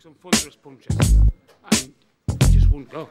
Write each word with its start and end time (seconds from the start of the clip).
took 0.00 0.14
some 0.22 0.30
thunderous 0.30 0.56
punches, 0.56 1.18
and 1.72 1.92
he 2.48 2.58
just 2.58 2.70
wouldn't 2.70 2.90
go. 2.90 3.08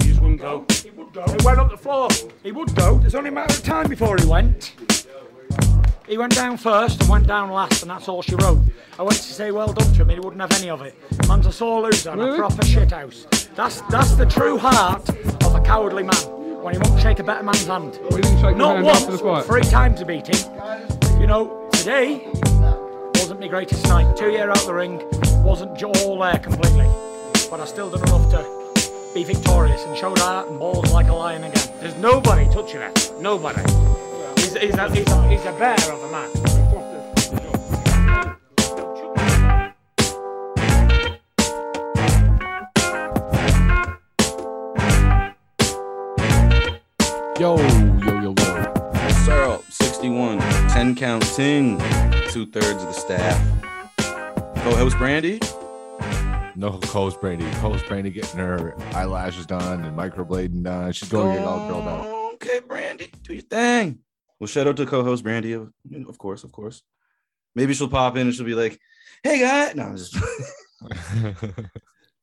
He 0.00 0.08
just 0.08 0.20
wouldn't 0.20 0.40
go. 0.40 0.64
He 0.82 0.90
would 0.90 1.12
go. 1.12 1.24
He 1.26 1.44
went 1.44 1.58
up 1.58 1.70
the 1.70 1.76
floor. 1.76 2.08
He 2.42 2.52
would 2.52 2.74
go. 2.74 2.98
There's 2.98 3.14
only 3.14 3.28
a 3.28 3.32
matter 3.32 3.54
of 3.54 3.62
time 3.62 3.88
before 3.88 4.16
he 4.18 4.24
went. 4.26 4.74
He 6.08 6.16
went 6.16 6.34
down 6.34 6.56
first 6.56 7.00
and 7.00 7.10
went 7.10 7.26
down 7.26 7.50
last, 7.50 7.82
and 7.82 7.90
that's 7.90 8.08
all 8.08 8.22
she 8.22 8.34
wrote. 8.36 8.60
I 8.98 9.02
went 9.02 9.16
to 9.16 9.32
say 9.32 9.50
well 9.50 9.72
done 9.72 9.92
to 9.92 10.02
him, 10.02 10.10
and 10.10 10.12
he 10.12 10.20
wouldn't 10.20 10.40
have 10.40 10.52
any 10.52 10.70
of 10.70 10.80
it. 10.82 10.94
Man's 11.28 11.46
a 11.46 11.52
sore 11.52 11.82
loser 11.82 12.10
and 12.10 12.20
a 12.20 12.24
Really? 12.24 12.38
proper 12.38 12.62
shithouse. 12.62 13.26
That's 13.54 13.80
that's 13.82 14.14
the 14.14 14.26
true 14.26 14.56
heart 14.58 15.08
of 15.08 15.54
a 15.54 15.60
cowardly 15.60 16.04
man 16.04 16.62
when 16.62 16.74
he 16.74 16.78
won't 16.78 17.02
shake 17.02 17.18
a 17.18 17.24
better 17.24 17.42
man's 17.42 17.66
hand. 17.66 17.98
Well, 18.02 18.16
you 18.16 18.22
didn't 18.22 18.40
shake 18.40 18.56
Not 18.56 18.76
hand 18.76 18.86
once, 18.86 19.20
but 19.20 19.42
three 19.42 19.62
times 19.62 19.98
to 20.00 20.06
beat 20.06 20.28
him. 20.28 21.20
You 21.20 21.26
know, 21.26 21.68
today 21.72 22.26
wasn't 23.14 23.40
my 23.40 23.48
greatest 23.48 23.84
night. 23.86 24.16
Two 24.16 24.30
year 24.30 24.48
out 24.50 24.60
the 24.60 24.74
ring 24.74 25.02
wasn't 25.46 25.78
j- 25.78 25.86
all 25.86 26.18
there 26.18 26.38
completely, 26.40 26.88
but 27.48 27.60
I 27.60 27.66
still 27.66 27.88
done 27.88 28.02
enough 28.02 28.28
to 28.30 29.14
be 29.14 29.22
victorious 29.22 29.84
and 29.84 29.96
showed 29.96 30.18
heart 30.18 30.48
and 30.48 30.58
balls 30.58 30.92
like 30.92 31.06
a 31.06 31.14
lion 31.14 31.44
again. 31.44 31.72
There's 31.78 31.94
nobody 31.98 32.46
touching 32.52 32.80
it. 32.80 33.12
Nobody. 33.20 33.60
He's, 34.34 34.56
he's, 34.56 34.74
a, 34.74 34.90
he's, 34.90 35.06
a, 35.06 35.28
he's 35.28 35.44
a 35.44 35.52
bear 35.52 35.76
of 35.92 36.02
a 36.02 36.10
man. 36.10 36.30
Yo, 47.38 47.56
yo, 48.04 48.20
yo, 48.20 48.34
yo. 48.36 49.10
Syrup, 49.24 49.64
61, 49.70 50.40
10 50.40 50.96
count 50.96 51.22
ting, 51.36 51.78
two 52.30 52.46
thirds 52.46 52.82
of 52.82 52.88
the 52.88 52.92
staff. 52.92 53.75
Co-host 54.66 54.98
Brandy. 54.98 55.38
No, 56.56 56.78
Cole's 56.82 57.16
brandy 57.16 57.44
host 57.60 57.86
Brandy 57.86 58.10
getting 58.10 58.40
her 58.40 58.74
eyelashes 58.96 59.46
done 59.46 59.84
and 59.84 59.96
microblading 59.96 60.64
done. 60.64 60.90
She's 60.90 61.08
going 61.08 61.34
to 61.34 61.38
get 61.38 61.46
all 61.46 61.68
girled 61.68 61.86
out. 61.86 62.32
Okay, 62.34 62.58
Brandy, 62.66 63.12
do 63.22 63.34
your 63.34 63.42
thing. 63.42 64.00
Well, 64.40 64.48
shout 64.48 64.66
out 64.66 64.76
to 64.78 64.86
co-host 64.86 65.22
Brandy, 65.22 65.52
of 65.52 65.72
of 66.08 66.18
course, 66.18 66.42
of 66.42 66.50
course. 66.50 66.82
Maybe 67.54 67.74
she'll 67.74 67.88
pop 67.88 68.16
in 68.16 68.22
and 68.26 68.34
she'll 68.34 68.44
be 68.44 68.54
like, 68.56 68.76
"Hey, 69.22 69.38
guy." 69.38 69.72
No, 69.74 69.84
I'm 69.84 69.96
just 69.96 70.14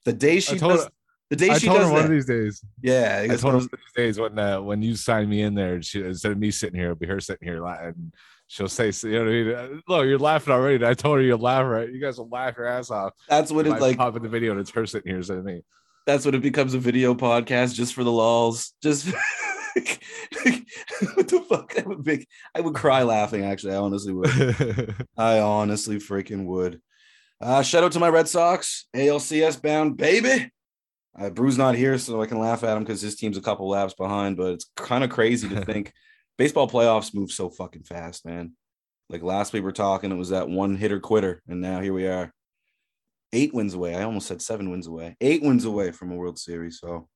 the 0.04 0.14
day 0.14 0.40
she 0.42 0.58
told 0.58 0.74
does. 0.74 0.84
her- 0.86 0.92
The 1.30 1.36
day 1.38 1.50
I 1.50 1.58
she 1.60 1.68
told 1.68 1.78
her 1.80 1.84
does 1.86 1.92
one 1.92 2.02
that. 2.02 2.06
of 2.06 2.12
these 2.12 2.26
days. 2.26 2.62
yeah, 2.82 3.20
I 3.24 3.28
guess 3.28 3.42
told 3.42 3.54
her 3.54 3.58
one 3.60 3.66
of 3.66 3.72
these 3.72 3.94
days 3.96 4.20
when 4.20 4.38
uh, 4.38 4.60
when 4.62 4.82
you 4.82 4.96
sign 4.98 5.30
me 5.30 5.44
in 5.44 5.56
there, 5.56 5.82
she, 5.82 6.02
instead 6.04 6.34
of 6.34 6.38
me 6.40 6.52
sitting 6.52 6.76
here, 6.76 6.90
it'll 6.92 6.98
be 6.98 7.08
her 7.08 7.22
sitting 7.22 7.48
here, 7.48 7.64
and 7.66 8.12
she'll 8.48 8.68
say, 8.68 8.92
you 9.04 9.12
know, 9.12 9.20
what 9.20 9.28
I 9.28 9.68
mean? 9.68 9.84
look, 9.88 10.06
you're 10.06 10.20
laughing 10.20 10.54
already. 10.54 10.76
And 10.76 10.86
I 10.86 10.94
told 10.94 11.18
her 11.18 11.24
you'll 11.24 11.40
laugh, 11.40 11.66
right? 11.66 11.90
You 11.90 12.00
guys 12.00 12.18
will 12.18 12.30
laugh 12.30 12.56
your 12.58 12.68
ass 12.68 12.92
off. 12.92 13.14
that's 13.28 13.52
what 13.52 13.68
it's 13.68 13.82
like. 13.82 13.98
pop 13.98 14.16
in 14.16 14.24
the 14.24 14.30
video 14.30 14.52
and 14.52 14.60
it's 14.60 14.72
her 14.72 14.86
sitting 14.86 15.12
here 15.12 15.20
of 15.20 15.46
me. 15.46 15.62
That's 16.06 16.26
what 16.26 16.36
it 16.36 16.42
becomes 16.42 16.74
a 16.74 16.80
video 16.80 17.14
podcast 17.14 17.76
just 17.76 17.94
for 17.94 18.04
the 18.04 18.12
lulls. 18.12 18.74
Just 18.82 19.08
what 21.16 21.28
the 21.28 21.46
fuck? 21.48 21.74
I 21.78 21.84
would 21.88 22.06
make. 22.06 22.28
I 22.54 22.62
would 22.62 22.76
cry 22.76 23.04
laughing. 23.04 23.46
Actually, 23.46 23.74
I 23.74 23.78
honestly 23.78 24.14
would. 24.14 24.96
I 25.18 25.40
honestly 25.40 25.98
freaking 25.98 26.46
would. 26.46 26.82
Uh, 27.40 27.62
shout 27.62 27.84
out 27.84 27.92
to 27.94 28.00
my 28.00 28.10
Red 28.10 28.28
Sox, 28.28 28.88
ALCS 28.96 29.62
bound 29.62 29.98
baby. 29.98 30.52
Uh, 31.18 31.30
Brew's 31.30 31.58
not 31.58 31.76
here, 31.76 31.98
so 31.98 32.22
I 32.22 32.26
can 32.26 32.40
laugh 32.40 32.64
at 32.64 32.76
him 32.76 32.84
because 32.84 33.02
his 33.02 33.16
team's 33.16 33.38
a 33.38 33.42
couple 33.42 33.70
laps 33.70 33.94
behind. 33.94 34.38
But 34.38 34.54
it's 34.54 34.72
kind 34.76 35.04
of 35.04 35.10
crazy 35.10 35.50
to 35.50 35.64
think 35.66 35.94
baseball 36.38 36.68
playoffs 36.68 37.14
move 37.14 37.32
so 37.32 37.50
fucking 37.50 37.84
fast, 37.84 38.26
man. 38.26 38.54
Like 39.10 39.22
last 39.22 39.54
week 39.54 39.62
we 39.62 39.66
were 39.66 39.72
talking, 39.72 40.12
it 40.12 40.16
was 40.16 40.30
that 40.30 40.50
one 40.50 40.76
hitter 40.76 41.00
quitter, 41.00 41.42
and 41.48 41.62
now 41.62 41.82
here 41.82 41.94
we 41.94 42.08
are, 42.08 42.32
eight 43.32 43.54
wins 43.54 43.74
away. 43.74 43.96
I 43.96 44.04
almost 44.04 44.28
said 44.28 44.42
seven 44.42 44.72
wins 44.72 44.88
away, 44.88 45.16
eight 45.22 45.44
wins 45.44 45.66
away 45.66 45.92
from 45.92 46.12
a 46.12 46.16
World 46.16 46.40
Series. 46.40 46.80
So 46.80 47.08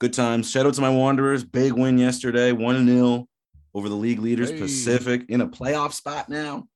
good 0.00 0.12
times. 0.12 0.50
Shout 0.50 0.66
out 0.66 0.74
to 0.74 0.80
my 0.80 0.90
Wanderers, 0.90 1.44
big 1.44 1.72
win 1.72 1.98
yesterday, 1.98 2.52
one 2.52 2.86
0 2.86 3.26
over 3.74 3.88
the 3.88 3.94
league 3.94 4.18
leaders 4.18 4.50
Hey. 4.50 4.58
Pacific 4.58 5.24
in 5.28 5.40
a 5.40 5.48
playoff 5.48 5.92
spot 5.92 6.28
now 6.28 6.66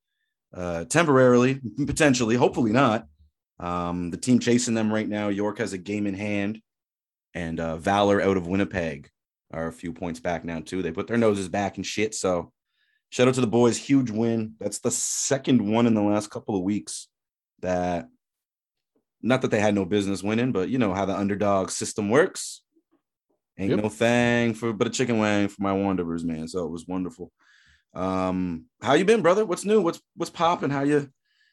uh, 0.54 0.84
temporarily, 0.84 1.60
potentially, 1.86 2.36
hopefully 2.36 2.72
not. 2.72 3.06
Um, 3.58 4.10
the 4.10 4.16
team 4.16 4.38
chasing 4.38 4.74
them 4.74 4.92
right 4.92 5.08
now, 5.08 5.28
York 5.28 5.58
has 5.58 5.72
a 5.72 5.78
game 5.78 6.06
in 6.06 6.14
hand, 6.14 6.60
and 7.34 7.58
uh, 7.60 7.76
Valour 7.76 8.20
out 8.20 8.36
of 8.36 8.46
Winnipeg 8.46 9.10
are 9.54 9.68
a 9.68 9.72
few 9.72 9.92
points 9.92 10.20
back 10.20 10.44
now 10.44 10.60
too. 10.60 10.82
They 10.82 10.92
put 10.92 11.06
their 11.06 11.16
noses 11.16 11.48
back 11.48 11.76
and 11.76 11.86
shit. 11.86 12.14
So, 12.14 12.52
shout 13.10 13.28
out 13.28 13.34
to 13.34 13.40
the 13.40 13.46
boys, 13.46 13.76
huge 13.76 14.10
win. 14.10 14.54
That's 14.60 14.80
the 14.80 14.90
second 14.90 15.66
one 15.66 15.86
in 15.86 15.94
the 15.94 16.02
last 16.02 16.30
couple 16.30 16.56
of 16.56 16.62
weeks. 16.62 17.08
That, 17.60 18.08
not 19.22 19.42
that 19.42 19.50
they 19.50 19.60
had 19.60 19.74
no 19.74 19.84
business 19.84 20.22
winning, 20.22 20.52
but 20.52 20.68
you 20.68 20.78
know 20.78 20.92
how 20.92 21.06
the 21.06 21.16
underdog 21.16 21.70
system 21.70 22.10
works. 22.10 22.62
Ain't 23.58 23.70
Yep. 23.70 23.82
no 23.82 23.88
thing 23.88 24.54
for 24.54 24.72
but 24.72 24.88
a 24.88 24.90
chicken 24.90 25.18
wing 25.18 25.48
for 25.48 25.62
my 25.62 25.72
Wanderers, 25.72 26.24
man. 26.24 26.48
So 26.48 26.64
it 26.64 26.70
was 26.70 26.86
wonderful. 26.86 27.30
Um, 27.94 28.64
how 28.82 28.94
you 28.94 29.04
been, 29.04 29.22
brother? 29.22 29.46
What's 29.46 29.64
new? 29.64 29.80
What's 29.80 30.00
what's 30.16 30.30
popping? 30.30 30.70
How 30.70 30.82
you 30.82 31.08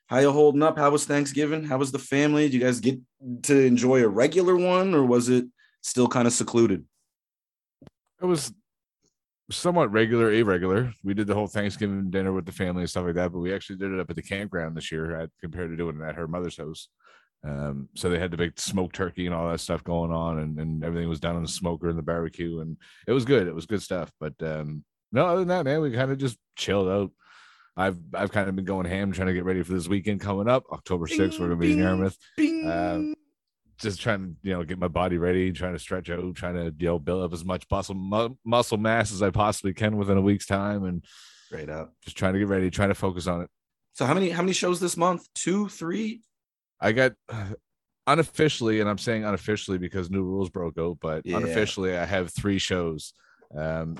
how 0.07 0.17
you 0.19 0.31
holding 0.31 0.63
up? 0.63 0.77
How 0.77 0.89
was 0.89 1.05
Thanksgiving? 1.05 1.63
How 1.63 1.77
was 1.77 1.91
the 1.91 1.99
family? 1.99 2.43
Did 2.43 2.55
you 2.55 2.59
guys 2.59 2.79
get 2.79 2.99
to 3.43 3.57
enjoy 3.57 4.03
a 4.03 4.09
regular 4.09 4.57
one 4.57 4.93
or 4.95 5.05
was 5.05 5.29
it 5.29 5.45
still 5.81 6.07
kind 6.07 6.27
of 6.27 6.33
secluded? 6.33 6.85
It 8.21 8.25
was 8.25 8.53
somewhat 9.49 9.91
regular, 9.91 10.31
irregular. 10.31 10.93
We 11.03 11.13
did 11.13 11.27
the 11.27 11.33
whole 11.33 11.47
Thanksgiving 11.47 12.09
dinner 12.09 12.31
with 12.31 12.45
the 12.45 12.51
family 12.51 12.81
and 12.81 12.89
stuff 12.89 13.05
like 13.05 13.15
that, 13.15 13.31
but 13.31 13.39
we 13.39 13.53
actually 13.53 13.77
did 13.77 13.91
it 13.91 13.99
up 13.99 14.09
at 14.09 14.15
the 14.15 14.21
campground 14.21 14.77
this 14.77 14.91
year 14.91 15.19
at, 15.19 15.29
compared 15.39 15.71
to 15.71 15.77
doing 15.77 15.99
it 15.99 16.03
at 16.03 16.15
her 16.15 16.27
mother's 16.27 16.57
house. 16.57 16.87
Um, 17.43 17.89
so 17.95 18.09
they 18.09 18.19
had 18.19 18.31
the 18.31 18.37
big 18.37 18.59
smoked 18.59 18.95
turkey 18.95 19.25
and 19.25 19.33
all 19.33 19.49
that 19.49 19.59
stuff 19.59 19.83
going 19.83 20.11
on, 20.11 20.39
and, 20.39 20.59
and 20.59 20.83
everything 20.83 21.09
was 21.09 21.19
done 21.19 21.35
on 21.35 21.41
the 21.41 21.47
smoker 21.47 21.89
and 21.89 21.97
the 21.97 22.03
barbecue, 22.03 22.59
and 22.59 22.77
it 23.07 23.11
was 23.13 23.25
good. 23.25 23.47
It 23.47 23.55
was 23.55 23.65
good 23.65 23.81
stuff. 23.81 24.11
But 24.19 24.33
um, 24.41 24.83
no, 25.11 25.25
other 25.25 25.39
than 25.39 25.47
that, 25.47 25.65
man, 25.65 25.81
we 25.81 25.91
kind 25.91 26.11
of 26.11 26.19
just 26.19 26.37
chilled 26.55 26.87
out. 26.87 27.11
I've 27.75 27.97
I've 28.13 28.31
kind 28.31 28.47
of 28.47 28.55
been 28.55 28.65
going 28.65 28.85
ham, 28.85 29.11
trying 29.11 29.29
to 29.29 29.33
get 29.33 29.45
ready 29.45 29.63
for 29.63 29.73
this 29.73 29.87
weekend 29.87 30.21
coming 30.21 30.47
up, 30.47 30.65
October 30.71 31.07
sixth. 31.07 31.39
We're 31.39 31.47
gonna 31.47 31.59
be 31.59 31.71
in 31.71 31.79
Yarmouth 31.79 32.17
bing. 32.37 32.69
Um, 32.69 33.15
just 33.81 33.99
trying 34.01 34.19
to 34.21 34.35
you 34.49 34.53
know 34.53 34.63
get 34.63 34.77
my 34.79 34.87
body 34.87 35.17
ready 35.17 35.51
trying 35.51 35.73
to 35.73 35.79
stretch 35.79 36.09
out 36.09 36.35
trying 36.35 36.55
to 36.55 36.73
you 36.77 36.87
know 36.87 36.99
build 36.99 37.23
up 37.23 37.33
as 37.33 37.43
much 37.45 37.65
muscle 37.71 37.95
mu- 37.95 38.35
muscle 38.45 38.77
mass 38.77 39.11
as 39.11 39.21
i 39.21 39.29
possibly 39.29 39.73
can 39.73 39.97
within 39.97 40.17
a 40.17 40.21
week's 40.21 40.45
time 40.45 40.83
and 40.85 41.03
Straight 41.47 41.69
up. 41.69 41.93
just 42.03 42.15
trying 42.17 42.33
to 42.33 42.39
get 42.39 42.47
ready 42.47 42.69
trying 42.69 42.89
to 42.89 42.95
focus 42.95 43.27
on 43.27 43.41
it 43.41 43.49
So 43.93 44.05
how 44.05 44.13
many 44.13 44.29
how 44.29 44.41
many 44.41 44.53
shows 44.53 44.79
this 44.79 44.95
month? 44.95 45.27
Two, 45.35 45.67
three? 45.69 46.21
i 46.79 46.91
got 46.91 47.13
unofficially 48.07 48.79
and 48.79 48.89
i'm 48.89 48.97
saying 48.97 49.23
unofficially 49.23 49.77
because 49.77 50.09
new 50.09 50.23
rules 50.23 50.49
broke 50.49 50.77
out 50.79 50.97
but 51.01 51.25
Yeah. 51.25 51.37
unofficially 51.37 51.95
i 51.97 52.05
have 52.05 52.33
three 52.33 52.57
shows 52.57 53.13
um 53.55 53.97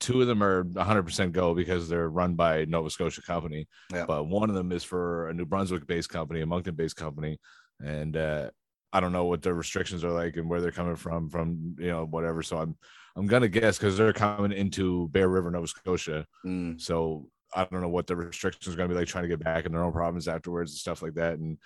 two 0.00 0.20
of 0.20 0.26
them 0.26 0.42
are 0.42 0.64
100% 0.64 1.32
go 1.32 1.54
because 1.54 1.88
they're 1.88 2.08
run 2.08 2.34
by 2.34 2.64
nova 2.64 2.90
scotia 2.90 3.22
company 3.22 3.66
Yeah. 3.92 4.06
but 4.06 4.24
one 4.24 4.48
of 4.48 4.56
them 4.56 4.72
is 4.72 4.82
for 4.82 5.28
a 5.28 5.34
new 5.34 5.44
brunswick 5.44 5.86
based 5.86 6.08
company 6.08 6.40
a 6.40 6.46
moncton 6.46 6.74
based 6.74 6.96
company 6.96 7.38
and 7.84 8.16
uh 8.16 8.50
I 8.94 9.00
don't 9.00 9.12
know 9.12 9.24
what 9.24 9.42
their 9.42 9.54
restrictions 9.54 10.04
are 10.04 10.12
like 10.12 10.36
and 10.36 10.48
where 10.48 10.60
they're 10.60 10.70
coming 10.70 10.94
from, 10.94 11.28
from 11.28 11.74
you 11.80 11.88
know 11.88 12.06
whatever. 12.06 12.42
So 12.44 12.58
I'm 12.58 12.76
I'm 13.16 13.26
gonna 13.26 13.48
guess 13.48 13.76
because 13.76 13.98
they're 13.98 14.12
coming 14.12 14.52
into 14.52 15.08
Bear 15.08 15.28
River, 15.28 15.50
Nova 15.50 15.66
Scotia. 15.66 16.24
Mm, 16.46 16.80
So 16.80 17.28
I 17.54 17.64
don't 17.64 17.80
know 17.82 17.88
what 17.88 18.06
the 18.06 18.14
restrictions 18.14 18.72
are 18.72 18.78
gonna 18.78 18.88
be 18.88 18.94
like 18.94 19.08
trying 19.08 19.24
to 19.24 19.28
get 19.28 19.42
back 19.42 19.66
in 19.66 19.72
their 19.72 19.82
own 19.82 19.92
province 19.92 20.28
afterwards 20.28 20.70
and 20.70 20.78
stuff 20.78 21.02
like 21.02 21.14
that. 21.14 21.38
And 21.38 21.58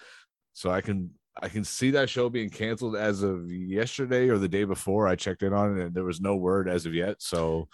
so 0.54 0.70
I 0.70 0.80
can 0.80 1.10
I 1.40 1.48
can 1.50 1.64
see 1.64 1.90
that 1.92 2.08
show 2.10 2.30
being 2.30 2.50
canceled 2.50 2.96
as 2.96 3.22
of 3.22 3.52
yesterday 3.52 4.28
or 4.30 4.38
the 4.38 4.48
day 4.48 4.64
before. 4.64 5.06
I 5.06 5.14
checked 5.14 5.42
in 5.42 5.52
on 5.52 5.78
it 5.78 5.84
and 5.84 5.94
there 5.94 6.04
was 6.04 6.20
no 6.22 6.34
word 6.34 6.66
as 6.66 6.86
of 6.86 6.94
yet. 6.94 7.22
So 7.22 7.68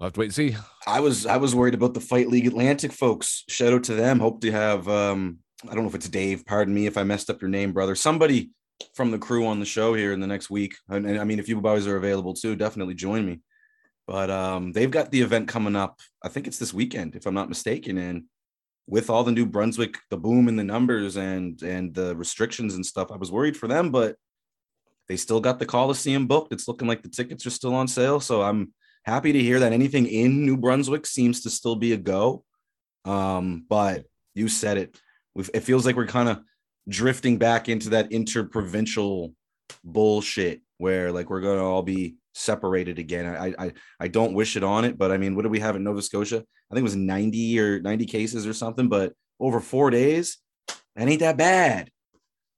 I'll 0.00 0.06
have 0.06 0.14
to 0.14 0.20
wait 0.20 0.26
and 0.26 0.34
see. 0.34 0.56
I 0.86 1.00
was 1.00 1.26
I 1.26 1.36
was 1.36 1.54
worried 1.54 1.74
about 1.74 1.92
the 1.92 2.00
Fight 2.00 2.28
League 2.28 2.46
Atlantic 2.46 2.90
folks. 2.92 3.44
Shout 3.48 3.74
out 3.74 3.84
to 3.84 3.94
them. 3.94 4.18
Hope 4.18 4.40
to 4.40 4.50
have 4.50 4.88
um 4.88 5.40
I 5.68 5.74
don't 5.74 5.84
know 5.84 5.88
if 5.88 5.94
it's 5.94 6.08
Dave. 6.08 6.46
Pardon 6.46 6.74
me 6.74 6.86
if 6.86 6.96
I 6.96 7.04
messed 7.04 7.30
up 7.30 7.40
your 7.40 7.50
name, 7.50 7.72
brother. 7.72 7.94
Somebody 7.94 8.50
from 8.94 9.10
the 9.10 9.18
crew 9.18 9.46
on 9.46 9.60
the 9.60 9.66
show 9.66 9.94
here 9.94 10.12
in 10.12 10.20
the 10.20 10.26
next 10.26 10.50
week. 10.50 10.74
And, 10.88 11.06
and 11.06 11.18
I 11.20 11.24
mean, 11.24 11.38
if 11.38 11.48
you 11.48 11.60
boys 11.60 11.86
are 11.86 11.96
available 11.96 12.34
too, 12.34 12.56
definitely 12.56 12.94
join 12.94 13.26
me. 13.26 13.40
But 14.06 14.30
um, 14.30 14.72
they've 14.72 14.90
got 14.90 15.10
the 15.10 15.20
event 15.20 15.48
coming 15.48 15.76
up. 15.76 16.00
I 16.22 16.28
think 16.28 16.46
it's 16.46 16.58
this 16.58 16.74
weekend, 16.74 17.14
if 17.14 17.26
I'm 17.26 17.34
not 17.34 17.48
mistaken. 17.48 17.98
And 17.98 18.24
with 18.86 19.10
all 19.10 19.22
the 19.22 19.32
new 19.32 19.46
Brunswick, 19.46 19.98
the 20.10 20.16
boom 20.16 20.48
in 20.48 20.56
the 20.56 20.64
numbers 20.64 21.16
and 21.16 21.60
and 21.62 21.94
the 21.94 22.16
restrictions 22.16 22.74
and 22.74 22.84
stuff, 22.84 23.12
I 23.12 23.16
was 23.16 23.30
worried 23.30 23.56
for 23.56 23.68
them, 23.68 23.90
but 23.90 24.16
they 25.08 25.16
still 25.16 25.40
got 25.40 25.58
the 25.58 25.66
Coliseum 25.66 26.26
booked. 26.26 26.52
It's 26.52 26.66
looking 26.66 26.88
like 26.88 27.02
the 27.02 27.08
tickets 27.08 27.46
are 27.46 27.50
still 27.50 27.74
on 27.74 27.86
sale. 27.86 28.18
So 28.20 28.42
I'm 28.42 28.72
happy 29.04 29.32
to 29.32 29.40
hear 29.40 29.60
that 29.60 29.72
anything 29.72 30.06
in 30.06 30.44
New 30.44 30.56
Brunswick 30.56 31.06
seems 31.06 31.42
to 31.42 31.50
still 31.50 31.76
be 31.76 31.92
a 31.92 31.96
go. 31.96 32.44
Um, 33.04 33.64
but 33.68 34.06
you 34.34 34.48
said 34.48 34.76
it. 34.76 35.00
We've, 35.34 35.50
it 35.54 35.60
feels 35.60 35.86
like 35.86 35.96
we're 35.96 36.06
kind 36.06 36.28
of 36.28 36.40
drifting 36.88 37.38
back 37.38 37.68
into 37.68 37.90
that 37.90 38.10
interprovincial 38.12 39.34
bullshit 39.84 40.60
where 40.78 41.12
like 41.12 41.30
we're 41.30 41.40
gonna 41.40 41.64
all 41.64 41.82
be 41.82 42.16
separated 42.34 42.98
again. 42.98 43.26
I 43.26 43.54
I 43.66 43.72
I 44.00 44.08
don't 44.08 44.34
wish 44.34 44.56
it 44.56 44.64
on 44.64 44.84
it, 44.84 44.98
but 44.98 45.10
I 45.12 45.16
mean, 45.18 45.34
what 45.36 45.42
do 45.42 45.48
we 45.48 45.60
have 45.60 45.76
in 45.76 45.84
Nova 45.84 46.02
Scotia? 46.02 46.38
I 46.38 46.74
think 46.74 46.80
it 46.80 46.82
was 46.84 46.96
90 46.96 47.60
or 47.60 47.80
90 47.80 48.06
cases 48.06 48.46
or 48.46 48.52
something, 48.52 48.88
but 48.88 49.12
over 49.38 49.60
four 49.60 49.90
days, 49.90 50.38
that 50.96 51.08
ain't 51.08 51.20
that 51.20 51.36
bad. 51.36 51.90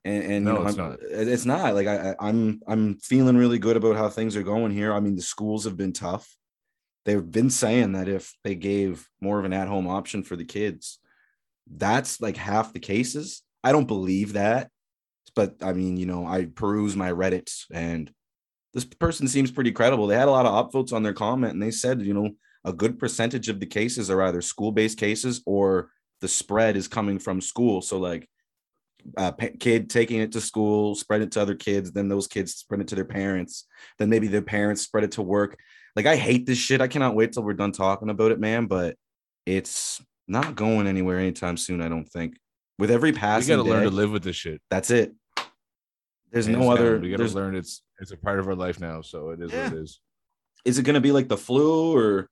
And, 0.04 0.22
and 0.24 0.44
No, 0.44 0.52
you 0.52 0.58
know, 0.58 0.66
it's 0.66 0.78
I'm- 0.78 0.88
not. 0.90 0.98
It's 1.02 1.46
not 1.46 1.74
like 1.74 1.86
I, 1.86 2.10
I- 2.10 2.28
I'm 2.28 2.60
I'm 2.66 2.98
feeling 2.98 3.36
really 3.36 3.58
good 3.58 3.76
about 3.76 3.96
how 3.96 4.08
things 4.08 4.36
are 4.36 4.42
going 4.42 4.72
here. 4.72 4.92
I 4.92 5.00
mean, 5.00 5.16
the 5.16 5.22
schools 5.22 5.64
have 5.64 5.76
been 5.76 5.92
tough. 5.92 6.34
They've 7.04 7.30
been 7.30 7.50
saying 7.50 7.92
that 7.92 8.08
if 8.08 8.32
they 8.44 8.54
gave 8.54 9.08
more 9.20 9.38
of 9.38 9.44
an 9.44 9.52
at-home 9.52 9.88
option 9.88 10.22
for 10.22 10.36
the 10.36 10.44
kids, 10.44 10.98
that's 11.76 12.20
like 12.20 12.36
half 12.36 12.72
the 12.72 12.80
cases. 12.80 13.42
I 13.64 13.72
don't 13.72 13.86
believe 13.86 14.34
that, 14.34 14.70
but 15.34 15.56
I 15.62 15.72
mean, 15.72 15.96
you 15.96 16.06
know, 16.06 16.26
I 16.26 16.46
peruse 16.46 16.96
my 16.96 17.10
Reddits 17.10 17.64
and 17.72 18.12
this 18.74 18.84
person 18.84 19.28
seems 19.28 19.50
pretty 19.50 19.72
credible. 19.72 20.06
They 20.06 20.16
had 20.16 20.28
a 20.28 20.32
lot 20.32 20.46
of 20.46 20.72
upvotes 20.72 20.92
on 20.94 21.02
their 21.02 21.12
comment, 21.12 21.52
and 21.52 21.62
they 21.62 21.70
said, 21.70 22.00
you 22.02 22.14
know, 22.14 22.30
a 22.64 22.72
good 22.72 22.98
percentage 22.98 23.48
of 23.48 23.60
the 23.60 23.66
cases 23.66 24.10
are 24.10 24.22
either 24.22 24.40
school-based 24.40 24.98
cases 24.98 25.42
or 25.44 25.90
the 26.20 26.28
spread 26.28 26.76
is 26.76 26.88
coming 26.88 27.18
from 27.18 27.40
school. 27.40 27.82
So 27.82 27.98
like 27.98 28.28
a 29.16 29.32
kid 29.32 29.90
taking 29.90 30.20
it 30.20 30.32
to 30.32 30.40
school, 30.40 30.94
spread 30.94 31.22
it 31.22 31.32
to 31.32 31.42
other 31.42 31.54
kids, 31.54 31.92
then 31.92 32.08
those 32.08 32.26
kids 32.26 32.54
spread 32.54 32.80
it 32.80 32.88
to 32.88 32.94
their 32.94 33.04
parents, 33.04 33.66
then 33.98 34.08
maybe 34.08 34.28
their 34.28 34.42
parents 34.42 34.82
spread 34.82 35.04
it 35.04 35.12
to 35.12 35.22
work. 35.22 35.58
Like 35.96 36.06
I 36.06 36.16
hate 36.16 36.46
this 36.46 36.58
shit. 36.58 36.80
I 36.80 36.88
cannot 36.88 37.16
wait 37.16 37.32
till 37.32 37.42
we're 37.42 37.52
done 37.54 37.72
talking 37.72 38.08
about 38.08 38.32
it, 38.32 38.40
man. 38.40 38.66
But 38.66 38.96
it's 39.44 40.00
not 40.28 40.54
going 40.54 40.86
anywhere 40.86 41.18
anytime 41.18 41.56
soon. 41.56 41.80
I 41.82 41.88
don't 41.88 42.08
think. 42.08 42.36
With 42.78 42.90
every 42.90 43.12
We 43.12 43.18
passing, 43.18 43.56
got 43.56 43.62
to 43.62 43.68
learn 43.68 43.84
to 43.84 43.90
live 43.90 44.10
with 44.10 44.22
this 44.24 44.36
shit. 44.36 44.60
That's 44.70 44.90
it. 44.90 45.14
There's 46.30 46.48
no 46.48 46.60
down. 46.60 46.72
other. 46.72 46.98
We 46.98 47.10
got 47.10 47.18
to 47.18 47.28
learn 47.28 47.54
it's 47.54 47.82
it's 48.00 48.10
a 48.10 48.16
part 48.16 48.38
of 48.40 48.48
our 48.48 48.54
life 48.54 48.80
now. 48.80 49.02
So 49.02 49.30
it 49.30 49.40
is 49.40 49.52
Yeah. 49.52 49.64
what 49.64 49.72
it 49.74 49.82
is. 49.82 50.00
is 50.64 50.78
it 50.78 50.84
going 50.84 50.94
to 50.94 51.00
be 51.00 51.12
like 51.12 51.28
the 51.28 51.36
flu 51.36 51.94
or 51.96 52.28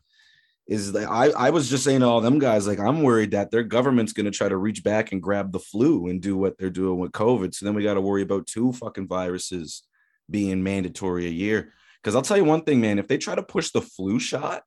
is 0.66 0.92
the, 0.92 1.00
I, 1.08 1.31
I 1.31 1.50
was 1.50 1.69
just 1.69 1.82
saying 1.84 2.00
to 2.00 2.06
all 2.06 2.20
them 2.20 2.38
guys 2.38 2.66
like 2.69 2.78
i'm 2.78 3.02
worried 3.02 3.32
that 3.32 3.50
their 3.50 3.64
government's 3.64 4.12
going 4.12 4.26
to 4.26 4.31
try 4.31 4.48
to 4.48 4.56
reach 4.56 4.84
back 4.84 5.10
and 5.10 5.20
grab 5.20 5.50
the 5.50 5.58
flu 5.58 6.06
and 6.08 6.20
do 6.22 6.36
what 6.36 6.56
they're 6.58 6.70
doing 6.70 7.00
with 7.00 7.10
covid 7.10 7.52
so 7.54 7.64
then 7.66 7.75
we 7.75 7.82
got 7.82 7.94
to 7.94 8.00
worry 8.00 8.22
about 8.22 8.46
two 8.46 8.72
fucking 8.75 9.08
viruses 9.08 9.82
being 10.31 10.62
mandatory 10.62 11.26
a 11.26 11.31
year 11.31 11.72
because 12.00 12.14
i'll 12.14 12.22
tell 12.22 12.36
you 12.36 12.44
one 12.44 12.62
thing 12.62 12.81
man 12.81 13.00
if 13.00 13.08
they 13.08 13.19
try 13.19 13.34
to 13.34 13.43
push 13.43 13.70
the 13.70 13.81
flu 13.82 14.20
shot 14.20 14.62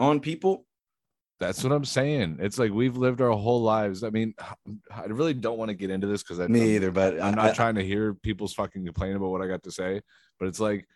on 0.00 0.20
people 0.20 0.64
That's 1.42 1.64
what 1.64 1.72
I'm 1.72 1.84
saying. 1.84 2.38
It's 2.40 2.58
like 2.58 2.70
we've 2.70 2.96
lived 2.96 3.20
our 3.20 3.30
whole 3.30 3.62
lives. 3.62 4.04
I 4.04 4.10
mean, 4.10 4.34
I 4.90 5.04
really 5.06 5.34
don't 5.34 5.58
want 5.58 5.70
to 5.70 5.74
get 5.74 5.90
into 5.90 6.06
this 6.06 6.22
because 6.22 6.38
I 6.40 6.46
me 6.46 6.76
either 6.76 6.90
but 6.90 7.20
I'm 7.20 7.38
I- 7.38 7.46
not 7.46 7.54
trying 7.54 7.74
to 7.74 7.84
hear 7.84 8.14
people's 8.14 8.54
fucking 8.54 8.84
complain 8.84 9.16
about 9.16 9.30
what 9.30 9.42
I 9.42 9.48
got 9.48 9.64
to 9.64 9.72
say, 9.72 10.00
but 10.38 10.48
it's 10.48 10.60
like 10.60 10.86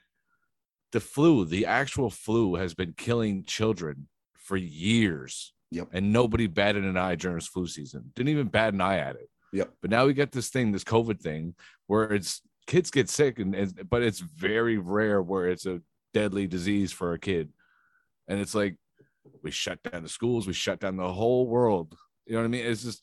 the 0.92 1.00
flu, 1.00 1.44
the 1.44 1.66
actual 1.66 2.10
flu 2.10 2.54
has 2.54 2.74
been 2.74 2.94
killing 2.96 3.44
children 3.44 4.08
for 4.36 4.56
years. 4.56 5.52
Yep. 5.72 5.88
And 5.92 6.12
nobody 6.12 6.46
batted 6.46 6.84
an 6.84 6.96
eye 6.96 7.16
during 7.16 7.36
this 7.36 7.48
flu 7.48 7.66
season. 7.66 8.12
Didn't 8.14 8.28
even 8.28 8.46
bat 8.46 8.72
an 8.72 8.80
eye 8.80 8.98
at 8.98 9.16
it. 9.16 9.28
Yep. 9.52 9.72
But 9.82 9.90
now 9.90 10.06
we 10.06 10.14
get 10.14 10.30
this 10.30 10.48
thing, 10.48 10.70
this 10.70 10.84
COVID 10.84 11.20
thing, 11.20 11.54
where 11.88 12.12
it's 12.12 12.40
kids 12.66 12.90
get 12.90 13.08
sick, 13.08 13.40
and, 13.40 13.54
and 13.54 13.88
but 13.90 14.02
it's 14.02 14.20
very 14.20 14.78
rare 14.78 15.20
where 15.20 15.48
it's 15.48 15.66
a 15.66 15.80
deadly 16.14 16.46
disease 16.46 16.92
for 16.92 17.12
a 17.12 17.18
kid. 17.18 17.50
And 18.28 18.40
it's 18.40 18.54
like 18.54 18.76
we 19.42 19.50
shut 19.50 19.82
down 19.82 20.02
the 20.02 20.08
schools, 20.08 20.46
we 20.46 20.52
shut 20.52 20.80
down 20.80 20.96
the 20.96 21.12
whole 21.12 21.46
world. 21.46 21.96
You 22.26 22.34
know 22.34 22.40
what 22.40 22.46
I 22.46 22.48
mean? 22.48 22.66
It's 22.66 22.82
just 22.82 23.02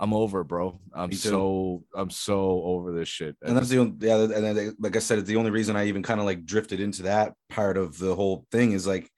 I'm 0.00 0.14
over, 0.14 0.44
bro. 0.44 0.78
I'm 0.92 1.12
so 1.12 1.82
I'm 1.94 2.10
so 2.10 2.62
over 2.62 2.92
this 2.92 3.08
shit. 3.08 3.36
and 3.42 3.56
that's 3.56 3.68
the 3.68 3.78
only 3.78 4.06
yeah 4.06 4.16
and 4.18 4.30
then, 4.30 4.76
like 4.78 4.96
i 4.96 5.00
said 5.00 5.18
it's 5.18 5.28
the 5.28 5.36
only 5.36 5.50
reason 5.50 5.76
i 5.76 5.86
even 5.86 6.02
kind 6.02 6.20
of 6.20 6.26
like 6.26 6.44
drifted 6.44 6.80
into 6.80 7.02
that 7.02 7.34
part 7.48 7.76
of 7.76 7.98
the 7.98 8.14
whole 8.14 8.46
thing 8.52 8.72
is 8.72 8.86
like 8.86 9.10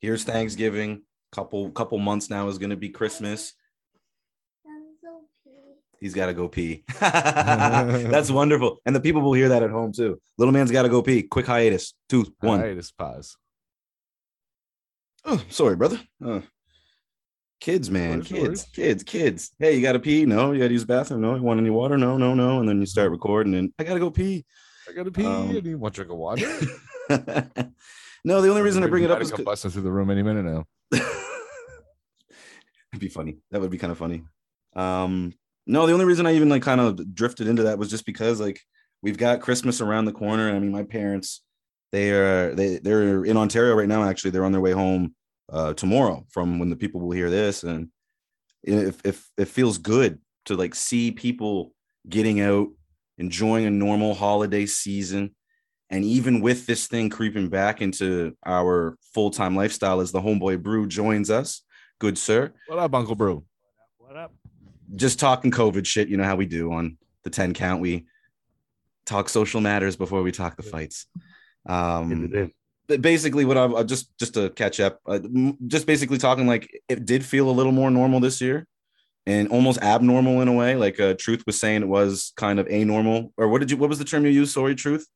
here's 0.00 0.24
thanksgiving 0.24 1.02
couple 1.32 1.70
couple 1.72 1.98
months 1.98 2.30
now 2.30 2.48
is 2.48 2.58
going 2.58 2.70
to 2.70 2.76
be 2.76 2.88
christmas 2.88 3.52
he's 6.00 6.14
got 6.14 6.26
to 6.26 6.34
go 6.34 6.48
pee 6.48 6.84
that's 7.00 8.30
wonderful 8.30 8.80
and 8.86 8.94
the 8.94 9.00
people 9.00 9.20
will 9.20 9.34
hear 9.34 9.48
that 9.48 9.62
at 9.62 9.70
home 9.70 9.92
too 9.92 10.18
little 10.38 10.52
man's 10.52 10.70
got 10.70 10.82
to 10.82 10.88
go 10.88 11.02
pee 11.02 11.22
quick 11.22 11.46
hiatus 11.46 11.94
two 12.08 12.24
one. 12.40 12.60
hiatus 12.60 12.92
pause. 12.92 13.36
Oh, 15.24 15.42
sorry 15.48 15.76
brother 15.76 16.00
Uh, 16.24 16.40
kids 17.60 17.90
man 17.90 18.22
kids 18.22 18.64
kids 18.72 19.02
kids 19.02 19.50
hey 19.58 19.74
you 19.76 19.82
got 19.82 19.92
to 19.92 19.98
pee 19.98 20.24
no 20.24 20.52
you 20.52 20.60
got 20.60 20.68
to 20.68 20.72
use 20.72 20.82
the 20.82 20.86
bathroom 20.86 21.20
no 21.20 21.34
you 21.34 21.42
want 21.42 21.58
any 21.60 21.70
water 21.70 21.98
no 21.98 22.16
no 22.16 22.32
no 22.34 22.60
and 22.60 22.68
then 22.68 22.78
you 22.80 22.86
start 22.86 23.10
recording 23.10 23.54
and 23.54 23.72
i 23.78 23.84
gotta 23.84 23.98
go 23.98 24.10
pee 24.10 24.44
I 24.88 24.92
gotta 24.92 25.10
pee. 25.10 25.24
Um, 25.26 25.50
I 25.50 25.52
need 25.52 25.74
one 25.74 25.92
drink 25.92 26.10
of 26.10 26.16
water. 26.16 26.46
no 28.24 28.40
the 28.40 28.48
only 28.48 28.62
reason 28.62 28.82
i 28.82 28.86
bring 28.86 29.04
it 29.04 29.10
up 29.10 29.20
is 29.20 29.30
busting 29.32 29.70
through 29.70 29.82
the 29.82 29.92
room 29.92 30.08
any 30.10 30.22
minute 30.22 30.44
now. 30.46 30.64
It'd 32.92 33.00
be 33.00 33.08
funny. 33.08 33.36
That 33.50 33.60
would 33.60 33.70
be 33.70 33.76
kind 33.78 33.90
of 33.90 33.98
funny. 33.98 34.22
Um, 34.74 35.34
no, 35.66 35.86
the 35.86 35.92
only 35.92 36.06
reason 36.06 36.26
I 36.26 36.34
even 36.34 36.48
like 36.48 36.62
kind 36.62 36.80
of 36.80 37.14
drifted 37.14 37.48
into 37.48 37.64
that 37.64 37.78
was 37.78 37.90
just 37.90 38.06
because 38.06 38.40
like 38.40 38.60
we've 39.02 39.18
got 39.18 39.42
Christmas 39.42 39.80
around 39.82 40.06
the 40.06 40.12
corner. 40.12 40.48
And 40.48 40.56
I 40.56 40.60
mean, 40.60 40.72
my 40.72 40.84
parents, 40.84 41.42
they 41.92 42.10
are 42.10 42.54
they 42.54 42.78
they're 42.78 43.24
in 43.24 43.36
Ontario 43.36 43.74
right 43.74 43.88
now. 43.88 44.04
Actually, 44.04 44.30
they're 44.32 44.44
on 44.44 44.52
their 44.52 44.60
way 44.60 44.72
home 44.72 45.14
uh 45.50 45.72
tomorrow 45.74 46.26
from 46.30 46.58
when 46.58 46.70
the 46.70 46.76
people 46.76 47.00
will 47.00 47.12
hear 47.12 47.30
this. 47.30 47.62
And 47.64 47.88
if 48.62 49.00
if 49.04 49.28
it 49.36 49.48
feels 49.48 49.78
good 49.78 50.20
to 50.46 50.54
like 50.56 50.74
see 50.74 51.10
people 51.10 51.72
getting 52.08 52.40
out, 52.40 52.68
enjoying 53.18 53.66
a 53.66 53.70
normal 53.70 54.14
holiday 54.14 54.66
season. 54.66 55.34
And 55.90 56.04
even 56.04 56.42
with 56.42 56.66
this 56.66 56.86
thing 56.86 57.08
creeping 57.08 57.48
back 57.48 57.80
into 57.80 58.36
our 58.44 58.98
full-time 59.14 59.56
lifestyle 59.56 60.00
as 60.00 60.12
the 60.12 60.20
homeboy 60.20 60.62
brew 60.62 60.86
joins 60.86 61.30
us, 61.30 61.62
good 61.98 62.18
sir 62.18 62.52
What 62.66 62.78
up, 62.78 62.94
Uncle 62.94 63.14
Brew? 63.14 63.44
What 63.96 64.14
up? 64.16 64.32
just 64.96 65.18
talking 65.18 65.50
COVID 65.50 65.86
shit. 65.86 66.08
You 66.08 66.16
know 66.16 66.24
how 66.24 66.36
we 66.36 66.46
do 66.46 66.72
on 66.72 66.96
the 67.24 67.30
10 67.30 67.54
count. 67.54 67.80
We 67.80 68.06
talk 69.06 69.28
social 69.28 69.60
matters 69.60 69.96
before 69.96 70.22
we 70.22 70.32
talk 70.32 70.56
the 70.56 70.62
fights. 70.62 71.06
Um, 71.68 72.52
but 72.88 73.02
basically, 73.02 73.44
what 73.44 73.56
I 73.58 73.66
I 73.66 73.82
just 73.82 74.16
just 74.18 74.34
to 74.34 74.50
catch 74.50 74.80
up, 74.80 75.00
uh, 75.06 75.18
just 75.66 75.86
basically 75.86 76.18
talking 76.18 76.46
like 76.46 76.68
it 76.88 77.04
did 77.04 77.24
feel 77.24 77.50
a 77.50 77.52
little 77.52 77.72
more 77.72 77.90
normal 77.90 78.20
this 78.20 78.40
year, 78.40 78.66
and 79.26 79.48
almost 79.48 79.78
abnormal 79.82 80.40
in 80.40 80.48
a 80.48 80.52
way. 80.54 80.74
Like 80.76 80.98
uh, 80.98 81.14
Truth 81.18 81.42
was 81.46 81.60
saying, 81.60 81.82
it 81.82 81.88
was 81.88 82.32
kind 82.36 82.58
of 82.58 82.66
anormal. 82.66 83.32
Or 83.36 83.48
what 83.48 83.58
did 83.60 83.70
you? 83.70 83.76
What 83.76 83.90
was 83.90 83.98
the 83.98 84.04
term 84.06 84.24
you 84.24 84.30
used? 84.30 84.54
Sorry, 84.54 84.74
Truth. 84.74 85.06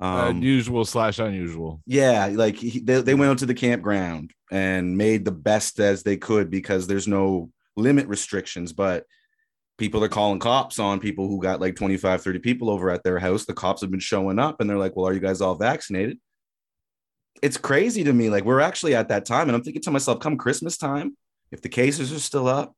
Uh, 0.00 0.28
Um, 0.28 0.42
usual 0.42 0.84
slash 0.84 1.18
unusual. 1.18 1.82
yeah, 1.84 2.26
like 2.32 2.54
he, 2.54 2.78
they, 2.78 3.00
they 3.00 3.14
went 3.14 3.32
out 3.32 3.38
to 3.38 3.46
the 3.46 3.54
campground 3.54 4.30
and 4.52 4.96
made 4.96 5.24
the 5.24 5.32
best 5.32 5.80
as 5.80 6.04
they 6.04 6.16
could 6.16 6.50
because 6.50 6.86
there's 6.86 7.08
no 7.08 7.50
limit 7.76 8.06
restrictions, 8.06 8.72
but 8.72 9.04
people 9.78 10.02
are 10.04 10.08
calling 10.08 10.40
cops 10.40 10.78
on 10.78 11.00
people 11.00 11.28
who 11.28 11.40
got 11.40 11.60
like 11.60 11.76
25, 11.76 12.20
30 12.20 12.38
people 12.40 12.68
over 12.68 12.90
at 12.90 13.02
their 13.04 13.18
house. 13.18 13.44
The 13.44 13.54
cops 13.54 13.80
have 13.80 13.90
been 13.90 14.00
showing 14.00 14.38
up 14.38 14.60
and 14.60 14.68
they're 14.68 14.76
like, 14.76 14.96
Well, 14.96 15.06
are 15.06 15.12
you 15.12 15.20
guys 15.20 15.40
all 15.40 15.54
vaccinated? 15.54 16.18
It's 17.40 17.56
crazy 17.56 18.02
to 18.04 18.12
me. 18.12 18.30
Like, 18.30 18.44
we're 18.44 18.60
actually 18.60 18.96
at 18.96 19.08
that 19.08 19.24
time, 19.24 19.48
and 19.48 19.54
I'm 19.54 19.62
thinking 19.62 19.82
to 19.82 19.92
myself, 19.92 20.18
come 20.18 20.36
Christmas 20.36 20.76
time, 20.76 21.16
if 21.52 21.62
the 21.62 21.68
cases 21.68 22.12
are 22.12 22.18
still 22.18 22.48
up 22.48 22.74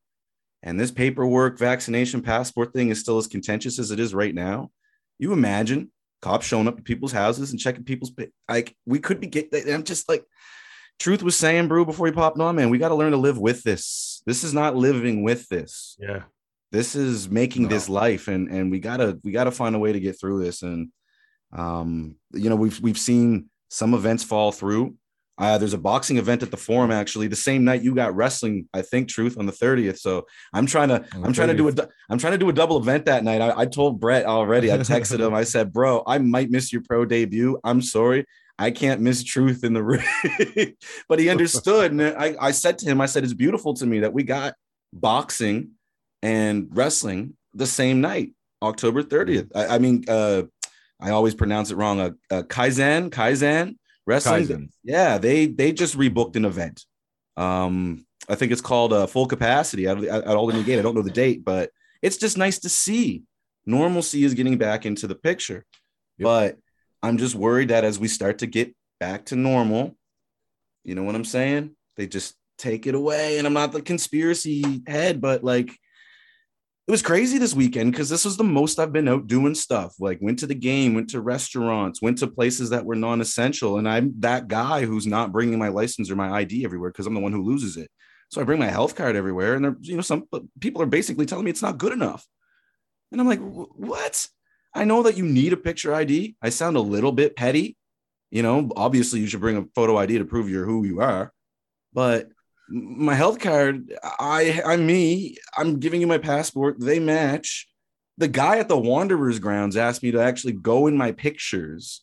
and 0.62 0.78
this 0.78 0.90
paperwork 0.90 1.58
vaccination 1.58 2.20
passport 2.20 2.74
thing 2.74 2.90
is 2.90 3.00
still 3.00 3.16
as 3.16 3.26
contentious 3.26 3.78
as 3.78 3.90
it 3.90 3.98
is 3.98 4.14
right 4.14 4.34
now, 4.34 4.70
you 5.18 5.32
imagine 5.32 5.90
cops 6.20 6.46
showing 6.46 6.68
up 6.68 6.78
at 6.78 6.84
people's 6.84 7.12
houses 7.12 7.50
and 7.50 7.58
checking 7.58 7.84
people's 7.84 8.12
like 8.48 8.76
we 8.84 8.98
could 8.98 9.20
be 9.20 9.26
get 9.26 9.48
I'm 9.54 9.84
just 9.84 10.08
like 10.08 10.24
truth 10.98 11.22
was 11.22 11.36
saying 11.36 11.68
brew 11.68 11.86
before 11.86 12.06
he 12.06 12.12
popped 12.12 12.38
on 12.38 12.56
man 12.56 12.68
we 12.68 12.76
got 12.76 12.90
to 12.90 12.94
learn 12.94 13.12
to 13.12 13.16
live 13.16 13.38
with 13.38 13.62
this 13.62 14.22
this 14.26 14.44
is 14.44 14.52
not 14.52 14.76
living 14.76 15.22
with 15.22 15.48
this 15.48 15.96
Yeah. 15.98 16.24
This 16.72 16.94
is 16.94 17.28
making 17.28 17.64
No. 17.64 17.68
this 17.68 17.88
life 17.88 18.28
and 18.28 18.48
and 18.48 18.70
we 18.70 18.78
gotta 18.80 19.18
we 19.24 19.32
gotta 19.32 19.50
find 19.50 19.74
a 19.74 19.78
way 19.78 19.92
to 19.92 20.00
get 20.00 20.18
through 20.20 20.42
this 20.42 20.62
and 20.62 20.88
um 21.52 22.16
you 22.32 22.48
know 22.48 22.56
we've 22.56 22.80
we've 22.80 22.98
seen 22.98 23.50
some 23.68 23.94
events 23.94 24.22
fall 24.24 24.52
through 24.52 24.94
uh, 25.38 25.56
there's 25.56 25.72
a 25.72 25.78
boxing 25.78 26.18
event 26.18 26.42
at 26.42 26.50
the 26.50 26.56
forum 26.56 26.90
actually 26.90 27.26
the 27.26 27.34
same 27.34 27.64
night 27.64 27.82
you 27.82 27.94
got 27.94 28.14
wrestling 28.14 28.68
i 28.74 28.82
think 28.82 29.08
truth 29.08 29.38
on 29.38 29.46
the 29.46 29.52
30th 29.52 29.98
so 29.98 30.26
i'm 30.52 30.66
trying 30.66 30.88
to 30.88 31.02
i'm 31.14 31.32
trying 31.32 31.48
to 31.48 31.56
do 31.56 31.66
a 31.66 31.72
30th. 31.72 31.76
du- 31.76 31.88
i'm 32.10 32.18
trying 32.18 32.32
to 32.32 32.38
do 32.38 32.48
a 32.50 32.52
double 32.52 32.76
event 32.76 33.06
that 33.06 33.24
night 33.24 33.40
i, 33.40 33.60
I 33.60 33.66
told 33.66 33.98
brett 34.00 34.26
already 34.26 34.70
i 34.70 34.76
texted 34.78 35.18
him 35.18 35.32
i 35.32 35.44
said 35.44 35.72
bro 35.72 36.02
i 36.06 36.18
might 36.18 36.50
miss 36.50 36.72
your 36.72 36.82
pro 36.82 37.04
debut 37.06 37.58
i'm 37.64 37.80
sorry 37.82 38.26
I 38.58 38.70
can't 38.70 39.00
miss 39.00 39.24
truth 39.24 39.64
in 39.64 39.72
the 39.72 39.82
ring. 39.82 40.04
but 41.08 41.18
he 41.18 41.30
understood. 41.30 41.92
And 41.92 42.02
I, 42.02 42.36
I 42.38 42.50
said 42.50 42.76
to 42.80 42.86
him, 42.86 43.00
I 43.00 43.06
said, 43.06 43.24
it's 43.24 43.32
beautiful 43.32 43.72
to 43.72 43.86
me 43.86 44.00
that 44.00 44.12
we 44.12 44.22
got 44.22 44.52
boxing 44.92 45.70
and 46.22 46.68
wrestling 46.70 47.34
the 47.54 47.66
same 47.66 48.00
night, 48.00 48.32
October 48.62 49.02
30th. 49.02 49.50
I, 49.54 49.76
I 49.76 49.78
mean, 49.78 50.04
uh, 50.08 50.42
I 51.00 51.10
always 51.10 51.34
pronounce 51.34 51.70
it 51.70 51.76
wrong. 51.76 52.00
Uh, 52.00 52.10
uh, 52.30 52.42
Kaizen, 52.42 53.10
Kaizen 53.10 53.76
wrestling. 54.06 54.46
Kaizen. 54.46 54.68
Yeah, 54.84 55.18
they 55.18 55.46
they 55.46 55.72
just 55.72 55.96
rebooked 55.96 56.36
an 56.36 56.44
event. 56.44 56.84
Um, 57.36 58.04
I 58.28 58.34
think 58.34 58.52
it's 58.52 58.60
called 58.60 58.92
uh, 58.92 59.06
full 59.06 59.26
capacity 59.26 59.86
at, 59.86 60.02
at, 60.04 60.26
Alderney 60.26 60.62
Gate. 60.62 60.78
I 60.78 60.82
don't 60.82 60.94
know 60.94 61.02
the 61.02 61.10
date, 61.10 61.44
but 61.44 61.70
it's 62.02 62.18
just 62.18 62.36
nice 62.36 62.58
to 62.60 62.68
see 62.68 63.22
normalcy 63.66 64.24
is 64.24 64.34
getting 64.34 64.58
back 64.58 64.86
into 64.86 65.06
the 65.06 65.14
picture. 65.14 65.64
Yep. 66.18 66.24
But 66.24 66.58
I'm 67.02 67.18
just 67.18 67.34
worried 67.34 67.68
that 67.68 67.84
as 67.84 67.98
we 67.98 68.08
start 68.08 68.38
to 68.38 68.46
get 68.46 68.74
back 68.98 69.26
to 69.26 69.36
normal, 69.36 69.96
you 70.84 70.94
know 70.94 71.02
what 71.02 71.14
I'm 71.14 71.24
saying? 71.24 71.74
They 71.96 72.06
just 72.06 72.34
take 72.58 72.86
it 72.86 72.94
away. 72.94 73.38
And 73.38 73.46
I'm 73.46 73.52
not 73.52 73.72
the 73.72 73.82
conspiracy 73.82 74.82
head, 74.86 75.20
but 75.20 75.42
like 75.42 75.76
it 76.90 76.98
was 76.98 77.02
crazy 77.02 77.38
this 77.38 77.54
weekend 77.54 77.92
because 77.92 78.08
this 78.08 78.24
was 78.24 78.36
the 78.36 78.42
most 78.42 78.80
I've 78.80 78.92
been 78.92 79.06
out 79.06 79.28
doing 79.28 79.54
stuff. 79.54 79.94
Like 80.00 80.18
went 80.20 80.40
to 80.40 80.48
the 80.48 80.56
game, 80.56 80.92
went 80.92 81.10
to 81.10 81.20
restaurants, 81.20 82.02
went 82.02 82.18
to 82.18 82.26
places 82.26 82.70
that 82.70 82.84
were 82.84 82.96
non-essential. 82.96 83.78
And 83.78 83.88
I'm 83.88 84.12
that 84.18 84.48
guy 84.48 84.84
who's 84.84 85.06
not 85.06 85.30
bringing 85.30 85.56
my 85.56 85.68
license 85.68 86.10
or 86.10 86.16
my 86.16 86.28
ID 86.32 86.64
everywhere 86.64 86.90
because 86.90 87.06
I'm 87.06 87.14
the 87.14 87.20
one 87.20 87.30
who 87.30 87.44
loses 87.44 87.76
it. 87.76 87.88
So 88.30 88.40
I 88.40 88.44
bring 88.44 88.58
my 88.58 88.66
health 88.66 88.96
card 88.96 89.14
everywhere, 89.14 89.54
and 89.54 89.64
there, 89.64 89.76
you 89.82 89.94
know, 89.94 90.02
some 90.02 90.24
people 90.58 90.82
are 90.82 90.86
basically 90.86 91.26
telling 91.26 91.44
me 91.44 91.52
it's 91.52 91.62
not 91.62 91.78
good 91.78 91.92
enough. 91.92 92.26
And 93.12 93.20
I'm 93.20 93.28
like, 93.28 93.40
what? 93.40 94.26
I 94.74 94.82
know 94.82 95.04
that 95.04 95.16
you 95.16 95.24
need 95.24 95.52
a 95.52 95.56
picture 95.56 95.94
ID. 95.94 96.34
I 96.42 96.48
sound 96.48 96.76
a 96.76 96.80
little 96.80 97.12
bit 97.12 97.36
petty. 97.36 97.76
You 98.32 98.42
know, 98.42 98.68
obviously 98.74 99.20
you 99.20 99.28
should 99.28 99.40
bring 99.40 99.58
a 99.58 99.66
photo 99.76 99.96
ID 99.96 100.18
to 100.18 100.24
prove 100.24 100.50
you're 100.50 100.66
who 100.66 100.84
you 100.84 101.02
are. 101.02 101.32
But 101.92 102.30
my 102.70 103.14
health 103.14 103.40
card, 103.40 103.92
I 104.02 104.62
I'm 104.64 104.86
me. 104.86 105.36
I'm 105.56 105.80
giving 105.80 106.00
you 106.00 106.06
my 106.06 106.18
passport. 106.18 106.76
They 106.78 107.00
match. 107.00 107.66
The 108.18 108.28
guy 108.28 108.58
at 108.58 108.68
the 108.68 108.78
Wanderers 108.78 109.38
grounds 109.38 109.76
asked 109.76 110.02
me 110.02 110.10
to 110.12 110.20
actually 110.20 110.52
go 110.52 110.86
in 110.86 110.96
my 110.96 111.12
pictures 111.12 112.02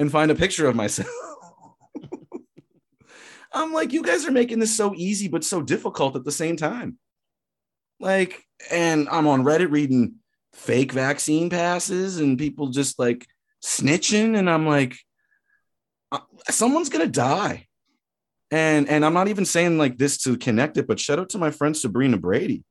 and 0.00 0.10
find 0.10 0.30
a 0.30 0.34
picture 0.34 0.66
of 0.66 0.74
myself. 0.74 1.08
I'm 3.52 3.72
like, 3.72 3.92
you 3.92 4.02
guys 4.02 4.24
are 4.24 4.32
making 4.32 4.60
this 4.60 4.74
so 4.74 4.94
easy, 4.96 5.28
but 5.28 5.44
so 5.44 5.60
difficult 5.60 6.16
at 6.16 6.24
the 6.24 6.32
same 6.32 6.56
time. 6.56 6.96
Like, 8.00 8.42
and 8.70 9.08
I'm 9.10 9.26
on 9.26 9.44
Reddit 9.44 9.70
reading 9.70 10.14
fake 10.54 10.92
vaccine 10.92 11.50
passes 11.50 12.18
and 12.18 12.38
people 12.38 12.68
just 12.68 12.98
like 12.98 13.26
snitching. 13.62 14.38
And 14.38 14.48
I'm 14.48 14.66
like, 14.66 14.96
uh, 16.10 16.20
someone's 16.48 16.88
gonna 16.88 17.06
die 17.06 17.66
and 18.52 18.88
and 18.88 19.04
I'm 19.04 19.14
not 19.14 19.28
even 19.28 19.46
saying 19.46 19.78
like 19.78 19.96
this 19.96 20.18
to 20.18 20.36
connect 20.36 20.76
it, 20.76 20.86
but 20.86 21.00
shout 21.00 21.18
out 21.18 21.30
to 21.30 21.38
my 21.38 21.50
friend 21.50 21.76
Sabrina 21.76 22.18
Brady. 22.18 22.62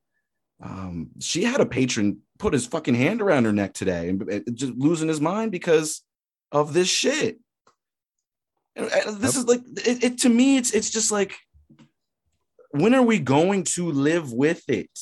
Um, 0.62 1.08
she 1.18 1.42
had 1.42 1.60
a 1.60 1.66
patron 1.66 2.18
put 2.38 2.52
his 2.52 2.66
fucking 2.66 2.94
hand 2.94 3.20
around 3.20 3.44
her 3.46 3.52
neck 3.52 3.74
today 3.74 4.08
and 4.08 4.44
just 4.54 4.74
losing 4.74 5.08
his 5.08 5.20
mind 5.20 5.50
because 5.50 6.02
of 6.52 6.72
this 6.72 6.88
shit. 6.88 7.40
And 8.76 8.88
this 9.18 9.36
is 9.36 9.46
like 9.46 9.60
it, 9.84 10.04
it 10.04 10.18
to 10.18 10.28
me. 10.28 10.56
It's 10.56 10.70
it's 10.70 10.88
just 10.88 11.10
like 11.10 11.34
when 12.70 12.94
are 12.94 13.02
we 13.02 13.18
going 13.18 13.64
to 13.64 13.90
live 13.90 14.32
with 14.32 14.62
it? 14.68 14.98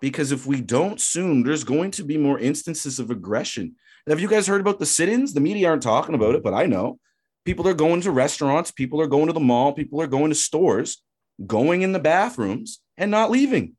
Because 0.00 0.30
if 0.30 0.46
we 0.46 0.60
don't 0.60 1.00
soon, 1.00 1.42
there's 1.42 1.64
going 1.64 1.90
to 1.92 2.04
be 2.04 2.18
more 2.18 2.38
instances 2.38 3.00
of 3.00 3.10
aggression. 3.10 3.76
Have 4.06 4.20
you 4.20 4.28
guys 4.28 4.46
heard 4.46 4.60
about 4.60 4.78
the 4.78 4.86
sit-ins? 4.86 5.32
The 5.32 5.40
media 5.40 5.68
aren't 5.68 5.82
talking 5.82 6.14
about 6.14 6.34
it, 6.34 6.42
but 6.42 6.54
I 6.54 6.66
know 6.66 7.00
People 7.48 7.66
are 7.66 7.72
going 7.72 8.02
to 8.02 8.10
restaurants, 8.10 8.70
people 8.70 9.00
are 9.00 9.06
going 9.06 9.28
to 9.28 9.32
the 9.32 9.40
mall, 9.40 9.72
people 9.72 10.02
are 10.02 10.06
going 10.06 10.28
to 10.28 10.34
stores, 10.34 11.02
going 11.46 11.80
in 11.80 11.92
the 11.92 11.98
bathrooms 11.98 12.80
and 12.98 13.10
not 13.10 13.30
leaving. 13.30 13.74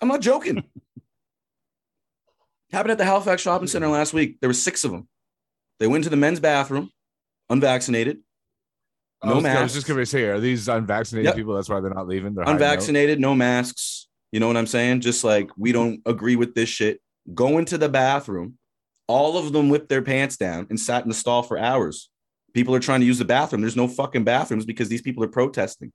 I'm 0.00 0.06
not 0.06 0.20
joking. 0.20 0.62
Happened 2.70 2.92
at 2.92 2.98
the 2.98 3.04
Halifax 3.04 3.42
Shopping 3.42 3.66
Center 3.66 3.88
last 3.88 4.14
week. 4.14 4.38
There 4.40 4.48
were 4.48 4.54
six 4.54 4.84
of 4.84 4.92
them. 4.92 5.08
They 5.80 5.88
went 5.88 6.04
to 6.04 6.10
the 6.10 6.16
men's 6.16 6.38
bathroom, 6.38 6.90
unvaccinated, 7.50 8.18
no 9.24 9.40
masks. 9.40 9.58
I 9.58 9.62
was 9.64 9.74
just 9.74 9.88
going 9.88 9.98
to 9.98 10.06
say, 10.06 10.26
are 10.26 10.38
these 10.38 10.68
unvaccinated 10.68 11.24
yep. 11.24 11.34
people? 11.34 11.56
That's 11.56 11.68
why 11.68 11.80
they're 11.80 11.92
not 11.92 12.06
leaving. 12.06 12.34
They're 12.34 12.48
unvaccinated, 12.48 13.18
no 13.18 13.34
masks. 13.34 14.06
You 14.30 14.38
know 14.38 14.46
what 14.46 14.56
I'm 14.56 14.68
saying? 14.68 15.00
Just 15.00 15.24
like 15.24 15.50
we 15.56 15.72
don't 15.72 16.02
agree 16.06 16.36
with 16.36 16.54
this 16.54 16.68
shit. 16.68 17.00
Go 17.34 17.58
into 17.58 17.78
the 17.78 17.88
bathroom, 17.88 18.58
all 19.08 19.38
of 19.38 19.52
them 19.52 19.70
whipped 19.70 19.88
their 19.88 20.02
pants 20.02 20.36
down 20.36 20.66
and 20.70 20.78
sat 20.78 21.02
in 21.02 21.08
the 21.08 21.14
stall 21.14 21.42
for 21.42 21.58
hours. 21.58 22.10
People 22.54 22.74
are 22.74 22.80
trying 22.80 23.00
to 23.00 23.06
use 23.06 23.18
the 23.18 23.24
bathroom. 23.24 23.62
There's 23.62 23.76
no 23.76 23.88
fucking 23.88 24.24
bathrooms 24.24 24.66
because 24.66 24.88
these 24.88 25.02
people 25.02 25.24
are 25.24 25.28
protesting. 25.28 25.92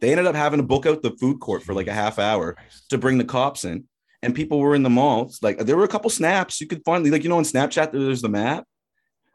They 0.00 0.10
ended 0.10 0.26
up 0.26 0.34
having 0.34 0.58
to 0.58 0.66
book 0.66 0.86
out 0.86 1.02
the 1.02 1.12
food 1.12 1.40
court 1.40 1.62
for 1.62 1.74
like 1.74 1.86
a 1.86 1.92
half 1.92 2.18
hour 2.18 2.56
to 2.90 2.98
bring 2.98 3.18
the 3.18 3.24
cops 3.24 3.64
in. 3.64 3.84
And 4.22 4.34
people 4.34 4.58
were 4.58 4.74
in 4.74 4.82
the 4.82 4.90
malls. 4.90 5.38
Like 5.42 5.58
there 5.58 5.76
were 5.76 5.84
a 5.84 5.88
couple 5.88 6.10
snaps 6.10 6.60
you 6.60 6.66
could 6.66 6.82
find, 6.84 7.10
like 7.10 7.22
you 7.22 7.28
know, 7.28 7.38
on 7.38 7.44
Snapchat, 7.44 7.92
there's 7.92 8.22
the 8.22 8.28
map. 8.28 8.64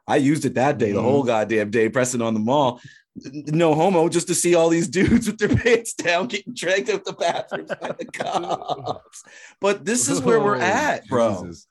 I 0.07 0.17
used 0.17 0.45
it 0.45 0.55
that 0.55 0.79
day, 0.79 0.91
the 0.91 1.01
whole 1.01 1.21
mm-hmm. 1.21 1.27
goddamn 1.27 1.69
day, 1.69 1.89
pressing 1.89 2.21
on 2.21 2.33
the 2.33 2.39
mall. 2.39 2.81
No 3.15 3.75
homo, 3.75 4.09
just 4.09 4.27
to 4.27 4.35
see 4.35 4.55
all 4.55 4.69
these 4.69 4.87
dudes 4.99 5.27
with 5.27 5.37
their 5.37 5.55
pants 5.55 5.93
down 5.93 6.27
getting 6.27 6.53
dragged 6.53 6.89
out 6.89 7.05
the 7.05 7.13
bathroom 7.13 7.67
by 7.67 7.91
the 7.91 8.05
cops. 8.13 9.23
But 9.61 9.85
this 9.85 10.09
is 10.09 10.21
where 10.21 10.39
we're 10.39 10.57
oh, 10.57 10.61
at, 10.61 11.07
bro. 11.07 11.43
Jesus 11.43 11.67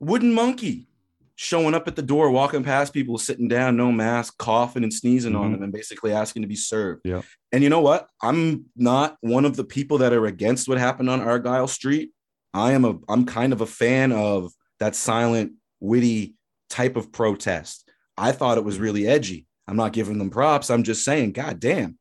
wooden 0.00 0.32
monkey 0.32 0.88
showing 1.36 1.74
up 1.74 1.88
at 1.88 1.96
the 1.96 2.02
door, 2.02 2.30
walking 2.30 2.62
past 2.62 2.92
people, 2.92 3.16
sitting 3.16 3.48
down, 3.48 3.74
no 3.74 3.90
mask, 3.90 4.36
coughing 4.36 4.82
and 4.82 4.92
sneezing 4.92 5.32
mm-hmm. 5.32 5.42
on 5.42 5.52
them, 5.52 5.62
and 5.62 5.72
basically 5.72 6.12
asking 6.12 6.42
to 6.42 6.48
be 6.48 6.56
served. 6.56 7.00
Yeah. 7.04 7.22
And 7.52 7.62
you 7.62 7.70
know 7.70 7.80
what? 7.80 8.08
I'm 8.22 8.66
not 8.76 9.16
one 9.20 9.44
of 9.44 9.56
the 9.56 9.64
people 9.64 9.98
that 9.98 10.12
are 10.12 10.26
against 10.26 10.68
what 10.68 10.78
happened 10.78 11.08
on 11.08 11.20
Argyle 11.20 11.66
Street. 11.66 12.10
I 12.52 12.72
am 12.72 12.84
a 12.84 12.98
I'm 13.08 13.24
kind 13.24 13.52
of 13.52 13.60
a 13.60 13.66
fan 13.66 14.12
of 14.12 14.52
that 14.80 14.94
silent, 14.94 15.52
witty 15.80 16.34
type 16.68 16.96
of 16.96 17.12
protest. 17.12 17.90
I 18.18 18.32
thought 18.32 18.58
it 18.58 18.64
was 18.64 18.78
really 18.78 19.06
edgy. 19.06 19.46
I'm 19.66 19.76
not 19.76 19.92
giving 19.92 20.18
them 20.18 20.30
props. 20.30 20.68
I'm 20.68 20.82
just 20.82 21.04
saying, 21.04 21.32
God 21.32 21.58
damn, 21.58 21.96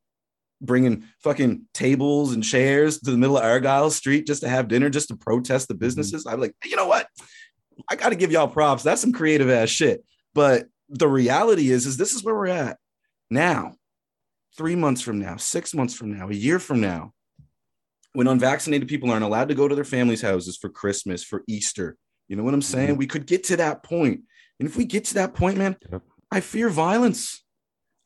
bringing 0.62 1.06
fucking 1.24 1.66
tables 1.74 2.34
and 2.34 2.44
chairs 2.44 3.00
to 3.00 3.12
the 3.12 3.18
middle 3.18 3.38
of 3.38 3.44
Argyle 3.44 3.90
Street 3.90 4.28
just 4.28 4.42
to 4.42 4.50
have 4.50 4.68
dinner, 4.68 4.90
just 4.90 5.08
to 5.10 5.16
protest 5.16 5.68
the 5.68 5.76
mm-hmm. 5.76 5.86
businesses. 5.86 6.26
Mm-hmm. 6.26 6.34
I'm 6.34 6.42
like, 6.42 6.56
you 6.66 6.76
know 6.76 6.88
what? 6.88 7.08
I 7.90 7.96
got 7.96 8.10
to 8.10 8.16
give 8.16 8.32
y'all 8.32 8.48
props. 8.48 8.84
That's 8.84 9.02
some 9.02 9.14
creative 9.14 9.50
ass 9.50 9.70
shit. 9.70 10.04
But 10.34 10.68
the 10.90 11.08
reality 11.08 11.72
is, 11.72 11.86
is 11.86 11.98
this 11.98 12.14
is 12.14 12.24
where 12.24 12.36
we're 12.36 12.48
at 12.48 12.78
now. 13.30 13.76
Three 14.58 14.76
months 14.76 15.02
from 15.02 15.20
now, 15.20 15.38
six 15.38 15.74
months 15.74 15.94
from 15.94 16.18
now, 16.18 16.28
a 16.28 16.34
year 16.34 16.60
from 16.60 16.82
now, 16.82 17.14
when 18.14 18.28
unvaccinated 18.28 18.90
people 18.90 19.10
aren't 19.10 19.24
allowed 19.24 19.48
to 19.50 19.56
go 19.56 19.68
to 19.68 19.76
their 19.76 19.86
families' 19.86 20.22
houses 20.22 20.58
for 20.58 20.70
Christmas, 20.70 21.24
for 21.24 21.44
Easter. 21.48 21.96
You 22.28 22.36
know 22.36 22.44
what 22.44 22.54
I'm 22.54 22.62
saying? 22.62 22.90
Mm-hmm. 22.90 22.98
We 22.98 23.08
could 23.08 23.26
get 23.26 23.46
to 23.46 23.58
that 23.58 23.84
point. 23.84 24.22
And 24.60 24.68
if 24.68 24.76
we 24.76 24.86
get 24.86 25.06
to 25.06 25.14
that 25.16 25.34
point, 25.34 25.58
man, 25.58 25.78
yep. 25.92 26.02
I 26.32 26.42
fear 26.42 26.70
violence. 26.70 27.44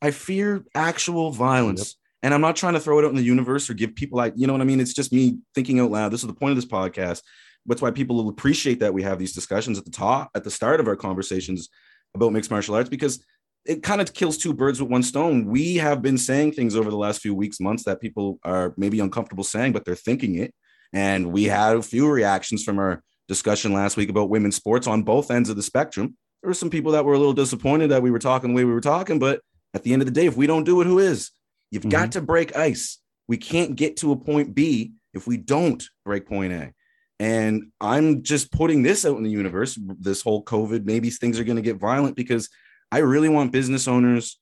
I 0.00 0.12
fear 0.12 0.64
actual 0.74 1.32
violence. 1.32 1.80
Yep. 1.80 1.96
And 2.24 2.34
I'm 2.34 2.40
not 2.40 2.56
trying 2.56 2.74
to 2.74 2.80
throw 2.80 2.98
it 2.98 3.04
out 3.04 3.10
in 3.10 3.16
the 3.16 3.22
universe 3.22 3.68
or 3.68 3.74
give 3.74 3.94
people 3.94 4.16
like, 4.16 4.34
you 4.36 4.46
know 4.46 4.52
what 4.52 4.62
I 4.62 4.66
mean? 4.66 4.80
It's 4.80 4.94
just 4.94 5.12
me 5.12 5.38
thinking 5.54 5.80
out 5.80 5.90
loud. 5.90 6.10
This 6.10 6.22
is 6.22 6.26
the 6.26 6.34
point 6.34 6.52
of 6.52 6.56
this 6.56 6.64
podcast 6.64 7.22
that's 7.66 7.82
why 7.82 7.90
people 7.90 8.16
will 8.16 8.28
appreciate 8.28 8.80
that 8.80 8.94
we 8.94 9.02
have 9.02 9.18
these 9.18 9.32
discussions 9.32 9.78
at 9.78 9.84
the 9.84 9.90
top 9.90 10.30
at 10.34 10.44
the 10.44 10.50
start 10.50 10.80
of 10.80 10.88
our 10.88 10.96
conversations 10.96 11.68
about 12.14 12.32
mixed 12.32 12.50
martial 12.50 12.74
arts 12.74 12.88
because 12.88 13.24
it 13.64 13.82
kind 13.82 14.00
of 14.00 14.12
kills 14.12 14.36
two 14.36 14.52
birds 14.52 14.80
with 14.80 14.90
one 14.90 15.02
stone. 15.02 15.46
We 15.46 15.76
have 15.76 16.02
been 16.02 16.18
saying 16.18 16.52
things 16.52 16.76
over 16.76 16.90
the 16.90 16.96
last 16.96 17.22
few 17.22 17.34
weeks, 17.34 17.60
months 17.60 17.84
that 17.84 18.00
people 18.00 18.38
are 18.44 18.74
maybe 18.76 19.00
uncomfortable 19.00 19.44
saying, 19.44 19.72
but 19.72 19.84
they're 19.84 19.94
thinking 19.94 20.36
it. 20.36 20.54
And 20.92 21.32
we 21.32 21.44
had 21.44 21.76
a 21.76 21.82
few 21.82 22.08
reactions 22.10 22.62
from 22.62 22.78
our 22.78 23.02
discussion 23.26 23.72
last 23.72 23.96
week 23.96 24.10
about 24.10 24.28
women's 24.28 24.56
sports 24.56 24.86
on 24.86 25.02
both 25.02 25.30
ends 25.30 25.48
of 25.48 25.56
the 25.56 25.62
spectrum. 25.62 26.16
There 26.42 26.48
were 26.48 26.54
some 26.54 26.68
people 26.68 26.92
that 26.92 27.06
were 27.06 27.14
a 27.14 27.18
little 27.18 27.32
disappointed 27.32 27.90
that 27.90 28.02
we 28.02 28.10
were 28.10 28.18
talking 28.18 28.50
the 28.50 28.56
way 28.56 28.64
we 28.64 28.72
were 28.72 28.82
talking, 28.82 29.18
but 29.18 29.40
at 29.72 29.82
the 29.82 29.92
end 29.92 30.02
of 30.02 30.06
the 30.06 30.12
day, 30.12 30.26
if 30.26 30.36
we 30.36 30.46
don't 30.46 30.64
do 30.64 30.80
it, 30.82 30.86
who 30.86 30.98
is? 30.98 31.30
You've 31.70 31.82
mm-hmm. 31.82 31.90
got 31.90 32.12
to 32.12 32.20
break 32.20 32.54
ice. 32.54 32.98
We 33.26 33.38
can't 33.38 33.74
get 33.74 33.96
to 33.98 34.12
a 34.12 34.16
point 34.16 34.54
B 34.54 34.92
if 35.14 35.26
we 35.26 35.38
don't 35.38 35.82
break 36.04 36.26
point 36.26 36.52
A. 36.52 36.72
And 37.20 37.70
I'm 37.80 38.22
just 38.22 38.50
putting 38.50 38.82
this 38.82 39.04
out 39.04 39.16
in 39.16 39.22
the 39.22 39.30
universe, 39.30 39.78
this 40.00 40.22
whole 40.22 40.44
COVID, 40.44 40.84
maybe 40.84 41.10
things 41.10 41.38
are 41.38 41.44
going 41.44 41.56
to 41.56 41.62
get 41.62 41.76
violent 41.76 42.16
because 42.16 42.48
I 42.90 42.98
really 42.98 43.28
want 43.28 43.52
business 43.52 43.86
owners 43.86 44.38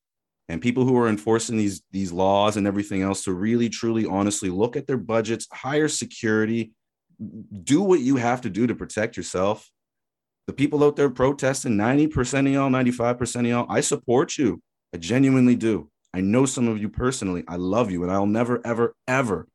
and 0.48 0.60
people 0.60 0.84
who 0.84 0.98
are 0.98 1.08
enforcing 1.08 1.56
these 1.56 1.82
these 1.92 2.12
laws 2.12 2.56
and 2.56 2.66
everything 2.66 3.02
else 3.02 3.24
to 3.24 3.32
really 3.32 3.68
truly 3.68 4.06
honestly 4.06 4.50
look 4.50 4.76
at 4.76 4.86
their 4.86 4.96
budgets, 4.96 5.46
hire 5.52 5.88
security, 5.88 6.72
do 7.62 7.82
what 7.82 8.00
you 8.00 8.16
have 8.16 8.40
to 8.42 8.50
do 8.50 8.66
to 8.66 8.74
protect 8.74 9.16
yourself. 9.16 9.70
The 10.46 10.52
people 10.52 10.82
out 10.82 10.96
there 10.96 11.08
protesting, 11.08 11.76
90% 11.76 12.40
of 12.40 12.52
y'all, 12.52 12.68
95% 12.68 13.40
of 13.40 13.46
y'all, 13.46 13.66
I 13.68 13.80
support 13.80 14.36
you. 14.36 14.60
I 14.92 14.98
genuinely 14.98 15.54
do. 15.54 15.88
I 16.12 16.20
know 16.20 16.46
some 16.46 16.68
of 16.68 16.78
you 16.78 16.88
personally. 16.88 17.44
I 17.46 17.56
love 17.56 17.90
you 17.90 18.02
and 18.02 18.12
I'll 18.12 18.26
never 18.26 18.60
ever 18.66 18.94
ever 19.06 19.46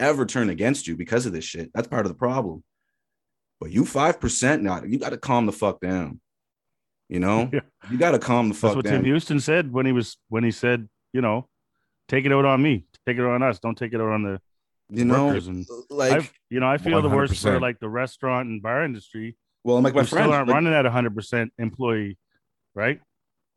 ever 0.00 0.26
turn 0.26 0.50
against 0.50 0.86
you 0.86 0.96
because 0.96 1.26
of 1.26 1.32
this 1.32 1.44
shit. 1.44 1.70
That's 1.74 1.88
part 1.88 2.06
of 2.06 2.12
the 2.12 2.18
problem. 2.18 2.62
But 3.60 3.70
you 3.70 3.84
five 3.84 4.20
percent 4.20 4.62
now, 4.62 4.82
you 4.84 4.98
got 4.98 5.10
to 5.10 5.18
calm 5.18 5.46
the 5.46 5.52
fuck 5.52 5.80
down. 5.80 6.20
You 7.08 7.20
know, 7.20 7.50
yeah. 7.52 7.60
you 7.90 7.98
got 7.98 8.12
to 8.12 8.18
calm 8.18 8.48
the 8.48 8.54
fuck 8.54 8.70
That's 8.70 8.76
what 8.76 8.84
down. 8.84 8.94
Tim 8.94 9.04
Houston 9.04 9.40
said 9.40 9.72
when 9.72 9.86
he 9.86 9.92
was 9.92 10.16
when 10.28 10.44
he 10.44 10.50
said, 10.50 10.88
you 11.12 11.20
know, 11.20 11.48
take 12.08 12.24
it 12.24 12.32
out 12.32 12.44
on 12.44 12.62
me, 12.62 12.84
take 13.06 13.16
it 13.16 13.22
out 13.22 13.30
on 13.30 13.42
us, 13.42 13.58
don't 13.58 13.76
take 13.76 13.92
it 13.92 14.00
out 14.00 14.08
on 14.08 14.22
the 14.22 14.40
you 14.90 15.04
know, 15.04 15.28
and 15.30 15.66
like 15.90 16.12
I've, 16.12 16.32
you 16.48 16.60
know, 16.60 16.68
I 16.68 16.78
feel 16.78 17.00
100%. 17.00 17.02
the 17.02 17.08
worst 17.10 17.42
for 17.42 17.60
like 17.60 17.78
the 17.78 17.88
restaurant 17.88 18.48
and 18.48 18.62
bar 18.62 18.84
industry. 18.84 19.36
Well, 19.62 19.82
like 19.82 19.94
my 19.94 20.04
friends 20.04 20.24
still 20.24 20.32
aren't 20.32 20.48
like, 20.48 20.54
running 20.54 20.72
at 20.72 20.86
hundred 20.86 21.14
percent 21.14 21.52
employee, 21.58 22.16
right? 22.74 23.00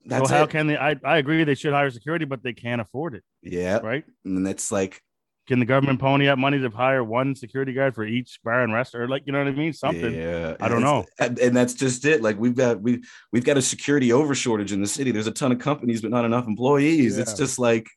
That's 0.06 0.30
so 0.30 0.36
how 0.36 0.44
it. 0.44 0.50
can 0.50 0.68
they? 0.68 0.78
I, 0.78 0.98
I 1.06 1.18
agree 1.18 1.44
they 1.44 1.56
should 1.56 1.74
hire 1.74 1.90
security, 1.90 2.26
but 2.26 2.44
they 2.44 2.54
can't 2.54 2.82
afford 2.82 3.16
it. 3.16 3.24
Yeah, 3.42 3.78
right. 3.78 4.04
And 4.26 4.46
it's 4.48 4.72
like 4.72 5.02
can 5.48 5.60
the 5.60 5.66
government 5.66 6.00
pony 6.00 6.28
up 6.28 6.38
money 6.38 6.60
to 6.60 6.70
hire 6.70 7.04
one 7.04 7.36
security 7.36 7.74
guard 7.74 7.96
for 7.96 8.06
each 8.06 8.40
bar 8.44 8.62
and 8.62 8.74
restaurant? 8.74 9.10
Like, 9.10 9.24
you 9.26 9.34
know 9.34 9.40
what 9.40 9.48
I 9.48 9.52
mean? 9.52 9.74
Something. 9.74 10.14
Yeah. 10.14 10.56
I 10.60 10.68
don't 10.70 10.82
know. 10.82 11.06
And, 11.20 11.56
that's 11.56 11.74
just 11.74 12.06
it. 12.06 12.22
Like 12.22 12.40
we've 12.40 12.56
got 12.56 12.82
we 12.82 13.04
we've 13.32 13.44
got 13.44 13.58
a 13.58 13.62
security 13.62 14.14
over 14.14 14.36
shortage 14.36 14.72
in 14.72 14.82
the 14.82 14.88
city. 14.88 15.12
There's 15.12 15.28
a 15.28 15.32
ton 15.32 15.52
of 15.52 15.60
companies, 15.60 16.02
but 16.02 16.12
not 16.12 16.26
enough 16.26 16.48
employees. 16.48 17.18
Yeah. 17.18 17.24
It's 17.24 17.34
just 17.34 17.60
like 17.60 17.88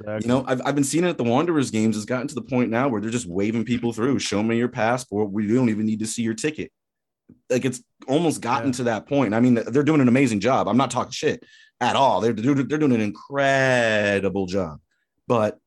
Exactly. 0.00 0.26
You 0.26 0.34
know, 0.34 0.44
I've, 0.46 0.62
I've 0.64 0.74
been 0.74 0.84
seeing 0.84 1.04
it 1.04 1.08
at 1.08 1.18
the 1.18 1.24
Wanderers 1.24 1.70
games. 1.70 1.96
It's 1.96 2.06
gotten 2.06 2.26
to 2.28 2.34
the 2.34 2.42
point 2.42 2.70
now 2.70 2.88
where 2.88 3.00
they're 3.00 3.10
just 3.10 3.28
waving 3.28 3.64
people 3.64 3.92
through. 3.92 4.18
Show 4.18 4.42
me 4.42 4.56
your 4.56 4.68
passport. 4.68 5.30
We 5.30 5.46
don't 5.46 5.68
even 5.68 5.84
need 5.84 5.98
to 6.00 6.06
see 6.06 6.22
your 6.22 6.34
ticket. 6.34 6.72
Like 7.50 7.64
it's 7.64 7.82
almost 8.08 8.40
gotten 8.40 8.68
yeah. 8.68 8.76
to 8.76 8.82
that 8.84 9.06
point. 9.06 9.34
I 9.34 9.40
mean, 9.40 9.54
they're 9.66 9.82
doing 9.82 10.00
an 10.00 10.08
amazing 10.08 10.40
job. 10.40 10.68
I'm 10.68 10.78
not 10.78 10.90
talking 10.90 11.12
shit 11.12 11.44
at 11.80 11.96
all. 11.96 12.20
They're, 12.20 12.32
they're 12.32 12.78
doing 12.78 12.94
an 12.94 13.00
incredible 13.00 14.46
job. 14.46 14.80
But 15.26 15.58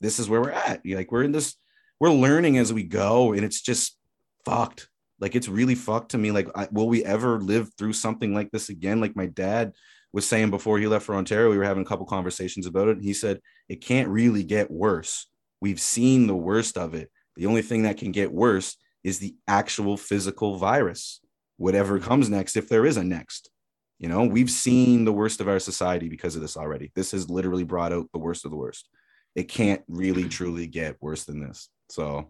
this 0.00 0.18
is 0.18 0.28
where 0.28 0.40
we're 0.40 0.50
at. 0.50 0.80
You're 0.84 0.98
Like 0.98 1.12
we're 1.12 1.24
in 1.24 1.32
this, 1.32 1.56
we're 1.98 2.10
learning 2.10 2.58
as 2.58 2.72
we 2.72 2.82
go, 2.82 3.32
and 3.32 3.44
it's 3.44 3.60
just 3.60 3.96
fucked. 4.44 4.88
Like 5.18 5.36
it's 5.36 5.48
really 5.48 5.74
fucked 5.74 6.12
to 6.12 6.18
me. 6.18 6.30
Like, 6.30 6.48
I, 6.54 6.68
will 6.72 6.88
we 6.88 7.04
ever 7.04 7.40
live 7.40 7.70
through 7.76 7.92
something 7.92 8.34
like 8.34 8.50
this 8.50 8.68
again? 8.70 9.00
Like 9.00 9.16
my 9.16 9.26
dad 9.26 9.72
was 10.12 10.26
saying 10.26 10.50
before 10.50 10.78
he 10.78 10.86
left 10.86 11.06
for 11.06 11.14
Ontario, 11.14 11.50
we 11.50 11.58
were 11.58 11.64
having 11.64 11.82
a 11.82 11.86
couple 11.86 12.06
conversations 12.06 12.66
about 12.66 12.88
it. 12.88 12.98
He 13.00 13.12
said 13.12 13.40
it 13.68 13.82
can't 13.82 14.08
really 14.08 14.42
get 14.42 14.70
worse. 14.70 15.26
We've 15.60 15.80
seen 15.80 16.26
the 16.26 16.36
worst 16.36 16.78
of 16.78 16.94
it. 16.94 17.10
The 17.36 17.46
only 17.46 17.62
thing 17.62 17.82
that 17.82 17.98
can 17.98 18.12
get 18.12 18.32
worse 18.32 18.76
is 19.04 19.18
the 19.18 19.36
actual 19.46 19.96
physical 19.96 20.56
virus, 20.56 21.20
whatever 21.58 21.98
comes 21.98 22.28
next, 22.28 22.56
if 22.56 22.68
there 22.68 22.86
is 22.86 22.96
a 22.96 23.04
next. 23.04 23.50
You 23.98 24.08
know, 24.08 24.24
we've 24.24 24.50
seen 24.50 25.04
the 25.04 25.12
worst 25.12 25.40
of 25.42 25.48
our 25.48 25.58
society 25.58 26.08
because 26.08 26.34
of 26.34 26.42
this 26.42 26.56
already. 26.56 26.90
This 26.94 27.12
has 27.12 27.28
literally 27.28 27.64
brought 27.64 27.92
out 27.92 28.08
the 28.12 28.18
worst 28.18 28.46
of 28.46 28.50
the 28.50 28.56
worst. 28.56 28.88
It 29.34 29.44
can't 29.44 29.82
really 29.88 30.28
truly 30.28 30.66
get 30.66 31.00
worse 31.00 31.24
than 31.24 31.40
this. 31.40 31.68
So, 31.88 32.28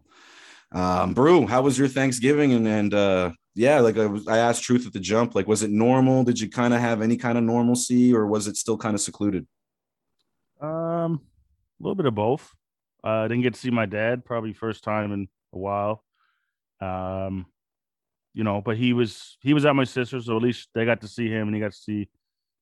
um, 0.73 1.15
Brew, 1.15 1.47
how 1.47 1.63
was 1.63 1.79
your 1.79 1.89
Thanksgiving? 1.89 2.53
And 2.53 2.69
and 2.69 2.95
uh, 2.95 3.31
yeah, 3.55 3.81
like 3.81 3.99
I, 3.99 4.07
was, 4.07 4.29
I 4.29 4.39
asked 4.39 4.63
Truth 4.63 4.87
at 4.87 4.93
the 4.93 5.01
jump, 5.01 5.35
like 5.35 5.47
was 5.47 5.63
it 5.63 5.71
normal? 5.71 6.25
Did 6.25 6.41
you 6.41 6.49
kind 6.49 6.75
of 6.75 6.81
have 6.81 7.03
any 7.03 7.17
kind 7.17 7.37
of 7.37 7.45
normalcy, 7.45 8.15
or 8.15 8.27
was 8.27 8.47
it 8.47 8.57
still 8.57 8.77
kind 8.77 8.95
of 8.95 9.01
secluded? 9.01 9.47
Um, 10.61 11.21
a 11.81 11.83
little 11.83 11.95
bit 11.95 12.07
of 12.07 12.15
both. 12.15 12.53
Uh, 13.03 13.25
I 13.25 13.29
didn't 13.29 13.43
get 13.43 13.55
to 13.55 13.61
see 13.61 13.71
my 13.71 13.87
dad, 13.87 14.25
probably 14.25 14.53
first 14.53 14.85
time 14.85 15.13
in 15.13 15.29
a 15.55 15.59
while. 15.59 16.05
Um, 16.81 17.47
you 18.35 18.45
know, 18.45 18.61
but 18.61 18.77
he 18.77 18.93
was 18.93 19.37
he 19.41 19.55
was 19.55 19.65
at 19.65 19.75
my 19.75 19.85
sister's, 19.85 20.27
so 20.27 20.37
at 20.37 20.43
least 20.43 20.69
they 20.75 20.85
got 20.85 21.01
to 21.01 21.09
see 21.09 21.29
him, 21.29 21.49
and 21.49 21.55
he 21.55 21.61
got 21.61 21.73
to 21.73 21.79
see, 21.79 22.09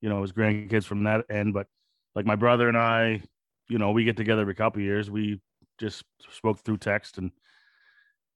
you 0.00 0.08
know, 0.08 0.22
his 0.22 0.32
grandkids 0.32 0.84
from 0.84 1.04
that 1.04 1.24
end. 1.28 1.52
But 1.52 1.66
like 2.14 2.24
my 2.24 2.36
brother 2.36 2.68
and 2.68 2.76
I, 2.76 3.22
you 3.68 3.78
know, 3.78 3.90
we 3.90 4.04
get 4.04 4.16
together 4.16 4.42
every 4.42 4.54
couple 4.54 4.82
years. 4.82 5.10
We 5.10 5.40
just 5.78 6.04
spoke 6.32 6.60
through 6.60 6.78
text 6.78 7.18
and 7.18 7.30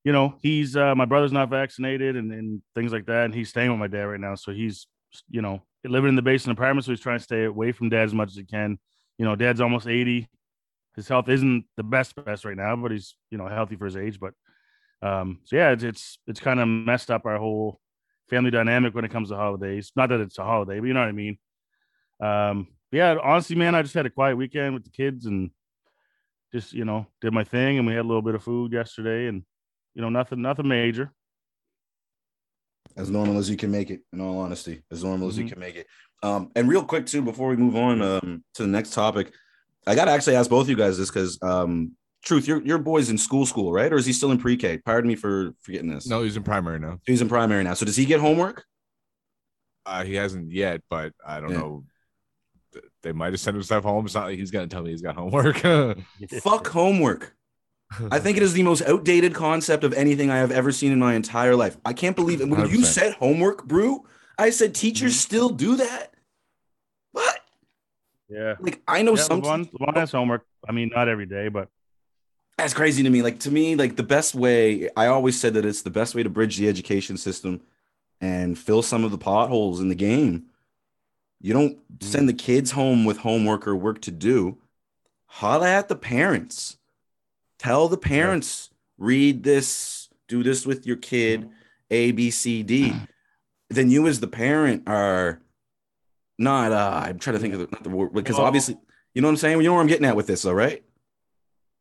you 0.04 0.12
know, 0.12 0.34
he's 0.42 0.76
uh, 0.76 0.94
my 0.94 1.04
brother's 1.04 1.32
not 1.32 1.50
vaccinated 1.50 2.16
and, 2.16 2.32
and 2.32 2.62
things 2.74 2.92
like 2.92 3.06
that. 3.06 3.26
And 3.26 3.34
he's 3.34 3.50
staying 3.50 3.70
with 3.70 3.78
my 3.78 3.86
dad 3.86 4.02
right 4.02 4.20
now. 4.20 4.34
So 4.34 4.52
he's, 4.52 4.86
you 5.30 5.42
know, 5.42 5.62
living 5.84 6.08
in 6.08 6.16
the 6.16 6.22
basement 6.22 6.58
apartment. 6.58 6.84
So 6.84 6.92
he's 6.92 7.00
trying 7.00 7.18
to 7.18 7.24
stay 7.24 7.44
away 7.44 7.72
from 7.72 7.88
dad 7.88 8.04
as 8.04 8.14
much 8.14 8.30
as 8.30 8.36
he 8.36 8.44
can. 8.44 8.78
You 9.18 9.24
know, 9.24 9.36
dad's 9.36 9.60
almost 9.60 9.86
80. 9.86 10.28
His 10.96 11.08
health 11.08 11.28
isn't 11.28 11.66
the 11.76 11.84
best 11.84 12.14
best 12.24 12.44
right 12.44 12.56
now, 12.56 12.74
but 12.76 12.90
he's, 12.90 13.14
you 13.30 13.38
know, 13.38 13.46
healthy 13.46 13.76
for 13.76 13.84
his 13.84 13.96
age. 13.96 14.18
But 14.18 14.34
um, 15.02 15.40
so 15.44 15.56
yeah, 15.56 15.70
it's 15.70 15.84
it's, 15.84 16.18
it's 16.26 16.40
kind 16.40 16.60
of 16.60 16.68
messed 16.68 17.10
up 17.10 17.24
our 17.24 17.38
whole 17.38 17.80
family 18.28 18.50
dynamic 18.50 18.94
when 18.94 19.04
it 19.04 19.10
comes 19.10 19.28
to 19.28 19.36
holidays. 19.36 19.92
Not 19.94 20.08
that 20.08 20.20
it's 20.20 20.38
a 20.38 20.44
holiday, 20.44 20.80
but 20.80 20.86
you 20.86 20.94
know 20.94 21.00
what 21.00 21.08
I 21.08 21.12
mean. 21.12 21.38
Um, 22.20 22.68
yeah, 22.92 23.16
honestly, 23.22 23.56
man, 23.56 23.74
I 23.74 23.82
just 23.82 23.94
had 23.94 24.06
a 24.06 24.10
quiet 24.10 24.36
weekend 24.36 24.74
with 24.74 24.84
the 24.84 24.90
kids 24.90 25.26
and 25.26 25.50
just, 26.52 26.72
you 26.72 26.84
know, 26.84 27.06
did 27.20 27.32
my 27.32 27.44
thing 27.44 27.78
and 27.78 27.86
we 27.86 27.94
had 27.94 28.04
a 28.04 28.08
little 28.08 28.22
bit 28.22 28.34
of 28.34 28.42
food 28.42 28.72
yesterday 28.72 29.26
and 29.26 29.42
you 29.94 30.02
know, 30.02 30.08
nothing, 30.08 30.42
nothing 30.42 30.68
major. 30.68 31.12
As 32.96 33.10
normal 33.10 33.38
as 33.38 33.48
you 33.48 33.56
can 33.56 33.70
make 33.70 33.90
it, 33.90 34.00
in 34.12 34.20
all 34.20 34.38
honesty, 34.38 34.82
as 34.90 35.02
normal 35.02 35.28
mm-hmm. 35.28 35.30
as 35.30 35.38
you 35.38 35.44
mm-hmm. 35.44 35.52
can 35.52 35.60
make 35.60 35.76
it. 35.76 35.86
Um, 36.22 36.50
and 36.54 36.68
real 36.68 36.84
quick 36.84 37.06
too, 37.06 37.22
before 37.22 37.48
we 37.48 37.56
move 37.56 37.76
on 37.76 38.02
um, 38.02 38.44
to 38.54 38.62
the 38.62 38.68
next 38.68 38.92
topic, 38.92 39.32
I 39.86 39.94
gotta 39.94 40.12
actually 40.12 40.36
ask 40.36 40.48
both 40.48 40.62
of 40.62 40.70
you 40.70 40.76
guys 40.76 40.98
this 40.98 41.10
because 41.10 41.38
um, 41.42 41.92
truth, 42.22 42.46
your 42.46 42.62
your 42.62 42.78
boy's 42.78 43.10
in 43.10 43.18
school, 43.18 43.46
school, 43.46 43.72
right? 43.72 43.92
Or 43.92 43.96
is 43.96 44.06
he 44.06 44.12
still 44.12 44.30
in 44.30 44.38
pre-K? 44.38 44.78
Pardon 44.78 45.08
me 45.08 45.16
for 45.16 45.52
forgetting 45.62 45.90
this. 45.90 46.06
No, 46.06 46.22
he's 46.22 46.36
in 46.36 46.44
primary 46.44 46.78
now. 46.78 46.98
He's 47.04 47.20
in 47.20 47.28
primary 47.28 47.64
now. 47.64 47.74
So 47.74 47.84
does 47.84 47.96
he 47.96 48.04
get 48.04 48.20
homework? 48.20 48.64
Uh, 49.84 50.04
he 50.04 50.14
hasn't 50.14 50.52
yet, 50.52 50.82
but 50.88 51.12
I 51.26 51.40
don't 51.40 51.50
yeah. 51.50 51.58
know. 51.58 51.84
They 53.02 53.12
might 53.12 53.32
have 53.32 53.40
sent 53.40 53.56
him 53.56 53.62
stuff 53.62 53.84
home. 53.84 54.04
It's 54.06 54.14
not 54.14 54.26
like 54.26 54.38
he's 54.38 54.50
gonna 54.50 54.68
tell 54.68 54.82
me 54.82 54.90
he's 54.90 55.02
got 55.02 55.16
homework. 55.16 55.58
Fuck 56.42 56.68
homework. 56.68 57.34
I 58.10 58.18
think 58.18 58.36
it 58.36 58.42
is 58.42 58.52
the 58.52 58.62
most 58.62 58.82
outdated 58.82 59.34
concept 59.34 59.84
of 59.84 59.92
anything 59.92 60.30
I 60.30 60.38
have 60.38 60.50
ever 60.50 60.72
seen 60.72 60.92
in 60.92 60.98
my 60.98 61.14
entire 61.14 61.54
life. 61.54 61.76
I 61.84 61.92
can't 61.92 62.16
believe 62.16 62.40
it. 62.40 62.48
When 62.48 62.60
100%. 62.60 62.70
you 62.70 62.84
said 62.84 63.14
homework, 63.14 63.64
brew, 63.64 64.06
I 64.38 64.50
said 64.50 64.74
teachers 64.74 65.12
mm-hmm. 65.12 65.18
still 65.18 65.48
do 65.50 65.76
that. 65.76 66.14
What? 67.12 67.40
Yeah. 68.28 68.54
Like 68.60 68.82
I 68.88 69.02
know 69.02 69.16
yeah, 69.16 69.22
some 69.22 69.42
one, 69.42 69.64
one 69.76 69.94
has 69.94 70.12
homework. 70.12 70.46
I 70.66 70.72
mean, 70.72 70.90
not 70.94 71.08
every 71.08 71.26
day, 71.26 71.48
but 71.48 71.68
that's 72.56 72.74
crazy 72.74 73.02
to 73.02 73.10
me. 73.10 73.22
Like 73.22 73.40
to 73.40 73.50
me, 73.50 73.76
like 73.76 73.96
the 73.96 74.02
best 74.02 74.34
way. 74.34 74.88
I 74.96 75.06
always 75.06 75.38
said 75.38 75.54
that 75.54 75.66
it's 75.66 75.82
the 75.82 75.90
best 75.90 76.14
way 76.14 76.22
to 76.22 76.30
bridge 76.30 76.56
the 76.56 76.68
education 76.68 77.16
system 77.16 77.60
and 78.20 78.58
fill 78.58 78.82
some 78.82 79.04
of 79.04 79.10
the 79.10 79.18
potholes 79.18 79.80
in 79.80 79.88
the 79.88 79.94
game. 79.94 80.46
You 81.42 81.52
don't 81.52 81.78
send 82.00 82.28
the 82.28 82.34
kids 82.34 82.70
home 82.70 83.04
with 83.04 83.18
homework 83.18 83.68
or 83.68 83.76
work 83.76 84.00
to 84.02 84.10
do. 84.10 84.58
Holla 85.26 85.68
at 85.68 85.88
the 85.88 85.96
parents 85.96 86.78
Tell 87.62 87.86
the 87.86 87.96
parents, 87.96 88.70
read 88.98 89.44
this, 89.44 90.08
do 90.26 90.42
this 90.42 90.66
with 90.66 90.84
your 90.84 90.96
kid, 90.96 91.48
A, 91.92 92.10
B, 92.10 92.32
C, 92.32 92.64
D. 92.64 92.92
Then 93.70 93.88
you, 93.88 94.08
as 94.08 94.18
the 94.20 94.26
parent, 94.26 94.82
are 94.86 95.40
not. 96.38 96.72
Uh, 96.72 97.04
I'm 97.06 97.18
trying 97.18 97.36
to 97.36 97.40
think 97.40 97.54
of 97.54 97.60
the, 97.60 97.68
not 97.70 97.82
the 97.84 97.88
word 97.88 98.12
because 98.12 98.36
well, 98.36 98.44
obviously, 98.44 98.76
you 99.14 99.22
know 99.22 99.28
what 99.28 99.32
I'm 99.32 99.36
saying. 99.38 99.62
You 99.62 99.68
know 99.68 99.72
where 99.72 99.80
I'm 99.80 99.86
getting 99.86 100.04
at 100.04 100.14
with 100.14 100.26
this, 100.26 100.42
though, 100.42 100.52
right? 100.52 100.84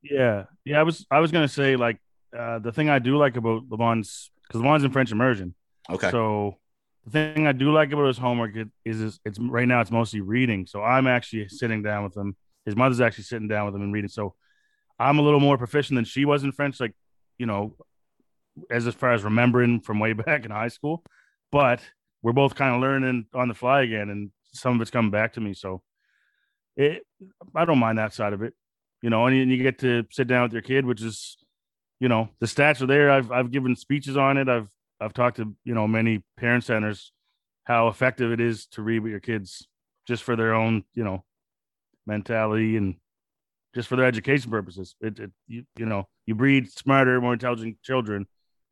Yeah, 0.02 0.46
yeah. 0.64 0.80
I 0.80 0.84
was 0.84 1.06
I 1.12 1.20
was 1.20 1.34
gonna 1.34 1.50
say 1.50 1.76
like 1.76 1.98
uh, 2.38 2.60
the 2.60 2.72
thing 2.72 2.90
I 2.90 3.00
do 3.00 3.18
like 3.18 3.36
about 3.36 3.64
Levon's 3.70 4.32
because 4.44 4.62
Levon's 4.62 4.86
in 4.86 4.92
French 4.92 5.12
immersion. 5.12 5.54
Okay. 5.90 6.12
So 6.12 6.60
the 7.06 7.12
thing 7.12 7.48
I 7.48 7.52
do 7.52 7.72
like 7.72 7.92
about 7.92 8.08
his 8.08 8.18
homework 8.18 8.56
is, 8.86 9.20
it's 9.26 9.40
right 9.40 9.68
now 9.68 9.82
it's 9.82 9.92
mostly 9.92 10.22
reading. 10.22 10.68
So 10.68 10.84
I'm 10.84 11.08
actually 11.08 11.48
sitting 11.50 11.82
down 11.82 12.04
with 12.04 12.16
him. 12.16 12.36
His 12.66 12.76
mother's 12.76 13.02
actually 13.02 13.24
sitting 13.24 13.48
down 13.48 13.66
with 13.66 13.76
him 13.76 13.82
and 13.82 13.94
reading. 13.94 14.10
So 14.10 14.36
I'm 15.00 15.18
a 15.18 15.24
little 15.24 15.40
more 15.40 15.58
proficient 15.58 15.98
than 15.98 16.06
she 16.06 16.26
was 16.26 16.44
in 16.44 16.52
French, 16.52 16.80
like, 16.80 16.94
you 17.40 17.48
know, 17.48 17.76
as, 18.70 18.86
as 18.86 18.94
far 18.94 19.14
as 19.14 19.24
remembering 19.24 19.82
from 19.82 20.00
way 20.00 20.14
back 20.14 20.46
in 20.46 20.52
high 20.52 20.68
school. 20.68 21.04
But 21.52 21.82
we're 22.22 22.34
both 22.34 22.56
kind 22.56 22.76
of 22.76 22.82
learning 22.82 23.26
on 23.34 23.48
the 23.48 23.56
fly 23.56 23.82
again, 23.82 24.10
and 24.10 24.32
some 24.54 24.76
of 24.76 24.82
it's 24.82 24.92
coming 24.92 25.12
back 25.12 25.34
to 25.34 25.42
me. 25.42 25.54
So 25.54 25.82
it, 26.76 27.04
I 27.56 27.66
don't 27.66 27.80
mind 27.80 27.98
that 27.98 28.14
side 28.14 28.34
of 28.34 28.44
it, 28.44 28.54
you 29.02 29.10
know, 29.10 29.26
and 29.26 29.36
you, 29.36 29.42
and 29.42 29.52
you 29.52 29.58
get 29.58 29.80
to 29.80 30.06
sit 30.12 30.28
down 30.28 30.44
with 30.44 30.54
your 30.54 30.62
kid, 30.62 30.86
which 30.86 31.02
is, 31.02 31.38
you 32.00 32.08
know, 32.08 32.30
the 32.40 32.46
stats 32.46 32.82
are 32.82 32.88
there. 32.88 33.10
I've, 33.10 33.32
I've 33.32 33.52
given 33.52 33.76
speeches 33.76 34.18
on 34.18 34.38
it. 34.38 34.48
I've, 34.48 34.70
I've 35.02 35.14
talked 35.14 35.38
to, 35.38 35.56
you 35.64 35.74
know, 35.74 35.88
many 35.88 36.24
parent 36.38 36.64
centers, 36.64 37.12
how 37.64 37.88
effective 37.88 38.32
it 38.32 38.40
is 38.40 38.68
to 38.68 38.82
read 38.82 39.00
with 39.00 39.12
your 39.12 39.20
kids 39.20 39.68
just 40.08 40.24
for 40.24 40.36
their 40.36 40.54
own, 40.54 40.84
you 40.94 41.04
know, 41.04 41.24
mentality 42.06 42.78
and 42.78 42.96
just 43.74 43.88
for 43.88 43.96
their 43.96 44.06
education 44.06 44.52
purposes. 44.52 44.96
It, 45.02 45.20
it 45.20 45.32
you, 45.48 45.64
you 45.78 45.86
know, 45.86 46.08
you 46.26 46.36
breed 46.36 46.72
smarter, 46.72 47.20
more 47.20 47.34
intelligent 47.34 47.82
children 47.82 48.28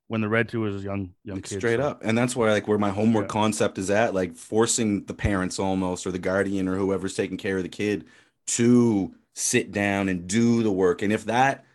when 0.08 0.22
they're 0.22 0.30
read 0.30 0.50
to 0.50 0.68
as 0.68 0.84
young 0.84 1.12
young 1.24 1.38
like 1.38 1.46
kids. 1.46 1.62
Straight 1.62 1.80
so. 1.80 1.88
up. 1.88 2.02
And 2.04 2.18
that's 2.18 2.36
where 2.36 2.52
like 2.52 2.68
where 2.68 2.78
my 2.78 2.90
homework 2.92 3.26
yeah. 3.26 3.34
concept 3.34 3.78
is 3.78 3.90
at, 3.90 4.14
like 4.14 4.36
forcing 4.36 5.06
the 5.06 5.14
parents 5.14 5.60
almost 5.60 6.06
or 6.06 6.12
the 6.12 6.20
guardian 6.20 6.68
or 6.68 6.76
whoever's 6.76 7.16
taking 7.16 7.38
care 7.38 7.58
of 7.58 7.64
the 7.64 7.70
kid 7.70 8.06
to 8.48 9.14
sit 9.36 9.72
down 9.72 10.10
and 10.10 10.28
do 10.28 10.64
the 10.64 10.72
work. 10.72 11.02
And 11.02 11.14
if 11.14 11.26
that 11.26 11.66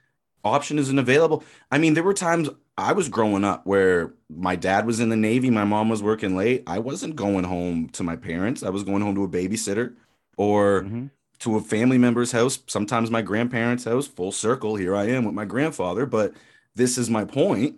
option 0.45 0.79
isn't 0.79 0.99
available, 0.99 1.43
I 1.71 1.79
mean, 1.79 1.95
there 1.95 2.03
were 2.03 2.15
times 2.15 2.49
I 2.77 2.93
was 2.93 3.09
growing 3.09 3.45
up 3.45 3.67
where 3.67 4.13
my 4.29 4.57
dad 4.57 4.87
was 4.87 5.01
in 5.01 5.09
the 5.09 5.17
Navy, 5.17 5.51
my 5.51 5.65
mom 5.65 5.89
was 5.89 6.03
working 6.03 6.37
late. 6.37 6.63
I 6.67 6.79
wasn't 6.79 7.17
going 7.17 7.45
home 7.45 7.89
to 7.91 8.03
my 8.03 8.17
parents. 8.17 8.63
I 8.63 8.71
was 8.71 8.83
going 8.83 9.03
home 9.03 9.15
to 9.15 9.25
a 9.25 9.29
babysitter 9.29 9.95
or 10.37 10.83
mm-hmm 10.83 11.07
to 11.41 11.57
a 11.57 11.61
family 11.61 11.99
member's 11.99 12.33
house, 12.33 12.59
sometimes 12.67 13.11
my 13.11 13.21
grandparents' 13.21 13.85
house, 13.85 14.07
full 14.07 14.33
circle. 14.33 14.77
Here 14.77 14.97
I 14.97 15.09
am 15.09 15.25
with 15.25 15.35
my 15.35 15.45
grandfather. 15.45 16.07
But 16.07 16.33
this 16.75 16.97
is 16.97 17.11
my 17.11 17.25
point. 17.25 17.77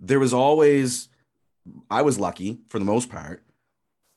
There 0.00 0.18
was 0.18 0.32
always, 0.32 1.08
I 1.90 2.00
was 2.02 2.18
lucky 2.18 2.60
for 2.68 2.78
the 2.78 2.84
most 2.84 3.10
part, 3.10 3.42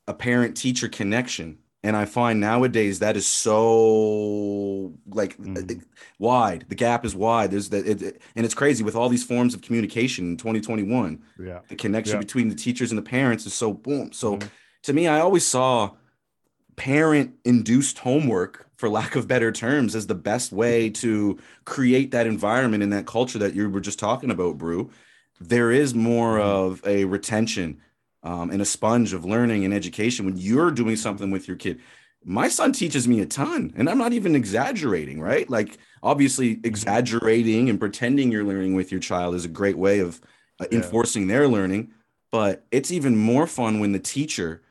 a 0.07 0.13
parent 0.13 0.55
teacher 0.55 0.87
connection. 0.87 1.57
And 1.83 1.95
I 1.95 2.05
find 2.05 2.39
nowadays 2.39 2.99
that 2.99 3.15
is 3.15 3.27
so 3.27 4.93
like 5.07 5.37
mm. 5.37 5.81
wide. 6.19 6.65
The 6.67 6.75
gap 6.75 7.05
is 7.05 7.15
wide. 7.15 7.51
There's 7.51 7.69
that, 7.69 7.87
it, 7.87 8.21
and 8.35 8.45
it's 8.45 8.55
crazy 8.55 8.83
with 8.83 8.95
all 8.95 9.09
these 9.09 9.23
forms 9.23 9.53
of 9.53 9.61
communication 9.61 10.31
in 10.31 10.37
2021. 10.37 11.21
Yeah, 11.39 11.59
the 11.67 11.75
connection 11.75 12.15
yeah. 12.15 12.21
between 12.21 12.49
the 12.49 12.55
teachers 12.55 12.91
and 12.91 12.97
the 12.97 13.03
parents 13.03 13.45
is 13.45 13.53
so 13.53 13.73
boom. 13.73 14.11
So 14.11 14.37
mm. 14.37 14.49
to 14.83 14.93
me, 14.93 15.07
I 15.07 15.19
always 15.19 15.45
saw 15.45 15.91
parent 16.75 17.35
induced 17.45 17.99
homework 17.99 18.67
for 18.77 18.89
lack 18.89 19.15
of 19.15 19.27
better 19.27 19.51
terms, 19.51 19.95
as 19.95 20.07
the 20.07 20.15
best 20.15 20.51
way 20.51 20.89
to 20.89 21.37
create 21.65 22.11
that 22.11 22.27
environment 22.27 22.83
and 22.83 22.93
that 22.93 23.07
culture 23.07 23.39
that 23.39 23.55
you 23.55 23.69
were 23.69 23.81
just 23.81 23.99
talking 23.99 24.31
about, 24.31 24.57
Brew. 24.57 24.91
There 25.41 25.71
is 25.71 25.93
more 25.93 26.37
mm-hmm. 26.37 26.47
of 26.47 26.81
a 26.85 27.05
retention 27.05 27.81
um, 28.23 28.49
and 28.51 28.61
a 28.61 28.65
sponge 28.65 29.13
of 29.13 29.25
learning 29.25 29.65
and 29.65 29.73
education 29.73 30.25
when 30.25 30.37
you're 30.37 30.71
doing 30.71 30.95
something 30.95 31.31
with 31.31 31.47
your 31.47 31.57
kid. 31.57 31.79
my 32.25 32.47
son 32.49 32.71
teaches 32.73 33.07
me 33.07 33.21
a 33.21 33.25
ton 33.25 33.71
and 33.77 33.87
i'm 33.89 33.97
not 33.97 34.11
even 34.11 34.35
exaggerating 34.35 35.21
right 35.21 35.49
like 35.49 35.77
obviously 36.03 36.59
exaggerating 36.63 37.69
and 37.69 37.79
pretending 37.79 38.31
you're 38.31 38.43
learning 38.43 38.73
with 38.75 38.91
your 38.91 38.99
child 38.99 39.35
is 39.35 39.45
a 39.45 39.47
great 39.49 39.77
way 39.77 39.99
of 39.99 40.19
uh, 40.59 40.65
Yeah. 40.71 40.77
enforcing 40.79 41.27
their 41.27 41.47
learning 41.47 41.91
but 42.31 42.65
it's 42.71 42.91
even 42.91 43.15
more 43.15 43.47
fun 43.47 43.79
when 43.79 43.91
the 43.93 43.99
teacher 43.99 44.61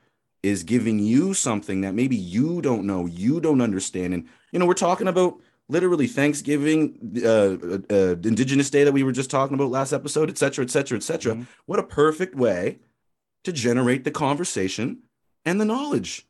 is 0.43 0.63
giving 0.63 0.99
you 0.99 1.33
something 1.33 1.81
that 1.81 1.95
maybe 1.95 2.15
you 2.15 2.61
don't 2.61 2.85
know 2.85 3.05
you 3.05 3.39
don't 3.39 3.61
understand 3.61 4.13
and 4.13 4.25
you 4.51 4.59
know 4.59 4.65
we're 4.65 4.73
talking 4.73 5.07
about 5.07 5.39
literally 5.69 6.07
thanksgiving 6.07 6.97
uh, 7.23 7.29
uh, 7.29 7.79
uh 7.89 8.15
indigenous 8.23 8.69
day 8.69 8.83
that 8.83 8.93
we 8.93 9.03
were 9.03 9.11
just 9.11 9.29
talking 9.31 9.55
about 9.55 9.71
last 9.71 9.93
episode 9.93 10.29
et 10.29 10.37
cetera 10.37 10.63
et 10.63 10.69
cetera 10.69 10.97
et 10.97 11.03
cetera 11.03 11.33
Mhm. 11.35 11.47
what 11.65 11.79
a 11.79 11.83
perfect 11.83 12.35
way 12.35 12.77
to 13.47 13.51
generate 13.53 14.03
the 14.03 14.11
conversation 14.11 15.03
and 15.45 15.59
the 15.59 15.65
knowledge. 15.65 16.23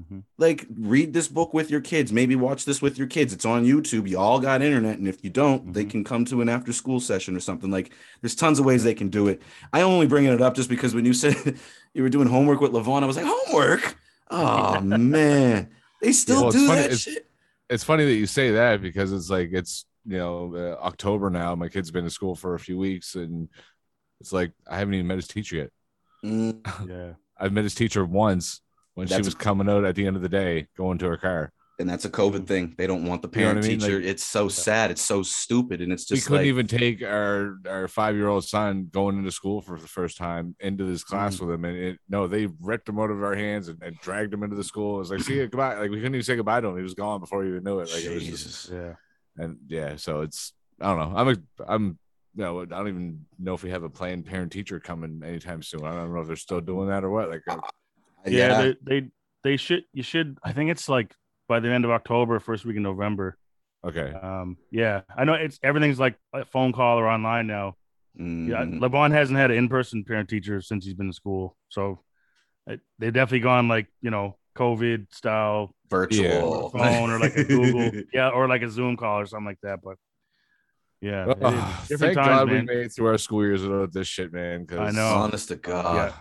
Mhm. 0.00 0.22
like 0.38 0.66
read 0.74 1.12
this 1.12 1.28
book 1.28 1.52
with 1.52 1.70
your 1.70 1.82
kids. 1.82 2.10
Maybe 2.14 2.34
watch 2.34 2.64
this 2.64 2.80
with 2.80 2.96
your 2.96 3.06
kids. 3.06 3.34
It's 3.34 3.44
on 3.44 3.66
youtube. 3.66 4.08
You 4.08 4.18
all 4.18 4.40
got 4.40 4.62
internet 4.62 4.96
and 4.98 5.06
if 5.06 5.22
you 5.22 5.28
don't 5.28 5.74
they 5.74 5.84
Mhm. 5.84 5.90
can 5.90 6.02
come 6.04 6.24
to 6.30 6.40
an 6.40 6.48
after 6.48 6.72
school 6.72 6.98
session 6.98 7.36
or 7.36 7.40
something. 7.40 7.70
Like 7.70 7.92
there's 8.22 8.34
tons 8.34 8.58
of 8.58 8.64
ways 8.64 8.84
they 8.84 8.94
can 8.94 9.10
do 9.10 9.28
it. 9.28 9.42
I 9.70 9.82
only 9.82 10.06
bringing 10.06 10.32
it 10.32 10.40
up 10.40 10.54
just 10.56 10.70
because 10.70 10.94
when 10.94 11.04
you 11.04 11.12
said 11.12 11.36
you 11.94 12.02
were 12.02 12.08
doing 12.08 12.26
homework 12.28 12.62
with 12.62 12.72
levon 12.72 13.02
i 13.02 13.06
was 13.06 13.18
like 13.18 13.26
homework? 13.28 13.98
Oh 14.30 14.80
man. 14.80 15.68
They 16.00 16.12
still 16.12 16.40
Well, 16.44 16.52
do 16.52 16.66
funny- 16.68 16.80
that 16.80 16.84
it's- 16.86 17.00
shit? 17.00 17.28
it's 17.68 17.84
funny 17.84 18.06
that 18.06 18.14
you 18.14 18.24
say 18.26 18.52
that 18.52 18.80
because 18.80 19.12
it's 19.12 19.28
like 19.28 19.50
it's 19.52 19.84
you 20.06 20.16
know 20.16 20.54
uh, 20.56 20.82
October 20.82 21.28
now. 21.28 21.54
My 21.54 21.68
kid's 21.68 21.90
been 21.90 22.04
to 22.04 22.10
school 22.10 22.34
for 22.34 22.54
a 22.54 22.58
few 22.58 22.78
weeks, 22.78 23.14
and 23.14 23.50
it's 24.22 24.32
like 24.32 24.52
I 24.66 24.78
haven't 24.78 24.94
even 24.94 25.06
met 25.06 25.18
his 25.18 25.28
teacher 25.28 25.56
yet. 25.56 25.70
Mm, 26.24 26.88
Yeah. 26.88 27.12
I've 27.38 27.52
met 27.52 27.64
his 27.64 27.74
teacher 27.74 28.04
once 28.04 28.60
when 28.94 29.06
she 29.06 29.10
That's- 29.12 29.26
was 29.26 29.34
coming 29.34 29.68
out 29.68 29.84
at 29.84 29.94
the 29.96 30.06
end 30.06 30.16
of 30.16 30.22
the 30.22 30.28
day, 30.28 30.68
going 30.76 30.98
to 30.98 31.06
her 31.06 31.16
car. 31.16 31.52
and 31.78 31.88
that's 31.88 32.04
a 32.04 32.10
covid 32.10 32.46
thing 32.46 32.74
they 32.78 32.86
don't 32.86 33.06
want 33.06 33.22
the 33.22 33.28
You 33.32 33.44
know 33.44 33.50
I 33.50 33.52
parent 33.54 33.66
mean? 33.66 33.80
teacher 33.80 33.96
Like- 33.96 34.04
it's 34.04 34.22
so 34.22 34.48
sad 34.48 34.90
it's 34.92 35.00
so 35.02 35.22
stupid 35.24 35.80
and 35.80 35.90
it's 35.92 36.04
just 36.04 36.22
we 36.22 36.26
couldn't 36.28 36.42
like 36.42 36.46
even 36.46 36.66
take 36.68 37.02
our 37.02 37.56
our 37.66 37.88
five 37.88 38.14
year 38.14 38.28
old 38.28 38.44
son 38.44 38.88
going 38.92 39.16
into 39.18 39.32
school 39.32 39.62
for 39.62 39.80
the 39.80 39.88
first 39.88 40.16
time 40.18 40.54
into 40.60 40.84
this 40.84 41.02
class 41.02 41.40
with 41.40 41.50
him, 41.50 41.64
and 41.64 41.76
it, 41.76 41.98
no, 42.08 42.28
they 42.28 42.46
ripped 42.60 42.88
him 42.88 43.00
out 43.00 43.10
of 43.10 43.20
our 43.24 43.34
hands 43.34 43.66
and, 43.68 43.82
and 43.82 43.98
dragged 44.00 44.32
him 44.32 44.42
into 44.44 44.54
the 44.54 44.62
school. 44.62 44.96
It 44.96 44.98
was 45.00 45.10
like, 45.10 45.20
see 45.22 45.36
you 45.38 45.48
goodbye. 45.48 45.78
Like 45.78 45.90
we 45.90 45.96
couldn't 45.96 46.14
even 46.14 46.22
say 46.22 46.36
goodbye 46.36 46.60
to 46.60 46.68
him. 46.68 46.76
He 46.76 46.82
was 46.84 46.94
gone 46.94 47.18
before 47.20 47.40
we 47.40 47.48
even 47.48 47.64
knew 47.64 47.80
it. 47.80 47.90
Like 47.90 48.04
it 48.04 48.14
was 48.14 48.26
just 48.26 48.44
Jesus. 48.44 48.70
Yeah. 48.72 48.94
and 49.42 49.56
yeah 49.66 49.96
so 49.96 50.20
it's 50.20 50.52
i 50.80 50.86
don't 50.94 50.98
know 50.98 51.16
i'm 51.18 51.28
a 51.30 51.36
i'm 51.66 51.98
you 52.34 52.42
know 52.42 52.62
i 52.62 52.64
don't 52.64 52.88
even 52.88 53.24
know 53.38 53.54
if 53.54 53.62
we 53.62 53.70
have 53.70 53.82
a 53.82 53.90
planned 53.90 54.24
parent 54.26 54.50
teacher 54.52 54.80
coming 54.80 55.22
anytime 55.24 55.62
soon 55.62 55.84
i 55.84 55.94
don't 55.94 56.12
know 56.12 56.20
if 56.20 56.26
they're 56.26 56.36
still 56.36 56.60
doing 56.60 56.88
that 56.88 57.04
or 57.04 57.10
what 57.10 57.28
like 57.28 57.42
uh, 57.48 57.58
Yeah. 58.26 58.62
They, 58.62 59.00
they 59.00 59.08
they 59.44 59.56
should 59.56 59.84
you 59.92 60.02
should 60.02 60.38
I 60.42 60.52
think 60.52 60.70
it's 60.70 60.88
like 60.88 61.14
by 61.48 61.60
the 61.60 61.68
end 61.68 61.84
of 61.84 61.90
October, 61.90 62.38
first 62.40 62.64
week 62.64 62.76
in 62.76 62.82
November. 62.82 63.36
okay 63.84 64.12
Um, 64.12 64.56
yeah, 64.70 65.02
I 65.16 65.24
know 65.24 65.34
it's 65.34 65.58
everything's 65.62 65.98
like 65.98 66.16
a 66.32 66.44
phone 66.44 66.72
call 66.72 66.98
or 66.98 67.08
online 67.08 67.46
now. 67.48 67.76
Yeah, 68.16 68.64
Mhm. 68.64 68.78
Levon 68.78 69.10
hasn't 69.10 69.38
had 69.38 69.50
an 69.50 69.56
in-person 69.58 70.04
parent 70.04 70.28
teacher 70.28 70.60
since 70.60 70.84
he's 70.84 70.94
been 70.94 71.06
in 71.08 71.12
school, 71.12 71.56
so 71.68 72.04
it, 72.66 72.80
they've 72.98 73.12
definitely 73.12 73.40
gone 73.40 73.66
like 73.68 73.88
you 74.00 74.10
know 74.10 74.38
COVID 74.56 75.12
style 75.12 75.74
virtual 75.90 76.70
phone 76.70 77.10
or 77.10 77.18
like 77.18 77.36
a 77.36 77.44
Google, 77.44 77.90
yeah, 78.12 78.28
or 78.28 78.46
like 78.48 78.62
a 78.62 78.70
Zoom 78.70 78.96
call 78.96 79.18
or 79.20 79.26
something 79.26 79.46
like 79.46 79.60
that. 79.62 79.80
But 79.82 79.96
yeah, 81.02 81.26
Oh, 81.26 81.84
thank 81.88 82.14
times, 82.14 82.14
god 82.16 82.46
man. 82.48 82.66
we 82.66 82.74
made 82.74 82.86
it 82.86 82.92
through 82.94 83.08
our 83.08 83.18
school 83.18 83.42
years 83.44 83.62
without 83.62 83.92
this 83.92 84.06
shit 84.08 84.32
man 84.32 84.66
'cause- 84.66 84.78
I 84.78 84.90
know. 84.92 85.06
honest 85.14 85.48
to 85.48 85.56
god 85.56 86.14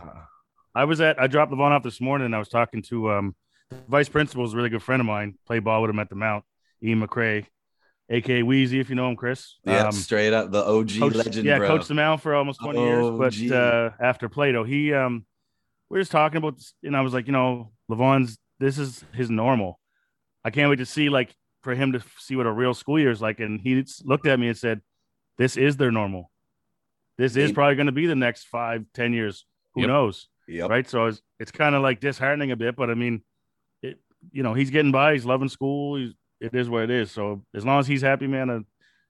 I 0.76 0.84
was 0.86 1.00
at 1.02 1.22
I 1.22 1.28
dropped 1.28 1.52
Levon 1.54 1.72
off 1.72 1.84
this 1.84 2.02
morning 2.02 2.26
and 2.26 2.36
I 2.36 2.39
was 2.39 2.50
talking 2.50 2.82
to 2.84 3.12
um 3.12 3.36
the 3.70 3.78
vice 3.88 4.10
principal 4.10 4.44
is 4.44 4.54
a 4.54 4.58
really 4.58 4.70
good 4.70 4.84
friend 4.84 5.00
of 5.00 5.06
mine. 5.06 5.36
Play 5.48 5.60
ball 5.60 5.82
with 5.82 5.89
him 5.91 6.00
at 6.00 6.10
the 6.10 6.15
Mount, 6.15 6.44
Ian 6.84 7.02
McCrae, 7.02 7.46
aka 8.10 8.44
Wheezy, 8.44 8.80
if 8.82 8.89
you 8.89 8.96
know 8.96 9.08
him, 9.10 9.15
Chris. 9.15 9.60
Yeah, 9.63 9.86
Um, 9.86 9.91
straight 9.94 10.34
up 10.34 10.52
the 10.52 10.62
OG 10.65 11.00
coached- 11.00 11.15
legend, 11.15 11.46
yeah, 11.46 11.58
bro. 11.60 11.67
coached 11.67 11.88
the 11.88 11.94
Mount 11.94 12.20
for 12.22 12.36
almost 12.36 12.60
20 12.62 12.80
years. 12.80 13.10
But 13.12 13.52
uh, 13.56 13.91
after 14.02 14.28
Plato, 14.30 14.63
he 14.65 14.94
um 14.94 15.26
we 15.89 15.98
were 15.98 16.02
just 16.02 16.12
talking 16.12 16.38
about 16.38 16.56
this, 16.58 16.74
and 16.84 16.96
I 16.98 17.02
was 17.02 17.13
like, 17.13 17.28
you 17.28 17.34
know, 17.34 17.72
Levon's 17.89 18.38
this 18.60 18.78
is 18.78 19.04
his 19.13 19.30
normal. 19.30 19.80
I 20.44 20.50
can't 20.52 20.70
wait 20.70 20.78
to 20.78 20.86
see 20.86 21.10
like 21.10 21.34
for 21.62 21.76
him 21.76 21.91
to 21.93 22.02
see 22.19 22.36
what 22.36 22.45
a 22.47 22.52
real 22.52 22.74
school 22.74 23.00
year 23.00 23.12
is 23.12 23.21
like. 23.21 23.39
And 23.39 23.60
he 23.62 23.84
looked 24.04 24.28
at 24.28 24.39
me 24.39 24.47
and 24.47 24.58
said, 24.58 24.82
This 25.38 25.58
is 25.58 25.78
their 25.78 25.91
normal. 25.91 26.32
This 27.17 27.36
is 27.36 27.52
probably 27.52 27.76
going 27.76 27.86
to 27.88 27.91
be 27.91 28.08
the 28.08 28.15
next 28.15 28.45
five, 28.47 28.86
ten 28.93 29.13
years. 29.13 29.45
Who 29.76 29.82
Yep. 29.82 29.88
knows? 29.88 30.28
Yep. 30.47 30.69
right? 30.69 30.89
So 30.89 31.06
it's 31.06 31.21
it's 31.39 31.52
kind 31.52 31.76
of 31.76 31.82
like 31.82 32.00
disheartening 32.00 32.52
a 32.52 32.56
bit, 32.56 32.76
but 32.76 32.89
I 32.89 32.93
mean, 32.95 33.21
it 33.82 34.00
you 34.32 34.43
know 34.43 34.54
he's 34.54 34.69
getting 34.69 34.91
by, 34.91 35.13
he's 35.13 35.26
loving 35.26 35.50
school, 35.50 35.97
he's 35.97 36.13
it 36.39 36.56
is 36.56 36.67
what 36.69 36.84
it 36.84 36.89
is. 36.89 37.12
So 37.12 37.43
as 37.54 37.63
long 37.65 37.80
as 37.80 37.88
he's 37.88 38.02
happy, 38.02 38.28
man, 38.28 38.50
I, 38.50 38.60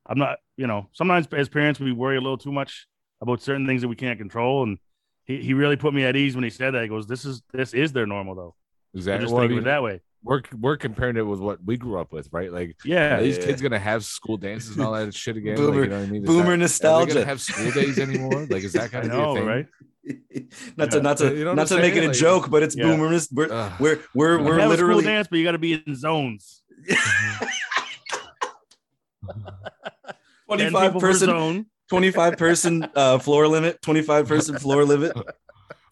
I'm 0.05 0.17
not 0.19 0.39
you 0.57 0.67
know 0.67 0.89
sometimes 0.91 1.27
as 1.31 1.49
parents 1.49 1.79
we 1.79 1.91
worry 1.93 2.17
a 2.17 2.21
little 2.21 2.37
too 2.37 2.51
much 2.51 2.85
about 3.21 3.41
certain 3.41 3.65
things 3.65 3.81
that 3.81 3.87
we 3.87 3.95
can't 3.95 4.19
control, 4.19 4.63
and 4.63 4.77
he, 5.25 5.41
he 5.41 5.53
really 5.53 5.77
put 5.77 5.93
me 5.93 6.03
at 6.03 6.15
ease 6.15 6.35
when 6.35 6.43
he 6.43 6.49
said 6.49 6.71
that. 6.73 6.83
He 6.83 6.89
goes, 6.89 7.07
"This 7.07 7.23
is 7.25 7.41
this 7.53 7.73
is 7.73 7.93
their 7.93 8.05
normal 8.05 8.35
though." 8.35 8.55
I 8.93 8.97
exactly 8.97 9.23
just 9.23 9.33
well, 9.33 9.43
I 9.43 9.47
think 9.47 9.59
of 9.59 9.65
it 9.65 9.69
that 9.69 9.81
way. 9.83 10.01
We're 10.23 10.41
we're 10.59 10.77
comparing 10.77 11.17
it 11.17 11.21
with 11.25 11.39
what 11.39 11.59
we 11.65 11.77
grew 11.77 11.99
up 11.99 12.11
with 12.13 12.29
right 12.31 12.51
like 12.53 12.75
Yeah, 12.85 13.17
are 13.17 13.23
these 13.23 13.37
Yeah. 13.37 13.45
kids 13.45 13.61
gonna 13.61 13.79
have 13.79 14.05
school 14.05 14.37
dances 14.37 14.75
and 14.77 14.85
all 14.85 14.93
that 14.93 15.13
shit 15.13 15.37
again 15.37 15.55
Boomer- 15.55 15.81
like, 15.81 15.83
you 15.85 15.89
know 15.89 15.99
what 15.99 16.07
I 16.07 16.11
mean? 16.11 16.23
Is 16.23 16.27
boomer 16.27 16.43
that- 16.43 16.51
Are 16.53 16.57
nostalgia. 16.57 17.13
gonna 17.15 17.25
have 17.25 17.41
school 17.41 17.71
days 17.71 17.97
anymore? 17.99 18.45
Like, 18.49 18.63
is 18.63 18.73
that 18.73 18.91
kind 18.93 19.05
of 19.05 19.11
know, 19.11 19.43
right? 19.43 19.67
not 20.77 20.91
to 20.91 20.97
Yeah. 20.97 21.01
not 21.03 21.17
to 21.17 21.35
You 21.37 21.43
know 21.45 21.53
not 21.53 21.67
to 21.67 21.77
make 21.77 21.93
it 21.93 21.97
saying? 21.99 22.09
a 22.11 22.13
joke, 22.13 22.49
but 22.49 22.61
it's 22.63 22.75
Yeah. 22.75 22.83
boomers. 22.85 23.29
We're 23.31 23.51
Ugh. 23.51 23.71
we're 23.79 23.99
we're, 24.13 24.37
You 24.39 24.45
we're 24.45 24.59
Have 24.59 24.71
a 24.71 24.75
school 24.77 24.87
literally 24.87 25.03
dance, 25.05 25.27
but 25.27 25.37
you 25.39 25.43
got 25.45 25.51
to 25.53 25.57
be 25.59 25.73
in 25.85 25.95
zones. 25.95 26.61
25 30.47 30.93
person 30.99 31.27
zone. 31.27 31.65
25 31.89 32.37
person 32.37 32.87
uh 32.95 33.17
floor 33.19 33.47
limit 33.47 33.81
25 33.81 34.27
person 34.27 34.57
floor 34.57 34.85
limit 34.85 35.11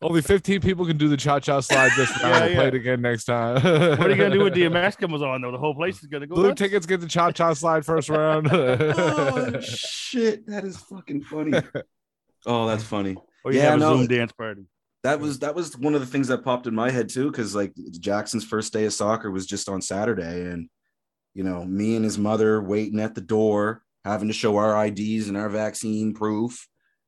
Only 0.02 0.22
15 0.22 0.62
people 0.62 0.86
can 0.86 0.96
do 0.98 1.10
the 1.10 1.18
cha 1.18 1.40
cha 1.40 1.60
slide 1.60 1.92
this 1.98 2.10
round. 2.24 2.34
Yeah, 2.36 2.46
we'll 2.46 2.56
play 2.56 2.68
it 2.70 2.74
again 2.76 3.02
next 3.02 3.26
time. 3.26 3.56
What 3.56 3.66
are 4.02 4.10
you 4.10 4.16
gonna 4.16 4.30
do 4.30 4.44
when 4.46 4.54
DMX 4.54 4.98
comes 4.98 5.22
on 5.22 5.42
though? 5.42 5.52
The 5.52 5.58
whole 5.58 5.76
place 5.76 6.00
is 6.00 6.08
gonna 6.08 6.26
go. 6.26 6.36
Blue 6.36 6.48
nuts. 6.50 6.60
tickets 6.62 6.86
get 6.86 7.02
the 7.02 7.08
cha 7.08 7.32
cha 7.32 7.52
slide 7.54 7.86
first 7.86 8.08
round. 8.10 8.48
oh 8.52 9.60
shit 9.62 10.48
that 10.48 10.64
is 10.64 10.78
fucking 10.78 11.22
funny 11.24 11.60
oh 12.46 12.66
that's 12.68 12.84
funny 12.84 13.18
Or 13.44 13.52
you 13.52 13.60
Yeah, 13.60 13.72
have 13.72 13.76
a 13.76 13.80
no, 13.80 13.98
Zoom 13.98 14.08
dance 14.08 14.32
party. 14.32 14.62
that 15.04 15.20
was 15.20 15.40
that 15.40 15.54
was 15.54 15.78
one 15.78 15.94
of 15.96 16.00
the 16.00 16.08
things 16.08 16.30
that 16.30 16.46
popped 16.46 16.66
in 16.66 16.74
my 16.74 16.90
head 16.90 17.10
too 17.10 17.30
because 17.30 17.54
like 17.54 17.74
jackson's 18.00 18.46
first 18.46 18.72
day 18.72 18.86
of 18.86 18.94
soccer 18.94 19.30
was 19.30 19.46
just 19.46 19.68
on 19.68 19.82
saturday 19.82 20.46
and 20.50 20.70
you 21.34 21.44
know 21.44 21.64
me 21.66 21.96
and 21.98 22.06
his 22.06 22.18
mother 22.18 22.62
waiting 22.62 23.00
at 23.02 23.16
the 23.16 23.22
door 23.22 23.84
having 24.06 24.30
to 24.30 24.34
show 24.34 24.56
our 24.58 24.74
ids 24.86 25.28
and 25.28 25.36
our 25.38 25.50
vaccine 25.50 26.14
proof 26.14 26.68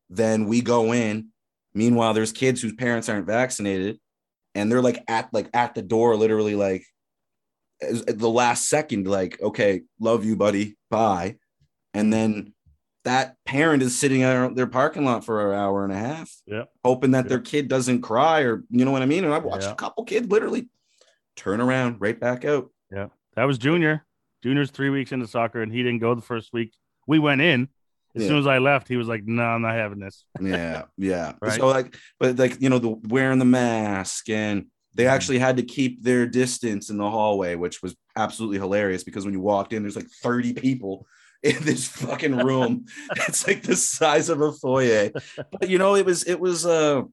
then 0.09 0.45
we 0.45 0.61
go 0.61 0.93
in 0.93 1.29
meanwhile 1.73 2.13
there's 2.13 2.31
kids 2.31 2.61
whose 2.61 2.73
parents 2.73 3.07
aren't 3.09 3.25
vaccinated 3.25 3.99
and 4.55 4.71
they're 4.71 4.81
like 4.81 5.03
at 5.07 5.29
like 5.33 5.49
at 5.53 5.73
the 5.75 5.81
door 5.81 6.15
literally 6.15 6.55
like 6.55 6.83
at 7.81 8.19
the 8.19 8.29
last 8.29 8.69
second 8.69 9.07
like 9.07 9.41
okay 9.41 9.81
love 9.99 10.23
you 10.25 10.35
buddy 10.35 10.77
bye 10.89 11.35
and 11.93 12.11
then 12.13 12.53
that 13.03 13.35
parent 13.45 13.81
is 13.81 13.97
sitting 13.97 14.21
at 14.21 14.55
their 14.55 14.67
parking 14.67 15.03
lot 15.05 15.25
for 15.25 15.51
an 15.51 15.57
hour 15.59 15.83
and 15.83 15.91
a 15.91 15.97
half 15.97 16.31
Yep. 16.45 16.69
hoping 16.83 17.11
that 17.11 17.27
their 17.27 17.39
kid 17.39 17.67
doesn't 17.67 18.01
cry 18.01 18.41
or 18.41 18.63
you 18.69 18.85
know 18.85 18.91
what 18.91 19.01
I 19.01 19.07
mean. 19.07 19.23
And 19.23 19.33
I 19.33 19.39
watched 19.39 19.63
Yeah. 19.65 19.71
a 19.71 19.75
couple 19.75 20.03
kids 20.05 20.27
literally 20.29 20.69
turn 21.35 21.59
around 21.59 21.97
right 21.99 22.19
back 22.19 22.45
out. 22.45 22.69
Yeah, 22.91 23.07
that 23.35 23.45
was 23.45 23.57
Junior. 23.57 24.05
Junior's 24.43 24.69
three 24.69 24.89
weeks 24.91 25.11
into 25.11 25.25
soccer, 25.27 25.61
and 25.63 25.71
he 25.71 25.81
didn't 25.81 25.99
go 25.99 26.13
the 26.13 26.21
first 26.21 26.51
week. 26.53 26.73
We 27.07 27.17
went 27.17 27.41
in. 27.41 27.69
As 28.15 28.23
Yeah. 28.23 28.27
soon 28.29 28.39
as 28.39 28.47
I 28.47 28.57
left, 28.57 28.87
he 28.87 28.97
was 28.97 29.07
like, 29.07 29.23
"No, 29.25 29.43
I'm 29.43 29.61
not 29.61 29.75
having 29.75 29.99
this." 29.99 30.25
Yeah, 30.41 30.83
yeah. 30.97 31.33
Right. 31.41 31.59
So 31.59 31.67
like, 31.67 31.95
but 32.19 32.37
like 32.37 32.61
you 32.61 32.69
know, 32.69 32.79
the 32.79 32.89
wearing 32.89 33.39
the 33.39 33.45
mask 33.45 34.29
and 34.29 34.65
they 34.93 35.03
Mhm. 35.05 35.09
actually 35.09 35.39
had 35.39 35.57
to 35.57 35.63
keep 35.63 36.03
their 36.03 36.25
distance 36.25 36.89
in 36.89 36.97
the 36.97 37.09
hallway, 37.09 37.55
which 37.55 37.81
was 37.81 37.95
absolutely 38.17 38.57
hilarious 38.59 39.03
because 39.03 39.23
when 39.23 39.33
you 39.33 39.39
walked 39.39 39.71
in, 39.71 39.83
there's 39.83 39.95
like 39.95 40.09
30 40.21 40.53
people 40.53 41.05
in 41.43 41.55
this 41.63 41.87
fucking 41.87 42.35
room. 42.35 42.85
it's 43.15 43.47
like 43.47 43.63
the 43.63 43.75
size 43.75 44.29
of 44.29 44.41
a 44.41 44.51
foyer. 44.51 45.11
But 45.59 45.69
you 45.69 45.77
know, 45.77 45.95
it 45.95 46.05
was 46.05 46.23
it 46.23 46.39
was 46.39 46.65
uh 46.65 47.03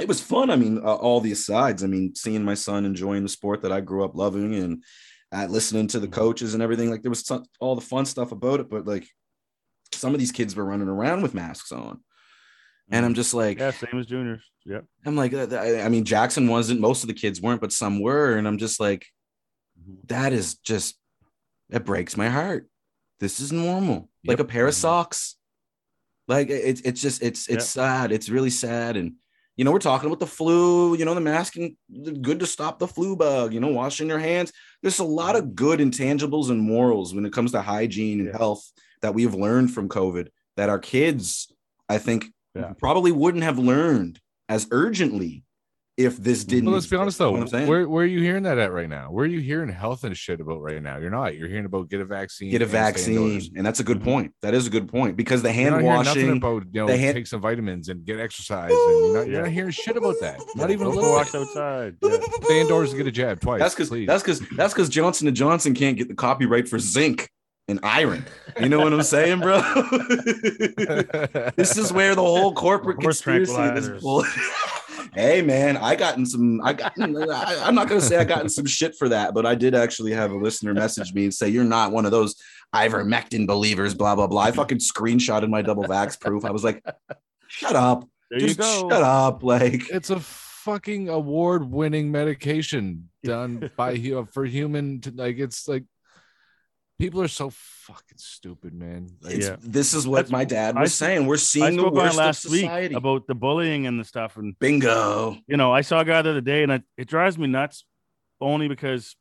it 0.00 0.08
was 0.08 0.20
fun. 0.20 0.50
I 0.50 0.56
mean, 0.56 0.78
uh, 0.78 0.94
all 0.94 1.20
the 1.20 1.32
asides. 1.32 1.84
I 1.84 1.86
mean, 1.86 2.14
seeing 2.14 2.44
my 2.44 2.54
son 2.54 2.84
enjoying 2.84 3.22
the 3.22 3.28
sport 3.28 3.62
that 3.62 3.72
I 3.72 3.80
grew 3.80 4.04
up 4.04 4.14
loving 4.16 4.54
and 4.54 4.82
uh, 5.32 5.46
listening 5.46 5.86
to 5.88 6.00
the 6.00 6.08
coaches 6.08 6.54
and 6.54 6.62
everything. 6.62 6.90
Like 6.90 7.02
there 7.02 7.10
was 7.10 7.26
some, 7.26 7.44
all 7.60 7.74
the 7.74 7.80
fun 7.82 8.06
stuff 8.06 8.32
about 8.32 8.60
it, 8.60 8.70
but 8.70 8.86
like 8.86 9.06
some 10.02 10.14
of 10.14 10.18
these 10.18 10.32
kids 10.32 10.56
were 10.56 10.64
running 10.64 10.88
around 10.88 11.22
with 11.22 11.32
masks 11.32 11.70
on, 11.70 12.00
and 12.90 13.06
I'm 13.06 13.12
mm. 13.12 13.16
just 13.16 13.34
like, 13.34 13.60
Yeah, 13.60 13.70
same 13.70 14.00
as 14.00 14.06
Junior's. 14.06 14.42
Yep. 14.66 14.84
I'm 15.06 15.14
like, 15.14 15.32
uh, 15.32 15.46
I 15.56 15.88
mean, 15.88 16.04
Jackson 16.04 16.48
wasn't. 16.48 16.80
Most 16.80 17.04
of 17.04 17.08
the 17.08 17.14
kids 17.14 17.40
weren't, 17.40 17.60
but 17.60 17.72
some 17.72 18.00
were, 18.00 18.36
and 18.36 18.48
I'm 18.48 18.58
just 18.58 18.80
like, 18.80 19.06
mm-hmm. 19.80 19.94
that 20.08 20.32
is 20.32 20.56
just 20.56 20.96
it 21.70 21.84
breaks 21.84 22.16
my 22.16 22.28
heart. 22.28 22.68
This 23.20 23.38
is 23.38 23.52
normal, 23.52 24.08
like 24.26 24.40
a 24.40 24.44
pair 24.44 24.66
of 24.66 24.74
mm-hmm. 24.74 24.80
socks. 24.80 25.36
Like 26.26 26.50
it's 26.50 26.80
it's 26.80 27.00
just 27.00 27.22
it's 27.22 27.48
it's 27.48 27.66
sad. 27.66 28.10
It's 28.10 28.28
really 28.28 28.50
sad, 28.50 28.96
and 28.96 29.14
You 29.56 29.64
know, 29.64 29.70
we're 29.70 29.78
talking 29.78 30.08
about 30.08 30.18
the 30.18 30.26
flu, 30.26 30.96
you 30.96 31.04
know, 31.04 31.14
the 31.14 31.20
masking, 31.20 31.76
good 32.22 32.40
to 32.40 32.46
stop 32.46 32.80
the 32.80 32.88
flu 32.88 33.14
bug, 33.14 33.54
you 33.54 33.60
know, 33.60 33.68
washing 33.68 34.08
your 34.08 34.18
hands. 34.18 34.52
There's 34.82 34.98
a 34.98 35.04
lot 35.04 35.36
mm-hmm. 35.36 35.46
of 35.46 35.54
good 35.54 35.78
intangibles 35.78 36.50
and 36.50 36.60
morals 36.60 37.14
when 37.14 37.24
it 37.24 37.32
comes 37.32 37.52
to 37.52 37.62
hygiene 37.62 38.20
and 38.20 38.36
health 38.36 38.64
that 39.02 39.14
we 39.14 39.22
have 39.24 39.34
learned 39.34 39.72
from 39.72 39.88
COVID 39.88 40.28
that 40.56 40.68
our 40.68 40.78
kids, 40.78 41.52
I 41.88 41.98
think, 41.98 42.26
Yeah. 42.54 42.72
probably 42.78 43.12
wouldn't 43.12 43.44
have 43.44 43.58
learned 43.58 44.20
as 44.48 44.66
urgently 44.70 45.44
if 45.98 46.16
this 46.16 46.42
didn't. 46.44 46.64
Well, 46.66 46.74
let's 46.74 46.86
be 46.86 46.96
honest 46.96 47.18
though. 47.18 47.32
what 47.32 47.42
I'm 47.42 47.48
saying? 47.48 47.68
Where 47.68 47.86
where 47.88 48.02
are 48.04 48.06
you 48.06 48.20
hearing 48.22 48.42
that 48.44 48.58
at 48.58 48.72
right 48.72 48.88
now? 48.88 49.10
Where 49.10 49.24
are 49.24 49.28
you 49.28 49.40
hearing 49.40 49.68
health 49.70 50.04
and 50.04 50.16
shit 50.16 50.40
about 50.40 50.60
right 50.62 50.82
now? 50.82 50.96
You're 50.96 51.10
not. 51.10 51.36
You're 51.36 51.48
hearing 51.48 51.66
about 51.66 51.90
get 51.90 52.00
a 52.00 52.04
vaccine. 52.06 52.50
get 52.50 52.62
a 52.62 52.64
and 52.64 52.72
vaccine, 52.72 53.14
indoors. 53.18 53.50
and 53.54 53.64
that's 53.64 53.80
a 53.80 53.84
good 53.84 54.00
Mhm. 54.00 54.04
point. 54.04 54.32
That 54.40 54.54
is 54.54 54.66
a 54.66 54.70
good 54.70 54.88
point 54.88 55.16
because 55.16 55.42
the 55.42 55.48
You're 55.48 55.54
hand 55.54 55.70
not 55.76 55.82
hearing 55.82 55.96
washing. 55.96 56.36
about 56.38 56.64
you 56.72 56.80
know 56.80 56.86
the 56.86 56.96
hand- 56.96 57.14
take 57.16 57.26
some 57.26 57.42
vitamins 57.42 57.88
and 57.90 58.04
get 58.06 58.18
exercise. 58.18 58.70
And 58.70 58.78
you're 58.80 59.14
not, 59.14 59.28
you're 59.28 59.42
not 59.42 59.50
hearing 59.50 59.70
shit 59.70 59.96
about 59.98 60.16
that. 60.22 60.40
Not 60.56 60.70
even 60.70 60.86
a 60.86 60.90
Go 60.90 60.96
little. 60.96 61.10
walk 61.12 61.34
outside. 61.34 61.96
Yeah. 62.02 62.16
Stay 62.42 62.60
indoors 62.62 62.90
and 62.90 62.98
get 62.98 63.06
a 63.06 63.12
jab 63.12 63.40
twice. 63.40 63.60
That's 63.60 63.74
because 63.74 63.90
that's 64.06 64.22
because 64.22 64.40
that's 64.56 64.72
because 64.74 64.88
Johnson 64.88 65.28
and 65.28 65.36
Johnson 65.36 65.74
can't 65.74 65.96
get 65.98 66.08
the 66.08 66.14
copyright 66.14 66.68
for 66.68 66.78
zinc 66.78 67.28
and 67.68 67.80
iron. 67.82 68.24
You 68.60 68.68
know 68.68 68.80
what 68.80 68.92
I'm 68.92 69.02
saying, 69.02 69.40
bro? 69.40 69.60
this 71.56 71.76
is 71.76 71.92
where 71.92 72.14
the 72.14 72.22
whole 72.22 72.52
corporate 72.52 73.00
conspiracy. 73.00 73.98
Bull- 74.00 74.24
hey 75.14 75.42
man, 75.42 75.76
I 75.76 75.96
gotten 75.96 76.26
some. 76.26 76.60
I 76.62 76.72
gotten. 76.72 77.16
I, 77.30 77.62
I'm 77.64 77.74
not 77.74 77.88
gonna 77.88 78.00
say 78.00 78.16
I 78.18 78.24
gotten 78.24 78.48
some 78.48 78.66
shit 78.66 78.96
for 78.96 79.08
that, 79.08 79.34
but 79.34 79.46
I 79.46 79.54
did 79.54 79.74
actually 79.74 80.12
have 80.12 80.32
a 80.32 80.36
listener 80.36 80.74
message 80.74 81.14
me 81.14 81.24
and 81.24 81.34
say 81.34 81.48
you're 81.48 81.64
not 81.64 81.92
one 81.92 82.04
of 82.04 82.10
those 82.10 82.36
ivermectin 82.74 83.46
believers. 83.46 83.94
Blah 83.94 84.16
blah 84.16 84.26
blah. 84.26 84.42
I 84.42 84.50
fucking 84.50 84.78
screenshotted 84.78 85.48
my 85.48 85.62
double 85.62 85.84
vax 85.84 86.20
proof. 86.20 86.44
I 86.44 86.50
was 86.50 86.64
like, 86.64 86.84
shut 87.48 87.76
up. 87.76 88.08
There 88.30 88.40
Just 88.40 88.58
you 88.58 88.64
go. 88.64 88.88
shut 88.90 89.02
up. 89.02 89.42
Like 89.42 89.88
it's 89.90 90.10
a 90.10 90.20
fucking 90.20 91.08
award-winning 91.08 92.10
medication 92.10 93.08
done 93.24 93.70
by 93.76 93.98
for 94.32 94.44
human. 94.44 95.00
Like 95.14 95.38
it's 95.38 95.68
like 95.68 95.84
people 97.02 97.20
are 97.20 97.26
so 97.28 97.50
fucking 97.50 98.16
stupid, 98.18 98.72
man. 98.72 99.08
Like, 99.20 99.38
Yeah. 99.38 99.56
this 99.60 99.92
is 99.92 100.06
what 100.06 100.16
That's- 100.18 100.30
my 100.30 100.44
dad 100.44 100.76
was 100.78 100.92
s- 100.92 100.94
saying. 100.94 101.26
We're 101.26 101.36
seeing 101.36 101.74
the 101.76 101.82
spoke 101.82 101.94
on 101.94 102.04
worst 102.04 102.16
last 102.16 102.44
of 102.44 102.52
week 102.52 102.60
society. 102.60 102.94
about 102.94 103.26
the 103.26 103.34
bullying 103.34 103.88
and 103.88 103.98
the 103.98 104.04
stuff, 104.04 104.36
and 104.36 104.56
Bingo. 104.60 105.36
you 105.48 105.56
know, 105.56 105.72
I 105.72 105.80
saw 105.80 105.98
a 106.00 106.04
guy 106.04 106.22
the 106.22 106.30
other 106.30 106.40
day, 106.40 106.62
and 106.62 106.70
it, 106.70 106.82
it 106.96 107.08
drives 107.08 107.36
me 107.36 107.48
nuts, 107.48 107.84
only 108.40 108.68
because, 108.68 109.16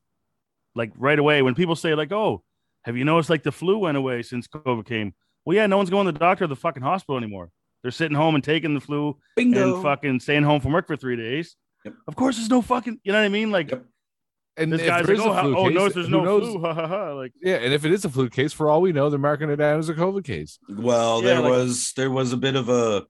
like, 0.75 0.91
right 0.95 1.17
away 1.17 1.41
when 1.41 1.55
people 1.55 1.75
say 1.75 1.95
like, 1.95 2.11
"Oh, 2.11 2.43
have 2.83 2.95
you 2.97 3.03
noticed 3.03 3.31
like 3.31 3.41
the 3.43 3.51
flu 3.51 3.79
went 3.79 3.97
away 3.97 4.21
since 4.21 4.47
COVID 4.47 4.85
came?" 4.85 5.15
Well, 5.43 5.55
yeah, 5.55 5.65
no 5.65 5.77
one's 5.77 5.89
going 5.89 6.05
to 6.05 6.11
the 6.11 6.19
doctor 6.19 6.43
or 6.43 6.47
the 6.47 6.55
fucking 6.55 6.83
hospital 6.83 7.17
anymore. 7.17 7.49
They're 7.81 7.89
sitting 7.91 8.15
home 8.15 8.35
and 8.35 8.43
taking 8.43 8.75
the 8.75 8.79
flu 8.79 9.17
Bingo. 9.35 9.73
and 9.75 9.83
fucking 9.83 10.19
staying 10.19 10.43
home 10.43 10.61
from 10.61 10.71
work 10.71 10.85
for 10.85 10.95
three 10.95 11.15
days. 11.15 11.55
Yep. 11.83 11.95
Of 12.07 12.15
course, 12.15 12.35
there's 12.37 12.49
no 12.51 12.61
fucking, 12.61 12.99
you 13.03 13.11
know 13.11 13.17
what 13.17 13.25
I 13.25 13.29
mean? 13.29 13.49
Like, 13.49 13.71
Yep. 13.71 13.85
And 14.61 14.71
this 14.73 14.81
if 14.81 14.87
guy's 14.87 15.05
there 15.05 15.15
like, 15.17 15.27
"Oh, 15.27 15.33
how, 15.33 15.41
flu 15.43 15.55
oh 15.57 15.65
case, 15.67 15.75
no, 15.75 15.89
there's 15.89 16.05
who 16.07 16.11
no 16.11 16.23
knows? 16.23 16.49
flu." 16.51 16.61
Ha, 16.61 16.73
ha, 16.73 16.87
ha. 16.87 17.11
Like, 17.13 17.33
Yeah, 17.41 17.55
and 17.55 17.73
if 17.73 17.85
it 17.85 17.91
is 17.91 18.05
a 18.05 18.09
flu 18.09 18.29
case, 18.29 18.53
for 18.53 18.69
all 18.69 18.81
we 18.81 18.91
know, 18.91 19.09
they're 19.09 19.19
marking 19.19 19.49
it 19.49 19.57
down 19.57 19.79
as 19.79 19.89
a 19.89 19.93
COVID 19.93 20.23
case. 20.23 20.59
Well, 20.69 21.21
Yeah, 21.21 21.27
there 21.27 21.41
like- 21.41 21.51
was 21.51 21.93
there 21.97 22.11
was 22.11 22.33
a 22.33 22.37
bit 22.37 22.55
of 22.55 22.69
a, 22.69 23.05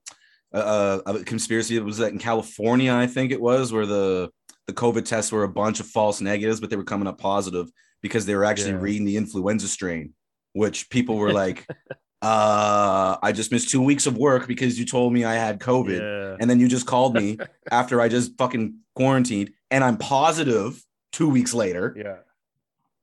a, 0.54 1.02
a 1.06 1.24
conspiracy. 1.24 1.76
It 1.78 1.84
was 1.86 1.98
that 2.00 2.12
in 2.12 2.20
California, 2.20 2.94
I 2.94 3.08
think 3.08 3.32
it 3.32 3.42
was, 3.42 3.72
where 3.74 3.86
the 3.86 4.30
the 4.68 4.74
COVID 4.74 5.06
tests 5.06 5.32
were 5.32 5.44
a 5.44 5.50
bunch 5.50 5.80
of 5.80 5.88
false 5.88 6.22
negatives, 6.22 6.60
but 6.60 6.70
they 6.70 6.76
were 6.76 6.84
coming 6.84 7.08
up 7.08 7.18
positive 7.18 7.70
because 8.02 8.26
they 8.26 8.36
were 8.36 8.46
actually 8.46 8.72
Yeah. 8.72 8.80
reading 8.82 9.06
the 9.06 9.18
influenza 9.18 9.68
strain, 9.68 10.14
which 10.54 10.90
people 10.90 11.18
were 11.18 11.34
like, 11.34 11.68
uh, 12.22 13.18
"I 13.22 13.32
just 13.32 13.52
missed 13.52 13.70
two 13.70 13.82
weeks 13.82 14.06
of 14.06 14.18
work 14.18 14.48
because 14.48 14.78
you 14.80 14.86
told 14.86 15.14
me 15.14 15.24
I 15.26 15.34
had 15.36 15.60
COVID." 15.60 16.00
yeah, 16.00 16.38
And 16.40 16.50
then 16.50 16.60
you 16.60 16.68
just 16.68 16.86
called 16.86 17.16
me 17.16 17.38
after 17.72 18.00
I 18.02 18.08
just 18.10 18.38
fucking 18.38 18.76
quarantined, 18.96 19.52
and 19.72 19.84
I'm 19.84 19.98
positive 19.98 20.82
two 21.12 21.30
weeks 21.30 21.54
later. 21.54 21.94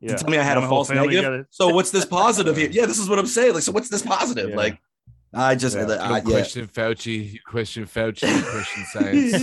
yeah, 0.00 0.08
to 0.08 0.16
tell 0.22 0.30
me 0.30 0.38
I 0.38 0.42
had 0.42 0.58
My 0.58 0.64
a 0.64 0.68
false 0.68 0.90
negative. 0.90 1.22
got 1.22 1.32
it. 1.34 1.46
So 1.50 1.68
what's 1.68 1.90
this 1.90 2.04
positive 2.04 2.56
here? 2.60 2.70
Yeah, 2.70 2.86
this 2.86 2.98
is 2.98 3.08
what 3.08 3.18
I'm 3.18 3.26
saying. 3.26 3.54
Like, 3.54 3.62
so 3.62 3.72
what's 3.72 3.88
this 3.88 4.02
positive? 4.02 4.50
Yeah. 4.50 4.56
Like, 4.56 4.78
I 5.34 5.54
just, 5.56 5.76
Yeah. 5.76 5.82
I- 5.82 5.86
You 5.86 5.92
I- 6.14 6.16
yeah. 6.16 6.20
question 6.22 6.66
Fauci, 6.66 7.32
you 7.34 7.38
question 7.44 7.84
Fauci, 7.84 8.34
you 8.34 8.42
question 8.50 8.84
science. 8.92 9.34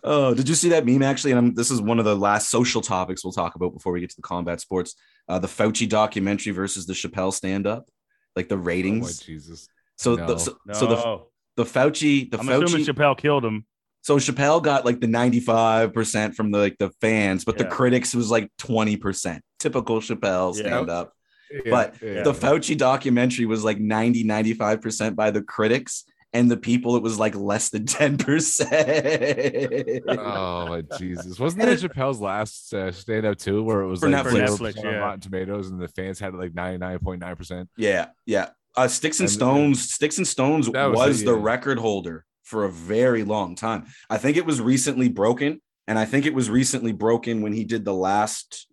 oh, 0.04 0.34
did 0.34 0.48
you 0.48 0.54
see 0.54 0.68
that 0.70 0.86
meme 0.86 1.02
actually? 1.02 1.32
And 1.32 1.38
I'm, 1.38 1.54
this 1.54 1.70
is 1.70 1.80
one 1.80 1.98
of 1.98 2.04
the 2.04 2.16
last 2.16 2.50
social 2.50 2.80
topics 2.80 3.24
we'll 3.24 3.32
talk 3.32 3.54
about 3.54 3.72
before 3.74 3.92
we 3.92 4.00
get 4.00 4.10
to 4.10 4.16
the 4.16 4.22
combat 4.22 4.60
sports. 4.60 4.94
Uh, 5.28 5.38
the 5.38 5.48
Fauci 5.48 5.88
documentary 5.88 6.52
versus 6.52 6.86
the 6.86 6.94
Chappelle 6.94 7.32
stand-up, 7.32 7.88
like 8.34 8.48
the 8.48 8.58
ratings. 8.58 9.04
oh 9.04 9.08
my. 9.08 9.12
Jesus. 9.26 9.68
so, 9.96 10.14
no. 10.16 10.26
the, 10.26 10.38
so, 10.38 10.56
No, 10.66 10.74
so 10.74 10.86
the 10.86 11.22
the 11.64 11.70
Fauci, 11.70 12.30
the 12.30 12.38
I'm 12.38 12.46
Fauci. 12.46 12.64
assuming 12.64 12.86
Chappelle 12.86 13.18
killed 13.18 13.44
him. 13.44 13.66
So 14.08 14.16
Chappelle 14.16 14.62
got 14.62 14.86
like 14.86 15.00
the 15.00 15.06
95% 15.06 16.34
from 16.34 16.50
the 16.50 16.56
like 16.56 16.78
the 16.78 16.88
fans, 17.02 17.44
but 17.44 17.58
the 17.58 17.66
critics 17.66 18.14
was 18.14 18.30
like 18.30 18.50
20%. 18.58 19.40
Typical 19.58 20.00
Chappelle 20.00 20.54
stand-up. 20.54 21.12
Yeah, 21.52 21.60
But 21.70 21.94
yeah. 22.00 22.22
the 22.22 22.32
Fauci 22.32 22.74
documentary 22.74 23.44
was 23.44 23.64
like 23.64 23.78
90, 23.78 24.24
95% 24.24 25.14
by 25.14 25.30
the 25.30 25.42
critics, 25.42 26.04
and 26.32 26.50
the 26.50 26.56
people, 26.56 26.96
it 26.96 27.02
was 27.02 27.18
like 27.18 27.34
less 27.34 27.68
than 27.68 27.84
10%. 27.84 30.04
Oh 30.18 30.68
my 30.68 30.80
Jesus! 30.98 31.38
Wasn't 31.38 31.60
that 31.62 31.78
Chappelle's 31.78 32.18
last 32.20 32.72
uh, 32.72 32.90
stand 32.90 33.26
up 33.26 33.36
too, 33.36 33.62
where 33.62 33.82
it 33.82 33.88
was 33.88 34.00
For 34.00 34.08
like 34.08 34.24
Netflix. 34.24 34.48
0% 34.48 34.58
Netflix, 34.58 34.82
yeah. 34.84 34.90
Rotten 34.96 35.20
Tomatoes 35.20 35.68
and 35.68 35.78
the 35.78 35.88
fans 35.88 36.18
had 36.18 36.32
like 36.34 36.54
ninety 36.54 36.78
nine 36.78 36.98
point 37.00 37.20
nine 37.20 37.36
percent? 37.36 37.68
yeah, 37.76 38.06
yeah. 38.24 38.48
Uh, 38.74 38.88
Sticks 38.88 39.20
and 39.20 39.26
And- 39.28 39.34
Stones, 39.34 39.90
Sticks 39.90 40.16
and 40.16 40.26
Stones 40.26 40.70
That 40.70 40.86
was, 40.86 41.08
was 41.08 41.20
it, 41.22 41.26
the 41.26 41.36
yeah. 41.36 41.42
record 41.44 41.78
holder 41.78 42.24
for 42.48 42.64
a 42.64 42.70
very 42.70 43.24
long 43.24 43.54
time. 43.54 43.84
I 44.08 44.16
think 44.16 44.38
it 44.38 44.46
was 44.46 44.60
recently 44.60 45.08
broken, 45.08 45.60
and 45.86 45.98
I 45.98 46.06
think 46.06 46.24
it 46.24 46.32
was 46.32 46.48
recently 46.48 46.92
broken 46.92 47.42
when 47.42 47.52
he 47.52 47.64
did 47.64 47.84
the 47.84 47.94
last 47.94 48.66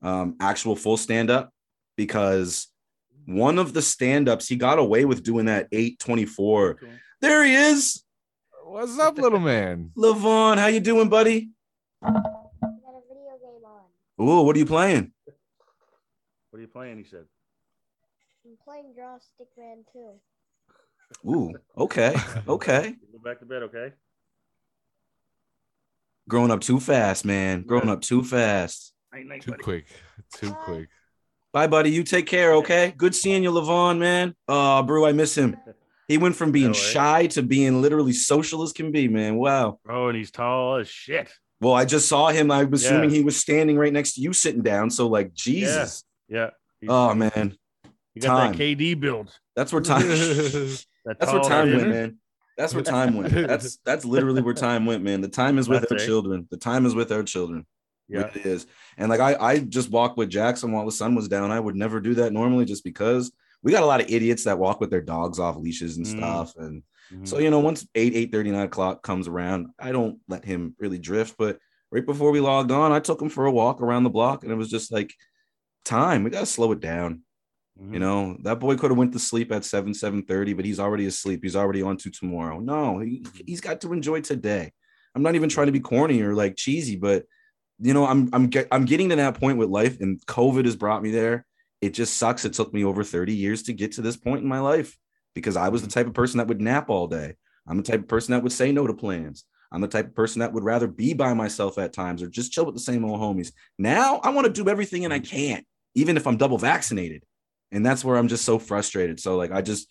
um, 0.00 0.36
actual 0.40 0.74
full 0.74 0.96
stand 0.96 1.30
up 1.30 1.52
because 1.96 2.68
one 3.26 3.58
of 3.58 3.74
the 3.74 3.82
stand 3.82 4.30
ups, 4.30 4.48
he 4.48 4.56
got 4.56 4.78
away 4.78 5.04
with 5.04 5.22
doing 5.22 5.44
that 5.44 5.68
824. 5.70 6.78
There 7.20 7.44
he 7.44 7.54
is. 7.54 8.02
What's 8.64 8.98
up, 8.98 9.18
little 9.18 9.40
man? 9.40 9.90
Levon, 9.96 10.56
how 10.56 10.68
you 10.68 10.80
doing, 10.80 11.10
buddy? 11.10 11.50
I 12.02 12.10
got 12.10 12.16
a 12.16 13.02
video 13.08 13.36
game 13.42 13.64
on. 13.64 14.26
Ooh, 14.26 14.42
what 14.42 14.56
are 14.56 14.58
you 14.58 14.66
playing? 14.66 15.12
What 16.50 16.58
are 16.58 16.62
you 16.62 16.68
playing? 16.68 16.96
He 16.96 17.04
said. 17.04 17.24
I'm 18.46 18.56
playing 18.64 18.94
Draw 18.94 19.18
Stick 19.18 19.48
Man 19.58 19.84
2. 19.92 20.12
Ooh, 21.26 21.52
okay, 21.76 22.14
okay. 22.48 22.94
Go 23.12 23.18
back 23.22 23.40
to 23.40 23.46
bed, 23.46 23.62
okay? 23.64 23.92
Growing 26.28 26.50
up 26.50 26.60
too 26.60 26.78
fast, 26.80 27.24
man. 27.24 27.62
Growing 27.62 27.88
up 27.88 28.00
too 28.02 28.22
fast. 28.22 28.92
Night, 29.12 29.26
night, 29.26 29.42
Too 29.42 29.52
buddy. 29.52 29.62
quick, 29.62 29.86
too 30.34 30.52
quick. 30.52 30.88
Bye, 31.52 31.66
buddy. 31.66 31.90
You 31.90 32.02
take 32.04 32.26
care, 32.26 32.52
okay? 32.56 32.92
Good 32.96 33.14
seeing 33.14 33.42
you, 33.42 33.50
Levon, 33.50 33.98
man. 33.98 34.34
Uh, 34.46 34.80
oh, 34.80 34.82
Brew, 34.82 35.06
I 35.06 35.12
miss 35.12 35.34
him. 35.36 35.56
He 36.06 36.18
went 36.18 36.36
from 36.36 36.52
being 36.52 36.68
No 36.68 36.72
shy 36.74 37.26
to 37.28 37.42
being 37.42 37.80
literally 37.80 38.12
social 38.12 38.62
as 38.62 38.72
can 38.72 38.92
be, 38.92 39.08
man. 39.08 39.36
Wow. 39.36 39.80
Bro, 39.84 40.08
and 40.08 40.18
he's 40.18 40.30
tall 40.30 40.76
as 40.76 40.88
shit. 40.88 41.30
Well, 41.60 41.72
I 41.74 41.86
just 41.86 42.06
saw 42.08 42.28
him. 42.28 42.50
I'm 42.50 42.72
assuming 42.72 43.10
Yeah. 43.10 43.16
he 43.16 43.24
was 43.24 43.36
standing 43.38 43.78
right 43.78 43.92
next 43.92 44.14
to 44.14 44.20
you, 44.20 44.32
sitting 44.34 44.62
down. 44.62 44.90
So, 44.90 45.08
like, 45.08 45.32
Jesus. 45.32 46.04
Yeah. 46.28 46.50
He's- 46.80 46.90
Oh 46.90 47.14
man, 47.14 47.56
You 48.14 48.20
got 48.22 48.36
time. 48.36 48.52
that 48.52 48.58
KD 48.58 49.00
build. 49.00 49.32
that's 49.56 49.72
where 49.72 49.82
time. 49.82 50.02
That 51.08 51.18
That's 51.18 51.32
where 51.32 51.42
time 51.42 51.74
went, 51.74 51.88
man. 51.88 52.18
That's 52.58 52.74
where 52.74 52.82
time 52.82 53.16
went. 53.16 53.32
That's 53.48 53.78
that's 53.84 54.04
literally 54.04 54.42
where 54.42 54.52
time 54.52 54.84
went, 54.84 55.02
man. 55.02 55.20
The 55.22 55.28
time 55.28 55.58
is 55.58 55.68
with 55.68 55.80
That's 55.80 55.92
our 55.92 55.98
it. 55.98 56.04
children. 56.06 56.46
The 56.50 56.56
time 56.58 56.84
is 56.86 56.94
with 56.94 57.10
our 57.12 57.22
children. 57.22 57.64
Yeah. 58.08 58.26
It 58.34 58.44
is. 58.44 58.66
And 58.98 59.08
like 59.08 59.20
I, 59.20 59.34
I 59.36 59.58
just 59.60 59.90
walked 59.90 60.18
with 60.18 60.28
Jackson 60.28 60.72
while 60.72 60.84
the 60.84 60.92
sun 60.92 61.14
was 61.14 61.28
down. 61.28 61.50
I 61.50 61.60
would 61.60 61.76
never 61.76 61.98
do 62.00 62.14
that 62.14 62.32
normally 62.32 62.64
just 62.66 62.84
because 62.84 63.32
we 63.62 63.72
got 63.72 63.82
a 63.82 63.86
lot 63.86 64.00
of 64.02 64.10
idiots 64.10 64.44
that 64.44 64.58
walk 64.58 64.80
with 64.80 64.90
their 64.90 65.00
dogs 65.00 65.38
off 65.38 65.56
leashes 65.56 65.96
and 65.96 66.06
Mm. 66.06 66.16
stuff. 66.16 66.56
And 66.56 66.82
Mhm. 67.12 67.26
so, 67.26 67.38
you 67.38 67.48
know, 67.50 67.60
once 67.60 67.86
8, 67.94 68.14
8 68.14 68.32
39 68.32 68.66
o'clock 68.66 69.02
comes 69.02 69.28
around, 69.28 69.68
I 69.78 69.92
don't 69.92 70.18
let 70.28 70.44
him 70.44 70.74
really 70.78 70.98
drift. 70.98 71.36
But 71.38 71.58
right 71.90 72.04
before 72.04 72.32
we 72.32 72.40
logged 72.40 72.70
on, 72.70 72.92
I 72.92 73.00
took 73.00 73.22
him 73.22 73.28
for 73.30 73.46
a 73.46 73.52
walk 73.52 73.80
around 73.80 74.04
the 74.04 74.10
block 74.10 74.42
and 74.42 74.52
it 74.52 74.56
was 74.56 74.68
just 74.70 74.92
like 74.92 75.14
time. 75.84 76.22
We 76.24 76.30
gotta 76.30 76.44
slow 76.46 76.72
it 76.72 76.80
down. 76.80 77.22
Mhm. 77.80 77.92
You 77.92 77.98
know, 78.00 78.36
that 78.42 78.60
boy 78.60 78.76
could 78.76 78.90
have 78.90 78.98
went 78.98 79.12
to 79.12 79.18
sleep 79.18 79.52
at 79.52 79.64
7, 79.64 79.94
7:30, 79.94 80.52
but 80.52 80.64
he's 80.64 80.80
already 80.80 81.06
asleep. 81.06 81.40
He's 81.42 81.56
already 81.56 81.82
on 81.82 81.96
to 81.98 82.10
tomorrow. 82.10 82.58
No, 82.60 82.98
he, 82.98 83.24
he's 83.46 83.60
got 83.60 83.80
to 83.82 83.92
enjoy 83.92 84.20
today. 84.20 84.72
I'm 85.14 85.22
not 85.22 85.34
even 85.34 85.48
trying 85.48 85.66
to 85.66 85.72
be 85.72 85.80
corny 85.80 86.20
or 86.22 86.34
like 86.34 86.56
cheesy, 86.56 86.96
but 86.96 87.24
you 87.80 87.94
know, 87.94 88.06
I'm 88.06 88.28
I'm 88.32 88.48
get, 88.48 88.68
I'm 88.72 88.84
getting 88.84 89.10
to 89.10 89.16
that 89.16 89.40
point 89.40 89.58
with 89.58 89.68
life, 89.68 90.00
and 90.00 90.24
COVID 90.26 90.64
has 90.64 90.76
brought 90.76 91.02
me 91.02 91.10
there. 91.12 91.46
It 91.80 91.94
just 91.94 92.16
sucks. 92.18 92.44
It 92.44 92.54
took 92.54 92.74
me 92.74 92.84
over 92.84 93.04
30 93.04 93.34
years 93.34 93.62
to 93.64 93.72
get 93.72 93.92
to 93.92 94.02
this 94.02 94.16
point 94.16 94.42
in 94.42 94.48
my 94.48 94.60
life 94.60 94.98
because 95.34 95.56
I 95.56 95.68
was 95.68 95.82
the 95.82 95.88
type 95.88 96.06
of 96.08 96.14
person 96.14 96.38
that 96.38 96.48
would 96.48 96.60
nap 96.60 96.90
all 96.90 97.06
day. 97.06 97.34
I'm 97.68 97.76
the 97.76 97.82
type 97.84 98.00
of 98.00 98.08
person 98.08 98.32
that 98.32 98.42
would 98.42 98.52
say 98.52 98.72
no 98.72 98.86
to 98.86 98.94
plans. 98.94 99.44
I'm 99.70 99.80
the 99.82 99.88
type 99.88 100.06
of 100.06 100.14
person 100.14 100.40
that 100.40 100.52
would 100.52 100.64
rather 100.64 100.88
be 100.88 101.14
by 101.14 101.34
myself 101.34 101.78
at 101.78 101.92
times 101.92 102.22
or 102.22 102.28
just 102.28 102.52
chill 102.52 102.64
with 102.64 102.74
the 102.74 102.80
same 102.80 103.04
old 103.04 103.20
homies. 103.20 103.52
Now 103.78 104.16
I 104.24 104.30
want 104.30 104.46
to 104.46 104.52
do 104.52 104.68
everything 104.70 105.04
and 105.04 105.12
I 105.14 105.20
can't, 105.20 105.64
even 105.94 106.16
if 106.16 106.26
I'm 106.26 106.38
double 106.38 106.58
vaccinated. 106.58 107.24
And 107.72 107.84
that's 107.84 108.04
where 108.04 108.16
I'm 108.16 108.28
just 108.28 108.44
so 108.44 108.58
frustrated. 108.58 109.20
So, 109.20 109.36
like, 109.36 109.52
I 109.52 109.60
just, 109.62 109.88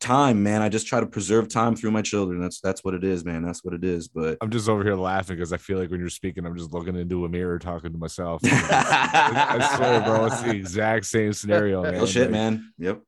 time, 0.00 0.42
man. 0.42 0.62
I 0.62 0.68
just 0.68 0.86
try 0.86 1.00
to 1.00 1.06
preserve 1.06 1.48
time 1.48 1.74
through 1.76 1.90
my 1.90 2.02
children. 2.02 2.40
That's 2.40 2.60
that's 2.60 2.82
what 2.84 2.94
it 2.94 3.04
is, 3.04 3.24
man. 3.24 3.42
That's 3.44 3.64
what 3.64 3.74
it 3.74 3.84
is. 3.84 4.08
But 4.08 4.38
I'm 4.40 4.48
just 4.50 4.68
over 4.68 4.82
here 4.84 4.94
laughing 4.94 5.36
because 5.36 5.52
I 5.52 5.56
feel 5.58 5.78
like 5.78 5.90
when 5.90 6.00
you're 6.00 6.08
speaking, 6.08 6.46
I'm 6.46 6.56
just 6.56 6.72
looking 6.72 6.96
into 6.96 7.24
a 7.24 7.28
mirror 7.28 7.58
talking 7.58 7.92
to 7.92 7.98
myself. 7.98 8.40
I 8.44 9.74
swear, 9.76 10.00
bro, 10.02 10.26
it's 10.26 10.40
the 10.42 10.50
exact 10.50 11.06
same 11.06 11.32
scenario, 11.32 11.82
man. 11.82 11.94
Real 11.94 12.06
shit, 12.06 12.22
Like, 12.22 12.30
man. 12.30 12.72
Yep. 12.78 13.02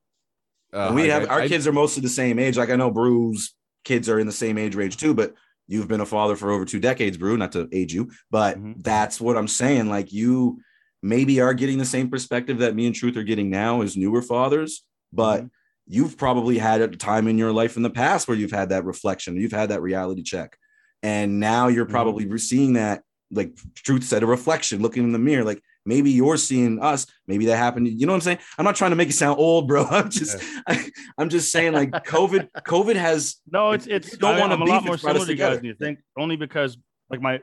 uh, 0.73 0.93
we 0.95 1.09
have 1.09 1.23
I- 1.25 1.27
our 1.27 1.41
I- 1.43 1.49
kids 1.49 1.67
are 1.67 1.73
mostly 1.73 2.03
the 2.03 2.09
same 2.09 2.39
age. 2.39 2.57
Like 2.59 2.71
I 2.71 2.77
know 2.77 2.91
Brew's 2.91 3.55
kids 3.85 4.09
are 4.09 4.19
in 4.19 4.27
the 4.27 4.33
same 4.33 4.59
age 4.59 4.75
range 4.75 4.97
too, 4.97 5.15
but 5.15 5.35
you've 5.69 5.89
been 5.89 6.01
a 6.01 6.07
father 6.07 6.37
for 6.37 6.51
over 6.51 6.65
two 6.65 6.81
decades, 6.81 7.17
Brew, 7.17 7.37
not 7.37 7.53
to 7.53 7.69
age 7.73 7.95
you, 7.95 8.11
but 8.31 8.59
Mhm. 8.59 8.83
that's 8.83 9.21
what 9.21 9.37
I'm 9.37 9.49
saying. 9.49 9.89
Like 9.89 10.13
you 10.13 10.61
maybe 11.03 11.41
are 11.41 11.55
getting 11.55 11.79
the 11.79 11.85
same 11.85 12.11
perspective 12.11 12.59
that 12.59 12.75
me 12.75 12.87
and 12.87 12.95
Truth 12.95 13.17
are 13.17 13.23
getting 13.23 13.51
now 13.51 13.83
as 13.83 13.97
newer 13.97 14.23
fathers, 14.23 14.85
but 15.13 15.43
Mhm. 15.45 15.51
you've 15.87 16.17
probably 16.17 16.59
had 16.59 16.81
a 16.83 16.89
time 16.89 17.27
in 17.29 17.39
your 17.39 17.53
life 17.53 17.77
in 17.77 17.83
the 17.83 17.91
past 17.91 18.29
where 18.29 18.37
you've 18.37 18.53
had 18.53 18.69
that 18.69 18.85
reflection, 18.85 19.37
you've 19.37 19.53
had 19.53 19.71
that 19.71 19.83
reality 19.83 20.23
check. 20.23 20.57
And 21.03 21.41
now 21.41 21.69
you're 21.69 21.87
Mhm. 21.87 21.91
probably 21.91 22.39
seeing 22.39 22.75
that, 22.75 23.03
like 23.31 23.53
Truth 23.75 24.05
said, 24.05 24.23
a 24.23 24.27
reflection, 24.27 24.83
looking 24.83 25.05
in 25.05 25.13
the 25.13 25.19
mirror, 25.19 25.45
like 25.45 25.63
maybe 25.87 26.11
you're 26.11 26.37
seeing 26.37 26.79
us 26.79 27.07
maybe 27.27 27.47
that 27.47 27.57
happened 27.57 27.89
you 27.89 28.05
know 28.05 28.13
what 28.13 28.17
i'm 28.17 28.21
saying 28.21 28.39
i'm 28.59 28.67
not 28.67 28.77
trying 28.77 28.91
to 28.91 28.97
make 28.97 29.09
it 29.09 29.15
sound 29.15 29.39
old 29.39 29.67
bro 29.67 29.83
i'm 29.91 30.11
just 30.11 30.37
I, 30.67 30.91
i'm 31.19 31.31
just 31.31 31.51
saying 31.51 31.73
like 31.73 31.91
covid 32.05 32.49
covid 32.67 32.97
has 32.97 33.37
No, 33.51 33.71
it's 33.71 33.87
it's. 33.87 34.15
don't 34.19 34.35
I, 34.37 34.41
wanna 34.41 34.55
I'm 34.57 34.61
a 34.63 34.65
lot 34.67 34.85
more 34.85 34.95
it's 34.95 35.03
brought 35.03 35.17
us 35.17 35.23
similar 35.23 35.27
to 35.27 35.33
you 35.33 35.39
guys 35.39 35.57
than 35.57 35.65
you 35.65 35.75
think. 35.75 36.01
Only 36.19 36.37
because, 36.37 36.77
like 37.09 37.23
my, 37.23 37.41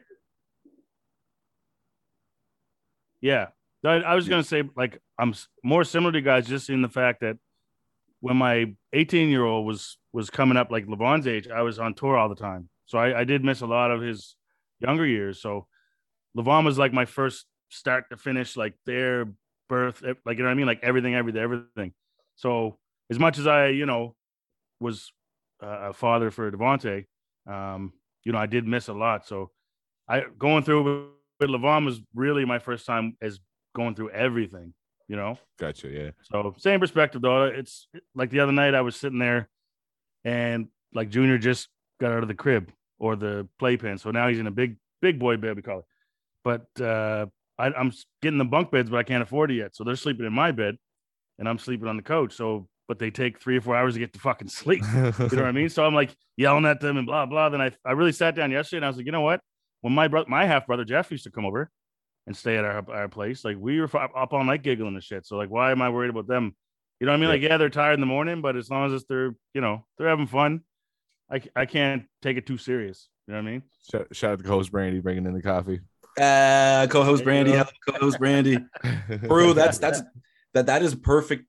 yeah, 3.27 3.47
I, 3.83 3.95
I 4.11 4.15
was 4.15 4.25
Yeah. 4.25 4.31
gonna 4.31 4.43
say 4.43 4.63
like 4.75 4.99
I'm 5.19 5.33
more 5.63 5.83
similar 5.83 6.11
to 6.13 6.17
you 6.19 6.23
guys 6.23 6.47
just 6.47 6.69
in 6.69 6.81
the 6.81 6.89
fact 6.89 7.21
that 7.21 7.37
when 8.21 8.37
my 8.37 8.73
18 8.93 9.29
year 9.29 9.43
old 9.45 9.65
was 9.67 9.97
was 10.13 10.29
coming 10.29 10.57
up 10.57 10.71
like 10.71 10.85
Levon's 10.87 11.27
age, 11.27 11.47
I 11.47 11.61
was 11.61 11.77
on 11.77 11.93
tour 11.93 12.17
all 12.17 12.29
the 12.29 12.35
time, 12.35 12.69
so 12.85 12.97
I, 12.97 13.19
I 13.21 13.23
did 13.25 13.43
miss 13.43 13.61
a 13.61 13.67
lot 13.67 13.91
of 13.91 14.01
his 14.01 14.35
younger 14.79 15.05
years. 15.05 15.41
So 15.41 15.67
Levon 16.37 16.65
was 16.65 16.77
like 16.77 16.93
my 16.93 17.05
first 17.05 17.45
start 17.69 18.05
to 18.11 18.17
finish, 18.17 18.55
like 18.55 18.73
their 18.85 19.25
birth, 19.67 20.01
like 20.25 20.37
you 20.37 20.43
know 20.43 20.49
what 20.49 20.51
I 20.51 20.55
mean, 20.55 20.67
like 20.67 20.83
everything, 20.83 21.13
everything, 21.13 21.41
everything. 21.41 21.93
So 22.35 22.77
as 23.11 23.19
much 23.19 23.37
as 23.39 23.47
I, 23.47 23.67
you 23.67 23.85
know, 23.85 24.15
was 24.79 25.11
uh, 25.61 25.89
a 25.89 25.93
father 25.93 26.31
for 26.31 26.49
Devontae, 26.51 27.05
um, 27.45 27.93
you 28.23 28.31
know, 28.31 28.37
I 28.37 28.45
did 28.45 28.65
miss 28.65 28.87
a 28.87 28.93
lot. 28.93 29.27
So 29.27 29.51
I 30.07 30.23
going 30.37 30.63
through 30.63 31.11
with, 31.39 31.49
with 31.49 31.61
Levon 31.61 31.85
was 31.85 32.01
really 32.13 32.45
my 32.45 32.59
first 32.59 32.85
time 32.85 33.15
as 33.21 33.39
going 33.75 33.95
through 33.95 34.09
everything, 34.11 34.73
you 35.07 35.15
know. 35.15 35.37
Gotcha. 35.59 35.89
Yeah. 35.89 36.09
So 36.23 36.55
same 36.57 36.79
perspective 36.79 37.21
though. 37.21 37.45
It's 37.45 37.87
like 38.15 38.29
the 38.29 38.39
other 38.39 38.51
night 38.51 38.75
I 38.75 38.81
was 38.81 38.95
sitting 38.95 39.19
there 39.19 39.49
and 40.23 40.67
like 40.93 41.09
Junior 41.09 41.37
just 41.37 41.69
got 41.99 42.11
out 42.11 42.23
of 42.23 42.27
the 42.27 42.35
crib 42.35 42.71
or 42.99 43.15
the 43.15 43.47
playpen. 43.59 43.97
So 43.97 44.11
now 44.11 44.27
he's 44.27 44.39
in 44.39 44.47
a 44.47 44.51
big, 44.51 44.77
big 45.01 45.19
boy 45.19 45.37
bed, 45.37 45.55
we 45.55 45.61
call 45.61 45.79
it. 45.79 45.85
But 46.43 46.81
uh 46.81 47.27
I, 47.59 47.67
I'm 47.67 47.91
getting 48.21 48.37
the 48.37 48.45
bunk 48.45 48.71
beds, 48.71 48.89
but 48.89 48.97
I 48.97 49.03
can't 49.03 49.23
afford 49.23 49.49
it 49.51 49.55
yet. 49.55 49.75
So 49.75 49.83
they're 49.83 49.95
sleeping 49.95 50.25
in 50.25 50.33
my 50.33 50.51
bed 50.51 50.77
and 51.39 51.49
I'm 51.49 51.57
sleeping 51.57 51.87
on 51.87 51.97
the 51.97 52.03
couch. 52.03 52.33
So 52.33 52.67
but 52.87 52.99
they 52.99 53.11
take 53.11 53.39
three 53.39 53.57
or 53.57 53.61
four 53.61 53.75
hours 53.75 53.95
to 53.95 53.99
get 53.99 54.13
to 54.13 54.19
fucking 54.19 54.47
sleep. 54.47 54.81
You 54.93 55.01
know 55.01 55.11
what 55.17 55.45
I 55.45 55.51
mean? 55.51 55.69
So 55.77 55.85
I'm 55.85 55.93
like 55.93 56.15
yelling 56.37 56.65
at 56.65 56.79
them 56.79 56.97
and 56.97 57.05
blah 57.05 57.25
blah. 57.25 57.49
Then 57.49 57.61
I 57.61 57.71
I 57.85 57.91
really 57.91 58.11
sat 58.11 58.35
down 58.35 58.51
yesterday 58.51 58.77
and 58.77 58.85
I 58.85 58.89
was 58.89 58.97
like, 58.97 59.05
you 59.05 59.11
know 59.11 59.21
what? 59.21 59.41
When 59.81 59.93
my 59.93 60.07
brother, 60.07 60.29
my 60.29 60.45
half 60.45 60.67
brother 60.67 60.83
Jeff 60.85 61.11
used 61.11 61.23
to 61.25 61.31
come 61.31 61.45
over 61.45 61.69
and 62.25 62.35
stay 62.35 62.57
at 62.57 62.65
our 62.65 62.83
our 62.91 63.07
place, 63.07 63.45
like 63.45 63.57
we 63.59 63.79
were 63.79 63.85
f- 63.93 64.11
up 64.15 64.33
all 64.33 64.43
night 64.43 64.63
giggling 64.63 64.95
and 64.95 65.03
shit. 65.03 65.25
So 65.25 65.37
like, 65.37 65.49
why 65.49 65.71
am 65.71 65.81
I 65.81 65.89
worried 65.89 66.09
about 66.09 66.27
them? 66.27 66.55
You 66.99 67.05
know 67.05 67.11
what 67.11 67.17
I 67.17 67.19
mean? 67.19 67.29
Yeah. 67.29 67.33
Like, 67.35 67.41
yeah, 67.43 67.57
they're 67.57 67.69
tired 67.69 67.93
in 67.93 67.99
the 67.99 68.05
morning, 68.07 68.41
but 68.41 68.55
as 68.55 68.69
long 68.69 68.93
as 68.93 69.05
they're 69.05 69.35
you 69.53 69.61
know 69.61 69.85
they're 69.97 70.09
having 70.09 70.27
fun, 70.27 70.61
I, 71.31 71.41
I 71.55 71.65
can't 71.65 72.05
take 72.21 72.37
it 72.37 72.45
too 72.47 72.57
serious. 72.57 73.07
You 73.27 73.33
know 73.33 73.41
what 73.41 73.47
I 73.47 73.51
mean? 73.51 73.63
shout, 73.91 74.07
shout 74.15 74.31
out 74.31 74.37
to 74.39 74.43
co-host 74.45 74.71
Brandy 74.71 74.99
bringing 74.99 75.25
in 75.25 75.33
the 75.33 75.41
coffee. 75.41 75.79
uh 76.19 76.87
co-host 76.89 77.23
brandy 77.23 77.51
hello, 77.51 77.65
co-host 77.87 78.17
brandy 78.17 78.57
brew 79.27 79.53
that's 79.53 79.77
that's 79.77 80.01
that 80.53 80.65
that 80.65 80.81
is 80.81 80.95
perfect 80.95 81.45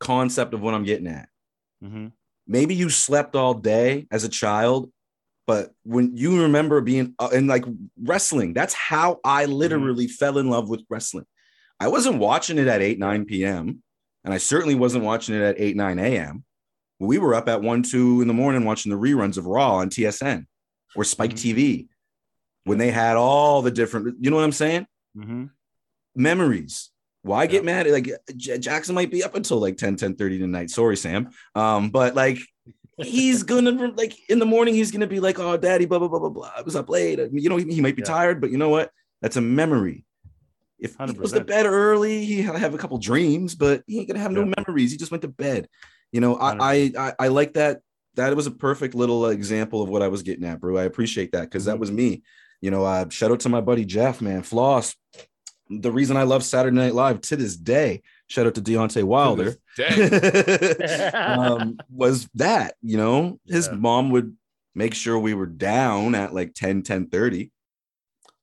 concept 0.00 0.54
of 0.54 0.60
what 0.62 0.72
i'm 0.74 0.84
getting 0.84 1.06
at 1.06 1.28
Mm-hmm. 1.84 2.06
maybe 2.46 2.74
you 2.74 2.88
slept 2.90 3.36
all 3.36 3.54
day 3.54 4.06
as 4.10 4.24
a 4.24 4.28
child 4.28 4.90
but 5.48 5.70
when 5.82 6.16
you 6.16 6.42
remember 6.42 6.80
being 6.80 7.14
uh, 7.18 7.30
and 7.34 7.48
like 7.48 7.64
wrestling 8.04 8.52
that's 8.52 8.74
how 8.74 9.18
i 9.24 9.46
literally 9.46 10.06
fell 10.06 10.38
in 10.38 10.48
love 10.50 10.68
with 10.68 10.82
wrestling 10.90 11.24
i 11.80 11.88
wasn't 11.88 12.18
watching 12.18 12.58
it 12.58 12.68
at 12.68 12.82
8 12.82 12.98
9 12.98 13.24
p.m 13.24 13.82
and 14.24 14.32
i 14.34 14.38
certainly 14.38 14.74
wasn't 14.76 15.02
watching 15.04 15.34
it 15.34 15.42
at 15.42 15.58
8 15.58 15.74
9 15.76 15.98
a.m 15.98 16.44
we 17.00 17.18
were 17.18 17.34
up 17.34 17.48
at 17.48 17.62
1 17.62 17.82
2 17.82 18.22
in 18.22 18.28
the 18.28 18.34
morning 18.34 18.64
watching 18.64 18.92
the 18.92 18.98
reruns 18.98 19.38
of 19.38 19.46
raw 19.46 19.76
on 19.76 19.88
tsn 19.90 20.44
or 20.94 21.02
spike 21.04 21.32
Mhm. 21.32 21.54
tv 21.54 21.88
when 22.64 22.78
they 22.78 22.90
had 22.90 23.16
all 23.16 23.62
the 23.62 23.70
different 23.70 24.16
you 24.20 24.30
know 24.30 24.36
what 24.36 24.44
i'm 24.44 24.52
saying 24.52 24.86
Mm-hmm. 25.16 25.46
memories. 26.14 26.90
Why 27.22 27.46
get 27.46 27.64
mad? 27.64 27.86
Like 27.88 28.08
J- 28.36 28.58
Jackson 28.58 28.94
might 28.94 29.10
be 29.10 29.24
up 29.24 29.34
until 29.34 29.58
like 29.58 29.76
10, 29.76 29.96
10 29.96 30.14
30 30.14 30.38
tonight. 30.38 30.70
Sorry, 30.70 30.96
Sam. 30.96 31.30
Um, 31.54 31.90
but 31.90 32.14
like 32.14 32.38
he's 33.02 33.42
gonna 33.42 33.92
like 33.96 34.14
in 34.28 34.38
the 34.38 34.46
morning, 34.46 34.74
he's 34.74 34.90
gonna 34.90 35.06
be 35.06 35.20
like, 35.20 35.38
Oh, 35.38 35.56
daddy, 35.56 35.86
blah, 35.86 35.98
blah, 35.98 36.08
blah, 36.08 36.18
blah, 36.18 36.28
blah. 36.30 36.50
I 36.56 36.62
was 36.62 36.76
up 36.76 36.88
late. 36.88 37.18
You 37.32 37.48
know, 37.48 37.56
he, 37.56 37.74
he 37.74 37.80
might 37.80 37.96
be 37.96 38.02
Yeah. 38.02 38.06
tired, 38.06 38.40
but 38.40 38.50
you 38.50 38.58
know 38.58 38.68
what? 38.68 38.90
That's 39.22 39.36
a 39.36 39.40
memory. 39.40 40.04
If 40.78 40.96
he 40.96 41.12
goes 41.14 41.32
to 41.32 41.40
bed 41.44 41.66
early, 41.66 42.24
he'll 42.24 42.54
have 42.54 42.72
a 42.74 42.78
couple 42.78 42.98
dreams, 42.98 43.54
but 43.56 43.82
he 43.86 43.98
ain't 43.98 44.08
gonna 44.08 44.20
have 44.20 44.32
no 44.32 44.50
memories. 44.58 44.92
He 44.92 44.96
just 44.96 45.10
went 45.10 45.22
to 45.22 45.28
bed. 45.28 45.68
You 46.12 46.20
know, 46.20 46.36
I 46.36 46.56
I 46.60 46.92
I, 46.98 47.12
I 47.18 47.28
like 47.28 47.54
that. 47.54 47.80
That 48.14 48.34
was 48.36 48.46
a 48.46 48.52
perfect 48.52 48.94
little 48.94 49.26
example 49.26 49.82
of 49.82 49.88
what 49.88 50.02
I 50.02 50.08
was 50.08 50.22
getting 50.22 50.44
at, 50.44 50.60
bro. 50.60 50.76
I 50.76 50.84
appreciate 50.84 51.32
that 51.32 51.42
because 51.42 51.64
that 51.66 51.76
Mhm. 51.76 51.80
was 51.80 51.90
me. 51.90 52.22
You 52.60 52.70
know, 52.70 52.84
uh, 52.84 53.08
shout 53.10 53.30
out 53.30 53.40
to 53.40 53.48
my 53.48 53.60
buddy 53.60 53.84
Jeff, 53.84 54.20
man. 54.20 54.42
Floss. 54.42 54.94
The 55.70 55.92
reason 55.92 56.16
I 56.16 56.22
love 56.22 56.42
Saturday 56.42 56.74
Night 56.76 56.94
Live 56.94 57.20
to 57.22 57.36
this 57.36 57.56
day, 57.56 58.02
shout 58.28 58.46
out 58.46 58.54
to 58.54 58.62
Deontay 58.62 59.02
Wilder, 59.04 59.56
um, 61.14 61.78
was 61.90 62.28
that, 62.34 62.74
you 62.82 62.96
know, 62.96 63.38
his 63.46 63.68
Yeah. 63.68 63.74
mom 63.74 64.10
would 64.10 64.36
make 64.74 64.94
sure 64.94 65.18
we 65.18 65.34
were 65.34 65.46
down 65.46 66.14
at 66.14 66.34
like 66.34 66.54
10, 66.54 66.82
10 66.82 67.08
30. 67.08 67.50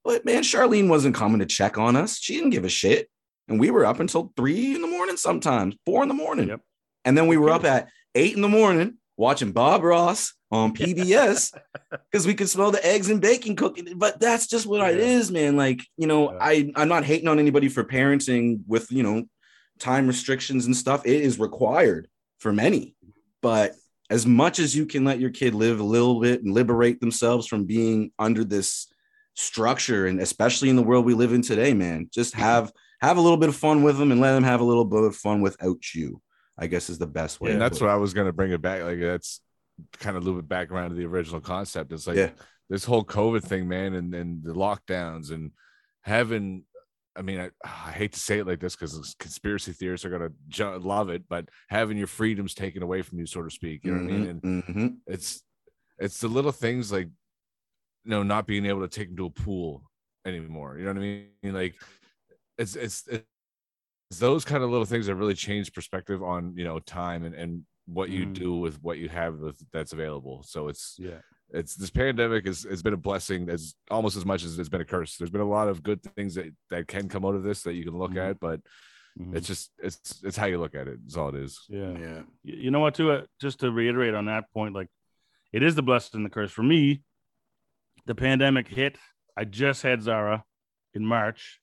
But 0.04 0.26
man, 0.26 0.44
Charlene 0.44 0.88
wasn't 0.90 1.16
coming 1.16 1.40
to 1.40 1.46
check 1.46 1.78
on 1.78 1.96
us. 1.96 2.18
She 2.20 2.36
didn't 2.36 2.52
give 2.52 2.66
a 2.66 2.70
shit. 2.70 3.10
And 3.48 3.60
we 3.60 3.72
were 3.72 3.86
up 3.86 4.00
until 4.00 4.32
three 4.36 4.76
in 4.76 4.82
the 4.82 4.88
morning, 4.88 5.18
sometimes 5.18 5.76
four 5.86 6.02
in 6.04 6.10
the 6.10 6.16
morning. 6.16 6.50
Yep. 6.50 6.62
And 7.06 7.18
then 7.18 7.28
we 7.28 7.38
were 7.38 7.52
up 7.52 7.64
at 7.74 7.90
eight 8.16 8.36
in 8.36 8.42
the 8.42 8.48
morning 8.50 8.96
watching 9.18 9.52
Bob 9.52 9.84
Ross 9.84 10.34
on 10.52 10.74
PBS 10.76 11.54
because 12.12 12.28
we 12.28 12.34
could 12.34 12.50
smell 12.50 12.72
the 12.72 12.86
eggs 12.86 13.10
and 13.10 13.22
bacon 13.22 13.56
cooking. 13.56 13.98
But 13.98 14.20
that's 14.20 14.48
just 14.48 14.66
what 14.66 14.88
it 14.92 15.00
Yeah. 15.00 15.06
is, 15.06 15.32
man. 15.32 15.56
Like, 15.56 15.82
you 15.98 16.08
know, 16.08 16.32
Yeah. 16.34 16.38
I, 16.42 16.72
I'm 16.76 16.88
not 16.90 17.06
hating 17.06 17.28
on 17.28 17.40
anybody 17.40 17.70
for 17.70 17.84
parenting 17.84 18.60
with, 18.68 18.92
you 18.92 19.04
know, 19.04 19.24
time 19.80 20.08
restrictions 20.08 20.66
and 20.66 20.76
stuff. 20.76 21.06
It 21.06 21.22
is 21.22 21.40
required 21.40 22.08
for 22.40 22.54
many. 22.54 22.96
But 23.42 23.74
as 24.10 24.26
much 24.26 24.60
as 24.60 24.76
you 24.76 24.86
can 24.86 25.04
let 25.04 25.20
your 25.20 25.30
kid 25.30 25.56
live 25.56 25.80
a 25.80 25.84
little 25.84 26.20
bit 26.20 26.44
and 26.44 26.54
liberate 26.54 27.00
themselves 27.00 27.48
from 27.48 27.66
being 27.66 28.12
under 28.20 28.44
this 28.44 28.88
structure, 29.34 30.08
and 30.08 30.20
especially 30.20 30.70
in 30.70 30.76
the 30.76 30.84
world 30.84 31.06
we 31.06 31.14
live 31.14 31.34
in 31.34 31.42
today, 31.42 31.74
man, 31.74 32.10
just 32.14 32.34
mm-hmm. 32.34 32.44
have 32.44 32.72
have 33.02 33.18
a 33.18 33.22
little 33.22 33.38
bit 33.38 33.50
of 33.50 33.56
fun 33.56 33.84
with 33.84 33.98
them 33.98 34.12
and 34.12 34.22
let 34.22 34.34
them 34.34 34.44
have 34.44 34.62
a 34.62 34.66
little 34.66 34.86
bit 34.86 35.04
of 35.04 35.16
fun 35.16 35.42
without 35.42 35.94
you. 35.94 36.22
I 36.58 36.68
guess 36.68 36.90
is 36.90 36.98
the 36.98 37.08
best 37.08 37.42
way. 37.42 37.52
and 37.52 37.62
that's 37.62 37.82
what. 37.82 37.90
I 37.90 37.96
was 37.96 38.14
gonna 38.14 38.32
bring 38.32 38.52
it 38.52 38.62
back. 38.62 38.84
Like 38.84 39.00
that's 39.00 39.42
kind 40.00 40.16
of 40.16 40.24
loop 40.24 40.40
it 40.40 40.48
back 40.48 40.72
around 40.72 40.92
to 40.92 40.96
the 40.96 41.06
original 41.06 41.42
concept. 41.42 41.92
It's 41.92 42.08
like 42.08 42.16
Yeah. 42.16 42.30
this 42.70 42.86
whole 42.86 43.04
COVID 43.04 43.44
thing, 43.44 43.68
man, 43.68 43.94
and 43.94 44.14
and 44.14 44.44
the 44.44 44.54
lockdowns 44.54 45.32
and 45.32 45.52
having. 46.02 46.64
I 47.16 47.22
mean, 47.22 47.40
I, 47.40 47.50
I 47.64 47.92
hate 47.92 48.14
to 48.14 48.20
say 48.20 48.40
it 48.40 48.48
like 48.48 48.60
this 48.60 48.76
because 48.76 49.16
conspiracy 49.20 49.72
theorists 49.74 50.06
are 50.06 50.10
gonna 50.10 50.32
ju- 50.48 50.78
love 50.80 51.10
it, 51.10 51.28
but 51.30 51.50
having 51.70 51.98
your 51.98 52.08
freedoms 52.08 52.54
taken 52.54 52.84
away 52.84 53.02
from 53.02 53.20
you, 53.20 53.26
so 53.26 53.42
to 53.44 53.50
speak. 53.50 53.86
You 53.86 53.92
know 53.92 53.98
what 53.98 54.04
I 54.04 54.08
mean? 54.08 54.26
And 54.26 54.44
Mhm, 54.44 54.64
mhm. 54.68 55.02
it's 55.08 55.44
it's 56.00 56.20
the 56.22 56.28
little 56.28 56.52
things 56.54 56.92
like 56.92 57.08
you 57.08 58.12
know 58.12 58.24
not 58.24 58.48
being 58.48 58.66
able 58.66 58.82
to 58.82 58.88
take 58.88 59.10
them 59.10 59.18
to 59.18 59.26
a 59.28 59.30
pool 59.30 59.84
anymore. 60.26 60.78
You 60.78 60.86
know 60.86 60.92
what 60.92 60.98
I 60.98 61.02
mean? 61.02 61.54
Like 61.54 61.76
it's 62.58 62.76
it's 62.76 63.08
it's 63.08 63.26
those 64.20 64.46
kind 64.46 64.64
of 64.64 64.70
little 64.70 64.86
things 64.86 65.08
that 65.08 65.16
really 65.16 65.34
change 65.34 65.74
perspective 65.74 66.24
on 66.24 66.56
you 66.58 66.64
know 66.64 66.80
time 66.80 67.24
and 67.26 67.36
and 67.36 67.66
what 67.88 68.10
you 68.10 68.26
Mhm. 68.26 68.34
do 68.34 68.56
with 68.56 68.82
what 68.84 68.98
you 68.98 69.10
have 69.10 69.38
with, 69.40 69.62
that's 69.72 69.94
available. 69.94 70.44
So 70.44 70.68
it's 70.70 71.00
Yeah. 71.00 71.22
It's 71.56 71.76
this 71.76 71.90
pandemic 71.90 72.46
has, 72.46 72.64
has 72.64 72.84
been 72.84 72.94
a 72.94 72.98
blessing 72.98 73.50
as 73.50 73.76
almost 73.90 74.18
as 74.18 74.26
much 74.26 74.44
as 74.44 74.60
it's 74.60 74.70
been 74.70 74.82
a 74.82 74.86
curse. 74.86 75.18
There's 75.18 75.30
been 75.30 75.42
a 75.42 75.48
lot 75.50 75.70
of 75.70 75.82
good 75.82 76.04
things 76.16 76.36
that 76.36 76.54
that 76.70 76.88
can 76.88 77.08
come 77.08 77.26
out 77.26 77.36
of 77.36 77.44
this 77.44 77.64
that 77.64 77.74
you 77.74 77.86
can 77.86 77.98
look 77.98 78.12
Mhm. 78.12 78.30
at, 78.30 78.40
but 78.40 78.60
Mhm. 79.18 79.36
it's 79.36 79.48
just 79.48 79.72
it's 79.80 80.22
it's 80.24 80.36
how 80.38 80.48
you 80.48 80.60
look 80.60 80.76
at 80.76 80.88
it. 80.88 80.96
it. 80.96 81.00
Is 81.08 81.16
all 81.18 81.30
it 81.30 81.36
is. 81.36 81.62
yeah. 81.70 81.98
Yeah. 81.98 82.22
You 82.44 82.72
know 82.72 82.82
what 82.82 82.96
too 82.96 83.12
uh, 83.12 83.26
just 83.40 83.62
to 83.62 83.72
reiterate 83.72 84.14
on 84.14 84.26
that 84.26 84.52
point 84.52 84.76
like 84.76 84.90
it 85.54 85.64
is 85.64 85.76
the 85.76 85.82
blessing 85.84 86.18
and 86.20 86.26
the 86.26 86.30
curse 86.30 86.52
for 86.52 86.64
me 86.64 87.02
the 88.06 88.16
pandemic 88.16 88.68
hit 88.68 88.98
i 89.38 89.46
just 89.46 89.82
had 89.84 90.02
zara 90.04 90.44
in 90.94 91.06
march 91.06 91.62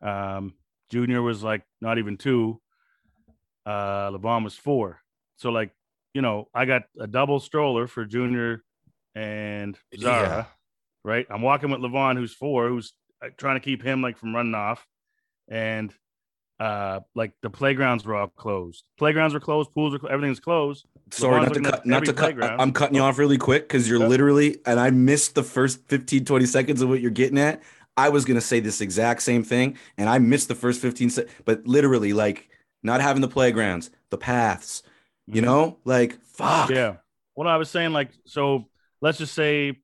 um 0.00 0.54
junior 0.90 1.20
was 1.20 1.42
like 1.42 1.62
not 1.80 1.98
even 1.98 2.16
two 2.16 2.60
uh 3.66 4.10
Levon 4.12 4.44
was 4.44 4.56
four 4.56 5.00
so 5.36 5.50
like 5.50 5.72
you 6.14 6.22
know, 6.22 6.48
I 6.54 6.64
got 6.64 6.82
a 7.00 7.08
double 7.08 7.40
stroller 7.40 7.88
for 7.88 8.04
Junior 8.04 8.62
and 9.14 9.78
Zara, 9.98 10.22
Yeah. 10.28 10.44
right? 11.04 11.26
I'm 11.30 11.42
walking 11.42 11.70
with 11.70 11.80
Levon, 11.80 12.16
who's 12.16 12.34
four, 12.34 12.68
who's 12.68 12.92
uh, 13.24 13.28
trying 13.36 13.56
to 13.56 13.60
keep 13.60 13.82
him 13.82 14.02
like 14.02 14.18
from 14.18 14.34
running 14.34 14.54
off, 14.54 14.86
and 15.48 15.92
uh, 16.60 17.00
like 17.14 17.32
the 17.42 17.50
playgrounds 17.50 18.04
were 18.04 18.14
all 18.14 18.28
closed. 18.28 18.84
Playgrounds 18.98 19.34
were 19.34 19.40
closed, 19.40 19.72
pools 19.72 19.92
were, 19.92 19.98
clo- 19.98 20.10
everything's 20.10 20.40
closed. 20.40 20.86
Sorry, 21.10 21.40
not 21.42 21.54
to 21.54 21.60
cut, 21.60 21.86
not 21.86 22.04
to 22.04 22.12
cut. 22.12 22.40
I'm 22.42 22.72
cutting 22.72 22.94
you 22.96 23.02
off 23.02 23.18
really 23.18 23.38
quick 23.38 23.64
because 23.68 23.88
you're 23.88 24.00
Yeah. 24.00 24.06
literally, 24.08 24.58
and 24.66 24.78
I 24.80 24.90
missed 24.90 25.34
the 25.34 25.42
first 25.42 25.86
15, 25.88 26.24
20 26.24 26.46
seconds 26.46 26.80
of 26.82 26.88
what 26.88 27.00
you're 27.00 27.10
getting 27.10 27.38
at. 27.38 27.62
I 27.96 28.08
was 28.08 28.24
gonna 28.24 28.40
say 28.40 28.58
this 28.60 28.80
exact 28.80 29.22
same 29.22 29.44
thing, 29.44 29.76
and 29.96 30.08
I 30.08 30.18
missed 30.18 30.48
the 30.48 30.54
first 30.54 30.80
15 30.80 31.10
se- 31.10 31.26
but 31.44 31.66
literally, 31.66 32.12
like 32.12 32.48
not 32.82 33.00
having 33.00 33.20
the 33.22 33.28
playgrounds, 33.28 33.90
the 34.10 34.18
paths, 34.18 34.82
you 35.26 35.40
Mhm. 35.42 35.44
know, 35.44 35.78
like 35.84 36.20
fuck. 36.22 36.70
Yeah. 36.70 36.96
Well, 37.36 37.48
I 37.48 37.56
was 37.56 37.68
saying 37.70 37.92
like 37.92 38.10
so. 38.26 38.66
Let's 39.04 39.18
just 39.18 39.34
say, 39.34 39.76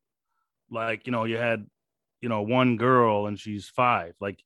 like 0.71 1.05
you 1.05 1.12
know, 1.12 1.25
you 1.25 1.37
had, 1.37 1.66
you 2.23 2.31
know, 2.31 2.41
one 2.41 2.79
girl 2.79 3.27
and 3.27 3.39
she's 3.39 3.68
five. 3.68 4.14
Like, 4.18 4.43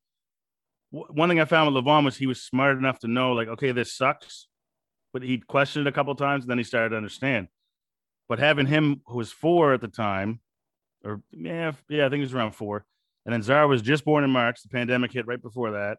w- 0.92 1.12
one 1.12 1.28
thing 1.28 1.38
I 1.38 1.44
found 1.44 1.72
with 1.72 1.84
Levon 1.84 2.04
was 2.04 2.16
he 2.16 2.26
was 2.26 2.42
smart 2.42 2.76
enough 2.76 2.98
to 2.98 3.06
know 3.06 3.34
like, 3.34 3.46
okay, 3.46 3.70
this 3.70 3.96
sucks, 3.96 4.48
but 5.12 5.22
he 5.22 5.38
questioned 5.38 5.86
it 5.86 5.90
a 5.90 5.92
couple 5.92 6.12
times 6.16 6.42
and 6.42 6.50
then 6.50 6.58
he 6.58 6.64
started 6.64 6.88
to 6.88 6.96
understand. 6.96 7.46
But 8.28 8.40
having 8.40 8.66
him 8.66 9.00
who 9.06 9.18
was 9.18 9.30
four 9.30 9.74
at 9.74 9.80
the 9.80 9.86
time, 9.86 10.40
or 11.04 11.22
yeah, 11.30 11.70
yeah, 11.88 12.06
I 12.06 12.08
think 12.08 12.18
he 12.18 12.22
was 12.22 12.34
around 12.34 12.56
four, 12.56 12.84
and 13.24 13.32
then 13.32 13.42
Zara 13.42 13.68
was 13.68 13.80
just 13.80 14.04
born 14.04 14.24
in 14.24 14.30
March. 14.30 14.60
The 14.60 14.70
pandemic 14.70 15.12
hit 15.12 15.28
right 15.28 15.40
before 15.40 15.70
that, 15.70 15.98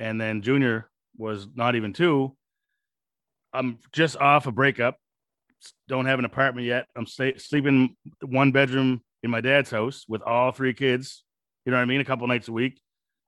and 0.00 0.18
then 0.18 0.40
Junior 0.40 0.88
was 1.18 1.46
not 1.54 1.74
even 1.74 1.92
two. 1.92 2.34
I'm 3.52 3.80
just 3.92 4.16
off 4.16 4.46
a 4.46 4.52
breakup 4.52 4.96
don't 5.88 6.06
have 6.06 6.18
an 6.18 6.24
apartment 6.24 6.66
yet. 6.66 6.86
I'm 6.96 7.06
stay, 7.06 7.36
sleeping 7.36 7.96
one 8.22 8.52
bedroom 8.52 9.02
in 9.22 9.30
my 9.30 9.40
dad's 9.40 9.70
house 9.70 10.04
with 10.08 10.22
all 10.22 10.52
three 10.52 10.74
kids. 10.74 11.24
You 11.64 11.72
know 11.72 11.78
what 11.78 11.82
I 11.82 11.86
mean? 11.86 12.00
A 12.00 12.04
couple 12.04 12.26
nights 12.26 12.48
a 12.48 12.52
week, 12.52 12.80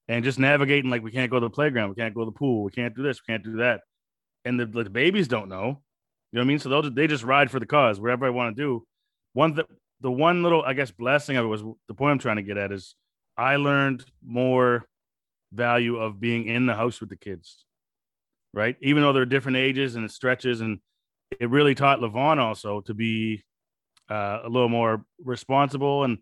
and 0.09 0.25
just 0.25 0.39
navigating 0.39 0.91
like 0.91 1.03
we 1.03 1.11
can't 1.11 1.31
go 1.31 1.39
to 1.39 1.47
the 1.47 1.51
playground, 1.51 1.91
we 1.91 1.95
can't 1.95 2.15
go 2.15 2.21
to 2.23 2.27
the 2.27 2.33
pool, 2.33 2.63
we 2.63 2.71
can't 2.71 2.95
do 2.95 3.03
this, 3.03 3.21
we 3.21 3.33
can't 3.33 3.45
do 3.45 3.57
that, 3.57 3.81
and 4.45 4.59
the, 4.59 4.67
the 4.67 4.91
babies 4.91 5.29
don't 5.29 5.49
know. 5.49 5.83
You 6.33 6.37
know 6.37 6.41
what 6.41 6.43
I 6.43 6.45
mean? 6.45 6.59
So 6.61 6.69
they'll 6.69 6.91
they 6.91 7.07
just 7.07 7.25
ride 7.25 7.51
for 7.51 7.59
the 7.59 7.67
cause 7.67 8.01
wherever 8.01 8.25
I 8.25 8.31
want 8.31 8.57
to 8.57 8.63
do. 8.63 8.85
One 9.33 9.55
th- 9.55 9.67
the 10.01 10.11
one 10.11 10.43
little 10.43 10.63
I 10.63 10.73
guess 10.73 10.91
blessing 10.91 11.37
of 11.37 11.45
it 11.45 11.49
was 11.49 11.63
the 11.89 11.95
point 11.95 12.13
I'm 12.13 12.19
trying 12.19 12.37
to 12.37 12.43
get 12.43 12.57
at 12.57 12.73
is 12.73 12.95
I 13.37 13.57
learned 13.57 14.05
more 14.25 14.87
value 15.53 15.97
of 15.97 16.21
being 16.21 16.47
in 16.47 16.67
the 16.67 16.75
house 16.75 17.01
with 17.01 17.11
the 17.11 17.17
kids, 17.17 17.65
right? 18.55 18.77
Even 18.81 19.03
though 19.03 19.13
they're 19.13 19.27
different 19.27 19.57
ages 19.57 19.97
and 19.97 20.05
it 20.05 20.13
stretches 20.13 20.61
and 20.61 20.79
it 21.39 21.51
really 21.51 21.75
taught 21.75 22.01
Levon 22.01 22.39
also 22.39 22.81
to 22.83 22.95
be 22.95 23.45
uh, 24.11 24.41
a 24.45 24.49
little 24.49 24.69
more 24.69 25.05
responsible. 25.23 26.05
And 26.05 26.19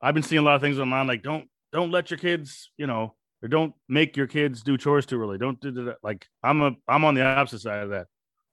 I've 0.00 0.14
been 0.14 0.22
seeing 0.22 0.40
a 0.40 0.42
lot 0.42 0.56
of 0.56 0.60
things 0.60 0.78
online 0.78 1.06
like 1.06 1.22
don't 1.22 1.48
don't 1.72 1.90
let 1.90 2.10
your 2.10 2.18
kids, 2.18 2.70
you 2.76 2.86
know, 2.86 3.14
or 3.42 3.48
don't 3.48 3.72
make 3.88 4.16
your 4.16 4.26
kids 4.26 4.62
do 4.62 4.76
chores 4.76 5.06
too 5.06 5.20
early. 5.20 5.38
Don't 5.38 5.58
do 5.60 5.70
that. 5.84 5.96
Like 6.02 6.26
I'm 6.42 6.60
a 6.60 6.72
I'm 6.86 7.04
on 7.04 7.14
the 7.14 7.24
opposite 7.24 7.60
side 7.60 7.84
of 7.84 7.90
that. 7.90 8.06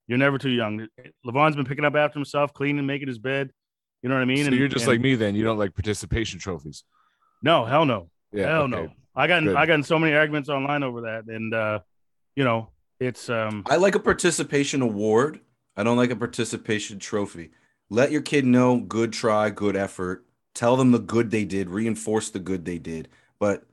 You're 0.08 0.18
never 0.18 0.38
too 0.38 0.50
young. 0.50 0.88
Levon's 1.26 1.56
been 1.56 1.66
picking 1.66 1.86
up 1.86 1.96
after 1.96 2.18
himself, 2.18 2.54
cleaning, 2.54 2.86
making 2.86 3.08
his 3.08 3.20
bed. 3.20 3.52
You 4.02 4.10
know 4.10 4.16
what 4.16 4.22
I 4.22 4.26
mean? 4.26 4.44
So 4.44 4.48
And- 4.48 4.56
you're 4.56 4.68
just 4.70 4.86
and- 4.86 4.94
like 4.94 5.02
me 5.02 5.16
then. 5.16 5.36
You 5.36 5.44
don't 5.44 5.58
like 5.58 5.76
participation 5.76 6.40
trophies. 6.40 6.84
no, 7.44 7.66
hell 7.66 7.86
no. 7.86 8.10
Yeah. 8.32 8.48
Hell 8.48 8.62
okay. 8.64 8.72
no. 8.72 8.90
I 9.16 9.28
got 9.28 9.44
Good. 9.44 9.56
I 9.56 9.66
got 9.66 9.74
in 9.74 9.84
so 9.84 10.00
many 10.00 10.14
arguments 10.14 10.50
online 10.50 10.84
over 10.84 11.02
that. 11.02 11.26
And 11.28 11.54
uh, 11.54 11.80
you 12.36 12.44
know, 12.46 12.70
it's 13.00 13.30
um 13.30 13.64
I 13.70 13.76
like 13.76 13.96
a 13.96 14.00
participation 14.00 14.82
award. 14.82 15.42
I 15.80 15.84
don't 15.84 15.96
like 15.96 16.12
a 16.12 16.16
participation 16.18 17.00
trophy. 17.00 17.52
Let 17.90 18.12
your 18.12 18.22
kid 18.22 18.46
know 18.46 18.82
good 18.82 19.14
try, 19.14 19.50
good 19.50 19.78
effort. 19.78 20.26
Tell 20.54 20.76
them 20.76 20.92
the 20.92 21.00
good 21.00 21.32
they 21.32 21.46
did, 21.46 21.70
reinforce 21.70 22.30
the 22.30 22.40
good 22.40 22.66
they 22.66 22.78
did. 22.78 23.08
But 23.40 23.64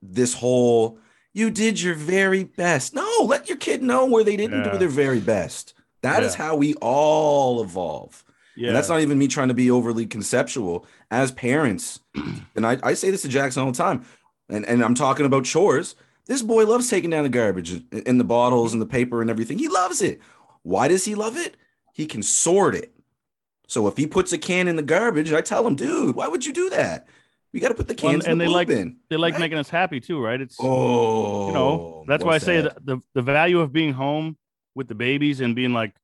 this 0.00 0.32
whole 0.34 0.98
you 1.34 1.50
did 1.50 1.80
your 1.80 1.94
very 1.94 2.44
best. 2.44 2.94
No, 2.94 3.06
let 3.26 3.48
your 3.48 3.58
kid 3.58 3.82
know 3.82 4.06
where 4.06 4.24
they 4.24 4.36
didn't 4.36 4.64
Yeah. 4.64 4.72
do 4.72 4.78
their 4.78 4.88
very 4.88 5.20
best. 5.20 5.74
That 6.00 6.22
is 6.22 6.34
Yeah. 6.34 6.44
how 6.44 6.56
we 6.56 6.72
all 6.74 7.62
evolve. 7.62 8.24
yeah. 8.56 8.68
And 8.68 8.76
that's 8.76 8.88
not 8.88 9.00
even 9.00 9.18
me 9.18 9.28
trying 9.28 9.48
to 9.48 9.54
be 9.54 9.70
overly 9.70 10.06
conceptual. 10.06 10.86
As 11.10 11.32
parents, 11.32 12.00
and 12.56 12.66
I, 12.66 12.78
I 12.82 12.94
say 12.94 13.10
this 13.10 13.22
to 13.22 13.28
Jackson 13.28 13.62
all 13.62 13.70
the 13.72 13.76
time, 13.76 14.04
and, 14.48 14.64
and 14.66 14.82
I'm 14.82 14.94
talking 14.94 15.24
about 15.26 15.44
chores. 15.44 15.96
This 16.26 16.40
boy 16.42 16.64
loves 16.66 16.88
taking 16.88 17.10
down 17.10 17.22
the 17.24 17.28
garbage 17.28 17.82
and 17.92 18.18
the 18.20 18.24
bottles 18.24 18.72
and 18.72 18.80
the 18.80 18.86
paper 18.86 19.20
and 19.20 19.28
everything. 19.30 19.58
He 19.58 19.68
loves 19.68 20.00
it. 20.02 20.20
Why 20.62 20.88
does 20.88 21.04
he 21.04 21.14
love 21.14 21.36
it? 21.36 21.56
He 21.94 22.06
can 22.06 22.22
sort 22.22 22.74
it. 22.74 22.94
So 23.68 23.86
if 23.88 23.96
he 23.96 24.06
puts 24.06 24.32
a 24.32 24.38
can 24.38 24.68
in 24.68 24.76
the 24.76 24.82
garbage, 24.82 25.32
I 25.32 25.40
tell 25.40 25.66
him, 25.66 25.76
dude, 25.76 26.14
why 26.14 26.28
would 26.28 26.44
you 26.44 26.52
do 26.52 26.70
that? 26.70 27.06
We 27.52 27.60
got 27.60 27.68
to 27.68 27.74
put 27.74 27.88
the 27.88 27.96
Well, 28.02 28.12
cans 28.12 28.24
and 28.24 28.32
in 28.32 28.38
the 28.38 28.44
they 28.46 28.50
like- 28.50 28.68
bin. 28.68 28.96
they 29.10 29.16
like 29.16 29.34
right? 29.34 29.40
making 29.40 29.58
us 29.58 29.68
happy 29.68 30.00
too, 30.00 30.22
right? 30.22 30.40
It's 30.40 30.56
Oh, 30.60 31.48
you 31.48 31.52
know 31.52 32.04
that's 32.06 32.24
why 32.24 32.34
I 32.34 32.38
say 32.38 32.62
that? 32.62 32.84
the, 32.84 32.98
the 33.14 33.22
value 33.22 33.60
of 33.60 33.72
being 33.72 33.92
home 33.92 34.36
with 34.74 34.88
the 34.88 34.94
babies 34.94 35.40
and 35.40 35.54
being 35.54 35.72
like 35.74 35.94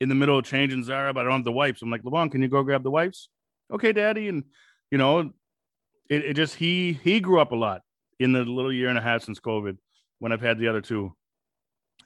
in 0.00 0.08
the 0.08 0.14
middle 0.14 0.38
of 0.38 0.44
changing 0.44 0.84
Zara, 0.84 1.12
but 1.14 1.20
I 1.20 1.24
don't 1.24 1.38
have 1.38 1.44
the 1.44 1.52
wipes. 1.52 1.80
I'm 1.82 1.90
like, 1.90 2.02
Levon, 2.02 2.30
can 2.30 2.42
you 2.42 2.48
go 2.48 2.62
grab 2.62 2.82
the 2.82 2.90
wipes? 2.90 3.28
Okay, 3.72 3.92
daddy. 3.92 4.28
And 4.28 4.44
you 4.90 4.98
know, 4.98 5.32
it, 6.10 6.24
it 6.24 6.34
just 6.34 6.54
he 6.56 6.92
he 7.02 7.20
grew 7.20 7.40
up 7.40 7.52
a 7.52 7.56
lot 7.56 7.82
in 8.20 8.32
the 8.32 8.40
little 8.44 8.72
year 8.72 8.88
and 8.88 8.98
a 8.98 9.02
half 9.02 9.22
since 9.22 9.40
COVID 9.40 9.78
when 10.18 10.30
I've 10.32 10.40
had 10.42 10.58
the 10.58 10.68
other 10.68 10.80
two. 10.82 11.14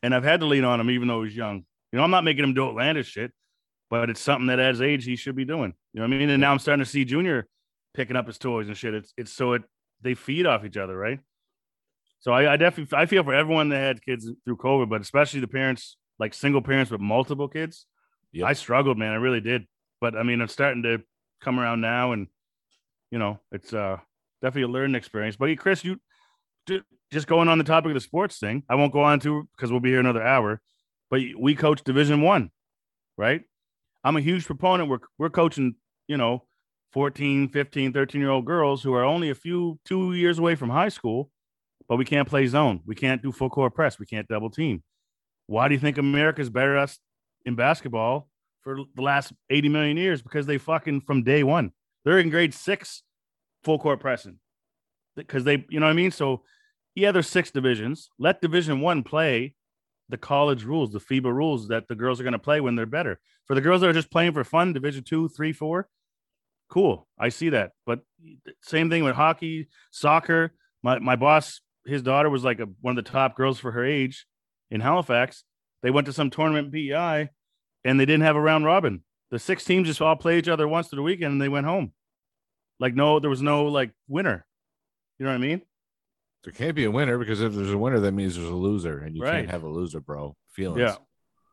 And 0.02 0.14
I've 0.14 0.24
had 0.24 0.40
to 0.40 0.46
lean 0.46 0.64
on 0.64 0.78
him 0.80 0.90
even 0.90 1.08
though 1.08 1.22
he's 1.24 1.36
young. 1.36 1.64
You 1.92 1.98
know, 1.98 2.04
I'm 2.04 2.10
not 2.10 2.24
making 2.24 2.44
him 2.44 2.54
do 2.54 2.64
outlandish 2.64 3.08
shit, 3.08 3.32
but 3.90 4.08
it's 4.10 4.20
something 4.20 4.46
that 4.46 4.58
as 4.58 4.80
age 4.80 5.04
he 5.04 5.16
should 5.16 5.36
be 5.36 5.44
doing. 5.44 5.74
You 5.92 6.00
know 6.00 6.08
what 6.08 6.14
I 6.14 6.18
mean? 6.18 6.30
And 6.30 6.40
now 6.40 6.52
I'm 6.52 6.58
starting 6.58 6.84
to 6.84 6.90
see 6.90 7.04
Junior 7.04 7.46
picking 7.94 8.16
up 8.16 8.26
his 8.26 8.38
toys 8.38 8.68
and 8.68 8.76
shit. 8.76 8.94
It's 8.94 9.12
it's 9.16 9.32
so 9.32 9.52
it 9.52 9.62
they 10.00 10.14
feed 10.14 10.46
off 10.46 10.64
each 10.64 10.76
other, 10.76 10.96
right? 10.96 11.20
So 12.20 12.32
I, 12.32 12.54
I 12.54 12.56
definitely 12.56 12.96
I 12.96 13.06
feel 13.06 13.22
for 13.24 13.34
everyone 13.34 13.68
that 13.70 13.78
had 13.78 14.04
kids 14.04 14.28
through 14.44 14.56
COVID, 14.56 14.88
but 14.88 15.00
especially 15.00 15.40
the 15.40 15.48
parents, 15.48 15.96
like 16.18 16.34
single 16.34 16.62
parents 16.62 16.90
with 16.90 17.00
multiple 17.00 17.48
kids. 17.48 17.86
Yep. 18.32 18.46
I 18.46 18.52
struggled, 18.54 18.96
man. 18.96 19.12
I 19.12 19.16
really 19.16 19.40
did. 19.40 19.66
But 20.00 20.16
I 20.16 20.22
mean, 20.22 20.40
I'm 20.40 20.48
starting 20.48 20.82
to 20.84 21.02
come 21.40 21.60
around 21.60 21.80
now, 21.80 22.12
and 22.12 22.28
you 23.10 23.18
know, 23.18 23.40
it's 23.50 23.74
uh 23.74 23.98
definitely 24.40 24.62
a 24.62 24.72
learning 24.72 24.94
experience. 24.94 25.36
But 25.36 25.56
Chris, 25.58 25.84
you 25.84 26.00
just 27.12 27.26
going 27.26 27.48
on 27.48 27.58
the 27.58 27.64
topic 27.64 27.90
of 27.90 27.94
the 27.94 28.00
sports 28.00 28.38
thing, 28.38 28.62
I 28.68 28.76
won't 28.76 28.92
go 28.92 29.02
on 29.02 29.20
to 29.20 29.46
because 29.54 29.70
we'll 29.70 29.80
be 29.80 29.90
here 29.90 30.00
another 30.00 30.22
hour. 30.22 30.62
But 31.12 31.20
we 31.38 31.54
coach 31.54 31.84
Division 31.84 32.22
One, 32.22 32.50
right? 33.18 33.42
I'm 34.02 34.16
a 34.16 34.22
huge 34.22 34.46
proponent. 34.46 34.88
We're 34.88 35.00
we're 35.18 35.28
coaching, 35.28 35.74
you 36.08 36.16
know, 36.16 36.44
14, 36.94 37.50
15, 37.50 37.92
13 37.92 38.18
year 38.18 38.30
old 38.30 38.46
girls 38.46 38.82
who 38.82 38.94
are 38.94 39.04
only 39.04 39.28
a 39.28 39.34
few 39.34 39.78
two 39.84 40.14
years 40.14 40.38
away 40.38 40.54
from 40.54 40.70
high 40.70 40.88
school, 40.88 41.30
but 41.86 41.96
we 41.96 42.06
can't 42.06 42.26
play 42.26 42.46
zone. 42.46 42.80
We 42.86 42.94
can't 42.94 43.20
do 43.22 43.30
full 43.30 43.50
court 43.50 43.74
press. 43.74 43.98
We 43.98 44.06
can't 44.06 44.26
double 44.26 44.48
team. 44.48 44.82
Why 45.48 45.68
do 45.68 45.74
you 45.74 45.80
think 45.80 45.98
America's 45.98 46.48
better 46.48 46.78
us 46.78 46.98
in 47.44 47.56
basketball 47.56 48.30
for 48.62 48.78
the 48.94 49.02
last 49.02 49.34
80 49.50 49.68
million 49.68 49.98
years? 49.98 50.22
Because 50.22 50.46
they 50.46 50.56
fucking 50.56 51.02
from 51.02 51.24
day 51.24 51.42
one, 51.42 51.72
they're 52.06 52.20
in 52.20 52.30
grade 52.30 52.54
six 52.54 53.02
full 53.64 53.78
court 53.78 54.00
pressing. 54.00 54.38
Because 55.14 55.44
they, 55.44 55.66
you 55.68 55.78
know 55.78 55.84
what 55.84 55.92
I 55.92 55.94
mean? 55.94 56.10
So 56.10 56.44
yeah, 56.94 57.12
there's 57.12 57.28
six 57.28 57.50
divisions. 57.50 58.08
Let 58.18 58.40
division 58.40 58.80
one 58.80 59.02
play 59.02 59.56
the 60.12 60.18
college 60.18 60.64
rules, 60.64 60.92
the 60.92 61.00
FIBA 61.00 61.32
rules 61.32 61.68
that 61.68 61.88
the 61.88 61.94
girls 61.94 62.20
are 62.20 62.22
going 62.22 62.34
to 62.34 62.38
play 62.38 62.60
when 62.60 62.76
they're 62.76 62.84
better. 62.84 63.18
For 63.46 63.54
the 63.54 63.62
girls 63.62 63.80
that 63.80 63.88
are 63.88 63.94
just 63.94 64.10
playing 64.10 64.34
for 64.34 64.44
fun, 64.44 64.74
division 64.74 65.02
two, 65.02 65.28
three, 65.30 65.54
four, 65.54 65.88
cool. 66.68 67.08
I 67.18 67.30
see 67.30 67.48
that. 67.48 67.72
But 67.86 68.00
same 68.62 68.90
thing 68.90 69.04
with 69.04 69.16
hockey, 69.16 69.68
soccer. 69.90 70.52
My 70.82 70.98
my 70.98 71.16
boss, 71.16 71.62
his 71.86 72.02
daughter 72.02 72.28
was 72.28 72.44
like 72.44 72.60
a, 72.60 72.66
one 72.82 72.96
of 72.96 73.02
the 73.02 73.10
top 73.10 73.36
girls 73.36 73.58
for 73.58 73.72
her 73.72 73.84
age 73.84 74.26
in 74.70 74.82
Halifax. 74.82 75.44
They 75.82 75.90
went 75.90 76.06
to 76.06 76.12
some 76.12 76.28
tournament 76.28 76.72
PEI 76.72 77.30
and 77.82 77.98
they 77.98 78.04
didn't 78.04 78.24
have 78.24 78.36
a 78.36 78.40
round 78.40 78.66
robin. 78.66 79.02
The 79.30 79.38
six 79.38 79.64
teams 79.64 79.88
just 79.88 80.02
all 80.02 80.14
play 80.14 80.38
each 80.38 80.48
other 80.48 80.68
once 80.68 80.90
to 80.90 80.96
the 80.96 81.02
weekend 81.02 81.32
and 81.32 81.40
they 81.40 81.48
went 81.48 81.66
home. 81.66 81.92
Like 82.78 82.94
no, 82.94 83.18
there 83.18 83.30
was 83.30 83.40
no 83.40 83.64
like 83.64 83.92
winner. 84.08 84.44
You 85.18 85.24
know 85.24 85.32
what 85.32 85.36
I 85.36 85.46
mean? 85.46 85.62
There 86.44 86.52
can't 86.52 86.74
be 86.74 86.84
a 86.84 86.90
winner 86.90 87.18
because 87.18 87.40
if 87.40 87.52
there's 87.52 87.70
a 87.70 87.78
winner, 87.78 88.00
that 88.00 88.12
means 88.12 88.36
there's 88.36 88.48
a 88.48 88.54
loser, 88.54 88.98
and 88.98 89.16
you 89.16 89.22
Right. 89.22 89.32
can't 89.40 89.50
have 89.50 89.62
a 89.62 89.68
loser, 89.68 90.00
bro. 90.00 90.36
Feelings. 90.50 90.80
Yeah. 90.80 90.96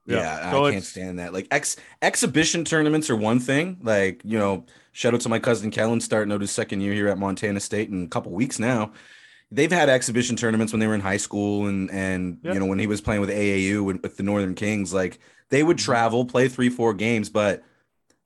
Yeah, 0.05 0.51
So 0.51 0.65
I 0.65 0.71
can't 0.71 0.83
stand 0.83 1.19
that. 1.19 1.33
Like 1.33 1.47
ex 1.51 1.75
exhibition 2.01 2.65
tournaments 2.65 3.09
are 3.11 3.15
one 3.15 3.39
thing. 3.39 3.77
Like, 3.83 4.21
you 4.23 4.39
know, 4.39 4.65
shout 4.91 5.13
out 5.13 5.21
to 5.21 5.29
my 5.29 5.37
cousin 5.37 5.69
Kellen 5.69 6.01
starting 6.01 6.33
out 6.33 6.41
his 6.41 6.49
second 6.51 6.81
year 6.81 6.93
here 6.93 7.09
at 7.09 7.19
Montana 7.19 7.59
State 7.59 7.89
in 7.89 8.05
a 8.05 8.07
couple 8.07 8.31
weeks 8.31 8.57
now. 8.57 8.91
They've 9.51 9.71
had 9.71 9.87
exhibition 9.87 10.35
tournaments 10.35 10.73
when 10.73 10.79
they 10.79 10.87
were 10.87 10.95
in 10.95 11.01
high 11.01 11.17
school 11.17 11.67
and 11.67 11.91
and 11.91 12.39
Yeah. 12.41 12.53
you 12.53 12.59
know 12.59 12.65
when 12.65 12.79
he 12.79 12.87
was 12.87 13.01
playing 13.01 13.21
with 13.21 13.29
AAU 13.29 13.83
with, 13.83 14.01
with 14.01 14.17
the 14.17 14.23
Northern 14.23 14.55
Kings, 14.55 14.93
like 14.93 15.19
they 15.49 15.61
would 15.61 15.77
mm-hmm. 15.77 15.85
travel, 15.85 16.25
play 16.25 16.47
three, 16.47 16.69
four 16.69 16.95
games, 16.95 17.29
but 17.29 17.63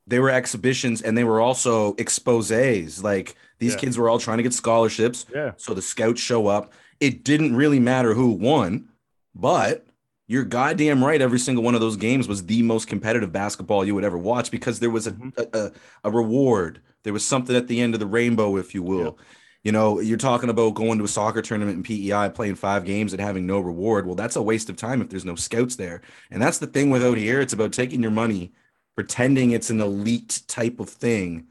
they 0.07 0.19
were 0.19 0.29
exhibitions 0.29 1.01
and 1.01 1.17
they 1.17 1.23
were 1.23 1.39
also 1.41 1.93
exposés. 1.93 3.01
Like 3.03 3.35
these 3.59 3.73
Yeah. 3.73 3.79
kids 3.79 3.97
were 3.97 4.09
all 4.09 4.19
trying 4.19 4.37
to 4.37 4.43
get 4.43 4.53
scholarships. 4.53 5.25
Yeah. 5.33 5.51
So 5.57 5.73
the 5.73 5.81
scouts 5.81 6.21
show 6.21 6.47
up. 6.47 6.73
It 6.99 7.23
didn't 7.23 7.55
really 7.55 7.79
matter 7.79 8.13
who 8.13 8.31
won, 8.31 8.89
but 9.35 9.85
you're 10.27 10.43
goddamn 10.43 11.03
right. 11.03 11.21
Every 11.21 11.39
single 11.39 11.63
one 11.63 11.75
of 11.75 11.81
those 11.81 11.97
games 11.97 12.27
was 12.27 12.45
the 12.45 12.61
most 12.61 12.87
competitive 12.87 13.31
basketball 13.31 13.85
you 13.85 13.93
would 13.95 14.03
ever 14.05 14.17
watch 14.17 14.51
because 14.51 14.79
there 14.79 14.89
was 14.89 15.07
a, 15.07 15.11
Mhm. 15.11 15.37
a, 15.37 15.57
a, 15.57 15.71
a 16.05 16.11
reward. 16.11 16.79
There 17.03 17.13
was 17.13 17.25
something 17.25 17.55
at 17.55 17.67
the 17.67 17.81
end 17.81 17.93
of 17.93 17.99
the 17.99 18.05
rainbow, 18.07 18.55
if 18.57 18.73
you 18.73 18.81
will. 18.83 19.17
You 19.63 19.71
know, 19.71 19.99
you're 20.01 20.17
talking 20.17 20.49
about 20.49 20.73
going 20.75 20.97
to 20.97 21.05
a 21.05 21.07
soccer 21.09 21.41
tournament 21.41 21.77
in 21.77 21.83
PEI, 21.83 22.29
playing 22.29 22.55
five 22.55 22.83
games 22.85 23.13
and 23.13 23.21
having 23.21 23.45
no 23.45 23.59
reward. 23.59 24.05
Well, 24.05 24.15
that's 24.15 24.35
a 24.35 24.41
waste 24.41 24.69
of 24.69 24.75
time 24.75 25.01
if 25.01 25.09
there's 25.09 25.23
no 25.25 25.35
scouts 25.35 25.75
there. 25.77 26.01
And 26.31 26.41
that's 26.41 26.57
the 26.57 26.67
thing 26.67 26.89
with 26.89 27.03
out 27.03 27.17
here. 27.17 27.39
It's 27.39 27.53
about 27.53 27.71
taking 27.71 28.01
your 28.01 28.11
money, 28.11 28.51
pretending 28.95 29.51
it's 29.51 29.69
an 29.69 29.81
elite 29.81 30.41
type 30.47 30.79
of 30.79 30.89
thing, 30.89 31.47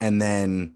and 0.00 0.20
then 0.20 0.74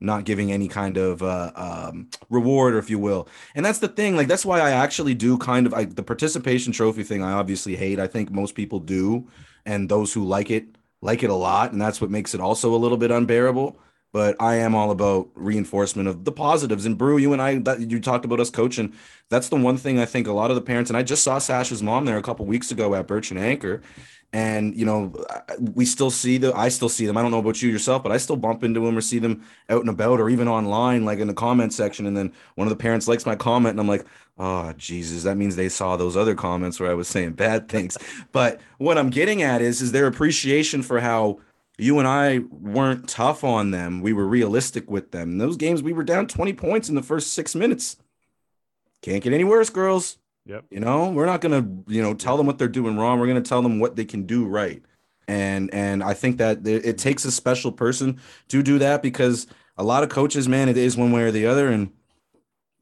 not 0.00 0.24
giving 0.24 0.50
any 0.50 0.66
kind 0.66 0.96
of 0.96 1.22
uh, 1.22 1.52
um, 1.54 2.08
reward, 2.30 2.74
or 2.74 2.78
if 2.78 2.88
you 2.88 2.98
will. 2.98 3.28
And 3.54 3.64
that's 3.64 3.80
the 3.80 3.88
thing. 3.88 4.16
Like 4.16 4.28
that's 4.28 4.46
why 4.46 4.60
I 4.60 4.70
actually 4.70 5.14
do 5.14 5.36
kind 5.38 5.66
of 5.66 5.72
like 5.72 5.94
the 5.94 6.02
participation 6.02 6.72
trophy 6.72 7.02
thing. 7.02 7.22
I 7.22 7.32
obviously 7.32 7.76
hate. 7.76 8.00
I 8.00 8.06
think 8.06 8.30
most 8.30 8.54
people 8.54 8.80
do, 8.80 9.28
and 9.66 9.88
those 9.88 10.12
who 10.12 10.24
like 10.24 10.50
it 10.50 10.66
like 11.02 11.22
it 11.22 11.30
a 11.30 11.34
lot, 11.34 11.72
and 11.72 11.80
that's 11.80 12.00
what 12.00 12.10
makes 12.10 12.34
it 12.34 12.40
also 12.40 12.74
a 12.74 12.78
little 12.78 12.98
bit 12.98 13.10
unbearable. 13.10 13.78
But 14.12 14.36
I 14.40 14.56
am 14.56 14.74
all 14.74 14.90
about 14.90 15.28
reinforcement 15.34 16.08
of 16.08 16.24
the 16.24 16.32
positives. 16.32 16.84
And 16.84 16.98
Brew, 16.98 17.16
you 17.16 17.32
and 17.32 17.40
I, 17.40 17.58
that 17.60 17.90
you 17.90 18.00
talked 18.00 18.24
about 18.24 18.40
us 18.40 18.50
coaching. 18.50 18.92
That's 19.28 19.48
the 19.48 19.56
one 19.56 19.76
thing 19.76 19.98
I 19.98 20.06
think 20.06 20.26
a 20.26 20.32
lot 20.32 20.50
of 20.50 20.56
the 20.56 20.62
parents, 20.62 20.90
and 20.90 20.96
I 20.96 21.02
just 21.02 21.22
saw 21.22 21.38
Sasha's 21.38 21.82
mom 21.82 22.04
there 22.04 22.18
a 22.18 22.22
couple 22.22 22.44
weeks 22.46 22.72
ago 22.72 22.94
at 22.94 23.06
Birch 23.06 23.30
and 23.30 23.38
Anchor, 23.38 23.82
and 24.32 24.76
you 24.76 24.84
know 24.84 25.12
we 25.58 25.84
still 25.84 26.10
see 26.10 26.38
the 26.38 26.54
i 26.56 26.68
still 26.68 26.88
see 26.88 27.04
them 27.04 27.16
i 27.16 27.22
don't 27.22 27.32
know 27.32 27.40
about 27.40 27.60
you 27.60 27.68
yourself 27.68 28.02
but 28.02 28.12
i 28.12 28.16
still 28.16 28.36
bump 28.36 28.62
into 28.62 28.80
them 28.80 28.96
or 28.96 29.00
see 29.00 29.18
them 29.18 29.44
out 29.68 29.80
and 29.80 29.90
about 29.90 30.20
or 30.20 30.30
even 30.30 30.46
online 30.46 31.04
like 31.04 31.18
in 31.18 31.26
the 31.26 31.34
comment 31.34 31.72
section 31.72 32.06
and 32.06 32.16
then 32.16 32.32
one 32.54 32.66
of 32.66 32.70
the 32.70 32.80
parents 32.80 33.08
likes 33.08 33.26
my 33.26 33.34
comment 33.34 33.72
and 33.72 33.80
i'm 33.80 33.88
like 33.88 34.06
oh 34.38 34.72
jesus 34.74 35.24
that 35.24 35.36
means 35.36 35.56
they 35.56 35.68
saw 35.68 35.96
those 35.96 36.16
other 36.16 36.36
comments 36.36 36.78
where 36.78 36.90
i 36.90 36.94
was 36.94 37.08
saying 37.08 37.32
bad 37.32 37.68
things 37.68 37.98
but 38.32 38.60
what 38.78 38.96
i'm 38.96 39.10
getting 39.10 39.42
at 39.42 39.60
is 39.60 39.82
is 39.82 39.90
their 39.90 40.06
appreciation 40.06 40.80
for 40.80 41.00
how 41.00 41.38
you 41.80 41.98
and 41.98 42.06
i 42.08 42.38
weren't 42.50 43.08
tough 43.08 43.44
on 43.44 43.70
them 43.70 44.00
we 44.00 44.12
were 44.12 44.26
realistic 44.26 44.90
with 44.90 45.10
them 45.10 45.32
in 45.32 45.38
those 45.38 45.56
games 45.56 45.82
we 45.82 45.92
were 45.92 46.04
down 46.04 46.26
20 46.26 46.52
points 46.52 46.88
in 46.88 46.94
the 46.94 47.02
first 47.02 47.32
six 47.32 47.54
minutes 47.54 47.96
can't 49.02 49.22
get 49.22 49.32
any 49.32 49.44
worse 49.44 49.70
girls 49.70 50.18
Yep. 50.46 50.64
you 50.70 50.80
know, 50.80 51.10
we're 51.10 51.26
not 51.26 51.40
gonna, 51.40 51.66
you 51.86 52.02
know, 52.02 52.14
tell 52.14 52.36
them 52.36 52.46
what 52.46 52.58
they're 52.58 52.66
doing 52.66 52.96
wrong. 52.96 53.20
We're 53.20 53.26
gonna 53.26 53.40
tell 53.40 53.62
them 53.62 53.78
what 53.78 53.94
they 53.94 54.04
can 54.04 54.24
do 54.24 54.46
right. 54.46 54.82
And 55.28 55.72
and 55.72 56.02
I 56.02 56.14
think 56.14 56.38
that 56.38 56.66
it 56.66 56.98
takes 56.98 57.24
a 57.24 57.30
special 57.30 57.70
person 57.70 58.20
to 58.48 58.62
do 58.62 58.78
that 58.80 59.02
because 59.02 59.46
a 59.76 59.84
lot 59.84 60.02
of 60.02 60.08
coaches, 60.08 60.48
man, 60.48 60.68
it 60.68 60.76
is 60.76 60.96
one 60.96 61.12
way 61.12 61.22
or 61.22 61.30
the 61.30 61.46
other, 61.46 61.68
and 61.68 61.92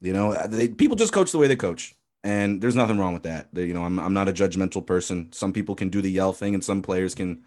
you 0.01 0.13
know, 0.13 0.35
they, 0.47 0.69
people 0.69 0.97
just 0.97 1.13
coach 1.13 1.31
the 1.31 1.39
way 1.39 1.47
they 1.47 1.57
coach, 1.57 1.95
and 2.25 2.63
there's 2.63 2.77
nothing 2.77 2.99
wrong 2.99 3.13
with 3.13 3.25
that. 3.25 3.49
They, 3.53 3.67
you 3.67 3.75
know, 3.75 3.85
I'm 3.85 3.99
I'm 3.99 4.15
not 4.15 4.29
a 4.29 4.33
judgmental 4.33 4.87
person. 4.87 5.31
Some 5.33 5.53
people 5.53 5.75
can 5.75 5.91
do 5.91 6.01
the 6.01 6.11
yell 6.11 6.33
thing, 6.33 6.55
and 6.55 6.65
some 6.65 6.81
players 6.81 7.15
can. 7.15 7.43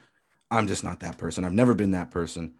I'm 0.52 0.68
just 0.68 0.84
not 0.84 1.00
that 1.00 1.18
person. 1.18 1.46
I've 1.46 1.54
never 1.54 1.74
been 1.74 1.92
that 1.92 2.12
person, 2.12 2.56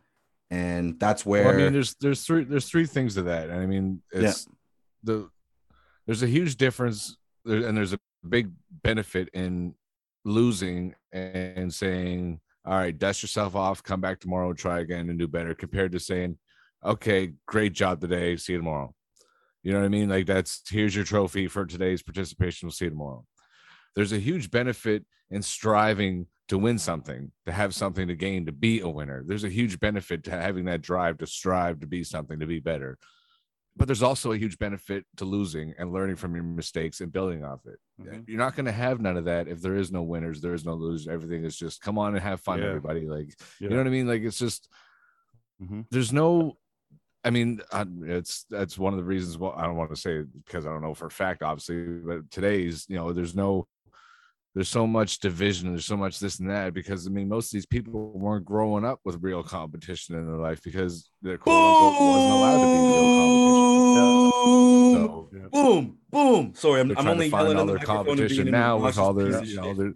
and 0.50 0.98
that's 1.00 1.26
where 1.26 1.46
Well, 1.46 1.54
I 1.54 1.58
mean, 1.58 1.74
there's 1.74 1.94
there's 1.96 2.24
three 2.24 2.46
there's 2.46 2.70
three 2.70 2.86
things 2.86 3.16
to 3.16 3.24
that. 3.24 3.52
I 3.52 3.66
mean, 3.66 4.02
it's 4.12 4.48
the 5.04 5.30
there's 6.08 6.24
a 6.24 6.28
huge 6.28 6.56
difference, 6.56 7.18
there, 7.44 7.68
and 7.68 7.78
there's 7.78 7.94
a 7.94 8.00
big 8.28 8.52
benefit 8.84 9.30
in 9.34 9.76
losing 10.24 10.96
and 11.12 11.74
saying, 11.74 12.40
"All 12.66 12.74
right, 12.74 12.98
dust 12.98 13.22
yourself 13.22 13.56
off, 13.56 13.84
come 13.84 14.00
back 14.00 14.22
tomorrow, 14.22 14.54
try 14.54 14.80
again, 14.80 15.10
and 15.10 15.20
do 15.20 15.28
better," 15.28 15.54
compared 15.54 15.92
to 15.92 16.00
saying, 16.00 16.38
"Okay, 16.86 17.34
great 17.46 17.74
job 17.74 18.00
today, 18.00 18.38
see 18.38 18.54
you 18.54 18.60
tomorrow." 18.60 18.96
You 19.64 19.74
know 19.74 19.80
what 19.80 19.86
I 19.86 19.90
mean? 19.90 20.10
Like 20.10 20.26
that's 20.26 20.64
here's 20.70 20.96
your 20.96 21.06
trophy 21.06 21.48
for 21.48 21.66
today's 21.66 22.02
participation. 22.02 22.68
We'll 22.68 22.72
see 22.72 22.86
you 22.86 22.92
tomorrow. 22.92 23.26
There's 23.96 24.14
a 24.14 24.20
huge 24.20 24.50
benefit 24.50 25.06
in 25.30 25.42
striving 25.42 26.28
to 26.52 26.58
win 26.58 26.78
something, 26.78 27.32
to 27.46 27.52
have 27.54 27.74
something 27.74 28.10
to 28.10 28.14
gain, 28.14 28.46
to 28.46 28.52
be 28.52 28.82
a 28.82 28.90
winner. 28.90 29.24
There's 29.26 29.46
a 29.46 29.50
huge 29.50 29.80
benefit 29.80 30.26
to 30.26 30.32
having 30.32 30.66
that 30.66 30.82
drive 30.82 31.20
to 31.20 31.26
strive 31.26 31.80
to 31.80 31.88
be 31.88 32.04
something, 32.04 32.42
to 32.42 32.46
be 32.46 32.60
better. 32.60 32.98
But 33.78 33.88
there's 33.88 34.04
also 34.04 34.34
a 34.34 34.38
huge 34.38 34.58
benefit 34.60 35.06
to 35.16 35.24
losing 35.24 35.74
and 35.80 35.94
learning 35.94 36.18
from 36.18 36.36
your 36.36 36.44
mistakes 36.44 37.00
and 37.00 37.10
building 37.10 37.46
off 37.46 37.62
it. 37.66 37.80
Mhm. 38.02 38.28
You're 38.28 38.38
not 38.38 38.58
going 38.58 38.66
to 38.66 38.74
have 38.74 39.00
none 39.00 39.16
of 39.16 39.24
that 39.26 39.48
if 39.48 39.62
there 39.62 39.78
is 39.78 39.94
no 39.94 40.04
winners, 40.04 40.42
there 40.42 40.54
is 40.54 40.66
no 40.66 40.74
losers. 40.74 41.08
Everything 41.08 41.46
is 41.46 41.56
just 41.56 41.80
come 41.80 41.98
on 41.98 42.16
and 42.16 42.22
have 42.22 42.42
fun, 42.42 42.60
Yeah. 42.60 42.66
everybody. 42.66 43.08
Like, 43.08 43.30
Yeah. 43.62 43.70
you 43.70 43.70
know 43.70 43.78
what 43.78 43.88
I 43.88 43.92
mean? 43.92 44.08
Like, 44.08 44.24
it's 44.24 44.38
just, 44.38 44.68
Mhm. 45.64 45.86
there's 45.90 46.12
no, 46.12 46.58
I 47.24 47.30
mean, 47.30 47.62
it's 48.04 48.44
that's 48.50 48.78
one 48.78 48.92
of 48.92 48.98
the 48.98 49.06
reasons. 49.06 49.38
Well, 49.38 49.54
I 49.56 49.64
don't 49.68 49.78
want 49.78 49.92
to 49.92 49.96
say 49.96 50.24
because 50.24 50.66
I 50.66 50.70
don't 50.70 50.82
know 50.82 50.96
for 50.96 51.06
a 51.06 51.12
fact, 51.12 51.44
obviously, 51.44 52.00
but 52.00 52.30
today's, 52.30 52.86
you 52.90 52.98
know, 52.98 53.14
there's 53.14 53.36
no, 53.36 53.70
there's 54.54 54.70
so 54.70 54.86
much 54.86 55.20
division, 55.20 55.70
there's 55.70 55.86
so 55.86 55.96
much 55.96 56.20
this 56.20 56.40
and 56.40 56.50
that 56.50 56.74
because 56.74 57.08
I 57.08 57.10
mean, 57.10 57.30
most 57.30 57.48
of 57.48 57.52
these 57.54 57.66
people 57.66 58.12
weren't 58.12 58.46
growing 58.46 58.84
up 58.84 59.00
with 59.06 59.18
real 59.22 59.44
competition 59.44 60.16
in 60.16 60.26
their 60.28 60.36
life 60.38 60.62
because 60.64 61.10
their 61.22 61.38
quote 61.38 61.56
unquote 61.64 61.96
wasn't 62.02 62.34
allowed 62.34 62.60
to 62.60 62.68
be 62.68 62.80
real 62.94 63.08
competition. 63.16 64.32
So 64.94 65.30
Yeah. 65.34 65.48
boom, 65.52 65.98
boom. 66.10 66.54
Sorry, 66.56 66.82
I'm, 66.82 66.92
I'm 66.98 67.08
only 67.08 67.26
to 67.28 67.32
find 67.32 67.44
yelling 67.44 67.58
all 67.58 67.62
in 67.62 67.68
the 67.68 67.78
their 67.78 67.86
competition 67.86 68.52
now 68.52 68.78
with 68.78 68.98
all 68.98 69.14
their, 69.14 69.44
you 69.44 69.56
know, 69.56 69.74
their. 69.74 69.94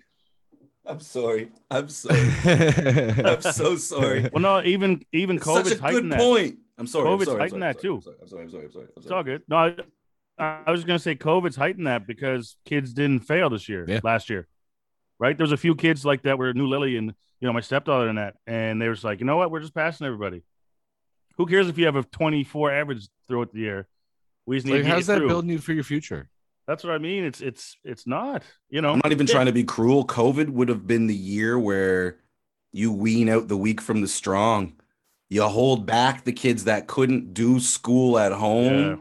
I'm 0.88 1.00
sorry. 1.00 1.50
I'm 1.70 1.90
sorry. 1.90 2.20
I'm 3.26 3.42
so 3.42 3.76
sorry. 3.76 4.30
Well, 4.32 4.42
no, 4.42 4.62
even 4.64 5.04
even 5.12 5.38
It's 5.38 5.46
such 5.46 5.66
COVID 5.66 5.72
a 5.88 5.92
good 5.92 6.12
that. 6.12 6.20
point. 6.20 6.60
I'm 6.78 6.88
sorry. 6.88 7.10
I'm 7.10 7.18
COVID's 7.18 7.26
sorry, 7.26 7.42
I'm 7.42 7.50
sorry, 7.50 7.60
that 7.62 7.76
I'm 7.76 7.82
too. 7.82 8.02
sorry, 8.04 8.16
I'm 8.22 8.28
sorry. 8.28 8.44
I'm 8.44 8.50
sorry. 8.50 8.66
I'm 8.66 8.72
sorry. 8.72 8.86
I'm 8.96 9.02
It's 9.04 9.12
all 9.12 9.24
good. 9.24 9.42
No, 9.50 9.56
I, 9.58 9.76
I 10.38 10.70
was 10.72 10.84
gonna 10.84 11.00
say 11.00 11.16
COVID's 11.16 11.56
heightened 11.56 11.88
that 11.88 12.06
because 12.08 12.58
kids 12.66 12.94
didn't 12.94 13.22
fail 13.22 13.50
this 13.50 13.70
year, 13.70 13.86
Yeah. 13.88 14.02
last 14.04 14.30
year, 14.30 14.48
right? 15.20 15.38
There's 15.38 15.52
a 15.54 15.58
few 15.58 15.76
kids 15.76 16.06
like 16.06 16.24
that 16.24 16.38
were 16.38 16.54
New 16.54 16.68
Lily 16.68 16.98
and 16.98 17.14
you 17.40 17.48
know 17.48 17.54
my 17.54 17.62
stepdaughter 17.62 18.08
and 18.10 18.18
that, 18.18 18.36
and 18.48 18.82
they 18.82 18.90
was 18.90 19.04
like, 19.04 19.20
you 19.20 19.26
know 19.26 19.38
what, 19.38 19.52
we're 19.52 19.60
just 19.62 19.74
passing 19.76 20.06
everybody. 20.08 20.42
Who 21.38 21.46
cares 21.46 21.68
if 21.70 21.78
you 21.78 21.86
have 21.86 21.96
a 21.96 22.04
24 22.04 22.72
average 22.72 23.08
throughout 23.28 23.52
the 23.54 23.60
year? 23.60 23.88
We 24.46 24.58
just 24.58 24.66
need 24.66 24.74
Like, 24.74 24.82
to 24.82 24.84
get 24.88 24.92
how's 24.94 25.02
you 25.08 25.14
that 25.14 25.18
through. 25.20 25.28
building 25.28 25.50
you 25.52 25.58
for 25.60 25.74
your 25.74 25.84
future? 25.84 26.30
That's 26.68 26.84
what 26.84 26.94
I 26.94 26.98
mean. 26.98 27.24
It's 27.24 27.42
it's 27.42 27.78
it's 27.84 28.08
not. 28.08 28.44
You 28.70 28.82
know, 28.82 28.92
I'm 28.94 29.02
not 29.04 29.12
even 29.12 29.28
Yeah. 29.28 29.34
trying 29.34 29.46
to 29.48 29.52
be 29.54 29.64
cruel. 29.64 30.06
COVID 30.06 30.50
would 30.50 30.70
have 30.70 30.88
been 30.88 31.08
the 31.08 31.16
year 31.16 31.58
where 31.60 32.20
you 32.74 32.92
wean 32.92 33.30
out 33.30 33.48
the 33.48 33.58
weak 33.58 33.80
from 33.82 34.02
the 34.02 34.08
strong. 34.08 34.74
You 35.30 35.44
hold 35.44 35.86
back 35.86 36.24
the 36.24 36.34
kids 36.34 36.66
that 36.66 36.88
couldn't 36.88 37.34
do 37.34 37.60
school 37.60 38.18
at 38.20 38.32
home. 38.32 38.74
Yeah. 38.74 38.96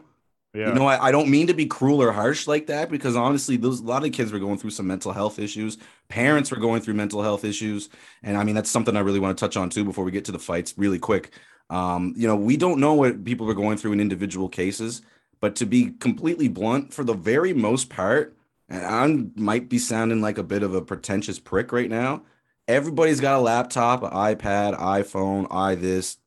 You 0.69 0.73
know, 0.73 0.85
I, 0.87 1.07
I 1.07 1.11
don't 1.11 1.29
mean 1.29 1.47
to 1.47 1.53
be 1.53 1.65
cruel 1.65 2.01
or 2.01 2.11
harsh 2.11 2.47
like 2.47 2.67
that 2.67 2.89
because 2.89 3.15
honestly, 3.15 3.57
those 3.57 3.81
a 3.81 3.83
lot 3.83 4.05
of 4.05 4.11
kids 4.13 4.31
were 4.31 4.39
going 4.39 4.57
through 4.57 4.69
some 4.69 4.87
mental 4.87 5.11
health 5.11 5.37
issues. 5.37 5.77
Parents 6.07 6.49
were 6.49 6.57
going 6.57 6.81
through 6.81 6.93
mental 6.93 7.21
health 7.21 7.43
issues, 7.43 7.89
and 8.23 8.37
I 8.37 8.43
mean 8.43 8.55
that's 8.55 8.69
something 8.69 8.95
I 8.95 9.01
really 9.01 9.19
want 9.19 9.37
to 9.37 9.45
touch 9.45 9.57
on 9.57 9.69
too 9.69 9.83
before 9.83 10.05
we 10.05 10.11
get 10.11 10.25
to 10.25 10.31
the 10.31 10.39
fights, 10.39 10.73
really 10.77 10.99
quick. 10.99 11.31
Um, 11.69 12.13
you 12.15 12.27
know, 12.27 12.35
we 12.35 12.57
don't 12.57 12.79
know 12.79 12.93
what 12.93 13.23
people 13.25 13.49
are 13.49 13.55
going 13.55 13.77
through 13.77 13.93
in 13.93 13.99
individual 13.99 14.47
cases, 14.47 15.01
but 15.41 15.55
to 15.57 15.65
be 15.65 15.91
completely 15.91 16.47
blunt, 16.47 16.93
for 16.93 17.03
the 17.03 17.13
very 17.13 17.53
most 17.53 17.89
part, 17.89 18.35
and 18.69 18.85
I 18.85 19.39
might 19.39 19.67
be 19.67 19.79
sounding 19.79 20.21
like 20.21 20.37
a 20.37 20.43
bit 20.43 20.63
of 20.63 20.73
a 20.73 20.81
pretentious 20.81 21.39
prick 21.39 21.71
right 21.71 21.89
now. 21.89 22.23
Everybody's 22.67 23.19
got 23.19 23.39
a 23.39 23.41
laptop, 23.41 24.03
an 24.03 24.11
iPad, 24.11 24.79
iPhone, 24.79 25.47
i 25.51 25.75
this, 25.75 26.17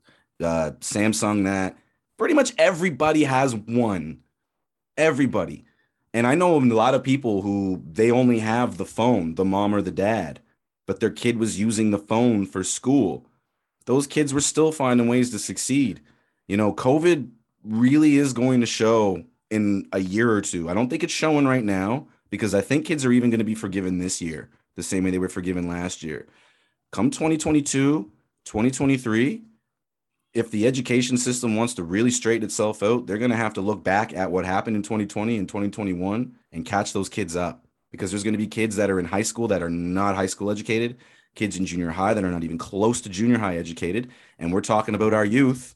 uh, 0.41 0.73
Samsung 0.81 1.45
that 1.45 1.77
pretty 2.19 2.35
much 2.35 2.53
everybody 2.59 3.25
has 3.25 3.55
one. 3.55 4.21
Everybody. 4.97 5.65
And 6.13 6.27
i 6.27 6.35
know 6.35 6.59
a 6.59 6.61
lot 6.61 6.95
of 6.95 7.03
people 7.03 7.43
who 7.43 7.83
they 7.91 8.11
only 8.11 8.41
have 8.41 8.77
the 8.77 8.85
phone 8.85 9.37
the 9.37 9.45
mom 9.45 9.75
or 9.75 9.81
the 9.81 9.91
dad 9.91 10.41
but 10.87 11.01
their 11.01 11.11
kid 11.11 11.39
was 11.39 11.61
using 11.61 11.91
the 11.91 11.99
phone 11.99 12.47
for 12.47 12.65
school. 12.65 13.27
Those 13.85 14.07
kids 14.07 14.33
were 14.33 14.41
still 14.41 14.73
finding 14.73 15.07
ways 15.07 15.31
to 15.31 15.39
succeed. 15.39 16.01
You 16.47 16.57
know 16.57 16.73
covid 16.73 17.31
really 17.63 18.17
is 18.17 18.33
going 18.33 18.61
to 18.61 18.67
show 18.67 19.25
in 19.51 19.87
a 19.93 20.01
year 20.01 20.31
or 20.31 20.41
two. 20.41 20.69
I 20.69 20.75
don't 20.75 20.89
think 20.89 21.03
it's 21.03 21.13
showing 21.13 21.47
right 21.47 21.65
now 21.65 22.09
because 22.31 22.55
i 22.55 22.61
think 22.61 22.85
kids 22.85 23.05
are 23.05 23.13
even 23.13 23.31
going 23.31 23.39
to 23.39 23.45
be 23.45 23.55
forgiven 23.55 23.99
this 23.99 24.21
year 24.21 24.51
the 24.77 24.83
same 24.83 25.05
way 25.05 25.11
they 25.11 25.19
were 25.19 25.29
forgiven 25.29 25.69
last 25.69 26.03
year. 26.03 26.27
Come 26.91 27.11
2022 27.11 28.11
2023 28.45 29.43
if 30.39 30.53
the 30.53 30.69
education 30.69 31.17
system 31.17 31.57
wants 31.57 31.75
to 31.75 31.83
really 31.83 32.13
straighten 32.13 32.45
itself 32.45 32.81
out, 32.83 33.07
they're 33.07 33.19
going 33.19 33.33
to 33.33 33.37
have 33.37 33.55
to 33.55 33.61
look 33.61 33.83
back 33.83 34.15
at 34.15 34.31
what 34.31 34.45
happened 34.45 34.77
in 34.77 34.83
2020 34.83 35.37
and 35.37 35.49
2021 35.49 36.33
and 36.53 36.65
catch 36.65 36.93
those 36.93 37.09
kids 37.09 37.35
up 37.35 37.67
because 37.91 38.11
there's 38.11 38.23
going 38.23 38.35
to 38.35 38.39
be 38.39 38.47
kids 38.47 38.77
that 38.77 38.89
are 38.89 39.01
in 39.01 39.05
high 39.05 39.23
school 39.23 39.49
that 39.49 39.65
are 39.65 39.69
not 39.69 40.15
high 40.15 40.27
school 40.27 40.51
educated, 40.51 40.97
kids 41.35 41.57
in 41.57 41.67
junior 41.67 41.91
high 41.91 42.15
that 42.15 42.23
are 42.23 42.31
not 42.31 42.45
even 42.45 42.57
close 42.57 43.01
to 43.01 43.09
junior 43.09 43.39
high 43.39 43.57
educated. 43.57 44.11
And 44.39 44.53
we're 44.53 44.61
talking 44.61 44.95
about 44.95 45.13
our 45.13 45.25
youth. 45.25 45.75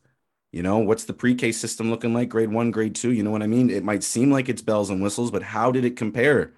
You 0.53 0.63
know, 0.63 0.79
what's 0.79 1.05
the 1.05 1.15
pre 1.15 1.35
K 1.35 1.51
system 1.51 1.91
looking 1.91 2.15
like? 2.15 2.29
Grade 2.29 2.53
one, 2.53 2.71
grade 2.71 2.95
two. 2.95 3.11
You 3.11 3.25
know 3.25 3.33
what 3.33 3.43
I 3.43 3.49
mean? 3.49 3.69
It 3.69 3.83
might 3.83 4.05
seem 4.05 4.31
like 4.31 4.49
it's 4.49 4.63
bells 4.63 4.91
and 4.91 5.03
whistles, 5.03 5.33
but 5.33 5.43
how 5.43 5.73
did 5.73 5.85
it 5.85 5.97
compare 5.97 6.53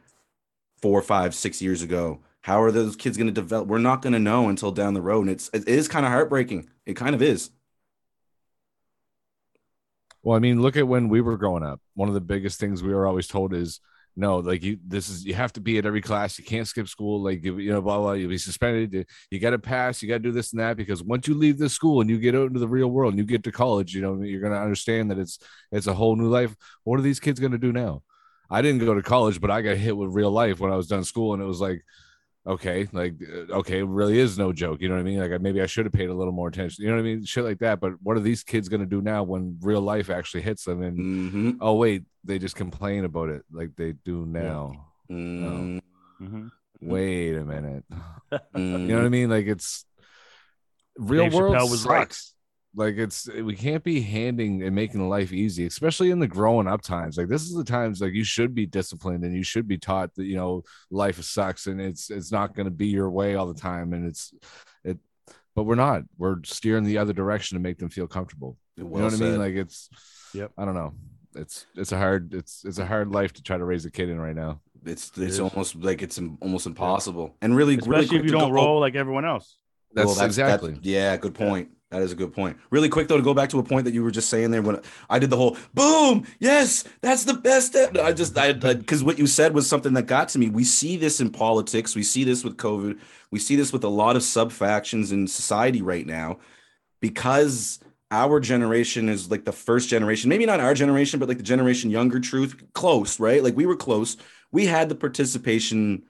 four, 0.82 1.00
five, 1.00 1.34
six 1.34 1.62
years 1.62 1.80
ago? 1.80 2.20
How 2.42 2.60
are 2.60 2.70
those 2.70 2.96
kids 2.96 3.16
going 3.16 3.28
to 3.28 3.32
develop? 3.32 3.68
We're 3.68 3.78
not 3.78 4.02
going 4.02 4.12
to 4.12 4.18
know 4.18 4.50
until 4.50 4.72
down 4.72 4.92
the 4.92 5.00
road. 5.00 5.22
And 5.22 5.30
it's, 5.30 5.48
it 5.54 5.66
is 5.66 5.88
kind 5.88 6.04
of 6.04 6.12
heartbreaking. 6.12 6.68
It 6.84 6.94
kind 6.94 7.14
of 7.14 7.22
is. 7.22 7.50
Well, 10.24 10.36
I 10.36 10.40
mean, 10.40 10.62
look 10.62 10.76
at 10.76 10.88
when 10.88 11.08
we 11.10 11.20
were 11.20 11.36
growing 11.36 11.62
up. 11.62 11.80
One 11.94 12.08
of 12.08 12.14
the 12.14 12.20
biggest 12.20 12.58
things 12.58 12.82
we 12.82 12.94
were 12.94 13.06
always 13.06 13.28
told 13.28 13.54
is 13.54 13.80
no, 14.16 14.38
like 14.38 14.62
you, 14.62 14.78
this 14.86 15.08
is 15.08 15.24
you 15.24 15.34
have 15.34 15.52
to 15.54 15.60
be 15.60 15.76
at 15.76 15.86
every 15.86 16.00
class. 16.00 16.38
You 16.38 16.44
can't 16.44 16.68
skip 16.68 16.88
school. 16.88 17.20
Like 17.22 17.44
you, 17.44 17.58
you 17.58 17.72
know, 17.72 17.82
blah 17.82 17.98
blah. 17.98 18.12
You'll 18.12 18.30
be 18.30 18.38
suspended. 18.38 18.94
You, 18.94 19.04
you 19.30 19.38
got 19.38 19.50
to 19.50 19.58
pass. 19.58 20.02
You 20.02 20.08
got 20.08 20.14
to 20.16 20.20
do 20.20 20.32
this 20.32 20.52
and 20.52 20.60
that 20.60 20.76
because 20.76 21.02
once 21.02 21.28
you 21.28 21.34
leave 21.34 21.58
this 21.58 21.74
school 21.74 22.00
and 22.00 22.08
you 22.08 22.18
get 22.18 22.34
out 22.34 22.46
into 22.46 22.60
the 22.60 22.68
real 22.68 22.88
world 22.88 23.12
and 23.12 23.18
you 23.18 23.24
get 23.26 23.44
to 23.44 23.52
college, 23.52 23.94
you 23.94 24.00
know, 24.00 24.22
you're 24.22 24.40
gonna 24.40 24.60
understand 24.60 25.10
that 25.10 25.18
it's 25.18 25.38
it's 25.72 25.88
a 25.88 25.94
whole 25.94 26.16
new 26.16 26.28
life. 26.28 26.56
What 26.84 26.98
are 26.98 27.02
these 27.02 27.20
kids 27.20 27.40
gonna 27.40 27.58
do 27.58 27.72
now? 27.72 28.02
I 28.50 28.62
didn't 28.62 28.84
go 28.84 28.94
to 28.94 29.02
college, 29.02 29.40
but 29.40 29.50
I 29.50 29.62
got 29.62 29.76
hit 29.76 29.96
with 29.96 30.14
real 30.14 30.30
life 30.30 30.60
when 30.60 30.72
I 30.72 30.76
was 30.76 30.86
done 30.88 31.04
school, 31.04 31.34
and 31.34 31.42
it 31.42 31.46
was 31.46 31.60
like, 31.60 31.82
okay, 32.46 32.88
like 32.92 33.14
uh, 33.22 33.54
okay, 33.58 33.82
really 33.82 34.18
is 34.18 34.38
no 34.38 34.52
joke. 34.52 34.80
You 34.80 34.88
know 34.88 34.94
what 34.94 35.00
I 35.00 35.04
mean? 35.04 35.18
Like 35.18 35.40
maybe 35.40 35.60
I 35.62 35.66
should 35.66 35.86
have 35.86 35.92
paid 35.92 36.10
a 36.10 36.14
little 36.14 36.32
more 36.32 36.48
attention. 36.48 36.84
You 36.84 36.90
know 36.90 36.96
what 36.96 37.00
I 37.00 37.04
mean? 37.04 37.24
Shit 37.24 37.44
like 37.44 37.58
that. 37.60 37.80
But 37.80 37.92
what 38.02 38.16
are 38.16 38.20
these 38.20 38.42
kids 38.42 38.68
gonna 38.68 38.86
do 38.86 39.00
now 39.00 39.22
when 39.22 39.58
real 39.62 39.80
life 39.80 40.10
actually 40.10 40.42
hits 40.42 40.64
them? 40.64 40.82
And 40.82 40.98
Mm-hmm. 40.98 41.50
oh 41.60 41.74
wait, 41.74 42.04
they 42.24 42.38
just 42.38 42.56
complain 42.56 43.04
about 43.04 43.28
it 43.30 43.42
like 43.52 43.70
they 43.76 43.92
do 43.92 44.26
now. 44.26 44.90
Mm-hmm. 45.10 45.78
Mhm. 46.20 46.50
Wait 46.80 47.34
a 47.36 47.44
minute. 47.44 47.84
Mm-hmm. 47.90 48.54
You 48.56 48.88
know 48.88 48.96
what 48.96 49.06
I 49.06 49.08
mean? 49.10 49.30
Like 49.30 49.46
it's 49.46 49.84
real 50.98 51.24
Dave 51.24 51.34
world 51.34 51.54
Chappelle 51.56 51.70
was 51.70 51.86
right. 51.86 52.02
sucks. 52.12 52.33
Like 52.76 52.96
it's 52.96 53.28
eh, 53.28 53.40
we 53.42 53.54
can't 53.54 53.84
be 53.84 54.00
handing 54.00 54.62
and 54.62 54.74
making 54.74 55.08
life 55.08 55.32
easy, 55.32 55.66
especially 55.66 56.10
in 56.10 56.18
the 56.18 56.26
growing 56.26 56.66
up 56.66 56.82
times. 56.82 57.16
Like 57.16 57.28
this 57.28 57.42
is 57.42 57.54
the 57.54 57.64
times 57.64 58.00
like 58.00 58.12
you 58.14 58.24
should 58.24 58.54
be 58.54 58.66
disciplined 58.66 59.24
and 59.24 59.34
you 59.34 59.44
should 59.44 59.68
be 59.68 59.78
taught 59.78 60.14
that 60.16 60.24
you 60.24 60.36
know 60.36 60.62
life 60.90 61.22
sucks 61.22 61.66
and 61.66 61.80
it's 61.80 62.10
it's 62.10 62.32
not 62.32 62.54
going 62.54 62.66
to 62.66 62.70
be 62.72 62.88
your 62.88 63.10
way 63.10 63.34
all 63.36 63.46
the 63.46 63.60
time 63.60 63.92
and 63.92 64.06
it's 64.06 64.32
it. 64.84 64.98
But 65.54 65.64
we're 65.64 65.76
not. 65.76 66.02
We're 66.18 66.38
steering 66.44 66.82
the 66.84 66.98
other 66.98 67.12
direction 67.12 67.56
to 67.56 67.62
make 67.62 67.78
them 67.78 67.88
feel 67.88 68.08
comfortable. 68.08 68.58
you 68.76 68.82
know 68.84 68.90
what 68.90 69.14
I 69.14 69.16
mean? 69.16 69.38
Like 69.38 69.54
it's. 69.54 69.88
Yep. 70.34 70.50
I 70.58 70.64
don't 70.64 70.74
know. 70.74 70.94
It's 71.36 71.66
it's 71.76 71.92
a 71.92 71.96
hard 71.98 72.34
it's 72.34 72.64
it's 72.64 72.78
a 72.78 72.86
hard 72.86 73.10
life 73.12 73.32
to 73.34 73.42
try 73.42 73.56
to 73.56 73.64
raise 73.64 73.84
a 73.84 73.90
kid 73.90 74.08
in 74.08 74.20
right 74.20 74.34
now. 74.34 74.60
it's 74.84 75.08
it's 75.10 75.34
is. 75.34 75.40
almost 75.40 75.76
like 75.76 76.02
it's 76.02 76.18
almost 76.40 76.66
impossible. 76.66 77.36
And 77.40 77.56
really, 77.56 77.76
Especially 77.76 78.06
really 78.06 78.16
if 78.18 78.24
you 78.24 78.30
don't 78.32 78.48
go- 78.50 78.54
roll 78.54 78.80
like 78.80 78.94
everyone 78.96 79.24
else. 79.24 79.58
That's, 79.92 80.16
Well, 80.16 80.24
exactly. 80.26 80.72
that- 80.72 80.84
yeah, 80.84 81.16
good 81.16 81.34
point. 81.34 81.70
That 81.94 82.02
is 82.02 82.10
a 82.10 82.16
good 82.16 82.32
point. 82.32 82.56
Really 82.70 82.88
quick 82.88 83.06
though, 83.06 83.16
to 83.16 83.22
go 83.22 83.34
back 83.34 83.50
to 83.50 83.60
a 83.60 83.62
point 83.62 83.84
that 83.84 83.94
you 83.94 84.02
were 84.02 84.10
just 84.10 84.28
saying 84.28 84.50
there 84.50 84.62
when 84.62 84.80
I 85.08 85.20
did 85.20 85.30
the 85.30 85.36
whole 85.36 85.56
boom, 85.74 86.26
yes, 86.40 86.82
that's 87.02 87.22
the 87.22 87.34
best. 87.34 87.76
e-" 87.76 88.00
I 88.00 88.12
just 88.12 88.36
I 88.36 88.52
because 88.52 89.04
what 89.04 89.16
you 89.16 89.28
said 89.28 89.54
was 89.54 89.68
something 89.68 89.92
that 89.92 90.06
got 90.06 90.28
to 90.30 90.40
me. 90.40 90.48
We 90.48 90.64
see 90.64 90.96
this 90.96 91.20
in 91.20 91.30
politics. 91.30 91.94
We 91.94 92.02
see 92.02 92.24
this 92.24 92.42
with 92.42 92.56
COVID. 92.56 92.98
We 93.30 93.38
see 93.38 93.54
this 93.54 93.72
with 93.72 93.84
a 93.84 93.88
lot 93.88 94.16
of 94.16 94.24
sub 94.24 94.50
factions 94.50 95.12
in 95.12 95.28
society 95.28 95.82
right 95.82 96.04
now, 96.04 96.38
because 97.00 97.78
our 98.10 98.40
generation 98.40 99.08
is 99.08 99.30
like 99.30 99.44
the 99.44 99.52
first 99.52 99.88
generation. 99.88 100.28
Maybe 100.28 100.46
not 100.46 100.58
our 100.58 100.74
generation, 100.74 101.20
but 101.20 101.28
like 101.28 101.38
the 101.38 101.44
generation 101.44 101.90
younger. 101.90 102.18
Truth, 102.18 102.60
close, 102.72 103.20
right? 103.20 103.40
Like 103.40 103.56
we 103.56 103.66
were 103.66 103.76
close. 103.76 104.16
We 104.50 104.66
had 104.66 104.88
the 104.88 104.96
participation 104.96 106.02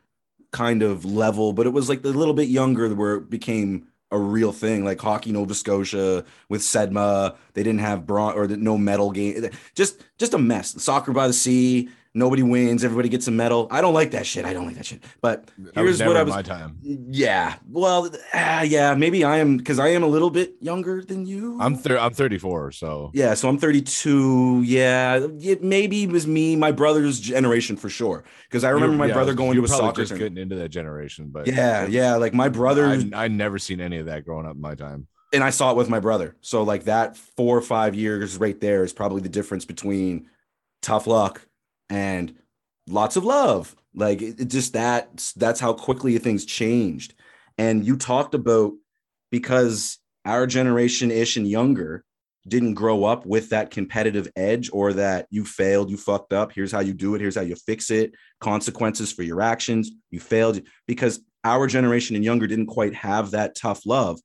kind 0.50 0.82
of 0.82 1.04
level, 1.04 1.52
but 1.52 1.66
it 1.66 1.74
was 1.74 1.90
like 1.90 2.02
a 2.04 2.08
little 2.08 2.32
bit 2.32 2.48
younger 2.48 2.88
where 2.94 3.16
it 3.16 3.28
became 3.28 3.88
a 4.14 4.18
real 4.18 4.52
thing, 4.52 4.84
like 4.84 5.00
hockey 5.00 5.32
Nova 5.32 5.54
Scotia 5.54 6.24
with 6.48 6.62
Sedma. 6.62 7.36
They 7.54 7.62
didn't 7.62 7.80
have 7.80 8.06
bron 8.06 8.34
or 8.34 8.46
no 8.46 8.78
medal 8.78 9.10
game. 9.10 9.50
Just 9.74 10.04
just 10.18 10.34
a 10.34 10.38
mess. 10.38 10.82
Soccer 10.82 11.12
by 11.12 11.26
the 11.26 11.32
sea. 11.32 11.90
Nobody 12.16 12.44
wins. 12.44 12.84
Everybody 12.84 13.08
gets 13.08 13.26
a 13.26 13.32
medal. 13.32 13.66
I 13.72 13.80
don't 13.80 13.92
like 13.92 14.12
that 14.12 14.24
shit. 14.24 14.44
I 14.44 14.52
don't 14.52 14.66
like 14.66 14.76
that 14.76 14.86
shit. 14.86 15.02
But 15.20 15.46
That 15.58 15.64
was 15.64 15.74
here's 15.74 15.98
never 15.98 16.10
what 16.12 16.16
I 16.16 16.22
was. 16.22 16.34
my 16.34 16.42
time. 16.42 16.78
Yeah. 16.82 17.56
Well, 17.68 18.08
ah, 18.32 18.62
yeah. 18.62 18.94
Maybe 18.94 19.24
I 19.24 19.38
am 19.38 19.56
because 19.56 19.80
I 19.80 19.88
am 19.88 20.04
a 20.04 20.06
little 20.06 20.30
bit 20.30 20.54
younger 20.60 21.02
than 21.02 21.26
you. 21.26 21.58
I'm 21.60 21.74
thir- 21.74 21.98
I'm 21.98 22.12
34, 22.14 22.70
so 22.70 23.10
Yeah, 23.14 23.34
so 23.34 23.48
I'm 23.48 23.58
32. 23.58 24.62
Yeah, 24.64 25.26
it 25.40 25.64
maybe 25.64 26.04
it 26.04 26.10
was 26.10 26.24
me, 26.26 26.54
my 26.54 26.70
brother's 26.70 27.18
generation 27.18 27.76
for 27.76 27.88
sure. 27.88 28.22
Because 28.48 28.62
I 28.62 28.70
remember 28.70 28.96
my 28.96 29.06
Yeah, 29.06 29.14
brother 29.14 29.34
going 29.34 29.56
to 29.56 29.64
a 29.64 29.68
soccer 29.68 30.02
just 30.02 30.10
tournament. 30.10 30.34
getting 30.36 30.42
into 30.42 30.56
that 30.62 30.68
generation, 30.68 31.30
but 31.32 31.48
Yeah, 31.48 31.86
yeah, 31.86 32.14
like 32.14 32.32
my 32.32 32.48
brother, 32.48 32.86
I, 32.86 33.10
I 33.24 33.26
never 33.28 33.58
seen 33.58 33.80
any 33.80 33.98
of 33.98 34.06
that 34.06 34.24
growing 34.24 34.46
up 34.46 34.54
in 34.54 34.60
my 34.60 34.76
time. 34.76 35.08
and 35.32 35.42
I 35.42 35.50
saw 35.50 35.72
it 35.72 35.76
with 35.76 35.88
my 35.88 35.98
brother. 35.98 36.36
So 36.42 36.62
like 36.62 36.84
that 36.84 37.16
four 37.16 37.58
or 37.58 37.62
five 37.62 37.96
years 37.96 38.36
right 38.36 38.60
there 38.60 38.84
is 38.84 38.92
probably 38.92 39.20
the 39.20 39.28
difference 39.28 39.64
between 39.64 40.28
tough 40.80 41.08
luck 41.08 41.44
and 41.90 42.34
lots 42.86 43.16
of 43.16 43.24
love. 43.24 43.74
Like 43.94 44.22
it, 44.22 44.40
it 44.40 44.48
just 44.48 44.72
that 44.72 45.32
that's 45.36 45.60
how 45.60 45.72
quickly 45.72 46.16
things 46.18 46.44
changed. 46.44 47.14
And 47.58 47.84
you 47.84 47.96
talked 47.96 48.34
about 48.34 48.72
because 49.30 49.98
our 50.24 50.46
generation 50.46 51.10
ish 51.10 51.36
and 51.36 51.46
younger 51.46 52.04
didn't 52.46 52.74
grow 52.74 53.04
up 53.04 53.24
with 53.24 53.50
that 53.50 53.70
competitive 53.70 54.30
edge 54.36 54.68
or 54.72 54.92
that 54.92 55.26
you 55.30 55.44
failed, 55.44 55.90
you 55.90 55.96
fucked 55.96 56.32
up. 56.32 56.52
Here's 56.52 56.72
how 56.72 56.80
you 56.80 56.92
do 56.92 57.14
it. 57.14 57.20
Here's 57.20 57.36
how 57.36 57.42
you 57.42 57.56
fix 57.56 57.90
it. 57.90 58.12
Consequences 58.40 59.12
for 59.12 59.22
your 59.22 59.40
actions. 59.40 59.90
You 60.10 60.20
failed 60.20 60.60
because 60.86 61.20
our 61.42 61.66
generation 61.66 62.16
and 62.16 62.24
younger 62.24 62.46
didn't 62.46 62.66
quite 62.66 62.94
have 62.94 63.30
that 63.30 63.54
tough 63.54 63.86
love. 63.86 64.20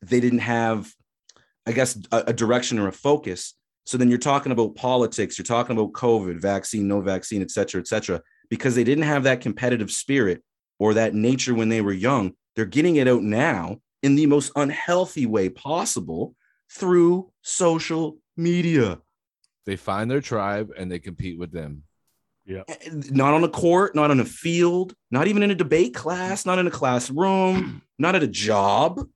They 0.00 0.20
didn't 0.20 0.40
have, 0.40 0.90
I 1.66 1.72
guess, 1.72 1.98
a, 2.10 2.24
a 2.28 2.32
direction 2.32 2.78
or 2.78 2.88
a 2.88 2.92
focus. 2.92 3.54
So 3.84 3.98
then 3.98 4.08
you're 4.08 4.18
talking 4.18 4.52
about 4.52 4.76
politics, 4.76 5.38
you're 5.38 5.44
talking 5.44 5.76
about 5.76 5.92
COVID, 5.92 6.40
vaccine, 6.40 6.88
no 6.88 7.00
vaccine, 7.00 7.42
et 7.42 7.50
cetera, 7.50 7.80
et 7.80 7.88
cetera, 7.88 8.20
because 8.48 8.74
they 8.74 8.84
didn't 8.84 9.04
have 9.04 9.24
that 9.24 9.40
competitive 9.40 9.90
spirit 9.90 10.42
or 10.78 10.94
that 10.94 11.14
nature 11.14 11.54
when 11.54 11.68
they 11.68 11.80
were 11.80 11.92
young. 11.92 12.32
They're 12.54 12.64
getting 12.64 12.96
it 12.96 13.08
out 13.08 13.22
now 13.22 13.78
in 14.02 14.14
the 14.14 14.26
most 14.26 14.52
unhealthy 14.56 15.26
way 15.26 15.48
possible 15.48 16.34
through 16.70 17.30
social 17.42 18.18
media. 18.36 18.98
They 19.66 19.76
find 19.76 20.10
their 20.10 20.20
tribe 20.20 20.70
and 20.76 20.90
they 20.90 20.98
compete 20.98 21.38
with 21.38 21.52
them. 21.52 21.84
Yeah. 22.44 22.62
Eh, 22.68 22.74
eh, 22.80 22.90
not 23.10 23.34
on 23.34 23.44
a 23.44 23.48
court, 23.48 23.94
not 23.94 24.10
on 24.10 24.20
a 24.20 24.24
field, 24.24 24.94
not 25.10 25.28
even 25.28 25.42
in 25.42 25.50
a 25.50 25.54
debate 25.54 25.94
class, 25.94 26.44
not 26.44 26.58
in 26.58 26.66
a 26.66 26.70
classroom, 26.70 27.82
not 27.98 28.14
at 28.14 28.22
a 28.22 28.28
job. 28.28 29.06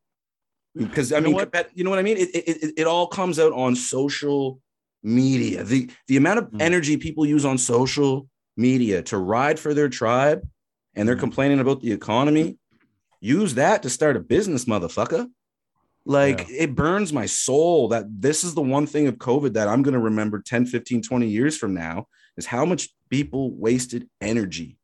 Because 0.77 1.13
I 1.13 1.17
You 1.17 1.23
know 1.23 1.29
mean, 1.29 1.37
what? 1.53 1.71
you 1.75 1.85
know 1.85 1.91
what 1.91 1.99
I 1.99 2.03
mean? 2.03 2.17
It, 2.19 2.29
it, 2.35 2.75
it, 2.77 2.87
all 2.87 3.07
comes 3.07 3.39
out 3.39 3.53
on 3.53 3.75
social 3.77 4.61
media. 5.03 5.65
The 5.65 5.89
the 6.09 6.17
amount 6.17 6.39
of 6.41 6.51
Mm. 6.51 6.61
energy 6.61 6.97
people 6.97 7.25
use 7.25 7.45
on 7.45 7.59
social 7.59 8.29
media 8.57 9.03
to 9.03 9.19
ride 9.19 9.59
for 9.59 9.73
their 9.75 9.89
tribe 9.89 10.47
and 10.95 11.09
they're 11.09 11.17
Mm. 11.17 11.21
complaining 11.21 11.61
about 11.61 11.81
the 11.81 11.93
economy, 11.93 12.59
use 13.21 13.55
that 13.55 13.83
to 13.83 13.91
start 13.91 14.17
a 14.17 14.21
business, 14.21 14.65
motherfucker. 14.67 15.29
Like 16.05 16.47
it 16.49 16.75
burns 16.77 17.13
my 17.13 17.27
soul 17.27 17.89
that 17.89 18.05
this 18.09 18.45
is 18.45 18.55
the 18.55 18.63
one 18.63 18.87
thing 18.87 19.09
of 19.09 19.17
COVID 19.17 19.55
that 19.55 19.67
I'm 19.69 19.83
going 19.83 19.95
to 19.95 20.01
remember 20.01 20.41
10, 20.41 20.67
15, 20.67 21.03
20 21.03 21.27
years 21.27 21.57
from 21.57 21.75
now 21.75 22.07
is 22.37 22.47
how 22.47 22.65
much 22.65 22.91
people 23.11 23.51
wasted 23.53 24.09
energy. 24.21 24.79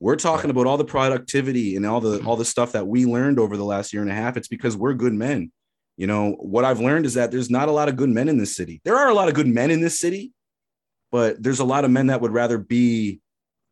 We're 0.00 0.16
talking 0.16 0.48
about 0.50 0.66
all 0.66 0.78
the 0.78 0.84
productivity 0.84 1.76
and 1.76 1.84
all 1.84 2.00
the 2.00 2.24
all 2.24 2.36
the 2.36 2.44
stuff 2.44 2.72
that 2.72 2.86
we 2.86 3.04
learned 3.04 3.38
over 3.38 3.58
the 3.58 3.64
last 3.64 3.92
year 3.92 4.00
and 4.00 4.10
a 4.10 4.14
half. 4.14 4.38
It's 4.38 4.48
because 4.48 4.76
we're 4.76 4.94
good 4.94 5.12
men. 5.12 5.52
You 5.98 6.06
know, 6.06 6.32
what 6.40 6.64
I've 6.64 6.80
learned 6.80 7.04
is 7.04 7.14
that 7.14 7.30
there's 7.30 7.50
not 7.50 7.68
a 7.68 7.72
lot 7.72 7.90
of 7.90 7.96
good 7.96 8.08
men 8.08 8.30
in 8.30 8.38
this 8.38 8.56
city. 8.56 8.80
There 8.84 8.96
are 8.96 9.10
a 9.10 9.14
lot 9.14 9.28
of 9.28 9.34
good 9.34 9.46
men 9.46 9.70
in 9.70 9.82
this 9.82 10.00
city, 10.00 10.32
but 11.12 11.42
there's 11.42 11.60
a 11.60 11.64
lot 11.64 11.84
of 11.84 11.90
men 11.90 12.06
that 12.06 12.22
would 12.22 12.32
rather 12.32 12.56
be 12.56 13.20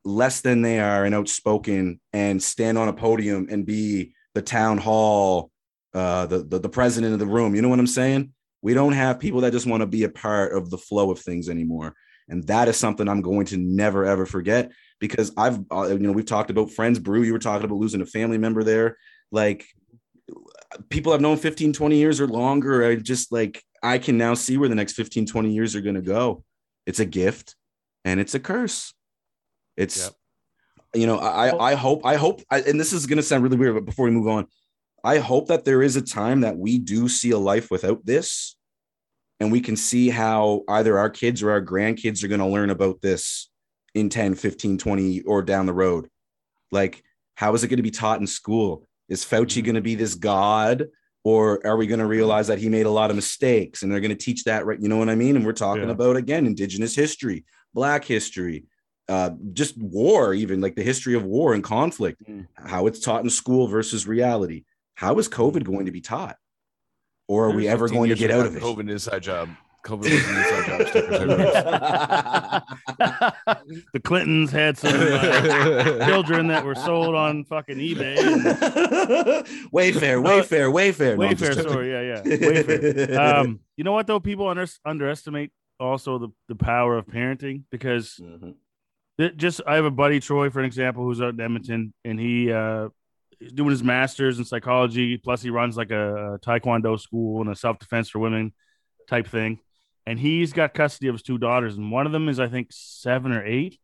less 0.05 0.43
than 0.43 0.61
they 0.61 0.79
are 0.79 1.07
and 1.07 1.15
outspoken 1.15 1.99
and 2.13 2.43
stand 2.43 2.77
on 2.77 2.89
a 2.89 2.93
podium 2.93 3.49
and 3.51 3.65
be 3.65 4.15
the 4.35 4.43
town 4.43 4.77
hall, 4.77 5.51
uh, 5.95 6.27
the, 6.27 6.41
the 6.41 6.59
the 6.59 6.69
president 6.69 7.15
of 7.15 7.19
the 7.19 7.27
room. 7.27 7.55
You 7.55 7.63
know 7.63 7.71
what 7.71 7.79
I'm 7.79 7.87
saying? 7.87 8.35
We 8.61 8.75
don't 8.75 8.93
have 8.93 9.19
people 9.19 9.41
that 9.41 9.53
just 9.53 9.67
want 9.67 9.81
to 9.81 9.87
be 9.87 10.05
a 10.05 10.11
part 10.11 10.53
of 10.53 10.69
the 10.69 10.79
flow 10.79 11.11
of 11.11 11.21
things 11.21 11.49
anymore, 11.49 11.95
and 12.29 12.47
that 12.49 12.69
is 12.69 12.77
something 12.77 13.09
I'm 13.09 13.23
going 13.23 13.47
to 13.47 13.57
never 13.57 14.05
ever 14.05 14.27
forget 14.27 14.71
because 14.99 15.33
I've 15.37 15.61
uh, 15.71 15.89
you 15.89 15.99
know 15.99 16.13
we've 16.13 16.27
talked 16.27 16.51
about 16.51 16.71
friends 16.71 16.99
brew. 16.99 17.23
You 17.23 17.33
were 17.33 17.39
talking 17.39 17.65
about 17.65 17.79
losing 17.79 18.01
a 18.01 18.07
family 18.07 18.39
member 18.39 18.63
there, 18.65 18.97
like 19.31 19.67
people 20.91 21.13
I've 21.13 21.21
known 21.21 21.37
15, 21.37 21.73
20 21.73 21.97
years 21.97 22.21
or 22.21 22.27
longer. 22.27 22.85
I 22.85 22.97
just 22.97 23.33
like 23.33 23.63
I 23.83 23.99
can 23.99 24.19
now 24.19 24.35
see 24.35 24.57
where 24.57 24.69
the 24.69 24.75
next 24.75 24.95
15, 24.95 25.27
20 25.27 25.53
years 25.53 25.77
are 25.77 25.81
going 25.81 25.95
to 25.95 26.03
go. 26.03 26.45
It's 26.87 27.01
a 27.01 27.07
gift 27.07 27.55
and 28.05 28.21
it's 28.21 28.35
a 28.35 28.41
curse. 28.41 28.93
It's 29.77 30.05
Yep. 30.05 30.13
you 30.95 31.07
know, 31.07 31.19
I 31.19 31.73
I 31.73 31.75
hope 31.75 32.05
I 32.05 32.17
hope 32.17 32.43
I, 32.51 32.61
and 32.61 32.81
this 32.81 32.93
is 32.93 33.07
going 33.07 33.19
to 33.19 33.23
sound 33.23 33.43
really 33.43 33.57
weird, 33.57 33.75
but 33.75 33.85
before 33.85 34.07
we 34.07 34.11
move 34.11 34.29
on, 34.29 34.47
I 35.05 35.19
hope 35.19 35.49
that 35.49 35.65
there 35.65 35.83
is 35.83 35.97
a 35.97 36.03
time 36.03 36.41
that 36.41 36.57
we 36.57 36.79
do 36.79 37.09
see 37.09 37.31
a 37.31 37.39
life 37.39 37.71
without 37.71 38.05
this 38.05 38.57
and 39.41 39.53
we 39.53 39.61
can 39.61 39.77
see 39.77 40.09
how 40.09 40.63
either 40.69 40.99
our 40.99 41.11
kids 41.11 41.43
or 41.43 41.51
our 41.51 41.63
grandkids 41.63 42.25
are 42.25 42.29
going 42.29 42.41
to 42.41 42.47
learn 42.47 42.71
about 42.71 43.01
this 43.01 43.51
in 43.95 44.09
10, 44.09 44.35
15, 44.35 44.79
20 44.79 45.21
or 45.23 45.43
down 45.43 45.67
the 45.67 45.73
road. 45.73 46.09
Like 46.71 47.03
how 47.35 47.55
is 47.55 47.63
it 47.65 47.69
going 47.69 47.79
to 47.79 47.83
be 47.83 47.91
taught 47.91 48.21
in 48.21 48.27
school? 48.27 48.85
Is 49.09 49.25
Fauci 49.25 49.63
going 49.65 49.75
to 49.77 49.81
be 49.81 49.95
this 49.95 50.15
god 50.15 50.87
or 51.25 51.65
are 51.67 51.77
we 51.77 51.87
going 51.87 51.99
to 52.01 52.07
realize 52.07 52.47
that 52.47 52.59
he 52.59 52.69
made 52.69 52.87
a 52.87 52.91
lot 52.91 53.11
of 53.11 53.17
mistakes 53.17 53.83
and 53.83 53.91
they're 53.91 54.01
going 54.01 54.17
to 54.17 54.25
teach 54.25 54.45
that 54.45 54.65
right 54.67 54.81
you 54.81 54.89
know 54.89 54.97
what 54.97 55.09
i 55.09 55.15
mean 55.17 55.35
and 55.35 55.45
we're 55.45 55.53
talking 55.53 55.85
Yeah. 55.85 55.91
about 55.91 56.17
again 56.17 56.47
indigenous 56.47 56.95
history 56.95 57.45
black 57.75 58.05
history 58.05 58.65
uh, 59.09 59.31
just 59.53 59.77
war 59.79 60.33
even 60.33 60.61
like 60.61 60.77
the 60.77 60.83
history 60.83 61.15
of 61.15 61.25
war 61.25 61.55
and 61.55 61.65
conflict 61.65 62.23
Mm. 62.29 62.47
how 62.55 62.87
it's 62.87 63.01
taught 63.01 63.25
in 63.25 63.31
school 63.31 63.67
versus 63.67 64.07
reality 64.07 64.65
how 64.95 65.19
is 65.19 65.29
covid 65.29 65.65
going 65.65 65.87
to 65.87 65.93
be 65.93 66.01
taught 66.01 66.37
or 67.27 67.47
are 67.47 67.51
we 67.53 67.67
ever 67.67 67.89
going 67.89 68.11
to 68.11 68.15
get 68.17 68.31
out 68.31 68.47
of 68.47 68.57
it 68.57 68.63
COVID 68.63 68.89
inside 68.91 69.23
job. 69.23 69.49
COVID 69.89 70.11
was 70.11 70.29
an 70.29 70.37
inside 70.37 70.67
job 70.67 70.89
stickers. 70.89 71.29
The 73.93 74.01
Clintons 74.01 74.51
had 74.51 74.77
some 74.79 74.95
uh, 74.95 76.07
children 76.07 76.49
that 76.49 76.65
were 76.65 76.75
sold 76.75 77.15
on 77.15 77.45
fucking 77.45 77.77
eBay. 77.79 78.19
And 78.19 78.43
Wayfair, 79.73 80.23
Wayfair, 80.23 80.73
Wayfair. 80.73 81.17
No, 81.19 81.25
I'm 81.25 81.31
Wayfair 81.35 81.55
just- 81.55 81.61
store, 81.69 81.85
yeah, 81.85 82.01
yeah. 82.03 82.23
Wayfair. 82.23 83.17
Um, 83.17 83.61
you 83.77 83.85
know 83.85 83.93
what 83.93 84.07
though? 84.07 84.21
People 84.21 84.49
under, 84.49 84.67
underestimate 84.85 85.51
also 85.81 86.19
the, 86.19 86.29
the 86.49 86.55
power 86.57 86.97
of 86.99 87.07
parenting 87.07 87.63
because 87.71 88.21
Mhm. 88.23 88.55
it 89.19 89.37
just 89.37 89.61
I 89.67 89.77
have 89.77 89.85
a 89.85 89.91
buddy 89.91 90.21
Troy, 90.21 90.51
for 90.51 90.59
an 90.61 90.67
example, 90.67 91.05
who's 91.05 91.21
out 91.21 91.35
in 91.35 91.41
Edmonton, 91.41 91.93
and 92.05 92.19
he 92.19 92.53
uh 92.53 92.89
he's 93.39 93.53
doing 93.53 93.71
his 93.71 93.83
master's 93.85 94.39
in 94.39 94.45
psychology. 94.45 95.17
Plus, 95.19 95.41
he 95.43 95.51
runs 95.51 95.77
like 95.77 95.91
a, 95.93 96.35
a 96.35 96.39
taekwondo 96.41 96.99
school 96.99 97.41
and 97.43 97.51
a 97.51 97.55
self 97.57 97.79
defense 97.79 98.09
for 98.11 98.19
women 98.19 98.53
type 99.09 99.29
thing. 99.29 99.61
And 100.09 100.19
he's 100.19 100.55
got 100.55 100.73
custody 100.73 101.09
of 101.09 101.17
his 101.17 101.23
two 101.23 101.37
daughters, 101.37 101.77
and 101.77 101.93
one 101.93 102.07
of 102.07 102.13
them 102.13 102.31
is 102.31 102.41
I 102.41 102.49
think 102.49 102.69
seven 102.71 103.31
or 103.33 103.45
eight. 103.45 103.79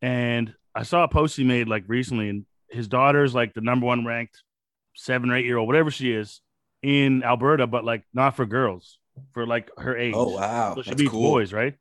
And 0.00 0.54
I 0.74 0.84
saw 0.84 1.04
a 1.04 1.08
post 1.08 1.36
he 1.36 1.44
made 1.44 1.68
like 1.68 1.84
recently, 1.86 2.30
and 2.30 2.46
his 2.70 2.88
daughter's 2.88 3.34
like 3.34 3.52
the 3.52 3.60
number 3.60 3.84
one 3.84 4.06
ranked 4.06 4.42
seven 4.94 5.30
or 5.30 5.36
eight 5.36 5.44
year 5.44 5.58
old, 5.58 5.66
whatever 5.66 5.90
she 5.90 6.12
is, 6.12 6.40
in 6.82 7.22
Alberta, 7.22 7.66
but 7.66 7.84
like 7.84 8.04
not 8.14 8.36
for 8.36 8.46
girls, 8.46 8.98
for 9.34 9.46
like 9.46 9.70
her 9.76 9.94
age. 9.94 10.14
Oh 10.16 10.30
wow, 10.30 10.76
So 10.76 10.82
she 10.82 10.94
beats 10.94 11.10
cool. 11.10 11.32
boys, 11.32 11.52
right? 11.52 11.74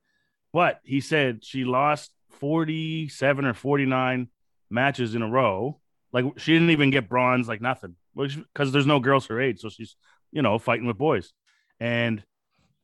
But 0.51 0.81
he 0.83 0.99
said 0.99 1.45
she 1.45 1.63
lost 1.63 2.11
47 2.39 3.45
or 3.45 3.53
49 3.53 4.27
matches 4.69 5.15
in 5.15 5.21
a 5.21 5.29
row. 5.29 5.79
Like 6.11 6.25
she 6.37 6.51
didn't 6.51 6.71
even 6.71 6.89
get 6.89 7.07
bronze, 7.07 7.47
like 7.47 7.61
nothing. 7.61 7.95
Because 8.13 8.73
there's 8.73 8.85
no 8.85 8.99
girls 8.99 9.27
her 9.27 9.39
age. 9.39 9.61
So 9.61 9.69
she's, 9.69 9.95
you 10.33 10.41
know, 10.41 10.59
fighting 10.59 10.85
with 10.85 10.97
boys. 10.97 11.31
And 11.79 12.21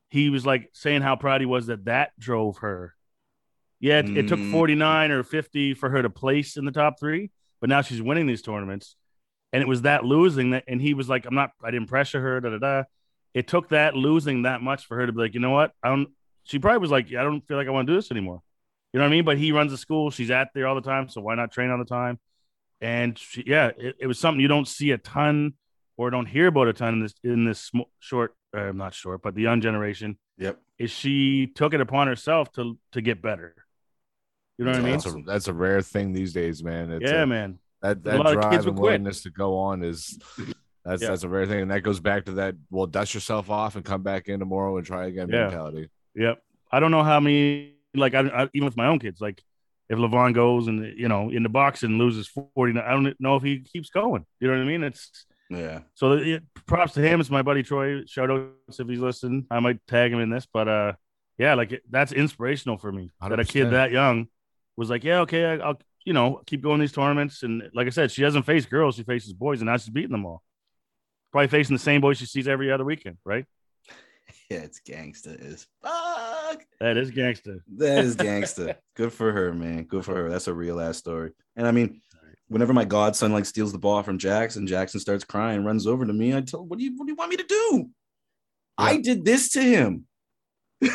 he 0.10 0.30
was 0.30 0.46
like 0.46 0.70
saying 0.74 1.02
how 1.02 1.16
proud 1.16 1.42
he 1.42 1.46
was 1.46 1.68
that 1.68 1.86
that 1.86 2.12
drove 2.20 2.58
her. 2.58 2.96
Yeah, 3.80 4.00
it, 4.00 4.18
it 4.18 4.28
took 4.28 4.40
Mm. 4.40 4.52
49 4.52 5.12
or 5.12 5.24
50 5.24 5.74
for 5.76 5.90
her 5.90 6.02
to 6.02 6.10
place 6.10 6.58
in 6.58 6.66
the 6.66 6.72
top 6.72 7.00
three, 7.00 7.32
but 7.62 7.70
now 7.70 7.82
she's 7.82 8.02
winning 8.02 8.28
these 8.28 8.42
tournaments. 8.42 8.96
And 9.54 9.62
it 9.62 9.68
was 9.68 9.84
that 9.84 10.04
losing 10.04 10.52
that, 10.52 10.66
and 10.68 10.82
he 10.82 10.94
was 10.94 11.08
like, 11.10 11.26
I'm 11.26 11.34
not, 11.34 11.52
I 11.64 11.72
didn't 11.72 11.88
pressure 11.88 12.20
her, 12.22 12.40
da 12.42 12.50
da 12.50 12.58
da. 12.58 12.84
It 13.34 13.48
took 13.48 13.70
that 13.70 13.96
losing 13.96 14.44
that 14.44 14.62
much 14.62 14.86
for 14.86 14.98
her 14.98 15.06
to 15.06 15.12
be 15.12 15.20
like, 15.22 15.34
you 15.34 15.40
know 15.40 15.52
what? 15.52 15.72
I 15.82 15.90
don't, 15.90 16.10
she 16.44 16.60
probably 16.60 16.80
was 16.80 16.92
like, 16.92 17.08
I 17.08 17.24
don't 17.24 17.42
feel 17.48 17.58
like 17.58 17.68
I 17.68 17.72
want 17.72 17.88
to 17.88 17.94
do 17.94 17.98
this 17.98 18.12
anymore. 18.12 18.42
You 18.92 19.00
know 19.00 19.06
what 19.06 19.10
I 19.10 19.16
mean? 19.16 19.24
But 19.26 19.38
he 19.38 19.52
runs 19.52 19.72
the 19.72 19.78
school, 19.78 20.10
she's 20.12 20.32
at 20.32 20.50
there 20.54 20.68
all 20.68 20.76
the 20.76 20.82
time. 20.82 21.08
So 21.10 21.22
why 21.22 21.36
not 21.36 21.52
train 21.52 21.70
all 21.70 21.78
the 21.78 21.86
time? 21.86 22.20
And 22.82 23.18
she, 23.18 23.44
yeah, 23.46 23.72
it, 23.78 23.96
it 24.00 24.08
was 24.08 24.20
something 24.20 24.42
you 24.42 24.48
don't 24.48 24.68
see 24.68 24.92
a 24.92 24.98
ton 24.98 25.54
or 25.98 26.10
don't 26.10 26.26
hear 26.26 26.48
about 26.48 26.68
a 26.68 26.74
ton 26.74 26.96
in 26.96 27.00
this, 27.02 27.14
in 27.24 27.46
this 27.46 27.60
sm- 27.62 27.82
short, 28.00 28.36
uh, 28.56 28.72
not 28.72 28.94
sure, 28.94 29.18
but 29.18 29.36
the 29.36 29.42
young 29.42 29.62
generation 29.62 30.18
Yep. 30.38 30.60
is 30.78 30.92
she 30.92 31.48
took 31.48 31.74
it 31.74 31.82
upon 31.82 32.08
herself 32.08 32.52
to, 32.54 32.78
to 32.94 33.02
get 33.02 33.22
better. 33.22 33.56
You 34.58 34.66
know 34.66 34.72
what 34.72 34.80
I 34.80 34.84
mean? 34.84 34.92
That's 34.94 35.06
a 35.06 35.22
that's 35.26 35.48
a 35.48 35.54
rare 35.54 35.82
thing 35.82 36.12
these 36.14 36.34
days, 36.34 36.64
man. 36.64 36.92
It's 36.92 37.10
yeah, 37.10 37.24
a- 37.24 37.26
man. 37.28 37.60
that 37.82 38.04
that 38.04 38.22
drive 38.22 38.68
and 38.68 38.78
willingness 38.78 39.24
to 39.24 39.30
go 39.30 39.58
on 39.58 39.84
is 39.84 40.20
that's 40.84 41.02
Yeah. 41.02 41.10
that's 41.10 41.24
a 41.24 41.30
rare 41.30 41.46
thing, 41.46 41.62
and 41.62 41.72
that 41.72 41.82
goes 41.82 42.00
back 42.00 42.26
to 42.26 42.34
that. 42.34 42.56
Well, 42.70 42.86
dust 42.88 43.14
yourself 43.14 43.50
off 43.50 43.76
and 43.76 43.86
come 43.86 44.04
back 44.04 44.28
in 44.28 44.40
tomorrow 44.40 44.76
and 44.78 44.86
try 44.86 45.06
again 45.08 45.30
Yeah. 45.30 45.44
mentality. 45.44 45.90
Yep. 46.16 46.42
I 46.72 46.80
don't 46.80 46.92
know 46.92 47.04
how 47.04 47.20
many, 47.20 47.76
like, 47.96 48.14
I, 48.16 48.22
I 48.28 48.50
even 48.54 48.66
with 48.66 48.76
my 48.78 48.88
own 48.88 49.00
kids, 49.00 49.22
like, 49.22 49.42
if 49.90 49.98
Levon 49.98 50.34
goes 50.36 50.68
and, 50.68 50.98
you 51.00 51.08
know, 51.08 51.30
in 51.30 51.42
the 51.42 51.50
box 51.50 51.82
and 51.84 51.98
loses 51.98 52.28
49, 52.28 52.84
I 52.84 52.92
don't 52.92 53.20
know 53.20 53.36
if 53.38 53.44
he 53.44 53.60
keeps 53.62 53.90
going. 53.90 54.26
You 54.40 54.48
know 54.50 54.56
what 54.56 54.62
I 54.64 54.66
mean? 54.66 54.84
It's 54.84 55.26
Yeah. 55.50 55.80
so 55.96 56.14
it, 56.14 56.44
props 56.68 56.94
to 56.94 57.02
him. 57.02 57.20
It's 57.20 57.30
my 57.30 57.42
buddy 57.42 57.64
Troy. 57.64 58.06
Shout 58.06 58.30
out 58.30 58.52
if 58.68 58.88
he's 58.88 59.00
listening. 59.00 59.48
I 59.50 59.60
might 59.60 59.86
tag 59.88 60.12
him 60.12 60.20
in 60.20 60.30
this, 60.30 60.48
but, 60.52 60.68
uh, 60.68 60.94
yeah, 61.38 61.56
like, 61.56 61.72
it, 61.72 61.84
that's 61.90 62.12
inspirational 62.12 62.78
for 62.78 62.92
me 62.92 63.12
that 63.22 63.40
a 63.40 63.46
kid 63.46 63.72
that 63.72 63.92
young 63.92 64.28
was 64.76 64.90
like, 64.90 65.04
yeah, 65.04 65.20
okay, 65.22 65.46
I, 65.46 65.56
I'll, 65.56 65.80
you 66.06 66.14
know, 66.14 66.42
keep 66.46 66.62
going 66.62 66.80
these 66.80 66.92
tournaments. 66.92 67.44
And 67.44 67.70
like 67.74 67.88
I 67.88 67.92
said, 67.92 68.12
she 68.12 68.22
doesn't 68.22 68.44
face 68.44 68.66
girls, 68.66 68.96
she 68.96 69.04
faces 69.04 69.34
boys, 69.34 69.62
and 69.62 69.68
now 69.68 69.78
she's 69.78 69.90
beating 69.90 70.12
them 70.12 70.26
all. 70.26 70.42
Probably 71.32 71.48
facing 71.48 71.76
the 71.76 71.82
same 71.82 72.02
boys 72.02 72.18
she 72.18 72.26
sees 72.26 72.48
every 72.48 72.72
other 72.72 72.86
weekend, 72.86 73.18
right? 73.24 73.46
Yeah, 74.52 74.60
it's 74.60 74.82
gangsta 74.82 75.40
as 75.46 75.68
fuck. 75.84 76.66
That 76.80 76.98
is 76.98 77.12
gangster. 77.12 77.64
That 77.78 78.04
is 78.04 78.16
gangsta. 78.16 78.78
Good 78.96 79.14
for 79.14 79.32
her, 79.32 79.54
man. 79.54 79.84
Good 79.84 80.06
for 80.06 80.16
her. 80.16 80.30
That's 80.30 80.48
a 80.48 80.54
real 80.54 80.80
ass 80.80 80.98
story. 80.98 81.34
And 81.56 81.68
I 81.68 81.72
mean, 81.72 82.02
whenever 82.50 82.74
my 82.74 82.84
godson 82.86 83.32
like 83.32 83.46
steals 83.46 83.72
the 83.72 83.78
ball 83.80 84.04
from 84.04 84.18
Jackson, 84.18 84.68
Jackson 84.68 85.00
starts 85.00 85.24
crying, 85.24 85.64
runs 85.64 85.88
over 85.88 86.06
to 86.06 86.14
me. 86.14 86.36
I 86.36 86.42
tell, 86.42 86.66
what 86.66 86.78
do 86.80 86.86
you 86.86 86.98
what 86.98 87.06
do 87.06 87.12
you 87.14 87.16
want 87.16 87.32
me 87.32 87.38
to 87.38 87.44
do? 87.48 87.90
I 88.78 88.98
did 88.98 89.24
this 89.26 89.50
to 89.52 89.62
him. 89.62 90.06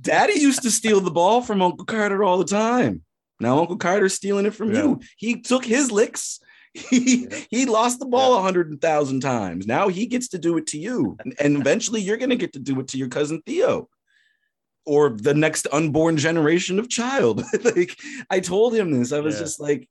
Daddy 0.00 0.38
used 0.40 0.62
to 0.62 0.70
steal 0.70 1.00
the 1.00 1.10
ball 1.10 1.42
from 1.42 1.62
Uncle 1.62 1.84
Carter 1.84 2.22
all 2.24 2.38
the 2.38 2.44
time. 2.44 3.02
Now 3.40 3.58
Uncle 3.60 3.76
Carter's 3.76 4.14
stealing 4.14 4.46
it 4.46 4.54
from 4.54 4.72
Yeah. 4.72 4.82
you. 4.82 5.00
He 5.16 5.40
took 5.40 5.64
his 5.64 5.90
licks. 5.90 6.40
He, 6.74 7.26
he 7.50 7.64
lost 7.66 7.98
the 7.98 8.06
ball 8.06 8.38
a 8.38 8.42
hundred 8.42 8.80
thousand 8.80 9.20
times. 9.20 9.66
Now 9.66 9.88
he 9.88 10.06
gets 10.06 10.28
to 10.28 10.38
do 10.38 10.58
it 10.58 10.66
to 10.68 10.78
you. 10.78 11.16
And- 11.24 11.34
And 11.40 11.56
eventually 11.56 12.00
you're 12.00 12.18
gonna 12.18 12.36
get 12.36 12.52
to 12.52 12.60
do 12.60 12.78
it 12.78 12.88
to 12.88 12.98
your 12.98 13.08
cousin 13.08 13.42
Theo. 13.44 13.88
Or 14.86 15.10
the 15.10 15.34
next 15.34 15.66
unborn 15.72 16.16
generation 16.16 16.78
of 16.78 16.88
child. 16.88 17.42
like 17.64 17.96
I 18.30 18.40
told 18.40 18.74
him 18.74 18.90
this. 18.90 19.12
I 19.12 19.20
was 19.20 19.34
Yeah. 19.34 19.40
just 19.40 19.60
like, 19.60 19.88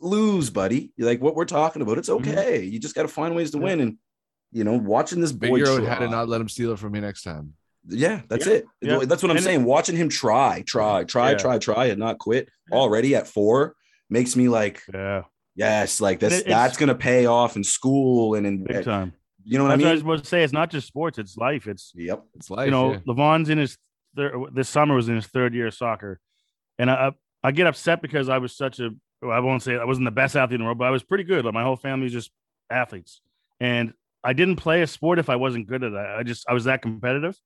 lose, 0.00 0.50
buddy. 0.50 0.92
You're 0.96 1.08
like 1.08 1.20
what 1.20 1.34
we're 1.36 1.44
talking 1.44 1.82
about. 1.82 1.98
It's 1.98 2.08
Mhm. 2.08 2.20
okay. 2.20 2.62
You 2.64 2.78
just 2.78 2.94
gotta 2.94 3.08
find 3.08 3.34
ways 3.36 3.50
to 3.52 3.58
Yeah. 3.58 3.64
win. 3.64 3.80
And 3.80 3.98
you 4.50 4.64
know, 4.64 4.76
watching 4.76 5.20
this 5.20 5.32
boy 5.32 5.58
Figure 5.58 5.68
out 5.68 5.86
how 5.86 5.98
to 5.98 6.08
not 6.08 6.28
let 6.28 6.40
him 6.40 6.48
steal 6.48 6.72
it 6.72 6.78
from 6.78 6.92
me 6.92 7.00
next 7.00 7.22
time. 7.22 7.54
yeah, 7.88 8.20
that's 8.28 8.46
Yeah, 8.46 8.52
it. 8.54 9.08
That's 9.08 9.22
what 9.22 9.24
I'm 9.24 9.30
And 9.30 9.38
it- 9.38 9.42
saying. 9.42 9.64
Watching 9.64 9.96
him 9.96 10.08
try, 10.08 10.62
try, 10.66 11.04
try, 11.04 11.30
Yeah. 11.32 11.36
try, 11.38 11.58
try, 11.58 11.86
and 11.86 11.98
not 11.98 12.18
quit 12.18 12.48
already 12.70 13.14
at 13.14 13.26
four 13.28 13.74
makes 14.10 14.36
me 14.36 14.48
like, 14.48 14.82
Yeah, 14.92 15.22
yes, 15.56 16.00
like 16.00 16.20
this. 16.20 16.40
it- 16.40 16.46
that's 16.46 16.76
gonna 16.76 16.94
pay 16.94 17.26
off 17.26 17.56
in 17.56 17.64
school 17.64 18.34
and 18.34 18.46
in 18.46 18.62
big 18.64 18.84
time. 18.84 19.12
you 19.44 19.56
know 19.58 19.64
what 19.64 19.72
I 19.72 19.76
That's 19.76 19.82
what 19.84 19.88
I 19.88 19.92
was 19.92 20.00
supposed 20.00 20.24
to 20.24 20.28
say. 20.30 20.42
It's 20.44 20.52
not 20.52 20.70
just 20.70 20.86
sports; 20.86 21.18
it's 21.18 21.36
life. 21.36 21.66
It's 21.66 21.92
Yep. 21.96 22.22
It's 22.34 22.50
life. 22.50 22.66
you 22.66 22.70
know, 22.70 22.92
yeah. 22.92 22.98
Levon's 23.06 23.48
in 23.48 23.58
his 23.58 23.76
third. 24.16 24.34
This 24.52 24.68
summer 24.68 24.94
was 24.94 25.08
in 25.08 25.16
his 25.16 25.26
third 25.26 25.54
year 25.54 25.68
of 25.68 25.74
soccer, 25.74 26.20
and 26.78 26.90
I 26.90 27.12
I 27.42 27.52
get 27.52 27.66
upset 27.66 28.02
because 28.02 28.28
I 28.28 28.38
was 28.38 28.56
such 28.56 28.80
a. 28.80 28.90
well, 29.20 29.32
I 29.32 29.40
won't 29.40 29.62
say 29.62 29.76
I 29.76 29.84
wasn't 29.84 30.06
the 30.06 30.12
best 30.12 30.36
athlete 30.36 30.56
in 30.56 30.60
the 30.60 30.64
world, 30.66 30.78
but 30.78 30.86
I 30.86 30.90
was 30.90 31.02
pretty 31.02 31.24
good. 31.24 31.44
Like 31.44 31.54
my 31.54 31.62
whole 31.62 31.76
family's 31.76 32.12
just 32.12 32.30
athletes, 32.70 33.20
and 33.60 33.92
I 34.24 34.32
didn't 34.32 34.56
play 34.56 34.82
a 34.82 34.86
sport 34.86 35.18
if 35.18 35.28
I 35.28 35.36
wasn't 35.36 35.66
good 35.66 35.82
at 35.82 35.92
it. 35.92 35.96
I 35.96 36.22
just 36.22 36.44
I 36.48 36.52
was 36.52 36.64
that 36.64 36.82
competitive. 36.82 37.36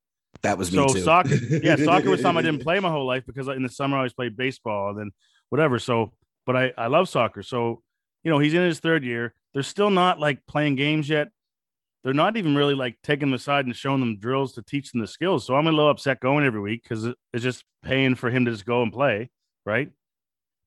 That 0.42 0.58
was 0.58 0.70
me 0.70 0.86
So 0.88 0.98
soccer, 1.00 1.34
yeah, 1.34 1.76
soccer 1.84 2.10
was 2.10 2.20
something 2.20 2.44
I 2.44 2.48
didn't 2.50 2.62
play 2.62 2.78
my 2.80 2.90
whole 2.90 3.06
life 3.06 3.24
because 3.26 3.48
in 3.48 3.62
the 3.62 3.68
summer 3.68 3.96
I 3.96 4.00
always 4.00 4.12
played 4.12 4.36
baseball 4.36 4.90
and 4.90 4.98
then 4.98 5.10
whatever. 5.48 5.78
So, 5.78 6.12
but 6.44 6.56
I 6.56 6.72
I 6.76 6.86
love 6.88 7.08
soccer. 7.08 7.42
So, 7.42 7.82
you 8.22 8.30
know, 8.30 8.38
he's 8.38 8.54
in 8.54 8.62
his 8.62 8.80
third 8.80 9.04
year. 9.04 9.34
They're 9.54 9.62
still 9.62 9.90
not 9.90 10.20
like 10.20 10.46
playing 10.46 10.76
games 10.76 11.08
yet. 11.08 11.28
They're 12.06 12.14
not 12.14 12.36
even 12.36 12.54
really 12.54 12.76
like 12.76 12.98
taking 13.02 13.30
them 13.30 13.34
aside 13.34 13.66
and 13.66 13.74
showing 13.74 13.98
them 13.98 14.16
drills 14.20 14.52
to 14.52 14.62
teach 14.62 14.92
them 14.92 15.00
the 15.00 15.08
skills. 15.08 15.44
So 15.44 15.56
I'm 15.56 15.66
a 15.66 15.72
little 15.72 15.90
upset 15.90 16.20
going 16.20 16.46
every 16.46 16.60
week 16.60 16.84
because 16.84 17.04
it's 17.04 17.42
just 17.42 17.64
paying 17.82 18.14
for 18.14 18.30
him 18.30 18.44
to 18.44 18.52
just 18.52 18.64
go 18.64 18.84
and 18.84 18.92
play, 18.92 19.28
right? 19.64 19.90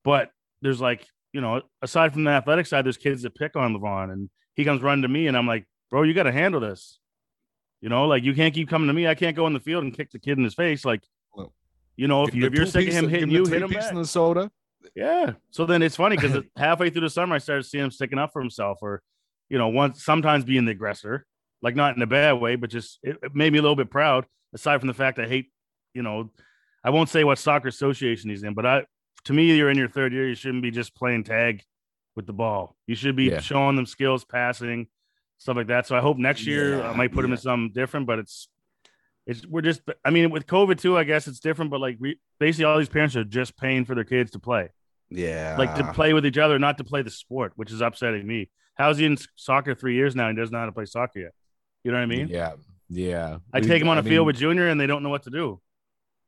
But 0.04 0.32
there's 0.60 0.82
like, 0.82 1.06
you 1.32 1.40
know, 1.40 1.62
aside 1.80 2.12
from 2.12 2.24
the 2.24 2.30
athletic 2.30 2.66
side, 2.66 2.84
there's 2.84 2.98
kids 2.98 3.22
that 3.22 3.34
pick 3.34 3.56
on 3.56 3.74
Levon 3.74 4.12
and 4.12 4.28
he 4.54 4.66
comes 4.66 4.82
running 4.82 5.00
to 5.00 5.08
me 5.08 5.28
and 5.28 5.36
I'm 5.36 5.46
like, 5.46 5.64
bro, 5.90 6.02
you 6.02 6.12
got 6.12 6.24
to 6.24 6.32
handle 6.32 6.60
this. 6.60 6.98
You 7.80 7.88
know, 7.88 8.06
like 8.06 8.22
you 8.22 8.34
can't 8.34 8.52
keep 8.52 8.68
coming 8.68 8.88
to 8.88 8.92
me. 8.92 9.08
I 9.08 9.14
can't 9.14 9.34
go 9.34 9.46
in 9.46 9.54
the 9.54 9.60
field 9.60 9.82
and 9.84 9.96
kick 9.96 10.10
the 10.10 10.18
kid 10.18 10.36
in 10.36 10.44
his 10.44 10.52
face. 10.52 10.84
Like, 10.84 11.04
Well, 11.34 11.54
you 11.96 12.06
know, 12.06 12.24
if, 12.24 12.34
you, 12.34 12.44
if 12.44 12.52
you're 12.52 12.66
sick 12.66 12.86
of 12.86 12.92
him 12.92 13.08
hitting 13.08 13.30
you, 13.30 13.46
hit 13.46 13.62
him 13.62 13.70
back. 13.70 13.88
and 13.88 13.96
the 13.96 14.04
soda. 14.04 14.50
Yeah. 14.94 15.32
So 15.52 15.64
then 15.64 15.80
it's 15.80 15.96
funny 15.96 16.16
because 16.16 16.44
halfway 16.58 16.90
through 16.90 17.00
the 17.00 17.08
summer, 17.08 17.36
I 17.36 17.38
started 17.38 17.62
seeing 17.62 17.84
him 17.84 17.90
sticking 17.90 18.18
up 18.18 18.34
for 18.34 18.42
himself, 18.42 18.80
or 18.82 19.00
you 19.48 19.56
know, 19.56 19.68
once 19.68 20.04
sometimes 20.04 20.44
being 20.44 20.66
the 20.66 20.72
aggressor, 20.72 21.26
like 21.62 21.76
not 21.76 21.96
in 21.96 22.02
a 22.02 22.06
bad 22.06 22.34
way, 22.34 22.56
but 22.56 22.70
just 22.70 22.98
it, 23.02 23.18
it 23.22 23.34
made 23.34 23.52
me 23.52 23.58
a 23.58 23.62
little 23.62 23.76
bit 23.76 23.90
proud. 23.90 24.26
Aside 24.54 24.78
from 24.78 24.88
the 24.88 24.94
fact 24.94 25.18
I 25.18 25.26
hate, 25.26 25.50
you 25.94 26.02
know, 26.02 26.30
I 26.82 26.90
won't 26.90 27.08
say 27.08 27.24
what 27.24 27.38
soccer 27.38 27.68
association 27.68 28.30
he's 28.30 28.42
in, 28.42 28.54
but 28.54 28.66
I, 28.66 28.86
to 29.24 29.32
me, 29.32 29.54
you're 29.54 29.70
in 29.70 29.78
your 29.78 29.88
third 29.88 30.12
year. 30.12 30.28
You 30.28 30.34
shouldn't 30.34 30.62
be 30.62 30.70
just 30.70 30.94
playing 30.94 31.24
tag 31.24 31.62
with 32.16 32.26
the 32.26 32.32
ball. 32.32 32.76
You 32.86 32.94
should 32.94 33.16
be 33.16 33.24
Yeah. 33.24 33.40
showing 33.40 33.76
them 33.76 33.86
skills, 33.86 34.24
passing, 34.24 34.88
stuff 35.38 35.56
like 35.56 35.68
that. 35.68 35.86
So 35.86 35.96
I 35.96 36.00
hope 36.00 36.16
next 36.16 36.46
year 36.46 36.82
I 36.82 36.94
might 36.96 37.12
put 37.12 37.24
him 37.24 37.32
in 37.32 37.36
yeah. 37.36 37.42
something 37.42 37.72
different, 37.72 38.06
but 38.06 38.18
it's. 38.18 38.48
It's, 39.26 39.46
we're 39.46 39.60
just, 39.60 39.82
I 40.04 40.10
mean, 40.10 40.30
with 40.30 40.46
COVID 40.46 40.80
too, 40.80 40.98
I 40.98 41.04
guess 41.04 41.28
it's 41.28 41.38
different, 41.38 41.70
but 41.70 41.80
like 41.80 41.98
we, 42.00 42.18
basically 42.40 42.64
all 42.64 42.78
these 42.78 42.88
parents 42.88 43.14
are 43.14 43.22
just 43.22 43.56
paying 43.56 43.84
for 43.84 43.94
their 43.94 44.02
kids 44.02 44.32
to 44.32 44.40
play 44.40 44.70
yeah. 45.10 45.56
like 45.58 45.74
to 45.74 45.92
play 45.92 46.12
with 46.12 46.24
each 46.24 46.38
other, 46.38 46.58
not 46.58 46.78
to 46.78 46.84
play 46.84 47.02
the 47.02 47.10
sport, 47.10 47.52
which 47.56 47.72
is 47.72 47.80
upsetting 47.80 48.26
me. 48.26 48.48
How's 48.74 48.98
he 48.98 49.04
in 49.04 49.18
soccer 49.36 49.74
three 49.74 49.94
years 49.94 50.16
now 50.16 50.28
and 50.28 50.38
doesn't 50.38 50.52
know 50.52 50.60
how 50.60 50.66
to 50.66 50.72
play 50.72 50.86
soccer 50.86 51.20
yet? 51.20 51.32
You 51.84 51.90
know 51.92 51.96
what 51.98 52.02
I 52.02 52.06
mean? 52.06 52.28
yeah, 52.28 52.52
yeah. 52.88 53.38
I 53.52 53.60
We- 53.60 53.66
take 53.66 53.80
him 53.82 53.88
on 53.88 53.96
I 53.96 54.00
a 54.00 54.02
field 54.02 54.12
mean, 54.22 54.26
with 54.26 54.36
Junior 54.36 54.68
and 54.68 54.80
they 54.80 54.86
don't 54.86 55.02
know 55.02 55.08
what 55.08 55.22
to 55.24 55.30
do. 55.30 55.60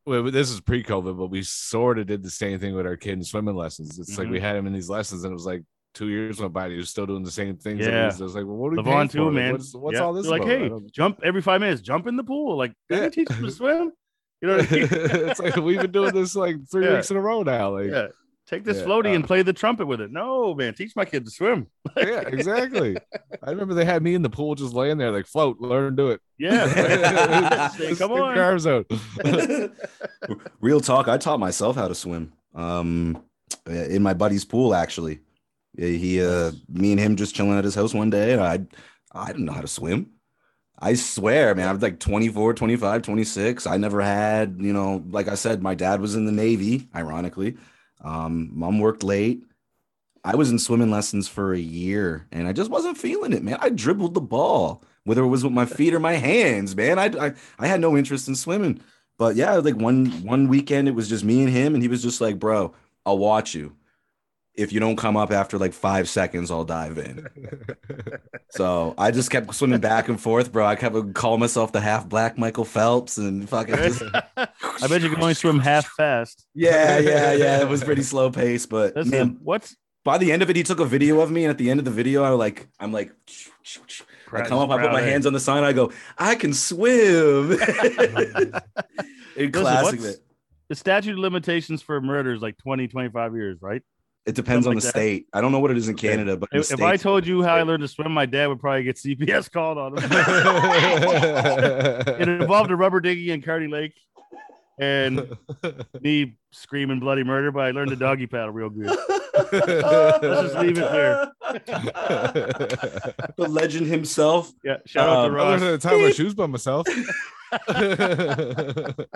well, 0.06 0.22
this 0.30 0.50
is 0.50 0.60
pre-COVID, 0.60 1.16
but 1.18 1.26
we 1.28 1.42
sort 1.42 1.98
of 1.98 2.06
did 2.06 2.22
the 2.22 2.30
same 2.30 2.58
thing 2.58 2.74
with 2.74 2.86
our 2.86 2.96
kid 2.96 3.12
in 3.14 3.24
swimming 3.24 3.54
lessons. 3.54 3.98
It's 3.98 4.18
like 4.18 4.28
Mhm. 4.28 4.32
we 4.32 4.40
had 4.40 4.56
him 4.56 4.66
in 4.66 4.72
these 4.72 4.88
lessons, 4.90 5.24
and 5.24 5.30
it 5.30 5.34
was 5.34 5.46
like 5.46 5.62
two 5.94 6.08
years 6.08 6.40
went 6.40 6.52
by 6.54 6.64
and 6.64 6.72
he 6.72 6.78
was 6.78 6.88
still 6.88 7.04
doing 7.06 7.22
the 7.22 7.30
same 7.30 7.56
things. 7.56 7.80
Yeah. 7.86 8.06
was- 8.06 8.20
I 8.20 8.24
was 8.24 8.34
like, 8.34 8.46
well, 8.46 8.56
what 8.56 8.68
are 8.72 8.76
we 8.76 8.82
Levon 8.82 9.10
too? 9.10 9.24
Like, 9.26 9.34
man. 9.34 9.52
what's 9.52 9.74
what's 9.74 9.98
Yeah. 9.98 10.04
all 10.04 10.12
this 10.14 10.26
They're 10.26 10.38
like, 10.38 10.48
hey, 10.48 10.70
jump 10.90 11.20
every 11.22 11.42
five 11.42 11.60
minutes, 11.60 11.82
jump 11.82 12.06
in 12.06 12.16
the 12.16 12.24
pool. 12.24 12.56
Like, 12.56 12.72
Yeah. 12.88 13.08
teach 13.10 13.28
them 13.28 13.42
to 13.42 13.50
swim. 13.50 13.92
You 14.40 14.48
know 14.48 14.56
what 14.56 14.72
I 14.72 14.74
mean? 14.74 14.88
it's 14.90 15.38
like 15.38 15.54
we've 15.56 15.80
been 15.82 15.92
doing 15.92 16.12
this 16.14 16.34
like 16.34 16.56
three 16.70 16.86
Yeah. 16.86 16.94
weeks 16.96 17.10
in 17.10 17.16
a 17.16 17.20
row 17.20 17.42
now. 17.42 17.78
Like, 17.78 17.90
yeah. 17.90 18.06
Take 18.52 18.64
this 18.64 18.80
Yeah, 18.80 18.84
floaty 18.84 19.12
uh, 19.12 19.14
and 19.14 19.24
play 19.26 19.40
the 19.40 19.54
trumpet 19.54 19.86
with 19.86 20.02
it. 20.02 20.12
No, 20.12 20.54
man, 20.54 20.74
teach 20.74 20.94
my 20.94 21.06
kid 21.06 21.24
to 21.24 21.30
swim. 21.30 21.68
yeah, 21.96 22.20
exactly. 22.20 22.98
I 23.42 23.48
remember 23.48 23.72
they 23.72 23.86
had 23.86 24.02
me 24.02 24.14
in 24.14 24.20
the 24.20 24.28
pool 24.28 24.54
just 24.54 24.74
laying 24.74 24.98
there, 24.98 25.10
like 25.10 25.26
float, 25.26 25.58
learn 25.58 25.96
to 25.96 25.96
do 25.96 26.10
it. 26.10 26.20
Yeah. 26.38 27.70
Come 27.96 28.12
on. 28.12 28.38
arms 28.38 28.66
out. 28.66 28.92
Real 30.60 30.82
talk. 30.82 31.08
I 31.08 31.16
taught 31.16 31.40
myself 31.40 31.76
how 31.76 31.88
to 31.88 31.94
swim. 31.94 32.34
Um, 32.54 33.22
in 33.66 34.02
my 34.02 34.12
buddy's 34.12 34.44
pool, 34.44 34.74
actually. 34.74 35.20
He, 35.78 36.22
uh, 36.22 36.52
me 36.68 36.92
and 36.92 37.00
him 37.00 37.16
just 37.16 37.34
chilling 37.34 37.56
at 37.56 37.64
his 37.64 37.74
house 37.74 37.94
one 37.94 38.10
day, 38.10 38.34
and 38.34 38.42
I, 38.42 38.60
I 39.12 39.28
didn't 39.28 39.46
know 39.46 39.54
how 39.54 39.62
to 39.62 39.66
swim. 39.66 40.10
I 40.78 40.92
swear, 40.92 41.54
man, 41.54 41.68
I 41.68 41.72
was 41.72 41.80
like 41.80 42.00
24, 42.00 42.52
25, 42.52 43.00
26. 43.00 43.66
I 43.66 43.78
never 43.78 44.02
had, 44.02 44.56
you 44.60 44.74
know, 44.74 45.02
like 45.08 45.28
I 45.28 45.36
said, 45.36 45.62
my 45.62 45.74
dad 45.74 46.02
was 46.02 46.16
in 46.16 46.26
the 46.26 46.32
Navy, 46.32 46.88
ironically. 46.94 47.56
Um, 48.02 48.50
mom 48.52 48.78
worked 48.80 49.02
late. 49.02 49.42
I 50.24 50.36
was 50.36 50.50
in 50.50 50.58
swimming 50.58 50.90
lessons 50.90 51.28
for 51.28 51.52
a 51.52 51.58
year 51.58 52.26
and 52.30 52.46
I 52.46 52.52
just 52.52 52.70
wasn't 52.70 52.98
feeling 52.98 53.32
it, 53.32 53.42
man. 53.42 53.58
I 53.60 53.70
dribbled 53.70 54.14
the 54.14 54.20
ball, 54.20 54.82
whether 55.04 55.22
it 55.22 55.28
was 55.28 55.42
with 55.42 55.52
my 55.52 55.66
feet 55.66 55.94
or 55.94 56.00
my 56.00 56.14
hands, 56.14 56.76
man. 56.76 56.98
I, 56.98 57.06
I, 57.28 57.32
I 57.58 57.66
had 57.66 57.80
no 57.80 57.96
interest 57.96 58.28
in 58.28 58.36
swimming. 58.36 58.80
But 59.18 59.36
yeah, 59.36 59.54
like 59.54 59.76
one 59.76 60.06
one 60.24 60.48
weekend 60.48 60.88
it 60.88 60.94
was 60.94 61.08
just 61.08 61.24
me 61.24 61.42
and 61.42 61.50
him, 61.50 61.74
and 61.74 61.82
he 61.82 61.88
was 61.88 62.02
just 62.02 62.20
like, 62.20 62.38
bro, 62.38 62.74
I'll 63.06 63.18
watch 63.18 63.54
you. 63.54 63.76
If 64.54 64.72
you 64.72 64.80
don't 64.80 64.96
come 64.96 65.16
up 65.16 65.32
after 65.32 65.58
like 65.58 65.72
five 65.72 66.08
seconds, 66.08 66.50
I'll 66.50 66.64
dive 66.64 66.98
in. 66.98 67.28
So 68.54 68.94
I 68.98 69.10
just 69.12 69.30
kept 69.30 69.54
swimming 69.54 69.80
back 69.80 70.08
and 70.08 70.20
forth, 70.20 70.52
bro. 70.52 70.66
I 70.66 70.76
kept 70.76 71.14
calling 71.14 71.40
myself 71.40 71.72
the 71.72 71.80
half 71.80 72.06
black 72.06 72.36
Michael 72.36 72.66
Phelps 72.66 73.16
and 73.16 73.48
fucking 73.48 73.76
just 73.76 74.02
I 74.36 74.86
bet 74.88 75.00
you 75.00 75.08
can 75.08 75.22
only 75.22 75.32
swim 75.32 75.58
half 75.58 75.86
fast. 75.86 76.46
yeah, 76.54 76.98
yeah, 76.98 77.32
yeah. 77.32 77.60
It 77.62 77.68
was 77.68 77.82
pretty 77.82 78.02
slow 78.02 78.30
pace, 78.30 78.66
but 78.66 78.94
Listen, 78.94 79.10
man, 79.10 79.38
what's 79.42 79.74
by 80.04 80.18
the 80.18 80.32
end 80.32 80.42
of 80.42 80.50
it, 80.50 80.56
he 80.56 80.62
took 80.64 80.80
a 80.80 80.84
video 80.84 81.20
of 81.20 81.30
me, 81.30 81.44
and 81.44 81.50
at 81.50 81.56
the 81.56 81.70
end 81.70 81.78
of 81.78 81.84
the 81.86 81.90
video, 81.90 82.24
I 82.24 82.30
like, 82.30 82.68
I'm 82.78 82.92
like, 82.92 83.12
I 84.32 84.42
come 84.42 84.58
up, 84.58 84.70
I 84.70 84.82
put 84.82 84.92
my 84.92 85.00
hands 85.00 85.26
on 85.26 85.32
the 85.32 85.40
sign, 85.40 85.62
I 85.62 85.72
go, 85.72 85.92
I 86.18 86.34
can 86.34 86.52
swim. 86.52 87.52
In 89.36 89.50
classic, 89.52 90.00
the 90.68 90.74
statute 90.74 91.12
of 91.12 91.18
limitations 91.18 91.80
for 91.82 92.00
murder 92.00 92.34
is 92.34 92.42
like 92.42 92.58
20, 92.58 92.88
25 92.88 93.34
years, 93.34 93.58
right? 93.62 93.82
It 94.24 94.36
depends 94.36 94.68
on 94.68 94.74
something 94.74 94.78
the 94.80 94.86
like 94.86 94.94
that. 94.94 95.00
state. 95.00 95.26
I 95.32 95.40
don't 95.40 95.50
know 95.50 95.58
what 95.58 95.72
it 95.72 95.76
is 95.76 95.88
in 95.88 95.96
Canada, 95.96 96.36
but 96.36 96.48
If, 96.52 96.70
if 96.72 96.80
I 96.80 96.96
told 96.96 97.26
you 97.26 97.42
how 97.42 97.56
I 97.56 97.62
learned 97.62 97.80
to 97.82 97.88
swim, 97.88 98.12
my 98.12 98.24
dad 98.26 98.46
would 98.46 98.60
probably 98.60 98.84
get 98.84 98.94
CPS 98.96 99.50
called 99.50 99.78
on 99.78 99.98
him. 99.98 100.04
it 102.20 102.28
involved 102.28 102.70
a 102.70 102.76
rubber 102.76 103.00
dinghy 103.00 103.32
in 103.32 103.42
Cardi 103.42 103.66
Lake 103.66 103.94
and 104.78 105.36
me 106.00 106.36
screaming 106.52 107.00
bloody 107.00 107.24
murder, 107.24 107.50
but 107.50 107.64
I 107.64 107.72
learned 107.72 107.90
the 107.90 107.96
doggy 107.96 108.28
paddle 108.28 108.50
real 108.50 108.70
good. 108.70 108.86
Let's 108.86 110.52
just 110.52 110.56
leave 110.56 110.78
it 110.78 110.90
there. 110.90 111.32
the 113.36 113.46
legend 113.48 113.86
himself. 113.88 114.52
Yeah, 114.64 114.76
shout 114.86 115.08
out 115.08 115.24
Um, 115.26 115.32
to 115.32 115.38
I 115.38 115.42
Ross. 115.42 115.60
learned 115.60 115.62
how 115.62 115.70
to 115.70 115.78
tie 115.78 116.00
my 116.02 116.10
shoes 116.12 116.34
by 116.34 116.46
myself. 116.46 116.86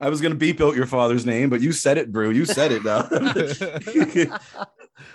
I 0.00 0.08
was 0.08 0.20
gonna 0.20 0.34
beep 0.34 0.60
out 0.60 0.76
your 0.76 0.86
father's 0.86 1.26
name, 1.26 1.50
but 1.50 1.60
you 1.60 1.72
said 1.72 1.98
it, 1.98 2.12
Brew. 2.12 2.30
You 2.30 2.44
said 2.44 2.72
it 2.72 2.84
now. 2.84 3.08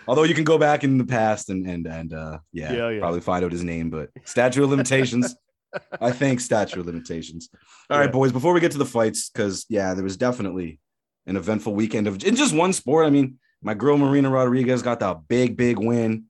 Although 0.07 0.23
you 0.23 0.35
can 0.35 0.43
go 0.43 0.57
back 0.57 0.83
in 0.83 0.97
the 0.97 1.05
past 1.05 1.49
and 1.49 1.65
and 1.67 1.87
and 1.87 2.13
uh 2.13 2.39
yeah, 2.51 2.73
Yeah, 2.73 2.89
yeah. 2.89 2.99
probably 2.99 3.21
find 3.21 3.45
out 3.45 3.51
his 3.51 3.63
name, 3.63 3.89
but 3.89 4.09
statute 4.25 4.63
of 4.63 4.69
limitations. 4.69 5.35
I 6.01 6.11
think 6.11 6.39
statute 6.41 6.79
of 6.79 6.85
limitations. 6.85 7.49
All 7.89 7.97
right, 7.97 8.05
Yeah. 8.05 8.11
boys, 8.11 8.31
before 8.31 8.53
we 8.53 8.59
get 8.59 8.71
to 8.73 8.77
the 8.77 8.85
fights, 8.85 9.29
because 9.29 9.65
yeah, 9.69 9.93
there 9.93 10.03
was 10.03 10.17
definitely 10.17 10.79
an 11.27 11.37
eventful 11.37 11.73
weekend 11.73 12.07
of 12.07 12.23
in 12.23 12.35
just 12.35 12.53
one 12.55 12.73
sport. 12.73 13.05
I 13.05 13.09
mean, 13.09 13.39
my 13.61 13.73
girl 13.73 13.97
Marina 13.97 14.29
Rodriguez 14.29 14.81
got 14.81 14.99
that 14.99 15.27
big, 15.27 15.55
big 15.55 15.77
win 15.79 16.25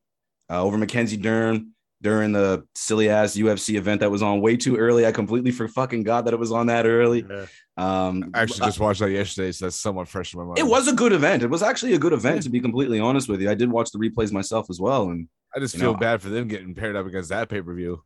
uh, 0.49 0.61
over 0.61 0.77
Mackenzie 0.77 1.17
Dern 1.17 1.71
during 2.01 2.31
the 2.31 2.63
silly 2.73 3.09
ass 3.09 3.35
UFC 3.37 3.75
event 3.77 4.01
that 4.01 4.09
was 4.09 4.21
on 4.23 4.41
way 4.41 4.57
too 4.57 4.75
early. 4.75 5.05
I 5.05 5.11
completely 5.11 5.51
for 5.51 5.67
fucking 5.67 6.03
god 6.03 6.25
that 6.25 6.33
it 6.33 6.39
was 6.39 6.51
on 6.51 6.67
that 6.67 6.85
early. 6.87 7.23
Yeah. 7.29 7.45
Um, 7.77 8.31
I 8.33 8.41
actually 8.41 8.65
just 8.65 8.79
watched 8.79 8.99
that 9.01 9.11
yesterday, 9.11 9.51
so 9.51 9.65
that's 9.65 9.75
somewhat 9.75 10.07
fresh 10.07 10.33
in 10.33 10.39
my 10.39 10.45
mind. 10.45 10.59
it 10.59 10.65
was 10.65 10.87
a 10.87 10.93
good 10.93 11.13
event. 11.13 11.43
It 11.43 11.49
was 11.49 11.61
actually 11.63 11.93
a 11.93 11.99
good 11.99 12.13
event, 12.13 12.43
to 12.43 12.49
be 12.49 12.59
completely 12.59 12.99
honest 12.99 13.29
with 13.29 13.41
you. 13.41 13.49
I 13.49 13.55
did 13.55 13.71
watch 13.71 13.91
the 13.91 13.99
replays 13.99 14.31
myself 14.31 14.67
as 14.69 14.79
well, 14.79 15.09
and 15.09 15.27
I 15.55 15.59
just 15.59 15.75
feel 15.77 15.93
know, 15.93 15.99
bad 15.99 16.21
for 16.21 16.29
them 16.29 16.47
getting 16.47 16.73
paired 16.75 16.95
up 16.95 17.05
against 17.05 17.29
that 17.29 17.49
pay 17.49 17.61
per 17.61 17.73
view. 17.73 18.03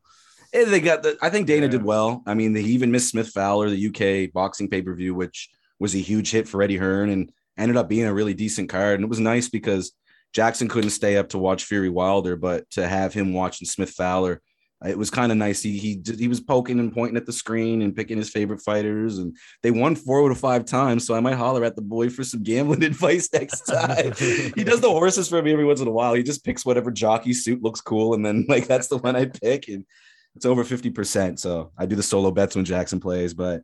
eh, 0.52 0.64
they 0.66 0.80
got 0.80 1.02
the. 1.02 1.16
I 1.22 1.30
think 1.30 1.46
Dana 1.46 1.66
Yeah. 1.66 1.72
did 1.72 1.82
well. 1.84 2.22
I 2.26 2.34
mean, 2.34 2.52
they 2.52 2.62
even 2.62 2.90
missed 2.90 3.10
Smith 3.10 3.28
Fowler, 3.28 3.68
the 3.70 3.86
UK 3.88 4.32
boxing 4.32 4.68
pay 4.68 4.82
per 4.82 4.94
view, 4.94 5.14
which 5.14 5.48
was 5.78 5.94
a 5.94 5.98
huge 5.98 6.30
hit 6.30 6.46
for 6.48 6.62
Eddie 6.62 6.76
Hearn, 6.78 7.10
and 7.10 7.32
ended 7.58 7.76
up 7.76 7.88
being 7.88 8.04
a 8.06 8.14
really 8.14 8.34
decent 8.34 8.68
card. 8.68 8.94
And 8.96 9.04
it 9.04 9.08
was 9.10 9.20
nice 9.20 9.48
because 9.48 9.92
Jackson 10.36 10.68
couldn't 10.68 10.90
stay 10.90 11.16
up 11.16 11.30
to 11.30 11.38
watch 11.38 11.64
Fury 11.64 11.88
Wilder, 11.88 12.36
but 12.36 12.68
to 12.72 12.86
have 12.86 13.14
him 13.14 13.32
watching 13.32 13.66
Smith 13.66 13.88
Fowler. 13.88 14.42
It 14.86 14.98
was 14.98 15.08
kind 15.08 15.32
of 15.32 15.38
nice. 15.38 15.62
He 15.62 15.78
he 15.78 16.02
he 16.18 16.28
was 16.28 16.40
poking 16.40 16.78
and 16.78 16.92
pointing 16.92 17.16
at 17.16 17.24
the 17.24 17.32
screen 17.32 17.80
and 17.80 17.96
picking 17.96 18.18
his 18.18 18.28
favorite 18.28 18.60
fighters, 18.60 19.16
and 19.16 19.34
they 19.62 19.70
won 19.70 19.96
four 19.96 20.30
of 20.30 20.38
five 20.38 20.66
times. 20.66 21.06
So 21.06 21.14
I 21.14 21.20
might 21.20 21.36
holler 21.36 21.64
at 21.64 21.74
the 21.74 21.80
boy 21.80 22.10
for 22.10 22.22
some 22.22 22.42
gambling 22.42 22.84
advice 22.84 23.30
next 23.32 23.62
time. 23.62 24.12
he 24.12 24.62
does 24.62 24.82
the 24.82 24.90
horses 24.90 25.30
for 25.30 25.40
me 25.40 25.52
every 25.52 25.64
once 25.64 25.80
in 25.80 25.88
a 25.88 25.90
while. 25.90 26.12
He 26.12 26.22
just 26.22 26.44
picks 26.44 26.66
whatever 26.66 26.90
jockey 26.90 27.32
suit 27.32 27.62
looks 27.62 27.80
cool, 27.80 28.12
and 28.12 28.24
then 28.24 28.44
like 28.50 28.66
that's 28.66 28.88
the 28.88 28.98
one 28.98 29.16
I 29.16 29.24
pick, 29.24 29.68
and 29.68 29.86
it's 30.34 30.44
over 30.44 30.64
fifty 30.64 30.90
percent. 30.90 31.40
So 31.40 31.72
I 31.78 31.86
do 31.86 31.96
the 31.96 32.02
solo 32.02 32.30
bets 32.30 32.56
when 32.56 32.66
Jackson 32.66 33.00
plays, 33.00 33.32
but 33.32 33.62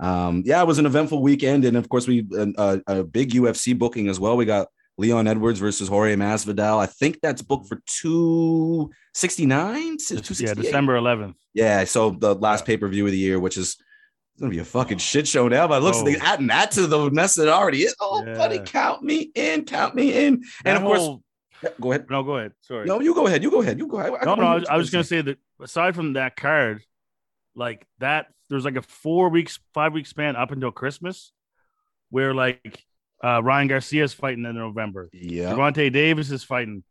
um, 0.00 0.42
yeah, 0.46 0.62
it 0.62 0.66
was 0.66 0.78
an 0.78 0.86
eventful 0.86 1.20
weekend, 1.20 1.66
and 1.66 1.76
of 1.76 1.90
course 1.90 2.06
we 2.06 2.26
uh, 2.56 2.78
a 2.86 3.04
big 3.04 3.32
UFC 3.32 3.78
booking 3.78 4.08
as 4.08 4.18
well. 4.18 4.38
We 4.38 4.46
got 4.46 4.68
Leon 4.96 5.26
Edwards 5.26 5.58
versus 5.58 5.88
Jorge 5.88 6.14
Masvidal. 6.16 6.78
I 6.78 6.86
think 6.86 7.18
that's 7.20 7.42
booked 7.42 7.68
for 7.68 7.82
two 7.86 8.90
sixty 9.12 9.44
nine. 9.46 9.96
Yeah, 10.10 10.54
December 10.54 10.96
11th. 10.98 11.34
Yeah, 11.52 11.84
so 11.84 12.10
the 12.10 12.34
last 12.34 12.64
pay 12.64 12.76
per 12.76 12.88
view 12.88 13.04
of 13.06 13.12
the 13.12 13.18
year, 13.18 13.40
which 13.40 13.56
is 13.56 13.76
gonna 14.38 14.50
be 14.50 14.58
a 14.58 14.64
fucking 14.64 14.98
shit 14.98 15.26
show 15.28 15.48
now. 15.48 15.66
But 15.68 15.78
it 15.78 15.84
looks 15.84 15.98
Oh. 15.98 16.04
like 16.04 16.22
adding 16.22 16.46
that 16.48 16.70
to 16.72 16.86
the 16.86 17.10
mess 17.10 17.34
that 17.36 17.48
already 17.48 17.82
is. 17.82 17.94
Oh, 18.00 18.24
buddy, 18.24 18.60
count 18.60 19.02
me 19.02 19.30
in, 19.34 19.64
count 19.64 19.94
me 19.94 20.12
in. 20.26 20.34
And 20.34 20.42
That 20.64 20.76
of 20.76 20.82
course, 20.82 21.72
go 21.80 21.92
ahead. 21.92 22.06
no, 22.10 22.22
go 22.22 22.36
ahead. 22.36 22.52
Sorry. 22.60 22.86
No, 22.86 23.00
you 23.00 23.14
go 23.14 23.26
ahead. 23.26 23.42
You 23.42 23.50
go 23.50 23.62
ahead. 23.62 23.78
You 23.78 23.86
go 23.88 23.98
ahead. 23.98 24.12
no, 24.24 24.34
no, 24.36 24.42
I 24.46 24.54
was, 24.56 24.64
I 24.68 24.76
was 24.76 24.90
gonna 24.90 25.04
say 25.04 25.22
that 25.22 25.38
aside 25.60 25.94
from 25.94 26.12
that 26.14 26.36
card, 26.36 26.82
like 27.56 27.86
that, 27.98 28.26
there's 28.50 28.64
like 28.64 28.76
a 28.76 28.82
four 28.82 29.28
weeks, 29.28 29.58
five 29.72 29.92
week 29.92 30.06
span 30.06 30.36
up 30.36 30.50
until 30.52 30.70
Christmas, 30.70 31.32
where 32.10 32.34
like 32.34 32.84
uh 33.22 33.42
Ryan 33.42 33.68
Garcia's 33.68 34.12
fighting 34.12 34.44
in 34.44 34.54
November, 34.56 35.08
Yeah. 35.12 35.52
Gervonta 35.52 35.92
Davis 35.92 36.30
is 36.30 36.42
fighting, 36.44 36.82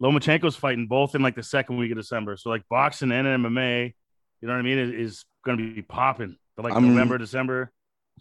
Lomachenko's 0.00 0.56
fighting 0.56 0.86
both 0.86 1.14
in 1.14 1.22
like 1.22 1.34
the 1.34 1.42
second 1.42 1.76
week 1.76 1.90
of 1.90 1.96
December. 1.98 2.36
So 2.36 2.50
like 2.50 2.62
boxing 2.68 3.12
and 3.12 3.26
MMA, 3.26 3.94
you 4.40 4.48
know 4.48 4.54
what 4.54 4.60
I 4.60 4.62
mean, 4.62 4.78
is, 4.78 4.90
is 4.90 5.24
gonna 5.44 5.56
be 5.58 5.82
popping. 5.82 6.36
But 6.56 6.64
like 6.64 6.74
I'm- 6.74 6.88
November, 6.88 7.18
December. 7.18 7.72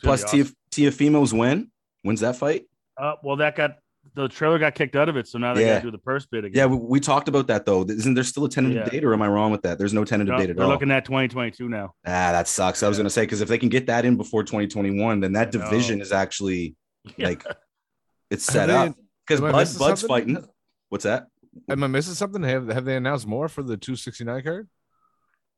Plus, 0.04 0.24
be 0.32 0.44
Tia 0.72 0.92
Teofimo's 0.92 1.34
win. 1.34 1.72
When's 2.04 2.20
that 2.22 2.36
fight? 2.36 2.66
Uh, 2.96 3.14
well, 3.24 3.38
that 3.38 3.56
got 3.56 3.78
the 4.14 4.28
Triller 4.28 4.58
got 4.60 4.74
kicked 4.76 4.96
out 4.96 5.10
of 5.10 5.18
it, 5.18 5.28
so 5.28 5.38
now 5.40 5.54
they 5.54 5.62
Yeah. 5.66 5.74
gotta 5.76 5.86
do 5.88 5.92
the 5.92 5.98
purse 5.98 6.26
bid 6.28 6.46
again. 6.46 6.56
Yeah, 6.56 6.66
we, 6.68 6.78
we 6.78 7.00
talked 7.00 7.28
about 7.28 7.48
that 7.48 7.66
though. 7.66 7.84
Isn't 7.84 8.14
there 8.14 8.24
still 8.24 8.46
a 8.46 8.50
tentative 8.50 8.78
Yeah. 8.86 8.90
date, 8.90 9.04
or 9.04 9.14
am 9.14 9.22
I 9.24 9.28
wrong 9.28 9.52
with 9.52 9.64
that? 9.64 9.78
There's 9.80 9.94
no 9.94 10.06
tentative 10.06 10.34
No, 10.34 10.38
date 10.40 10.50
at 10.52 10.56
they're 10.56 10.66
all. 10.66 10.72
looking 10.72 10.92
at 10.92 11.04
2022 11.06 11.68
now. 11.68 11.94
ah, 12.06 12.32
that 12.32 12.48
sucks. 12.48 12.84
I 12.84 12.88
was 12.88 12.98
gonna 12.98 13.10
say 13.10 13.24
because 13.24 13.42
if 13.42 13.50
they 13.50 13.58
can 13.58 13.70
get 13.70 13.88
that 13.88 14.06
in 14.06 14.18
before 14.18 14.44
2021, 14.44 15.20
then 15.20 15.34
that 15.34 15.52
division 15.52 16.00
is 16.00 16.12
actually 16.12 16.76
Yeah. 17.18 17.28
like 17.30 17.44
it's 18.30 18.44
set 18.46 18.68
they- 18.68 18.74
up 18.74 18.96
because 19.26 19.42
am 19.42 19.52
Bud, 19.52 19.54
Bud's 19.54 19.72
something? 19.78 20.08
fighting. 20.08 20.46
What's 20.90 21.04
that? 21.04 21.28
Am 21.70 21.84
I 21.84 21.88
missing 21.88 22.14
something? 22.14 22.44
Have 22.44 22.68
Have 22.70 22.86
they 22.86 22.96
announced 22.96 23.26
more 23.28 23.48
for 23.50 23.64
the 23.64 23.78
269 23.78 24.44
card? 24.44 24.68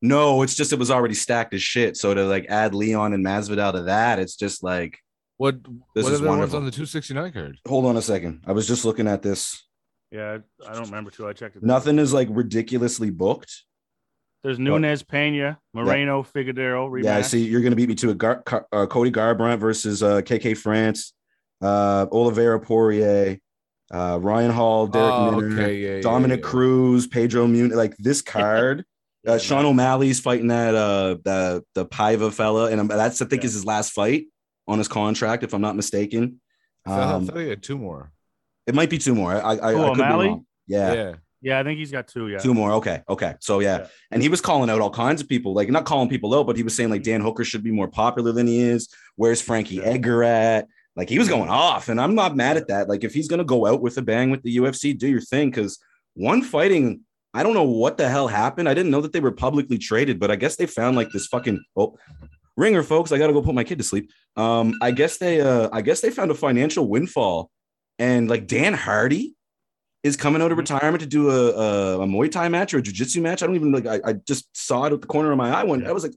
No, 0.02 0.41
it's 0.43 0.56
just 0.56 0.72
it 0.72 0.80
was 0.80 0.89
already 0.91 1.14
stacked 1.14 1.54
as 1.54 1.62
shit. 1.62 1.97
So 1.97 2.14
to 2.14 2.24
like 2.26 2.45
add 2.50 2.74
Leon 2.74 3.14
and 3.14 3.26
Masvidal 3.26 3.74
to 3.74 3.82
that, 3.84 4.18
it's 4.20 4.36
just 4.38 4.64
like 4.64 4.97
What 5.38 5.62
This 5.93 6.06
What 6.06 6.14
is 6.14 6.22
are 6.22 6.24
the 6.24 6.30
ones 6.30 6.39
wonderful. 6.39 6.60
on 6.60 6.66
the 6.66 6.72
269 6.72 7.32
card? 7.34 7.58
hold 7.68 7.86
on 7.86 7.97
a 7.97 8.02
second. 8.02 8.43
I 8.47 8.54
was 8.54 8.68
just 8.68 8.86
looking 8.86 9.08
at 9.08 9.22
this. 9.22 9.62
Yeah, 10.12 10.38
I 10.68 10.74
don't 10.74 10.86
remember 10.86 11.12
too. 11.12 11.28
I 11.28 11.34
checked 11.34 11.58
it. 11.58 11.64
Nothing 11.64 12.00
is 12.00 12.14
like 12.14 12.30
ridiculously 12.32 13.10
booked. 13.12 13.64
There's 14.41 14.58
Nunes, 14.58 15.04
Pena, 15.04 15.60
Moreno, 15.74 16.24
Figueroa. 16.24 16.89
Rematch. 16.89 17.04
Yeah, 17.04 17.18
I 17.18 17.22
see. 17.22 17.45
You're 17.45 17.60
going 17.60 17.74
to 17.74 17.76
beat 17.76 17.89
me 17.89 17.95
to 17.95 18.12
a 18.12 18.16
Gar- 18.16 18.41
Car- 18.43 18.66
uh, 18.72 18.86
Cody 18.86 19.12
Garbrandt 19.12 19.60
versus 19.60 20.02
uh, 20.02 20.22
KK 20.22 20.56
France, 20.58 21.14
uh, 21.62 22.05
Oliveira 22.12 22.60
Poirier, 22.60 23.38
uh, 23.91 24.20
Ryan 24.22 24.51
Hall, 24.51 24.88
Darrick 24.88 25.12
Oh, 25.14 25.32
Minner, 25.41 25.53
okay, 25.62 25.76
yeah, 25.78 25.95
yeah, 25.95 26.01
Dominick 26.01 26.39
yeah. 26.41 26.45
Cruz, 26.49 27.07
Pedro 27.07 27.47
Mun. 27.47 27.70
Like 27.70 27.95
this 27.97 28.22
card. 28.22 28.86
Yeah, 29.24 29.34
uh, 29.34 29.38
Sean 29.38 29.66
O'Malley's 29.66 30.20
fighting 30.22 30.47
that 30.47 30.76
uh 30.76 31.16
the 31.24 31.64
the 31.76 31.86
Paiva 31.86 32.32
fella, 32.32 32.72
and 32.72 32.80
um, 32.80 32.88
that's 32.88 33.22
I 33.22 33.26
think 33.26 33.43
Yeah. 33.43 33.47
is 33.47 33.53
his 33.53 33.66
last 33.66 33.91
fight 33.91 34.28
on 34.68 34.78
his 34.78 34.88
contract, 34.88 35.43
if 35.43 35.53
I'm 35.53 35.62
not 35.62 35.76
mistaken. 35.76 36.39
I 36.86 36.89
thought, 36.89 36.99
I 36.99 37.14
Um, 37.14 37.26
thought 37.26 37.38
he 37.38 37.49
had 37.49 37.62
two 37.64 37.78
more. 37.78 38.12
it 38.68 38.76
might 38.76 38.89
be 38.89 38.97
two 38.97 39.16
more. 39.16 39.34
I 39.34 39.39
I, 39.39 39.70
I, 39.70 39.74
Who, 39.74 39.84
I 39.84 39.88
could 39.89 39.95
be 39.97 40.01
O'Malley? 40.03 40.28
wrong. 40.28 40.45
Yeah. 40.68 40.93
Yeah. 40.93 41.16
Yeah, 41.41 41.60
I 41.60 41.64
think 41.64 41.80
he's 41.80 41.91
got 41.91 42.07
two. 42.07 42.28
Yeah. 42.28 42.38
Two 42.39 42.53
more. 42.53 42.74
Okay. 42.74 43.01
Okay. 43.10 43.36
So 43.39 43.60
yeah. 43.60 43.80
Yeah. 43.80 43.88
And 44.12 44.22
he 44.22 44.28
was 44.30 44.41
calling 44.41 44.70
out 44.70 44.82
all 44.82 44.89
kinds 44.89 45.22
of 45.22 45.28
people, 45.30 45.53
like 45.53 45.70
not 45.70 45.86
calling 45.86 46.10
people 46.10 46.34
out, 46.36 46.45
but 46.47 46.57
he 46.57 46.64
was 46.64 46.76
saying 46.76 46.89
like 46.89 47.01
Dan 47.03 47.22
Hooker 47.22 47.43
should 47.45 47.64
be 47.64 47.72
more 47.72 47.88
popular 47.88 48.32
than 48.34 48.45
he 48.47 48.60
is. 48.62 48.89
Where's 49.16 49.41
Frankie 49.41 49.76
Yeah. 49.76 49.84
Edgar 49.84 50.24
at? 50.24 50.68
Like 51.00 51.08
he 51.08 51.18
was 51.18 51.30
going 51.30 51.50
off, 51.50 51.88
and 51.88 52.00
I'm 52.00 52.14
not 52.14 52.36
mad 52.36 52.58
at 52.58 52.68
that. 52.68 52.89
Like 52.89 53.06
if 53.06 53.14
he's 53.14 53.30
gonna 53.30 53.45
go 53.45 53.66
out 53.66 53.82
with 53.82 53.97
a 53.97 54.02
bang 54.02 54.32
with 54.32 54.43
the 54.43 54.58
UFC, 54.58 54.97
do 54.97 55.08
your 55.08 55.22
thing. 55.22 55.50
Cause 55.50 55.80
one 56.16 56.41
fighting, 56.41 57.06
I 57.34 57.41
don't 57.41 57.54
know 57.54 57.64
what 57.64 57.97
the 57.97 58.10
hell 58.10 58.28
happened. 58.28 58.68
I 58.68 58.74
didn't 58.74 58.91
know 58.91 59.00
that 59.00 59.14
they 59.14 59.22
were 59.22 59.32
publicly 59.32 59.78
traded, 59.78 60.20
but 60.20 60.30
I 60.30 60.36
guess 60.36 60.58
they 60.58 60.66
found 60.66 60.97
like 60.97 61.10
this 61.12 61.28
fucking 61.28 61.64
oh 61.78 61.97
ringer, 62.58 62.84
folks. 62.84 63.14
I 63.14 63.18
gotta 63.18 63.32
go 63.32 63.41
put 63.41 63.56
my 63.56 63.64
kid 63.64 63.78
to 63.78 63.84
sleep. 63.86 64.12
Um, 64.36 64.74
I 64.82 64.91
guess 64.91 65.16
they 65.16 65.39
uh 65.39 65.70
I 65.72 65.80
guess 65.84 66.02
they 66.02 66.10
found 66.10 66.32
a 66.32 66.36
financial 66.36 66.86
windfall, 66.89 67.50
and 67.97 68.30
like 68.30 68.45
Dan 68.45 68.74
Hardy 68.74 69.36
is 70.04 70.18
coming 70.18 70.41
out 70.41 70.52
of 70.52 70.58
retirement 70.58 71.00
to 71.00 71.08
do 71.08 71.30
a, 71.30 71.52
a, 71.52 72.02
a 72.02 72.08
Muay 72.08 72.30
Thai 72.30 72.50
match 72.50 72.74
or 72.74 72.80
a 72.80 72.82
jiu-jitsu 72.82 73.22
match. 73.22 73.41
I 73.41 73.45
don't 73.45 73.56
even 73.56 73.72
like 73.72 73.86
I, 73.86 74.02
I 74.04 74.14
just 74.28 74.50
saw 74.52 74.84
it 74.84 74.91
at 74.91 75.00
the 75.00 75.08
corner 75.08 75.32
of 75.32 75.38
my 75.38 75.50
eye 75.50 75.64
one. 75.64 75.88
I 75.88 75.93
was 75.93 76.04
like, 76.04 76.16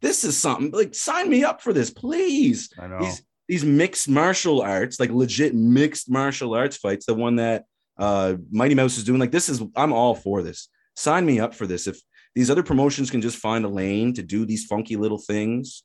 this 0.00 0.24
is 0.24 0.38
something 0.38 0.70
like 0.70 0.94
sign 0.94 1.28
me 1.28 1.44
up 1.44 1.60
for 1.60 1.74
this, 1.74 1.90
please. 1.90 2.70
I 2.78 2.86
know. 2.86 2.98
These 3.00 3.22
these 3.52 3.66
mixed 3.66 4.08
martial 4.08 4.62
arts, 4.62 4.98
like 4.98 5.10
legit 5.10 5.54
mixed 5.54 6.10
martial 6.10 6.54
arts 6.54 6.78
fights, 6.78 7.04
the 7.04 7.12
one 7.12 7.36
that 7.36 7.66
uh 7.98 8.36
Mighty 8.50 8.74
Mouse 8.74 8.96
is 8.96 9.04
doing, 9.04 9.20
like 9.20 9.30
this 9.30 9.50
is 9.50 9.62
I'm 9.76 9.92
all 9.92 10.14
for 10.14 10.40
this. 10.42 10.70
Sign 10.96 11.26
me 11.26 11.38
up 11.38 11.54
for 11.54 11.66
this. 11.66 11.86
If 11.86 12.00
these 12.34 12.50
other 12.50 12.62
promotions 12.62 13.10
can 13.10 13.20
just 13.20 13.36
find 13.36 13.66
a 13.66 13.68
lane 13.68 14.14
to 14.14 14.22
do 14.22 14.46
these 14.46 14.64
funky 14.64 14.96
little 14.96 15.18
things, 15.18 15.82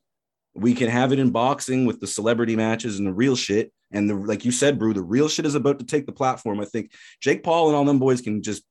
we 0.54 0.72
can 0.72 0.88
have 0.88 1.12
it 1.12 1.18
in 1.18 1.28
boxing 1.28 1.84
with 1.84 2.00
the 2.00 2.06
celebrity 2.06 2.56
matches 2.56 2.98
and 2.98 3.06
the 3.06 3.12
real 3.12 3.36
shit. 3.36 3.70
And 3.92 4.08
the 4.08 4.14
like 4.14 4.46
you 4.46 4.50
said, 4.50 4.78
Brew, 4.78 4.94
the 4.94 5.02
real 5.02 5.28
shit 5.28 5.44
is 5.44 5.54
about 5.54 5.78
to 5.80 5.84
take 5.84 6.06
the 6.06 6.12
platform. 6.12 6.60
I 6.60 6.64
think 6.64 6.92
Jake 7.20 7.42
Paul 7.42 7.66
and 7.66 7.76
all 7.76 7.84
them 7.84 7.98
boys 7.98 8.22
can 8.22 8.42
just 8.42 8.62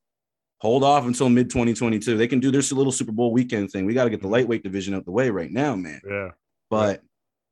hold 0.60 0.82
off 0.82 1.06
until 1.06 1.28
mid 1.28 1.50
2022. 1.50 2.16
They 2.16 2.26
can 2.26 2.40
do 2.40 2.50
their 2.50 2.62
little 2.62 2.90
Super 2.90 3.12
Bowl 3.12 3.32
weekend 3.32 3.70
thing. 3.70 3.86
We 3.86 3.94
got 3.94 4.04
to 4.04 4.10
get 4.10 4.22
the 4.22 4.26
lightweight 4.26 4.64
division 4.64 4.94
out 4.94 5.04
the 5.04 5.12
way 5.12 5.30
right 5.30 5.52
now, 5.52 5.76
man. 5.76 6.00
yeah. 6.04 6.30
But 6.68 7.04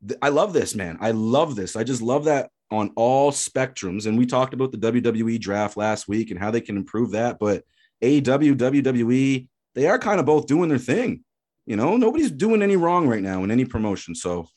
th- 0.07 0.19
I 0.23 0.31
love 0.31 0.53
this, 0.53 0.75
man. 0.75 0.99
I 1.01 1.11
love 1.13 1.55
this. 1.57 1.77
I 1.77 1.85
just 1.85 2.03
love 2.03 2.25
that 2.25 2.51
on 2.71 2.91
all 2.97 3.31
spectrums. 3.31 4.07
And 4.07 4.19
we 4.19 4.27
talked 4.27 4.55
about 4.55 4.73
the 4.73 4.79
WWE 4.79 5.39
draft 5.41 5.77
last 5.77 6.09
week 6.09 6.31
and 6.31 6.41
how 6.41 6.51
they 6.51 6.61
can 6.61 6.77
improve 6.77 7.13
that. 7.13 7.39
But 7.39 7.63
AEW, 8.03 8.55
WWE, 8.57 9.49
they 9.75 9.87
are 9.87 9.99
kind 9.99 10.19
of 10.21 10.27
both 10.27 10.47
doing 10.47 10.69
their 10.69 10.79
thing. 10.79 11.23
You 11.67 11.77
know, 11.77 11.97
nobody's 11.97 12.31
doing 12.31 12.63
any 12.63 12.77
wrong 12.77 13.09
right 13.09 13.23
now 13.23 13.43
in 13.45 13.51
any 13.51 13.65
promotion. 13.65 14.15
So 14.15 14.49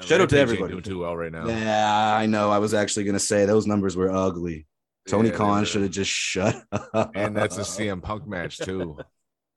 Shout 0.00 0.20
out 0.20 0.28
to 0.30 0.38
everybody. 0.38 0.72
Doing 0.72 0.82
too 0.82 0.98
well 1.00 1.16
right 1.16 1.32
now. 1.32 1.46
yeah, 1.46 2.14
I 2.16 2.26
know. 2.26 2.50
I 2.50 2.58
was 2.58 2.74
actually 2.74 3.04
gonna 3.04 3.18
say 3.18 3.46
those 3.46 3.66
numbers 3.66 3.96
were 3.96 4.10
ugly. 4.12 4.66
Tony 5.08 5.30
Yeah, 5.30 5.36
Khan 5.36 5.64
should 5.64 5.82
have 5.82 5.90
just 5.92 6.10
shut 6.10 6.62
up. 6.92 7.12
and 7.14 7.34
that's 7.36 7.56
a 7.56 7.60
CM 7.62 8.02
Punk 8.02 8.26
match 8.26 8.58
too. 8.58 8.98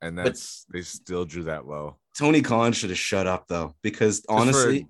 And 0.00 0.16
that's 0.16 0.64
they 0.72 0.80
still 0.82 1.26
drew 1.26 1.42
that 1.44 1.66
low. 1.66 1.98
Tony 2.16 2.40
Khan 2.40 2.72
should 2.72 2.88
have 2.90 2.98
shut 2.98 3.26
up 3.26 3.48
though, 3.48 3.74
because 3.82 4.24
honestly, 4.30 4.86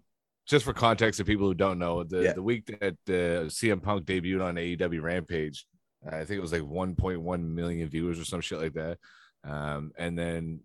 Just 0.51 0.64
for 0.64 0.72
context 0.72 1.20
of 1.20 1.26
people 1.28 1.46
who 1.46 1.55
don't 1.55 1.78
know, 1.78 2.03
the, 2.03 2.24
Yeah. 2.24 2.32
the 2.32 2.42
week 2.42 2.66
that 2.66 2.94
uh, 3.09 3.46
CM 3.48 3.80
Punk 3.80 4.05
debuted 4.05 4.44
on 4.44 4.57
AEW 4.57 5.01
Rampage, 5.01 5.64
uh, 6.05 6.16
I 6.16 6.24
think 6.24 6.38
it 6.38 6.42
was 6.42 6.51
like 6.53 6.62
1.1 6.62 7.42
million 7.55 7.88
viewers 7.88 8.18
or 8.18 8.24
some 8.24 8.40
shit 8.40 8.61
like 8.61 8.74
that. 8.74 8.98
Um, 9.44 9.92
and 9.96 10.18
then 10.18 10.61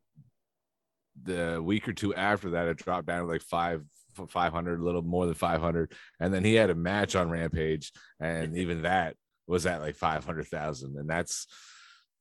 the 1.21 1.61
week 1.63 1.87
or 1.87 1.93
two 1.93 2.15
after 2.15 2.49
that, 2.51 2.67
it 2.67 2.77
dropped 2.77 3.05
down 3.07 3.21
to 3.21 3.27
like 3.31 3.41
five. 3.41 3.83
500 4.29 4.79
a 4.79 4.81
little 4.81 5.01
more 5.01 5.25
than 5.25 5.35
500 5.35 5.91
and 6.21 6.33
then 6.33 6.41
he 6.41 6.55
had 6.55 6.69
a 6.69 6.73
match 6.73 7.17
on 7.17 7.29
rampage 7.29 7.91
and 8.21 8.55
even 8.55 8.83
that 8.83 9.17
was 9.45 9.65
at 9.65 9.81
like 9.81 9.97
500,000 9.97 10.97
and 10.97 11.09
that's 11.09 11.47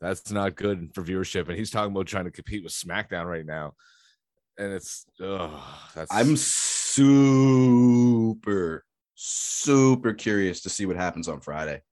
that's 0.01 0.29
not 0.33 0.57
good 0.57 0.91
for 0.93 1.05
viewership 1.05 1.47
and 1.49 1.57
he's 1.57 1.71
talking 1.71 1.93
about 1.93 2.09
trying 2.09 2.25
to 2.25 2.33
compete 2.33 2.65
with 2.65 2.73
smackdown 2.73 3.27
right 3.27 3.47
now 3.47 3.75
and 4.59 4.73
it's 4.73 5.07
oh 5.21 5.65
that's 5.95 6.13
I'm 6.13 6.35
super, 6.95 8.85
super 9.15 10.13
curious 10.15 10.63
to 10.63 10.69
see 10.71 10.87
what 10.87 10.97
happens 10.97 11.29
on 11.29 11.41
Friday. 11.41 11.83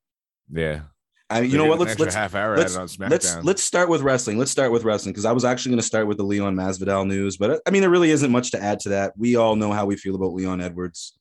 yeah 0.51 0.83
I 1.31 1.41
mean, 1.41 1.51
you 1.51 1.57
know 1.57 1.65
what? 1.65 1.79
Let's 1.79 1.99
let's 1.99 2.15
half 2.15 2.35
hour 2.35 2.59
let's- 2.59 2.77
let's 2.99 3.37
let's 3.43 3.63
start 3.63 3.89
with 3.89 4.03
wrestling. 4.03 4.37
Let's 4.37 4.51
start 4.51 4.71
with 4.71 4.85
wrestling 4.85 5.15
because 5.15 5.25
I 5.25 5.33
was 5.33 5.47
actually 5.47 5.71
going 5.71 5.79
to 5.81 5.87
start 5.87 6.07
with 6.07 6.19
the 6.19 6.25
Leon 6.25 6.55
Masvidal 6.55 7.07
news, 7.07 7.39
but 7.39 7.51
uh, 7.51 7.59
I 7.67 7.71
mean, 7.71 7.81
there 7.81 7.89
really 7.89 8.11
isn't 8.11 8.31
much 8.31 8.51
to 8.51 8.63
add 8.63 8.81
to 8.81 8.91
that. 8.91 9.15
We 9.17 9.37
all 9.37 9.57
know 9.57 9.73
how 9.73 9.87
we 9.87 9.97
feel 9.97 10.15
about 10.15 10.35
Leon 10.35 10.61
Edwards. 10.61 11.19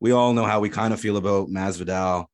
We 0.00 0.10
all 0.12 0.32
know 0.32 0.44
how 0.46 0.60
we 0.60 0.70
kind 0.70 0.94
of 0.94 1.00
feel 1.00 1.18
about 1.18 1.48
Masvidal. 1.48 2.24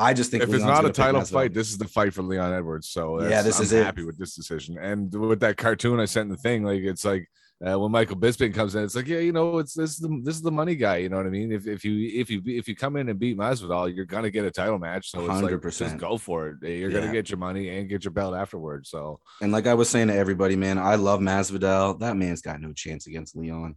I 0.00 0.14
just 0.14 0.32
think 0.32 0.42
if 0.42 0.52
it's 0.52 0.64
not 0.64 0.84
a 0.84 0.90
title 0.90 1.24
fight, 1.24 1.54
this 1.54 1.70
is 1.70 1.78
the 1.78 1.86
fight 1.86 2.12
for 2.12 2.22
Leon 2.22 2.52
Edwards. 2.52 2.88
So 2.88 3.22
Yeah, 3.22 3.42
this 3.42 3.58
I'm 3.58 3.62
is 3.62 3.72
it. 3.72 3.84
happy 3.84 4.02
with 4.04 4.18
this 4.18 4.34
decision. 4.34 4.78
And 4.78 5.14
with 5.14 5.38
that 5.40 5.58
cartoon 5.58 6.00
I 6.00 6.06
sent 6.06 6.24
in 6.24 6.30
the 6.30 6.36
thing, 6.38 6.64
like 6.64 6.82
it's 6.82 7.04
like 7.04 7.28
uh, 7.66 7.76
when 7.78 7.90
Michael 7.90 8.16
Bisping 8.16 8.54
comes 8.54 8.76
in, 8.76 8.84
it's 8.84 8.94
like, 8.94 9.08
yeah, 9.08 9.18
you 9.18 9.32
know, 9.32 9.58
it's 9.58 9.74
this 9.74 9.90
is 9.90 9.98
the 9.98 10.20
this 10.22 10.36
is 10.36 10.42
the 10.42 10.50
money 10.50 10.76
guy. 10.76 10.98
You 10.98 11.08
know 11.08 11.16
what 11.16 11.26
I 11.26 11.30
mean? 11.30 11.50
If 11.50 11.66
if 11.66 11.84
you 11.84 12.20
if 12.20 12.30
you 12.30 12.40
if 12.46 12.68
you 12.68 12.76
come 12.76 12.94
in 12.96 13.08
and 13.08 13.18
beat 13.18 13.36
Masvidal, 13.36 13.94
you're 13.94 14.04
gonna 14.04 14.30
get 14.30 14.44
a 14.44 14.50
title 14.50 14.78
match. 14.78 15.10
So 15.10 15.20
it's 15.20 15.42
like 15.42 15.52
100%. 15.54 15.78
just 15.78 15.98
go 15.98 16.18
for 16.18 16.48
it. 16.48 16.56
You're 16.62 16.90
Yeah. 16.90 17.00
gonna 17.00 17.12
get 17.12 17.30
your 17.30 17.38
money 17.38 17.68
and 17.68 17.88
get 17.88 18.04
your 18.04 18.12
belt 18.12 18.34
afterwards. 18.36 18.90
So 18.90 19.20
And 19.40 19.50
like 19.50 19.66
I 19.66 19.74
was 19.74 19.88
saying 19.88 20.06
to 20.08 20.14
everybody, 20.14 20.54
man, 20.54 20.78
I 20.78 20.94
love 20.94 21.20
Masvidal. 21.20 21.98
That 21.98 22.16
man's 22.16 22.42
got 22.42 22.60
no 22.60 22.72
chance 22.72 23.08
against 23.08 23.36
Leon. 23.36 23.74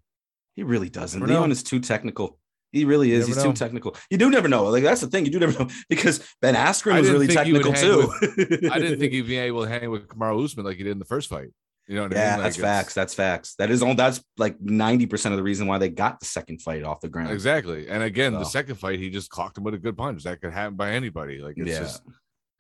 He 0.56 0.62
really 0.64 0.90
doesn't. 0.90 1.20
Never 1.20 1.32
know. 1.32 1.40
Leon 1.40 1.52
is 1.52 1.64
too 1.64 1.80
technical. 1.80 2.38
He 2.72 2.86
really 2.86 3.12
is. 3.12 3.28
He's 3.28 3.38
know. 3.38 3.46
too 3.46 3.54
technical. 3.54 3.98
You 4.10 4.18
do 4.18 4.30
never 4.30 4.48
know. 4.48 4.66
Like 4.66 4.84
that's 4.84 5.02
the 5.02 5.08
thing. 5.08 5.26
You 5.26 5.32
do 5.32 5.40
never 5.40 5.58
know 5.58 5.70
because 5.90 6.24
Ben 6.40 6.54
Askren 6.54 7.00
was 7.00 7.10
really 7.10 7.28
think 7.28 7.42
he 7.42 7.54
would 7.54 7.64
technical 7.64 8.12
too. 8.12 8.70
I 8.72 8.80
didn't 8.80 9.00
think 9.00 9.12
he'd 9.12 9.28
be 9.28 9.38
able 9.38 9.64
to 9.64 9.70
hang 9.70 9.90
with 9.90 10.08
Kamaru 10.08 10.46
Usman 10.46 10.68
like 10.68 10.78
he 10.78 10.84
did 10.84 10.92
in 10.92 11.00
the 11.00 11.06
first 11.06 11.30
fight. 11.30 11.50
You 11.92 11.98
know 11.98 12.04
what 12.04 12.16
I 12.16 12.20
Yeah, 12.22 12.30
mean? 12.36 12.38
Like, 12.38 12.54
that's 12.54 12.58
facts. 12.58 12.94
That's 12.94 13.14
facts. 13.14 13.56
That 13.56 13.70
is 13.70 13.84
all. 13.84 13.96
That's 13.96 14.24
like 14.38 14.62
ninety 14.62 15.06
percent 15.06 15.34
of 15.34 15.38
the 15.38 15.44
reason 15.44 15.68
why 15.68 15.78
they 15.78 15.90
got 15.90 16.22
the 16.22 16.26
second 16.26 16.62
fight 16.62 16.84
off 16.84 17.02
the 17.02 17.10
ground. 17.10 17.32
Exactly. 17.32 17.90
And 17.90 18.02
again, 18.02 18.32
the 18.32 18.46
second 18.46 18.76
fight, 18.76 18.98
he 18.98 19.10
just 19.10 19.30
clocked 19.30 19.58
him 19.58 19.66
with 19.66 19.74
a 19.74 19.78
good 19.78 19.98
punch. 19.98 20.24
That 20.24 20.40
could 20.40 20.54
happen 20.54 20.76
by 20.78 20.92
anybody. 20.92 21.40
Like 21.40 21.56
it's 21.58 21.70
Yeah. 21.70 21.80
just 21.80 22.02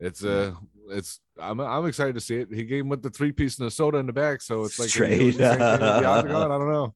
it's 0.02 0.26
uh 0.26 0.52
it's 0.90 1.22
I'm 1.40 1.62
I'm 1.62 1.86
excited 1.86 2.16
to 2.16 2.20
see 2.22 2.40
it. 2.40 2.50
He 2.54 2.66
gave 2.66 2.82
him 2.82 2.90
with 2.90 3.04
the 3.04 3.10
three 3.10 3.32
piece 3.32 3.58
and 3.58 3.68
the 3.68 3.72
soda 3.72 4.00
in 4.00 4.06
the 4.06 4.12
back. 4.12 4.42
So 4.42 4.66
it's 4.66 4.78
like 4.78 4.92
can 4.92 5.12
he 5.12 5.18
do 5.18 5.32
Straight 5.32 5.38
the 5.38 5.50
same 5.50 5.58
thing 5.60 5.88
up. 5.88 6.06
octagon? 6.06 6.52
I 6.52 6.58
don't 6.58 6.70
know. 6.72 6.94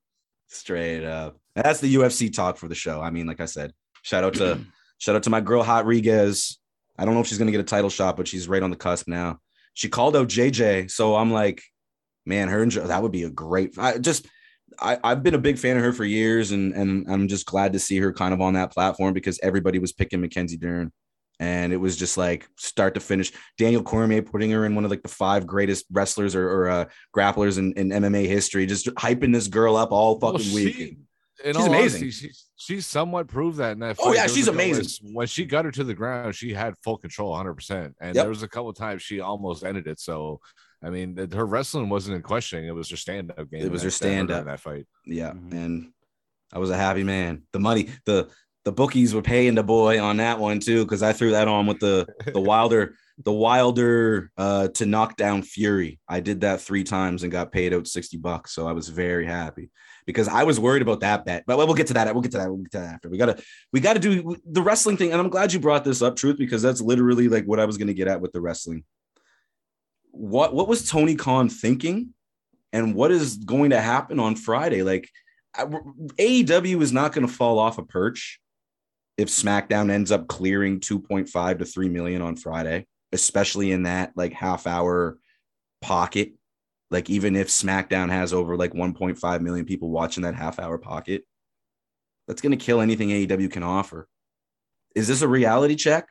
Straight 0.50 1.06
up. 1.06 1.38
That's 1.56 1.80
the 1.80 1.96
UFC 1.96 2.34
talk 2.34 2.58
for 2.58 2.68
the 2.68 2.76
show. 2.76 3.00
I 3.02 3.12
mean, 3.12 3.28
like 3.28 3.40
I 3.40 3.46
said, 3.46 3.72
shout 4.02 4.24
out 4.26 4.34
to 4.36 4.60
shout 4.98 5.16
out 5.16 5.24
to 5.24 5.30
my 5.30 5.40
girl 5.40 5.64
Hot 5.64 5.86
Rodriguez. 5.86 6.60
I 6.98 7.06
don't 7.06 7.14
know 7.14 7.22
if 7.22 7.28
she's 7.28 7.38
gonna 7.38 7.52
get 7.52 7.62
a 7.62 7.64
title 7.64 7.90
shot, 7.90 8.18
but 8.18 8.28
she's 8.28 8.50
right 8.50 8.62
on 8.62 8.72
the 8.72 8.76
cusp 8.76 9.08
now. 9.08 9.40
She 9.74 9.88
called 9.90 10.16
out 10.18 10.28
JJ, 10.28 10.90
so 10.92 11.16
I'm 11.16 11.32
like, 11.32 11.62
man, 12.26 12.48
her 12.50 12.62
and 12.62 12.72
Jo- 12.72 12.88
that 12.88 13.02
would 13.02 13.12
be 13.12 13.24
a 13.24 13.30
great. 13.30 13.78
I 13.78 13.98
just 13.98 14.28
I, 14.80 14.98
I've 15.04 15.24
been 15.24 15.36
a 15.36 15.40
big 15.40 15.58
fan 15.58 15.78
of 15.78 15.84
her 15.84 15.94
for 15.94 16.06
years, 16.06 16.52
and 16.52 16.74
and 16.74 17.06
I'm 17.12 17.28
just 17.28 17.46
glad 17.46 17.74
to 17.74 17.80
see 17.80 17.98
her 18.00 18.12
kind 18.14 18.34
of 18.34 18.42
on 18.42 18.54
that 18.54 18.72
platform 18.74 19.14
because 19.14 19.40
everybody 19.42 19.80
was 19.80 19.94
picking 19.94 20.22
Mackenzie 20.22 20.58
Dern. 20.58 20.92
And 21.38 21.74
it 21.74 21.78
was 21.78 21.98
just 21.98 22.18
like 22.18 22.48
start 22.58 22.94
to 22.94 23.02
finish. 23.02 23.34
Daniel 23.58 23.84
Cormier 23.84 24.22
putting 24.22 24.52
her 24.52 24.66
in 24.66 24.74
one 24.74 24.86
of 24.86 24.90
like 24.92 25.04
the 25.04 25.10
five 25.10 25.46
greatest 25.46 25.86
wrestlers 25.92 26.34
or, 26.34 26.50
or 26.50 26.70
uh, 26.70 26.86
grapplers 27.14 27.58
in, 27.58 27.74
in 27.74 27.90
MMA 27.90 28.26
history, 28.26 28.66
just 28.66 28.86
hyping 28.96 29.34
this 29.34 29.50
girl 29.50 29.76
up 29.76 29.92
all 29.92 30.18
fucking 30.18 30.38
Well, 30.46 30.56
week. 30.56 30.76
she- 30.76 30.98
in 31.44 31.54
She's 31.54 31.56
all 31.58 31.66
amazing. 31.68 32.02
honesty, 32.04 32.12
she, 32.30 32.34
she 32.56 32.80
somewhat 32.80 33.28
proved 33.28 33.58
that 33.58 33.74
in 33.74 33.80
that 33.80 33.98
Oh, 34.02 34.14
yeah, 34.14 34.28
she's 34.28 34.48
amazing. 34.48 34.86
When 35.14 35.28
she 35.28 35.44
got 35.44 35.66
her 35.66 35.72
to 35.72 35.84
the 35.84 35.94
ground, 35.94 36.34
she 36.34 36.54
had 36.54 36.76
full 36.82 36.98
control 36.98 37.36
100%. 37.36 37.94
And 38.00 38.16
Yep. 38.16 38.24
there 38.24 38.30
was 38.30 38.42
a 38.42 38.48
couple 38.48 38.70
of 38.70 38.78
times 38.78 39.02
she 39.02 39.20
almost 39.20 39.66
ended 39.66 39.86
it. 39.88 40.00
So, 40.00 40.40
I 40.84 40.90
mean, 40.90 41.18
her 41.34 41.46
wrestling 41.46 41.90
wasn't 41.90 42.16
in 42.18 42.22
question. 42.22 42.64
It 42.66 42.76
was 42.76 42.90
her 42.90 42.98
stand 42.98 43.32
up 43.32 43.50
game. 43.50 43.62
It 43.66 43.72
was 43.72 43.82
her 43.84 43.90
that- 43.90 44.00
that 44.00 44.08
hurt 44.08 44.20
in 44.20 44.26
stand-up. 44.28 44.46
that 44.46 44.60
fight. 44.60 44.86
Yeah, 45.06 45.32
Mhm. 45.32 45.54
and 45.54 45.92
I 46.54 46.60
was 46.60 46.70
a 46.70 46.78
happy 46.78 47.04
man. 47.04 47.44
The 47.54 47.60
money, 47.60 47.90
the 48.06 48.30
the 48.66 48.72
bookies 48.72 49.14
were 49.14 49.22
paying 49.22 49.54
the 49.54 49.62
boy 49.62 50.02
on 50.02 50.18
that 50.18 50.40
one 50.40 50.60
too, 50.60 50.84
because 50.86 51.04
I 51.04 51.14
threw 51.14 51.32
that 51.32 51.48
on 51.48 51.68
with 51.68 51.80
the 51.80 52.08
the 52.34 52.40
Wilder, 52.42 52.96
the 53.24 53.32
Wilder 53.32 54.32
uh 54.38 54.68
to 54.70 54.86
knock 54.88 55.18
down 55.18 55.44
Fury. 55.44 56.00
I 56.10 56.20
did 56.20 56.42
that 56.42 56.62
three 56.62 56.84
times 56.84 57.22
and 57.24 57.32
got 57.32 57.52
paid 57.52 57.74
out 57.76 57.88
60 57.88 58.18
bucks. 58.18 58.54
So 58.56 58.68
I 58.68 58.72
was 58.72 58.90
very 58.90 59.26
happy 59.28 59.70
because 60.08 60.28
I 60.28 60.44
was 60.44 60.60
worried 60.60 60.82
about 60.82 61.02
that 61.02 61.26
bet. 61.26 61.44
But 61.46 61.58
we'll 61.58 61.74
get 61.76 61.88
to 61.88 61.94
that. 61.94 62.14
We'll 62.14 62.24
get 62.24 62.32
to 62.32 62.40
that. 62.40 62.48
We'll 62.50 62.64
get 62.64 62.72
to 62.72 62.80
that 62.80 62.94
after. 62.96 63.10
We 63.10 63.18
gotta 63.20 63.40
we 63.72 63.80
gotta 63.82 64.00
do 64.00 64.36
the 64.50 64.64
wrestling 64.64 64.98
thing. 64.98 65.12
And 65.12 65.22
I'm 65.22 65.30
glad 65.30 65.54
you 65.54 65.60
brought 65.60 65.84
this 65.84 66.02
up, 66.02 66.16
truth, 66.16 66.38
because 66.38 66.64
that's 66.64 66.82
literally 66.82 67.28
like 67.28 67.46
what 67.46 67.60
I 67.60 67.66
was 67.66 67.78
gonna 67.78 67.94
get 67.94 68.08
at 68.08 68.20
with 68.22 68.32
the 68.32 68.42
wrestling. 68.42 68.84
What 70.16 70.53
what 70.53 70.68
was 70.68 70.89
Tony 70.89 71.16
Khan 71.16 71.49
thinking? 71.49 72.13
And 72.74 72.95
what 72.95 73.11
is 73.11 73.38
going 73.38 73.70
to 73.70 73.82
happen 73.82 74.20
on 74.20 74.36
Friday? 74.36 74.84
Like 74.84 75.09
AEW 75.55 76.82
is 76.82 76.91
not 76.91 77.13
going 77.13 77.28
to 77.28 77.34
fall 77.34 77.59
off 77.59 77.78
a 77.78 77.84
perch 77.84 78.39
if 79.18 79.30
SmackDown 79.30 79.89
ends 79.89 80.11
up 80.11 80.28
clearing 80.28 80.80
2.5 80.80 81.59
to 81.59 81.66
3 81.66 81.89
million 81.89 82.22
on 82.22 82.36
Friday, 82.36 82.86
especially 83.11 83.72
in 83.72 83.84
that 83.84 84.11
like 84.16 84.34
half 84.34 84.68
hour 84.68 85.18
pocket. 85.82 86.34
Like 86.91 87.09
even 87.09 87.36
if 87.36 87.47
SmackDown 87.47 88.09
has 88.09 88.34
over 88.34 88.57
like 88.57 88.74
1.5 88.74 89.41
million 89.41 89.66
people 89.66 89.89
watching 89.89 90.24
that 90.24 90.36
half 90.36 90.59
hour 90.59 90.78
pocket, 90.78 91.24
that's 92.28 92.41
going 92.41 92.57
to 92.57 92.63
kill 92.63 92.82
anything 92.82 93.09
AEW 93.09 93.51
can 93.51 93.63
offer. 93.63 94.07
Is 94.95 95.07
this 95.07 95.22
a 95.22 95.28
reality 95.28 95.76
check? 95.76 96.07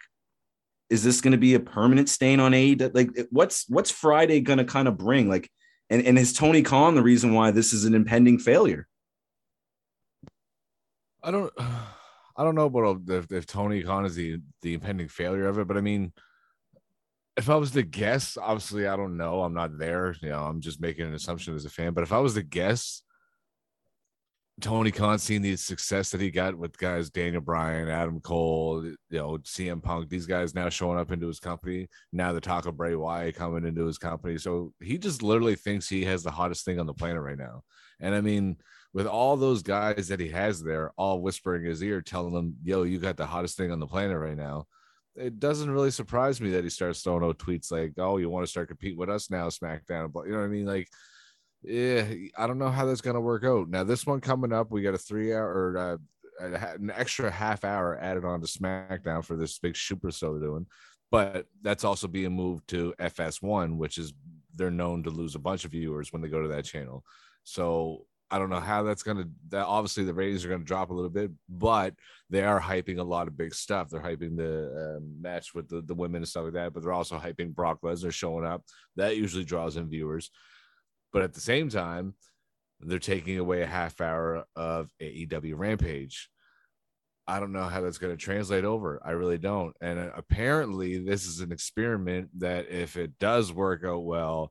Is 0.91 1.03
this 1.03 1.21
going 1.21 1.33
to 1.33 1.39
be 1.39 1.55
a 1.55 1.61
permanent 1.61 2.09
stain 2.09 2.41
on 2.41 2.53
AEW? 2.53 2.95
Like, 2.95 3.11
what's 3.31 3.69
what's 3.69 3.91
Friday 3.91 4.41
going 4.41 4.59
to 4.59 4.65
kind 4.65 4.89
of 4.89 4.97
bring? 4.97 5.29
Like, 5.29 5.51
and 5.91 6.05
and 6.07 6.19
is 6.19 6.33
Tony 6.33 6.63
Khan 6.63 6.95
the 6.95 7.03
reason 7.03 7.35
why 7.35 7.51
this 7.51 7.73
is 7.73 7.85
an 7.85 7.95
impending 7.95 8.39
failure? 8.39 8.87
I 11.23 11.31
don't, 11.31 11.53
I 12.37 12.43
don't 12.43 12.55
know 12.55 12.67
about 12.67 13.09
if, 13.09 13.33
if 13.33 13.47
Tony 13.47 13.83
Khan 13.83 14.05
is 14.05 14.15
the 14.15 14.41
the 14.63 14.75
impending 14.75 15.09
failure 15.09 15.47
of 15.47 15.59
it, 15.59 15.69
but 15.69 15.77
I 15.77 15.81
mean, 15.81 16.13
if 17.37 17.49
I 17.49 17.57
was 17.57 17.71
to 17.73 17.83
guess, 17.83 18.37
obviously 18.37 18.87
I 18.87 18.97
don't 18.97 19.17
know. 19.17 19.43
I'm 19.43 19.55
not 19.55 19.79
there. 19.79 20.15
You 20.21 20.31
know, 20.31 20.45
I'm 20.45 20.61
just 20.61 20.81
making 20.81 21.07
an 21.07 21.15
assumption 21.15 21.55
as 21.55 21.65
a 21.65 21.71
fan. 21.71 21.95
But 21.95 22.05
if 22.05 22.13
I 22.13 22.19
was 22.19 22.35
to 22.35 22.43
guess, 22.43 23.03
Tony 24.61 24.93
Khan 24.93 25.19
seeing 25.19 25.43
the 25.43 25.57
success 25.57 26.11
that 26.11 26.21
he 26.21 26.31
got 26.31 26.55
with 26.57 26.79
guys 26.79 27.11
Daniel 27.11 27.43
Bryan, 27.43 27.89
Adam 27.89 28.21
Cole, 28.21 28.85
you 28.85 28.97
know, 29.11 29.39
CM 29.39 29.83
Punk, 29.83 30.09
these 30.09 30.27
guys 30.27 30.55
now 30.55 30.69
showing 30.69 30.99
up 30.99 31.11
into 31.11 31.27
his 31.27 31.41
company. 31.41 31.89
Now 32.13 32.33
the 32.33 32.41
talk 32.41 32.67
of 32.67 32.77
Bray 32.77 32.95
Wyatt 32.95 33.35
coming 33.35 33.67
into 33.67 33.85
his 33.85 33.99
company. 33.99 34.39
So 34.39 34.73
he 34.81 34.97
just 34.97 35.23
literally 35.23 35.57
thinks 35.57 35.89
he 35.89 36.05
has 36.05 36.23
the 36.23 36.31
hottest 36.31 36.65
thing 36.65 36.79
on 36.79 36.87
the 36.87 36.95
planet 36.95 37.21
right 37.21 37.39
now. 37.39 37.63
And 38.01 38.15
I 38.15 38.21
mean, 38.21 38.57
with 38.93 39.09
all 39.09 39.37
those 39.37 39.63
guys 39.63 40.07
that 40.09 40.21
he 40.21 40.29
has 40.29 40.63
there, 40.63 40.93
all 40.97 41.21
whispering 41.21 41.65
his 41.65 41.83
ear, 41.83 42.01
telling 42.01 42.33
him, 42.33 42.55
"Yo, 42.63 42.85
you 42.85 42.99
got 42.99 43.17
the 43.17 43.27
hottest 43.27 43.57
thing 43.57 43.73
on 43.73 43.81
the 43.81 43.89
planet 43.89 44.19
right 44.19 44.37
now." 44.37 44.67
It 45.17 45.41
doesn't 45.41 45.71
really 45.71 45.91
surprise 45.91 46.41
me 46.41 46.51
that 46.51 46.65
he 46.65 46.71
starts 46.71 47.03
throwing 47.03 47.25
out 47.25 47.39
tweets 47.39 47.73
like, 47.73 47.95
"Oh, 47.99 48.19
you 48.19 48.31
want 48.31 48.45
to 48.45 48.51
start 48.51 48.69
competing 48.69 48.99
with 48.99 49.11
us 49.11 49.31
now, 49.31 49.49
SmackDown?" 49.49 50.13
But 50.13 50.27
you 50.27 50.33
know 50.33 50.39
what 50.39 50.45
I 50.45 50.49
mean? 50.49 50.67
Like, 50.67 50.89
yeah, 51.65 52.05
I 52.37 52.47
don't 52.47 52.59
know 52.59 52.71
how 52.71 52.87
that's 52.87 53.01
gonna 53.01 53.21
work 53.21 53.45
out. 53.45 53.69
Now, 53.69 53.85
this 53.85 54.07
one 54.07 54.21
coming 54.21 54.53
up, 54.53 54.71
we 54.71 54.83
got 54.83 54.95
a 54.95 54.99
three-hour 54.99 55.47
or 55.47 55.79
uh, 55.79 55.97
an 56.41 56.93
extra 56.95 57.31
half 57.31 57.65
hour 57.65 57.99
added 58.01 58.25
on 58.25 58.41
to 58.41 58.47
SmackDown 58.47 59.25
for 59.25 59.37
this 59.37 59.59
big 59.59 59.77
super 59.77 60.11
show 60.11 60.39
doing, 60.39 60.67
but 61.11 61.47
that's 61.63 61.85
also 61.85 62.09
being 62.09 62.33
moved 62.33 62.69
to 62.69 62.95
FS1, 62.99 63.77
which 63.77 63.99
is 63.99 64.13
they're 64.55 64.71
known 64.71 65.03
to 65.05 65.11
lose 65.11 65.35
a 65.35 65.41
bunch 65.41 65.65
of 65.65 65.71
viewers 65.71 66.13
when 66.13 66.23
they 66.23 66.29
go 66.29 66.43
to 66.43 66.49
that 66.49 66.65
channel. 66.65 67.05
So 67.45 68.07
I 68.31 68.39
don't 68.39 68.51
know 68.51 68.61
how 68.61 68.83
that's 68.83 69.03
gonna. 69.03 69.27
That 69.49 69.67
obviously 69.67 70.05
the 70.05 70.15
ratings 70.15 70.45
are 70.45 70.49
gonna 70.49 70.65
drop 70.65 70.91
a 70.91 70.95
little 70.95 71.11
bit, 71.11 71.31
but 71.49 71.95
they 72.31 72.43
are 72.43 72.61
hyping 72.61 72.99
a 72.99 73.03
lot 73.03 73.29
of 73.29 73.37
big 73.37 73.55
stuff. 73.55 73.91
They're 73.91 74.01
hyping 74.01 74.37
the 74.37 74.97
um, 74.97 75.23
match 75.23 75.55
with 75.55 75.69
the, 75.69 75.83
the 75.83 75.95
women 75.95 76.23
and 76.23 76.29
stuff 76.29 76.45
like 76.45 76.55
that, 76.55 76.73
but 76.73 76.83
they're 76.83 76.93
also 76.93 77.19
hyping 77.19 77.55
Brock 77.55 77.81
Lesnar 77.83 78.13
showing 78.13 78.45
up. 78.45 78.65
That 78.97 79.17
usually 79.17 79.45
draws 79.45 79.77
in 79.77 79.89
viewers. 79.89 80.31
But 81.15 81.23
at 81.23 81.33
the 81.33 81.41
same 81.41 81.71
time, 81.71 82.15
they're 82.81 82.99
taking 82.99 83.39
away 83.39 83.63
a 83.63 83.67
half 83.67 84.01
hour 84.01 84.45
of 84.57 84.91
AEW 85.01 85.55
Rampage. 85.57 86.29
I 87.27 87.39
don't 87.39 87.53
know 87.53 87.63
how 87.63 87.81
that's 87.81 87.99
going 87.99 88.15
to 88.15 88.23
translate 88.23 88.65
over. 88.65 89.01
I 89.03 89.13
really 89.13 89.39
don't. 89.39 89.75
And 89.81 89.99
uh, 89.99 90.11
apparently, 90.17 90.99
this 90.99 91.25
is 91.25 91.39
an 91.39 91.53
experiment 91.53 92.31
that 92.41 92.69
if 92.69 92.97
it 92.97 93.19
does 93.21 93.53
work 93.53 93.85
out 93.85 94.05
well, 94.05 94.51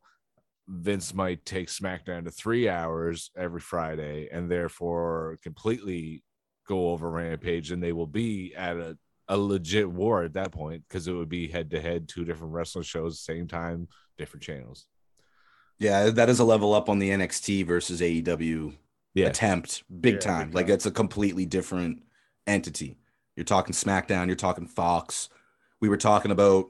Vince 0.70 1.14
might 1.14 1.45
take 1.45 1.68
SmackDown 1.68 2.24
to 2.24 2.32
three 2.32 2.70
hours 2.70 3.30
every 3.38 3.59
Friday 3.59 4.30
and 4.32 4.49
therefore 4.49 5.38
completely 5.43 6.24
go 6.66 6.91
over 6.91 7.11
Rampage, 7.11 7.72
and 7.72 7.84
they 7.84 7.91
will 7.91 8.07
be 8.07 8.55
at 8.55 8.78
a, 8.78 8.97
a 9.28 9.38
legit 9.38 9.91
war 9.91 10.24
at 10.24 10.34
that 10.34 10.53
point 10.53 10.84
because 10.88 11.09
it 11.09 11.11
would 11.11 11.28
be 11.28 11.49
head 11.49 11.72
to 11.72 11.82
head, 11.82 12.07
two 12.07 12.24
different 12.24 12.53
wrestling 12.53 12.86
shows, 12.86 13.20
same 13.20 13.49
time, 13.49 13.89
different 14.18 14.43
channels. 14.43 14.88
Yeah, 15.80 16.09
that 16.09 16.30
is 16.30 16.39
a 16.39 16.43
level 16.45 16.74
up 16.74 16.89
on 16.89 16.99
the 16.99 17.09
NXT 17.09 17.65
versus 17.65 18.01
AEW 18.01 18.74
Yeah. 19.13 19.28
attempt, 19.28 19.84
big 20.01 20.15
Yeah, 20.15 20.19
time. 20.19 20.47
big 20.49 20.55
like 20.55 20.65
time. 20.67 20.76
it's 20.76 20.86
a 20.86 20.91
completely 20.91 21.45
different 21.45 22.03
entity. 22.47 22.97
You're 23.36 23.43
talking 23.43 23.74
SmackDown, 23.74 24.28
you're 24.28 24.36
talking 24.36 24.67
Fox. 24.67 25.30
We 25.80 25.89
were 25.89 25.97
talking 25.97 26.32
about 26.32 26.69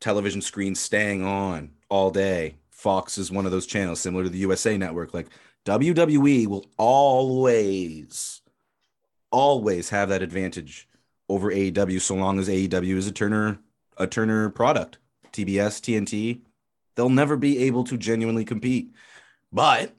television 0.00 0.40
screens 0.40 0.80
staying 0.80 1.24
on 1.24 1.72
all 1.88 2.10
day. 2.10 2.56
Fox 2.70 3.18
is 3.18 3.30
one 3.32 3.46
of 3.46 3.52
those 3.52 3.66
channels 3.66 4.00
similar 4.00 4.24
to 4.24 4.30
the 4.30 4.38
USA 4.38 4.76
network. 4.78 5.12
Like 5.14 5.28
WWE 5.64 6.46
will 6.46 6.64
always, 6.76 8.42
always 9.30 9.88
have 9.90 10.08
that 10.08 10.22
advantage 10.22 10.88
over 11.28 11.50
AEW 11.50 12.00
so 12.00 12.14
long 12.14 12.38
as 12.38 12.48
AEW 12.48 12.96
is 12.96 13.06
a 13.08 13.12
Turner, 13.12 13.58
a 13.96 14.06
Turner 14.06 14.48
product. 14.50 14.98
TBS, 15.32 15.80
TNT, 15.80 16.40
they'll 16.96 17.08
never 17.08 17.36
be 17.36 17.58
able 17.64 17.84
to 17.84 17.96
genuinely 17.96 18.44
compete. 18.44 18.92
But 19.52 19.94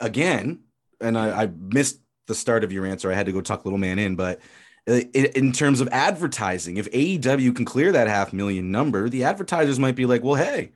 again, 0.00 0.60
and 1.00 1.16
I, 1.16 1.44
I 1.44 1.46
missed 1.46 2.00
the 2.26 2.34
start 2.34 2.64
of 2.64 2.72
your 2.72 2.86
answer. 2.86 3.10
I 3.10 3.14
had 3.14 3.26
to 3.26 3.32
go 3.32 3.40
tuck 3.40 3.64
little 3.64 3.78
man 3.78 3.98
in, 3.98 4.16
but 4.16 4.40
uh, 4.88 5.00
in, 5.14 5.26
in 5.36 5.52
terms 5.52 5.80
of 5.80 5.88
advertising, 5.88 6.76
if 6.76 6.90
AEW 6.90 7.54
can 7.54 7.64
clear 7.64 7.92
that 7.92 8.08
half 8.08 8.32
million 8.32 8.70
number, 8.70 9.08
the 9.08 9.24
advertisers 9.24 9.78
might 9.78 9.96
be 9.96 10.06
like, 10.06 10.22
well, 10.22 10.34
hey, 10.34 10.72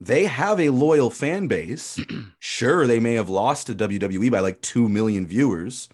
they 0.00 0.24
have 0.24 0.58
a 0.58 0.70
loyal 0.70 1.10
fan 1.10 1.46
base. 1.48 2.00
sure, 2.38 2.86
they 2.86 3.00
may 3.00 3.14
have 3.14 3.28
lost 3.28 3.66
to 3.66 3.74
WWE 3.74 4.30
by 4.30 4.40
like 4.40 4.60
2 4.62 4.88
million 4.88 5.26
viewers, 5.26 5.88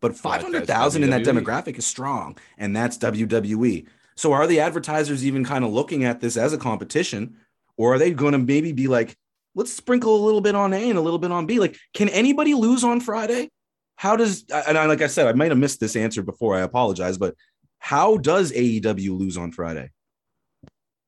but 0.00 0.16
500,000 0.16 1.02
in 1.02 1.10
that 1.10 1.22
demographic 1.22 1.78
is 1.78 1.86
strong, 1.86 2.36
and 2.58 2.74
that's 2.74 2.98
WWE. 2.98 3.86
So 4.14 4.32
are 4.32 4.46
the 4.46 4.60
advertisers 4.60 5.24
even 5.24 5.44
kind 5.44 5.64
of 5.64 5.72
looking 5.72 6.04
at 6.04 6.20
this 6.20 6.36
as 6.36 6.52
a 6.52 6.58
competition, 6.58 7.36
or 7.82 7.94
are 7.94 7.98
they 7.98 8.12
going 8.12 8.30
to 8.30 8.38
maybe 8.38 8.70
be 8.70 8.86
like, 8.86 9.16
let's 9.56 9.72
sprinkle 9.72 10.14
a 10.14 10.24
little 10.24 10.40
bit 10.40 10.54
on 10.54 10.72
A 10.72 10.88
and 10.88 10.96
a 10.96 11.00
little 11.00 11.18
bit 11.18 11.32
on 11.32 11.46
B? 11.46 11.58
Like, 11.58 11.76
can 11.94 12.08
anybody 12.10 12.54
lose 12.54 12.84
on 12.84 13.00
Friday? 13.00 13.50
How 13.96 14.14
does 14.14 14.44
and 14.68 14.78
I, 14.78 14.86
like 14.86 15.02
I 15.02 15.08
said, 15.08 15.26
I 15.26 15.32
might 15.32 15.50
have 15.50 15.58
missed 15.58 15.80
this 15.80 15.96
answer 15.96 16.22
before. 16.22 16.56
I 16.56 16.60
apologize, 16.60 17.18
but 17.18 17.34
how 17.80 18.18
does 18.18 18.52
AEW 18.52 19.18
lose 19.18 19.36
on 19.36 19.50
Friday? 19.50 19.90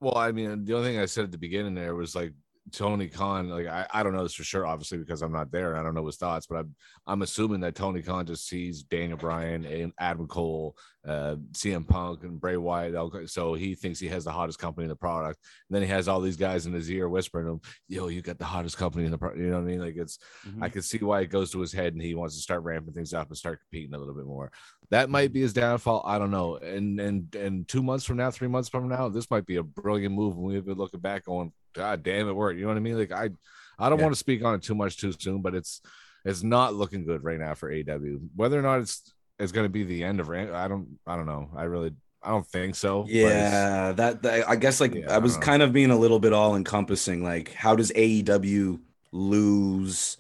Well, 0.01 0.19
I 0.19 0.33
mean, 0.33 0.65
the 0.65 0.75
only 0.75 0.91
thing 0.91 0.99
I 0.99 1.07
said 1.07 1.23
at 1.23 1.31
the 1.31 1.39
beginning 1.39 1.77
there 1.77 1.95
was 1.95 2.17
like 2.17 2.33
Tony 2.73 3.07
Khan. 3.07 3.51
Like, 3.51 3.69
I, 3.69 3.87
I 3.95 4.03
don't 4.03 4.13
know 4.13 4.25
this 4.25 4.35
for 4.35 4.43
sure, 4.43 4.67
obviously, 4.67 4.99
because 4.99 5.23
I'm 5.23 5.33
not 5.33 5.53
there. 5.53 5.71
and 5.71 5.79
I 5.79 5.85
don't 5.85 5.95
know 5.95 6.07
his 6.07 6.17
thoughts, 6.17 6.49
but 6.49 6.57
I'm 6.57 6.75
I'm 7.07 7.23
assuming 7.23 7.61
that 7.61 7.77
Tony 7.77 8.03
Khan 8.03 8.27
just 8.27 8.49
sees 8.49 8.83
Daniel 8.83 9.17
Bryan 9.17 9.65
and 9.65 9.93
Adam 10.01 10.27
Cole, 10.27 10.77
uh, 11.07 11.37
CM 11.53 11.87
Punk, 11.87 12.23
and 12.23 12.41
Bray 12.41 12.57
Wyatt. 12.57 13.29
So 13.31 13.55
he 13.55 13.75
thinks 13.75 14.01
he 14.01 14.09
has 14.09 14.25
the 14.25 14.33
hottest 14.33 14.59
company 14.59 14.85
in 14.85 14.89
the 14.89 14.97
product. 14.97 15.39
And 15.69 15.75
then 15.75 15.83
he 15.83 15.89
has 15.89 16.09
all 16.09 16.21
these 16.21 16.37
guys 16.37 16.67
in 16.67 16.73
his 16.73 16.91
ear 16.91 17.09
whispering 17.09 17.47
to 17.47 17.53
him, 17.53 17.61
"Yo, 17.89 18.09
you 18.09 18.23
got 18.23 18.39
the 18.39 18.45
hottest 18.45 18.77
company 18.79 19.05
in 19.05 19.11
the 19.11 19.19
product." 19.19 19.41
You 19.41 19.49
know 19.49 19.57
what 19.57 19.63
I 19.63 19.71
mean? 19.73 19.81
Like, 19.81 19.97
it's 19.97 20.19
I 20.61 20.69
can 20.69 20.83
see 20.83 20.99
why 20.99 21.21
it 21.21 21.27
goes 21.31 21.51
to 21.53 21.61
his 21.61 21.73
head 21.73 21.93
and 21.93 22.03
he 22.03 22.15
wants 22.15 22.37
to 22.37 22.41
start 22.43 22.63
ramping 22.63 22.95
things 22.95 23.13
up 23.13 23.29
and 23.29 23.37
start 23.37 23.61
competing 23.61 23.95
a 23.95 23.99
little 23.99 24.15
bit 24.15 24.27
more. 24.27 24.51
That 24.91 25.11
might 25.11 25.33
be 25.33 25.41
his 25.41 25.53
downfall. 25.53 26.03
I 26.07 26.19
don't 26.19 26.31
know. 26.31 26.57
And 26.57 26.99
and 27.01 27.35
and 27.35 27.69
two 27.69 27.83
months 27.83 28.05
from 28.05 28.17
now, 28.17 28.31
three 28.31 28.49
months 28.49 28.69
from 28.69 28.89
now, 28.89 29.09
this 29.09 29.31
might 29.31 29.47
be 29.47 29.57
a 29.57 29.63
brilliant 29.63 30.15
move. 30.15 30.35
And 30.37 30.45
we've 30.45 30.65
been 30.65 30.79
looking 30.79 31.01
back 31.01 31.25
going, 31.25 31.53
God 31.75 32.03
damn 32.03 32.29
it, 32.29 32.33
worked. 32.33 32.57
You 32.59 32.63
know 32.65 32.69
what 32.69 32.77
I 32.77 32.81
mean? 32.81 32.99
Like 32.99 33.13
I 33.13 33.31
I 33.79 33.89
don't 33.89 33.99
Yeah. 33.99 34.05
want 34.05 34.15
to 34.15 34.19
speak 34.19 34.45
on 34.45 34.55
it 34.55 34.63
too 34.63 34.75
much 34.75 34.97
too 34.99 35.13
soon, 35.19 35.43
but 35.43 35.55
it's 35.55 35.81
it's 36.25 36.43
not 36.43 36.75
looking 36.75 37.05
good 37.05 37.23
right 37.25 37.39
now 37.39 37.53
for 37.55 37.71
AW. 37.71 38.19
Whether 38.35 38.59
or 38.59 38.63
not 38.63 38.81
it's 38.81 39.13
it's 39.39 39.53
going 39.53 39.65
to 39.65 39.71
be 39.71 39.85
the 39.85 40.05
end 40.05 40.21
of 40.21 40.31
I 40.31 40.69
don't 40.69 40.99
I 41.07 41.17
don't 41.17 41.27
know. 41.27 41.51
I 41.57 41.65
really 41.65 41.93
I 42.23 42.29
don't 42.31 42.47
think 42.47 42.75
so. 42.75 43.05
Yeah, 43.09 43.93
that, 43.93 44.23
that- 44.23 44.49
I 44.49 44.57
guess 44.57 44.81
like 44.81 44.95
Yeah, 44.95 45.11
I 45.13 45.17
I 45.17 45.19
was 45.19 45.35
don't 45.35 45.43
kind 45.43 45.63
of 45.63 45.73
being 45.73 45.91
a 45.91 45.97
little 45.99 46.19
bit 46.19 46.33
all 46.33 46.57
encompassing. 46.57 47.23
Like, 47.23 47.53
how 47.53 47.77
does 47.77 47.93
AEW 47.93 48.81
lose? 49.13 50.17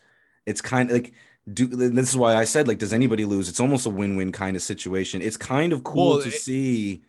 It's 0.46 0.60
kind 0.60 0.90
of 0.90 0.94
like 0.96 1.12
do 1.52 1.66
this 1.66 2.08
is 2.10 2.16
why 2.16 2.36
I 2.36 2.44
said 2.44 2.66
like, 2.68 2.78
does 2.78 2.92
anybody 2.92 3.24
lose? 3.24 3.48
It's 3.48 3.60
almost 3.60 3.86
a 3.86 3.90
win-win 3.90 4.32
kind 4.32 4.56
of 4.56 4.62
situation. 4.62 5.20
It's 5.22 5.36
kind 5.36 5.72
of 5.72 5.84
cool 5.84 6.10
Well, 6.16 6.22
to 6.22 6.28
it- 6.28 6.34
see. 6.34 7.02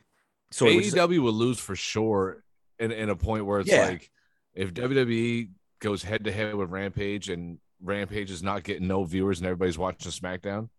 So 0.51 0.65
what'd 0.65 0.85
you 0.85 0.91
say? 0.91 0.97
AEW 0.99 1.19
will 1.19 1.33
lose 1.33 1.59
for 1.59 1.75
sure 1.75 2.43
in, 2.79 2.91
in 2.91 3.09
a 3.09 3.15
point 3.15 3.45
where 3.45 3.59
it's 3.59 3.69
Yeah. 3.69 3.87
like 3.87 4.09
if 4.53 4.73
WWE 4.73 5.49
goes 5.79 6.03
head 6.03 6.23
to 6.25 6.31
head 6.31 6.55
with 6.55 6.69
Rampage 6.69 7.29
and 7.29 7.57
Rampage 7.83 8.31
is 8.31 8.41
not 8.41 8.63
getting 8.63 8.87
no 8.87 9.03
viewers 9.03 9.39
and 9.39 9.47
everybody's 9.47 9.77
watching 9.77 10.11
SmackDown, 10.11 10.69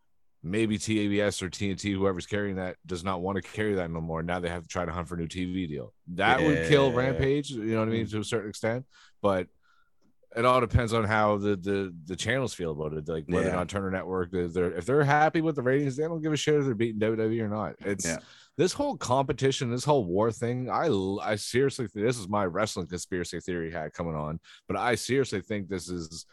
maybe 0.42 0.78
TBS 0.78 1.42
or 1.42 1.48
TNT, 1.50 1.92
whoever's 1.94 2.26
carrying 2.26 2.56
that, 2.56 2.76
does 2.86 3.02
not 3.04 3.20
want 3.20 3.36
to 3.36 3.42
carry 3.42 3.74
that 3.74 3.90
no 3.90 4.00
more. 4.00 4.22
Now 4.22 4.38
they 4.40 4.48
have 4.48 4.62
to 4.62 4.68
try 4.68 4.84
to 4.84 4.92
hunt 4.92 5.08
for 5.08 5.14
a 5.14 5.18
new 5.18 5.26
TV 5.28 5.68
deal. 5.68 5.92
That 6.14 6.40
would 6.40 6.68
kill 6.68 6.92
Rampage, 6.92 7.50
you 7.50 7.64
know 7.64 7.80
what 7.80 7.88
I 7.88 7.92
mean, 7.92 8.06
to 8.08 8.20
a 8.20 8.24
certain 8.24 8.50
extent. 8.50 8.86
But 9.22 9.48
it 10.36 10.44
all 10.44 10.60
depends 10.60 10.92
on 10.92 11.04
how 11.04 11.38
the 11.38 11.56
the, 11.56 11.94
the 12.04 12.14
channels 12.16 12.52
feel 12.52 12.72
about 12.72 12.92
it. 12.92 13.08
Like 13.08 13.24
whether 13.26 13.46
Yeah. 13.48 13.54
or 13.54 13.56
not 13.56 13.68
Turner 13.68 13.90
Network, 13.90 14.34
if 14.34 14.52
they're 14.52 14.72
if 14.72 14.84
they're 14.84 15.02
happy 15.04 15.40
with 15.40 15.56
the 15.56 15.62
ratings, 15.62 15.96
they 15.96 16.04
don't 16.04 16.20
give 16.20 16.32
a 16.32 16.36
shit 16.36 16.56
if 16.56 16.64
they're 16.66 16.74
beating 16.74 17.00
WWE 17.00 17.40
or 17.40 17.48
not. 17.48 17.74
It's 17.80 18.04
Yeah. 18.04 18.18
this 18.58 18.74
whole 18.74 18.96
competition, 18.98 19.70
this 19.70 19.84
whole 19.84 20.04
war 20.04 20.30
thing. 20.30 20.68
I 20.68 20.90
I 21.22 21.36
seriously 21.36 21.88
think 21.88 22.04
this 22.06 22.18
is 22.18 22.28
my 22.28 22.44
wrestling 22.44 22.86
conspiracy 22.86 23.40
theory 23.40 23.72
hat 23.72 23.94
coming 23.94 24.14
on, 24.14 24.38
but 24.68 24.76
I 24.76 24.94
seriously 24.96 25.40
think 25.40 25.68
this 25.68 25.88
is 25.88 26.26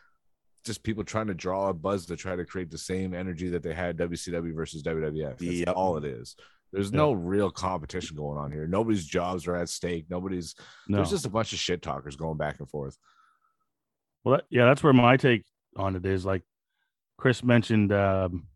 just 0.65 0.83
people 0.83 1.03
trying 1.03 1.27
to 1.27 1.33
draw 1.33 1.69
a 1.69 1.73
buzz 1.73 2.05
to 2.07 2.15
try 2.15 2.35
to 2.35 2.45
create 2.45 2.71
the 2.71 2.77
same 2.77 3.13
energy 3.13 3.49
that 3.49 3.63
they 3.63 3.73
had 3.73 3.97
WCW 3.97 4.53
versus 4.55 4.81
WWF. 4.83 5.37
That's 5.37 5.41
Yep. 5.43 5.73
all 5.75 5.97
it 5.97 6.05
is. 6.05 6.35
There's 6.71 6.91
Yeah. 6.91 6.97
no 6.97 7.13
real 7.13 7.51
competition 7.51 8.15
going 8.15 8.37
on 8.37 8.51
here. 8.51 8.65
Nobody's 8.67 9.05
jobs 9.05 9.47
are 9.47 9.55
at 9.55 9.69
stake. 9.69 10.05
Nobody's 10.09 10.55
No. 10.87 10.97
there's 10.97 11.09
just 11.11 11.25
a 11.25 11.29
bunch 11.29 11.53
of 11.53 11.59
shit 11.59 11.81
talkers 11.81 12.15
going 12.15 12.37
back 12.37 12.59
and 12.59 12.69
forth. 12.69 12.97
Well, 14.23 14.37
that, 14.37 14.45
yeah, 14.49 14.65
that's 14.65 14.81
where 14.83 14.93
my 14.93 15.17
take 15.17 15.43
on 15.75 15.95
it 15.95 16.05
is. 16.05 16.25
Like 16.25 16.43
Chris 17.17 17.43
mentioned, 17.43 17.91
um, 17.91 18.47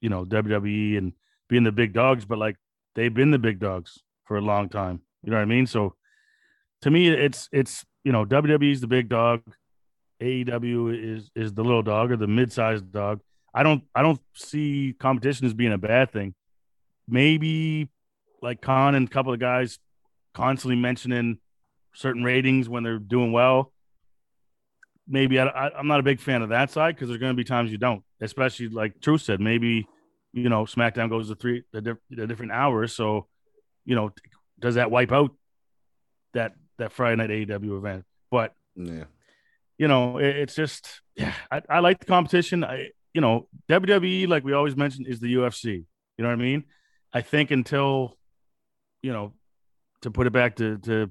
you 0.00 0.08
know, 0.08 0.24
WWE 0.24 0.96
and 0.96 1.12
being 1.48 1.64
the 1.64 1.72
big 1.72 1.92
dogs, 1.92 2.24
but 2.24 2.38
like 2.38 2.56
they've 2.94 3.12
been 3.12 3.30
the 3.30 3.38
big 3.38 3.58
dogs 3.58 3.98
for 4.24 4.36
a 4.36 4.40
long 4.40 4.68
time. 4.68 5.02
You 5.22 5.30
know 5.30 5.36
what 5.36 5.42
I 5.42 5.46
mean? 5.46 5.66
So 5.66 5.96
to 6.82 6.90
me, 6.90 7.08
it's 7.08 7.48
it's 7.52 7.84
you 8.04 8.12
know 8.12 8.24
WWE's 8.24 8.80
the 8.80 8.86
big 8.86 9.08
dog, 9.08 9.42
AEW 10.22 11.16
is 11.16 11.30
is 11.34 11.52
the 11.52 11.64
little 11.64 11.82
dog 11.82 12.12
or 12.12 12.16
the 12.16 12.26
mid-sized 12.26 12.92
dog. 12.92 13.20
I 13.54 13.62
don't 13.62 13.82
I 13.94 14.02
don't 14.02 14.20
see 14.34 14.94
competition 14.98 15.46
as 15.46 15.54
being 15.54 15.72
a 15.72 15.78
bad 15.78 16.12
thing. 16.12 16.34
Maybe 17.08 17.88
like 18.40 18.60
Khan 18.60 18.94
and 18.94 19.06
a 19.08 19.10
couple 19.10 19.32
of 19.32 19.40
guys 19.40 19.78
constantly 20.34 20.76
mentioning 20.76 21.38
certain 21.94 22.24
ratings 22.24 22.68
when 22.68 22.82
they're 22.82 22.98
doing 22.98 23.32
well. 23.32 23.72
Maybe 25.06 25.38
I, 25.38 25.46
I'm 25.76 25.88
not 25.88 26.00
a 26.00 26.04
big 26.04 26.20
fan 26.20 26.42
of 26.42 26.50
that 26.50 26.70
side 26.70 26.94
because 26.94 27.08
there's 27.08 27.20
going 27.20 27.32
to 27.32 27.36
be 27.36 27.44
times 27.44 27.70
you 27.70 27.78
don't, 27.78 28.02
especially 28.20 28.68
like 28.68 29.00
True 29.00 29.18
said. 29.18 29.40
Maybe 29.40 29.86
you 30.32 30.48
know 30.48 30.64
SmackDown 30.64 31.10
goes 31.10 31.28
to 31.28 31.34
three 31.34 31.64
the, 31.72 31.80
diff- 31.80 31.98
the 32.10 32.26
different 32.26 32.52
hours, 32.52 32.94
so 32.94 33.26
you 33.84 33.96
know 33.96 34.12
does 34.60 34.76
that 34.76 34.90
wipe 34.90 35.12
out 35.12 35.32
that 36.34 36.54
that 36.78 36.92
Friday 36.92 37.16
night 37.16 37.30
AEW 37.30 37.76
event? 37.76 38.04
But 38.30 38.54
Yeah. 38.76 39.04
You 39.78 39.88
know, 39.88 40.18
it, 40.18 40.36
it's 40.36 40.54
just 40.54 41.00
yeah, 41.16 41.34
I, 41.50 41.62
I 41.68 41.78
like 41.80 42.00
the 42.00 42.06
competition. 42.06 42.64
I 42.64 42.90
you 43.14 43.20
know, 43.20 43.48
WWE, 43.68 44.26
like 44.28 44.42
we 44.44 44.52
always 44.54 44.76
mention, 44.76 45.04
is 45.06 45.20
the 45.20 45.34
UFC. 45.34 45.64
You 45.66 45.84
know 46.18 46.28
what 46.28 46.34
I 46.38 46.42
mean? 46.42 46.64
I 47.12 47.20
think 47.20 47.50
until 47.50 48.16
you 49.02 49.12
know, 49.12 49.32
to 50.02 50.10
put 50.10 50.26
it 50.26 50.32
back 50.32 50.56
to 50.56 50.78
to 50.78 51.10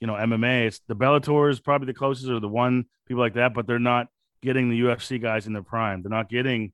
you 0.00 0.06
know 0.06 0.14
MMA, 0.14 0.66
it's 0.66 0.80
the 0.88 0.96
Bellator 0.96 1.50
is 1.50 1.60
probably 1.60 1.86
the 1.86 1.94
closest 1.94 2.28
or 2.30 2.40
the 2.40 2.48
one 2.48 2.84
people 3.06 3.20
like 3.22 3.34
that, 3.34 3.54
but 3.54 3.66
they're 3.66 3.78
not 3.78 4.08
getting 4.42 4.70
the 4.70 4.80
UFC 4.80 5.20
guys 5.20 5.46
in 5.46 5.52
their 5.52 5.62
prime. 5.62 6.02
They're 6.02 6.10
not 6.10 6.28
getting 6.28 6.72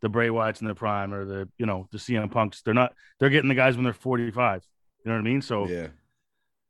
the 0.00 0.08
Bray 0.08 0.28
Wyatts 0.28 0.60
in 0.60 0.66
their 0.66 0.74
prime 0.74 1.12
or 1.12 1.24
the 1.24 1.48
you 1.58 1.66
know 1.66 1.88
the 1.92 1.98
CM 1.98 2.30
Punks. 2.30 2.62
They're 2.62 2.74
not. 2.74 2.94
They're 3.18 3.30
getting 3.30 3.48
the 3.48 3.54
guys 3.54 3.76
when 3.76 3.84
they're 3.84 3.92
forty 3.92 4.30
five. 4.30 4.62
You 5.04 5.10
know 5.10 5.16
what 5.16 5.20
I 5.22 5.24
mean? 5.30 5.42
So 5.42 5.66
Yeah. 5.68 5.88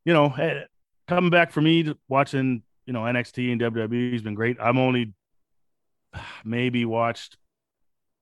you 0.05 0.13
know, 0.15 0.33
eh, 0.33 0.65
coming 1.07 1.31
back 1.31 1.53
for 1.53 1.61
me 1.61 1.83
to 1.85 1.99
watching, 2.09 2.63
you 2.87 2.93
know, 2.93 3.01
NXT 3.01 3.53
and 3.53 3.61
WWE 3.61 4.13
has 4.13 4.23
been 4.23 4.35
great. 4.35 4.57
I'm 4.61 4.79
only 4.79 5.13
maybe 6.45 6.85
watched 6.85 7.37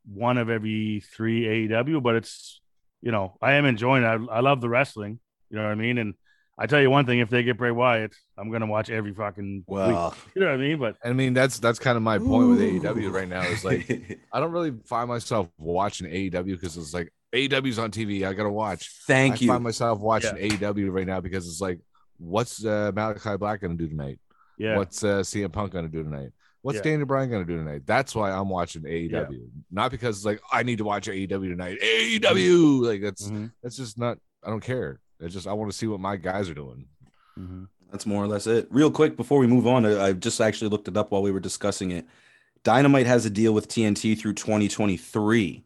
one 0.05 0.39
of 0.39 0.51
every 0.51 1.03
three 1.15 1.69
AEW, 1.69 2.03
but 2.03 2.17
it's, 2.17 2.61
you 3.03 3.13
know, 3.13 3.37
I 3.41 3.53
am 3.53 3.65
enjoying 3.65 4.03
it. 4.03 4.07
I, 4.07 4.37
I 4.37 4.41
love 4.41 4.61
the 4.61 4.69
wrestling. 4.69 5.21
You 5.51 5.57
know 5.57 5.65
what 5.65 5.73
I 5.73 5.77
mean? 5.77 5.99
And 5.99 6.15
I 6.61 6.67
tell 6.67 6.81
you 6.81 6.91
one 6.91 7.07
thing: 7.07 7.21
if 7.21 7.31
they 7.31 7.43
get 7.43 7.57
Bray 7.57 7.71
Wyatt, 7.71 8.15
I'm 8.37 8.53
gonna 8.53 8.67
watch 8.67 8.91
every 8.91 9.15
fucking 9.15 9.65
week. 9.67 9.79
You 10.35 10.43
know 10.43 10.47
what 10.47 10.55
I 10.55 10.57
mean? 10.59 10.79
But 10.79 10.97
I 11.03 11.13
mean, 11.15 11.33
that's 11.33 11.59
that's 11.59 11.79
kind 11.79 11.97
of 11.97 12.03
my 12.03 12.19
point 12.19 12.51
with 12.51 12.61
AEW 12.61 13.11
right 13.11 13.27
now. 13.27 13.41
Is 13.43 13.65
like 13.65 14.21
I 14.33 14.41
don't 14.41 14.53
really 14.53 14.75
find 14.85 15.09
myself 15.09 15.49
watching 15.57 16.07
AEW 16.07 16.61
because 16.61 16.77
it's 16.77 16.93
like 16.93 17.11
AEW's 17.33 17.79
on 17.79 17.91
TV. 17.91 18.27
I 18.29 18.35
gotta 18.35 18.51
watch. 18.51 18.91
thank 19.07 19.37
I 19.37 19.39
you. 19.39 19.49
find 19.49 19.65
myself 19.65 20.01
watching 20.01 20.37
AEW 20.37 20.93
right 20.93 21.07
now 21.07 21.21
because 21.21 21.49
it's 21.49 21.63
like, 21.63 21.81
what's 22.19 22.63
uh, 22.63 22.93
Malachi 22.95 23.39
Black 23.39 23.63
gonna 23.63 23.75
do 23.75 23.89
tonight? 23.89 24.19
Yeah, 24.61 24.77
What's 24.77 25.03
uh, 25.03 25.21
CM 25.21 25.51
Punk 25.53 25.73
gonna 25.73 25.89
do 25.89 26.03
tonight? 26.03 26.31
What's 26.63 26.77
Yeah. 26.77 26.83
Daniel 26.83 27.07
Bryan 27.07 27.31
gonna 27.31 27.45
do 27.47 27.57
tonight? 27.57 27.83
That's 27.87 28.15
why 28.15 28.31
I'm 28.31 28.49
watching 28.51 28.83
AEW, 28.83 29.49
not 29.71 29.91
because 29.91 30.19
it's 30.19 30.27
like 30.27 30.41
I 30.53 30.63
need 30.63 30.79
to 30.79 30.85
watch 30.85 31.09
AEW 31.09 31.49
tonight. 31.49 31.79
AEW, 31.83 32.83
like 32.87 33.01
that's 33.01 33.29
Mhm, 33.31 33.51
that's 33.63 33.77
just 33.77 33.99
not. 33.99 34.19
I 34.45 34.51
don't 34.51 34.63
care. 34.63 35.01
It's 35.21 35.35
just 35.35 35.47
I 35.47 35.53
want 35.55 35.71
to 35.71 35.77
see 35.77 35.87
what 35.87 36.01
my 36.01 36.17
guys 36.17 36.49
are 36.51 36.55
doing. 36.55 36.87
mhm. 37.39 37.69
That's 37.91 38.07
more 38.07 38.23
or 38.23 38.29
less 38.29 38.47
it. 38.47 38.69
Real 38.71 38.91
quick 38.91 39.17
before 39.17 39.39
we 39.41 39.47
move 39.47 39.67
on, 39.67 39.85
I 39.87 40.09
I 40.09 40.13
just 40.13 40.41
actually 40.41 40.69
looked 40.71 40.87
it 40.89 40.97
up 40.97 41.11
while 41.11 41.23
we 41.23 41.31
were 41.33 41.41
discussing 41.41 41.91
it. 41.91 42.07
Dynamite 42.63 43.07
has 43.07 43.25
a 43.27 43.31
deal 43.31 43.53
with 43.55 43.67
TNT 43.69 44.15
through 44.19 44.35
2023. 44.35 45.65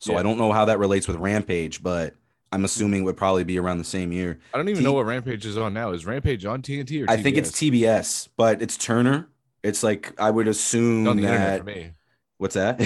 So 0.00 0.12
Yeah. 0.12 0.18
I 0.18 0.22
don't 0.22 0.38
know 0.38 0.52
how 0.52 0.64
that 0.66 0.78
relates 0.80 1.06
with 1.06 1.16
Rampage, 1.16 1.82
but 1.82 2.14
I'm 2.52 2.64
assuming 2.66 3.04
would 3.04 3.16
probably 3.16 3.44
be 3.44 3.58
around 3.58 3.78
the 3.78 3.84
same 3.84 4.12
year. 4.12 4.38
I 4.52 4.58
don't 4.58 4.68
even 4.68 4.80
T- 4.80 4.84
know 4.84 4.92
what 4.92 5.06
Rampage 5.06 5.46
is 5.46 5.56
on 5.56 5.72
now. 5.72 5.92
Is 5.92 6.04
Rampage 6.04 6.44
on 6.44 6.60
TNT 6.62 7.06
or 7.06 7.10
I 7.10 7.16
think 7.16 7.38
it's 7.38 7.50
TBS? 7.50 7.70
TBS, 7.70 8.28
but 8.36 8.60
it's 8.60 8.76
Turner. 8.76 9.28
It's 9.62 9.82
like 9.82 10.12
I 10.20 10.30
would 10.30 10.48
assume 10.48 11.08
on 11.08 11.16
the 11.16 11.22
internet 11.22 11.64
that 11.64 11.72
for 11.72 11.78
me. 11.78 11.92
what's 12.36 12.54
that? 12.54 12.78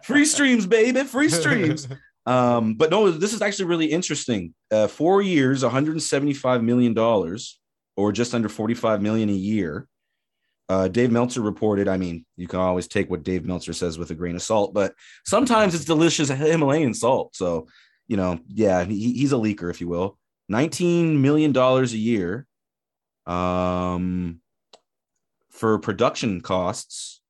free 0.04 0.24
streams, 0.24 0.66
baby, 0.66 1.02
free 1.04 1.28
streams. 1.28 1.88
Um, 2.24 2.74
but 2.74 2.90
no, 2.90 3.10
this 3.10 3.32
is 3.34 3.42
actually 3.42 3.66
really 3.66 3.86
interesting. 3.86 4.54
Uh, 4.70 4.86
four 4.86 5.20
years, 5.22 5.62
175 5.62 6.62
million 6.62 6.94
dollars, 6.94 7.58
or 7.96 8.12
just 8.12 8.34
under 8.34 8.48
45 8.48 9.02
million 9.02 9.28
a 9.28 9.32
year. 9.32 9.86
Uh, 10.68 10.88
Dave 10.88 11.10
Meltzer 11.10 11.40
reported. 11.40 11.88
I 11.88 11.96
mean, 11.96 12.26
you 12.36 12.46
can 12.46 12.60
always 12.60 12.88
take 12.88 13.10
what 13.10 13.22
Dave 13.22 13.44
Meltzer 13.44 13.72
says 13.72 13.98
with 13.98 14.10
a 14.10 14.14
grain 14.14 14.36
of 14.36 14.42
salt, 14.42 14.74
but 14.74 14.94
sometimes 15.24 15.74
it's 15.74 15.86
delicious 15.86 16.28
Himalayan 16.28 16.92
salt. 16.92 17.34
So, 17.34 17.68
you 18.06 18.16
know, 18.16 18.38
yeah, 18.48 18.84
he, 18.84 19.14
he's 19.14 19.32
a 19.32 19.36
leaker, 19.36 19.70
if 19.70 19.80
you 19.80 19.88
will. 19.88 20.18
19 20.50 21.20
million 21.20 21.52
dollars 21.52 21.92
a 21.92 21.98
year, 21.98 22.46
um, 23.26 24.40
for 25.50 25.78
production 25.78 26.40
costs. 26.40 27.20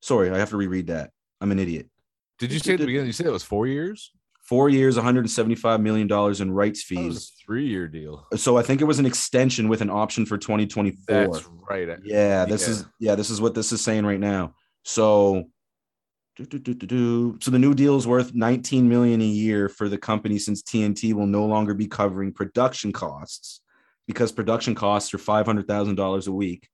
Sorry, 0.00 0.30
I 0.30 0.38
have 0.38 0.50
to 0.50 0.56
reread 0.56 0.88
that. 0.88 1.10
I'm 1.40 1.52
an 1.52 1.58
idiot. 1.58 1.88
Did 2.38 2.52
you 2.52 2.58
say 2.58 2.74
at 2.74 2.80
the 2.80 2.86
beginning? 2.86 3.06
You 3.06 3.12
said 3.12 3.26
it 3.26 3.32
was 3.32 3.42
four 3.42 3.66
years. 3.66 4.12
Four 4.48 4.68
years, 4.68 4.94
175 4.96 5.80
million 5.80 6.06
dollars 6.06 6.40
in 6.40 6.52
rights 6.52 6.82
fees. 6.82 7.16
a 7.16 7.44
three-year 7.44 7.88
deal. 7.88 8.26
So 8.36 8.56
I 8.56 8.62
think 8.62 8.80
it 8.80 8.84
was 8.84 9.00
an 9.00 9.06
extension 9.06 9.68
with 9.68 9.80
an 9.80 9.90
option 9.90 10.24
for 10.24 10.38
2024. 10.38 10.94
That's 11.08 11.48
right. 11.68 11.88
Yeah, 12.04 12.44
this 12.44 12.62
Yeah. 12.62 12.70
is 12.72 12.84
yeah, 13.00 13.14
this 13.16 13.30
is 13.30 13.40
what 13.40 13.54
this 13.54 13.72
is 13.72 13.80
saying 13.82 14.06
right 14.06 14.20
now. 14.20 14.54
So 14.84 15.44
do, 16.36 16.44
do, 16.44 16.74
do. 16.74 17.38
so 17.40 17.50
the 17.50 17.58
new 17.58 17.74
deal 17.74 17.96
is 17.96 18.06
worth 18.06 18.34
19 18.34 18.88
million 18.88 19.20
a 19.22 19.24
year 19.24 19.68
for 19.70 19.88
the 19.88 19.96
company 19.98 20.38
since 20.38 20.62
TNT 20.62 21.12
will 21.14 21.26
no 21.26 21.46
longer 21.46 21.72
be 21.74 21.86
covering 21.86 22.30
production 22.32 22.92
costs 22.92 23.62
because 24.06 24.30
production 24.32 24.74
costs 24.74 25.12
are 25.14 25.18
$500,000 25.18 26.26
a 26.28 26.32
week 26.32 26.68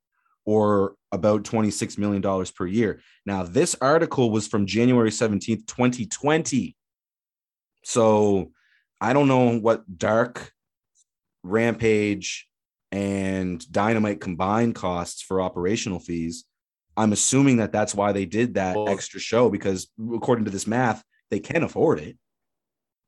or 0.44 0.96
about 1.12 1.44
26 1.44 1.96
million 1.96 2.20
dollars 2.20 2.50
per 2.50 2.66
year. 2.66 3.00
Now 3.24 3.44
this 3.44 3.76
article 3.80 4.30
was 4.30 4.46
from 4.48 4.66
January 4.66 5.10
17th, 5.10 5.66
2020. 5.66 6.76
So 7.84 8.52
I 9.00 9.12
don't 9.12 9.28
know 9.28 9.58
what 9.58 9.98
Dark 9.98 10.52
Rampage 11.42 12.48
and 12.90 13.70
Dynamite 13.72 14.20
combined 14.20 14.74
costs 14.74 15.22
for 15.22 15.40
operational 15.40 15.98
fees. 15.98 16.44
I'm 16.96 17.12
assuming 17.12 17.56
that 17.56 17.72
that's 17.72 17.94
why 17.94 18.12
they 18.12 18.26
did 18.26 18.54
that 18.54 18.76
Well- 18.76 18.88
extra 18.88 19.18
show 19.18 19.48
because 19.50 19.88
according 20.14 20.44
to 20.44 20.50
this 20.50 20.66
math, 20.66 21.02
they 21.30 21.40
can 21.40 21.62
afford 21.62 22.00
it. 22.00 22.18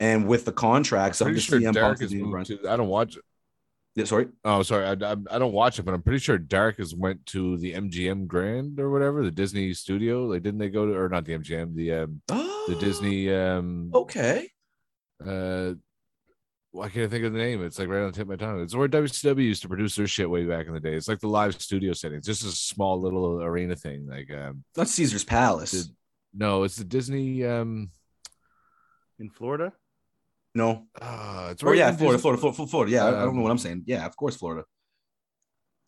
And 0.01 0.27
with 0.27 0.45
the 0.45 0.53
contracts 0.53 1.21
Pretty 1.21 1.35
the 1.37 1.41
sure 1.41 1.61
CM 1.61 1.73
Derek 1.73 1.89
Punk 1.89 2.01
has 2.01 2.13
and 2.13 2.21
Dean 2.23 2.31
moved 2.31 2.47
to. 2.47 2.69
I 2.69 2.77
don't 2.77 2.89
watch. 2.89 3.17
It. 3.17 3.23
Yeah, 3.95 4.05
sorry. 4.07 4.27
Oh, 4.45 4.63
sorry. 4.65 4.87
I, 4.87 4.93
I, 4.93 5.17
I 5.31 5.39
don't 5.39 5.53
watch 5.53 5.79
it, 5.79 5.85
but 5.85 5.95
I'm 5.95 6.03
pretty 6.03 6.19
sure 6.19 6.37
Dark 6.37 6.79
has 6.79 6.95
went 6.95 7.25
to 7.27 7.57
the 7.59 7.75
MGM 7.75 8.27
Grand 8.27 8.81
or 8.81 8.91
whatever 8.91 9.23
the 9.23 9.31
Disney 9.31 9.73
studio. 9.73 10.25
Like, 10.25 10.43
didn't 10.43 10.59
they 10.59 10.69
go 10.69 10.87
to 10.87 10.95
or 10.99 11.09
not 11.09 11.25
the 11.27 11.39
MGM 11.39 11.75
the 11.77 11.93
um 11.93 12.23
the 12.29 12.77
Disney 12.81 13.33
um 13.33 13.91
Okay. 13.95 14.51
Uh 15.27 15.75
why 16.73 16.89
can't 16.89 17.07
I 17.07 17.09
think 17.09 17.25
of 17.25 17.33
the 17.33 17.39
name? 17.39 17.65
It's 17.65 17.79
like 17.79 17.89
right 17.89 18.01
on 18.01 18.07
the 18.07 18.13
tip 18.13 18.23
of 18.23 18.29
my 18.31 18.35
tongue. 18.37 18.61
It's 18.61 18.75
where 18.75 18.89
WCW 18.89 19.45
used 19.45 19.63
to 19.63 19.69
produce 19.69 19.95
their 19.95 20.09
shit 20.09 20.29
way 20.29 20.45
back 20.45 20.67
in 20.67 20.75
the 20.75 20.81
day. 20.81 20.95
It's 20.95 21.07
like 21.07 21.21
the 21.21 21.29
live 21.29 21.55
studio 21.61 21.93
setting. 21.93 22.19
It's 22.19 22.27
just 22.27 22.43
a 22.45 22.51
small 22.51 23.01
little 23.01 23.41
arena 23.43 23.77
thing. 23.77 24.09
Like 24.09 24.29
um 24.33 24.65
That's 24.75 24.91
Caesar's 24.93 25.25
Palace. 25.25 25.71
Did- 25.71 25.95
no, 26.37 26.65
it's 26.65 26.75
the 26.77 26.83
Disney 26.85 27.45
um 27.45 27.91
in 29.21 29.31
Florida. 29.31 29.73
no. 30.57 30.87
uh 31.01 31.49
it's 31.53 31.63
Oh 31.63 31.71
yeah, 31.73 31.91
in 31.91 31.97
Florida, 31.97 32.17
Disney- 32.17 32.23
Florida, 32.23 32.41
Florida, 32.41 32.67
Florida. 32.71 32.93
Yeah, 32.93 33.05
I- 33.05 33.09
I 33.09 33.11
don't 33.21 33.29
Um, 33.29 33.37
know 33.37 33.43
what 33.43 33.53
I'm 33.53 33.59
saying. 33.59 33.85
Yeah, 33.87 34.05
of 34.05 34.17
course, 34.17 34.37
Florida. 34.37 34.65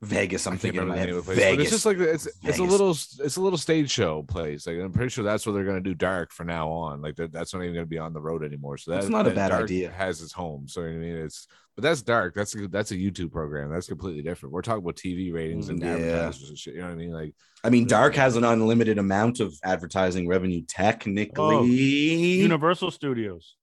Vegas. 0.02 0.47
I'm 0.47 0.59
thinking 0.59 0.81
remember 0.81 0.97
the 0.97 1.01
of 1.02 1.06
name 1.09 1.18
of 1.18 1.24
the 1.24 1.32
place, 1.35 1.39
but 1.39 1.51
Vegas. 1.51 1.62
it's 1.64 1.70
just 1.70 1.86
like 1.86 1.98
it's 1.98 2.28
it's 2.44 2.59
a 2.59 2.62
little 2.62 2.90
it's 2.90 3.36
a 3.36 3.40
little 3.40 3.56
stage 3.59 3.90
show 3.90 4.23
place. 4.23 4.66
Like 4.66 4.77
I'm 4.78 4.93
pretty 4.93 5.09
sure 5.09 5.24
that's 5.24 5.47
what 5.47 5.52
they're 5.52 5.64
gonna 5.64 5.81
do 5.81 5.94
dark 5.94 6.32
for 6.32 6.44
now 6.44 6.68
on. 6.68 7.01
Like 7.01 7.16
that's 7.16 7.55
not 7.55 7.62
even 7.62 7.74
gonna 7.74 7.86
be 7.86 7.98
on 7.98 8.12
the 8.12 8.20
road 8.20 8.44
anymore. 8.44 8.77
So 8.77 8.90
That's 8.90 9.06
that, 9.06 9.12
not 9.12 9.27
a 9.27 9.31
bad 9.31 9.48
Dark 9.48 9.64
idea. 9.64 9.90
Has 9.90 10.20
its 10.20 10.32
home. 10.32 10.68
So 10.68 10.82
you 10.82 10.89
know 10.90 10.98
what 10.98 11.06
I 11.06 11.12
mean, 11.14 11.16
it's 11.24 11.48
but 11.77 11.82
that's 11.82 12.02
dark. 12.02 12.35
That's 12.35 12.55
a, 12.55 12.68
that's 12.68 12.90
a 12.90 12.94
YouTube 12.97 13.32
program. 13.32 13.70
That's 13.70 13.86
completely 13.86 14.23
different. 14.23 14.52
We're 14.55 14.62
talking 14.62 14.82
about 14.82 14.97
TV 14.97 15.32
ratings 15.32 15.68
and 15.70 15.81
Mm, 15.81 15.85
Yeah. 15.86 15.93
advertisers 15.94 16.48
and 16.51 16.59
shit. 16.59 16.74
You 16.74 16.81
know 16.81 16.86
what 16.89 16.93
I 16.93 16.97
mean? 16.97 17.12
Like 17.12 17.35
I 17.64 17.70
mean, 17.70 17.86
Dark 17.86 18.14
has 18.16 18.36
an 18.36 18.44
unlimited 18.44 18.98
amount 18.98 19.40
of 19.40 19.55
advertising 19.64 20.28
revenue. 20.28 20.62
Technically, 20.68 21.56
Oh, 21.56 21.62
Universal 21.64 22.90
Studios, 22.90 23.56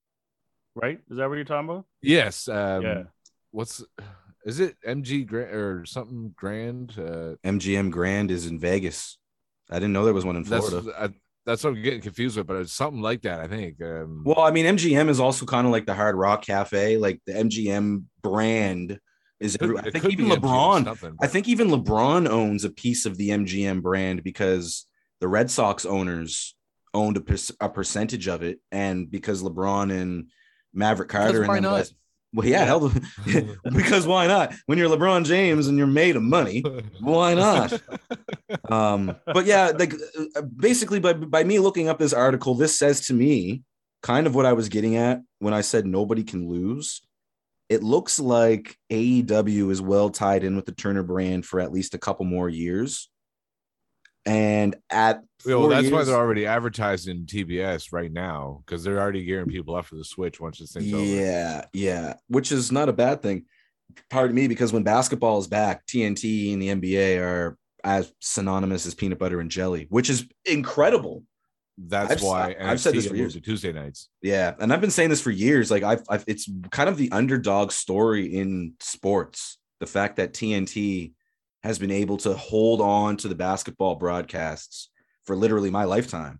right? 0.74 0.98
Is 1.10 1.16
that 1.18 1.28
what 1.28 1.36
you're 1.36 1.44
talking 1.44 1.70
about? 1.70 1.86
yes, 2.02 2.48
um, 2.48 2.82
yeah. 2.82 3.02
What's 3.52 3.84
is 4.44 4.60
it? 4.60 4.76
MG 4.86 5.26
Grand 5.26 5.54
or 5.54 5.84
something 5.86 6.32
Grand? 6.36 6.94
Uh, 6.98 7.34
MGM 7.44 7.90
Grand 7.90 8.30
is 8.30 8.46
in 8.46 8.58
Vegas. 8.58 9.18
I 9.70 9.74
didn't 9.74 9.92
know 9.92 10.04
there 10.04 10.14
was 10.14 10.24
one 10.24 10.36
in 10.36 10.42
that's 10.42 10.68
Florida. 10.68 10.92
I, 10.98 11.08
that's 11.46 11.62
what 11.64 11.70
I'm 11.70 11.82
getting 11.82 12.00
confused 12.00 12.36
with, 12.36 12.46
but 12.46 12.56
it's 12.56 12.72
something 12.72 13.02
like 13.02 13.22
that. 13.22 13.40
I 13.40 13.48
think. 13.48 13.80
Um, 13.82 14.22
Well, 14.24 14.40
I 14.40 14.50
mean, 14.50 14.66
MGM 14.66 15.08
is 15.08 15.20
also 15.20 15.46
kind 15.46 15.66
of 15.66 15.72
like 15.72 15.86
the 15.86 15.94
Hard 15.94 16.16
Rock 16.16 16.42
Cafe. 16.44 16.96
Like 16.98 17.20
the 17.26 17.32
MGM 17.32 18.04
brand 18.22 18.98
is. 19.40 19.56
could- 19.56 19.76
I 19.78 19.90
think 19.90 20.04
even 20.06 20.26
LeBron. 20.26 21.16
I 21.20 21.26
think 21.26 21.48
even 21.48 21.68
LeBron 21.68 22.28
owns 22.28 22.64
a 22.64 22.70
piece 22.70 23.06
of 23.06 23.16
the 23.16 23.30
MGM 23.30 23.82
brand 23.82 24.22
because 24.22 24.86
the 25.20 25.28
Red 25.28 25.50
Sox 25.50 25.84
owners 25.86 26.54
owned 26.92 27.16
a, 27.16 27.20
per- 27.20 27.36
a 27.60 27.68
percentage 27.68 28.28
of 28.28 28.42
it, 28.42 28.60
and 28.70 29.10
because 29.10 29.42
LeBron 29.42 29.92
and 29.92 30.30
Maverick 30.72 31.08
Carter. 31.08 31.40
and 31.40 31.48
why 31.48 31.60
them. 31.60 31.96
Well, 32.34 32.46
yeah, 32.46 32.64
hell, 32.64 32.92
because 33.72 34.06
why 34.06 34.26
not? 34.26 34.52
When 34.66 34.76
you're 34.76 34.90
LeBron 34.90 35.24
James 35.24 35.68
and 35.68 35.78
you're 35.78 35.86
made 35.86 36.16
of 36.16 36.22
money, 36.22 36.64
why 37.00 37.34
not? 37.34 37.80
um 38.70 39.16
but 39.26 39.46
yeah 39.46 39.72
like 39.78 39.94
uh, 40.36 40.42
basically 40.42 41.00
by 41.00 41.12
by 41.12 41.44
me 41.44 41.58
looking 41.58 41.88
up 41.88 41.98
this 41.98 42.12
article 42.12 42.54
this 42.54 42.78
says 42.78 43.06
to 43.06 43.14
me 43.14 43.62
kind 44.02 44.26
of 44.26 44.34
what 44.34 44.46
i 44.46 44.52
was 44.52 44.68
getting 44.68 44.96
at 44.96 45.20
when 45.38 45.54
i 45.54 45.60
said 45.60 45.86
nobody 45.86 46.22
can 46.22 46.48
lose 46.48 47.02
it 47.68 47.82
looks 47.82 48.18
like 48.18 48.76
aew 48.90 49.70
is 49.70 49.80
well 49.80 50.10
tied 50.10 50.44
in 50.44 50.56
with 50.56 50.66
the 50.66 50.72
turner 50.72 51.02
brand 51.02 51.44
for 51.44 51.60
at 51.60 51.72
least 51.72 51.94
a 51.94 51.98
couple 51.98 52.24
more 52.24 52.48
years 52.48 53.10
and 54.26 54.76
at 54.90 55.22
Well, 55.44 55.68
that's 55.68 55.90
why 55.90 56.04
they're 56.04 56.16
already 56.16 56.46
advertising 56.46 57.26
TBS 57.26 57.92
right 57.92 58.10
now 58.12 58.62
because 58.64 58.82
they're 58.84 59.00
already 59.00 59.24
gearing 59.24 59.48
people 59.48 59.74
up 59.74 59.86
for 59.86 59.96
the 59.96 60.04
Switch 60.04 60.40
once 60.40 60.58
this 60.58 60.72
thing's 60.72 60.92
over. 60.92 61.04
yeah 61.04 61.64
yeah 61.72 62.14
which 62.28 62.50
is 62.52 62.72
not 62.72 62.88
a 62.88 62.92
bad 62.92 63.22
thing 63.22 63.44
pardon 64.10 64.34
me 64.34 64.48
because 64.48 64.72
when 64.72 64.82
basketball 64.82 65.38
is 65.38 65.46
back 65.46 65.86
tnt 65.86 66.52
and 66.52 66.62
the 66.62 66.68
nba 66.68 67.20
are 67.20 67.58
as 67.84 68.10
synonymous 68.20 68.86
as 68.86 68.94
peanut 68.94 69.18
butter 69.18 69.40
and 69.40 69.50
jelly 69.50 69.86
which 69.90 70.08
is 70.08 70.26
incredible 70.46 71.22
That's 71.76 72.12
I've 72.14 72.22
why 72.22 72.56
I've 72.58 72.80
said 72.80 72.94
NXT 72.94 72.96
this 72.96 73.06
for 73.08 73.16
years. 73.16 73.40
Tuesday 73.42 73.72
nights. 73.72 74.08
Yeah, 74.22 74.54
and 74.60 74.72
I've 74.72 74.80
been 74.80 74.92
saying 74.92 75.10
this 75.10 75.20
for 75.20 75.32
years. 75.32 75.70
Like 75.72 75.82
I've, 75.82 76.02
I've 76.08 76.24
it's 76.28 76.48
kind 76.70 76.88
of 76.88 76.96
the 76.96 77.10
underdog 77.10 77.72
story 77.72 78.26
in 78.32 78.74
sports. 78.80 79.58
The 79.80 79.86
fact 79.86 80.16
that 80.16 80.32
TNT 80.32 81.12
has 81.64 81.78
been 81.78 81.90
able 81.90 82.18
to 82.18 82.34
hold 82.34 82.80
on 82.80 83.16
to 83.16 83.26
the 83.26 83.34
basketball 83.34 83.96
broadcasts 83.96 84.90
for 85.24 85.34
literally 85.34 85.70
my 85.70 85.84
lifetime, 85.84 86.38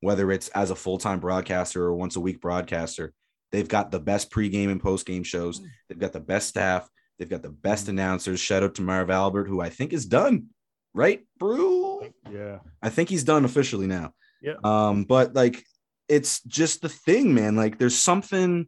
whether 0.00 0.30
it's 0.32 0.48
as 0.48 0.70
a 0.70 0.76
full-time 0.76 1.20
broadcaster 1.20 1.82
or 1.84 1.94
once 1.94 2.16
a 2.16 2.20
week 2.20 2.40
broadcaster. 2.40 3.12
They've 3.52 3.68
got 3.68 3.92
the 3.92 4.00
best 4.00 4.32
pregame 4.32 4.70
and 4.70 4.82
postgame 4.82 5.24
shows. 5.24 5.60
They've 5.88 5.98
got 5.98 6.12
the 6.12 6.18
best 6.20 6.48
staff. 6.48 6.88
They've 7.18 7.28
got 7.28 7.42
the 7.42 7.50
best 7.50 7.88
announcers. 7.88 8.40
Shout 8.40 8.64
out 8.64 8.74
to 8.74 8.82
Marv 8.82 9.10
Albert, 9.10 9.46
who 9.46 9.60
I 9.60 9.70
think 9.70 9.92
is 9.92 10.06
done. 10.06 10.48
Right, 10.92 11.24
Brew? 11.38 12.12
Yeah. 12.30 12.58
I 12.82 12.90
think 12.90 13.08
he's 13.08 13.24
done 13.24 13.44
officially 13.44 13.86
now. 13.86 14.12
Yeah. 14.42 14.54
Um, 14.64 15.04
but 15.04 15.34
like 15.34 15.64
it's 16.08 16.42
just 16.42 16.82
the 16.82 16.88
thing, 16.88 17.32
man. 17.32 17.54
Like 17.54 17.78
there's 17.78 17.96
something 17.96 18.66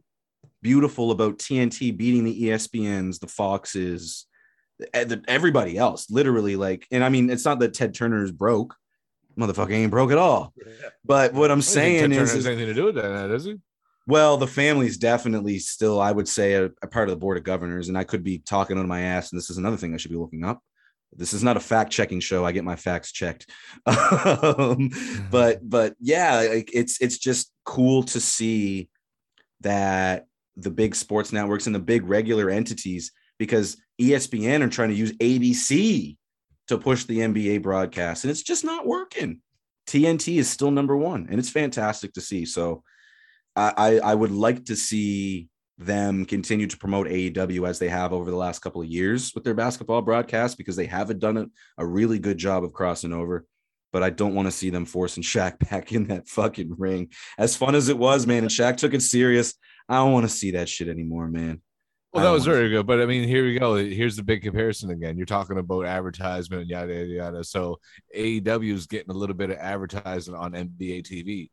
beautiful 0.61 1.11
about 1.11 1.37
TNT 1.37 1.95
beating 1.95 2.23
the 2.23 2.43
ESPNs, 2.43 3.19
the 3.19 3.27
Foxes, 3.27 4.25
the- 4.25 4.36
everybody 4.93 5.77
else. 5.77 6.09
Literally, 6.09 6.55
like, 6.55 6.87
and 6.91 7.03
I 7.03 7.09
mean, 7.09 7.29
it's 7.29 7.45
not 7.45 7.59
that 7.59 7.73
Ted 7.73 7.93
Turner 7.93 8.23
is 8.23 8.31
broke. 8.31 8.75
Motherfucker 9.37 9.71
ain't 9.71 9.91
broke 9.91 10.11
at 10.11 10.17
all. 10.17 10.53
But 11.05 11.33
what 11.33 11.51
I'm 11.51 11.59
I 11.59 11.61
don't 11.61 11.61
think 11.61 11.63
saying 11.63 12.11
is, 12.11 12.33
has 12.33 12.47
anything 12.47 12.65
to 12.65 12.73
do 12.73 12.85
with 12.85 12.95
that, 12.95 13.27
does 13.27 13.45
he? 13.45 13.57
well, 14.07 14.37
the 14.37 14.47
family's 14.47 14.97
definitely 14.97 15.59
still, 15.59 15.99
I 15.99 16.13
would 16.13 16.29
say, 16.29 16.53
a, 16.53 16.65
a 16.81 16.87
part 16.87 17.09
of 17.09 17.11
the 17.11 17.19
board 17.19 17.37
of 17.37 17.43
governors. 17.43 17.89
And 17.89 17.97
I 17.97 18.05
could 18.05 18.23
be 18.23 18.39
talking 18.39 18.77
on 18.77 18.87
my 18.87 19.01
ass. 19.01 19.31
And 19.31 19.37
this 19.37 19.49
is 19.49 19.57
another 19.57 19.75
thing 19.75 19.93
I 19.93 19.97
should 19.97 20.11
be 20.11 20.17
looking 20.17 20.45
up. 20.45 20.61
This 21.13 21.33
is 21.33 21.43
not 21.43 21.57
a 21.57 21.61
fact 21.61 21.91
checking 21.91 22.21
show. 22.21 22.45
I 22.45 22.53
get 22.53 22.63
my 22.63 22.77
facts 22.77 23.11
checked. 23.11 23.49
um, 23.85 24.89
but 25.31 25.59
but 25.67 25.95
yeah, 25.99 26.47
like 26.53 26.69
it's 26.73 27.01
it's 27.01 27.17
just 27.17 27.51
cool 27.65 28.03
to 28.03 28.19
see 28.19 28.89
that 29.61 30.25
the 30.55 30.71
big 30.71 30.95
sports 30.95 31.33
networks 31.33 31.65
and 31.65 31.75
the 31.75 31.79
big 31.79 32.05
regular 32.05 32.49
entities, 32.49 33.11
because 33.37 33.77
ESPN 33.99 34.61
are 34.61 34.69
trying 34.69 34.89
to 34.89 34.95
use 34.95 35.13
ABC 35.13 36.17
to 36.67 36.77
push 36.77 37.05
the 37.05 37.19
NBA 37.19 37.61
broadcast, 37.61 38.23
and 38.23 38.31
it's 38.31 38.43
just 38.43 38.63
not 38.63 38.85
working. 38.85 39.41
TNT 39.87 40.37
is 40.37 40.49
still 40.49 40.71
number 40.71 40.95
one, 40.97 41.27
and 41.29 41.39
it's 41.39 41.49
fantastic 41.49 42.13
to 42.13 42.21
see. 42.21 42.45
So 42.45 42.83
I, 43.55 43.99
I 44.03 44.13
would 44.13 44.31
like 44.31 44.65
to 44.65 44.75
see 44.75 45.47
them 45.77 46.25
continue 46.25 46.67
to 46.67 46.77
promote 46.77 47.07
AEW 47.07 47.67
as 47.67 47.79
they 47.79 47.89
have 47.89 48.13
over 48.13 48.29
the 48.29 48.37
last 48.37 48.59
couple 48.59 48.81
of 48.81 48.87
years 48.87 49.31
with 49.33 49.43
their 49.43 49.53
basketball 49.53 50.01
broadcast 50.01 50.57
because 50.57 50.75
they 50.75 50.85
haven't 50.85 51.19
done 51.19 51.37
a, 51.37 51.47
a 51.77 51.85
really 51.85 52.19
good 52.19 52.37
job 52.37 52.63
of 52.63 52.73
crossing 52.73 53.13
over. 53.13 53.45
But 53.93 54.03
I 54.03 54.09
don't 54.09 54.35
want 54.35 54.47
to 54.47 54.51
see 54.51 54.69
them 54.69 54.85
forcing 54.85 55.23
Shaq 55.23 55.57
back 55.69 55.91
in 55.91 56.07
that 56.07 56.27
fucking 56.27 56.75
ring. 56.77 57.09
As 57.37 57.55
fun 57.55 57.75
as 57.75 57.89
it 57.89 57.97
was, 57.97 58.27
man, 58.27 58.43
and 58.43 58.51
Shaq 58.51 58.77
took 58.77 58.93
it 58.93 59.01
serious. 59.01 59.53
I 59.89 59.95
don't 59.95 60.13
want 60.13 60.25
to 60.25 60.35
see 60.35 60.51
that 60.51 60.69
shit 60.69 60.87
anymore, 60.87 61.27
man. 61.27 61.61
Well, 62.17 62.25
that 62.25 62.31
was 62.31 62.45
very 62.45 62.69
good. 62.69 62.87
But 62.87 63.01
I 63.01 63.05
mean, 63.05 63.27
here 63.27 63.45
we 63.45 63.59
go. 63.59 63.75
Here's 63.75 64.15
the 64.15 64.23
big 64.23 64.41
comparison 64.41 64.89
again. 64.89 65.17
You're 65.17 65.25
talking 65.25 65.57
about 65.57 65.85
advertisement 65.85 66.63
and 66.63 66.69
yada 66.69 66.93
yada 66.93 67.07
yada. 67.07 67.43
So 67.43 67.79
AEW 68.15 68.73
is 68.73 68.87
getting 68.87 69.11
a 69.11 69.17
little 69.17 69.35
bit 69.35 69.51
of 69.51 69.57
advertising 69.57 70.33
on 70.33 70.53
NBA 70.53 71.03
TV. 71.03 71.49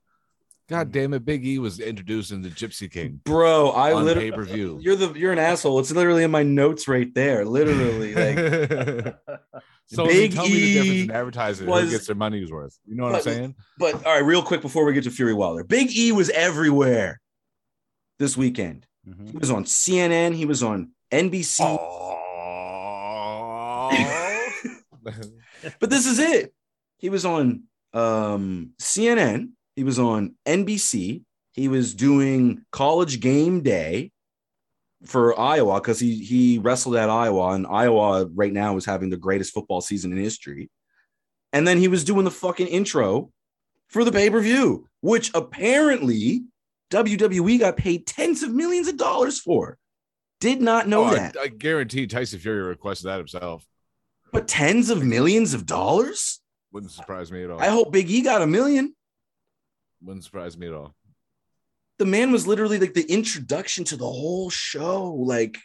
God 0.69 0.87
hmm. 0.87 0.93
damn 0.93 1.15
it, 1.15 1.25
Big 1.25 1.47
E 1.47 1.59
was 1.59 1.81
introducing 1.81 2.43
the 2.43 2.49
Gypsy 2.49 2.91
King 2.91 3.21
Bro, 3.25 3.71
I 3.71 3.93
literally 3.93 4.31
pay 4.31 4.37
per 4.37 4.45
view. 4.45 4.79
you're 4.81 4.97
the 4.97 5.13
you're 5.13 5.33
an 5.33 5.39
asshole. 5.39 5.79
It's 5.81 5.93
literally 5.93 6.25
in 6.25 6.31
my 6.31 6.43
notes 6.43 6.89
right 6.89 7.13
there. 7.15 7.45
Literally, 7.45 8.15
like 8.15 8.37
so 9.87 10.07
Big 10.07 10.35
tell 10.35 10.45
me 10.47 10.51
the 10.51 10.73
difference 10.73 10.89
E 10.89 11.03
in 11.03 11.11
advertising. 11.11 11.67
was- 11.67 11.85
Who 11.85 11.91
gets 11.91 12.07
their 12.07 12.17
money's 12.17 12.51
worth? 12.51 12.79
You 12.87 12.97
know 12.97 13.05
what 13.05 13.17
I'm 13.17 13.23
saying? 13.23 13.55
But 13.79 13.95
all 14.07 14.15
right, 14.15 14.25
real 14.25 14.43
quick 14.43 14.63
before 14.63 14.85
we 14.85 14.95
get 14.95 15.05
to 15.05 15.11
Fury 15.11 15.35
Wilder, 15.35 15.65
Big 15.65 15.95
E 15.95 16.13
was 16.13 16.31
everywhere 16.31 17.21
this 18.19 18.37
weekend. 18.37 18.87
Mhm. 19.09 19.31
He 19.33 19.39
was 19.39 19.51
on 19.51 19.65
CNN. 19.65 20.35
He 20.35 20.47
was 20.47 20.63
on 20.63 20.93
NBC. 21.13 21.61
Oh. 21.61 22.21
But 25.81 25.91
this 25.91 26.07
is 26.07 26.19
it. 26.19 26.53
He 26.99 27.09
was 27.11 27.25
on 27.25 27.65
um, 27.93 28.71
CNN. 28.81 29.51
He 29.77 29.85
was 29.85 29.99
on 29.99 30.35
NBC. 30.47 31.23
He 31.53 31.69
was 31.69 31.95
doing 31.95 32.65
college 32.73 33.21
game 33.21 33.63
day 33.63 34.11
for 35.05 35.39
Iowa 35.39 35.81
because 35.81 36.01
he 36.01 36.17
he 36.25 36.59
wrestled 36.59 36.97
at 36.97 37.11
Iowa, 37.11 37.53
and 37.53 37.67
Iowa 37.67 38.27
right 38.35 38.53
now 38.53 38.77
is 38.77 38.85
having 38.85 39.11
the 39.11 39.17
greatest 39.17 39.53
football 39.53 39.81
season 39.81 40.13
in 40.13 40.19
history. 40.19 40.71
And 41.53 41.69
then 41.69 41.79
he 41.79 41.89
was 41.89 42.05
doing 42.05 42.25
the 42.25 42.31
fucking 42.31 42.67
intro 42.67 43.31
for 43.89 44.05
the 44.05 44.13
pay 44.13 44.31
per 44.31 44.41
view, 44.41 44.89
which 45.03 45.31
apparently 45.35 46.45
WWE 46.91 47.59
got 47.59 47.77
paid 47.77 48.07
tens 48.07 48.43
of 48.43 48.53
millions 48.53 48.89
of 48.89 48.97
dollars 48.97 49.41
for. 49.41 49.79
Did 50.41 50.61
not 50.61 50.89
know 50.89 51.03
Oh, 51.05 51.07
I- 51.07 51.15
that, 51.15 51.37
I, 51.41 51.49
guarantee 51.49 52.07
Tyson 52.07 52.39
Fury 52.39 52.63
requested 52.63 53.07
that 53.09 53.19
himself. 53.19 53.67
but 54.33 54.47
tens 54.49 54.91
of 54.91 55.03
millions 55.05 55.55
of 55.55 55.65
dollars. 55.67 56.41
Wouldn't 56.73 56.93
surprise 56.93 57.31
me 57.33 57.45
at 57.45 57.51
all. 57.51 57.61
I 57.61 57.69
hope 57.69 57.93
Big 57.93 58.11
E 58.11 58.21
got 58.21 58.43
a 58.43 58.47
million. 58.47 58.95
Wouldn't 60.03 60.25
surprise 60.25 60.59
me 60.59 60.67
at 60.67 60.75
all. 60.75 60.95
the 61.99 62.05
man 62.05 62.33
was 62.33 62.47
literally 62.47 62.79
like 62.81 62.95
the 62.95 63.05
introduction 63.11 63.85
to 63.85 63.97
the 63.97 64.05
whole 64.05 64.51
show. 64.51 65.13
Like 65.13 65.57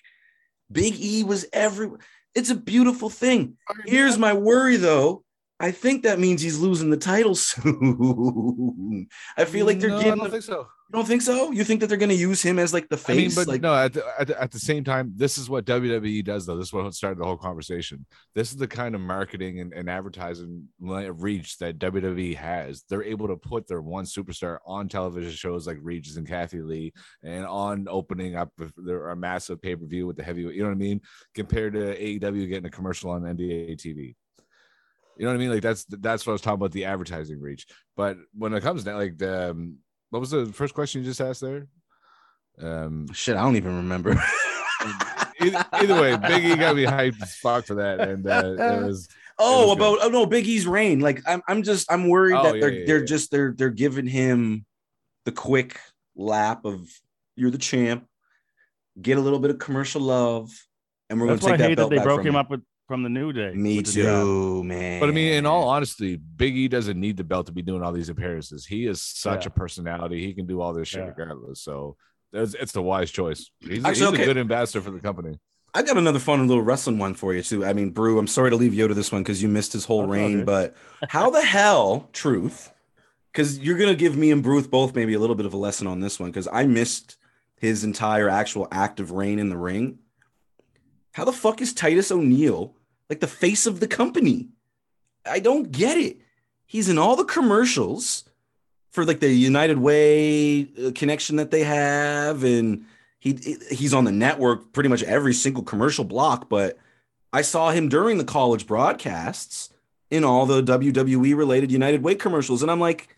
Big 0.72 0.96
E 1.00 1.24
was 1.24 1.46
every. 1.52 1.90
It's 2.36 2.52
a 2.52 2.56
beautiful 2.56 3.10
thing. 3.10 3.58
Here's 3.86 4.18
my 4.20 4.34
worry 4.34 4.78
though. 4.78 5.24
I 5.62 5.72
think 5.72 6.04
that 6.04 6.20
means 6.20 6.42
he's 6.42 6.58
losing 6.60 6.90
the 6.90 6.98
title 6.98 7.36
soon. 7.36 9.08
I 9.38 9.46
feel 9.46 9.66
like 9.66 9.80
they're 9.80 9.90
No, 9.90 9.98
I 9.98 10.04
getting. 10.04 10.16
don't 10.20 10.24
the- 10.26 10.32
think 10.32 10.44
so. 10.44 10.60
you 10.60 10.94
don't 10.94 11.06
think 11.08 11.22
so? 11.22 11.52
You 11.52 11.64
think 11.66 11.82
that 11.82 11.88
they're 11.88 11.98
going 11.98 12.10
to 12.10 12.16
use 12.16 12.42
him 12.42 12.58
as 12.60 12.74
like 12.74 12.88
the 12.90 12.96
I 13.08 13.12
mean, 13.14 13.26
face? 13.26 13.36
but 13.36 13.48
like, 13.48 13.62
no, 13.62 13.76
at 13.76 13.92
the, 13.94 14.04
at, 14.20 14.28
the, 14.28 14.42
at 14.42 14.52
the 14.52 14.58
same 14.60 14.84
time, 14.86 15.12
this 15.16 15.38
is 15.38 15.50
what 15.50 15.66
WWE 15.66 16.24
does, 16.24 16.46
though. 16.46 16.56
This 16.58 16.68
is 16.68 16.74
what 16.74 16.94
started 16.94 17.20
the 17.20 17.26
whole 17.26 17.38
conversation. 17.38 18.06
This 18.36 18.52
is 18.52 18.58
the 18.58 18.68
kind 18.70 18.96
of 18.96 19.02
marketing 19.02 19.60
and, 19.60 19.74
and 19.74 19.90
advertising 19.90 20.68
reach 20.80 21.58
that 21.58 21.78
WWE 21.78 22.36
has. 22.38 22.84
They're 22.90 23.04
able 23.04 23.28
to 23.28 23.36
put 23.36 23.68
their 23.68 23.82
one 23.82 24.06
superstar 24.06 24.60
on 24.66 24.88
television 24.88 25.32
shows 25.34 25.68
like 25.68 25.78
Regis 25.82 26.16
and 26.16 26.26
Kathie 26.28 26.62
Lee 26.62 26.94
and 27.22 27.46
on 27.46 27.86
opening 27.90 28.36
up 28.36 28.52
their, 28.78 29.10
a 29.10 29.16
massive 29.16 29.62
pay 29.62 29.76
per 29.76 29.86
view 29.86 30.08
with 30.08 30.16
the 30.16 30.24
heavy, 30.24 30.42
you 30.44 30.60
know 30.64 30.70
what 30.70 30.72
I 30.72 30.76
mean? 30.76 31.02
Compared 31.36 31.74
to 31.74 31.96
AEW 32.02 32.48
getting 32.48 32.66
a 32.66 32.72
commercial 32.72 33.12
on 33.12 33.24
NBA 33.24 33.76
TV. 33.78 34.16
You 35.20 35.26
know 35.26 35.32
what 35.32 35.36
I 35.36 35.40
mean? 35.40 35.50
Like 35.52 35.62
that's 35.62 35.84
that's 35.90 36.26
what 36.26 36.32
I 36.32 36.36
was 36.36 36.42
talking 36.42 36.56
about 36.56 36.72
the 36.72 36.86
advertising 36.86 37.42
reach. 37.42 37.68
But 37.98 38.16
when 38.34 38.54
it 38.54 38.64
comes 38.64 38.86
down, 38.86 38.96
like 38.96 39.18
the 39.18 39.52
um, 39.52 39.80
what 40.12 40.20
was 40.20 40.32
the 40.32 40.46
first 40.46 40.74
question 40.74 41.02
you 41.02 41.10
just 41.10 41.20
asked 41.20 41.42
there? 41.42 41.68
Um, 42.62 43.12
shit, 43.12 43.36
I 43.36 43.42
don't 43.42 43.58
even 43.58 43.76
remember. 43.76 44.12
either, 45.42 45.66
either 45.74 46.02
way, 46.02 46.16
Big 46.16 46.46
E 46.46 46.56
got 46.56 46.78
me 46.78 46.86
hyped 46.86 47.22
as 47.22 47.36
fuck 47.36 47.66
for 47.66 47.76
that, 47.76 48.00
and 48.00 48.26
uh, 48.26 48.56
it 48.58 48.84
was 48.86 49.10
oh, 49.38 49.68
was 49.68 49.76
good. 49.76 49.78
about 49.78 49.98
oh 50.04 50.08
no, 50.08 50.26
Biggie's 50.26 50.48
E's 50.48 50.68
reign. 50.68 51.02
Like 51.02 51.22
I'm, 51.28 51.42
I'm 51.50 51.64
just 51.64 51.92
I'm 51.92 52.08
worried 52.08 52.36
Oh, 52.36 52.44
that 52.44 52.56
yeah, 52.56 52.62
they're 52.62 52.72
yeah, 52.72 52.86
they're 52.88 53.00
yeah. 53.00 53.06
just 53.06 53.30
they're 53.30 53.52
they're 53.52 53.70
giving 53.70 54.08
him 54.08 54.66
the 55.26 55.34
quick 55.34 55.82
lap 56.16 56.64
of 56.64 56.88
you're 57.36 57.52
the 57.52 57.58
champ. 57.58 58.06
Get 59.02 59.18
a 59.18 59.22
little 59.22 59.40
bit 59.40 59.52
of 59.52 59.60
commercial 59.60 60.00
love, 60.02 60.50
and 61.10 61.20
we're 61.20 61.28
That's 61.28 61.42
going 61.42 61.52
why 61.52 61.58
to 61.58 61.64
I 61.64 61.68
take 61.68 61.72
hate 61.72 61.84
that 61.84 61.90
that 61.90 61.96
they 61.98 62.04
broke 62.04 62.22
from 62.22 62.28
him 62.28 62.36
up 62.38 62.50
with 62.50 62.62
from 62.90 63.04
the 63.04 63.10
New 63.10 63.32
Day. 63.32 63.54
Me 63.54 63.78
with 63.78 63.94
the 63.94 64.02
draft. 64.02 64.24
too, 64.26 64.64
man. 64.64 65.00
But 65.00 65.10
I 65.10 65.12
mean, 65.12 65.34
in 65.34 65.46
all 65.46 65.70
honesty, 65.70 66.16
Big 66.18 66.58
E 66.58 66.68
doesn't 66.68 67.00
need 67.00 67.18
the 67.18 67.24
belt 67.24 67.46
to 67.46 67.52
be 67.52 67.62
doing 67.62 67.84
all 67.84 67.92
these 67.94 68.10
appearances. 68.10 68.66
He 68.66 68.86
is 68.88 69.00
such 69.02 69.46
Yeah. 69.46 69.50
a 69.50 69.52
personality. 69.52 70.26
He 70.26 70.34
can 70.34 70.48
do 70.48 70.60
all 70.60 70.74
this 70.74 70.88
shit 70.88 71.02
Yeah. 71.02 71.10
regardless. 71.16 71.62
So 71.62 71.96
it's, 72.34 72.56
it's 72.56 72.72
the 72.72 72.82
wise 72.82 73.12
choice. 73.12 73.52
He's, 73.60 73.86
Actually, 73.86 73.92
he's 73.94 74.02
okay. 74.02 74.24
a 74.24 74.26
good 74.26 74.38
ambassador 74.40 74.82
for 74.82 74.90
the 74.92 75.00
company. 75.00 75.38
I 75.72 75.84
got 75.84 75.98
another 75.98 76.18
fun 76.18 76.48
little 76.48 76.64
wrestling 76.64 76.98
one 76.98 77.14
for 77.14 77.32
you 77.36 77.44
too. 77.44 77.64
I 77.64 77.74
mean, 77.74 77.92
Brew, 77.92 78.18
I'm 78.18 78.26
sorry 78.26 78.50
to 78.50 78.56
leave 78.56 78.74
you 78.74 78.88
to 78.88 78.94
this 78.96 79.12
one 79.12 79.22
because 79.22 79.42
you 79.44 79.48
missed 79.50 79.72
his 79.72 79.86
whole 79.86 80.08
reign, 80.08 80.44
but 80.44 80.76
how 81.10 81.30
the 81.30 81.42
hell, 81.46 82.10
truth? 82.12 82.72
Because 83.32 83.60
you're 83.60 83.78
gonna 83.78 83.94
give 83.94 84.18
me 84.18 84.32
and 84.32 84.42
Bruce 84.42 84.66
both 84.66 84.96
maybe 84.96 85.14
a 85.14 85.20
little 85.20 85.36
bit 85.36 85.46
of 85.46 85.54
a 85.54 85.58
lesson 85.58 85.86
on 85.86 86.00
this 86.00 86.20
one 86.20 86.32
because 86.32 86.48
I 86.52 86.66
missed 86.66 87.18
his 87.62 87.84
entire 87.84 88.28
actual 88.30 88.68
active 88.72 89.12
reign 89.12 89.38
in 89.38 89.50
the 89.50 89.58
ring. 89.58 90.00
How 91.12 91.26
the 91.26 91.32
fuck 91.34 91.62
is 91.62 91.72
Titus 91.74 92.12
O'Neil 92.12 92.74
like 93.10 93.20
the 93.20 93.28
face 93.28 93.66
of 93.66 93.80
the 93.80 93.88
company? 93.88 94.50
I 95.26 95.40
don't 95.40 95.72
get 95.72 95.98
it. 95.98 96.18
He's 96.66 96.90
in 96.90 96.98
all 96.98 97.16
the 97.16 97.26
commercials 97.26 98.26
for 98.92 99.06
like 99.06 99.20
the 99.20 99.30
United 99.30 99.78
Way 99.80 100.64
uh, 100.64 100.92
connection 100.94 101.38
that 101.38 101.52
they 101.52 101.64
have, 101.64 102.44
and 102.44 102.86
he 103.20 103.58
he's 103.72 103.94
on 103.94 104.06
the 104.06 104.12
network 104.12 104.72
pretty 104.74 104.90
much 104.90 105.04
every 105.04 105.34
single 105.34 105.64
commercial 105.64 106.04
block. 106.06 106.50
But 106.50 106.78
I 107.34 107.42
saw 107.42 107.72
him 107.72 107.90
during 107.90 108.18
the 108.18 108.24
college 108.24 108.68
broadcasts 108.68 109.70
in 110.10 110.24
all 110.24 110.46
the 110.46 110.64
WWE 110.64 111.36
related 111.36 111.72
United 111.72 112.04
Way 112.04 112.16
commercials, 112.16 112.62
and 112.62 112.72
I'm 112.72 112.80
like, 112.80 113.16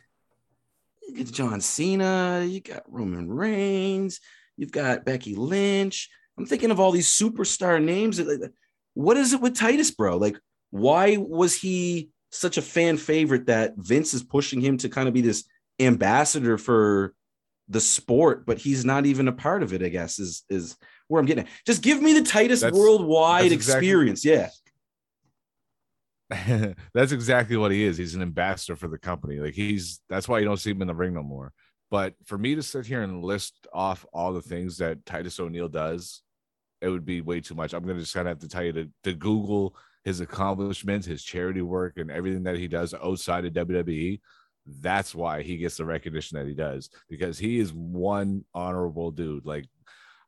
you 1.07 1.15
get 1.15 1.31
John 1.31 1.61
Cena, 1.61 2.45
you 2.45 2.59
got 2.59 2.83
Roman 2.87 3.31
Reigns, 3.31 4.19
you've 4.57 4.71
got 4.71 5.05
Becky 5.05 5.35
Lynch. 5.35 6.09
I'm 6.37 6.45
thinking 6.45 6.71
of 6.71 6.79
all 6.79 6.91
these 6.91 7.07
superstar 7.07 7.83
names. 7.83 8.19
What 8.93 9.17
is 9.17 9.33
it 9.33 9.41
with 9.41 9.55
Titus, 9.55 9.91
bro? 9.91 10.17
Like, 10.17 10.37
why 10.71 11.17
was 11.17 11.55
he 11.55 12.09
such 12.31 12.57
a 12.57 12.61
fan 12.61 12.97
favorite 12.97 13.47
that 13.47 13.73
Vince 13.77 14.13
is 14.13 14.23
pushing 14.23 14.61
him 14.61 14.77
to 14.77 14.89
kind 14.89 15.07
of 15.07 15.13
be 15.13 15.21
this 15.21 15.43
ambassador 15.79 16.57
for 16.57 17.13
the 17.67 17.81
sport, 17.81 18.45
but 18.45 18.57
he's 18.57 18.83
not 18.83 19.05
even 19.05 19.27
a 19.27 19.33
part 19.33 19.63
of 19.63 19.73
it, 19.73 19.81
I 19.81 19.89
guess, 19.89 20.19
is 20.19 20.43
is 20.49 20.77
where 21.07 21.19
I'm 21.19 21.25
getting 21.25 21.45
at. 21.45 21.49
Just 21.65 21.81
give 21.81 22.01
me 22.01 22.13
the 22.13 22.23
Titus 22.23 22.61
That's- 22.61 22.77
worldwide 22.77 23.43
that's 23.45 23.53
exactly- 23.53 23.87
experience. 23.87 24.25
Yeah. 24.25 24.49
that's 26.93 27.11
exactly 27.11 27.57
what 27.57 27.71
he 27.71 27.83
is. 27.83 27.97
He's 27.97 28.15
an 28.15 28.21
ambassador 28.21 28.75
for 28.75 28.87
the 28.87 28.97
company. 28.97 29.39
Like 29.39 29.53
he's 29.53 29.99
that's 30.09 30.27
why 30.27 30.39
you 30.39 30.45
don't 30.45 30.57
see 30.57 30.71
him 30.71 30.81
in 30.81 30.87
the 30.87 30.95
ring 30.95 31.13
no 31.13 31.23
more. 31.23 31.51
But 31.89 32.13
for 32.25 32.37
me 32.37 32.55
to 32.55 32.63
sit 32.63 32.85
here 32.85 33.01
and 33.01 33.21
list 33.23 33.67
off 33.73 34.05
all 34.13 34.31
the 34.31 34.41
things 34.41 34.77
that 34.77 35.05
Titus 35.05 35.39
O'Neil 35.41 35.67
does, 35.67 36.21
it 36.81 36.89
would 36.89 37.05
be 37.05 37.21
way 37.21 37.41
too 37.41 37.55
much. 37.55 37.73
I'm 37.73 37.85
gonna 37.85 37.99
just 37.99 38.13
kind 38.13 38.27
of 38.27 38.31
have 38.31 38.39
to 38.39 38.47
tell 38.47 38.63
you 38.63 38.73
to, 38.73 38.89
to 39.03 39.13
Google 39.13 39.75
his 40.03 40.19
accomplishments, 40.19 41.05
his 41.05 41.23
charity 41.23 41.61
work, 41.61 41.97
and 41.97 42.09
everything 42.09 42.43
that 42.43 42.57
he 42.57 42.67
does 42.67 42.93
outside 42.93 43.45
of 43.45 43.53
WWE. 43.53 44.19
That's 44.65 45.13
why 45.15 45.41
he 45.41 45.57
gets 45.57 45.77
the 45.77 45.85
recognition 45.85 46.37
that 46.37 46.47
he 46.47 46.53
does 46.53 46.89
because 47.09 47.37
he 47.37 47.59
is 47.59 47.73
one 47.73 48.45
honorable 48.53 49.11
dude. 49.11 49.45
Like 49.45 49.65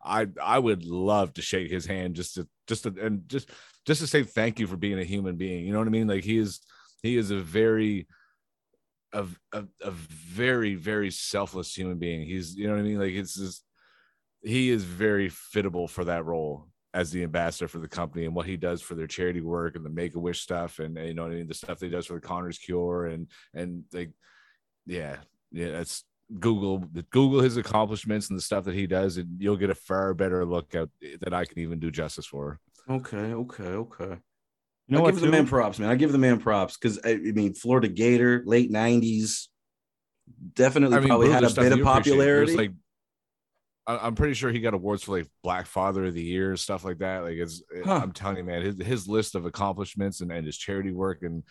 I 0.04 0.28
I 0.42 0.60
would 0.60 0.86
love 0.86 1.34
to 1.34 1.42
shake 1.42 1.72
his 1.72 1.86
hand 1.86 2.16
just 2.16 2.36
to 2.36 2.48
just 2.68 2.84
to 2.84 2.96
and 3.02 3.28
just 3.28 3.50
just 3.86 4.02
to 4.02 4.08
say 4.08 4.24
thank 4.24 4.60
you 4.60 4.68
for 4.68 4.78
being 4.78 5.00
a 5.00 5.04
human 5.04 5.38
being. 5.38 5.66
You 5.66 5.74
know 5.74 5.80
what 5.80 5.88
I 5.88 5.92
mean? 5.92 6.08
Like 6.08 6.24
he 6.24 6.38
is 6.38 6.60
he 7.02 7.18
is 7.18 7.32
a 7.32 7.38
very 7.38 8.08
a, 9.14 9.26
a, 9.52 9.64
a 9.82 9.92
very 9.92 10.76
very 10.76 11.12
selfless 11.12 11.76
human 11.76 12.00
being. 12.00 12.26
He's 12.26 12.56
you 12.56 12.68
know 12.68 12.74
what 12.74 12.80
I 12.80 12.84
mean? 12.84 13.00
Like 13.00 13.14
it's 13.14 13.36
just 13.36 13.64
he 14.44 14.70
is 14.70 14.84
very 14.84 15.30
fittable 15.30 15.90
for 15.90 16.06
that 16.06 16.26
role 16.26 16.68
as 16.94 17.12
the 17.12 17.24
ambassador 17.24 17.68
for 17.68 17.80
the 17.80 17.88
company 17.88 18.26
and 18.26 18.36
what 18.36 18.46
he 18.46 18.56
does 18.56 18.82
for 18.82 18.94
their 18.94 19.08
charity 19.08 19.42
work 19.42 19.76
and 19.76 19.84
the 19.84 19.90
make 19.90 20.16
a 20.16 20.20
wish 20.20 20.42
stuff 20.42 20.80
and, 20.80 20.98
and 20.98 21.08
you 21.08 21.14
know 21.14 21.24
what 21.24 21.32
I 21.32 21.36
mean 21.36 21.48
the 21.48 21.54
stuff 21.54 21.80
that 21.80 21.86
he 21.86 21.92
does 21.92 22.06
for 22.06 22.14
the 22.14 22.22
Connor's 22.22 22.60
cure 22.60 23.08
and 23.08 23.28
and 23.54 23.84
like 23.94 24.12
yeah 24.86 25.18
yeah 25.52 25.72
that's 25.72 26.04
Google 26.40 26.80
Google 27.10 27.42
his 27.42 27.58
accomplishments 27.58 28.30
and 28.30 28.38
the 28.38 28.44
stuff 28.44 28.66
that 28.66 28.76
he 28.76 28.86
does 28.86 29.18
and 29.18 29.42
you'll 29.42 29.58
get 29.58 29.70
a 29.70 29.76
far 29.76 30.14
better 30.14 30.46
look 30.46 30.76
at 30.76 30.90
that 31.22 31.34
I 31.34 31.46
can 31.46 31.60
even 31.60 31.80
do 31.80 31.90
justice 31.90 32.26
for. 32.26 32.60
Okay. 32.90 33.18
Okay. 33.18 33.64
Okay. 33.64 34.18
You 34.88 34.98
know 34.98 35.00
I 35.00 35.02
what? 35.04 35.14
give 35.14 35.22
the 35.22 35.30
man 35.30 35.48
props, 35.48 35.80
man. 35.80 35.90
I 35.90 35.96
give 35.96 36.12
the 36.12 36.18
man 36.18 36.40
props 36.40 36.78
because 36.78 37.00
I, 37.06 37.12
I 37.12 37.18
mean, 37.18 37.54
Florida 37.54 37.88
Gator, 37.88 38.44
late 38.46 38.70
'90s, 38.72 39.48
definitely 40.54 40.98
I 40.98 41.00
mean, 41.00 41.08
probably 41.08 41.30
had 41.30 41.44
a 41.44 41.50
bit 41.50 41.72
of 41.72 41.78
you 41.78 41.88
appreciate. 41.88 42.18
There's, 42.18 42.52
popularity. 42.52 42.58
Like, 42.58 42.72
I- 42.72 42.74
I'm 43.86 44.16
pretty 44.16 44.34
sure 44.34 44.50
he 44.52 44.60
got 44.60 44.74
awards 44.74 45.04
for 45.04 45.18
like 45.18 45.28
Black 45.44 45.66
Father 45.66 46.06
of 46.06 46.14
the 46.14 46.22
Year 46.24 46.52
and 46.52 46.60
stuff 46.60 46.86
like 46.86 47.00
that. 47.00 47.24
Like, 47.24 47.36
it's 47.36 47.62
Huh. 47.84 48.00
I'm 48.04 48.14
telling 48.14 48.38
you, 48.38 48.44
man, 48.46 48.62
his, 48.62 48.82
his 48.82 49.08
list 49.08 49.36
of 49.36 49.46
accomplishments 49.46 50.22
and, 50.22 50.32
and 50.32 50.46
his 50.46 50.58
charity 50.58 50.92
work 50.92 51.22
and 51.22 51.44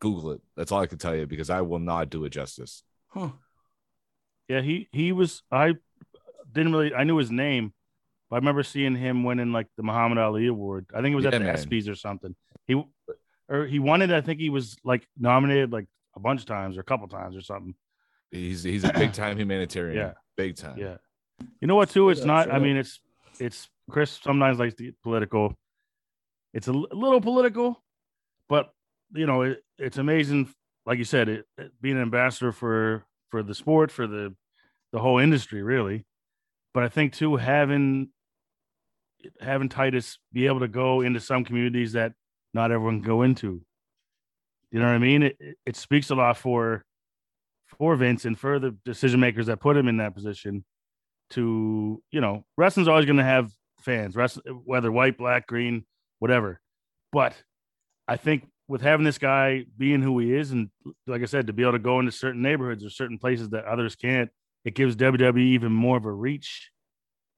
Google 0.00 0.32
it. 0.32 0.40
That's 0.56 0.70
all 0.70 0.80
I 0.80 0.86
can 0.86 0.98
tell 0.98 1.16
you 1.16 1.26
because 1.26 1.50
I 1.50 1.62
will 1.62 1.78
not 1.80 2.10
do 2.10 2.24
it 2.24 2.30
justice. 2.30 2.82
huh. 3.08 3.30
Yeah, 4.48 4.60
he 4.60 4.88
he 4.92 5.10
was. 5.12 5.42
I 5.50 5.74
didn't 6.52 6.72
really. 6.72 6.94
I 6.94 7.04
knew 7.04 7.16
his 7.16 7.30
name, 7.30 7.72
but 8.28 8.36
I 8.36 8.38
remember 8.40 8.62
seeing 8.62 8.94
him 8.94 9.24
winning 9.24 9.52
like 9.52 9.68
the 9.78 9.82
Muhammad 9.82 10.18
Ali 10.18 10.46
Award. 10.48 10.86
I 10.94 11.00
think 11.00 11.14
it 11.14 11.16
was 11.16 11.24
at 11.24 11.32
the 11.32 11.40
man. 11.40 11.56
ESPYS 11.56 11.88
or 11.88 11.94
something. 11.94 12.36
He 12.66 12.82
or 13.48 13.64
he 13.66 13.78
won 13.78 14.02
it. 14.02 14.10
I 14.10 14.20
think 14.20 14.40
he 14.40 14.50
was 14.50 14.76
like 14.84 15.06
nominated 15.18 15.72
like 15.72 15.86
a 16.14 16.20
bunch 16.20 16.40
of 16.40 16.46
times 16.46 16.76
or 16.76 16.80
a 16.80 16.84
couple 16.84 17.08
times 17.08 17.36
or 17.36 17.40
something. 17.40 17.74
He's 18.30 18.62
he's 18.62 18.84
a 18.84 18.92
big 18.92 19.14
time 19.14 19.38
humanitarian. 19.38 19.96
Yeah. 19.96 20.12
big 20.36 20.56
time. 20.56 20.76
Yeah. 20.76 20.96
You 21.60 21.66
know 21.68 21.74
what? 21.76 21.90
Too, 21.90 22.10
it's 22.10 22.20
not. 22.26 22.48
I 22.50 22.58
mean, 22.58 22.76
it's 22.76 23.00
it's 23.40 23.68
Chris 23.90 24.10
sometimes 24.22 24.58
likes 24.58 24.74
to 24.74 24.84
get 24.84 25.00
political. 25.02 25.54
It's 26.52 26.68
a 26.68 26.72
little 26.72 27.20
political, 27.20 27.82
but 28.48 28.72
you 29.12 29.26
know, 29.26 29.42
it, 29.42 29.62
it's 29.78 29.98
amazing. 29.98 30.48
Like 30.86 30.98
you 30.98 31.04
said, 31.04 31.28
it, 31.28 31.46
it- 31.58 31.72
being 31.80 31.96
an 31.96 32.02
ambassador 32.02 32.52
for 32.52 33.04
for 33.30 33.42
the 33.42 33.54
sport, 33.54 33.90
for 33.90 34.06
the 34.06 34.34
the 34.92 34.98
whole 35.00 35.18
industry, 35.18 35.62
really. 35.62 36.04
But 36.72 36.84
I 36.84 36.88
think 36.88 37.12
too, 37.12 37.36
having 37.36 38.10
having 39.40 39.68
Titus 39.68 40.18
be 40.32 40.46
able 40.46 40.60
to 40.60 40.68
go 40.68 41.00
into 41.00 41.20
some 41.20 41.44
communities 41.44 41.92
that 41.92 42.12
not 42.52 42.70
everyone 42.70 43.00
can 43.00 43.06
go 43.08 43.22
into. 43.22 43.62
You 44.70 44.80
know 44.80 44.86
what 44.86 44.94
I 44.94 44.98
mean? 44.98 45.22
It 45.24 45.36
it- 45.40 45.56
it 45.66 45.76
speaks 45.76 46.10
a 46.10 46.14
lot 46.14 46.36
for 46.36 46.84
for 47.78 47.96
Vince 47.96 48.24
and 48.24 48.38
for 48.38 48.58
the 48.58 48.72
decision 48.84 49.18
makers 49.20 49.46
that 49.46 49.58
put 49.60 49.76
him 49.76 49.88
in 49.88 49.96
that 49.96 50.14
position 50.14 50.64
to, 51.30 52.02
you 52.10 52.20
know, 52.20 52.44
wrestling's 52.56 52.88
always 52.88 53.06
going 53.06 53.16
to 53.16 53.24
have 53.24 53.50
fans, 53.80 54.16
wrestling, 54.16 54.62
whether 54.64 54.90
white, 54.90 55.18
black, 55.18 55.46
green, 55.46 55.84
whatever. 56.18 56.60
But 57.12 57.34
I 58.08 58.16
think 58.16 58.46
with 58.68 58.82
having 58.82 59.04
this 59.04 59.18
guy 59.18 59.64
being 59.76 60.02
who 60.02 60.18
he 60.18 60.34
is, 60.34 60.50
and 60.50 60.70
like 61.06 61.22
I 61.22 61.26
said, 61.26 61.46
to 61.46 61.52
be 61.52 61.62
able 61.62 61.72
to 61.72 61.78
go 61.78 62.00
into 62.00 62.12
certain 62.12 62.42
neighborhoods 62.42 62.84
or 62.84 62.90
certain 62.90 63.18
places 63.18 63.50
that 63.50 63.64
others 63.64 63.94
can't, 63.94 64.30
it 64.64 64.74
gives 64.74 64.96
WWE 64.96 65.38
even 65.38 65.72
more 65.72 65.96
of 65.96 66.06
a 66.06 66.12
reach 66.12 66.70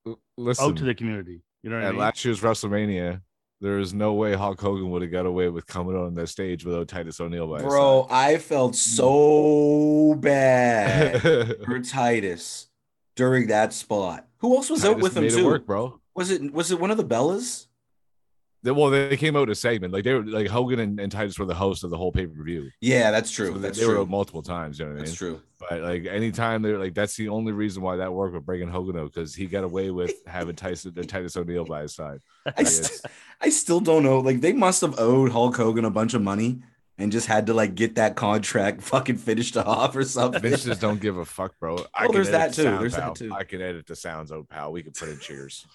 L- 0.06 0.20
Listen, 0.36 0.64
out 0.64 0.76
to 0.76 0.84
the 0.84 0.94
community. 0.94 1.42
You 1.62 1.70
know 1.70 1.76
what 1.76 1.84
I 1.84 1.88
at 1.88 1.92
mean? 1.92 2.00
last 2.00 2.24
year's 2.24 2.40
WrestleMania, 2.40 3.20
there 3.60 3.78
is 3.78 3.92
no 3.92 4.12
way 4.14 4.34
Hulk 4.34 4.60
Hogan 4.60 4.90
would 4.90 5.02
have 5.02 5.10
got 5.10 5.26
away 5.26 5.48
with 5.48 5.66
coming 5.66 5.96
on 5.96 6.14
that 6.14 6.28
stage 6.28 6.64
without 6.64 6.88
Titus 6.88 7.20
O'Neil 7.20 7.48
by 7.48 7.56
his 7.56 7.64
Bro, 7.64 8.06
I 8.10 8.38
felt 8.38 8.76
so 8.76 10.14
bad 10.18 11.20
for 11.64 11.80
Titus 11.80 12.68
during 13.16 13.48
that 13.48 13.72
spot. 13.72 14.26
Who 14.38 14.54
else 14.54 14.70
was 14.70 14.84
out 14.84 15.00
with 15.00 15.16
him 15.16 15.28
too? 15.28 15.46
work, 15.46 15.66
bro. 15.66 16.00
Was 16.14 16.30
it 16.30 16.52
was 16.52 16.70
it 16.70 16.78
one 16.78 16.90
of 16.90 16.96
the 16.96 17.04
Bellas? 17.04 17.66
They, 18.62 18.72
well, 18.72 18.90
they 18.90 19.16
came 19.16 19.36
out 19.36 19.48
a 19.48 19.54
segment 19.54 19.92
like 19.92 20.02
they 20.02 20.14
were 20.14 20.24
like 20.24 20.48
Hogan 20.48 20.80
and, 20.80 20.98
and 20.98 21.12
Titus 21.12 21.38
were 21.38 21.44
the 21.46 21.54
host 21.54 21.84
of 21.84 21.90
the 21.90 21.96
whole 21.96 22.10
pay 22.10 22.26
per 22.26 22.42
view. 22.42 22.70
Yeah, 22.80 23.10
that's 23.10 23.30
true. 23.30 23.48
So 23.48 23.52
they, 23.54 23.60
that's 23.60 23.78
they 23.78 23.86
were 23.86 24.00
out 24.00 24.08
multiple 24.08 24.42
times. 24.42 24.78
You 24.78 24.86
know 24.86 24.92
what 24.92 24.94
I 24.94 24.96
mean? 24.96 25.04
That's 25.06 25.16
true. 25.16 25.40
But 25.60 25.82
like 25.82 26.06
anytime 26.06 26.62
they're 26.62 26.78
like, 26.78 26.94
that's 26.94 27.16
the 27.16 27.28
only 27.28 27.52
reason 27.52 27.82
why 27.82 27.96
that 27.96 28.12
worked 28.12 28.34
with 28.34 28.44
bringing 28.44 28.68
Hogan 28.68 28.98
out 28.98 29.12
because 29.12 29.34
he 29.34 29.46
got 29.46 29.64
away 29.64 29.90
with 29.90 30.14
having 30.26 30.56
Tyson 30.56 30.94
uh, 30.98 31.02
Titus 31.02 31.36
O'Neil 31.36 31.64
by 31.64 31.82
his 31.82 31.94
side. 31.94 32.18
I, 32.44 32.52
Like, 32.56 32.66
st- 32.66 33.12
I 33.40 33.48
still 33.50 33.80
don't 33.80 34.02
know. 34.02 34.20
Like 34.20 34.40
they 34.40 34.52
must 34.52 34.80
have 34.80 34.98
owed 34.98 35.30
Hulk 35.32 35.56
Hogan 35.56 35.84
a 35.84 35.90
bunch 35.90 36.14
of 36.14 36.22
money 36.22 36.60
and 36.98 37.12
just 37.12 37.26
had 37.26 37.46
to 37.46 37.54
like 37.54 37.74
get 37.74 37.96
that 37.96 38.16
contract 38.16 38.82
fucking 38.92 39.16
finished 39.16 39.56
off 39.56 39.94
or 39.96 40.04
something. 40.04 40.40
Vince 40.42 40.64
just 40.64 40.80
don't 40.80 41.00
give 41.00 41.16
a 41.18 41.24
fuck, 41.24 41.58
bro. 41.60 41.76
I 41.94 42.02
Well, 42.02 42.08
can 42.08 42.12
there's 42.14 42.28
edit 42.28 42.32
that 42.40 42.50
the 42.50 42.56
too. 42.56 42.62
sound, 42.62 42.80
There's 42.82 42.96
that 42.96 43.14
too. 43.14 43.32
I 43.34 43.44
can 43.44 43.60
edit 43.62 43.86
the 43.86 43.96
sounds 43.96 44.32
out, 44.32 44.48
pal. 44.48 44.72
We 44.72 44.82
can 44.82 44.92
put 44.92 45.08
in 45.08 45.18
cheers. 45.18 45.66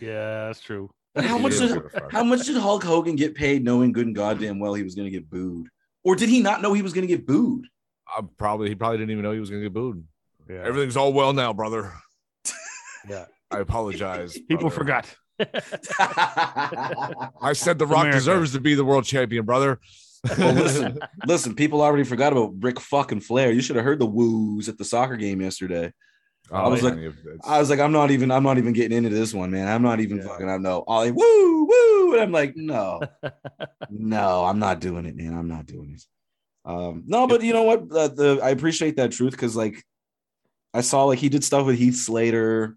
yeah, 0.00 0.46
that's 0.46 0.60
true. 0.60 0.90
how 1.16 1.36
much 1.38 1.58
did 1.58 1.68
give 1.74 1.84
a 1.84 1.88
fuck. 1.90 2.10
how 2.12 2.24
much 2.24 2.46
did 2.46 2.56
Hulk 2.56 2.82
Hogan 2.84 3.16
get 3.16 3.34
paid 3.34 3.62
knowing 3.62 3.92
good 3.92 4.06
and 4.06 4.16
goddamn 4.16 4.58
well 4.58 4.72
he 4.74 4.82
was 4.82 4.94
gonna 4.94 5.10
get 5.10 5.28
booed? 5.28 5.68
Or 6.04 6.16
did 6.16 6.28
he 6.30 6.40
not 6.40 6.62
know 6.62 6.72
he 6.72 6.82
was 6.82 6.92
gonna 6.94 7.06
get 7.06 7.26
booed? 7.26 7.66
I 8.08 8.22
probably 8.38 8.68
he 8.70 8.74
probably 8.74 8.98
didn't 8.98 9.10
even 9.10 9.22
know 9.22 9.32
he 9.32 9.40
was 9.40 9.50
gonna 9.50 9.62
get 9.62 9.72
booed. 9.74 10.04
Yeah. 10.48 10.62
Everything's 10.64 10.96
all 10.96 11.12
well 11.12 11.32
now, 11.34 11.52
brother. 11.52 11.92
yeah. 13.08 13.26
I 13.50 13.58
apologize. 13.58 14.32
People 14.48 14.70
brother. 14.70 14.74
forgot. 14.74 15.14
I 17.40 17.52
said 17.54 17.78
the 17.78 17.86
Rock 17.86 18.00
America. 18.02 18.18
deserves 18.18 18.52
to 18.52 18.60
be 18.60 18.74
the 18.74 18.84
world 18.84 19.04
champion, 19.04 19.44
brother. 19.44 19.78
Well, 20.38 20.52
listen, 20.54 20.98
listen, 21.26 21.54
people 21.54 21.82
already 21.82 22.04
forgot 22.04 22.32
about 22.32 22.52
Ric 22.60 22.78
fucking 22.80 23.20
Flair. 23.20 23.50
You 23.50 23.60
should 23.60 23.76
have 23.76 23.84
heard 23.84 23.98
the 23.98 24.06
woos 24.06 24.68
at 24.68 24.78
the 24.78 24.84
soccer 24.84 25.16
game 25.16 25.40
yesterday. 25.40 25.92
I 26.50 26.68
was 26.68 26.82
like- 26.82 26.98
I 27.44 27.58
was 27.58 27.70
like, 27.70 27.80
I'm 27.80 27.92
not 27.92 28.10
even, 28.10 28.30
I'm 28.30 28.42
not 28.42 28.58
even 28.58 28.72
getting 28.72 28.96
into 28.96 29.10
this 29.10 29.32
one, 29.34 29.50
man. 29.50 29.66
I'm 29.68 29.82
not 29.82 30.00
even 30.00 30.18
Yeah. 30.18 30.24
fucking. 30.28 30.48
I 30.48 30.58
know, 30.58 30.84
Ollie, 30.86 31.10
woo, 31.10 31.64
woo, 31.64 32.12
and 32.14 32.22
I'm 32.22 32.32
like, 32.32 32.54
no, 32.56 33.00
no, 33.90 34.44
I'm 34.44 34.58
not 34.58 34.80
doing 34.80 35.06
it, 35.06 35.16
man. 35.16 35.34
I'm 35.36 35.48
not 35.48 35.66
doing 35.66 35.94
it. 35.94 36.04
Um, 36.64 37.02
no, 37.06 37.26
but 37.26 37.42
you 37.42 37.52
know 37.52 37.62
what? 37.64 37.80
Uh, 37.90 38.08
the 38.08 38.40
I 38.42 38.50
appreciate 38.50 38.96
that 38.96 39.10
truth 39.12 39.32
because 39.32 39.56
like 39.56 39.82
I 40.72 40.80
saw 40.82 41.04
like 41.04 41.18
he 41.18 41.28
did 41.28 41.42
stuff 41.42 41.66
with 41.66 41.76
Heath 41.78 41.96
Slater, 41.96 42.76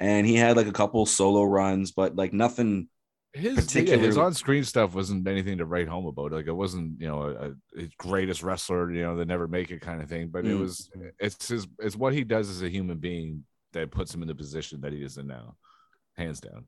and 0.00 0.26
he 0.26 0.34
had 0.36 0.56
like 0.56 0.66
a 0.66 0.72
couple 0.72 1.04
solo 1.04 1.44
runs, 1.44 1.92
but 1.92 2.16
like 2.16 2.32
nothing. 2.32 2.88
His 3.34 3.56
particularly- 3.56 4.06
his 4.06 4.16
on 4.18 4.34
screen 4.34 4.64
stuff 4.64 4.94
wasn't 4.94 5.26
anything 5.28 5.58
to 5.58 5.64
write 5.66 5.88
home 5.88 6.06
about. 6.06 6.32
Like 6.32 6.46
it 6.46 6.52
wasn't, 6.52 7.00
you 7.00 7.06
know, 7.06 7.22
a, 7.22 7.50
a 7.50 7.80
his 7.80 7.90
greatest 7.98 8.42
wrestler, 8.42 8.90
you 8.90 9.02
know, 9.02 9.16
that 9.16 9.28
never 9.28 9.46
make 9.48 9.70
it 9.70 9.80
kind 9.80 10.00
of 10.02 10.08
thing. 10.08 10.28
But 10.28 10.46
it 10.46 10.54
Mm. 10.54 10.60
was 10.60 10.90
it's 11.20 11.48
his 11.48 11.66
it's 11.78 11.96
what 11.96 12.14
he 12.14 12.24
does 12.24 12.48
as 12.48 12.62
a 12.62 12.68
human 12.68 12.98
being 12.98 13.44
that 13.72 13.90
puts 13.90 14.14
him 14.14 14.22
in 14.22 14.28
the 14.28 14.34
position 14.34 14.80
that 14.80 14.92
he 14.92 15.02
is 15.02 15.18
in 15.18 15.26
now, 15.26 15.56
hands 16.16 16.40
down. 16.40 16.66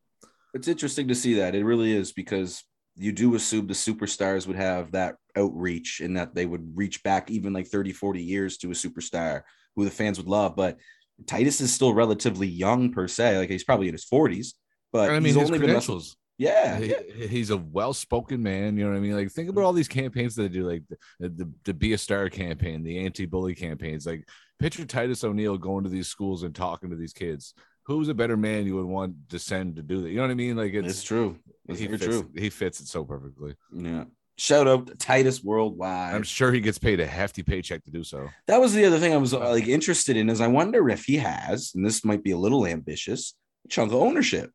It's 0.53 0.69
interesting 0.69 1.09
to 1.09 1.15
see 1.15 1.35
that. 1.35 1.55
It 1.55 1.65
really 1.65 1.93
is 1.93 2.13
because 2.13 2.63
you 2.97 3.13
do 3.13 3.35
assume 3.37 3.67
the 3.67 3.73
superstars 3.73 4.47
would 4.47 4.57
have 4.57 4.93
that 4.93 5.17
outreach 5.37 6.01
and 6.01 6.17
that 6.17 6.35
they 6.35 6.45
would 6.45 6.77
reach 6.77 7.03
back 7.03 7.31
even 7.31 7.53
like 7.53 7.69
30, 7.69 7.93
40 7.93 8.21
years 8.23 8.59
to 8.59 8.69
a 8.71 8.75
superstar 8.75 9.43
who 9.77 9.85
the 9.85 9.91
fans 9.91 10.19
would 10.19 10.27
love. 10.27 10.57
But 10.57 10.79
Titus 11.27 11.61
is 11.61 11.73
still 11.73 11.95
relatively 11.95 12.49
young 12.49 12.93
per 12.93 13.07
se. 13.09 13.39
Like 13.39 13.49
he's 13.49 13.65
probably 13.65 13.87
in 13.89 13.95
his 13.95 14.05
40s, 14.05 14.55
but 14.93 15.09
I 15.11 15.15
mean, 15.15 15.25
he's 15.27 15.35
his 15.37 15.45
only 15.51 15.59
credentials. 15.59 16.17
Yeah, 16.41 16.79
He- 16.79 16.87
yeah. 16.87 17.27
he's 17.27 17.51
a 17.51 17.57
well-spoken 17.59 18.43
man. 18.43 18.79
You 18.79 18.85
know 18.85 18.93
what 18.93 18.97
I 18.97 19.01
mean? 19.01 19.15
Like, 19.15 19.31
think 19.31 19.51
about 19.51 19.65
all 19.65 19.75
these 19.75 19.89
campaigns 19.89 20.35
that 20.37 20.43
they 20.43 20.49
do, 20.49 20.67
like 20.67 20.83
the, 20.89 21.29
the, 21.29 21.51
the 21.65 21.75
Be 21.75 21.93
a 21.93 21.99
Star 21.99 22.31
campaign, 22.31 22.83
the 22.83 23.05
anti-bully 23.05 23.55
campaigns. 23.55 24.07
Like, 24.07 24.27
picture 24.59 24.87
Titus 24.87 25.23
O'Neil 25.23 25.59
going 25.59 25.85
to 25.85 25.91
these 25.91 26.09
schools 26.09 26.43
and 26.43 26.55
talking 26.55 26.89
to 26.89 26.97
these 26.97 27.13
kids. 27.13 27.53
Who's 27.85 28.09
a 28.09 28.15
better 28.15 28.39
man 28.39 28.65
you 28.67 28.77
would 28.77 28.87
want 28.87 29.15
to 29.29 29.39
send 29.39 29.77
to 29.77 29.83
do 29.83 30.01
that? 30.01 30.09
You 30.09 30.17
know 30.17 30.23
what 30.23 30.31
I 30.31 30.35
mean? 30.35 30.57
Like, 30.57 30.73
it's, 30.73 30.89
It's 30.89 31.03
true. 31.03 31.37
It's 31.69 31.79
he 31.79 31.89
fits, 31.89 32.05
true. 32.07 32.31
He 32.35 32.49
fits 32.49 32.81
it 32.81 32.87
so 32.87 33.05
perfectly. 33.05 33.55
Yeah. 33.75 34.05
Shout 34.39 34.67
out 34.67 34.87
to 34.87 34.95
Titus 34.95 35.45
Worldwide. 35.45 36.15
I'm 36.15 36.23
sure 36.23 36.53
he 36.53 36.61
gets 36.61 36.79
paid 36.79 37.01
a 37.01 37.07
hefty 37.07 37.43
paycheck 37.43 37.85
to 37.85 37.91
do 37.91 38.03
so. 38.03 38.31
that 38.47 38.59
was 38.63 38.73
the 38.73 38.87
other 38.87 38.99
thing 38.99 39.13
I 39.13 39.19
was 39.19 39.35
like 39.35 39.69
interested 39.69 40.17
in 40.17 40.31
is 40.31 40.41
I 40.41 40.47
wonder 40.47 40.89
if 40.89 41.05
he 41.05 41.17
has, 41.19 41.73
and 41.75 41.85
this 41.85 42.03
might 42.03 42.23
be 42.25 42.31
a 42.31 42.39
little 42.39 42.65
ambitious, 42.67 43.35
a 43.67 43.69
chunk 43.69 43.93
of 43.93 44.01
ownership. 44.01 44.51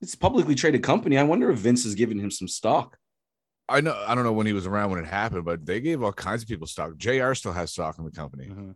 It's 0.00 0.14
a 0.14 0.18
publicly 0.18 0.54
traded 0.54 0.82
company. 0.82 1.16
I 1.18 1.22
wonder 1.22 1.50
if 1.50 1.58
Vince 1.58 1.84
has 1.84 1.94
given 1.94 2.18
him 2.18 2.30
some 2.30 2.48
stock. 2.48 2.98
I 3.68 3.80
know. 3.80 4.00
I 4.06 4.14
don't 4.14 4.24
know 4.24 4.32
when 4.32 4.46
he 4.46 4.52
was 4.52 4.66
around 4.66 4.90
when 4.90 5.00
it 5.00 5.06
happened, 5.06 5.44
but 5.44 5.64
they 5.66 5.80
gave 5.80 6.02
all 6.02 6.12
kinds 6.12 6.42
of 6.42 6.48
people 6.48 6.66
stock. 6.66 6.96
Jr. 6.96 7.34
still 7.34 7.52
has 7.52 7.72
stock 7.72 7.98
in 7.98 8.04
the 8.04 8.10
company. 8.12 8.46
Mhm. 8.48 8.74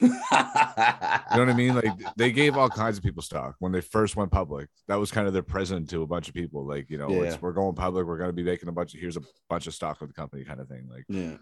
You 0.00 0.08
know 0.10 1.44
what 1.44 1.48
I 1.48 1.54
mean? 1.54 1.74
Like 1.74 1.90
they 2.16 2.30
gave 2.30 2.56
all 2.56 2.68
kinds 2.68 2.98
of 2.98 3.02
people 3.02 3.22
stock 3.22 3.56
when 3.58 3.72
they 3.72 3.80
first 3.80 4.14
went 4.14 4.30
public. 4.30 4.68
That 4.86 4.96
was 4.96 5.10
kind 5.10 5.26
of 5.26 5.32
their 5.32 5.42
present 5.42 5.90
to 5.90 6.02
a 6.02 6.06
bunch 6.06 6.28
of 6.28 6.34
people. 6.34 6.64
Like, 6.64 6.88
you 6.88 6.98
know, 6.98 7.08
Yeah. 7.10 7.22
it's, 7.32 7.42
we're 7.42 7.52
going 7.52 7.74
public. 7.74 8.06
We're 8.06 8.18
going 8.18 8.28
to 8.28 8.32
be 8.34 8.44
making 8.44 8.68
a 8.68 8.72
bunch 8.72 8.94
of 8.94 9.00
here's 9.00 9.16
a 9.16 9.22
bunch 9.48 9.66
of 9.66 9.74
stock 9.74 10.00
with 10.00 10.10
the 10.10 10.14
company 10.14 10.44
kind 10.44 10.60
of 10.60 10.68
thing. 10.68 10.88
Like, 10.88 11.04
Yeah. 11.08 11.38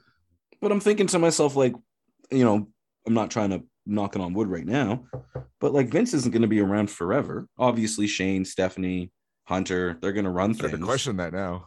But 0.63 0.73
I'm 0.73 0.81
thinking 0.81 1.07
to 1.09 1.19
myself, 1.19 1.55
like, 1.55 1.75
you 2.31 2.45
know, 2.45 2.67
I'm 3.07 3.13
not 3.15 3.31
trying 3.31 3.51
to 3.51 3.63
knock 3.85 4.17
it 4.17 4.23
on 4.23 4.33
wood 4.33 4.49
right 4.49 4.65
now, 4.67 5.05
but 5.61 5.73
like 5.75 5.89
Vince 5.89 6.15
isn't 6.15 6.33
going 6.33 6.43
to 6.43 6.49
be 6.49 6.61
around 6.61 6.91
forever. 6.91 7.47
Obviously, 7.59 8.07
Shane, 8.07 8.45
Stephanie, 8.47 9.13
Hunter, 9.47 9.97
they're 10.01 10.13
going 10.13 10.25
to 10.25 10.31
run 10.31 10.55
start 10.55 10.71
to 10.73 10.77
things. 10.77 10.87
question 10.87 11.17
that 11.17 11.33
now. 11.33 11.67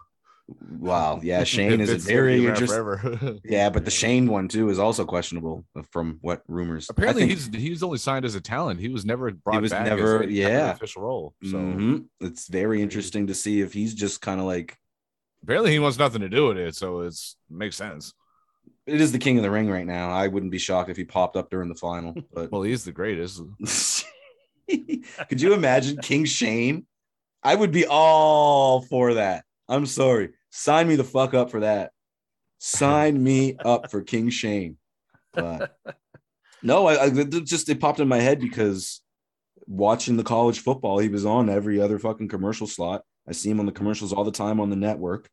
Wow. 0.72 1.20
Yeah. 1.24 1.44
Shane 1.46 1.80
is 1.80 1.90
a 1.90 1.98
very 1.98 2.46
interesting. 2.46 3.40
Yeah. 3.44 3.70
But 3.70 3.86
the 3.86 3.92
Shane 3.92 4.28
one 4.28 4.48
too 4.48 4.70
is 4.70 4.80
also 4.80 5.06
questionable 5.06 5.64
from 5.92 6.18
what 6.22 6.42
rumors. 6.48 6.90
Apparently, 6.90 7.28
think- 7.28 7.54
he's 7.54 7.62
he's 7.62 7.84
only 7.84 7.98
signed 8.00 8.26
as 8.26 8.36
a 8.36 8.42
talent. 8.42 8.80
He 8.80 8.90
was 8.90 9.06
never 9.06 9.32
brought 9.32 9.56
He 9.56 9.62
was 9.62 9.72
back. 9.72 9.86
never- 9.86 10.24
as 10.24 10.30
a, 10.30 10.32
yeah. 10.32 10.72
official 10.72 11.04
role. 11.04 11.34
So 11.44 11.58
Mhm. 11.58 12.06
it's 12.20 12.48
very 12.48 12.82
interesting 12.82 13.28
to 13.28 13.34
see 13.36 13.62
if 13.62 13.74
he's 13.74 13.94
just 13.94 14.22
kind 14.22 14.40
of 14.40 14.46
like, 14.48 14.76
apparently, 15.44 15.72
he 15.72 15.80
wants 15.80 16.00
nothing 16.00 16.22
to 16.22 16.30
do 16.30 16.48
with 16.48 16.58
it. 16.58 16.76
So 16.76 17.02
it's 17.02 17.38
makes 17.50 17.76
sense. 17.78 18.14
it 18.88 19.00
is 19.00 19.12
the 19.12 19.20
king 19.20 19.38
of 19.38 19.44
the 19.44 19.52
ring 19.52 19.70
right 19.70 19.86
now. 19.86 20.10
I 20.10 20.28
wouldn't 20.28 20.52
be 20.52 20.58
shocked 20.58 20.90
if 20.90 20.98
he 20.98 21.06
popped 21.06 21.36
up 21.38 21.52
during 21.52 21.70
the 21.70 21.76
final, 21.76 22.16
but 22.34 22.50
Well, 22.52 22.64
he's 22.64 22.84
the 22.86 22.92
greatest. 22.92 23.40
Could 24.68 25.42
you 25.42 25.54
imagine 25.54 25.98
King 25.98 26.26
Shane? 26.26 26.86
I 27.44 27.56
would 27.56 27.72
be 27.72 27.86
all 27.86 28.82
for 28.82 29.16
that. 29.16 29.46
I'm 29.68 29.86
sorry. 29.86 30.30
Sign 30.50 30.88
me 30.88 30.96
the 30.96 31.04
fuck 31.04 31.34
up 31.34 31.52
for 31.52 31.62
that. 31.62 31.92
Sign 32.58 33.22
me 33.22 33.56
up 33.64 33.90
for 33.90 34.02
King 34.02 34.30
Shane. 34.30 34.78
But 35.34 35.78
no, 36.64 36.88
I, 36.88 37.06
I 37.06 37.10
just 37.10 37.70
it 37.70 37.80
popped 37.80 38.00
in 38.00 38.08
my 38.08 38.20
head 38.20 38.40
because 38.40 39.02
watching 39.66 40.18
the 40.18 40.24
college 40.24 40.60
football, 40.60 41.00
he 41.00 41.08
was 41.08 41.26
on 41.26 41.50
every 41.50 41.80
other 41.80 42.00
fucking 42.00 42.28
commercial 42.28 42.68
slot. 42.68 43.04
I 43.28 43.32
see 43.32 43.50
him 43.50 43.60
on 43.60 43.66
the 43.66 43.72
commercials 43.72 44.12
all 44.12 44.24
the 44.24 44.32
time 44.32 44.60
on 44.60 44.70
the 44.70 44.76
network. 44.76 45.30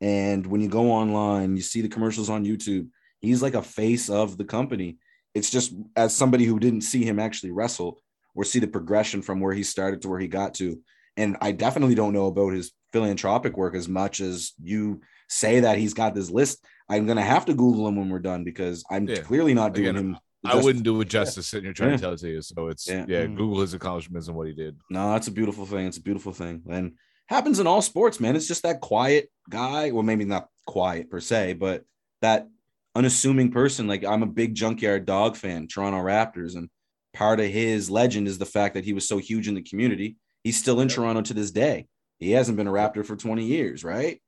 And 0.00 0.46
when 0.46 0.60
you 0.60 0.68
go 0.68 0.90
online, 0.90 1.56
you 1.56 1.62
see 1.62 1.80
the 1.80 1.88
commercials 1.88 2.28
on 2.28 2.44
YouTube. 2.44 2.88
He's 3.20 3.40
like 3.40 3.54
a 3.54 3.62
face 3.62 4.10
of 4.10 4.36
the 4.36 4.44
company. 4.44 4.98
It's 5.34 5.50
just 5.50 5.74
as 5.94 6.14
somebody 6.14 6.44
who 6.44 6.58
didn't 6.58 6.82
see 6.82 7.04
him 7.04 7.18
actually 7.18 7.52
wrestle 7.52 8.00
or 8.34 8.44
see 8.44 8.58
the 8.58 8.66
progression 8.66 9.22
from 9.22 9.40
where 9.40 9.54
he 9.54 9.62
started 9.62 10.02
to 10.02 10.08
where 10.08 10.20
he 10.20 10.28
got 10.28 10.54
to. 10.54 10.80
And 11.16 11.36
I 11.40 11.52
definitely 11.52 11.94
don't 11.94 12.12
know 12.12 12.26
about 12.26 12.52
his 12.52 12.72
philanthropic 12.92 13.56
work 13.56 13.74
as 13.74 13.88
much 13.88 14.20
as 14.20 14.52
you 14.62 15.00
say 15.28 15.60
that 15.60 15.78
he's 15.78 15.94
got 15.94 16.14
this 16.14 16.30
list. 16.30 16.64
I'm 16.88 17.06
gonna 17.06 17.22
have 17.22 17.46
to 17.46 17.54
Google 17.54 17.88
him 17.88 17.96
when 17.96 18.08
we're 18.08 18.18
done 18.20 18.44
because 18.44 18.84
I'm 18.90 19.08
Yeah. 19.08 19.16
clearly 19.22 19.54
not 19.54 19.72
doing 19.74 19.88
Again, 19.88 20.02
him. 20.12 20.18
the 20.44 20.50
I 20.50 20.56
wouldn't 20.62 20.84
do 20.84 21.00
it 21.00 21.08
justice 21.08 21.48
sitting 21.48 21.64
here 21.64 21.72
trying 21.72 21.90
Yeah. 21.90 21.96
to 21.96 22.02
tell 22.02 22.12
it 22.12 22.18
to 22.20 22.28
you. 22.28 22.42
So 22.42 22.68
it's 22.68 22.86
Yeah. 22.88 23.04
yeah, 23.08 23.24
Mm. 23.24 23.36
Google 23.36 23.60
his 23.62 23.74
accomplishments 23.74 24.28
and 24.28 24.36
what 24.36 24.46
he 24.46 24.52
did. 24.52 24.76
No, 24.90 25.10
that's 25.12 25.26
a 25.26 25.32
beautiful 25.32 25.66
thing. 25.66 25.86
It's 25.86 25.96
a 25.96 26.02
beautiful 26.02 26.32
thing. 26.32 26.62
And 26.68 26.92
happens 27.28 27.58
in 27.58 27.66
all 27.66 27.82
sports, 27.82 28.20
man. 28.20 28.36
It's 28.36 28.46
just 28.46 28.62
that 28.62 28.80
quiet 28.80 29.30
guy. 29.50 29.90
Well, 29.90 30.04
maybe 30.04 30.24
not 30.24 30.48
quiet 30.66 31.10
per 31.10 31.18
se, 31.20 31.54
but 31.54 31.84
that 32.22 32.46
unassuming 32.94 33.50
person. 33.50 33.88
Like 33.88 34.04
I'm 34.04 34.22
a 34.22 34.26
big 34.26 34.54
junkyard 34.54 35.06
dog 35.06 35.36
fan, 35.36 35.66
Toronto 35.66 35.98
Raptors, 35.98 36.54
and 36.54 36.68
part 37.12 37.40
of 37.40 37.46
his 37.46 37.90
legend 37.90 38.28
is 38.28 38.38
the 38.38 38.46
fact 38.46 38.74
that 38.74 38.84
he 38.84 38.92
was 38.92 39.08
so 39.08 39.18
huge 39.18 39.48
in 39.48 39.54
the 39.54 39.62
community. 39.62 40.16
He's 40.46 40.60
still 40.60 40.78
in 40.78 40.86
Toronto 40.86 41.22
to 41.22 41.34
this 41.34 41.50
day. 41.50 41.88
He 42.20 42.30
hasn't 42.30 42.56
been 42.56 42.68
a 42.68 42.72
Raptor 42.72 43.04
for 43.04 43.16
20 43.16 43.44
years, 43.44 43.82
right? 43.82 44.22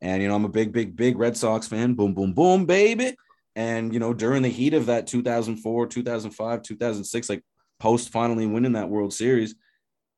And 0.00 0.22
you 0.22 0.28
know, 0.28 0.36
I'm 0.36 0.44
a 0.44 0.48
big, 0.48 0.72
big, 0.72 0.94
big 0.94 1.18
Red 1.18 1.36
Sox 1.36 1.66
fan. 1.66 1.94
Boom, 1.94 2.14
boom, 2.14 2.32
boom, 2.32 2.64
baby. 2.64 3.16
And 3.56 3.92
you 3.92 3.98
know, 3.98 4.14
during 4.14 4.42
the 4.42 4.48
heat 4.48 4.72
of 4.72 4.86
that 4.86 5.08
2004, 5.08 5.88
2005, 5.88 6.62
2006, 6.62 7.28
like 7.28 7.42
post 7.80 8.10
finally 8.10 8.46
winning 8.46 8.74
that 8.74 8.88
World 8.88 9.12
Series, 9.12 9.56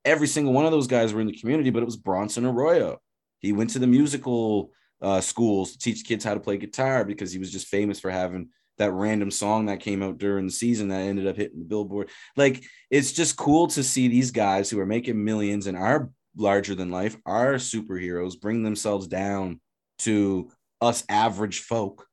every 0.05 0.27
single 0.27 0.53
one 0.53 0.67
of 0.67 0.73
those 0.73 0.89
guys 0.89 1.15
were 1.15 1.23
in 1.23 1.27
the 1.27 1.39
community, 1.39 1.71
but 1.71 1.83
it 1.83 1.87
was 1.87 1.97
Bronson 1.97 2.45
Arroyo. 2.45 3.01
He 3.39 3.55
went 3.55 3.71
to 3.71 3.79
the 3.79 3.87
musical 3.87 4.73
uh, 5.01 5.23
schools 5.23 5.73
to 5.73 5.79
teach 5.79 6.05
kids 6.05 6.23
how 6.23 6.35
to 6.35 6.41
play 6.41 6.59
guitar 6.59 7.03
because 7.03 7.33
he 7.33 7.39
was 7.39 7.51
just 7.51 7.69
famous 7.69 7.99
for 7.99 8.11
having 8.11 8.51
that 8.79 8.93
random 8.93 9.31
song 9.31 9.67
that 9.67 9.81
came 9.81 10.03
out 10.03 10.19
during 10.19 10.47
the 10.47 10.53
season 10.53 10.89
that 10.89 11.01
ended 11.01 11.27
up 11.27 11.37
hitting 11.37 11.59
the 11.59 11.65
billboard. 11.65 12.11
Like 12.37 12.65
it's 12.91 13.13
just 13.13 13.37
cool 13.37 13.69
to 13.69 13.83
see 13.83 14.09
these 14.09 14.31
guys 14.31 14.71
who 14.71 14.79
are 14.81 14.87
making 14.87 15.23
millions 15.23 15.67
and 15.67 15.77
are 15.77 16.11
larger 16.37 16.75
than 16.75 16.91
life, 16.91 17.17
are 17.25 17.55
superheroes, 17.55 18.41
bring 18.41 18.63
themselves 18.63 19.07
down 19.07 19.61
to 20.01 20.51
us 20.81 21.05
average 21.09 21.61
folk 21.61 22.07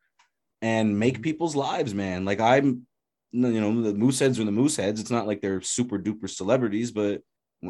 and 0.61 0.97
make 0.97 1.15
mm-hmm. 1.15 1.23
people's 1.23 1.55
lives, 1.55 1.93
man. 1.93 2.25
Like 2.25 2.39
I'm, 2.39 2.87
you 3.31 3.61
know, 3.61 3.81
the 3.81 3.93
Mooseheads 3.93 4.39
are 4.39 4.45
the 4.45 4.51
Mooseheads. 4.51 4.99
It's 4.99 5.11
not 5.11 5.27
like 5.27 5.41
they're 5.41 5.61
super 5.61 5.99
duper 5.99 6.29
celebrities, 6.29 6.91
but 6.91 7.21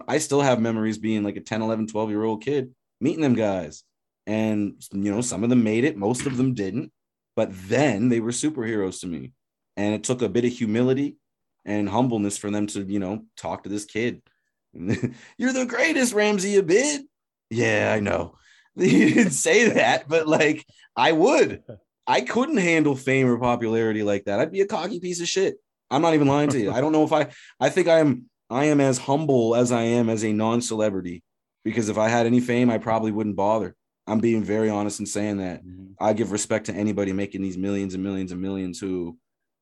I 0.08 0.18
still 0.20 0.42
have 0.42 0.60
memories 0.60 0.98
being 0.98 1.24
like 1.24 1.38
a 1.38 1.42
10, 1.42 1.62
11, 1.62 1.88
12 1.88 2.10
year 2.10 2.24
old 2.24 2.44
kid 2.44 2.74
meeting 3.00 3.22
them 3.22 3.36
guys. 3.36 3.84
And, 4.26 4.82
you 4.92 5.12
know, 5.12 5.22
some 5.22 5.44
of 5.44 5.50
them 5.50 5.64
made 5.64 5.84
it, 5.84 5.98
most 5.98 6.26
of 6.26 6.38
them 6.38 6.54
didn't. 6.54 6.92
But 7.36 7.50
then 7.52 8.10
they 8.10 8.20
were 8.20 8.32
superheroes 8.32 9.02
to 9.02 9.08
me. 9.08 9.32
And 9.76 9.96
it 9.96 10.04
took 10.04 10.22
a 10.22 10.30
bit 10.30 10.46
of 10.46 10.52
humility 10.52 11.18
and 11.66 11.90
humbleness 11.90 12.38
for 12.38 12.52
them 12.52 12.68
to, 12.68 12.84
you 12.84 13.00
know, 13.00 13.26
talk 13.38 13.64
to 13.64 13.70
this 13.70 13.86
kid. 13.86 14.22
You're 14.74 15.54
the 15.54 15.66
greatest, 15.68 16.14
Ramsey 16.14 16.62
Abid. 16.62 17.02
Yeah, 17.50 17.94
I 17.96 18.00
know. 18.00 18.36
You 18.76 19.14
didn't 19.14 19.34
say 19.34 19.70
that, 19.70 20.08
but 20.08 20.28
like 20.28 20.66
I 20.96 21.12
would. 21.12 21.62
I 22.08 22.22
couldn't 22.22 22.58
handle 22.58 22.96
fame 22.96 23.28
or 23.28 23.38
popularity 23.38 24.02
like 24.02 24.26
that. 24.26 24.40
I'd 24.40 24.52
be 24.52 24.62
a 24.62 24.66
cocky 24.66 25.00
piece 25.00 25.22
of 25.22 25.28
shit. 25.28 25.58
I'm 25.92 26.02
not 26.02 26.16
even 26.16 26.28
lying 26.28 26.50
to 26.50 26.60
you. 26.60 26.72
I 26.72 26.82
don't 26.82 26.92
know 26.92 27.04
if 27.04 27.14
I 27.14 27.28
I 27.60 27.70
think 27.70 27.88
I 27.88 28.00
am 28.00 28.30
I 28.50 28.66
am 28.66 28.82
as 28.82 28.98
humble 28.98 29.56
as 29.56 29.72
I 29.72 29.84
am 29.84 30.10
as 30.10 30.24
a 30.24 30.34
non-celebrity 30.34 31.22
because 31.64 31.90
if 31.90 32.00
I 32.00 32.10
had 32.10 32.26
any 32.26 32.40
fame, 32.40 32.70
I 32.70 32.80
probably 32.80 33.12
wouldn't 33.12 33.36
bother. 33.36 33.76
I'm 34.08 34.20
being 34.20 34.44
very 34.44 34.70
honest 34.70 35.00
in 35.00 35.06
saying 35.06 35.38
that. 35.38 35.66
Mm-hmm. 35.66 35.94
I 36.00 36.14
give 36.14 36.32
respect 36.32 36.66
to 36.66 36.74
anybody 36.74 37.14
making 37.14 37.42
these 37.42 37.58
millions 37.58 37.94
and 37.94 38.04
millions 38.04 38.32
and 38.32 38.42
millions 38.42 38.80
who 38.80 39.18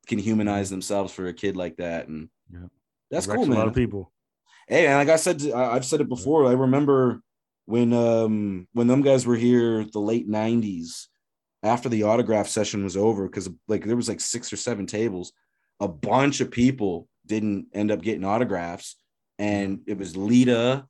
can 0.08 0.20
humanize 0.20 0.68
mm-hmm. 0.68 0.76
themselves 0.76 1.14
for 1.14 1.28
a 1.28 1.34
kid 1.34 1.56
like 1.56 1.78
that. 1.78 2.08
And 2.08 2.30
Yeah. 2.52 2.68
that's 3.10 3.28
cool, 3.28 3.46
man. 3.46 3.58
A 3.58 3.60
lot 3.60 3.68
of 3.68 3.76
people. 3.76 4.12
Hey, 4.68 4.88
and 4.88 4.96
like 4.96 5.10
I 5.10 5.18
said, 5.18 5.44
I've 5.52 5.86
said 5.86 6.02
it 6.02 6.10
before. 6.10 6.46
I 6.46 6.54
remember 6.54 7.22
when 7.66 7.94
um 7.94 8.68
when 8.74 8.88
them 8.88 9.02
guys 9.02 9.26
were 9.26 9.36
here, 9.36 9.86
the 9.86 10.00
late 10.00 10.30
'90s, 10.30 11.08
after 11.64 11.90
the 11.90 12.04
autograph 12.04 12.48
session 12.48 12.84
was 12.84 12.98
over, 12.98 13.28
because 13.28 13.50
like 13.68 13.86
there 13.86 13.96
was 13.96 14.10
like 14.10 14.20
six 14.20 14.52
or 14.52 14.58
seven 14.58 14.86
tables, 14.86 15.34
a 15.80 15.88
bunch 15.88 16.42
of 16.42 16.52
people 16.52 17.08
didn't 17.26 17.68
end 17.74 17.92
up 17.92 18.02
getting 18.02 18.24
autographs, 18.24 18.96
and 19.38 19.80
mm-hmm. 19.80 19.92
it 19.92 19.98
was 19.98 20.18
Lita, 20.18 20.88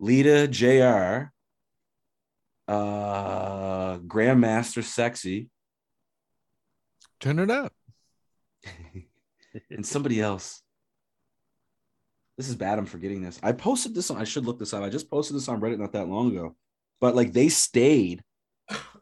Lita 0.00 0.48
Jr. 0.48 1.30
Uh, 2.68 3.96
Grand 4.06 4.40
Master 4.40 4.82
Sexay, 4.82 5.48
Turn 7.20 7.38
it 7.38 7.50
up. 7.50 7.72
and 9.70 9.84
somebody 9.84 10.20
else. 10.20 10.62
This 12.36 12.48
is 12.48 12.54
bad. 12.54 12.78
I'm 12.78 12.86
forgetting 12.86 13.22
this. 13.22 13.40
I 13.42 13.52
posted 13.52 13.94
this 13.94 14.10
on. 14.10 14.18
I 14.18 14.24
should 14.24 14.44
look 14.46 14.58
this 14.58 14.72
up. 14.72 14.84
I 14.84 14.90
just 14.90 15.10
posted 15.10 15.34
this 15.36 15.48
on 15.48 15.60
Reddit 15.60 15.78
not 15.78 15.92
that 15.92 16.08
long 16.08 16.30
ago. 16.30 16.54
But 17.00 17.16
like 17.16 17.32
they 17.32 17.48
stayed 17.48 18.22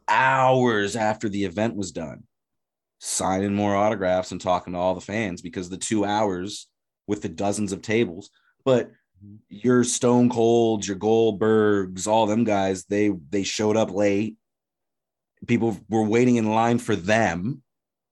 hours 0.07 0.95
after 0.95 1.29
the 1.29 1.43
event 1.45 1.75
was 1.75 1.91
done, 1.91 2.23
signing 2.99 3.53
more 3.53 3.75
autographs 3.75 4.31
and 4.31 4.41
talking 4.41 4.73
to 4.73 4.79
all 4.79 4.95
the 4.95 5.01
fans 5.01 5.41
because 5.41 5.69
the 5.69 5.77
two 5.77 6.05
hours 6.05 6.67
with 7.05 7.21
the 7.21 7.29
dozens 7.29 7.71
of 7.73 7.81
tables. 7.81 8.29
But. 8.65 8.91
Your 9.49 9.83
Stone 9.83 10.29
Colds, 10.29 10.87
your 10.87 10.97
Goldbergs, 10.97 12.07
all 12.07 12.25
them 12.25 12.43
guys, 12.43 12.85
they 12.85 13.11
they 13.29 13.43
showed 13.43 13.77
up 13.77 13.91
late. 13.91 14.37
People 15.45 15.77
were 15.89 16.03
waiting 16.03 16.35
in 16.35 16.49
line 16.49 16.79
for 16.79 16.95
them. 16.95 17.61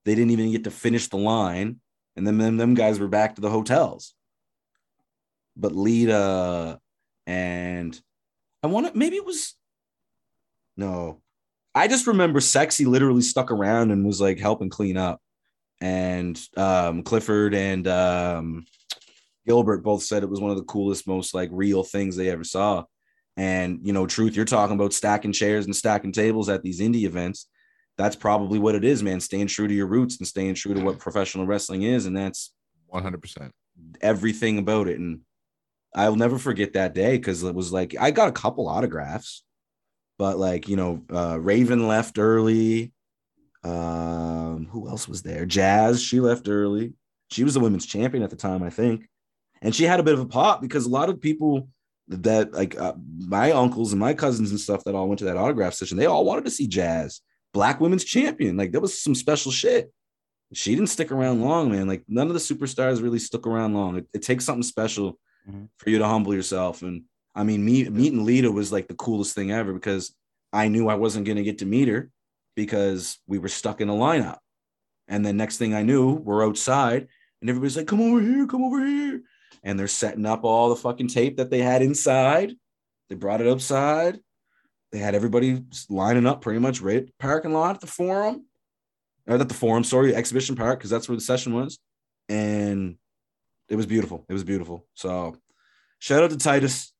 They 0.04 0.14
didn't 0.14 0.30
even 0.30 0.52
get 0.52 0.64
to 0.64 0.70
finish 0.70 1.08
the 1.08 1.16
line, 1.16 1.80
and 2.16 2.26
then 2.26 2.38
them, 2.38 2.56
them 2.56 2.74
guys 2.74 2.98
were 2.98 3.08
back 3.08 3.34
to 3.34 3.40
the 3.40 3.50
hotels. 3.50 4.14
But 5.56 5.72
Lita 5.72 6.80
and 7.26 8.00
I 8.62 8.68
want 8.68 8.86
to 8.86 8.98
maybe 8.98 9.16
it 9.16 9.24
was 9.24 9.54
no. 10.76 11.20
I 11.74 11.88
just 11.88 12.06
remember 12.06 12.40
Sexay 12.40 12.86
literally 12.86 13.22
stuck 13.22 13.50
around 13.50 13.90
and 13.90 14.06
was 14.06 14.20
like 14.20 14.38
helping 14.38 14.70
clean 14.70 14.96
up. 14.96 15.20
And 15.80 16.40
um, 16.56 17.02
Clifford 17.02 17.54
and 17.54 17.86
um, 17.86 18.64
Gilbert 19.46 19.82
both 19.82 20.02
said 20.02 20.22
it 20.22 20.30
was 20.30 20.40
one 20.40 20.50
of 20.50 20.56
the 20.56 20.64
coolest, 20.64 21.06
most 21.06 21.34
like 21.34 21.48
real 21.52 21.82
things 21.82 22.16
they 22.16 22.30
ever 22.30 22.44
saw. 22.44 22.84
And 23.36 23.80
you 23.82 23.92
know, 23.92 24.06
truth, 24.06 24.34
you're 24.34 24.44
talking 24.44 24.76
about 24.76 24.92
stacking 24.92 25.32
chairs 25.32 25.66
and 25.66 25.76
stacking 25.76 26.12
tables 26.12 26.48
at 26.48 26.62
these 26.62 26.80
indie 26.80 27.04
events. 27.04 27.48
That's 27.98 28.16
probably 28.16 28.58
what 28.58 28.74
it 28.74 28.84
is, 28.84 29.02
man. 29.02 29.20
Staying 29.20 29.46
true 29.46 29.68
to 29.68 29.74
your 29.74 29.86
roots 29.86 30.18
and 30.18 30.26
staying 30.26 30.54
true 30.54 30.74
to 30.74 30.82
what 30.82 30.98
professional 30.98 31.46
wrestling 31.46 31.82
is, 31.82 32.06
and 32.06 32.16
that's 32.16 32.52
One 32.88 33.02
hundred 33.02 33.22
percent. 33.22 33.52
everything 34.00 34.58
about 34.58 34.88
it. 34.88 34.98
And 34.98 35.20
I'll 35.94 36.16
never 36.16 36.38
forget 36.38 36.74
that 36.74 36.94
day 36.94 37.16
because 37.16 37.42
it 37.42 37.54
was 37.54 37.72
like 37.72 37.94
I 37.98 38.10
got 38.10 38.28
a 38.28 38.32
couple 38.32 38.68
autographs, 38.68 39.42
but 40.18 40.38
like 40.38 40.68
you 40.68 40.76
know, 40.76 41.02
uh, 41.12 41.38
Raven 41.40 41.86
left 41.88 42.18
early. 42.18 42.92
Um, 43.64 44.68
who 44.70 44.88
else 44.88 45.08
was 45.08 45.22
there? 45.22 45.44
Jazz, 45.46 46.02
she 46.02 46.20
left 46.20 46.48
early. 46.48 46.92
She 47.30 47.44
was 47.44 47.54
the 47.54 47.60
women's 47.60 47.86
champion 47.86 48.22
at 48.22 48.30
the 48.30 48.36
time, 48.36 48.62
I 48.62 48.70
think, 48.70 49.08
and 49.62 49.74
she 49.74 49.84
had 49.84 50.00
a 50.00 50.02
bit 50.02 50.14
of 50.14 50.20
a 50.20 50.26
pop 50.26 50.60
because 50.60 50.86
a 50.86 50.90
lot 50.90 51.08
of 51.08 51.20
people 51.20 51.68
that 52.08 52.52
like 52.52 52.78
uh, 52.78 52.94
my 53.18 53.50
uncles 53.52 53.92
and 53.92 54.00
my 54.00 54.14
cousins 54.14 54.50
and 54.50 54.60
stuff 54.60 54.84
that 54.84 54.94
all 54.94 55.08
went 55.08 55.18
to 55.18 55.24
that 55.24 55.36
autograph 55.36 55.74
session, 55.74 55.96
they 55.96 56.06
all 56.06 56.24
wanted 56.24 56.44
to 56.44 56.50
see 56.50 56.66
Jazz, 56.66 57.20
black 57.52 57.80
women's 57.80 58.04
champion. 58.04 58.56
Like 58.56 58.72
that 58.72 58.80
was 58.80 59.00
some 59.00 59.14
special 59.14 59.50
shit 59.52 59.92
she 60.52 60.76
didn't 60.76 60.90
stick 60.90 61.10
around 61.10 61.40
long, 61.40 61.72
man. 61.72 61.88
Like 61.88 62.04
none 62.06 62.28
of 62.28 62.34
the 62.34 62.38
superstars 62.38 63.02
really 63.02 63.18
stuck 63.18 63.48
around 63.48 63.74
long. 63.74 63.96
It, 63.96 64.06
it 64.14 64.22
takes 64.22 64.44
something 64.44 64.62
special 64.62 65.18
Mhm. 65.48 65.68
for 65.76 65.90
you 65.90 65.98
to 65.98 66.06
humble 66.06 66.34
yourself. 66.34 66.82
And 66.82 67.02
I 67.34 67.42
mean, 67.42 67.64
meet 67.64 67.90
meeting 67.92 68.24
Lita 68.24 68.50
was 68.50 68.70
like 68.72 68.86
the 68.88 68.94
coolest 68.94 69.34
thing 69.34 69.50
ever 69.50 69.72
because 69.72 70.14
I 70.52 70.68
knew 70.68 70.88
I 70.88 70.94
wasn't 70.94 71.26
gonna 71.26 71.42
get 71.42 71.58
to 71.58 71.66
meet 71.66 71.88
her 71.88 72.10
because 72.54 73.18
we 73.26 73.38
were 73.38 73.48
stuck 73.48 73.80
in 73.80 73.88
a 73.88 73.92
lineup. 73.92 74.38
And 75.08 75.24
then 75.26 75.36
next 75.36 75.58
thing 75.58 75.74
I 75.74 75.82
knew, 75.82 76.12
we're 76.14 76.44
outside 76.46 77.08
and 77.40 77.50
everybody's 77.50 77.76
like, 77.76 77.86
come 77.88 78.00
over 78.00 78.20
here, 78.20 78.46
come 78.46 78.62
over 78.64 78.84
here. 78.84 79.20
And 79.66 79.76
they're 79.76 79.88
setting 79.88 80.24
up 80.24 80.44
all 80.44 80.68
the 80.68 80.76
fucking 80.76 81.08
tape 81.08 81.38
that 81.38 81.50
they 81.50 81.58
had 81.60 81.82
inside. 81.82 82.52
They 83.08 83.16
brought 83.16 83.40
it 83.40 83.48
outside. 83.48 84.20
They 84.92 84.98
had 84.98 85.16
everybody 85.16 85.60
lining 85.90 86.24
up 86.24 86.40
pretty 86.40 86.60
much 86.60 86.80
right 86.80 87.08
parking 87.18 87.52
lot 87.52 87.74
at 87.74 87.80
the 87.80 87.88
forum 87.88 88.46
or 89.26 89.34
at 89.34 89.48
the 89.48 89.54
forum, 89.54 89.82
sorry, 89.82 90.14
exhibition 90.14 90.54
park, 90.54 90.78
because 90.78 90.90
that's 90.90 91.08
where 91.08 91.16
the 91.16 91.20
session 91.22 91.52
was. 91.52 91.80
And 92.28 92.96
it 93.68 93.74
was 93.74 93.86
beautiful. 93.86 94.24
It 94.28 94.32
was 94.32 94.44
beautiful. 94.44 94.86
So 94.94 95.36
shout 95.98 96.22
out 96.22 96.30
to 96.30 96.36
Titus. 96.36 96.92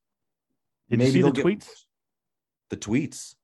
Did 0.90 1.01
you 1.01 1.10
see 1.10 1.22
the 1.22 1.30
tweets? 1.30 1.68
The 2.70 2.76
tweets. 2.76 3.36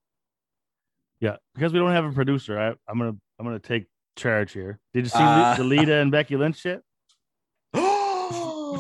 Yeah, 1.20 1.36
because 1.54 1.72
we 1.72 1.78
don't 1.78 1.92
have 1.92 2.04
a 2.04 2.10
producer. 2.12 2.58
I, 2.58 2.70
I'm 2.88 2.98
gonna 2.98 3.14
I'm 3.38 3.46
gonna 3.46 3.60
take 3.60 3.86
charge 4.16 4.50
here. 4.52 4.80
Did 4.92 5.04
you 5.04 5.10
see 5.10 5.18
Uh, 5.20 5.54
the 5.54 5.62
Lita 5.62 5.94
and 5.94 6.10
Becky 6.10 6.36
Lynch 6.36 6.58
shit? 6.58 6.82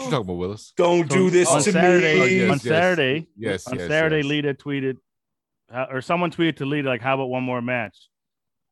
What 0.02 0.06
you 0.06 0.10
talking 0.18 0.26
about, 0.26 0.36
Willis? 0.38 0.72
Don't 0.76 1.08
do 1.08 1.30
this 1.30 1.48
on 1.48 1.62
to 1.62 1.72
Saturday, 1.72 2.14
me. 2.14 2.20
Oh, 2.20 2.24
yes, 2.24 2.42
on 2.50 2.54
yes. 2.56 2.62
Saturday, 2.62 3.28
Yes, 3.36 3.66
on 3.68 3.78
yes, 3.78 3.88
Saturday, 3.88 4.16
yes. 4.18 4.26
Lita 4.26 4.54
tweeted, 4.54 4.96
uh, 5.72 5.86
or 5.90 6.00
someone 6.02 6.30
tweeted 6.30 6.56
to 6.56 6.66
Lita 6.66 6.88
like, 6.88 7.00
"How 7.00 7.14
about 7.14 7.28
one 7.28 7.42
more 7.42 7.62
match?" 7.62 8.08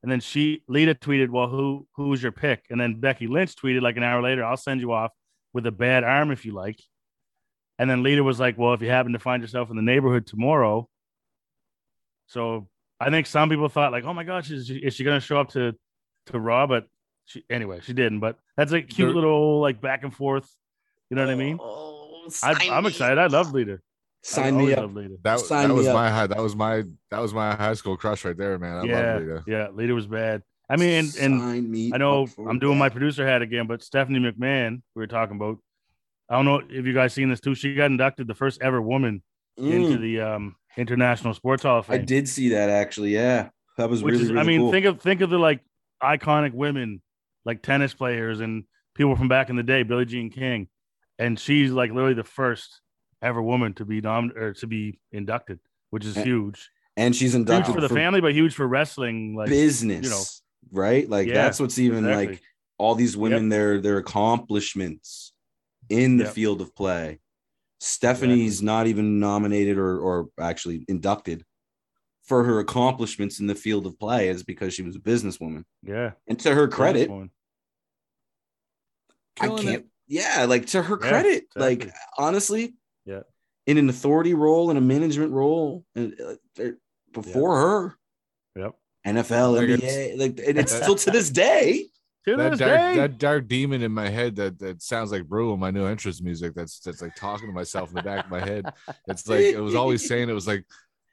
And 0.03 0.11
then 0.11 0.19
she, 0.19 0.63
Lita 0.67 0.95
tweeted, 0.95 1.29
"Well, 1.29 1.47
who 1.47 1.87
who's 1.95 2.21
your 2.23 2.31
pick?" 2.31 2.65
And 2.69 2.79
then 2.79 2.99
Becky 2.99 3.27
Lynch 3.27 3.55
tweeted 3.55 3.81
like 3.81 3.97
an 3.97 4.03
hour 4.03 4.21
later, 4.21 4.43
"I'll 4.43 4.57
send 4.57 4.81
you 4.81 4.91
off 4.91 5.11
with 5.53 5.65
a 5.67 5.71
bad 5.71 6.03
arm 6.03 6.31
if 6.31 6.45
you 6.45 6.53
like." 6.53 6.79
And 7.79 7.89
then 7.89 8.03
Lita 8.03 8.23
was 8.23 8.39
like, 8.39 8.57
"Well, 8.57 8.73
if 8.73 8.81
you 8.81 8.89
happen 8.89 9.13
to 9.13 9.19
find 9.19 9.41
yourself 9.41 9.69
in 9.69 9.75
the 9.75 9.81
neighborhood 9.81 10.27
tomorrow." 10.27 10.87
So 12.27 12.67
I 12.99 13.09
think 13.09 13.25
some 13.27 13.49
people 13.49 13.69
thought 13.69 13.91
like, 13.91 14.03
"Oh 14.03 14.13
my 14.13 14.23
gosh, 14.23 14.49
is 14.51 14.67
she, 14.67 14.75
is 14.77 14.93
she 14.93 15.03
going 15.03 15.19
to 15.19 15.25
show 15.25 15.39
up 15.39 15.49
to 15.49 15.75
to 16.27 16.39
Raw?" 16.39 16.67
But 16.67 16.87
she 17.25 17.43
anyway, 17.49 17.79
she 17.81 17.93
didn't. 17.93 18.19
But 18.19 18.37
that's 18.57 18.71
a 18.71 18.81
cute 18.81 19.07
There- 19.07 19.15
little 19.15 19.59
like 19.59 19.81
back 19.81 20.03
and 20.03 20.13
forth. 20.13 20.49
You 21.11 21.17
know 21.17 21.25
what 21.25 21.31
I 21.31 21.35
mean? 21.35 21.57
Oh, 21.61 22.21
I, 22.41 22.53
sign 22.53 22.71
I'm 22.71 22.85
excited. 22.85 23.17
I 23.17 23.27
love 23.27 23.51
Lita. 23.53 23.73
I 23.73 23.77
Sign 24.23 24.55
me 24.55 24.61
always 24.61 24.77
up. 24.77 24.81
loved 24.83 24.95
Lita. 24.95 25.15
That, 25.23 25.39
Sign 25.41 25.67
that 25.67 25.73
me 25.73 25.77
was 25.79 25.87
up. 25.87 25.93
my 25.93 26.09
high. 26.09 26.27
That 26.27 26.37
was 26.39 26.55
my 26.55 26.83
that 27.11 27.19
was 27.19 27.33
my 27.33 27.53
high 27.53 27.73
school 27.73 27.97
crush 27.97 28.23
right 28.23 28.37
there, 28.37 28.57
man. 28.57 28.77
I 28.77 28.83
yeah, 28.85 29.13
love 29.13 29.21
Lita. 29.21 29.43
yeah, 29.45 29.67
Lita 29.73 29.93
was 29.93 30.07
bad. 30.07 30.41
I 30.69 30.77
mean, 30.77 30.89
and, 30.89 31.15
and 31.19 31.41
Sign 31.41 31.69
me 31.69 31.91
I 31.93 31.97
know 31.97 32.27
I'm 32.47 32.57
doing 32.59 32.77
my 32.77 32.87
producer 32.87 33.27
hat 33.27 33.41
again, 33.41 33.67
but 33.67 33.83
Stephanie 33.83 34.19
McMahon, 34.19 34.81
we 34.95 35.01
were 35.01 35.07
talking 35.07 35.35
about. 35.35 35.57
I 36.29 36.35
don't 36.35 36.45
know 36.45 36.61
if 36.69 36.85
you 36.85 36.93
guys 36.93 37.13
seen 37.13 37.29
this 37.29 37.41
too. 37.41 37.55
She 37.55 37.75
got 37.75 37.87
inducted 37.91 38.25
the 38.27 38.33
first 38.35 38.61
ever 38.61 38.81
woman 38.81 39.21
into 39.57 39.97
Mm, 39.97 40.01
the 40.01 40.21
um, 40.21 40.55
International 40.77 41.33
Sports 41.33 41.63
Hall 41.63 41.79
of 41.79 41.87
Fame. 41.87 41.99
I 41.99 42.05
did 42.05 42.29
see 42.29 42.49
that 42.49 42.69
actually. 42.69 43.13
Yeah, 43.13 43.49
that 43.77 43.89
was 43.89 44.01
which 44.01 44.13
really. 44.13 44.23
is, 44.23 44.29
really 44.31 44.41
I 44.41 44.45
mean, 44.45 44.61
cool. 44.61 44.71
think 44.71 44.85
of 44.85 45.01
think 45.01 45.19
of 45.19 45.29
the 45.29 45.37
like 45.39 45.59
iconic 46.01 46.53
women, 46.53 47.01
like 47.43 47.61
tennis 47.61 47.93
players 47.93 48.39
and 48.39 48.63
people 48.95 49.17
from 49.17 49.27
back 49.27 49.49
in 49.49 49.57
the 49.57 49.63
day, 49.63 49.83
Billie 49.83 50.05
Jean 50.05 50.29
King, 50.29 50.69
and 51.21 51.39
she's 51.39 51.71
like 51.71 51.91
literally 51.91 52.13
the 52.15 52.23
first 52.23 52.81
ever 53.21 53.41
woman 53.41 53.73
to 53.75 53.85
be 53.85 54.01
nom- 54.01 54.33
or 54.35 54.53
to 54.55 54.67
be 54.67 54.99
inducted, 55.11 55.59
which 55.91 56.05
is 56.05 56.15
And- 56.17 56.25
huge. 56.25 56.69
and 56.97 57.15
she's 57.15 57.33
Huge 57.33 57.41
inducted 57.41 57.75
for 57.75 57.81
the 57.81 57.89
family, 57.89 58.19
but 58.21 58.33
huge 58.33 58.53
for 58.55 58.67
wrestling. 58.67 59.35
Like 59.35 59.49
business, 59.49 60.03
you 60.05 60.09
know. 60.09 60.23
right? 60.81 61.07
Like 61.09 61.27
Yeah, 61.27 61.35
that's 61.35 61.59
what's 61.59 61.77
even 61.79 61.99
exactly. 62.05 62.27
like 62.27 62.41
all 62.77 62.95
these 62.95 63.15
women, 63.15 63.49
their 63.49 63.79
their 63.79 63.97
accomplishments 63.99 65.33
in 65.89 66.17
the 66.17 66.23
Yep. 66.25 66.33
field 66.33 66.61
of 66.61 66.75
play. 66.75 67.19
Stephanie's 67.79 68.61
not 68.61 68.87
even 68.87 69.19
nominated 69.19 69.77
or 69.77 69.99
or 69.99 70.29
actually 70.39 70.85
inducted 70.87 71.45
for 72.23 72.43
her 72.43 72.59
accomplishments 72.59 73.39
in 73.39 73.47
the 73.47 73.55
field 73.55 73.85
of 73.85 73.97
play 73.99 74.29
is 74.29 74.43
because 74.43 74.73
she 74.73 74.83
was 74.83 74.95
a 74.95 74.99
businesswoman. 74.99 75.63
yeah, 75.83 76.11
And 76.27 76.39
to 76.41 76.53
her 76.55 76.67
credit. 76.67 77.09
I 79.39 79.47
can't. 79.47 79.67
it. 79.67 79.87
Yeah, 80.11 80.45
like 80.45 80.65
to 80.67 80.81
her 80.81 80.99
Yeah, 81.01 81.09
credit, 81.09 81.43
like 81.55 81.89
honestly, 82.17 82.73
Yeah. 83.05 83.21
in 83.65 83.77
an 83.77 83.87
authority 83.89 84.33
role, 84.33 84.69
in 84.69 84.75
a 84.77 84.81
management 84.81 85.31
role, 85.31 85.85
and 85.95 86.13
uh, 86.19 86.35
they're- 86.55 86.77
before 87.13 87.57
her, 87.59 87.97
Yep. 88.55 88.75
NFL, 89.07 89.53
Like 89.55 89.69
NBA, 89.69 90.17
like, 90.17 90.39
and 90.45 90.57
it's 90.59 90.73
still 90.81 90.95
to 90.95 91.11
this 91.11 91.29
day. 91.29 91.87
To 92.25 92.35
That 92.35 92.51
this 92.51 92.59
dark, 92.59 92.71
day, 92.79 92.95
that 92.97 93.17
dark 93.17 93.47
demon 93.47 93.81
in 93.81 93.91
my 93.91 94.07
head 94.09 94.35
that, 94.35 94.59
that 94.59 94.81
sounds 94.83 95.11
like 95.11 95.25
Brew 95.27 95.53
in 95.53 95.59
my 95.59 95.71
new 95.71 95.85
entrance 95.87 96.21
music. 96.21 96.53
That's 96.53 96.79
that's 96.79 97.01
like 97.01 97.15
talking 97.15 97.47
to 97.47 97.53
myself 97.53 97.89
in 97.89 97.95
the 97.95 98.03
back 98.03 98.25
of 98.25 98.29
my 98.31 98.39
head. 98.41 98.71
It's 99.07 99.27
like 99.27 99.39
it 99.45 99.59
was 99.59 99.73
always 99.73 100.07
saying 100.07 100.29
it 100.29 100.33
was 100.33 100.45
like 100.45 100.63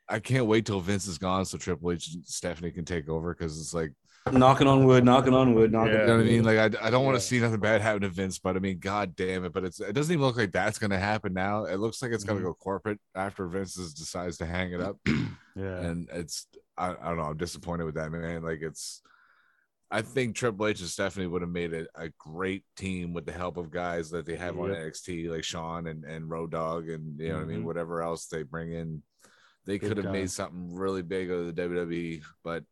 I 0.06 0.18
can't 0.18 0.44
wait 0.46 0.66
till 0.66 0.80
Vince 0.80 1.06
is 1.06 1.16
gone 1.16 1.46
so 1.46 1.56
Triple 1.56 1.92
H 1.92 2.12
and 2.14 2.26
Stephanie 2.26 2.72
can 2.72 2.84
take 2.84 3.08
over 3.08 3.32
because 3.32 3.58
it's 3.58 3.72
like 3.72 3.92
knocking 4.32 4.66
on 4.66 4.84
wood, 4.84 5.04
knocking 5.04 5.34
on 5.34 5.54
wood, 5.54 5.72
knocking. 5.72 5.94
Yeah. 5.94 6.00
you 6.02 6.06
know 6.06 6.16
what 6.16 6.22
I 6.22 6.28
mean. 6.28 6.44
Like 6.44 6.58
I, 6.58 6.86
I 6.86 6.90
don't 6.90 7.04
want 7.04 7.14
Yeah. 7.14 7.20
to 7.20 7.24
see 7.26 7.40
nothing 7.40 7.60
bad 7.60 7.80
happen 7.80 8.02
to 8.02 8.08
Vince, 8.08 8.38
but 8.38 8.56
I 8.56 8.58
mean, 8.58 8.78
god 8.78 9.16
damn 9.16 9.44
it! 9.44 9.52
But 9.52 9.64
it's 9.64 9.80
it 9.80 9.92
doesn't 9.94 10.12
even 10.12 10.24
look 10.24 10.36
like 10.36 10.52
that's 10.52 10.78
gonna 10.78 10.98
happen 10.98 11.32
now. 11.32 11.64
It 11.64 11.76
looks 11.78 12.02
like 12.02 12.12
it's 12.12 12.24
gonna 12.24 12.40
Mhm. 12.40 12.44
go 12.44 12.54
corporate 12.54 13.00
after 13.14 13.46
Vince 13.48 13.76
is- 13.78 13.94
decides 13.94 14.36
to 14.38 14.46
hang 14.46 14.72
it 14.72 14.80
up. 14.80 14.98
yeah, 15.06 15.80
and 15.80 16.08
it's 16.12 16.46
I, 16.76 16.90
I 16.90 17.08
don't 17.08 17.16
know. 17.16 17.24
I'm 17.24 17.36
disappointed 17.36 17.84
with 17.84 17.94
that 17.96 18.12
man. 18.12 18.42
Like 18.42 18.60
it's, 18.62 19.02
I 19.90 20.02
think 20.02 20.36
Triple 20.36 20.66
H 20.66 20.80
and 20.80 20.88
Stephanie 20.88 21.26
would 21.26 21.42
have 21.42 21.50
made 21.50 21.72
it 21.72 21.88
a 21.94 22.10
great 22.18 22.64
team 22.76 23.14
with 23.14 23.24
the 23.24 23.32
help 23.32 23.56
of 23.56 23.70
guys 23.70 24.10
that 24.10 24.26
they 24.26 24.36
have 24.36 24.58
on 24.58 24.68
Yep. 24.68 24.76
NXT, 24.78 25.28
like 25.30 25.44
Shawn 25.44 25.86
and 25.86 26.04
and 26.04 26.28
Road 26.30 26.50
Dog, 26.50 26.88
and 26.90 27.18
you 27.18 27.28
know 27.30 27.36
what 27.36 27.42
I 27.44 27.46
mean. 27.46 27.60
Mhm. 27.62 27.64
Whatever 27.64 28.02
else 28.02 28.26
they 28.26 28.42
bring 28.42 28.72
in, 28.72 29.02
they 29.64 29.78
could 29.78 29.96
have 29.96 30.12
made 30.12 30.30
something 30.30 30.74
really 30.74 31.02
big 31.02 31.30
of 31.30 31.46
the 31.46 31.52
WWE, 31.52 32.22
but. 32.44 32.64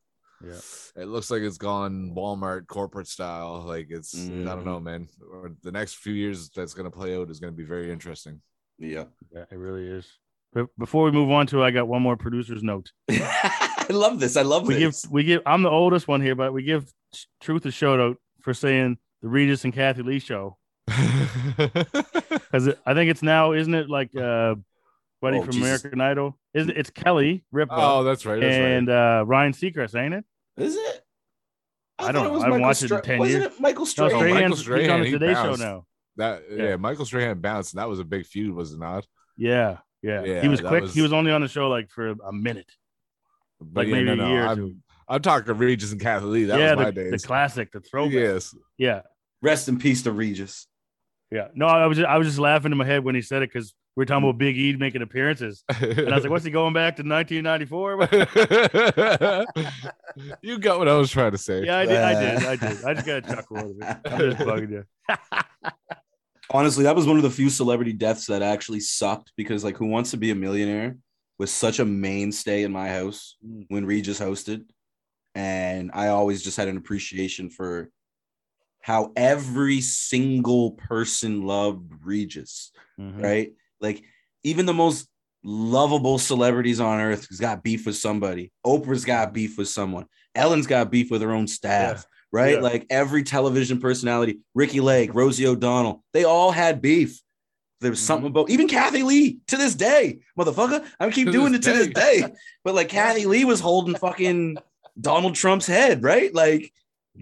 Yeah. 0.45 1.03
It 1.03 1.07
looks 1.09 1.31
like 1.31 1.43
it's 1.43 1.59
gone 1.59 2.13
Walmart 2.15 2.67
corporate 2.67 3.09
style. 3.09 3.63
Like 3.67 3.87
it's, 3.91 4.15
I 4.15 4.19
Mhm. 4.31 4.45
don't 4.45 4.65
know, 4.65 4.81
man. 4.81 5.09
Or 5.33 5.53
The 5.63 5.73
next 5.73 5.97
few 5.97 6.13
years 6.13 6.51
that's 6.51 6.75
going 6.75 6.91
to 6.91 6.97
play 6.97 7.17
out 7.17 7.31
is 7.31 7.41
going 7.41 7.53
to 7.53 7.57
be 7.57 7.65
very 7.65 7.91
interesting. 7.91 8.41
Yeah. 8.79 9.05
yeah, 9.33 9.45
it 9.51 9.57
really 9.57 9.87
is. 9.87 10.07
But 10.53 10.67
before 10.79 11.05
we 11.05 11.11
move 11.11 11.31
on 11.31 11.47
to, 11.49 11.63
I 11.63 11.71
got 11.71 11.89
one 11.89 12.03
more 12.03 12.17
producer's 12.17 12.63
note. 12.63 12.93
I 13.11 13.87
love 13.91 14.21
this. 14.21 14.37
I 14.37 14.43
love 14.43 14.67
We 14.67 14.79
give 14.79 14.95
we 15.11 15.23
give. 15.25 15.43
I'm 15.47 15.63
the 15.63 15.71
oldest 15.71 16.09
one 16.09 16.21
here, 16.21 16.35
but 16.35 16.53
we 16.53 16.63
give 16.63 16.93
Truth 17.41 17.65
a 17.67 17.71
shout 17.71 18.01
out 18.01 18.17
for 18.43 18.53
saying 18.55 18.99
the 19.23 19.29
Regis 19.29 19.65
and 19.65 19.73
Kathie 19.73 20.03
Lee 20.03 20.19
show 20.19 20.59
because 20.87 22.69
I 22.85 22.95
think 22.95 23.11
it's 23.11 23.23
now, 23.23 23.53
isn't 23.53 23.75
it 23.75 23.89
like 23.89 24.15
uh, 24.17 24.55
buddy 25.21 25.39
Oh, 25.39 25.43
from 25.43 25.53
Jesus. 25.53 25.83
American 25.85 26.01
Idol? 26.01 26.39
Isn't? 26.55 26.77
It's 26.77 26.91
Kelly 26.91 27.45
Ripa 27.53 27.75
oh, 27.77 28.05
that's 28.05 28.25
right. 28.27 28.41
That's 28.41 28.57
and 28.57 28.89
uh, 28.91 29.25
Ryan 29.27 29.53
Seacrest, 29.53 29.95
ain't 30.01 30.15
it? 30.15 30.25
Is 30.57 30.77
it? 30.77 31.03
I 31.99 32.07
thought 32.07 32.13
don't 32.13 32.25
it 32.25 32.29
know. 32.29 32.33
was 32.35 32.43
I 32.43 32.47
haven't 32.47 32.61
Michael 32.61 32.69
watched 32.69 32.83
it 32.83 32.85
in 32.85 32.89
Stra- 32.99 33.03
10 33.03 33.19
Wasn't 33.19 33.41
years. 33.43 33.53
it 33.55 33.61
Michael 33.61 33.81
No, 33.81 33.85
Strahan? 33.87 34.35
Michael 34.35 34.57
Strahan's 34.57 34.83
he's 34.85 34.91
on 34.93 35.01
the 35.01 35.07
he 35.07 35.13
Today 35.13 35.35
Show 35.35 35.55
now. 35.57 35.87
That 36.17 36.43
yeah, 36.51 36.63
Yeah. 36.65 36.77
Michael 36.77 37.05
Strahan 37.07 37.39
bounced, 37.41 37.73
and 37.75 37.81
that 37.81 37.89
was 37.89 38.01
a 38.01 38.05
big 38.05 38.27
feud, 38.27 38.55
was 38.55 38.73
it 38.73 38.79
not? 38.79 39.07
Yeah, 39.37 39.79
yeah. 40.03 40.23
Yeah, 40.25 40.41
he 40.43 40.49
was 40.49 40.61
quick. 40.61 40.83
was- 40.83 40.95
He 40.95 41.03
was 41.03 41.13
only 41.13 41.33
on 41.33 41.41
the 41.41 41.49
show 41.49 41.69
like 41.69 41.91
for 41.91 42.09
a 42.11 42.33
minute. 42.33 42.71
But 43.61 43.87
Like 43.87 43.89
yeah, 43.89 43.95
maybe 44.05 44.17
no, 44.17 44.25
a 44.27 44.29
year 44.29 44.47
I'm, 44.47 44.57
two. 44.57 44.77
I'm 45.09 45.23
talking 45.23 45.57
Regis 45.57 45.93
and 45.93 46.01
Kathie 46.01 46.27
Lee. 46.27 46.45
That 46.45 46.59
yeah, 46.59 46.75
was 46.75 46.85
my 46.87 46.91
the, 46.91 47.11
the 47.11 47.19
classic, 47.19 47.73
the 47.73 47.81
throwback. 47.81 48.13
yes. 48.15 48.55
Yeah, 48.77 49.01
Rest 49.41 49.69
in 49.69 49.79
peace 49.79 50.03
to 50.03 50.13
Regis. 50.13 50.67
yeah. 51.31 51.49
No, 51.55 51.67
I 51.67 51.87
was 51.87 51.97
just, 51.97 52.09
I 52.09 52.19
was 52.19 52.27
just 52.27 52.39
laughing 52.39 52.73
in 52.73 52.79
my 52.79 52.85
head 52.85 53.05
when 53.05 53.15
he 53.15 53.23
said 53.23 53.43
it 53.43 53.51
because 53.53 53.75
we 53.97 54.03
were 54.03 54.05
talking 54.07 54.29
about 54.29 54.37
Big 54.39 54.59
E 54.59 54.77
making 54.77 55.01
appearances, 55.03 55.65
and 55.69 56.09
I 56.11 56.15
was 56.15 56.23
like, 56.25 56.31
"What's 56.31 56.45
he 56.45 56.51
going 56.51 56.75
back 56.75 56.97
to 56.97 57.03
1994?" 57.03 58.09
you 60.43 60.59
got 60.59 60.79
what 60.79 60.89
I 60.89 60.95
was 60.97 61.11
trying 61.11 61.33
to 61.33 61.39
say. 61.39 61.65
yeah, 61.65 61.79
I 61.79 61.87
did, 61.87 61.97
I 61.97 62.21
did, 62.21 62.45
I 62.45 62.57
did. 62.57 62.85
I 62.85 62.95
just 62.95 63.07
got 63.07 63.17
a 63.17 63.23
chuckle 63.35 63.57
out 63.59 63.65
of 63.65 63.71
it. 63.81 63.97
I'm 64.07 64.19
just 64.19 64.39
bugging 64.39 64.71
you. 64.71 64.85
Honestly, 66.51 66.85
that 66.85 66.95
was 66.95 67.07
one 67.07 67.17
of 67.17 67.23
the 67.25 67.31
few 67.31 67.51
celebrity 67.51 67.93
deaths 67.93 68.27
that 68.27 68.41
actually 68.43 68.81
sucked 68.81 69.33
because, 69.37 69.65
like, 69.65 69.77
Who 69.79 69.87
Wants 69.87 70.13
to 70.13 70.17
Be 70.17 70.31
a 70.31 70.35
Millionaire 70.35 70.97
was 71.39 71.51
such 71.51 71.81
a 71.81 71.85
mainstay 71.85 72.63
in 72.63 72.71
my 72.73 72.89
house 72.89 73.37
Mm. 73.45 73.65
when 73.69 73.85
Regis 73.85 74.21
hosted. 74.21 74.65
And 75.35 75.91
I 75.93 76.09
always 76.09 76.43
just 76.43 76.57
had 76.57 76.69
an 76.69 76.77
appreciation 76.77 77.51
for 77.51 77.91
how 78.81 79.13
every 79.17 79.81
single 79.81 80.71
person 80.73 81.43
loved 81.43 81.93
Regis, 82.05 82.71
Mhm. 82.99 83.23
right? 83.23 83.53
Like, 83.81 84.03
even 84.43 84.67
the 84.67 84.75
most 84.75 85.09
lovable 85.47 86.19
celebrities 86.19 86.81
on 86.81 87.01
earth 87.01 87.29
has 87.29 87.39
got 87.39 87.63
beef 87.63 87.87
with 87.87 87.97
somebody. 87.97 88.53
Oprah's 88.67 89.05
got 89.05 89.29
mm-hmm. 89.29 89.35
beef 89.35 89.59
with 89.59 89.69
someone. 89.69 90.07
Ellen's 90.35 90.67
got 90.67 90.91
beef 90.91 91.11
with 91.11 91.23
her 91.23 91.33
own 91.33 91.47
staff, 91.47 92.05
right? 92.33 92.57
Yeah. 92.57 92.61
Like 92.61 92.87
every 92.91 93.23
television 93.23 93.81
personality, 93.81 94.41
Ricki 94.55 94.81
Lake, 94.81 95.15
Rosie 95.15 95.47
O'Donnell, 95.47 96.03
they 96.13 96.25
all 96.25 96.51
had 96.51 96.83
beef. 96.83 97.21
There 97.81 97.91
was 97.91 98.01
mm-hmm. 98.01 98.07
something 98.07 98.31
about 98.31 98.51
even 98.51 98.69
Kathie 98.69 99.03
Lee 99.03 99.39
to 99.49 99.57
this 99.57 99.75
day, 99.75 100.19
motherfucker. 100.39 100.85
I 100.99 101.11
keep 101.11 101.27
To 101.27 101.33
doing 101.33 101.55
it 101.55 101.63
to 101.63 101.73
this 101.73 101.89
day. 101.89 102.23
day. 102.23 102.33
But 102.65 102.75
like 102.75 102.89
Kathie 102.89 103.27
Lee 103.27 103.45
was 103.45 103.61
holding 103.61 103.95
fucking 103.95 104.59
Donald 105.01 105.35
Trump's 105.35 105.67
head, 105.67 106.03
right? 106.03 106.35
Like 106.35 106.73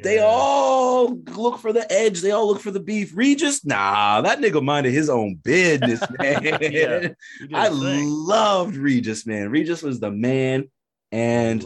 they 0.03 0.19
all 0.19 1.15
look 1.15 1.59
for 1.59 1.73
the 1.73 1.91
edge. 1.93 2.21
They 2.21 2.31
all 2.31 2.47
look 2.49 2.61
for 2.61 2.71
the 2.71 2.81
beef. 2.81 3.13
Regis, 3.15 3.65
nah, 3.65 4.21
that 4.23 4.41
nigga 4.41 4.63
minded 4.63 4.93
his 4.93 5.09
own 5.09 5.37
business, 5.37 6.03
man. 6.19 6.59
Yeah. 6.61 7.09
I 7.53 7.69
loved 7.69 8.77
Regis, 8.77 9.27
man. 9.27 9.51
Regis 9.51 9.83
was 9.83 10.01
the 10.01 10.11
man. 10.11 10.71
And 11.13 11.65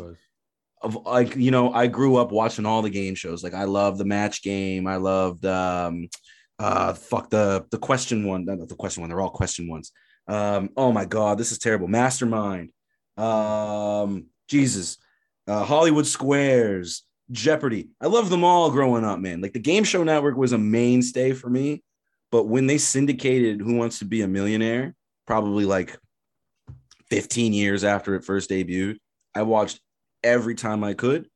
of 0.80 0.94
like 1.06 1.36
you 1.36 1.50
know 1.50 1.72
i 1.72 1.86
grew 1.86 2.16
up 2.16 2.30
watching 2.30 2.66
all 2.66 2.82
the 2.82 2.90
game 2.90 3.14
shows 3.14 3.42
like 3.42 3.54
i 3.54 3.64
love 3.64 3.98
the 3.98 4.04
match 4.04 4.42
game 4.42 4.86
i 4.86 4.96
loved 4.96 5.44
um 5.44 6.08
uh 6.58 6.92
fuck 6.92 7.30
the 7.30 7.64
the 7.70 7.78
question 7.78 8.26
one 8.26 8.44
not 8.44 8.68
the 8.68 8.74
question 8.74 9.00
one 9.00 9.10
they're 9.10 9.20
all 9.20 9.30
question 9.30 9.68
ones 9.68 9.92
um 10.28 10.70
oh 10.76 10.92
my 10.92 11.04
god 11.04 11.38
this 11.38 11.52
is 11.52 11.58
terrible 11.58 11.88
mastermind 11.88 12.70
um 13.16 14.26
jesus 14.48 14.98
uh 15.46 15.64
hollywood 15.64 16.06
squares 16.06 17.04
jeopardy 17.30 17.88
i 18.00 18.06
love 18.06 18.30
them 18.30 18.44
all 18.44 18.70
growing 18.70 19.04
up 19.04 19.18
man 19.18 19.40
like 19.40 19.52
the 19.52 19.58
game 19.58 19.84
show 19.84 20.02
network 20.02 20.36
was 20.36 20.52
a 20.52 20.58
mainstay 20.58 21.32
for 21.32 21.50
me 21.50 21.82
but 22.30 22.44
when 22.44 22.66
they 22.66 22.78
syndicated 22.78 23.60
who 23.60 23.76
wants 23.76 23.98
to 23.98 24.04
be 24.04 24.22
a 24.22 24.28
millionaire 24.28 24.94
probably 25.26 25.64
like 25.64 25.98
15 27.10 27.52
years 27.52 27.84
after 27.84 28.14
it 28.14 28.24
first 28.24 28.48
debuted 28.50 28.96
i 29.34 29.42
watched 29.42 29.80
every 30.22 30.54
time 30.54 30.84
I 30.84 30.94
could. 30.94 31.28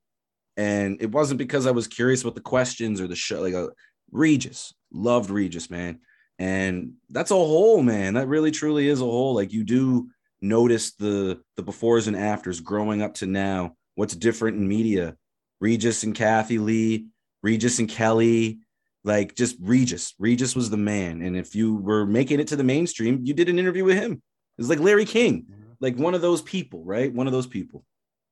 And 0.56 1.00
it 1.00 1.10
wasn't 1.10 1.38
because 1.38 1.66
I 1.66 1.70
was 1.70 1.86
curious 1.86 2.22
about 2.22 2.34
the 2.34 2.40
questions 2.40 3.00
or 3.00 3.06
the 3.06 3.16
show. 3.16 3.40
Like 3.40 3.54
uh, 3.54 3.68
Regis, 4.10 4.74
loved 4.92 5.30
Regis, 5.30 5.70
man. 5.70 6.00
And 6.38 6.94
that's 7.08 7.30
a 7.30 7.34
whole, 7.34 7.82
man. 7.82 8.14
That 8.14 8.28
really 8.28 8.50
truly 8.50 8.88
is 8.88 9.00
a 9.00 9.04
whole. 9.04 9.34
Like 9.34 9.52
you 9.52 9.64
do 9.64 10.10
notice 10.40 10.92
the 10.94 11.40
the 11.56 11.62
befores 11.62 12.08
and 12.08 12.16
afters 12.16 12.60
growing 12.60 13.00
up 13.00 13.14
to 13.14 13.26
now. 13.26 13.76
What's 13.94 14.16
different 14.16 14.58
in 14.58 14.68
media? 14.68 15.16
Regis 15.62 16.02
and 16.02 16.12
Kathie 16.12 16.58
Lee, 16.58 17.06
Regis 17.40 17.78
and 17.78 17.88
Kelly, 17.88 18.58
like 19.04 19.36
just 19.36 19.56
Regis. 19.60 20.12
Regis 20.18 20.56
was 20.56 20.70
the 20.70 20.76
man. 20.76 21.22
And 21.22 21.36
if 21.36 21.54
you 21.54 21.76
were 21.76 22.04
making 22.04 22.40
it 22.40 22.48
to 22.48 22.56
the 22.56 22.64
mainstream, 22.64 23.20
you 23.22 23.32
did 23.32 23.48
an 23.48 23.60
interview 23.60 23.84
with 23.84 23.96
him. 23.96 24.20
It's 24.58 24.68
like 24.68 24.80
Larry 24.80 25.04
King, 25.04 25.44
mm-hmm. 25.44 25.62
like 25.78 25.96
one 25.96 26.14
of 26.14 26.20
those 26.20 26.42
people, 26.42 26.84
right? 26.84 27.14
One 27.14 27.28
of 27.28 27.32
those 27.32 27.46
people. 27.46 27.84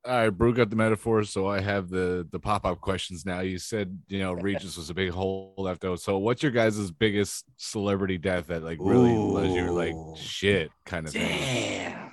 All 0.05 0.12
right, 0.12 0.31
Brew 0.31 0.55
got 0.55 0.70
the 0.70 0.77
metaphors, 0.77 1.31
so 1.31 1.47
I 1.47 1.61
have 1.61 1.89
the 1.90 2.27
the 2.32 2.40
pop 2.40 2.65
up 2.65 2.81
questions 2.81 3.27
now. 3.27 3.40
You 3.40 3.59
said 3.59 3.98
you 4.09 4.19
know 4.19 4.32
Regis 4.48 4.77
was 4.77 4.90
a 4.90 4.94
big 4.94 5.11
hole 5.11 5.55
left 5.57 5.85
out. 5.85 6.01
So 6.01 6.19
what's 6.19 6.43
your 6.43 6.52
guys' 6.52 6.90
biggest 6.90 7.44
celebrity 7.59 8.19
death 8.19 8.47
that 8.47 8.65
like 8.65 8.78
really 8.81 9.12
was 9.12 9.55
your 9.55 9.70
like 9.70 9.94
shit 10.16 10.70
kind 10.86 11.07
of 11.07 11.12
thing? 11.12 12.11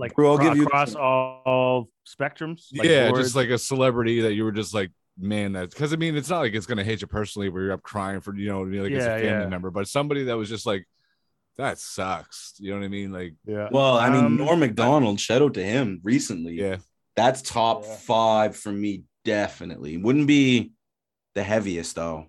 Damn. 0.00 0.08
like 0.08 0.14
Bro, 0.14 0.30
I'll 0.32 0.34
acro- 0.40 0.48
give 0.50 0.56
you- 0.58 0.66
across 0.66 0.94
all, 0.94 1.42
all 1.46 1.88
spectrums. 2.06 2.66
Like 2.76 2.88
yeah, 2.88 3.08
boards. 3.10 3.24
just 3.24 3.36
like 3.36 3.50
a 3.50 3.58
celebrity 3.58 4.20
that 4.22 4.34
you 4.34 4.44
were 4.44 4.52
just 4.52 4.74
like, 4.74 4.90
man, 5.18 5.52
that's 5.52 5.74
because 5.74 5.92
I 5.92 5.96
mean 5.96 6.16
it's 6.16 6.28
not 6.30 6.38
like 6.40 6.54
it's 6.54 6.66
gonna 6.66 6.84
hit 6.84 7.00
you 7.02 7.06
personally 7.06 7.48
where 7.48 7.62
you're 7.64 7.72
up 7.72 7.82
crying 7.82 8.20
for 8.20 8.34
you 8.34 8.48
know 8.48 8.62
like 8.62 8.92
it's 8.92 9.04
a 9.04 9.08
family 9.08 9.24
yeah. 9.26 9.46
member, 9.46 9.70
but 9.70 9.86
somebody 9.88 10.24
that 10.24 10.36
was 10.36 10.48
just 10.48 10.66
like 10.66 10.86
that 11.56 11.78
sucks. 11.78 12.54
You 12.58 12.70
know 12.70 12.78
what 12.78 12.84
I 12.86 12.88
mean? 12.88 13.12
Like 13.12 13.34
yeah. 13.44 13.68
Well, 13.70 13.98
I 13.98 14.08
mean, 14.08 14.24
Um, 14.24 14.36
Norm 14.36 14.60
Macdonald, 14.60 15.20
shout 15.20 15.42
out 15.42 15.54
to 15.54 15.62
him 15.62 16.00
recently. 16.02 16.54
yeah, 16.54 16.76
That's 17.16 17.42
top 17.42 17.84
Yeah. 17.84 17.96
five 17.96 18.56
for 18.56 18.72
me, 18.72 19.02
definitely. 19.26 19.98
Wouldn't 19.98 20.26
be 20.26 20.72
the 21.34 21.42
heaviest, 21.42 21.96
though. 21.96 22.26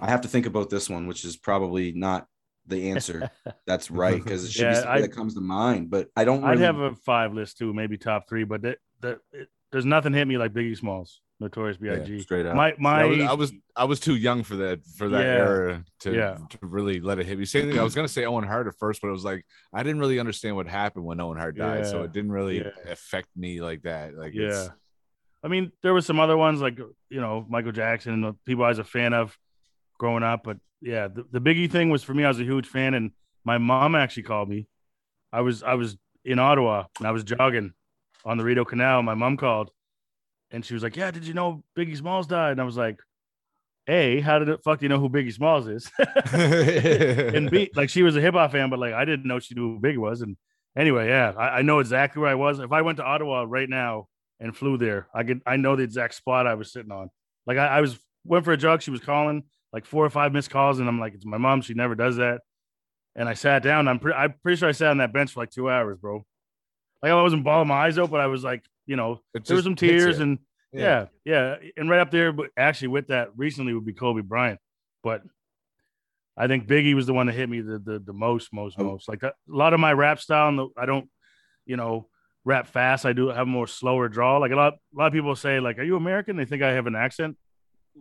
I 0.00 0.08
have 0.08 0.22
to 0.22 0.28
think 0.28 0.46
about 0.46 0.70
this 0.70 0.88
one, 0.88 1.06
which 1.06 1.24
is 1.24 1.36
probably 1.36 1.92
not 1.92 2.26
the 2.66 2.90
answer. 2.90 3.30
That's 3.66 3.90
right, 3.90 4.22
because 4.22 4.44
it 4.44 4.52
should 4.52 4.68
be 4.68 4.74
something 4.74 4.90
I- 4.90 5.00
that 5.02 5.12
comes 5.12 5.34
to 5.34 5.40
mind, 5.40 5.90
but 5.90 6.08
I 6.16 6.24
don't 6.24 6.42
I'd 6.44 6.52
really 6.52 6.62
have 6.64 6.78
a 6.78 6.94
five 6.94 7.32
list 7.34 7.58
too, 7.58 7.72
maybe 7.74 7.96
top 7.98 8.28
three, 8.28 8.44
but 8.44 8.62
that, 8.62 8.78
that 9.00 9.18
it, 9.32 9.48
there's 9.72 9.84
nothing 9.84 10.12
hit 10.12 10.26
me 10.26 10.38
like 10.38 10.52
Biggie 10.52 10.76
Smalls, 10.76 11.20
Notorious 11.40 11.76
B.I.G. 11.78 12.20
straight 12.20 12.46
up. 12.46 12.54
my 12.54 12.74
my 12.78 13.02
I 13.02 13.04
was, 13.06 13.20
I 13.20 13.32
was 13.34 13.52
I 13.76 13.84
was 13.84 14.00
too 14.00 14.14
young 14.14 14.44
for 14.44 14.54
that 14.56 14.84
for 14.86 15.08
that 15.08 15.20
Yeah. 15.24 15.32
era 15.32 15.84
to, 16.00 16.14
Yeah. 16.14 16.38
to 16.50 16.58
really 16.62 17.00
let 17.00 17.18
it 17.18 17.26
hit 17.26 17.38
me. 17.38 17.44
Same 17.44 17.68
thing. 17.68 17.78
I 17.78 17.82
was 17.82 17.94
gonna 17.94 18.06
say 18.08 18.24
Owen 18.24 18.44
Hart 18.44 18.68
at 18.68 18.74
first, 18.78 19.02
but 19.02 19.08
it 19.08 19.12
was 19.12 19.24
like 19.24 19.44
I 19.72 19.82
didn't 19.82 19.98
really 19.98 20.20
understand 20.20 20.54
what 20.54 20.68
happened 20.68 21.04
when 21.04 21.20
Owen 21.20 21.36
Hart 21.38 21.56
died, 21.56 21.86
so 21.86 22.04
it 22.04 22.12
didn't 22.12 22.30
really 22.32 22.58
Yeah. 22.58 22.70
affect 22.88 23.28
me 23.36 23.60
like 23.60 23.82
that. 23.82 24.14
Like 24.16 24.32
yeah. 24.32 24.46
it's, 24.46 24.70
I 25.42 25.48
mean, 25.48 25.72
there 25.82 25.92
were 25.92 26.00
some 26.00 26.20
other 26.20 26.36
ones 26.36 26.60
like 26.60 26.78
you 27.10 27.20
know 27.20 27.44
Michael 27.48 27.72
Jackson, 27.72 28.20
the 28.20 28.34
people 28.46 28.64
I 28.64 28.68
was 28.68 28.78
a 28.78 28.84
fan 28.84 29.12
of 29.12 29.36
growing 29.98 30.22
up, 30.22 30.44
but 30.44 30.58
yeah, 30.84 31.08
the, 31.08 31.24
the 31.32 31.40
Biggie 31.40 31.70
thing 31.70 31.90
was 31.90 32.04
for 32.04 32.14
me. 32.14 32.24
I 32.24 32.28
was 32.28 32.40
a 32.40 32.44
huge 32.44 32.66
fan, 32.66 32.94
and 32.94 33.10
my 33.44 33.58
mom 33.58 33.94
actually 33.94 34.24
called 34.24 34.48
me. 34.48 34.66
I 35.32 35.40
was 35.40 35.62
I 35.62 35.74
was 35.74 35.96
in 36.24 36.38
Ottawa 36.38 36.84
and 36.98 37.08
I 37.08 37.10
was 37.10 37.24
jogging 37.24 37.72
on 38.24 38.38
the 38.38 38.44
Rideau 38.44 38.64
Canal. 38.64 39.02
My 39.02 39.14
mom 39.14 39.36
called, 39.36 39.70
and 40.50 40.64
she 40.64 40.74
was 40.74 40.82
like, 40.82 40.96
"Yeah, 40.96 41.10
did 41.10 41.26
you 41.26 41.34
know 41.34 41.64
Biggie 41.76 41.96
Smalls 41.96 42.26
died?" 42.26 42.52
And 42.52 42.60
I 42.60 42.64
was 42.64 42.76
like, 42.76 43.00
"A, 43.88 44.20
how 44.20 44.38
did 44.38 44.50
it 44.50 44.62
fuck 44.62 44.78
do 44.78 44.84
you 44.84 44.90
know 44.90 45.00
who 45.00 45.08
Biggie 45.08 45.32
Smalls 45.32 45.66
is?" 45.68 45.90
and 46.32 47.50
B, 47.50 47.70
like 47.74 47.88
she 47.88 48.02
was 48.02 48.16
a 48.16 48.20
hip 48.20 48.34
hop 48.34 48.52
fan, 48.52 48.68
but 48.68 48.78
like 48.78 48.92
I 48.92 49.06
didn't 49.06 49.26
know 49.26 49.38
she 49.38 49.54
knew 49.54 49.74
who 49.74 49.80
Biggie 49.80 49.98
was. 49.98 50.20
And 50.20 50.36
anyway, 50.76 51.08
yeah, 51.08 51.32
I, 51.36 51.58
I 51.58 51.62
know 51.62 51.78
exactly 51.78 52.20
where 52.20 52.30
I 52.30 52.36
was. 52.36 52.58
If 52.58 52.72
I 52.72 52.82
went 52.82 52.98
to 52.98 53.04
Ottawa 53.04 53.46
right 53.48 53.68
now 53.68 54.08
and 54.38 54.54
flew 54.54 54.76
there, 54.76 55.08
I 55.14 55.24
could 55.24 55.40
I 55.46 55.56
know 55.56 55.76
the 55.76 55.82
exact 55.82 56.14
spot 56.14 56.46
I 56.46 56.54
was 56.54 56.72
sitting 56.72 56.92
on. 56.92 57.08
Like 57.46 57.56
I, 57.56 57.66
I 57.66 57.80
was 57.80 57.98
went 58.24 58.44
for 58.44 58.52
a 58.52 58.56
jog. 58.56 58.82
She 58.82 58.90
was 58.90 59.00
calling 59.00 59.44
like 59.74 59.84
four 59.86 60.06
or 60.06 60.10
five 60.10 60.32
missed 60.32 60.50
calls, 60.50 60.78
and 60.78 60.88
I'm 60.88 61.00
like, 61.00 61.14
it's 61.14 61.26
my 61.26 61.36
mom. 61.36 61.60
She 61.60 61.74
never 61.74 61.94
does 61.96 62.16
that. 62.16 62.40
And 63.16 63.28
I 63.28 63.34
sat 63.34 63.62
down. 63.64 63.88
I'm 63.88 63.98
pretty 63.98 64.16
I'm 64.16 64.34
pretty 64.42 64.56
sure 64.56 64.68
I 64.68 64.72
sat 64.72 64.90
on 64.90 64.98
that 64.98 65.12
bench 65.12 65.32
for 65.32 65.40
like 65.40 65.50
two 65.50 65.68
hours, 65.68 65.98
bro. 65.98 66.24
Like 67.02 67.10
I 67.12 67.20
wasn't 67.20 67.42
bawling 67.44 67.68
my 67.68 67.86
eyes 67.86 67.98
out, 67.98 68.10
but 68.10 68.20
I 68.20 68.28
was 68.28 68.44
like, 68.44 68.64
you 68.86 68.94
know, 68.96 69.20
there 69.34 69.56
were 69.56 69.62
some 69.62 69.74
tears 69.76 70.20
and 70.20 70.38
yeah. 70.72 71.06
yeah, 71.24 71.56
And 71.76 71.90
right 71.90 72.00
up 72.00 72.10
there, 72.10 72.32
but 72.32 72.50
actually 72.56 72.88
with 72.88 73.08
that 73.08 73.28
recently 73.36 73.74
would 73.74 73.84
be 73.84 73.92
Kobe 73.92 74.22
Bryant. 74.22 74.58
But 75.02 75.22
I 76.36 76.48
think 76.48 76.66
Biggie 76.66 76.94
was 76.94 77.06
the 77.06 77.12
one 77.14 77.26
that 77.26 77.34
hit 77.34 77.48
me 77.48 77.60
the 77.60 77.78
the, 77.78 77.98
the 77.98 78.12
most, 78.12 78.52
most, 78.52 78.76
Oh. 78.78 78.84
most. 78.84 79.08
Like 79.08 79.22
a, 79.22 79.28
a 79.28 79.32
lot 79.48 79.74
of 79.74 79.80
my 79.80 79.92
rap 79.92 80.18
style, 80.18 80.48
and 80.48 80.58
the, 80.58 80.68
I 80.76 80.86
don't, 80.86 81.08
you 81.66 81.76
know, 81.76 82.08
rap 82.44 82.66
fast. 82.66 83.06
I 83.06 83.12
do 83.12 83.28
have 83.28 83.46
a 83.46 83.50
more 83.50 83.66
slower 83.68 84.08
draw. 84.08 84.38
Like 84.38 84.50
a 84.52 84.56
lot, 84.56 84.74
a 84.74 84.98
lot 84.98 85.06
of 85.06 85.12
people 85.12 85.36
say, 85.36 85.60
like, 85.60 85.78
"Are 85.78 85.84
you 85.84 85.96
American?" 85.96 86.36
They 86.36 86.44
think 86.44 86.62
I 86.62 86.72
have 86.72 86.86
an 86.88 86.96
accent, 86.96 87.36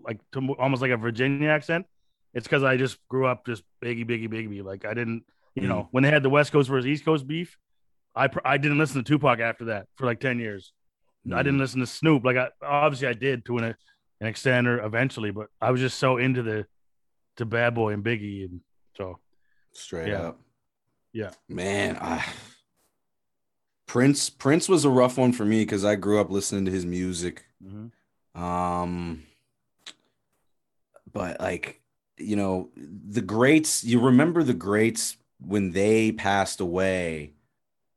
like 0.03 0.19
to, 0.33 0.53
almost 0.55 0.81
like 0.81 0.91
a 0.91 0.97
Virginia 0.97 1.49
accent. 1.49 1.85
It's 2.33 2.47
because 2.47 2.63
I 2.63 2.77
just 2.77 2.97
grew 3.07 3.27
up 3.27 3.45
just 3.45 3.63
Biggie, 3.83 4.07
Biggie, 4.09 4.29
Biggie. 4.29 4.63
Like 4.63 4.85
I 4.85 4.93
didn't, 4.93 5.23
you 5.55 5.67
know, 5.67 5.83
mm. 5.83 5.87
when 5.91 6.03
they 6.03 6.09
had 6.09 6.23
the 6.23 6.29
West 6.29 6.51
Coast 6.51 6.69
versus 6.69 6.87
East 6.87 7.05
Coast 7.05 7.27
beef, 7.27 7.57
I 8.15 8.27
pr- 8.27 8.39
I 8.45 8.57
didn't 8.57 8.79
listen 8.79 9.03
to 9.03 9.07
Tupac 9.07 9.39
after 9.39 9.65
that 9.65 9.87
for 9.95 10.05
like 10.05 10.19
ten 10.19 10.39
years. 10.39 10.73
I 11.31 11.41
didn't 11.41 11.57
mm. 11.57 11.61
listen 11.61 11.79
to 11.79 11.87
Snoop. 11.87 12.25
Like 12.25 12.37
I 12.37 12.49
obviously 12.61 13.07
I 13.07 13.13
did 13.13 13.45
to 13.45 13.57
an 13.57 13.75
an 14.19 14.27
extent 14.27 14.67
or 14.67 14.83
eventually, 14.83 15.31
but 15.31 15.47
I 15.61 15.71
was 15.71 15.79
just 15.79 15.97
so 15.97 16.17
into 16.17 16.43
the 16.43 16.65
to 17.37 17.45
Bad 17.45 17.75
Boy 17.75 17.93
and 17.93 18.03
Biggie, 18.03 18.45
and 18.45 18.61
so 18.97 19.19
Straight 19.73 20.09
Yeah. 20.09 20.21
up. 20.21 20.39
Yeah. 21.11 21.31
Man, 21.47 21.97
I 21.99 22.25
Prince 23.85 24.29
Prince 24.29 24.67
was 24.67 24.85
a 24.85 24.89
rough 24.89 25.17
one 25.17 25.33
for 25.33 25.45
me 25.45 25.61
because 25.61 25.85
I 25.85 25.95
grew 25.95 26.19
up 26.19 26.29
listening 26.29 26.65
to 26.65 26.71
his 26.71 26.85
music. 26.85 27.45
Mm-hmm. 27.63 28.41
Um 28.41 29.23
but 31.13 31.39
like 31.39 31.79
you 32.17 32.35
know, 32.35 32.69
the 32.75 33.21
greats, 33.21 33.83
you 33.83 33.99
remember 33.99 34.43
the 34.43 34.53
greats 34.53 35.17
when 35.39 35.71
they 35.71 36.11
passed 36.11 36.61
away 36.61 37.33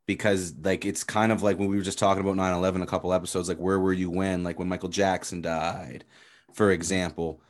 because 0.07 0.55
like 0.63 0.85
it's 0.85 1.05
kind 1.05 1.33
of 1.33 1.43
like 1.43 1.59
when 1.59 1.69
we 1.69 1.77
were 1.77 1.83
just 1.83 1.99
talking 1.99 2.23
about 2.23 2.37
9-11 2.37 2.83
a 2.83 2.87
couple 2.87 3.13
episodes 3.13 3.49
like 3.49 3.59
where 3.59 3.79
were 3.79 3.93
you 3.93 4.11
when 4.11 4.43
like 4.43 4.59
when 4.59 4.69
michael 4.69 4.89
jackson 4.89 5.43
died 5.43 6.05
for 6.53 6.71
example? 6.71 7.41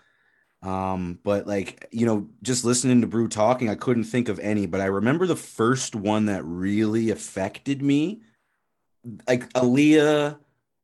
Um 0.63 1.19
but 1.23 1.47
like 1.47 1.87
you 1.93 2.07
know 2.07 2.29
just 2.43 2.65
listening 2.65 3.03
to 3.03 3.07
brew 3.07 3.29
talking 3.29 3.69
i 3.69 3.75
couldn't 3.75 4.05
think 4.05 4.29
of 4.29 4.39
any 4.41 4.67
but 4.67 4.81
i 4.81 4.87
remember 4.87 5.27
the 5.27 5.37
first 5.37 5.95
one 5.95 6.27
that 6.27 6.43
really 6.45 7.11
affected 7.11 7.83
me 7.83 8.23
like 9.29 9.53
aaliyah 9.53 10.39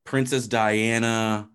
princess 0.04 0.46
diana 0.46 1.48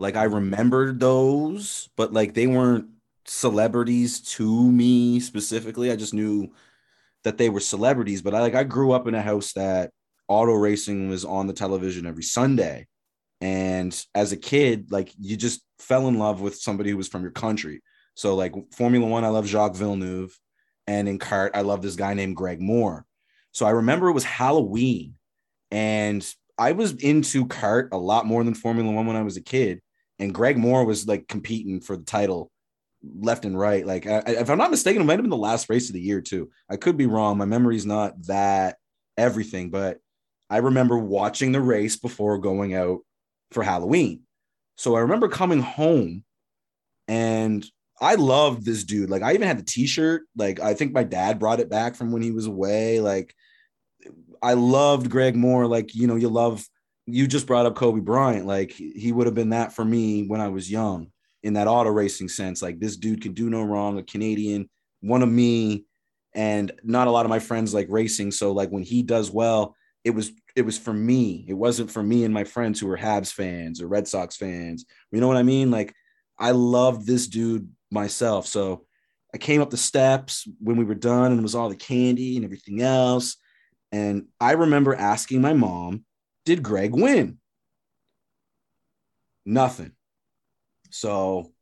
like 0.00 0.16
i 0.16 0.24
remembered 0.24 0.98
those 0.98 1.88
but 1.96 2.12
like 2.12 2.34
they 2.34 2.46
weren't 2.46 2.86
celebrities 3.26 4.20
to 4.20 4.70
me 4.70 5.20
specifically 5.20 5.92
i 5.92 5.96
just 5.96 6.14
knew 6.14 6.50
that 7.24 7.38
they 7.38 7.48
were 7.48 7.60
celebrities, 7.60 8.22
but 8.22 8.34
I 8.34 8.40
like 8.40 8.54
I 8.54 8.64
grew 8.64 8.92
up 8.92 9.06
in 9.06 9.14
a 9.14 9.22
house 9.22 9.52
that 9.52 9.90
auto 10.28 10.52
racing 10.52 11.08
was 11.08 11.24
on 11.24 11.46
the 11.46 11.52
television 11.52 12.06
every 12.06 12.22
Sunday. 12.22 12.86
And 13.40 14.06
as 14.14 14.32
a 14.32 14.36
kid, 14.36 14.90
like 14.90 15.12
you 15.18 15.36
just 15.36 15.62
fell 15.78 16.08
in 16.08 16.18
love 16.18 16.40
with 16.40 16.56
somebody 16.56 16.90
who 16.90 16.96
was 16.96 17.08
from 17.08 17.22
your 17.22 17.30
country. 17.30 17.82
So 18.14 18.34
like 18.34 18.54
Formula 18.72 19.06
One, 19.06 19.24
I 19.24 19.28
love 19.28 19.46
Jacques 19.46 19.76
Villeneuve. 19.76 20.36
And 20.86 21.08
in 21.08 21.18
CART, 21.18 21.52
I 21.54 21.60
love 21.60 21.82
this 21.82 21.96
guy 21.96 22.14
named 22.14 22.36
Greg 22.36 22.60
Moore. 22.60 23.04
So 23.52 23.64
I 23.64 23.70
remember 23.70 24.08
it 24.08 24.12
was 24.12 24.24
Halloween 24.24 25.14
and 25.70 26.26
I 26.58 26.72
was 26.72 26.92
into 26.92 27.46
CART 27.46 27.90
a 27.92 27.98
lot 27.98 28.26
more 28.26 28.44
than 28.44 28.54
Formula 28.54 28.90
One 28.90 29.06
when 29.06 29.16
I 29.16 29.22
was 29.22 29.36
a 29.36 29.42
kid. 29.42 29.80
And 30.20 30.32
Greg 30.32 30.56
Moore 30.56 30.84
was 30.84 31.08
like 31.08 31.26
competing 31.26 31.80
for 31.80 31.96
the 31.96 32.04
title 32.04 32.52
left 33.02 33.44
and 33.44 33.58
right. 33.58 33.84
Like, 33.84 34.06
I, 34.06 34.22
if 34.26 34.50
I'm 34.50 34.58
not 34.58 34.70
mistaken, 34.70 35.02
it 35.02 35.06
might 35.06 35.14
have 35.14 35.22
been 35.22 35.30
the 35.30 35.36
last 35.36 35.68
race 35.70 35.88
of 35.88 35.94
the 35.94 36.00
year 36.00 36.20
too. 36.20 36.50
I 36.68 36.76
could 36.76 36.96
be 36.96 37.06
wrong. 37.06 37.38
My 37.38 37.46
memory's 37.46 37.86
not 37.86 38.22
that 38.26 38.76
everything, 39.16 39.70
but 39.70 39.98
I 40.50 40.58
remember 40.58 40.98
watching 40.98 41.52
the 41.52 41.60
race 41.60 41.96
before 41.96 42.38
going 42.38 42.74
out 42.74 43.00
for 43.50 43.62
Halloween. 43.62 44.20
So 44.76 44.94
I 44.94 45.00
remember 45.00 45.28
coming 45.28 45.60
home 45.60 46.24
and 47.08 47.64
I 48.00 48.14
loved 48.14 48.64
this 48.64 48.84
dude. 48.84 49.10
Like, 49.10 49.22
I 49.22 49.32
even 49.34 49.48
had 49.48 49.58
the 49.58 49.64
t-shirt. 49.64 50.22
Like, 50.36 50.60
I 50.60 50.74
think 50.74 50.92
my 50.92 51.04
dad 51.04 51.38
brought 51.38 51.60
it 51.60 51.70
back 51.70 51.96
from 51.96 52.12
when 52.12 52.22
he 52.22 52.30
was 52.30 52.46
away. 52.46 53.00
Like, 53.00 53.34
I 54.42 54.54
loved 54.54 55.10
Greg 55.10 55.36
Moore. 55.36 55.66
Like, 55.66 55.94
you 55.94 56.06
know, 56.06 56.16
you 56.16 56.28
love 56.28 56.66
you 57.12 57.26
just 57.26 57.46
brought 57.46 57.66
up 57.66 57.76
Kobe 57.76 58.00
Bryant. 58.00 58.46
Like, 58.46 58.72
he 58.72 59.12
would 59.12 59.26
have 59.26 59.34
been 59.34 59.50
that 59.50 59.72
for 59.72 59.84
me 59.84 60.26
when 60.26 60.40
I 60.40 60.48
was 60.48 60.70
young 60.70 61.10
in 61.42 61.54
that 61.54 61.68
auto 61.68 61.90
racing 61.90 62.28
sense. 62.28 62.62
Like 62.62 62.78
this 62.78 62.96
dude 62.96 63.22
can 63.22 63.32
do 63.32 63.50
no 63.50 63.62
wrong, 63.62 63.98
a 63.98 64.02
Canadian, 64.02 64.68
one 65.00 65.22
of 65.22 65.28
me, 65.28 65.84
and 66.34 66.70
not 66.82 67.08
a 67.08 67.10
lot 67.10 67.26
of 67.26 67.30
my 67.30 67.38
friends 67.38 67.74
like 67.74 67.86
racing. 67.88 68.30
So 68.30 68.52
like 68.52 68.70
when 68.70 68.82
he 68.82 69.02
does 69.02 69.30
well, 69.30 69.74
it 70.04 70.10
was 70.10 70.32
it 70.56 70.62
was 70.62 70.78
for 70.78 70.92
me. 70.92 71.44
It 71.48 71.54
wasn't 71.54 71.90
for 71.90 72.02
me 72.02 72.24
and 72.24 72.34
my 72.34 72.44
friends 72.44 72.80
who 72.80 72.86
were 72.86 72.98
Habs 72.98 73.32
fans 73.32 73.80
or 73.80 73.88
Red 73.88 74.08
Sox 74.08 74.36
fans. 74.36 74.84
You 75.12 75.20
know 75.20 75.28
what 75.28 75.36
I 75.36 75.42
mean? 75.42 75.70
Like 75.70 75.94
I 76.38 76.52
loved 76.52 77.06
this 77.06 77.26
dude 77.26 77.70
myself. 77.90 78.46
So 78.46 78.86
I 79.34 79.38
came 79.38 79.60
up 79.60 79.70
the 79.70 79.76
steps 79.76 80.48
when 80.58 80.76
we 80.76 80.84
were 80.84 80.94
done 80.94 81.32
and 81.32 81.40
it 81.40 81.42
was 81.42 81.54
all 81.54 81.68
the 81.68 81.76
candy 81.76 82.36
and 82.36 82.44
everything 82.44 82.82
else. 82.82 83.36
And 83.92 84.26
I 84.40 84.52
remember 84.52 84.94
asking 84.94 85.40
my 85.40 85.52
mom, 85.52 86.04
did 86.44 86.62
Greg 86.62 86.94
win? 86.94 87.38
Nothing. 89.44 89.92
So, 90.90 91.52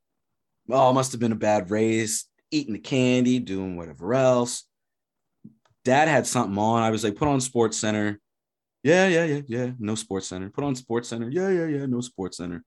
oh, 0.71 0.93
must 0.93 1.13
have 1.13 1.21
been 1.21 1.33
a 1.33 1.37
bad 1.37 1.71
race, 1.71 2.27
eating 2.51 2.73
the 2.73 2.79
candy, 2.79 3.39
doing 3.39 3.77
whatever 3.77 4.15
else. 4.15 4.65
Dad 5.85 6.09
had 6.09 6.27
something 6.27 6.59
on. 6.59 6.83
I 6.83 6.91
was 6.91 7.05
like, 7.05 7.17
put 7.17 7.29
on 7.29 7.41
Sports 7.41 7.79
Center. 7.79 8.21
Yeah, 8.83 9.09
yeah, 9.09 9.25
yeah, 9.25 9.41
yeah. 9.47 9.71
No 9.79 9.95
Sports 9.95 10.29
Center. 10.29 10.51
Put 10.51 10.65
on 10.65 10.75
Sports 10.75 11.09
Center. 11.09 11.29
Yeah, 11.31 11.49
yeah, 11.49 11.67
yeah. 11.67 11.87
No 11.87 12.01
Sports 12.01 12.37
Center. 12.37 12.65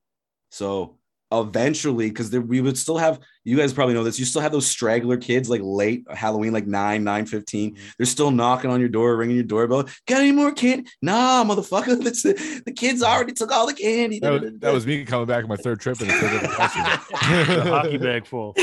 So 0.50 0.98
eventually 1.32 2.10
because 2.10 2.32
we 2.32 2.60
would 2.60 2.78
still 2.78 2.98
have 2.98 3.20
you 3.45 3.56
guys 3.56 3.72
probably 3.72 3.94
know 3.94 4.03
this 4.03 4.20
you 4.20 4.26
still 4.26 4.41
have 4.41 4.52
those 4.52 4.68
straggler 4.68 5.16
kids 5.16 5.49
like 5.49 5.62
late 5.64 6.03
halloween 6.12 6.52
like 6.52 6.68
9 6.68 7.03
9 7.03 7.26
15 7.26 7.72
mm-hmm. 7.72 7.86
they're 7.98 8.06
still 8.06 8.32
knocking 8.32 8.70
on 8.70 8.82
your 8.82 8.90
door 8.90 9.16
ringing 9.16 9.38
your 9.38 9.45
doorbell 9.45 9.84
got 10.08 10.22
any 10.22 10.34
more 10.34 10.52
candy 10.52 10.90
nah 11.02 11.44
motherfucker 11.44 12.02
That's 12.03 12.24
the, 12.24 12.62
the 12.66 12.74
kids 12.74 13.02
already 13.02 13.32
took 13.32 13.52
all 13.52 13.66
the 13.66 13.74
candy 13.74 14.20
that 14.20 14.41
was, 14.41 14.52
that 14.60 14.74
was 14.74 14.86
me 14.86 15.06
coming 15.06 15.28
back 15.28 15.44
on 15.44 15.49
my 15.49 15.56
third 15.56 15.80
trip 15.80 15.99
and 16.02 16.10
the 16.41 17.64
hockey 17.66 17.98
bag 17.98 18.26
full. 18.26 18.56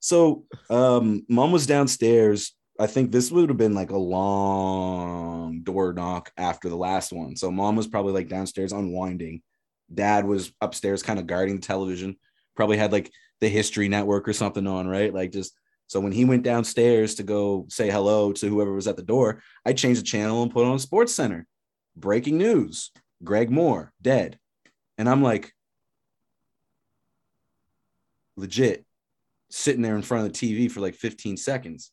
So 0.00 0.44
um 0.68 1.24
mom 1.28 1.52
was 1.52 1.66
downstairs. 1.66 2.54
I 2.78 2.86
think 2.86 3.12
this 3.12 3.30
would 3.30 3.48
have 3.50 3.58
been 3.58 3.74
like 3.74 3.90
a 3.90 3.98
long 3.98 5.60
door 5.62 5.92
knock 5.92 6.32
after 6.36 6.68
the 6.68 6.76
last 6.76 7.12
one. 7.12 7.36
So 7.36 7.50
mom 7.50 7.76
was 7.76 7.86
probably 7.86 8.12
like 8.12 8.28
downstairs 8.28 8.72
unwinding 8.72 9.42
dad 9.92 10.24
was 10.24 10.52
upstairs 10.60 11.02
kind 11.02 11.18
of 11.18 11.26
guarding 11.26 11.56
the 11.56 11.66
television 11.66 12.16
probably 12.54 12.76
had 12.76 12.92
like 12.92 13.10
the 13.40 13.48
history 13.48 13.88
network 13.88 14.28
or 14.28 14.32
something 14.32 14.66
on 14.66 14.86
right? 14.86 15.14
Like 15.14 15.32
just 15.32 15.54
so 15.86 15.98
when 15.98 16.12
he 16.12 16.24
went 16.24 16.44
downstairs 16.44 17.16
to 17.16 17.22
go 17.22 17.66
say 17.68 17.90
hello 17.90 18.32
to 18.32 18.48
whoever 18.48 18.72
was 18.72 18.86
at 18.86 18.96
the 18.96 19.02
door 19.02 19.42
i 19.66 19.72
changed 19.72 20.00
the 20.00 20.04
channel 20.04 20.42
and 20.42 20.52
put 20.52 20.66
on 20.66 20.78
sports 20.78 21.14
center. 21.14 21.46
Breaking 21.96 22.38
news 22.38 22.90
greg 23.24 23.50
moore 23.50 23.92
dead. 24.00 24.38
And 24.98 25.08
i'm 25.08 25.22
like 25.22 25.52
legit 28.36 28.84
sitting 29.50 29.82
there 29.82 29.96
in 29.96 30.02
front 30.02 30.26
of 30.26 30.32
the 30.32 30.38
tv 30.38 30.70
for 30.70 30.80
like 30.80 30.94
15 30.94 31.36
seconds. 31.36 31.90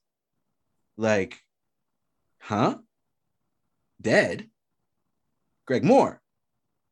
Like 0.97 1.37
huh? 2.39 2.77
Dead? 4.01 4.49
Greg 5.65 5.83
moore 5.83 6.21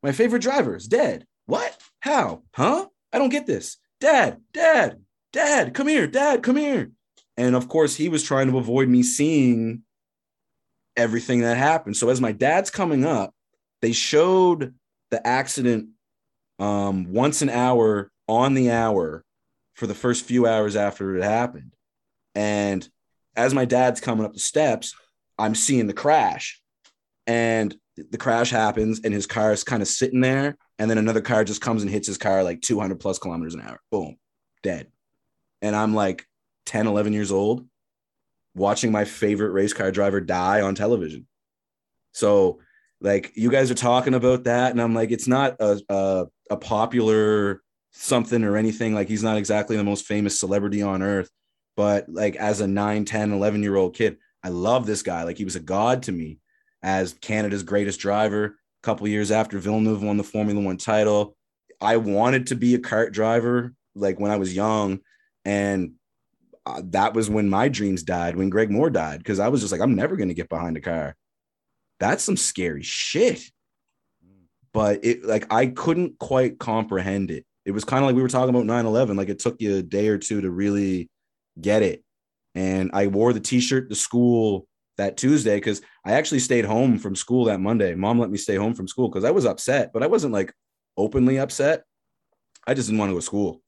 my 0.06 0.12
favorite 0.12 0.42
driver 0.42 0.76
is 0.76 0.86
dead. 0.86 1.26
What? 1.46 1.76
How? 1.98 2.44
Huh? 2.54 2.86
I 3.12 3.18
don't 3.18 3.28
get 3.28 3.44
this. 3.44 3.76
Dad, 4.00 4.40
dad, 4.52 5.00
dad, 5.32 5.74
come 5.74 5.88
here, 5.88 6.06
dad, 6.06 6.44
come 6.44 6.54
here. 6.54 6.92
And 7.36 7.56
of 7.56 7.68
course, 7.68 7.96
he 7.96 8.08
was 8.08 8.22
trying 8.22 8.48
to 8.52 8.58
avoid 8.58 8.88
me 8.88 9.02
seeing 9.02 9.82
everything 10.96 11.40
that 11.40 11.56
happened. 11.56 11.96
So 11.96 12.08
as 12.08 12.20
my 12.20 12.30
dad's 12.30 12.70
coming 12.70 13.04
up, 13.04 13.34
they 13.82 13.90
showed 13.90 14.76
the 15.10 15.26
accident 15.26 15.88
um, 16.60 17.12
once 17.12 17.42
an 17.42 17.50
hour 17.50 18.12
on 18.28 18.54
the 18.54 18.70
hour 18.70 19.24
for 19.74 19.88
the 19.88 19.94
first 19.94 20.24
few 20.24 20.46
hours 20.46 20.76
after 20.76 21.16
it 21.16 21.24
happened. 21.24 21.74
And 22.36 22.88
as 23.34 23.52
my 23.52 23.64
dad's 23.64 24.00
coming 24.00 24.24
up 24.24 24.34
the 24.34 24.38
steps, 24.38 24.94
I'm 25.36 25.56
seeing 25.56 25.88
the 25.88 25.92
crash. 25.92 26.62
And 27.26 27.76
the 27.96 28.18
crash 28.18 28.50
happens 28.50 29.00
and 29.04 29.12
his 29.12 29.26
car 29.26 29.52
is 29.52 29.64
kind 29.64 29.82
of 29.82 29.88
sitting 29.88 30.20
there 30.20 30.56
and 30.78 30.90
then 30.90 30.98
another 30.98 31.20
car 31.20 31.44
just 31.44 31.62
comes 31.62 31.82
and 31.82 31.90
hits 31.90 32.06
his 32.06 32.18
car 32.18 32.44
like 32.44 32.60
200 32.60 33.00
plus 33.00 33.18
kilometers 33.18 33.54
an 33.54 33.62
hour. 33.62 33.80
Boom. 33.90 34.16
Dead. 34.62 34.88
And 35.62 35.74
i'm 35.74 35.94
like 35.94 36.26
10 36.66 36.86
11 36.86 37.12
years 37.12 37.32
old 37.32 37.66
watching 38.54 38.92
my 38.92 39.04
favorite 39.04 39.50
race 39.50 39.72
car 39.72 39.90
driver 39.90 40.20
die 40.20 40.60
on 40.60 40.74
television. 40.74 41.26
So 42.12 42.60
like 43.00 43.32
you 43.34 43.50
guys 43.50 43.70
are 43.70 43.74
talking 43.74 44.14
about 44.14 44.44
that 44.44 44.72
and 44.72 44.80
i'm 44.80 44.94
like 44.94 45.10
it's 45.10 45.28
not 45.28 45.56
a, 45.60 45.80
a, 45.88 46.26
a 46.50 46.56
popular 46.56 47.62
something 47.92 48.44
or 48.44 48.56
anything. 48.56 48.94
Like 48.94 49.08
he's 49.08 49.22
not 49.22 49.38
exactly 49.38 49.76
the 49.76 49.84
most 49.84 50.04
famous 50.06 50.38
celebrity 50.38 50.82
on 50.82 51.02
earth 51.02 51.30
but 51.76 52.08
like 52.08 52.36
as 52.36 52.60
a 52.60 52.66
9 52.66 53.04
10 53.06 53.32
11 53.32 53.62
year 53.62 53.76
old 53.76 53.94
kid 53.94 54.18
i 54.42 54.50
love 54.50 54.84
this 54.84 55.02
guy. 55.02 55.22
Like 55.22 55.38
he 55.38 55.44
was 55.44 55.56
a 55.56 55.60
god 55.60 56.02
to 56.04 56.12
me 56.12 56.40
as 56.86 57.14
Canada's 57.14 57.64
greatest 57.64 57.98
driver. 57.98 58.44
A 58.44 58.52
couple 58.84 59.08
years 59.08 59.32
after 59.32 59.58
Villeneuve 59.58 60.04
won 60.04 60.16
the 60.16 60.22
Formula 60.22 60.60
One 60.60 60.76
title, 60.76 61.36
I 61.80 61.96
wanted 61.96 62.46
to 62.46 62.54
be 62.54 62.74
a 62.74 62.78
CART 62.78 63.12
driver 63.12 63.74
like 63.96 64.20
when 64.20 64.30
I 64.30 64.36
was 64.36 64.54
young, 64.54 65.00
and 65.44 65.94
uh, 66.64 66.82
that 66.84 67.12
was 67.12 67.28
when 67.28 67.50
my 67.50 67.68
dreams 67.68 68.04
died. 68.04 68.36
When 68.36 68.50
Greg 68.50 68.70
Moore 68.70 68.88
died, 68.88 69.18
because 69.18 69.40
I 69.40 69.48
was 69.48 69.60
just 69.60 69.72
like, 69.72 69.80
I'm 69.80 69.96
never 69.96 70.16
going 70.16 70.28
to 70.28 70.34
get 70.34 70.48
behind 70.48 70.76
a 70.76 70.80
car. 70.80 71.16
That's 71.98 72.22
some 72.22 72.36
scary 72.36 72.82
shit. 72.82 73.42
But 74.72 75.04
it 75.04 75.24
like 75.24 75.52
I 75.52 75.66
couldn't 75.66 76.18
quite 76.18 76.58
comprehend 76.58 77.30
it. 77.30 77.44
It 77.64 77.72
was 77.72 77.84
kind 77.84 78.04
of 78.04 78.06
like 78.06 78.14
we 78.14 78.22
were 78.22 78.28
talking 78.28 78.54
about 78.54 78.64
9-11. 78.64 79.16
Like 79.16 79.28
it 79.28 79.40
took 79.40 79.60
you 79.60 79.76
a 79.76 79.82
day 79.82 80.06
or 80.08 80.18
two 80.18 80.42
to 80.42 80.50
really 80.50 81.10
get 81.60 81.82
it. 81.82 82.04
And 82.54 82.90
I 82.92 83.08
wore 83.08 83.32
the 83.32 83.40
t-shirt 83.40 83.88
to 83.88 83.96
school 83.96 84.68
that 84.96 85.16
Tuesday 85.16 85.56
because 85.56 85.82
I 86.04 86.12
actually 86.12 86.40
stayed 86.40 86.64
home 86.64 86.98
from 86.98 87.16
school 87.16 87.44
that 87.46 87.60
Monday. 87.60 87.94
Mom 87.94 88.18
let 88.18 88.30
me 88.30 88.38
stay 88.38 88.56
home 88.56 88.74
from 88.74 88.88
school 88.88 89.08
because 89.08 89.24
I 89.24 89.30
was 89.30 89.44
upset, 89.44 89.92
but 89.92 90.02
I 90.02 90.06
wasn't 90.06 90.32
like 90.32 90.52
openly 90.96 91.38
upset. 91.38 91.84
I 92.66 92.74
just 92.74 92.88
didn't 92.88 92.98
want 92.98 93.10
to 93.10 93.14
go 93.14 93.20
to 93.20 93.26
school. 93.26 93.62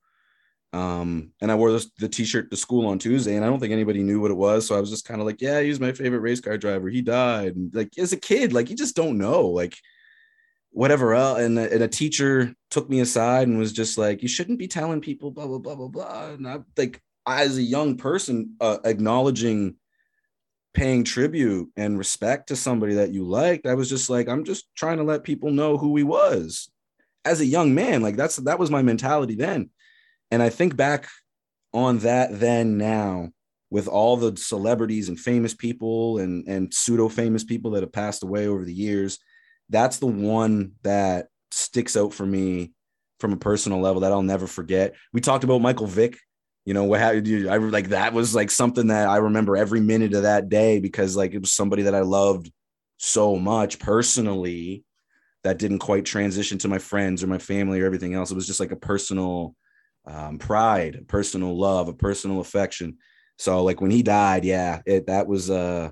Um, 0.72 1.32
and 1.40 1.50
I 1.50 1.54
wore 1.54 1.72
this, 1.72 1.90
the 1.98 2.08
t-shirt 2.08 2.50
to 2.50 2.56
school 2.56 2.86
on 2.86 2.98
Tuesday, 2.98 3.36
and 3.36 3.44
I 3.44 3.48
don't 3.48 3.58
think 3.58 3.72
anybody 3.72 4.02
knew 4.02 4.20
what 4.20 4.30
it 4.30 4.36
was. 4.36 4.66
So 4.66 4.76
I 4.76 4.80
was 4.80 4.90
just 4.90 5.06
kind 5.06 5.20
of 5.20 5.26
like, 5.26 5.40
yeah, 5.40 5.60
he's 5.60 5.80
my 5.80 5.92
favorite 5.92 6.20
race 6.20 6.40
car 6.40 6.58
driver. 6.58 6.88
He 6.88 7.00
died. 7.00 7.56
And 7.56 7.74
like 7.74 7.96
as 7.98 8.12
a 8.12 8.18
kid, 8.18 8.52
like 8.52 8.68
you 8.68 8.76
just 8.76 8.96
don't 8.96 9.18
know. 9.18 9.46
Like 9.46 9.76
whatever 10.70 11.14
else. 11.14 11.40
And, 11.40 11.58
a- 11.58 11.72
and 11.72 11.82
a 11.82 11.88
teacher 11.88 12.54
took 12.70 12.88
me 12.90 13.00
aside 13.00 13.48
and 13.48 13.58
was 13.58 13.72
just 13.72 13.96
like, 13.96 14.22
you 14.22 14.28
shouldn't 14.28 14.58
be 14.58 14.68
telling 14.68 15.00
people 15.00 15.30
blah, 15.30 15.46
blah, 15.46 15.58
blah, 15.58 15.74
blah, 15.74 15.88
blah. 15.88 16.26
And 16.30 16.46
I 16.46 16.58
like, 16.76 17.00
as 17.26 17.56
a 17.58 17.62
young 17.62 17.96
person, 17.96 18.54
uh, 18.60 18.78
acknowledging 18.84 19.76
paying 20.78 21.04
tribute 21.04 21.68
and 21.76 21.98
respect 21.98 22.48
to 22.48 22.56
somebody 22.56 22.94
that 22.94 23.12
you 23.12 23.24
liked, 23.24 23.66
I 23.66 23.74
was 23.74 23.88
just 23.88 24.08
like, 24.08 24.28
I'm 24.28 24.44
just 24.44 24.66
trying 24.74 24.98
to 24.98 25.04
let 25.04 25.24
people 25.24 25.50
know 25.50 25.76
who 25.76 25.96
he 25.96 26.02
was 26.02 26.70
as 27.24 27.40
a 27.40 27.46
young 27.46 27.74
man. 27.74 28.02
Like 28.02 28.16
that's 28.16 28.36
that 28.36 28.58
was 28.58 28.70
my 28.70 28.82
mentality 28.82 29.34
then. 29.34 29.70
And 30.30 30.42
I 30.42 30.50
think 30.50 30.76
back 30.76 31.08
on 31.72 31.98
that 31.98 32.38
then 32.38 32.78
now 32.78 33.30
with 33.70 33.88
all 33.88 34.16
the 34.16 34.36
celebrities 34.36 35.08
and 35.08 35.18
famous 35.18 35.52
people 35.52 36.18
and 36.18 36.46
and 36.48 36.72
pseudo 36.72 37.08
famous 37.08 37.44
people 37.44 37.72
that 37.72 37.82
have 37.82 37.92
passed 37.92 38.22
away 38.22 38.46
over 38.46 38.64
the 38.64 38.72
years 38.72 39.18
that's 39.68 39.98
the 39.98 40.06
one 40.06 40.72
that 40.82 41.26
sticks 41.50 41.96
out 41.96 42.14
for 42.14 42.24
me 42.24 42.72
from 43.20 43.32
a 43.32 43.36
personal 43.36 43.80
level 43.80 44.00
that 44.00 44.12
I'll 44.12 44.22
never 44.22 44.46
forget. 44.46 44.94
We 45.12 45.20
talked 45.20 45.44
about 45.44 45.60
Michael 45.60 45.86
Vick. 45.86 46.18
You 46.68 46.74
know 46.74 46.84
what 46.84 47.00
happened? 47.00 47.48
I 47.48 47.56
like 47.56 47.88
that 47.88 48.12
was 48.12 48.34
like 48.34 48.50
something 48.50 48.88
that 48.88 49.08
I 49.08 49.16
remember 49.16 49.56
every 49.56 49.80
minute 49.80 50.12
of 50.12 50.24
that 50.24 50.50
day 50.50 50.80
because 50.80 51.16
like 51.16 51.32
it 51.32 51.38
was 51.38 51.50
somebody 51.50 51.84
that 51.84 51.94
I 51.94 52.00
loved 52.00 52.52
so 52.98 53.36
much 53.36 53.78
personally 53.78 54.84
that 55.44 55.56
didn't 55.56 55.78
quite 55.78 56.04
transition 56.04 56.58
to 56.58 56.68
my 56.68 56.76
friends 56.76 57.24
or 57.24 57.26
my 57.26 57.38
family 57.38 57.80
or 57.80 57.86
everything 57.86 58.12
else. 58.12 58.30
It 58.30 58.34
was 58.34 58.46
just 58.46 58.60
like 58.60 58.70
a 58.70 58.76
personal 58.76 59.56
um, 60.04 60.36
pride, 60.36 60.96
a 60.96 61.04
personal 61.04 61.58
love, 61.58 61.88
a 61.88 61.94
personal 61.94 62.38
affection. 62.38 62.98
So 63.38 63.64
like 63.64 63.80
when 63.80 63.90
he 63.90 64.02
died, 64.02 64.44
yeah, 64.44 64.82
it 64.84 65.06
that 65.06 65.26
was 65.26 65.48
uh 65.48 65.88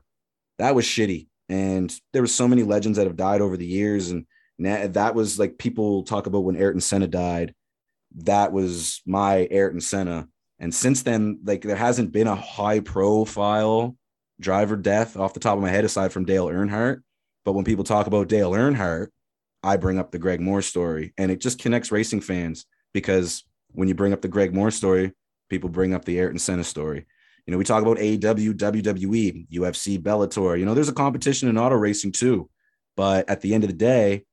that 0.58 0.74
was 0.74 0.84
shitty. 0.84 1.28
And 1.48 1.90
there 2.12 2.20
were 2.20 2.28
so 2.28 2.46
many 2.46 2.64
legends 2.64 2.98
that 2.98 3.06
have 3.06 3.16
died 3.16 3.40
over 3.40 3.56
the 3.56 3.64
years, 3.64 4.10
and 4.10 4.26
na- 4.58 4.88
that 4.88 5.14
was 5.14 5.38
like 5.38 5.56
people 5.56 6.02
talk 6.02 6.26
about 6.26 6.44
when 6.44 6.56
Ayrton 6.56 6.82
Senna 6.82 7.06
died. 7.08 7.54
That 8.16 8.52
was 8.52 9.00
my 9.06 9.48
Ayrton 9.50 9.80
Senna. 9.80 10.28
And 10.58 10.74
since 10.74 11.02
then, 11.02 11.40
like 11.44 11.62
there 11.62 11.76
hasn't 11.76 12.12
been 12.12 12.26
a 12.26 12.34
high 12.34 12.80
profile 12.80 13.96
driver 14.40 14.76
death 14.76 15.16
off 15.16 15.34
the 15.34 15.40
top 15.40 15.56
of 15.56 15.62
my 15.62 15.70
head 15.70 15.84
aside 15.84 16.12
from 16.12 16.24
Dale 16.24 16.46
Earnhardt. 16.46 17.02
But 17.44 17.52
when 17.52 17.64
people 17.64 17.84
talk 17.84 18.06
about 18.06 18.28
Dale 18.28 18.52
Earnhardt, 18.52 19.08
I 19.62 19.76
bring 19.76 19.98
up 19.98 20.10
the 20.10 20.18
Greg 20.18 20.40
Moore 20.40 20.62
story, 20.62 21.12
and 21.18 21.30
it 21.30 21.40
just 21.40 21.58
connects 21.58 21.90
racing 21.90 22.20
fans 22.20 22.66
because 22.92 23.44
when 23.72 23.88
you 23.88 23.94
bring 23.94 24.12
up 24.12 24.22
the 24.22 24.28
Greg 24.28 24.54
Moore 24.54 24.70
story, 24.70 25.12
people 25.48 25.68
bring 25.68 25.92
up 25.92 26.04
the 26.04 26.18
Ayrton 26.18 26.38
Senna 26.38 26.64
story. 26.64 27.06
You 27.46 27.52
know, 27.52 27.58
we 27.58 27.64
talk 27.64 27.82
about 27.82 27.98
AEW, 27.98 28.54
WWE, 28.54 29.48
UFC, 29.50 29.98
Bellator. 29.98 30.58
You 30.58 30.64
know, 30.64 30.74
there's 30.74 30.88
a 30.88 30.94
competition 30.94 31.48
in 31.48 31.58
auto 31.58 31.76
racing 31.76 32.12
too. 32.12 32.50
But 32.96 33.28
at 33.28 33.40
the 33.40 33.54
end 33.54 33.62
of 33.62 33.68
the 33.68 33.76
day, 33.76 34.24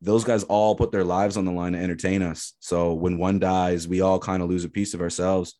those 0.00 0.24
guys 0.24 0.44
all 0.44 0.74
put 0.74 0.90
their 0.90 1.04
lives 1.04 1.36
on 1.36 1.44
the 1.44 1.52
line 1.52 1.72
to 1.72 1.78
entertain 1.78 2.22
us. 2.22 2.54
So 2.60 2.94
when 2.94 3.18
one 3.18 3.38
dies, 3.38 3.86
we 3.86 4.00
all 4.00 4.18
kind 4.18 4.42
of 4.42 4.48
lose 4.48 4.64
a 4.64 4.70
piece 4.70 4.94
of 4.94 5.00
ourselves. 5.00 5.54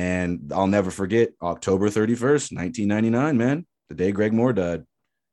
And 0.00 0.50
I'll 0.54 0.66
never 0.66 0.90
forget 0.90 1.32
October 1.42 1.90
31st, 1.90 2.56
1999, 2.56 3.36
man, 3.36 3.66
the 3.90 3.94
day 3.94 4.12
Greg 4.12 4.32
Moore 4.32 4.54
died. 4.54 4.84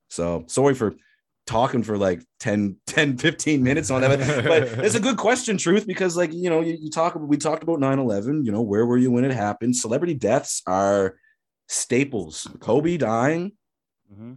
So 0.09 0.43
sorry 0.47 0.73
for 0.73 0.97
talking 1.45 1.83
for 1.83 1.97
like 1.97 2.21
10, 2.41 2.75
10, 2.87 3.17
15 3.17 3.63
minutes 3.63 3.89
on 3.89 4.01
that. 4.01 4.19
But 4.43 4.83
it's 4.85 4.95
a 4.95 4.99
good 4.99 5.15
question, 5.15 5.57
truth, 5.57 5.87
because 5.87 6.17
like, 6.17 6.33
you 6.33 6.49
know, 6.49 6.59
you, 6.59 6.77
you 6.81 6.89
talk, 6.89 7.15
we 7.15 7.37
talked 7.37 7.63
about 7.63 7.79
9 7.79 7.97
11, 7.97 8.43
you 8.43 8.51
know, 8.51 8.61
where 8.61 8.85
were 8.85 8.97
you 8.97 9.09
when 9.09 9.23
it 9.23 9.31
happened? 9.31 9.73
Celebrity 9.73 10.15
deaths 10.15 10.61
are 10.67 11.15
staples. 11.69 12.45
Kobe 12.59 12.97
dying. 12.97 13.53
Mm-hmm. 14.11 14.33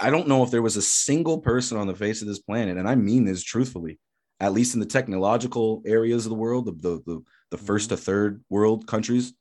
I 0.00 0.08
don't 0.08 0.28
know 0.28 0.42
if 0.42 0.50
there 0.50 0.62
was 0.62 0.78
a 0.78 0.82
single 0.82 1.40
person 1.40 1.76
on 1.76 1.88
the 1.88 1.94
face 1.94 2.22
of 2.22 2.28
this 2.28 2.38
planet, 2.38 2.78
and 2.78 2.88
I 2.88 2.94
mean 2.94 3.26
this 3.26 3.42
truthfully, 3.42 4.00
at 4.40 4.54
least 4.54 4.72
in 4.72 4.80
the 4.80 4.86
technological 4.86 5.82
areas 5.84 6.24
of 6.24 6.30
the 6.30 6.36
world, 6.36 6.64
the 6.64 6.72
the 6.72 7.02
the, 7.04 7.22
the 7.52 7.58
first 7.58 7.90
to 7.90 7.96
third 7.98 8.42
world 8.48 8.86
countries. 8.86 9.34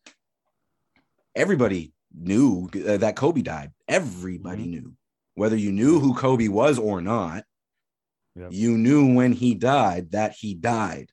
Everybody 1.33 1.93
knew 2.13 2.69
uh, 2.85 2.97
that 2.97 3.15
Kobe 3.15 3.41
died. 3.41 3.71
Everybody 3.87 4.65
Mhm. 4.65 4.69
knew, 4.69 4.93
whether 5.35 5.55
you 5.55 5.71
knew 5.71 5.99
who 6.01 6.13
Kobe 6.13 6.49
was 6.49 6.77
or 6.77 7.01
not. 7.01 7.45
Yep. 8.35 8.51
You 8.51 8.77
knew 8.77 9.13
when 9.15 9.31
he 9.31 9.55
died 9.55 10.11
that 10.11 10.33
he 10.37 10.53
died. 10.53 11.09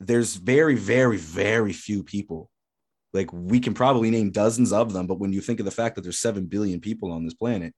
There's 0.00 0.36
very, 0.36 0.76
very, 0.76 1.18
very 1.18 1.74
few 1.74 2.02
people. 2.02 2.50
Like 3.12 3.30
we 3.32 3.60
can 3.60 3.74
probably 3.74 4.10
name 4.10 4.30
dozens 4.30 4.72
of 4.72 4.94
them, 4.94 5.06
but 5.06 5.18
when 5.20 5.32
you 5.32 5.42
think 5.42 5.60
of 5.60 5.66
the 5.66 5.70
fact 5.70 5.94
that 5.94 6.02
there's 6.02 6.18
seven 6.18 6.46
billion 6.46 6.80
people 6.80 7.12
on 7.12 7.24
this 7.24 7.34
planet, 7.34 7.74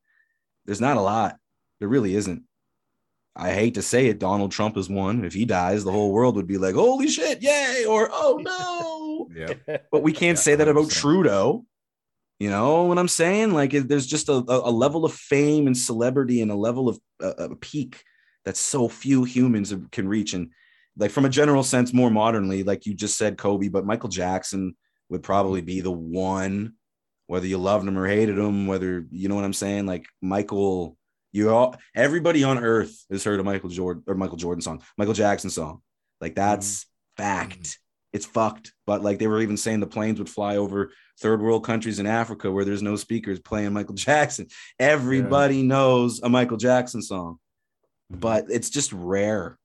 there's 0.64 0.80
not 0.80 0.96
a 0.96 1.00
lot. 1.00 1.36
There 1.80 1.88
really 1.88 2.14
isn't. 2.14 2.44
I 3.36 3.52
hate 3.52 3.74
to 3.74 3.82
say 3.82 4.06
it, 4.06 4.18
Donald 4.18 4.50
Trump 4.52 4.76
is 4.76 4.88
one. 4.88 5.24
If 5.24 5.34
he 5.34 5.44
dies, 5.44 5.84
the 5.84 5.92
whole 5.92 6.12
world 6.12 6.36
would 6.36 6.46
be 6.46 6.58
like, 6.58 6.74
"Holy 6.74 7.08
shit, 7.08 7.42
yay!" 7.42 7.84
or 7.86 8.08
"Oh 8.10 8.40
no." 8.42 9.28
Yeah. 9.38 9.78
but 9.92 10.02
we 10.02 10.12
can't 10.12 10.38
Yeah, 10.38 10.42
say 10.42 10.54
that 10.56 10.68
about 10.68 10.90
Trudeau. 10.90 11.66
You 12.38 12.50
know 12.50 12.84
what 12.84 12.98
I'm 12.98 13.08
saying? 13.08 13.52
Like, 13.52 13.72
it- 13.74 13.88
there's 13.88 14.06
just 14.06 14.28
a, 14.28 14.34
a 14.34 14.70
a 14.70 14.70
level 14.70 15.04
of 15.04 15.12
fame 15.12 15.66
and 15.66 15.76
celebrity 15.76 16.40
and 16.42 16.50
a 16.50 16.54
level 16.56 16.88
of 16.88 16.98
uh, 17.22 17.34
a 17.50 17.56
peak 17.56 18.02
that 18.44 18.56
so 18.56 18.88
few 18.88 19.24
humans 19.24 19.74
can 19.92 20.06
reach. 20.08 20.32
And 20.34 20.50
like, 20.98 21.10
from 21.10 21.24
a 21.24 21.30
general 21.30 21.62
sense, 21.62 21.92
more 21.92 22.10
modernly, 22.10 22.62
like 22.62 22.86
you 22.86 22.94
just 22.94 23.18
said, 23.18 23.36
Kobe, 23.38 23.68
but 23.68 23.84
Michael 23.86 24.08
Jackson 24.08 24.76
would 25.08 25.22
probably 25.22 25.60
be 25.60 25.80
the 25.80 25.90
one, 25.90 26.74
whether 27.26 27.46
you 27.46 27.58
loved 27.58 27.86
him 27.88 27.98
or 27.98 28.06
hated 28.06 28.38
him, 28.38 28.66
whether 28.66 29.06
you 29.10 29.28
know 29.28 29.34
what 29.34 29.44
I'm 29.44 29.52
saying. 29.52 29.86
Like 29.86 30.06
Michael, 30.22 30.96
you 31.36 31.50
all, 31.50 31.76
everybody 31.94 32.44
on 32.44 32.58
earth 32.58 33.04
has 33.10 33.24
heard 33.24 33.40
a 33.40 33.44
Michael 33.44 33.68
Jordan 33.68 34.02
or 34.06 34.14
Michael 34.14 34.36
Jordan 34.36 34.62
song, 34.62 34.82
Michael 34.96 35.14
Jackson 35.14 35.50
song. 35.50 35.82
Like 36.20 36.32
mm-hmm. 36.32 36.40
that's 36.40 36.86
fact 37.16 37.78
it's 38.16 38.26
fucked. 38.26 38.72
But 38.86 39.02
like 39.02 39.18
they 39.18 39.26
were 39.26 39.42
even 39.42 39.56
saying 39.56 39.80
the 39.80 39.86
planes 39.86 40.18
would 40.18 40.30
fly 40.30 40.56
over 40.56 40.90
third 41.20 41.42
world 41.42 41.64
countries 41.64 41.98
in 41.98 42.06
Africa 42.06 42.50
where 42.50 42.64
there's 42.64 42.82
no 42.82 42.96
speakers 42.96 43.38
playing 43.38 43.72
Michael 43.72 43.94
Jackson. 44.08 44.48
Everybody 44.78 45.62
knows 45.62 46.20
a 46.22 46.28
Michael 46.28 46.56
Jackson 46.56 47.02
song, 47.02 47.38
mm-hmm. 48.10 48.20
but 48.20 48.46
it's 48.50 48.70
just 48.70 48.92
rare. 48.92 49.58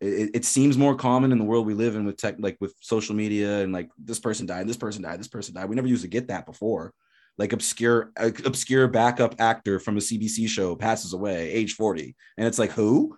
It, 0.00 0.30
it 0.34 0.44
seems 0.44 0.76
more 0.76 0.96
common 0.96 1.32
in 1.32 1.38
the 1.38 1.44
world 1.44 1.66
we 1.66 1.74
live 1.74 1.96
in 1.96 2.04
with 2.04 2.16
tech, 2.16 2.36
like 2.38 2.58
with 2.60 2.74
social 2.80 3.14
media 3.14 3.60
and 3.62 3.72
like 3.72 3.88
this 3.96 4.20
person 4.20 4.46
died, 4.46 4.68
this 4.68 4.76
person 4.76 5.02
died, 5.02 5.18
this 5.18 5.28
person 5.28 5.54
died. 5.54 5.68
We 5.68 5.76
never 5.76 5.88
used 5.88 6.02
to 6.02 6.08
get 6.08 6.28
that 6.28 6.44
before. 6.44 6.92
Like 7.38 7.52
obscure, 7.52 8.12
uh, 8.16 8.30
obscure 8.44 8.86
backup 8.88 9.36
actor 9.40 9.78
from 9.80 9.96
a 9.96 10.00
CBC 10.00 10.48
show 10.48 10.76
passes 10.76 11.12
away, 11.14 11.50
age 11.50 11.74
40. 11.74 12.14
And 12.36 12.46
it's 12.46 12.58
like, 12.58 12.70
who? 12.72 13.16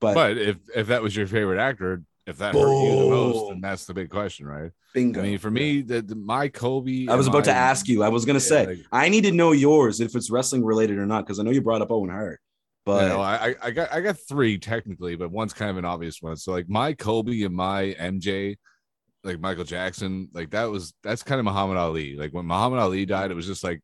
But, 0.00 0.14
But 0.14 0.36
if 0.38 0.56
if 0.74 0.86
that 0.88 1.00
was 1.02 1.14
your 1.14 1.28
favorite 1.28 1.60
actor, 1.60 2.02
if 2.26 2.38
that 2.38 2.54
hurt 2.54 2.82
you 2.84 2.90
the 2.96 3.08
most, 3.08 3.34
Boom. 3.38 3.48
then 3.50 3.60
that's 3.60 3.84
the 3.84 3.94
big 3.94 4.10
question, 4.10 4.46
right? 4.46 4.70
bingo. 4.94 5.20
I 5.20 5.22
mean, 5.22 5.38
for 5.38 5.50
me, 5.50 5.80
the, 5.80 6.02
the- 6.02 6.14
my 6.16 6.48
Kobe. 6.48 7.06
I 7.08 7.14
was 7.14 7.26
about 7.26 7.44
to 7.44 7.52
ask 7.52 7.88
you. 7.88 8.02
I 8.02 8.08
was 8.08 8.24
gonna 8.26 8.38
Yeah, 8.40 8.40
say 8.40 8.66
like- 8.66 8.78
I 8.92 9.08
need 9.08 9.22
to 9.24 9.32
know 9.32 9.52
yours 9.52 10.00
if 10.00 10.14
it's 10.16 10.28
wrestling 10.30 10.64
related 10.64 10.98
or 10.98 11.06
not 11.06 11.24
because 11.24 11.38
I 11.38 11.44
know 11.44 11.50
you 11.52 11.62
brought 11.62 11.80
up 11.82 11.90
Owen 11.92 12.10
Hart, 12.10 12.40
but 12.84 13.08
no, 13.08 13.20
I, 13.20 13.50
I- 13.50 13.54
I 13.62 13.70
got 13.70 13.92
I 13.92 14.00
got 14.00 14.18
three 14.28 14.58
technically, 14.58 15.14
but 15.16 15.30
one's 15.30 15.52
kind 15.54 15.70
of 15.70 15.76
an 15.78 15.84
obvious 15.84 16.20
one. 16.20 16.36
So 16.36 16.50
like 16.52 16.68
my 16.68 16.92
Kobe 16.94 17.42
and 17.42 17.54
my 17.54 17.94
MJ, 17.98 18.56
like 19.24 19.38
Michael 19.40 19.64
Jackson, 19.64 20.28
like 20.32 20.50
that 20.50 20.64
was 20.70 20.94
that's 21.02 21.22
kind 21.22 21.38
of 21.38 21.44
Muhammad 21.44 21.76
Ali. 21.76 22.16
Like 22.16 22.32
when 22.32 22.46
Muhammad 22.46 22.80
Ali 22.80 23.04
died, 23.06 23.30
it 23.30 23.34
was 23.34 23.46
just 23.46 23.62
like, 23.64 23.80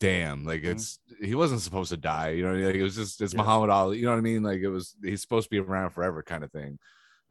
damn, 0.00 0.44
like 0.44 0.62
Mm-hmm. 0.62 0.70
it's 0.72 0.98
he 1.20 1.34
wasn't 1.34 1.60
supposed 1.60 1.90
to 1.90 1.96
die. 1.96 2.30
You 2.30 2.42
know, 2.42 2.48
what 2.50 2.54
I 2.54 2.58
mean? 2.58 2.66
like 2.66 2.74
it 2.76 2.82
was 2.82 2.96
just 2.96 3.20
it's 3.20 3.34
Yeah. 3.34 3.42
Muhammad 3.42 3.70
Ali. 3.70 3.98
You 3.98 4.04
know 4.06 4.12
what 4.12 4.18
I 4.18 4.22
mean? 4.22 4.42
Like 4.42 4.60
it 4.60 4.68
was 4.68 4.94
he's 5.02 5.20
supposed 5.20 5.46
to 5.46 5.50
be 5.50 5.58
around 5.58 5.90
forever, 5.90 6.22
kind 6.22 6.44
of 6.44 6.50
thing. 6.52 6.78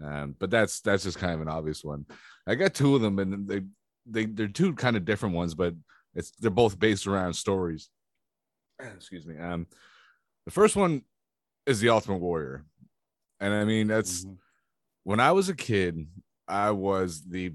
Um, 0.03 0.35
but 0.39 0.49
that's 0.49 0.81
that's 0.81 1.03
just 1.03 1.18
kind 1.19 1.34
of 1.34 1.41
an 1.41 1.47
obvious 1.47 1.84
one. 1.84 2.06
I 2.47 2.56
got 2.56 2.73
two 2.73 2.95
of 2.95 3.02
them, 3.02 3.18
and 3.19 3.47
they 3.47 3.61
they 4.06 4.26
they're 4.26 4.47
two 4.47 4.73
kind 4.73 4.95
of 4.97 5.06
different 5.06 5.35
ones, 5.35 5.56
but 5.56 5.73
it's 6.14 6.31
they're 6.31 6.52
both 6.52 6.77
based 6.77 7.07
around 7.07 7.34
stories. 7.34 7.89
Excuse 8.80 9.26
me. 9.26 9.38
Um, 9.38 9.68
the 10.45 10.52
first 10.52 10.76
one 10.76 11.02
is 11.65 11.80
the 11.80 11.89
Ultimate 11.89 12.18
Warrior, 12.19 12.65
and 13.39 13.53
I 13.53 13.64
mean 13.64 13.88
that's 13.88 14.26
Mhm. 14.26 14.38
when 15.03 15.19
I 15.19 15.31
was 15.31 15.49
a 15.49 15.56
kid, 15.56 16.07
I 16.48 16.72
was 16.72 17.24
the 17.24 17.54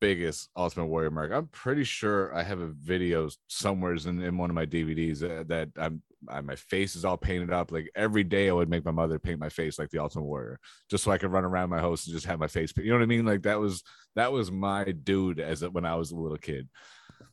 biggest 0.00 0.50
Ultimate 0.56 0.86
Warrior 0.86 1.10
mark. 1.10 1.32
I'm 1.32 1.46
pretty 1.48 1.84
sure 1.84 2.34
I 2.34 2.42
have 2.42 2.60
a 2.60 2.66
video 2.66 3.28
somewhere 3.48 3.94
in, 3.94 4.22
in 4.22 4.36
one 4.36 4.50
of 4.50 4.54
my 4.54 4.66
DVDs 4.66 5.20
that, 5.20 5.40
uh, 5.40 5.44
that 5.48 5.68
I'm 5.76 6.02
I, 6.28 6.40
my 6.40 6.56
face 6.56 6.96
is 6.96 7.04
all 7.04 7.16
painted 7.16 7.52
up. 7.52 7.72
Like 7.72 7.90
every 7.94 8.24
day, 8.24 8.48
I 8.48 8.52
would 8.52 8.68
make 8.68 8.84
my 8.84 8.90
mother 8.90 9.18
paint 9.18 9.40
my 9.40 9.48
face 9.48 9.78
like 9.78 9.90
the 9.90 9.98
Ultimate 9.98 10.24
Warrior, 10.24 10.58
just 10.90 11.04
so 11.04 11.10
I 11.10 11.18
could 11.18 11.32
run 11.32 11.44
around 11.44 11.70
my 11.70 11.80
house 11.80 12.06
and 12.06 12.14
just 12.14 12.26
have 12.26 12.38
my 12.38 12.46
face. 12.46 12.72
You 12.76 12.90
know 12.90 12.96
what 12.96 13.02
I 13.02 13.06
mean? 13.06 13.24
Like 13.24 13.42
that 13.42 13.60
was 13.60 13.82
that 14.16 14.32
was 14.32 14.50
my 14.50 14.84
dude 14.84 15.40
as 15.40 15.62
a, 15.62 15.70
when 15.70 15.84
I 15.84 15.96
was 15.96 16.10
a 16.10 16.16
little 16.16 16.38
kid. 16.38 16.68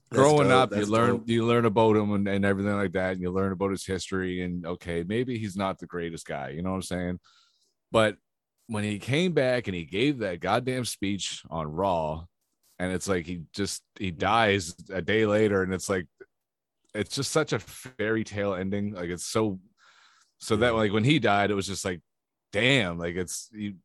That's 0.10 0.22
Growing 0.22 0.50
dope, 0.50 0.72
up, 0.72 0.78
you 0.78 0.86
learn 0.86 1.10
dope. 1.18 1.30
you 1.30 1.46
learn 1.46 1.66
about 1.66 1.96
him 1.96 2.12
and, 2.14 2.28
and 2.28 2.46
everything 2.46 2.76
like 2.76 2.94
that, 2.94 3.14
and 3.14 3.22
you 3.22 3.32
learn 3.32 3.52
about 3.52 3.72
his 3.72 3.86
history. 3.86 4.42
And 4.42 4.66
okay, 4.66 5.04
maybe 5.08 5.38
he's 5.38 5.56
not 5.56 5.80
the 5.80 5.88
greatest 5.88 6.26
guy. 6.26 6.50
You 6.50 6.62
know 6.62 6.72
what 6.72 6.78
I'm 6.78 6.82
saying? 6.84 7.20
But 7.92 8.18
when 8.72 8.86
he 8.86 9.00
came 9.00 9.34
back 9.34 9.68
and 9.68 9.76
he 9.76 9.84
gave 9.84 10.20
that 10.20 10.40
goddamn 10.40 10.86
speech 10.86 11.44
on 11.50 11.70
Raw, 11.70 12.24
and 12.80 12.94
it's 12.94 13.10
like 13.10 13.26
he 13.26 13.42
just 13.54 13.84
he 14.00 14.12
dies 14.12 14.74
a 14.90 15.02
day 15.02 15.26
later, 15.26 15.62
and 15.62 15.74
it's 15.74 15.90
like 15.90 16.08
it's 16.94 17.14
just 17.14 17.32
such 17.32 17.52
a 17.52 17.60
fairy 17.60 18.24
tale 18.24 18.54
ending. 18.54 18.94
Like 18.94 19.10
it's 19.10 19.26
so 19.26 19.60
so 20.40 20.56
that 20.56 20.74
like 20.74 20.94
when 20.94 21.04
he 21.04 21.20
died, 21.20 21.52
it 21.52 21.56
was 21.56 21.68
just 21.68 21.84
like 21.84 22.00
damn, 22.54 22.98
like 22.98 23.16
it's 23.16 23.50
you. 23.52 23.76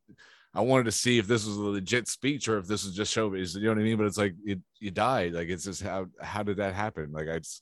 I 0.53 0.61
wanted 0.61 0.85
to 0.85 0.93
see 0.93 1.19
if 1.19 1.27
this 1.27 1.45
was 1.45 1.57
a 1.57 1.61
legit 1.61 2.07
speech 2.07 2.47
or 2.47 2.57
if 2.57 2.65
this 2.65 2.85
was 2.85 2.95
just 2.95 3.15
showbiz. 3.15 3.55
You 3.55 3.63
know 3.63 3.71
what 3.71 3.79
I 3.79 3.83
mean? 3.83 3.97
But 3.97 4.07
it's 4.07 4.17
like 4.17 4.35
you, 4.41 4.61
you 4.79 4.89
died. 4.89 5.33
Like 5.33 5.49
it's 5.49 5.65
just 5.65 5.83
how 5.83 6.07
how 6.21 6.43
did 6.43 6.57
that 6.57 6.75
happen? 6.75 7.11
Like 7.11 7.27
I 7.27 7.39
just 7.39 7.61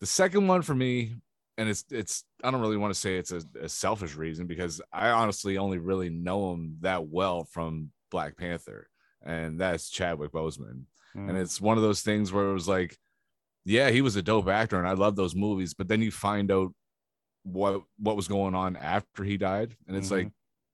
the 0.00 0.06
second 0.06 0.48
one 0.48 0.62
for 0.62 0.74
me, 0.74 1.14
and 1.60 1.68
it's 1.68 1.84
it's 1.90 2.24
I 2.42 2.50
don't 2.50 2.60
really 2.60 2.76
want 2.78 2.92
to 2.94 2.98
say 2.98 3.16
it's 3.18 3.32
a, 3.32 3.42
a 3.62 3.68
selfish 3.68 4.16
reason 4.16 4.46
because 4.46 4.80
I 4.92 5.10
honestly 5.10 5.58
only 5.58 5.78
really 5.78 6.08
know 6.08 6.52
him 6.52 6.76
that 6.80 7.06
well 7.06 7.44
from 7.44 7.90
Black 8.10 8.36
Panther, 8.36 8.88
and 9.22 9.60
that's 9.60 9.90
Chadwick 9.90 10.32
Boseman. 10.32 10.84
And 11.14 11.30
Mm. 11.32 11.40
it's 11.42 11.60
one 11.60 11.76
of 11.76 11.82
those 11.82 12.02
things 12.02 12.32
where 12.32 12.48
it 12.50 12.52
was 12.52 12.68
like, 12.68 12.96
yeah, 13.64 13.90
he 13.90 14.00
was 14.00 14.16
a 14.16 14.22
dope 14.22 14.48
actor, 14.48 14.78
and 14.78 14.88
I 14.88 14.92
love 14.92 15.16
those 15.16 15.34
movies. 15.34 15.74
But 15.74 15.88
then 15.88 16.00
you 16.00 16.10
find 16.10 16.50
out 16.50 16.72
what 17.42 17.82
what 17.98 18.16
was 18.16 18.28
going 18.28 18.54
on 18.54 18.76
after 18.76 19.24
he 19.24 19.36
died, 19.36 19.76
and 19.86 19.96
it's 19.96 20.10
like, 20.10 20.30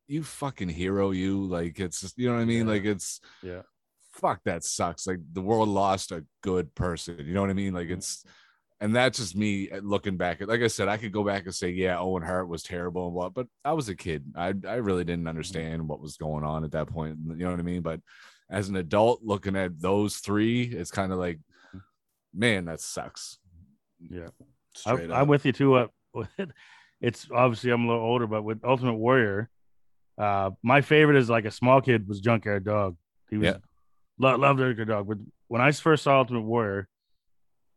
you 0.08 0.22
fucking 0.22 0.68
hero, 0.68 1.10
you 1.10 1.44
like 1.46 1.80
it's 1.80 2.00
just 2.02 2.18
you 2.18 2.28
know 2.28 2.34
what 2.36 2.42
I 2.42 2.44
mean? 2.44 2.66
Yeah. 2.66 2.72
Like 2.74 2.84
it's 2.84 3.20
Yeah. 3.42 3.62
fuck 4.12 4.40
that 4.44 4.62
sucks. 4.62 5.06
Like 5.06 5.20
the 5.32 5.40
world 5.42 5.68
lost 5.68 6.12
a 6.12 6.24
good 6.42 6.74
person. 6.74 7.18
You 7.18 7.34
know 7.34 7.40
what 7.40 7.50
I 7.50 7.54
mean? 7.54 7.74
Like 7.74 7.88
it's 7.88 8.24
and 8.80 8.94
that's 8.94 9.18
just 9.18 9.34
me 9.36 9.70
uh, 9.70 9.80
looking 9.82 10.16
back. 10.16 10.40
Like 10.40 10.60
I 10.60 10.66
said, 10.66 10.88
I 10.88 10.96
could 10.96 11.12
go 11.12 11.24
back 11.24 11.44
and 11.44 11.54
say, 11.54 11.70
yeah, 11.70 11.98
Owen 11.98 12.22
Hart 12.22 12.48
was 12.48 12.62
terrible 12.62 13.06
and 13.06 13.14
what, 13.14 13.32
but 13.34 13.46
I 13.64 13.72
was 13.72 13.88
a 13.88 13.94
kid. 13.96 14.24
I 14.36 14.52
I 14.68 14.74
really 14.76 15.04
didn't 15.04 15.28
understand 15.28 15.88
what 15.88 16.00
was 16.00 16.16
going 16.16 16.44
on 16.44 16.64
at 16.64 16.72
that 16.72 16.88
point. 16.88 17.16
You 17.26 17.36
know 17.36 17.50
what 17.50 17.60
I 17.60 17.62
mean? 17.62 17.82
But 17.82 18.00
as 18.50 18.68
an 18.68 18.76
adult 18.76 19.22
looking 19.22 19.56
at 19.56 19.80
those 19.80 20.18
three, 20.18 20.62
it's 20.64 20.90
kind 20.90 21.12
of 21.12 21.18
like, 21.18 21.38
man, 22.34 22.66
that 22.66 22.80
sucks. 22.80 23.38
Yeah. 23.98 24.28
I, 24.84 24.92
i'm 24.92 25.26
with 25.28 25.46
you 25.46 25.52
too. 25.52 25.74
Uh, 25.74 25.86
it's 27.00 27.26
obviously 27.34 27.70
I'm 27.70 27.84
a 27.84 27.88
little 27.88 28.04
older, 28.04 28.26
but 28.26 28.42
with 28.42 28.62
Ultimate 28.64 28.94
Warrior, 28.94 29.48
uh, 30.18 30.50
my 30.62 30.80
favorite 30.82 31.16
is 31.16 31.30
like 31.30 31.44
a 31.46 31.50
small 31.50 31.80
kid 31.80 32.06
was 32.06 32.20
Junkyard 32.20 32.64
Dog. 32.64 32.96
He 33.30 33.38
was 33.38 33.46
Yeah. 33.46 33.56
lo- 34.18 34.36
loved 34.36 34.60
Junkyard 34.60 34.88
Dog. 34.88 35.08
But 35.08 35.18
when 35.48 35.60
I 35.62 35.72
first 35.72 36.02
saw 36.04 36.18
Ultimate 36.18 36.42
Warrior, 36.42 36.88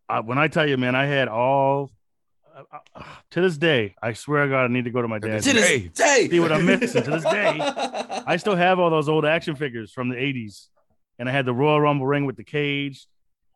uh, 0.09 0.21
when 0.21 0.37
I 0.37 0.47
tell 0.47 0.67
you, 0.67 0.77
man, 0.77 0.95
I 0.95 1.05
had 1.05 1.27
all. 1.27 1.91
Uh, 2.55 2.63
uh, 2.95 3.03
to 3.31 3.41
this 3.41 3.57
day, 3.57 3.95
I 4.01 4.13
swear 4.13 4.43
to 4.45 4.49
God, 4.49 4.65
I 4.65 4.67
need 4.67 4.85
to 4.85 4.91
go 4.91 5.01
to 5.01 5.07
my 5.07 5.19
dad's. 5.19 5.45
to 5.45 5.53
this 5.53 5.65
Hey. 5.67 5.87
day. 5.93 6.27
See 6.29 6.39
what 6.39 6.51
I'm 6.51 6.65
missing 6.65 7.03
to 7.03 7.11
this 7.11 7.23
day. 7.23 7.57
I 8.25 8.37
still 8.37 8.55
have 8.55 8.79
all 8.79 8.89
those 8.89 9.07
old 9.07 9.25
action 9.25 9.55
figures 9.55 9.91
from 9.91 10.09
the 10.09 10.15
80s. 10.15 10.67
And 11.19 11.29
I 11.29 11.31
had 11.31 11.45
the 11.45 11.53
Royal 11.53 11.79
Rumble 11.79 12.07
ring 12.07 12.25
with 12.25 12.35
the 12.37 12.43
cage. 12.43 13.05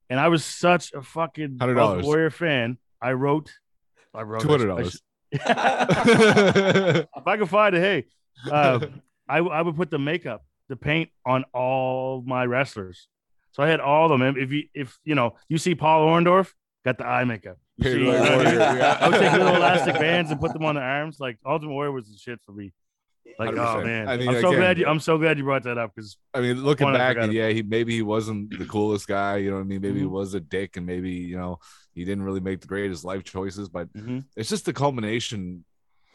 And 0.10 0.20
I 0.20 0.28
was 0.28 0.44
such 0.46 0.94
a 0.94 1.02
fucking 1.02 1.58
$100. 1.58 1.80
Ultimate 1.80 2.06
Warrior 2.06 2.30
fan. 2.30 2.78
I 3.02 3.14
wrote, 3.14 3.52
I 4.14 4.22
wrote 4.22 4.42
Two 4.42 4.50
hundred 4.50 4.68
dollars. 4.68 5.02
if 5.32 7.28
I 7.28 7.38
could 7.38 7.50
find 7.50 7.76
it, 7.76 7.80
hey, 7.80 8.06
uh, 8.52 8.80
I 9.28 9.40
I 9.40 9.62
would 9.62 9.76
put 9.76 9.90
the 9.90 9.98
makeup, 10.00 10.46
the 10.70 10.76
paint 10.76 11.10
on 11.26 11.46
all 11.54 12.22
my 12.26 12.46
wrestlers. 12.46 13.08
So 13.54 13.64
I 13.64 13.68
had 13.70 13.80
all 13.80 14.12
of 14.12 14.20
them. 14.20 14.36
If 14.38 14.52
you 14.52 14.64
if 14.74 14.98
you 15.06 15.16
know 15.16 15.36
you 15.48 15.58
see 15.58 15.74
Paul 15.76 16.08
Orndorff, 16.08 16.52
got 16.86 16.98
the 16.98 17.08
eye 17.08 17.24
makeup. 17.24 17.58
See, 17.82 18.04
Warrior, 18.04 18.44
yeah. 18.54 18.98
I 19.00 19.10
would 19.10 19.20
take 19.20 19.32
little 19.32 19.56
elastic 19.56 19.96
bands 19.96 20.30
and 20.30 20.40
put 20.40 20.54
them 20.54 20.64
on 20.66 20.76
the 20.76 20.82
arms. 20.82 21.20
Like 21.20 21.38
Ultimate 21.46 21.72
Warrior 21.72 21.92
was 21.92 22.08
the 22.12 22.18
shit 22.18 22.40
for 22.46 22.52
me. 22.52 22.72
Like, 23.40 23.52
oh 23.56 23.78
100%. 23.82 23.86
man, 23.86 24.08
I 24.10 24.18
mean, 24.18 24.28
I'm 24.30 24.42
so 24.42 24.50
again- 24.50 24.60
glad 24.60 24.78
you. 24.78 24.86
I'm 24.86 25.00
so 25.00 25.18
glad 25.18 25.38
you 25.40 25.44
brought 25.44 25.64
that 25.64 25.78
up 25.80 25.92
because 25.96 26.18
I 26.36 26.42
mean, 26.42 26.64
looking 26.64 26.92
back, 26.94 27.16
yeah, 27.32 27.50
he 27.50 27.64
maybe 27.64 27.94
he 27.94 28.02
wasn't 28.04 28.56
the 28.60 28.66
coolest 28.66 29.08
guy. 29.08 29.38
You 29.38 29.50
know 29.50 29.56
what 29.56 29.62
I 29.64 29.66
mean? 29.66 29.82
Maybe 29.82 30.00
he 30.02 30.06
Mhm. 30.06 30.10
was 30.12 30.34
a 30.36 30.40
dick, 30.40 30.78
and 30.78 30.86
maybe 30.86 31.10
you 31.12 31.38
know 31.38 31.58
he 31.96 32.04
didn't 32.06 32.24
really 32.26 32.42
make 32.42 32.60
the 32.62 32.68
greatest 32.68 33.04
life 33.06 33.24
choices. 33.24 33.70
But 33.70 33.92
Mm-hmm. 33.94 34.20
it's 34.36 34.50
just 34.50 34.66
the 34.66 34.74
culmination 34.74 35.64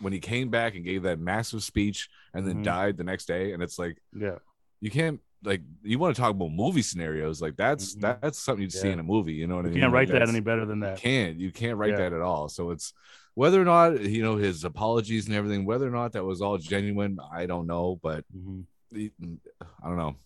when 0.00 0.12
he 0.12 0.20
came 0.20 0.48
back 0.50 0.76
and 0.76 0.84
gave 0.84 1.02
that 1.04 1.18
massive 1.18 1.64
speech 1.64 2.08
and 2.34 2.46
then 2.46 2.58
Mhm. 2.60 2.64
died 2.64 2.96
the 2.98 3.04
next 3.04 3.24
day. 3.26 3.52
And 3.52 3.62
it's 3.64 3.78
like 3.80 3.96
yeah, 4.16 4.36
you 4.80 4.90
can't 4.90 5.20
like 5.44 5.62
you 5.82 5.98
want 5.98 6.14
to 6.16 6.20
talk 6.20 6.30
about 6.32 6.50
movie 6.50 6.82
scenarios 6.82 7.40
like 7.40 7.56
that's 7.56 7.94
Mhm. 7.94 8.20
that's 8.20 8.38
something 8.40 8.62
you'd 8.62 8.72
see 8.72 8.90
in 8.90 8.98
a 8.98 9.02
movie. 9.04 9.34
You 9.34 9.46
know 9.46 9.56
what 9.56 9.66
I 9.66 9.68
you 9.68 9.74
mean? 9.74 9.82
can't 9.82 9.92
Like, 9.92 10.08
write 10.10 10.18
that 10.18 10.28
any 10.28 10.40
better 10.40 10.66
than 10.66 10.78
You 10.78 10.84
that. 10.84 10.98
can't. 10.98 11.38
You 11.38 11.52
can't 11.52 11.76
write 11.78 11.90
Yeah. 11.90 11.96
that 11.98 12.12
at 12.12 12.20
all. 12.20 12.48
So 12.48 12.70
it's 12.70 12.92
whether 13.34 13.60
or 13.62 13.64
not 13.64 14.00
you 14.00 14.22
know 14.22 14.36
his 14.36 14.64
apologies 14.64 15.26
and 15.26 15.34
everything, 15.36 15.64
whether 15.64 15.86
or 15.86 15.92
not 15.92 16.12
that 16.12 16.24
was 16.24 16.40
all 16.42 16.58
genuine, 16.58 17.18
I 17.32 17.46
don't 17.46 17.66
know. 17.68 17.98
But 18.02 18.24
Mhm. 18.36 18.64
I 18.94 19.86
don't 19.88 19.96
know. 19.96 20.16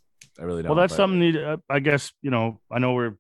I 0.41 0.45
really 0.45 0.63
don't. 0.63 0.71
Well, 0.71 0.81
that's 0.81 0.93
but- 0.95 0.97
something. 0.97 1.21
You, 1.23 1.41
uh, 1.41 1.57
I 1.69 1.81
guess 1.81 2.13
you 2.23 2.31
know. 2.31 2.61
I 2.71 2.79
know 2.79 2.95
we're 2.95 3.17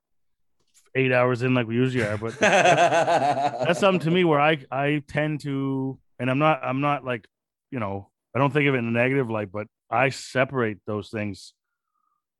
eight 0.94 1.12
hours 1.12 1.42
in 1.42 1.52
like 1.54 1.66
we 1.66 1.74
usually 1.74 2.04
are, 2.04 2.16
but 2.18 2.38
that's 2.38 3.80
something 3.80 4.00
to 4.00 4.10
me 4.10 4.24
where 4.24 4.40
I 4.40 4.58
I 4.70 5.02
tend 5.08 5.40
to, 5.40 5.98
and 6.18 6.30
I'm 6.30 6.38
not 6.38 6.60
I'm 6.64 6.80
not 6.80 7.04
like, 7.04 7.26
you 7.70 7.80
know, 7.80 8.08
I 8.34 8.38
don't 8.38 8.52
think 8.52 8.66
of 8.68 8.74
it 8.74 8.78
in 8.78 8.86
a 8.86 8.90
negative 8.90 9.28
light, 9.30 9.52
but 9.52 9.66
I 9.90 10.08
separate 10.08 10.78
those 10.86 11.10
things. 11.10 11.52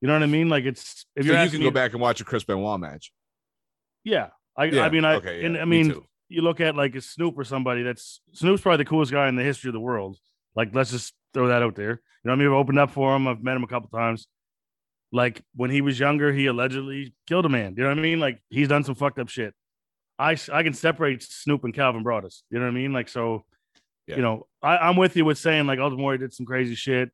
You 0.03 0.09
know 0.09 0.15
what 0.15 0.23
I 0.23 0.27
mean? 0.27 0.49
Like 0.51 0.65
it's 0.65 1.07
if 1.16 1.24
So 1.24 1.33
you're 1.33 1.43
you 1.45 1.51
can 1.51 1.61
go 1.61 1.65
me- 1.66 1.70
back 1.70 1.93
and 1.93 2.01
watch 2.03 2.20
a 2.20 2.24
Chris 2.24 2.45
Benoit 2.45 2.79
match. 2.79 3.11
yeah. 4.05 4.29
I 4.57 4.65
Yeah, 4.66 4.83
I 4.85 4.91
mean 4.91 5.05
I 5.07 5.15
okay, 5.15 5.41
yeah, 5.41 5.47
and 5.47 5.57
I 5.57 5.65
mean 5.65 5.89
too. 5.91 6.05
you 6.29 6.43
look 6.43 6.61
at 6.61 6.77
like 6.77 6.95
a 6.95 7.01
Snoop 7.01 7.39
or 7.39 7.45
somebody 7.45 7.83
that's 7.83 8.20
Snoop's 8.35 8.61
probably 8.61 8.85
the 8.85 8.91
coolest 8.91 9.11
guy 9.12 9.29
in 9.29 9.37
the 9.37 9.43
history 9.43 9.69
of 9.70 9.73
the 9.74 9.81
world. 9.81 10.19
Like 10.55 10.74
let's 10.74 10.91
just 10.91 11.15
throw 11.33 11.47
that 11.49 11.62
out 11.62 11.74
there. 11.77 11.93
You 11.93 11.99
know 12.24 12.33
what 12.33 12.35
I 12.35 12.37
mean? 12.37 12.47
I've 12.49 12.53
opened 12.59 12.79
up 12.79 12.91
for 12.91 13.16
him. 13.16 13.27
I've 13.27 13.43
met 13.43 13.57
him 13.57 13.65
a 13.65 13.66
couple 13.69 13.89
times. 13.89 14.27
Like 15.12 15.43
when 15.55 15.70
he 15.70 15.81
was 15.81 15.99
younger, 15.99 16.33
he 16.33 16.47
allegedly 16.47 17.15
killed 17.27 17.47
a 17.47 17.49
man. 17.49 17.74
You 17.77 17.85
know 17.85 17.91
what 17.91 17.99
I 17.99 18.03
mean? 18.03 18.19
Like 18.20 18.43
he's 18.51 18.69
done 18.69 18.83
some 18.85 18.95
fucked 18.95 19.19
up 19.19 19.29
shit. 19.29 19.55
I 20.19 20.37
I 20.53 20.62
can 20.62 20.74
separate 20.74 21.23
Snoop 21.23 21.65
and 21.65 21.73
Calvin 21.73 22.03
Broadus. 22.03 22.43
You 22.51 22.59
know 22.59 22.65
what 22.66 22.73
I 22.73 22.74
mean? 22.74 22.93
Like 22.93 23.09
so, 23.09 23.45
Yeah. 24.07 24.16
you 24.16 24.23
know, 24.23 24.47
I, 24.62 24.79
I'm 24.79 24.97
with 24.97 25.16
you 25.16 25.24
with 25.24 25.39
saying 25.39 25.66
like 25.66 25.79
oh, 25.79 25.85
Ultimate 25.85 26.03
Warrior 26.03 26.19
did 26.19 26.35
some 26.35 26.45
crazy 26.47 26.74
shit. 26.74 27.11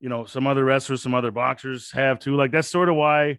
You 0.00 0.08
know, 0.08 0.24
some 0.26 0.46
other 0.46 0.64
wrestlers, 0.64 1.02
some 1.02 1.14
other 1.14 1.30
boxers 1.30 1.90
have 1.92 2.18
too. 2.18 2.36
Like 2.36 2.50
that's 2.50 2.68
sort 2.68 2.88
of 2.88 2.96
why 2.96 3.38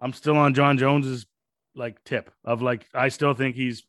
I'm 0.00 0.12
still 0.12 0.36
on 0.36 0.54
Jon 0.54 0.78
Jones's 0.78 1.26
like 1.74 2.02
tip 2.04 2.30
of 2.44 2.62
like 2.62 2.86
I 2.94 3.08
still 3.08 3.34
think 3.34 3.54
he's 3.56 3.82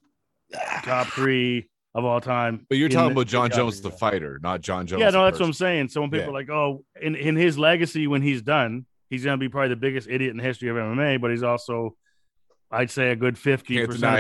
top 0.83 1.07
three 1.07 1.69
of 1.93 2.03
all 2.05 2.21
time. 2.21 2.65
But 2.69 2.77
you're 2.77 2.89
talking 2.89 3.13
the- 3.13 3.21
about 3.21 3.27
Jon 3.27 3.49
Jones, 3.51 3.81
the 3.81 3.89
yeah. 3.89 3.95
fighter, 3.95 4.39
not 4.41 4.61
John 4.61 4.87
Jones. 4.87 5.01
Yeah, 5.01 5.09
no, 5.09 5.25
that's 5.25 5.39
what 5.39 5.45
I'm 5.45 5.53
saying. 5.53 5.89
So 5.89 6.01
when 6.01 6.09
people 6.09 6.25
Yeah. 6.25 6.29
are 6.31 6.33
like, 6.33 6.49
oh, 6.49 6.83
in, 7.01 7.15
in 7.15 7.35
his 7.35 7.57
legacy, 7.57 8.07
when 8.07 8.21
he's 8.21 8.41
done, 8.41 8.85
he's 9.09 9.23
gonna 9.25 9.37
be 9.37 9.49
probably 9.49 9.69
the 9.69 9.75
biggest 9.77 10.07
idiot 10.09 10.31
in 10.31 10.37
the 10.37 10.43
history 10.43 10.69
of 10.69 10.75
MMA, 10.77 11.19
but 11.19 11.31
he's 11.31 11.43
also, 11.43 11.95
I'd 12.71 12.89
say, 12.91 13.11
a 13.11 13.15
good 13.15 13.35
50% 13.35 13.57
of 13.59 13.65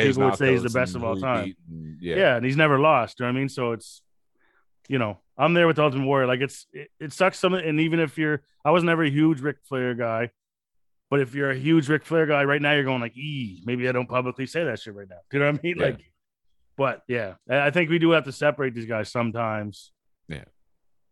people 0.05 0.23
would 0.25 0.35
say 0.37 0.51
he's 0.51 0.63
the 0.63 0.69
best 0.69 0.95
of 0.95 1.03
all 1.03 1.15
time. 1.15 1.45
beat 1.45 1.57
and- 1.69 1.97
Yeah. 2.01 2.15
yeah. 2.15 2.35
and 2.35 2.45
he's 2.45 2.57
never 2.57 2.77
lost. 2.79 3.19
You 3.19 3.25
know 3.25 3.31
what 3.31 3.37
I 3.37 3.39
mean? 3.39 3.49
So 3.49 3.71
it's, 3.71 4.01
you 4.89 4.97
know, 4.99 5.19
I'm 5.41 5.53
there 5.53 5.65
with 5.67 5.77
the 5.77 5.83
Ultimate 5.83 6.05
Warrior. 6.05 6.27
Like 6.27 6.41
it's, 6.41 6.67
it, 6.71 6.89
it 6.99 7.13
sucks. 7.13 7.39
Some, 7.39 7.53
and 7.55 7.79
even 7.79 7.99
if 7.99 8.17
you're, 8.17 8.41
I 8.63 8.71
was 8.71 8.83
never 8.83 9.03
a 9.03 9.09
huge 9.09 9.41
Ric 9.41 9.57
Flair 9.63 9.95
guy, 9.95 10.29
but 11.09 11.19
if 11.19 11.33
you're 11.35 11.49
a 11.49 11.55
huge 11.57 11.89
Ric 11.89 12.05
Flair 12.05 12.25
guy 12.25 12.43
right 12.43 12.61
now, 12.61 12.73
you're 12.73 12.83
going 12.83 13.01
like, 13.01 13.17
ee, 13.17 13.61
maybe 13.65 13.89
I 13.89 13.91
don't 13.91 14.07
publicly 14.07 14.45
say 14.45 14.63
that 14.63 14.79
shit 14.79 14.93
right 14.95 15.07
now. 15.09 15.17
Do 15.29 15.37
you 15.37 15.43
know 15.43 15.51
what 15.51 15.59
I 15.59 15.63
mean? 15.63 15.77
Yeah. 15.77 15.85
Like, 15.85 16.11
but 16.77 17.01
yeah, 17.07 17.33
I 17.49 17.67
I 17.67 17.71
think 17.71 17.89
we 17.89 17.99
do 17.99 18.11
have 18.11 18.23
to 18.25 18.31
separate 18.31 18.73
these 18.75 18.85
guys 18.85 19.11
sometimes. 19.11 19.91
Yeah. 20.29 20.45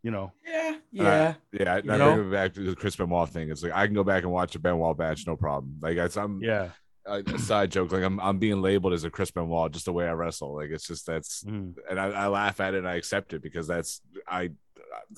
You 0.02 0.10
know, 0.10 0.32
yeah, 0.46 0.76
And 0.98 1.06
I- 1.08 1.12
yeah. 1.20 1.34
Yeah, 1.52 1.74
I, 1.74 1.76
I 1.78 1.98
know? 1.98 2.30
back 2.30 2.54
to 2.54 2.60
the 2.62 2.74
Chris 2.74 2.96
Benoit 2.96 3.28
thing. 3.28 3.50
It's 3.50 3.62
like 3.62 3.72
I 3.74 3.84
can 3.86 3.94
go 3.94 4.02
back 4.04 4.22
and 4.22 4.32
watch 4.32 4.54
a 4.54 4.58
Benoit 4.58 4.96
match, 4.98 5.26
no 5.26 5.36
problem. 5.36 5.76
Like 5.82 5.98
it's, 5.98 6.16
I'm 6.16 6.40
yeah. 6.42 6.70
A 7.06 7.22
a 7.34 7.38
side 7.38 7.70
joke. 7.70 7.92
Like 7.92 8.02
I'm 8.04 8.20
I'm 8.20 8.38
being 8.38 8.60
labeled 8.62 8.92
as 8.92 9.04
a 9.04 9.10
Chris 9.10 9.30
Benoit 9.30 9.72
just 9.72 9.84
the 9.86 9.92
way 9.92 10.06
I 10.06 10.12
wrestle. 10.12 10.54
Like 10.54 10.70
it's 10.70 10.86
just 10.86 11.06
that's 11.06 11.44
Mm. 11.44 11.74
and 11.88 11.98
I, 12.00 12.06
I 12.10 12.26
laugh 12.28 12.60
at 12.60 12.74
it 12.74 12.78
and 12.78 12.88
I 12.88 12.94
accept 12.96 13.32
it 13.32 13.42
because 13.42 13.66
that's 13.66 14.00
I 14.26 14.50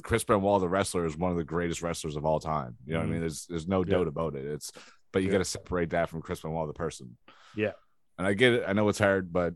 Chris 0.03 0.25
Benoit 0.25 0.43
wall 0.43 0.59
the 0.61 0.69
wrestler 0.69 1.05
is 1.07 1.17
one 1.17 1.31
of 1.31 1.37
the 1.37 1.45
greatest 1.45 1.83
wrestlers 1.83 2.17
of 2.17 2.25
all 2.25 2.41
time. 2.41 2.77
You 2.87 2.95
know 2.95 3.01
what 3.01 3.05
I 3.05 3.09
Mhm. 3.09 3.13
mean? 3.13 3.21
There's 3.21 3.47
there's 3.47 3.67
no 3.69 3.85
Yeah. 3.85 3.97
doubt 3.97 4.09
about 4.09 4.35
it. 4.37 4.45
It's 4.47 4.73
but 5.13 5.23
you 5.23 5.29
Yeah. 5.29 5.33
got 5.33 5.39
to 5.39 5.45
separate 5.45 5.91
that 5.91 6.09
from 6.09 6.23
Chris 6.23 6.41
Benoit 6.41 6.67
the 6.69 6.73
person. 6.75 7.17
Yeah. 7.57 7.73
And 8.19 8.27
I 8.27 8.33
get 8.35 8.53
it. 8.55 8.65
I 8.67 8.73
know 8.73 8.89
it's 8.89 8.99
hard, 8.99 9.33
but 9.33 9.55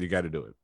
you 0.00 0.08
got 0.08 0.22
to 0.22 0.30
do 0.30 0.44
it. 0.44 0.54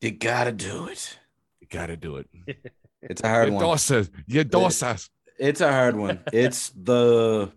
You 0.00 0.12
gotta 0.12 0.52
do 0.52 0.86
it. 0.86 1.18
You 1.60 1.66
got 1.68 1.86
to 1.86 1.96
do 1.96 2.16
it. 2.16 2.28
It's 3.00 3.22
a 3.22 3.28
hard 3.28 3.48
You 3.48 3.54
one. 3.54 3.64
Dosa. 3.64 4.10
You 4.26 4.44
Dosa. 4.44 5.08
It's 5.38 5.60
a 5.60 5.70
hard 5.70 5.94
one. 5.96 6.18
It's 6.32 6.70
the 6.70 7.52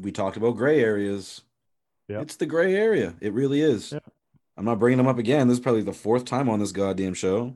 we 0.00 0.12
talked 0.12 0.36
about 0.36 0.56
gray 0.56 0.80
areas. 0.80 1.42
Yeah. 2.08 2.20
It's 2.20 2.36
the 2.36 2.46
gray 2.46 2.74
area. 2.74 3.14
It 3.20 3.32
really 3.32 3.60
is. 3.60 3.92
Yeah. 3.92 3.98
I'm 4.56 4.64
not 4.64 4.78
bringing 4.78 4.98
them 4.98 5.08
up 5.08 5.18
again. 5.18 5.48
This 5.48 5.58
is 5.58 5.62
probably 5.62 5.82
the 5.82 5.92
fourth 5.92 6.24
time 6.24 6.48
on 6.48 6.60
this 6.60 6.72
goddamn 6.72 7.14
show. 7.14 7.54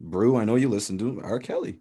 Brew, 0.00 0.36
I 0.36 0.44
know 0.44 0.56
you 0.56 0.68
listen 0.68 0.96
to 0.98 1.20
R. 1.22 1.38
Kelly. 1.38 1.78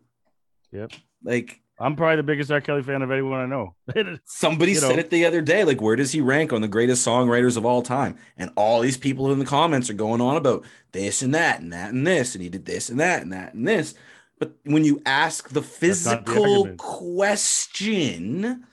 Yep. 0.71 0.91
Like 1.23 1.61
I'm 1.79 1.95
probably 1.95 2.17
the 2.17 2.23
biggest 2.23 2.51
R. 2.51 2.59
Kelly 2.59 2.83
fan 2.83 3.01
of 3.01 3.09
anyone 3.11 3.39
I 3.39 3.45
know. 3.45 3.73
somebody 4.25 4.73
You 4.73 4.79
said 4.79 4.95
know. 4.95 4.99
it 4.99 5.09
the 5.09 5.25
other 5.25 5.41
day. 5.41 5.63
Like, 5.63 5.81
where 5.81 5.95
does 5.95 6.11
he 6.11 6.19
rank 6.19 6.51
on 6.51 6.59
the 6.61 6.67
greatest 6.67 7.07
songwriters 7.07 7.55
of 7.55 7.65
all 7.65 7.81
time? 7.81 8.17
And 8.37 8.51
all 8.57 8.81
these 8.81 8.97
people 8.97 9.31
in 9.31 9.39
the 9.39 9.45
comments 9.45 9.89
are 9.89 9.93
going 9.93 10.19
on 10.19 10.35
about 10.35 10.65
this 10.91 11.21
and 11.21 11.33
that 11.33 11.61
and 11.61 11.71
that 11.71 11.93
and 11.93 12.05
this, 12.05 12.35
and 12.35 12.43
he 12.43 12.49
did 12.49 12.65
this 12.65 12.89
and 12.89 12.99
that 12.99 13.21
and 13.21 13.31
that 13.31 13.53
and 13.53 13.65
this. 13.65 13.95
But 14.39 14.55
when 14.65 14.83
you 14.83 15.01
ask 15.05 15.49
the 15.49 15.61
not 15.61 15.63
the 15.63 15.69
physical 15.69 16.67
question, 16.77 18.65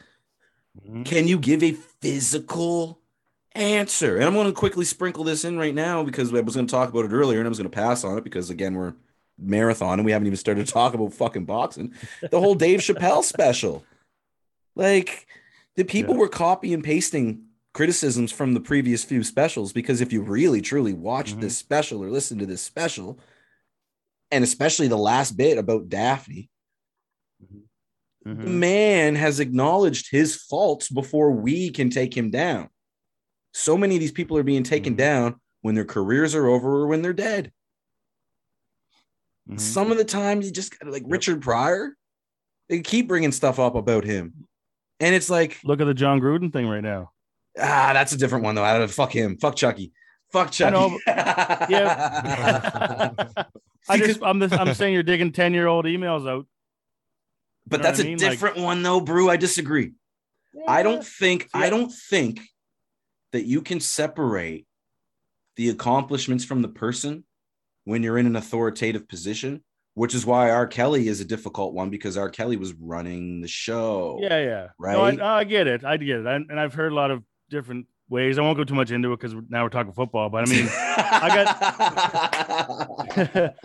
Mhm. 0.85 1.05
can 1.05 1.29
you 1.29 1.39
give 1.39 1.63
a 1.63 1.73
physical 1.73 3.01
answer? 3.55 4.17
And 4.17 4.25
I'm 4.25 4.35
going 4.35 4.47
to 4.47 4.53
quickly 4.53 4.85
sprinkle 4.85 5.25
this 5.25 5.45
in 5.45 5.59
right 5.59 5.75
now 5.75 6.03
because 6.03 6.33
I 6.35 6.41
was 6.41 6.55
going 6.55 6.67
to 6.67 6.71
talk 6.71 6.89
about 6.89 7.05
it 7.05 7.13
earlier 7.13 7.39
and 7.39 7.47
I 7.47 7.49
was 7.49 7.59
going 7.59 7.71
to 7.71 7.75
pass 7.75 8.05
on 8.05 8.19
it 8.19 8.25
because, 8.25 8.51
again, 8.51 8.75
we're 8.75 8.95
marathon, 9.39 9.99
and 9.99 10.05
we 10.07 10.13
haven't 10.13 10.27
even 10.27 10.37
started 10.37 10.67
to 10.67 10.73
talk 10.73 10.95
about 10.95 11.13
fucking 11.13 11.45
boxing. 11.45 11.93
The 12.31 12.41
whole 12.41 12.55
Dave 12.55 12.81
Chappelle 12.81 13.23
special, 13.35 13.85
like 14.75 15.27
the 15.75 15.85
people 15.85 16.15
Yeah. 16.15 16.21
were 16.21 16.29
copy 16.29 16.73
and 16.73 16.83
pasting 16.83 17.43
criticisms 17.75 18.33
from 18.33 18.55
the 18.55 18.61
previous 18.61 19.05
few 19.05 19.23
specials 19.23 19.73
because 19.75 20.01
if 20.01 20.11
you 20.13 20.23
really 20.23 20.63
truly 20.63 20.95
watch 20.95 21.35
Mhm. 21.35 21.43
this 21.43 21.59
special 21.59 22.03
or 22.03 22.09
listen 22.11 22.39
to 22.39 22.47
this 22.47 22.63
special, 22.63 23.19
and 24.31 24.43
especially 24.43 24.89
the 24.89 24.97
last 24.97 25.37
bit 25.37 25.59
about 25.59 25.91
Daphne, 25.91 26.49
the 28.27 28.35
Mhm. 28.35 28.59
man 28.59 29.15
has 29.15 29.39
acknowledged 29.39 30.11
his 30.11 30.35
faults 30.35 30.89
before 30.89 31.31
we 31.31 31.71
can 31.71 31.91
take 31.91 32.17
him 32.17 32.31
down. 32.31 32.69
So 33.55 33.79
many 33.79 33.95
of 33.95 34.01
these 34.01 34.11
people 34.13 34.37
are 34.37 34.43
being 34.43 34.65
taken 34.65 34.95
Mhm. 34.95 34.99
down 34.99 35.41
when 35.61 35.77
their 35.77 35.85
careers 35.85 36.35
are 36.35 36.49
over 36.49 36.83
or 36.83 36.87
when 36.89 37.03
they're 37.03 37.13
dead. 37.13 37.53
Mhm. 39.49 39.61
Some 39.61 39.93
of 39.93 39.99
the 39.99 40.05
time, 40.05 40.43
you 40.43 40.51
just 40.51 40.75
like 40.85 41.05
Richard 41.07 41.41
Pryor, 41.41 41.97
they 42.69 42.81
keep 42.81 43.07
bringing 43.09 43.31
stuff 43.33 43.59
up 43.61 43.77
about 43.77 44.05
him. 44.05 44.47
And 44.99 45.15
it's 45.15 45.31
like, 45.31 45.59
Look 45.63 45.81
at 45.81 45.85
the 45.85 45.95
Jon 45.95 46.21
Gruden 46.21 46.53
thing 46.53 46.67
right 46.67 46.83
now. 46.83 47.13
ah, 47.59 47.93
that's 47.93 48.13
a 48.13 48.17
different 48.17 48.43
one 48.45 48.55
though. 48.57 48.65
I 48.65 48.77
don't 48.77 48.91
fuck 48.91 49.13
him. 49.13 49.39
Fuck 49.39 49.55
Chucky. 49.57 49.93
Fuck 50.33 50.51
Chucky. 50.51 50.73
know, 50.73 50.99
Yeah. 51.07 53.13
I 53.89 53.99
just 53.99 54.21
I'm 54.23 54.41
the, 54.41 54.49
I'm 54.61 54.75
saying 54.75 54.95
you're 54.95 55.05
digging 55.05 55.31
10 55.31 55.55
year 55.55 55.69
old 55.69 55.85
emails 55.85 56.29
out. 56.29 56.47
But 57.67 57.79
know 57.79 57.83
that's 57.83 57.99
what 57.99 58.07
a 58.07 58.09
I 58.09 58.15
mean? 58.15 58.19
Like- 58.19 58.31
different 58.31 58.57
one 58.59 58.83
though, 58.83 59.01
Brew. 59.01 59.29
I 59.31 59.37
disagree. 59.37 59.93
I 60.67 60.83
don't 60.83 61.05
think 61.05 61.49
I 61.53 61.69
don't 61.71 61.93
think 61.93 62.41
that 63.33 63.45
you 63.45 63.61
can 63.61 63.81
separate 63.81 64.67
the 65.57 65.69
accomplishments 65.69 66.45
from 66.45 66.63
the 66.63 66.69
person 66.69 67.25
when 67.85 68.03
you're 68.03 68.19
in 68.19 68.27
an 68.27 68.37
authoritative 68.37 69.09
position, 69.09 69.63
which 69.95 70.15
is 70.15 70.25
why 70.25 70.51
R. 70.51 70.67
Kelly 70.67 71.09
is 71.09 71.21
a 71.21 71.25
difficult 71.25 71.75
one 71.75 71.91
because 71.91 72.17
R. 72.17 72.31
Kelly 72.31 72.57
was 72.57 72.73
running 72.75 73.43
the 73.43 73.49
show. 73.49 74.19
Yeah, 74.21 74.39
yeah. 74.41 74.63
No, 74.63 74.69
Right? 74.79 75.21
I, 75.21 75.39
I 75.41 75.45
get 75.45 75.67
it. 75.67 75.85
I 75.85 75.97
get 75.99 76.21
it. 76.21 76.27
I, 76.27 76.37
and 76.37 76.59
I've 76.59 76.75
heard 76.75 76.93
a 76.93 76.95
lot 76.95 77.11
of 77.11 77.23
different 77.51 77.87
ways. 78.09 78.39
I 78.39 78.43
won't 78.43 78.57
go 78.57 78.65
too 78.65 78.75
much 78.75 78.91
into 78.91 79.13
it 79.13 79.21
because 79.21 79.35
now 79.49 79.63
we're 79.63 79.69
talking 79.69 79.93
football. 79.93 80.31
But 80.31 80.49
I 80.49 80.51
mean, 80.51 80.69
I 80.71 81.29
got 81.35 81.57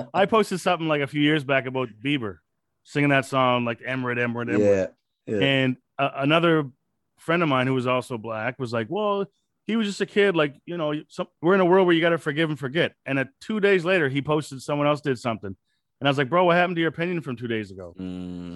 I 0.14 0.26
posted 0.26 0.60
something 0.60 0.88
like 0.88 1.02
a 1.02 1.07
few 1.07 1.22
years 1.22 1.44
back 1.44 1.65
about 1.65 1.90
Bieber 2.03 2.38
singing 2.84 3.10
that 3.10 3.26
song 3.26 3.66
like 3.66 3.80
Emirate, 3.82 4.18
Emirate, 4.18 4.49
Emirate. 4.49 4.91
yeah. 5.28 5.36
yeah. 5.36 5.44
And 5.45 5.78
uh, 5.98 6.10
another 6.16 6.70
friend 7.18 7.44
of 7.44 7.49
mine 7.49 7.68
who 7.68 7.74
was 7.74 7.88
also 7.88 8.18
black 8.18 8.58
was 8.60 8.74
like, 8.74 8.88
"Well, 8.90 9.26
he 9.68 9.76
was 9.76 9.88
just 9.88 10.02
a 10.02 10.06
kid. 10.06 10.36
Like, 10.36 10.56
you 10.66 10.78
know, 10.78 10.94
some, 11.08 11.28
we're 11.41 11.56
in 11.56 11.62
a 11.62 11.66
world 11.66 11.86
where 11.88 11.95
you 11.95 12.02
got 12.02 12.10
to 12.10 12.18
forgive 12.18 12.49
and 12.49 12.58
forget." 12.60 12.94
And 13.06 13.20
uh, 13.20 13.26
two 13.40 13.60
days 13.60 13.86
later, 13.86 14.10
he 14.10 14.22
posted 14.22 14.62
someone 14.62 14.88
else 14.88 15.02
did 15.02 15.20
something, 15.20 15.56
and 15.99 16.08
I 16.08 16.10
was 16.10 16.18
like, 16.18 16.30
"Bro, 16.30 16.45
what 16.45 16.56
happened 16.56 16.76
to 16.78 16.82
your 16.82 16.90
opinion 16.90 17.22
from 17.22 17.36
two 17.36 17.48
days 17.48 17.72
ago?" 17.72 17.94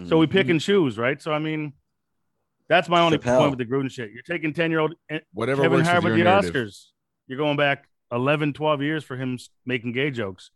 So 0.10 0.18
we 0.18 0.28
pick 0.28 0.50
and 0.50 0.60
choose, 0.60 0.98
right? 0.98 1.22
So 1.22 1.32
I 1.32 1.40
mean, 1.40 1.74
that's 2.68 2.90
my 2.90 3.02
only 3.02 3.18
Chappelle. 3.18 3.38
point 3.40 3.58
with 3.58 3.60
the 3.60 3.66
Gruden 3.66 3.92
shit. 3.92 4.12
You're 4.12 4.24
taking 4.24 4.54
ten 4.54 4.72
year 4.72 4.80
old 4.80 4.96
Whatever 5.34 5.62
Kevin 5.64 5.78
works 5.80 5.88
Hart 5.90 6.04
with 6.04 6.14
with 6.14 6.20
the 6.20 6.24
narrative. 6.24 6.54
Oscars. 6.54 6.86
You're 7.28 7.40
going 7.40 7.58
back 7.58 7.88
11, 8.12 8.54
12 8.54 8.82
years 8.84 9.04
for 9.04 9.18
him 9.18 9.40
making 9.66 9.94
gay 9.94 10.12
jokes. 10.12 10.52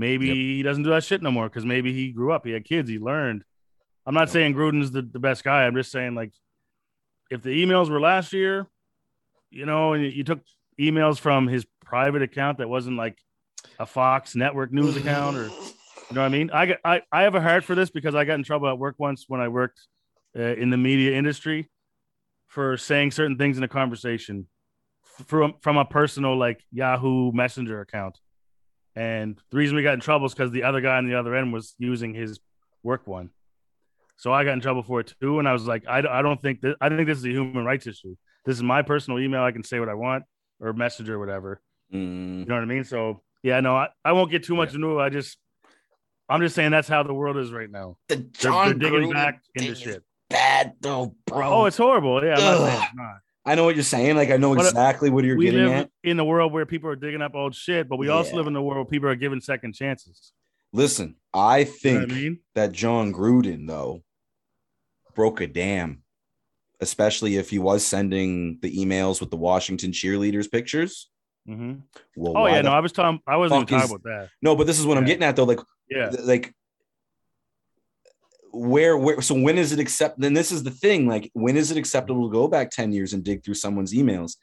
Maybe 0.00 0.28
Yep. 0.28 0.34
he 0.34 0.62
doesn't 0.62 0.82
do 0.82 0.88
that 0.90 1.04
shit 1.04 1.20
no 1.20 1.30
more 1.30 1.46
because 1.46 1.66
maybe 1.66 1.92
he 1.92 2.10
grew 2.10 2.32
up, 2.32 2.46
he 2.46 2.52
had 2.52 2.64
kids, 2.64 2.88
he 2.88 2.98
learned. 2.98 3.44
I'm 4.06 4.14
not 4.14 4.30
saying 4.30 4.54
Gruden's 4.54 4.90
the, 4.90 5.02
the 5.02 5.18
best 5.18 5.44
guy. 5.44 5.66
I'm 5.66 5.74
just 5.74 5.92
saying, 5.92 6.14
like, 6.14 6.32
if 7.30 7.42
the 7.42 7.50
emails 7.50 7.90
were 7.90 8.00
last 8.00 8.32
year, 8.32 8.66
you 9.50 9.66
know, 9.66 9.92
and 9.92 10.02
you, 10.02 10.08
you 10.08 10.24
took 10.24 10.40
emails 10.80 11.20
from 11.20 11.48
his 11.48 11.66
private 11.84 12.22
account 12.22 12.58
that 12.58 12.68
wasn't 12.70 12.96
like 12.96 13.18
a 13.78 13.84
Fox 13.84 14.34
network 14.34 14.72
news 14.72 14.96
account 14.96 15.36
or 15.36 15.44
you 15.44 16.14
know 16.14 16.22
what 16.22 16.26
I 16.26 16.28
mean? 16.30 16.50
I 16.50 16.64
got 16.64 16.78
I, 16.82 17.02
I 17.12 17.22
have 17.24 17.34
a 17.34 17.40
heart 17.42 17.62
for 17.64 17.74
this 17.74 17.90
because 17.90 18.14
I 18.14 18.24
got 18.24 18.34
in 18.36 18.42
trouble 18.42 18.68
at 18.68 18.78
work 18.78 18.94
once 18.98 19.26
when 19.28 19.42
I 19.42 19.48
worked 19.48 19.80
uh, 20.34 20.40
in 20.40 20.70
the 20.70 20.78
media 20.78 21.14
industry 21.16 21.68
for 22.46 22.78
saying 22.78 23.10
certain 23.10 23.36
things 23.36 23.58
in 23.58 23.64
a 23.64 23.68
conversation 23.68 24.46
from 25.26 25.54
from 25.60 25.76
a 25.76 25.84
personal 25.84 26.38
like 26.38 26.64
Yahoo 26.72 27.32
Messenger 27.32 27.82
account. 27.82 28.18
And 28.96 29.40
the 29.50 29.56
reason 29.56 29.76
we 29.76 29.82
got 29.82 29.94
in 29.94 30.00
trouble 30.00 30.26
is 30.26 30.34
because 30.34 30.50
the 30.50 30.64
other 30.64 30.80
guy 30.80 30.96
on 30.96 31.08
the 31.08 31.14
other 31.14 31.34
end 31.34 31.52
was 31.52 31.74
using 31.78 32.14
his 32.14 32.40
work 32.82 33.06
one. 33.06 33.30
So 34.16 34.32
I 34.32 34.44
got 34.44 34.52
in 34.52 34.60
trouble 34.60 34.82
for 34.82 35.00
it 35.00 35.14
too. 35.20 35.38
And 35.38 35.48
I 35.48 35.52
was 35.52 35.66
like, 35.66 35.84
I, 35.88 35.98
I 35.98 36.22
don't 36.22 36.40
think 36.42 36.60
that 36.62 36.76
I 36.80 36.88
think 36.88 37.06
this 37.06 37.18
is 37.18 37.24
a 37.24 37.30
human 37.30 37.64
rights 37.64 37.86
issue. 37.86 38.16
This 38.44 38.56
is 38.56 38.62
my 38.62 38.82
personal 38.82 39.18
email. 39.20 39.42
I 39.42 39.52
can 39.52 39.62
say 39.62 39.80
what 39.80 39.88
I 39.88 39.94
want 39.94 40.24
or 40.60 40.72
message 40.72 41.08
or 41.08 41.18
whatever. 41.18 41.60
Mm. 41.92 42.40
You 42.40 42.44
know 42.46 42.54
what 42.54 42.62
I 42.62 42.66
mean? 42.66 42.84
So 42.84 43.22
yeah, 43.42 43.60
no, 43.60 43.76
I, 43.76 43.88
I 44.04 44.12
won't 44.12 44.30
get 44.30 44.44
too 44.44 44.56
much 44.56 44.74
into 44.74 44.98
it. 44.98 45.02
I 45.02 45.08
just 45.08 45.38
I'm 46.28 46.40
just 46.40 46.54
saying 46.54 46.70
that's 46.70 46.88
how 46.88 47.02
the 47.02 47.14
world 47.14 47.36
is 47.36 47.52
right 47.52 47.70
now. 47.70 47.96
The 48.08 48.16
They're, 48.40 48.52
they're 48.52 48.74
digging 48.74 49.10
Gruden 49.10 49.12
back 49.14 49.42
into 49.54 49.74
shit. 49.74 50.02
bad 50.28 50.74
though, 50.80 51.14
bro. 51.26 51.48
Oh, 51.48 51.64
it's 51.64 51.76
horrible. 51.76 52.22
Yeah, 52.24 52.34
I'm 52.34 52.96
not 52.96 53.16
saying 53.50 53.50
Ugh. 53.50 53.50
it's 53.50 53.50
not. 53.50 53.50
I 53.50 53.54
know 53.54 53.64
what 53.64 53.74
you're 53.74 53.82
saying. 53.82 54.16
Like 54.16 54.30
I 54.30 54.36
know 54.36 54.54
uh, 54.54 54.60
exactly 54.60 55.10
what 55.10 55.24
you're 55.24 55.36
we 55.36 55.46
getting 55.46 55.64
live 55.64 55.72
at. 55.72 55.90
in 56.04 56.16
the 56.16 56.24
world 56.24 56.52
where 56.52 56.66
people 56.66 56.90
are 56.90 56.96
digging 56.96 57.22
up 57.22 57.34
old 57.34 57.54
shit, 57.54 57.88
but 57.88 57.96
we 57.96 58.08
also 58.08 58.36
live 58.36 58.46
in 58.46 58.56
a 58.56 58.62
world 58.62 58.76
where 58.78 58.84
people 58.90 59.08
are 59.08 59.14
given 59.16 59.40
second 59.40 59.74
chances. 59.74 60.32
Listen, 60.72 61.16
I 61.34 61.58
You 61.58 61.64
know 61.64 61.70
think 61.72 62.02
I 62.02 62.06
mean? 62.06 62.38
that 62.54 62.72
Jon 62.72 63.12
Gruden 63.12 63.66
though 63.66 64.02
broke 65.14 65.40
a 65.40 65.46
dam, 65.46 66.02
especially 66.80 67.36
if 67.36 67.50
he 67.50 67.58
was 67.58 67.84
sending 67.86 68.58
the 68.62 68.76
emails 68.76 69.20
with 69.20 69.30
the 69.30 69.36
Washington 69.36 69.92
cheerleaders 69.92 70.50
pictures. 70.50 71.10
hmm 71.46 71.74
Well, 72.16 72.36
Oh 72.36 72.46
yeah, 72.46 72.62
no, 72.62 72.70
I 72.70 72.80
was 72.80 72.92
talking. 72.92 73.20
I 73.26 73.36
wasn't 73.36 73.68
talking 73.68 73.90
about 73.90 74.02
that. 74.04 74.28
No, 74.40 74.54
but 74.56 74.66
this 74.66 74.78
is 74.78 74.86
what 74.86 74.96
I'm 74.98 75.04
getting 75.04 75.24
at 75.24 75.36
though. 75.36 75.44
Like, 75.44 75.60
Yeah, 75.88 76.12
like 76.22 76.54
where 78.52 78.96
where 78.96 79.20
so 79.20 79.34
when 79.34 79.58
is 79.58 79.72
it 79.72 79.78
accept 79.78 80.20
then 80.20 80.34
this 80.34 80.50
is 80.52 80.62
the 80.62 80.70
thing 80.70 81.06
like 81.06 81.30
when 81.34 81.56
is 81.56 81.70
it 81.70 81.76
acceptable 81.76 82.28
to 82.28 82.32
go 82.32 82.48
back 82.48 82.70
10 82.70 82.92
years 82.92 83.12
and 83.12 83.24
dig 83.24 83.44
through 83.44 83.54
someone's 83.54 83.92
emails? 83.94 84.36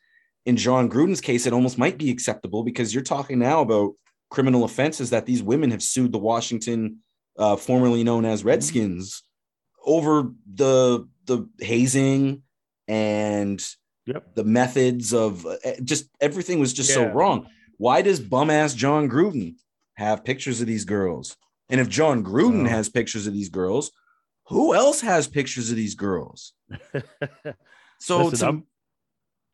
In 0.45 0.57
jon 0.57 0.89
gruden's 0.89 1.21
case 1.21 1.45
it 1.45 1.53
almost 1.53 1.77
might 1.77 1.97
be 1.97 2.09
acceptable 2.09 2.63
because 2.63 2.93
you're 2.93 3.03
talking 3.03 3.39
now 3.39 3.61
about 3.61 3.91
criminal 4.29 4.63
offenses 4.63 5.09
that 5.09 5.25
these 5.25 5.43
women 5.43 5.71
have 5.71 5.84
sued 5.84 6.11
the 6.11 6.17
washington 6.17 6.97
uh, 7.38 7.55
formerly 7.55 8.03
known 8.03 8.25
as 8.25 8.43
redskins 8.43 9.23
over 9.85 10.31
the 10.53 11.07
the 11.25 11.47
hazing 11.59 12.43
and 12.88 13.63
Yep. 14.07 14.35
the 14.35 14.43
methods 14.45 15.13
of 15.13 15.45
uh, 15.45 15.55
just 15.84 16.09
everything 16.21 16.59
was 16.61 16.71
just 16.71 16.93
so 16.93 17.07
wrong. 17.07 17.47
Why 17.77 18.01
does 18.01 18.21
bum 18.21 18.49
ass 18.49 18.73
jon 18.73 19.09
gruden 19.09 19.55
have 19.95 20.23
pictures 20.23 20.61
of 20.61 20.67
these 20.67 20.85
girls 20.85 21.35
and 21.69 21.80
if 21.81 21.89
Jon 21.89 22.23
Gruden 22.23 22.65
Oh. 22.65 22.69
has 22.69 22.89
pictures 22.89 23.27
of 23.27 23.34
these 23.34 23.49
girls, 23.49 23.91
who 24.48 24.73
else 24.73 25.02
has 25.02 25.27
pictures 25.27 25.69
of 25.69 25.76
these 25.76 25.95
girls? 25.95 26.53
So 27.99 28.26
Listen, 28.26 28.39
to- 28.39 28.45
I'm- 28.45 28.64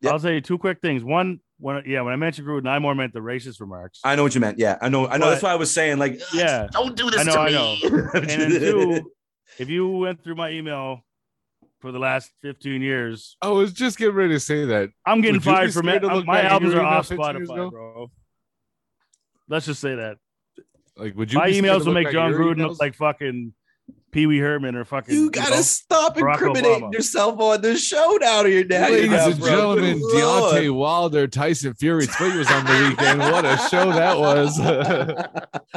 Yep. 0.02 0.12
I'll 0.12 0.20
tell 0.20 0.32
you 0.32 0.42
two 0.42 0.58
quick 0.58 0.80
things. 0.82 1.02
One, 1.02 1.40
when 1.58 1.82
yeah, 1.86 2.02
when 2.02 2.12
I 2.12 2.16
mentioned 2.16 2.46
Gruden, 2.46 2.68
I 2.68 2.78
more 2.78 2.94
meant 2.94 3.14
the 3.14 3.20
racist 3.20 3.58
remarks. 3.58 4.00
I 4.04 4.16
know 4.16 4.22
what 4.22 4.34
you 4.34 4.40
meant. 4.42 4.58
Yeah, 4.58 4.76
I 4.82 4.90
know. 4.90 5.06
I 5.08 5.16
know. 5.16 5.24
But- 5.26 5.30
that's 5.30 5.42
why 5.42 5.52
I 5.52 5.54
was 5.54 5.72
saying, 5.72 5.96
like, 5.98 6.20
Yeah. 6.34 6.66
don't 6.70 6.94
do 6.94 7.08
this 7.10 7.20
I 7.20 7.24
know, 7.24 7.32
to 7.32 7.40
I 7.40 7.46
me. 7.46 7.52
know. 7.54 8.10
and 8.14 8.28
then 8.28 8.50
two, 8.60 9.10
if 9.58 9.70
you 9.70 9.88
went 9.88 10.22
through 10.22 10.34
my 10.34 10.50
email 10.50 11.00
for 11.80 11.90
the 11.90 11.98
last 11.98 12.30
15 12.42 12.82
years, 12.82 13.38
I 13.40 13.48
was 13.48 13.72
just 13.72 13.96
getting 13.96 14.14
ready 14.14 14.34
to 14.34 14.40
say 14.40 14.66
that. 14.66 14.90
I'm 15.06 15.22
getting 15.22 15.36
Would 15.36 15.44
fired 15.44 15.72
from 15.72 15.86
scared 15.86 16.04
it. 16.04 16.26
My 16.26 16.42
albums 16.42 16.74
are 16.74 16.82
off 16.82 17.08
Spotify, 17.08 17.40
ago? 17.54 17.70
bro. 17.70 18.10
Let's 19.48 19.64
just 19.64 19.80
say 19.80 19.94
that. 19.94 20.18
Like, 20.96 21.16
would 21.16 21.32
you? 21.32 21.38
My 21.38 21.50
emails 21.50 21.86
will 21.86 21.92
make 21.92 22.06
back 22.06 22.12
John 22.12 22.30
your 22.30 22.40
Gruden 22.40 22.56
emails? 22.58 22.68
look 22.70 22.80
like 22.80 22.94
fucking 22.94 23.52
Pee 24.12 24.26
Wee 24.26 24.38
Herman 24.38 24.76
or 24.76 24.84
fucking. 24.84 25.12
you 25.14 25.28
gotta 25.30 25.56
know? 25.56 25.60
stop 25.62 26.16
Barack 26.16 26.34
incriminating 26.34 26.82
Obama. 26.84 26.92
yourself 26.92 27.40
on 27.40 27.60
this 27.62 27.84
show 27.84 28.16
now 28.20 28.44
here, 28.44 28.64
now. 28.64 28.88
Ladies 28.88 29.10
now, 29.10 29.26
and 29.26 29.38
bro. 29.40 29.48
gentlemen, 29.48 29.98
Good 29.98 30.24
Lord. 30.24 30.54
Deontay 30.54 30.70
Wilder, 30.74 31.26
Tyson 31.26 31.74
Fury. 31.74 32.06
Tweet 32.06 32.34
was 32.36 32.48
on 32.50 32.64
the 32.64 32.86
weekend. 32.90 33.18
What 33.18 33.44
a 33.44 33.56
show 33.68 33.90
that 33.92 34.18
was. 34.20 34.54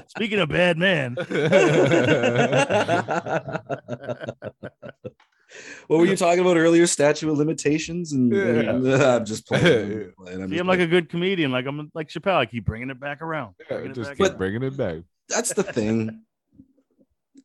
Speaking 0.10 0.38
of 0.40 0.50
bad 0.50 0.78
man, 0.78 1.16
what 5.88 5.98
were 6.00 6.06
you 6.06 6.16
talking 6.18 6.40
about 6.42 6.58
earlier? 6.58 6.88
Statue 6.88 7.32
of 7.32 7.38
limitations, 7.38 8.14
and, 8.14 8.34
and- 8.34 8.88
uh, 8.88 9.18
I'm 9.18 9.26
just 9.26 9.48
playing. 9.48 9.66
I'm, 9.66 10.14
playing, 10.18 10.42
I'm 10.44 10.50
see, 10.50 10.56
just 10.56 10.62
I'm 10.62 10.68
like 10.68 10.78
playing. 10.78 10.82
a 10.82 10.88
good 10.88 11.10
comedian. 11.10 11.52
Like 11.52 11.66
I'm 11.66 11.90
like 11.94 12.10
Chappelle. 12.10 12.38
I 12.38 12.46
keep 12.46 12.66
bringing 12.66 12.90
it 12.90 13.00
back 13.00 13.22
around. 13.22 13.56
Yeah, 13.60 13.66
Bringing 13.78 13.92
it 13.92 13.96
just 13.96 14.10
back 14.12 14.18
keep 14.18 14.32
in. 14.32 14.38
bringing 14.38 14.64
it 14.64 14.78
back. 14.78 14.98
That's 15.30 15.54
the 15.54 15.64
thing. 15.78 16.22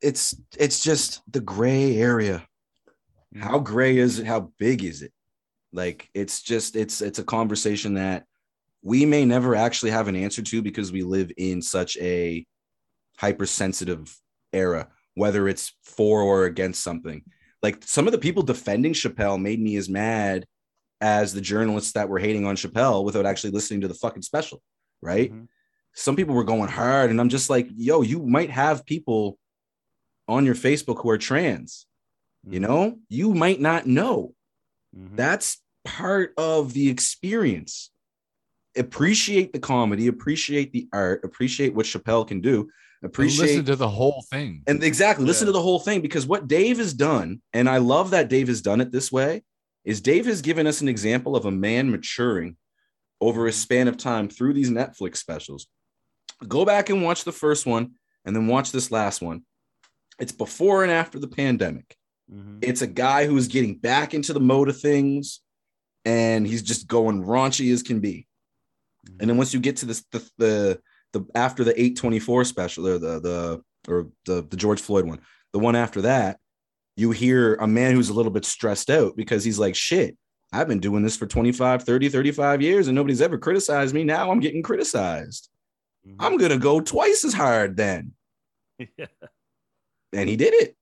It's 0.00 0.34
it's 0.58 0.82
just 0.82 1.22
the 1.30 1.40
gray 1.40 1.96
area. 1.96 2.46
Mm-hmm. 3.34 3.42
How 3.42 3.58
gray 3.58 3.96
is 3.98 4.18
it? 4.18 4.26
How 4.26 4.52
big 4.58 4.82
is 4.84 5.02
it? 5.02 5.12
Like 5.72 6.08
it's 6.12 6.42
just 6.42 6.76
it's 6.76 7.00
it's 7.00 7.18
a 7.18 7.24
conversation 7.24 7.94
that 7.94 8.24
we 8.82 9.06
may 9.06 9.24
never 9.24 9.54
actually 9.54 9.92
have 9.92 10.08
an 10.08 10.16
answer 10.16 10.42
to 10.42 10.60
because 10.60 10.90
we 10.90 11.02
live 11.02 11.30
in 11.36 11.62
such 11.62 11.96
a 11.98 12.44
hypersensitive 13.16 14.14
era, 14.52 14.88
whether 15.14 15.48
it's 15.48 15.72
for 15.84 16.20
or 16.22 16.44
against 16.46 16.82
something. 16.82 17.22
Like 17.62 17.82
some 17.84 18.06
of 18.06 18.12
the 18.12 18.18
people 18.18 18.42
defending 18.42 18.92
Chappelle 18.92 19.40
made 19.40 19.60
me 19.60 19.76
as 19.76 19.88
mad 19.88 20.46
as 21.00 21.32
the 21.32 21.40
journalists 21.40 21.92
that 21.92 22.08
were 22.08 22.18
hating 22.18 22.46
on 22.46 22.56
Chappelle 22.56 23.04
without 23.04 23.26
actually 23.26 23.50
listening 23.50 23.80
to 23.82 23.88
the 23.88 23.94
fucking 23.94 24.22
special, 24.22 24.62
right? 25.00 25.32
Mhm. 25.32 25.48
some 25.94 26.16
people 26.16 26.34
were 26.34 26.42
going 26.42 26.70
hard, 26.70 27.10
and 27.10 27.20
I'm 27.20 27.28
just 27.28 27.50
like, 27.50 27.68
yo, 27.74 28.00
you 28.00 28.22
might 28.22 28.48
have 28.48 28.86
people 28.86 29.38
on 30.26 30.46
your 30.46 30.54
Facebook 30.54 31.02
who 31.02 31.10
are 31.10 31.18
trans. 31.18 31.86
You 32.48 32.60
Mhm. 32.60 32.62
know, 32.62 32.98
you 33.10 33.34
might 33.34 33.60
not 33.60 33.86
know. 33.86 34.34
Mhm. 34.96 35.14
That's 35.16 35.58
part 35.84 36.32
of 36.38 36.72
the 36.72 36.88
experience. 36.88 37.90
Appreciate 38.74 39.52
the 39.52 39.58
comedy, 39.58 40.06
appreciate 40.06 40.72
the 40.72 40.88
art, 40.94 41.24
appreciate 41.24 41.74
what 41.74 41.84
Chappelle 41.84 42.26
can 42.26 42.40
do, 42.40 42.70
And 43.02 43.08
appreciate 43.10 43.46
listen 43.48 43.64
to 43.66 43.76
the 43.76 43.88
whole 43.88 44.24
thing. 44.30 44.62
and 44.66 44.82
exactly 44.82 45.24
listen 45.24 45.46
Yeah. 45.46 45.52
to 45.52 45.58
the 45.58 45.62
whole 45.62 45.80
thing 45.80 46.00
because 46.00 46.26
what 46.26 46.46
Dave 46.48 46.78
has 46.78 46.94
done, 46.94 47.42
and 47.52 47.68
I 47.68 47.78
love 47.78 48.10
that 48.10 48.28
Dave 48.28 48.48
has 48.48 48.62
done 48.62 48.80
it 48.80 48.92
this 48.92 49.10
way, 49.10 49.42
is 49.84 50.00
Dave 50.00 50.26
has 50.26 50.40
given 50.40 50.66
us 50.66 50.80
an 50.80 50.88
example 50.88 51.34
of 51.34 51.44
a 51.44 51.50
man 51.50 51.90
maturing 51.90 52.56
over 53.20 53.46
a 53.46 53.52
span 53.52 53.88
of 53.88 53.96
time 53.96 54.28
through 54.28 54.54
these 54.54 54.70
Netflix 54.70 55.16
specials. 55.16 55.66
Go 56.46 56.64
back 56.64 56.90
and 56.90 57.02
watch 57.02 57.24
the 57.24 57.32
first 57.32 57.66
one 57.66 57.92
and 58.24 58.34
then 58.36 58.46
watch 58.46 58.70
this 58.72 58.90
last 58.92 59.20
one. 59.20 59.42
It's 60.20 60.32
before 60.32 60.84
and 60.84 60.92
after 60.92 61.18
the 61.18 61.28
pandemic. 61.28 61.96
Mhm. 62.32 62.58
It's 62.62 62.82
a 62.82 62.86
guy 62.86 63.26
who 63.26 63.36
is 63.36 63.48
getting 63.48 63.78
back 63.78 64.14
into 64.14 64.32
the 64.32 64.40
mode 64.40 64.68
of 64.68 64.80
things 64.80 65.40
and 66.04 66.46
he's 66.46 66.62
just 66.62 66.86
going 66.86 67.24
raunchy 67.24 67.72
as 67.72 67.82
can 67.82 67.98
be. 68.00 68.26
And 69.18 69.28
then 69.28 69.36
once 69.36 69.52
you 69.52 69.58
get 69.58 69.76
to 69.78 69.86
this, 69.86 70.04
the, 70.12 70.30
the, 70.38 70.80
the 71.12 71.22
after 71.34 71.64
the 71.64 71.72
824 71.72 72.44
special 72.44 72.86
or 72.88 72.98
the, 72.98 73.20
the, 73.20 73.62
or 73.88 74.08
the, 74.26 74.42
the 74.48 74.56
George 74.56 74.80
Floyd 74.80 75.06
one, 75.06 75.20
the 75.52 75.58
one 75.58 75.76
after 75.76 76.02
that, 76.02 76.38
you 76.96 77.10
hear 77.10 77.54
a 77.56 77.66
man 77.66 77.94
who's 77.94 78.08
a 78.10 78.14
little 78.14 78.32
bit 78.32 78.44
stressed 78.44 78.90
out 78.90 79.16
because 79.16 79.44
he's 79.44 79.58
like, 79.58 79.74
shit, 79.74 80.16
I've 80.52 80.68
been 80.68 80.80
doing 80.80 81.02
this 81.02 81.16
for 81.16 81.26
25, 81.26 81.82
30, 81.84 82.08
35 82.10 82.60
years 82.62 82.88
and 82.88 82.94
nobody's 82.94 83.22
ever 83.22 83.38
criticized 83.38 83.94
me. 83.94 84.04
Now 84.04 84.30
I'm 84.30 84.40
getting 84.40 84.62
criticized. 84.62 85.48
Mhm. 86.06 86.16
I'm 86.18 86.36
going 86.36 86.50
to 86.50 86.58
go 86.58 86.80
twice 86.80 87.24
as 87.24 87.32
hard 87.34 87.76
then. 87.76 88.12
Yeah. 88.98 89.06
and 90.12 90.28
he 90.28 90.36
did 90.36 90.52
it. 90.54 90.76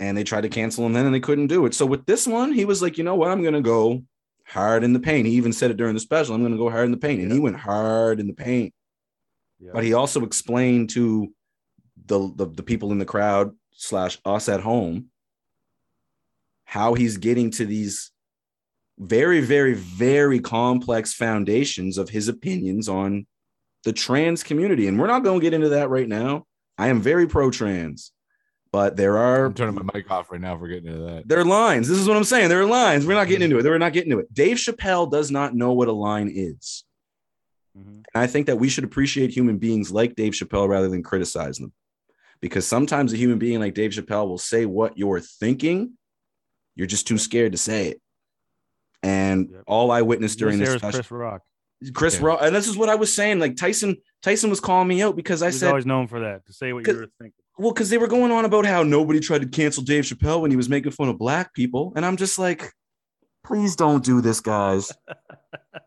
And 0.00 0.16
they 0.16 0.24
tried 0.24 0.42
to 0.42 0.48
cancel 0.48 0.84
him 0.84 0.92
then 0.92 1.06
and 1.06 1.14
they 1.14 1.20
couldn't 1.20 1.46
do 1.46 1.64
it. 1.64 1.72
So 1.74 1.86
with 1.86 2.04
this 2.04 2.26
one, 2.26 2.52
he 2.52 2.64
was 2.64 2.82
like, 2.82 2.98
you 2.98 3.04
know 3.04 3.14
what? 3.14 3.30
I'm 3.30 3.42
gonna 3.42 3.62
go 3.62 4.02
hard 4.44 4.84
in 4.84 4.92
the 4.92 5.00
paint. 5.00 5.26
He 5.26 5.34
even 5.34 5.52
said 5.52 5.70
it 5.70 5.76
during 5.76 5.94
the 5.94 6.00
special. 6.00 6.34
I'm 6.34 6.42
gonna 6.42 6.56
go 6.58 6.68
hard 6.68 6.84
in 6.86 6.90
the 6.90 6.96
paint. 6.98 7.22
And 7.22 7.32
he 7.32 7.38
went 7.38 7.56
hard 7.56 8.20
in 8.20 8.26
the 8.26 8.32
paint. 8.34 8.74
Yeah. 9.58 9.70
But 9.72 9.84
he 9.84 9.94
also 9.94 10.24
explained 10.24 10.90
to 10.90 11.32
the, 12.06 12.32
the 12.34 12.46
the 12.46 12.62
people 12.62 12.92
in 12.92 12.98
the 12.98 13.04
crowd 13.04 13.52
slash 13.72 14.18
us 14.24 14.48
at 14.48 14.60
home 14.60 15.06
how 16.64 16.94
he's 16.94 17.16
getting 17.16 17.50
to 17.52 17.64
these 17.64 18.10
very, 18.98 19.40
very, 19.40 19.74
very 19.74 20.40
complex 20.40 21.14
foundations 21.14 21.98
of 21.98 22.08
his 22.08 22.28
opinions 22.28 22.88
on 22.88 23.26
the 23.84 23.92
trans 23.92 24.42
community. 24.42 24.88
And 24.88 24.98
we're 24.98 25.06
not 25.06 25.22
going 25.22 25.40
to 25.40 25.44
get 25.44 25.54
into 25.54 25.70
that 25.70 25.90
right 25.90 26.08
now. 26.08 26.44
I 26.76 26.88
am 26.88 27.00
very 27.00 27.26
pro 27.26 27.50
trans, 27.50 28.12
but 28.72 28.96
there 28.96 29.16
are 29.16 29.46
I'm 29.46 29.54
turning 29.54 29.74
my 29.74 29.82
mic 29.94 30.10
off 30.10 30.30
right 30.30 30.40
now 30.40 30.54
if 30.54 30.60
we're 30.60 30.68
getting 30.68 30.88
into 30.88 31.02
that. 31.02 31.28
there 31.28 31.38
are 31.38 31.44
lines. 31.44 31.88
This 31.88 31.98
is 31.98 32.08
what 32.08 32.16
I'm 32.16 32.24
saying. 32.24 32.48
There 32.48 32.60
are 32.60 32.66
lines. 32.66 33.06
We're 33.06 33.14
not 33.14 33.28
getting 33.28 33.44
into 33.44 33.58
it. 33.58 33.64
We're 33.64 33.78
not 33.78 33.92
getting 33.92 34.10
into 34.10 34.22
it. 34.22 34.34
Dave 34.34 34.56
Chappelle 34.56 35.10
does 35.10 35.30
not 35.30 35.54
know 35.54 35.72
what 35.72 35.88
a 35.88 35.92
line 35.92 36.30
is. 36.34 36.84
Mhm. 37.76 38.02
And 38.14 38.22
I 38.22 38.26
think 38.26 38.46
that 38.46 38.56
we 38.56 38.68
should 38.68 38.84
appreciate 38.84 39.30
human 39.30 39.58
beings 39.58 39.90
like 39.90 40.14
Dave 40.16 40.32
Chappelle 40.32 40.68
rather 40.68 40.88
than 40.88 41.02
criticize 41.02 41.58
them. 41.58 41.72
Because 42.40 42.66
sometimes 42.66 43.12
a 43.12 43.16
human 43.16 43.38
being 43.38 43.60
like 43.60 43.74
Dave 43.74 43.90
Chappelle 43.92 44.28
will 44.28 44.38
say 44.38 44.66
what 44.66 44.96
you're 44.98 45.20
thinking, 45.20 45.92
you're 46.74 46.86
just 46.86 47.06
too 47.06 47.18
scared 47.18 47.52
to 47.52 47.58
say 47.58 47.88
it. 47.88 48.00
And 49.02 49.50
Yep. 49.50 49.62
all 49.66 49.90
I 49.90 50.02
witnessed 50.02 50.38
during 50.38 50.58
This 50.58 50.68
this 50.70 50.78
special, 50.78 50.98
Chris 51.00 51.10
Rock. 51.10 51.42
Chris 51.94 52.14
Yeah. 52.18 52.26
Rock, 52.26 52.38
and 52.42 52.54
this 52.56 52.68
is 52.68 52.76
what 52.76 52.88
I 52.88 52.94
was 52.94 53.14
saying. 53.14 53.38
Like 53.38 53.56
Tyson, 53.56 53.96
Tyson 54.22 54.50
was 54.50 54.60
calling 54.60 54.88
me 54.88 55.02
out 55.02 55.14
because 55.16 55.42
I 55.42 55.46
He's 55.46 55.60
said, 55.60 55.68
always 55.68 55.86
known 55.86 56.08
for 56.08 56.20
that 56.20 56.44
to 56.46 56.52
say 56.52 56.72
what 56.72 56.86
you 56.86 56.94
were 56.94 57.06
thinking. 57.18 57.32
well, 57.58 57.72
because 57.72 57.88
they 57.90 57.98
were 57.98 58.06
going 58.08 58.32
on 58.32 58.44
about 58.44 58.66
how 58.66 58.82
nobody 58.82 59.20
tried 59.20 59.42
to 59.42 59.48
cancel 59.48 59.82
Dave 59.82 60.04
Chappelle 60.04 60.40
when 60.40 60.50
he 60.50 60.56
was 60.56 60.68
making 60.68 60.92
fun 60.92 61.08
of 61.08 61.18
black 61.18 61.54
people. 61.54 61.92
And 61.96 62.04
I'm 62.04 62.16
just 62.16 62.38
like, 62.38 62.72
please 63.44 63.76
don't 63.76 64.04
do 64.04 64.20
this, 64.20 64.40
guys. 64.40 64.92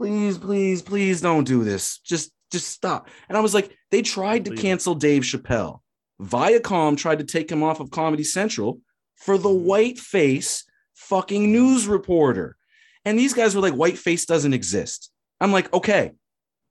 please, 0.00 0.38
please, 0.38 0.80
please 0.80 1.20
don't 1.20 1.44
do 1.44 1.62
this. 1.62 1.98
Just, 1.98 2.32
just 2.50 2.68
stop. 2.68 3.10
And 3.28 3.36
I 3.36 3.42
was 3.42 3.52
like, 3.52 3.76
they 3.90 4.00
tried 4.00 4.46
to 4.46 4.56
cancel 4.56 4.94
Dave 4.94 5.24
Chappelle. 5.24 5.80
Viacom 6.22 6.96
tried 6.96 7.18
to 7.18 7.24
take 7.26 7.52
him 7.52 7.62
off 7.62 7.80
of 7.80 7.90
Comedy 7.90 8.24
Central 8.24 8.80
for 9.16 9.36
the 9.36 9.50
mm-hmm. 9.50 9.66
white 9.66 9.98
face 9.98 10.64
fucking 10.94 11.52
news 11.52 11.86
reporter. 11.86 12.56
And 13.04 13.18
these 13.18 13.34
guys 13.34 13.54
were 13.54 13.60
like, 13.60 13.74
whiteface 13.74 14.24
doesn't 14.24 14.54
exist. 14.54 15.10
I'm 15.38 15.52
like, 15.52 15.70
okay, 15.74 16.12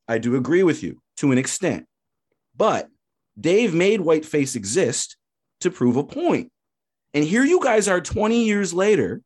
I 0.07 0.17
do 0.17 0.35
agree 0.35 0.63
with 0.63 0.81
you 0.81 0.99
to 1.17 1.31
an 1.31 1.37
extent. 1.37 1.85
But 2.57 2.89
Dave 3.39 3.75
made 3.75 3.99
whiteface 3.99 4.55
exist 4.55 5.17
to 5.61 5.69
prove 5.69 5.97
a 5.97 6.03
point. 6.03 6.51
And 7.13 7.23
here 7.23 7.43
you 7.43 7.63
guys 7.63 7.87
are 7.87 8.01
20 8.01 8.43
years 8.43 8.73
later 8.73 9.21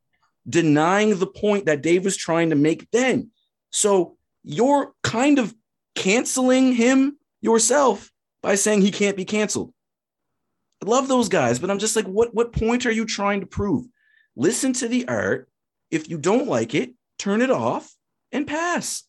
denying 0.50 1.18
the 1.18 1.28
point 1.28 1.68
that 1.68 1.82
Dave 1.82 2.04
was 2.04 2.18
trying 2.18 2.50
to 2.50 2.58
make 2.58 2.92
then. 2.92 3.30
So 3.74 4.18
you're 4.44 4.94
kind 5.04 5.40
of 5.40 5.54
canceling 5.96 6.74
him 6.74 7.18
yourself 7.42 8.12
by 8.42 8.56
saying 8.56 8.82
he 8.82 8.92
can't 8.92 9.18
be 9.18 9.26
canceled. 9.26 9.74
I 10.82 10.90
love 10.90 11.08
those 11.08 11.28
guys, 11.28 11.60
but 11.60 11.72
I'm 11.72 11.80
just 11.80 11.96
like, 11.96 12.06
what, 12.06 12.34
what 12.34 12.54
point 12.54 12.86
are 12.86 12.92
you 12.92 13.06
trying 13.06 13.40
to 13.42 13.46
prove? 13.48 13.86
Listen 14.36 14.74
to 14.74 14.88
the 14.88 15.08
art. 15.08 15.50
If 15.92 16.10
you 16.10 16.18
don't 16.18 16.48
like 16.48 16.76
it, 16.76 16.94
turn 17.18 17.42
it 17.42 17.50
off 17.52 17.92
and 18.32 18.46
pass. 18.46 19.04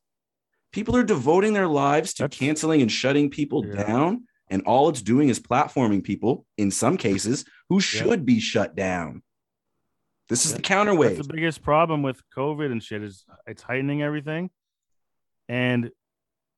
People 0.72 0.96
are 0.96 1.02
devoting 1.04 1.52
their 1.52 1.68
lives 1.68 2.14
to 2.14 2.22
That's- 2.24 2.38
canceling 2.38 2.80
and 2.80 2.90
shutting 2.90 3.30
people 3.30 3.66
Yeah. 3.66 3.84
down. 3.84 4.24
And 4.48 4.62
all 4.66 4.88
it's 4.88 5.02
doing 5.02 5.30
is 5.30 5.40
platforming 5.40 6.04
people 6.04 6.46
in 6.58 6.70
some 6.70 6.96
cases 6.96 7.44
who 7.70 7.80
should 7.80 8.24
be 8.24 8.40
shut 8.40 8.76
down. 8.76 9.22
This 10.28 10.46
is 10.46 10.54
the 10.54 10.62
counterweight. 10.62 11.16
That's 11.16 11.26
the 11.26 11.34
biggest 11.34 11.62
problem 11.62 12.02
with 12.02 12.22
COVID 12.36 12.72
and 12.72 12.82
shit 12.82 13.02
is 13.02 13.24
it's 13.46 13.62
heightening 13.62 14.02
everything. 14.02 14.50
And 15.48 15.90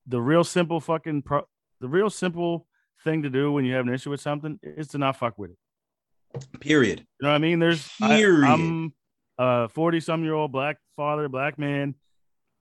the 0.07 0.21
real 0.21 0.45
simple 0.45 0.81
fucking 0.81 1.23
pro- 1.23 1.49
the 1.81 1.89
real 1.89 2.11
simple 2.11 2.67
thing 3.03 3.23
to 3.23 3.31
do 3.31 3.53
when 3.53 3.65
you 3.65 3.75
have 3.75 3.87
an 3.87 3.93
issue 3.93 4.11
with 4.11 4.21
something 4.21 4.59
is 4.63 4.89
to 4.89 4.99
not 4.99 5.17
fuck 5.17 5.37
with 5.37 5.51
it. 5.51 6.61
Period. 6.61 7.01
You 7.01 7.07
know 7.23 7.31
what 7.31 7.35
I 7.35 7.39
mean? 7.39 7.59
There's 7.59 7.91
I, 8.01 8.17
Period. 8.17 8.45
I'm 8.45 8.93
a 9.39 9.69
40 9.69 10.01
some 10.01 10.23
year 10.23 10.35
old 10.35 10.53
black 10.53 10.79
father, 10.97 11.29
black 11.29 11.59
man. 11.59 11.95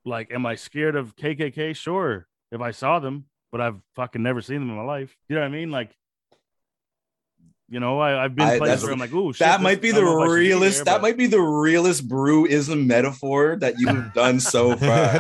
Like, 0.06 0.32
am 0.32 0.46
I 0.46 0.56
scared 0.56 0.96
of 0.96 1.16
KKK? 1.16 1.76
Sure, 1.76 2.28
if 2.52 2.62
I 2.62 2.72
saw 2.72 3.00
them, 3.00 3.26
but 3.52 3.62
I've 3.62 3.80
fucking 3.96 4.22
never 4.22 4.42
seen 4.42 4.60
them 4.60 4.70
in 4.70 4.76
my 4.76 4.84
life. 4.84 5.16
You 5.30 5.36
know 5.36 5.42
what 5.42 5.48
I 5.48 5.52
mean? 5.52 5.72
Like, 5.72 5.96
you 7.70 7.80
know, 7.80 8.00
I, 8.00 8.26
I've 8.26 8.36
been 8.36 8.48
I- 8.48 8.58
places 8.58 8.84
where 8.84 8.94
I'm 8.94 9.00
like, 9.00 9.14
oh, 9.14 9.32
that 9.34 9.62
might 9.62 9.82
be 9.82 9.92
the 9.92 10.04
realest. 10.06 10.86
that 10.86 11.02
might 11.02 11.18
be 11.18 11.28
the 11.28 11.42
realest 11.42 12.08
brewism 12.08 12.86
metaphor 12.86 13.56
that 13.58 13.76
you've 13.80 14.14
done 14.14 14.40
so 14.40 14.76
far. 14.78 15.20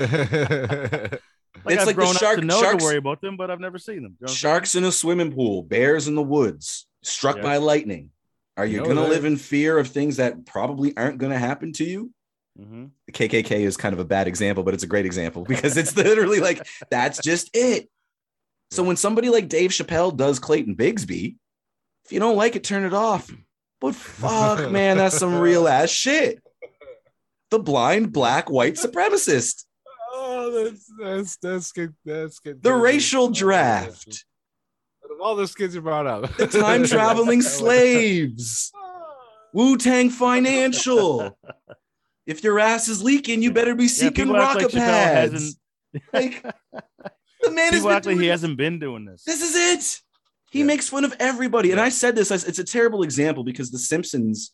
Like 1.63 1.73
it's 1.73 1.81
I've 1.81 1.87
like 1.87 1.95
the 1.95 2.01
grown 2.01 2.15
up 2.15 2.21
shark- 2.21 2.39
to 2.39 2.45
know 2.45 2.61
sharks- 2.61 2.83
to 2.83 2.85
worry 2.85 2.97
about 2.97 3.21
them, 3.21 3.37
but 3.37 3.49
I've 3.49 3.59
never 3.59 3.79
seen 3.79 4.03
them. 4.03 4.15
You 4.19 4.27
know 4.27 4.33
Sharks 4.33 4.75
in 4.75 4.83
a 4.83 4.91
swimming 4.91 5.31
pool, 5.33 5.63
bears 5.63 6.07
in 6.07 6.13
the 6.15 6.21
woods, 6.21 6.85
struck 7.01 7.37
Yeah. 7.37 7.41
by 7.43 7.57
lightning. 7.57 8.11
Are 8.57 8.65
you 8.65 8.77
know 8.77 8.83
going 8.85 8.97
to 8.97 9.01
that- 9.03 9.09
live 9.09 9.25
in 9.25 9.37
fear 9.37 9.77
of 9.79 9.87
things 9.87 10.17
that 10.17 10.45
probably 10.45 10.95
aren't 10.95 11.17
going 11.17 11.31
to 11.31 11.39
happen 11.39 11.73
to 11.73 11.83
you? 11.83 12.11
saying? 12.57 12.69
Mhm. 12.71 12.89
The 13.07 13.11
KKK 13.11 13.51
is 13.61 13.75
kind 13.77 13.93
of 13.93 13.99
a 13.99 14.05
bad 14.05 14.27
example, 14.27 14.63
but 14.63 14.73
it's 14.75 14.83
a 14.83 14.87
great 14.87 15.05
example 15.05 15.43
because 15.47 15.75
it's 15.75 15.97
literally 15.97 16.39
like 16.39 16.65
that's 16.91 17.19
just 17.21 17.49
it. 17.53 17.89
So 18.71 18.83
when 18.83 18.95
somebody 18.95 19.29
like 19.29 19.49
Dave 19.49 19.71
Chappelle 19.71 20.15
does 20.15 20.37
Clayton 20.39 20.75
Bigsby, 20.75 21.35
if 22.05 22.11
you 22.11 22.19
don't 22.19 22.35
like 22.35 22.55
it, 22.55 22.63
turn 22.63 22.83
it 22.83 22.93
off. 22.93 23.29
But 23.81 23.95
fuck, 23.95 24.71
man, 24.71 24.97
that's 24.97 25.17
some 25.17 25.39
real 25.39 25.67
ass 25.67 25.89
shit. 25.89 26.41
The 27.51 27.59
blind 27.59 28.11
black 28.11 28.49
white 28.49 28.73
supremacist, 28.73 29.65
oh, 30.13 30.63
that's 30.63 30.91
that's 30.99 31.37
that's 31.37 31.71
good. 31.71 31.93
That's 32.03 32.39
good. 32.39 32.61
the 32.61 32.73
racial 32.73 33.29
draft, 33.29 34.25
Out 35.03 35.11
of 35.11 35.21
all 35.21 35.35
the 35.35 35.47
skits 35.47 35.75
you 35.75 35.81
brought 35.81 36.07
up, 36.07 36.35
the 36.37 36.47
time 36.47 36.83
traveling 36.87 37.41
slaves, 37.41 38.71
Wu 39.53 39.77
Tang 39.77 40.09
Financial. 40.09 41.37
If 42.25 42.43
your 42.43 42.59
ass 42.59 42.87
is 42.87 43.03
leaking, 43.03 43.43
you 43.43 43.51
better 43.51 43.75
be 43.75 43.87
seeking 43.87 44.25
people 44.25 44.37
act 44.37 44.55
rocket 44.55 44.73
like 44.73 44.83
pads. 44.83 45.33
hasn't. 45.33 45.55
Like 46.11 46.41
the 47.41 47.51
man 47.51 47.73
is 47.73 47.79
People 47.81 47.91
act 47.91 48.05
like 48.07 48.19
he 48.19 48.27
hasn't 48.27 48.57
been 48.57 48.79
doing 48.79 49.05
this. 49.05 49.23
This 49.23 49.41
is 49.41 49.55
it. 49.55 50.01
He 50.51 50.59
Yeah. 50.59 50.65
makes 50.65 50.89
fun 50.89 51.03
of 51.05 51.13
everybody. 51.19 51.71
And. 51.71 51.79
I 51.81 51.89
said 51.89 52.15
this, 52.15 52.31
it's 52.31 52.59
a 52.59 52.63
terrible 52.63 53.03
example 53.03 53.43
because 53.43 53.71
The 53.71 53.79
Simpsons 53.79 54.51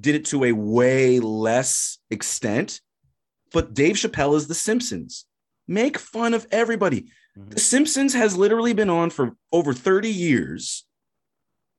did 0.00 0.14
it 0.14 0.24
to 0.26 0.44
a 0.44 0.52
way 0.52 1.20
less 1.20 1.98
extent. 2.10 2.80
But 3.52 3.74
Dave 3.74 3.96
Chappelle 3.96 4.36
is 4.36 4.48
The 4.48 4.54
Simpsons. 4.54 5.26
Make 5.68 5.96
fun 5.98 6.34
of 6.34 6.46
everybody. 6.50 7.06
Mhm. 7.38 7.50
The 7.54 7.60
Simpsons 7.60 8.14
has 8.14 8.36
literally 8.36 8.72
been 8.72 8.90
on 8.90 9.10
for 9.10 9.36
over 9.52 9.72
30 9.72 10.10
years. 10.10 10.84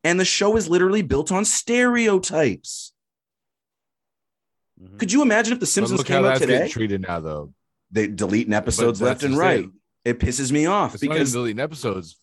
And 0.03 0.19
the 0.19 0.25
show 0.25 0.55
is 0.55 0.69
literally 0.69 1.01
built 1.01 1.31
on 1.31 1.43
stereotypes. 1.45 2.93
Mhm. 4.81 4.99
Could 4.99 5.11
you 5.11 5.21
imagine 5.21 5.53
if 5.53 5.59
The 5.59 5.65
But 5.65 5.69
Simpsons 5.69 5.97
look 5.99 6.07
how 6.07 6.15
came 6.17 6.25
out 6.25 6.39
that's 6.39 6.41
today? 6.41 6.67
treated 6.69 7.01
now, 7.01 7.19
though. 7.19 7.53
They 7.91 8.07
deleting 8.07 8.53
episodes 8.53 9.01
left 9.01 9.23
and 9.23 9.37
right. 9.37 9.65
it. 9.65 9.69
It 10.03 10.19
pisses 10.19 10.51
me 10.51 10.65
off 10.65 10.93
It's 10.95 11.01
because 11.01 11.31
deleting 11.31 11.59
episodes. 11.59 12.17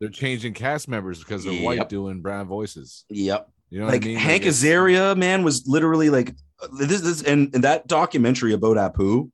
They're 0.00 0.08
changing 0.10 0.54
cast 0.54 0.88
members 0.88 1.18
because 1.18 1.44
they're 1.44 1.62
white 1.62 1.88
doing 1.88 2.20
brown 2.20 2.46
voices. 2.46 3.04
yep, 3.10 3.48
You 3.70 3.80
know 3.80 3.86
like 3.86 4.02
what 4.02 4.04
I 4.04 4.08
mean? 4.08 4.16
Hank 4.18 4.42
it's- 4.42 4.62
Azaria, 4.62 5.16
man, 5.16 5.42
was 5.42 5.66
literally 5.66 6.08
like 6.10 6.34
this. 6.78 7.00
this 7.00 7.22
and, 7.22 7.52
and 7.54 7.64
that 7.64 7.86
documentary 7.88 8.52
about 8.52 8.76
Apu 8.76 9.30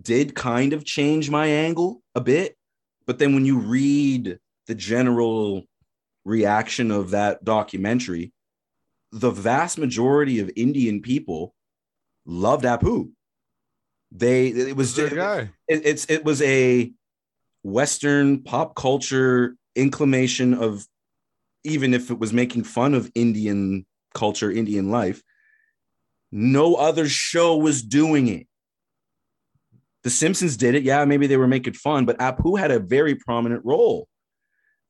did 0.00 0.34
kind 0.34 0.72
of 0.72 0.84
change 0.84 1.30
my 1.30 1.46
angle 1.46 2.02
a 2.14 2.20
bit. 2.20 2.56
But 3.06 3.18
then 3.18 3.34
when 3.34 3.44
you 3.44 3.58
read 3.58 4.38
the 4.66 4.74
general 4.74 5.64
reaction 6.24 6.90
of 6.90 7.10
that 7.10 7.44
documentary, 7.44 8.32
the 9.12 9.30
vast 9.30 9.78
majority 9.78 10.38
of 10.40 10.50
Indian 10.56 11.02
people 11.02 11.54
loved 12.26 12.64
Apu. 12.64 13.10
They 14.12 14.48
it 14.48 14.76
was 14.76 14.94
just, 14.94 15.14
guy. 15.14 15.50
it, 15.68 15.82
it's 15.86 16.06
it 16.06 16.24
was 16.24 16.42
a 16.42 16.92
Western 17.62 18.42
pop 18.42 18.74
culture 18.74 19.56
inclination 19.74 20.54
of 20.54 20.86
even 21.64 21.94
if 21.94 22.10
it 22.10 22.18
was 22.18 22.32
making 22.32 22.64
fun 22.64 22.94
of 22.94 23.10
Indian 23.14 23.86
culture, 24.14 24.50
Indian 24.50 24.90
life, 24.90 25.22
no 26.32 26.74
other 26.74 27.08
show 27.08 27.56
was 27.56 27.82
doing 27.82 28.28
it. 28.28 28.46
The 30.02 30.10
Simpsons 30.10 30.56
did 30.56 30.74
it. 30.74 30.82
Yeah, 30.82 31.04
maybe 31.04 31.26
they 31.26 31.36
were 31.36 31.48
making 31.48 31.74
fun, 31.74 32.06
but 32.06 32.18
Apu 32.18 32.58
had 32.58 32.70
a 32.70 32.78
very 32.78 33.14
prominent 33.14 33.64
role. 33.64 34.08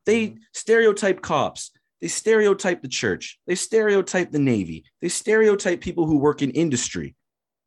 They 0.07 0.28
mm-hmm. 0.28 0.39
stereotype 0.55 1.20
cops. 1.20 1.73
They 2.01 2.09
stereotype 2.09 2.81
the 2.82 2.89
church. 2.89 3.39
They 3.47 3.55
stereotype 3.55 4.31
the 4.31 4.39
Navy. 4.39 4.85
They 5.02 5.09
stereotype 5.09 5.81
people 5.81 6.07
who 6.07 6.19
work 6.19 6.40
in 6.43 6.51
industry. 6.52 7.15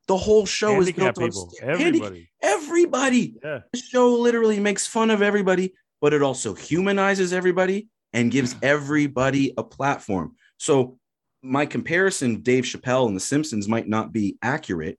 The 0.06 0.16
whole 0.16 0.44
show 0.44 0.80
is 0.80 0.92
built 0.92 1.16
people, 1.16 1.50
on 1.62 1.68
handi- 1.68 1.84
everybody. 1.84 2.30
everybody. 2.42 3.34
Yeah. 3.42 3.60
The 3.72 3.78
show 3.78 4.14
literally 4.14 4.60
makes 4.60 4.86
fun 4.86 5.10
of 5.10 5.22
everybody, 5.22 5.72
but 6.04 6.12
it 6.12 6.20
also 6.20 6.52
humanizes 6.52 7.32
everybody 7.32 7.88
and 8.12 8.30
gives 8.30 8.52
mm-hmm. 8.52 8.66
everybody 8.66 9.54
a 9.56 9.64
platform. 9.64 10.36
So 10.58 10.98
my 11.40 11.64
comparison, 11.64 12.42
Dave 12.42 12.64
Chappelle 12.64 13.06
and 13.06 13.16
The 13.16 13.20
Simpsons, 13.20 13.68
might 13.68 13.88
not 13.88 14.12
be 14.12 14.36
accurate, 14.42 14.98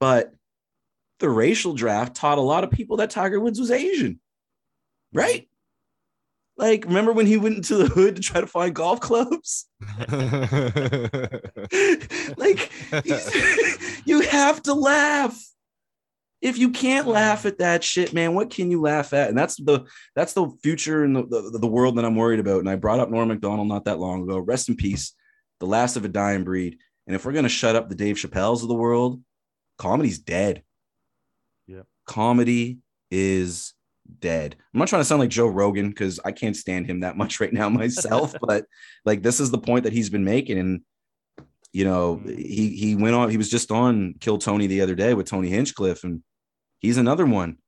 but 0.00 0.32
the 1.18 1.28
racial 1.28 1.74
draft 1.74 2.16
taught 2.16 2.38
a 2.38 2.40
lot 2.40 2.64
of 2.64 2.70
people 2.70 2.96
that 2.96 3.10
Tiger 3.10 3.38
Woods 3.38 3.60
was 3.60 3.70
Asian, 3.70 4.12
mm-hmm. 4.12 5.18
right? 5.18 5.46
Like, 6.56 6.86
remember 6.86 7.12
when 7.12 7.26
he 7.26 7.36
went 7.36 7.56
into 7.56 7.76
the 7.76 7.88
hood 7.88 8.16
to 8.16 8.22
try 8.22 8.40
to 8.40 8.46
find 8.46 8.74
golf 8.74 9.00
clubs? 9.00 9.66
like, 12.38 12.72
you 14.06 14.22
have 14.22 14.62
to 14.62 14.72
laugh. 14.72 15.38
If 16.44 16.58
you 16.58 16.70
can't 16.70 17.08
laugh 17.08 17.46
at 17.46 17.56
that 17.58 17.82
shit, 17.82 18.12
man, 18.12 18.34
what 18.34 18.50
can 18.50 18.70
you 18.70 18.82
laugh 18.82 19.14
at? 19.14 19.30
And 19.30 19.38
that's 19.38 19.56
the 19.56 19.86
that's 20.14 20.34
the 20.34 20.50
future 20.62 21.02
and 21.02 21.16
the, 21.16 21.24
the, 21.24 21.58
the 21.58 21.66
world 21.66 21.96
that 21.96 22.04
I'm 22.04 22.16
worried 22.16 22.38
about. 22.38 22.58
And 22.58 22.68
I 22.68 22.76
brought 22.76 23.00
up 23.00 23.10
Norm 23.10 23.28
Macdonald 23.28 23.66
not 23.66 23.86
that 23.86 23.98
long 23.98 24.24
ago. 24.24 24.38
Rest 24.38 24.68
in 24.68 24.76
peace, 24.76 25.14
the 25.58 25.66
last 25.66 25.96
of 25.96 26.04
a 26.04 26.08
dying 26.08 26.44
breed. 26.44 26.76
And 27.06 27.16
if 27.16 27.24
we're 27.24 27.32
gonna 27.32 27.48
shut 27.48 27.76
up 27.76 27.88
the 27.88 27.94
Dave 27.94 28.16
Chappelles 28.16 28.60
of 28.60 28.68
the 28.68 28.74
world, 28.74 29.22
comedy's 29.78 30.18
dead. 30.18 30.62
Yeah, 31.66 31.82
Comedy 32.06 32.80
is 33.10 33.72
dead. 34.20 34.54
I'm 34.74 34.78
not 34.78 34.88
trying 34.88 35.00
to 35.00 35.06
sound 35.06 35.20
like 35.20 35.30
Joe 35.30 35.46
Rogan 35.46 35.88
because 35.88 36.20
I 36.26 36.32
can't 36.32 36.56
stand 36.56 36.86
him 36.86 37.00
that 37.00 37.16
much 37.22 37.40
right 37.40 37.54
now 37.54 37.70
myself, 37.70 38.34
but 38.42 38.66
like 39.06 39.22
this 39.22 39.40
is 39.40 39.50
the 39.50 39.58
point 39.58 39.84
that 39.84 39.94
he's 39.94 40.10
been 40.10 40.24
making. 40.24 40.58
And 40.58 40.82
you 41.72 41.86
know, 41.86 42.16
hmm. 42.16 42.36
he 42.36 42.76
he 42.76 42.96
went 42.96 43.14
on, 43.14 43.30
he 43.30 43.38
was 43.38 43.50
just 43.50 43.70
on 43.70 44.14
Kill 44.20 44.36
Tony 44.36 44.66
the 44.66 44.82
other 44.82 44.94
day 44.94 45.14
with 45.14 45.26
Tony 45.26 45.48
Hinchcliffe, 45.48 46.04
and 46.04 46.22
he's 46.80 46.96
another 46.98 47.26
one. 47.26 47.58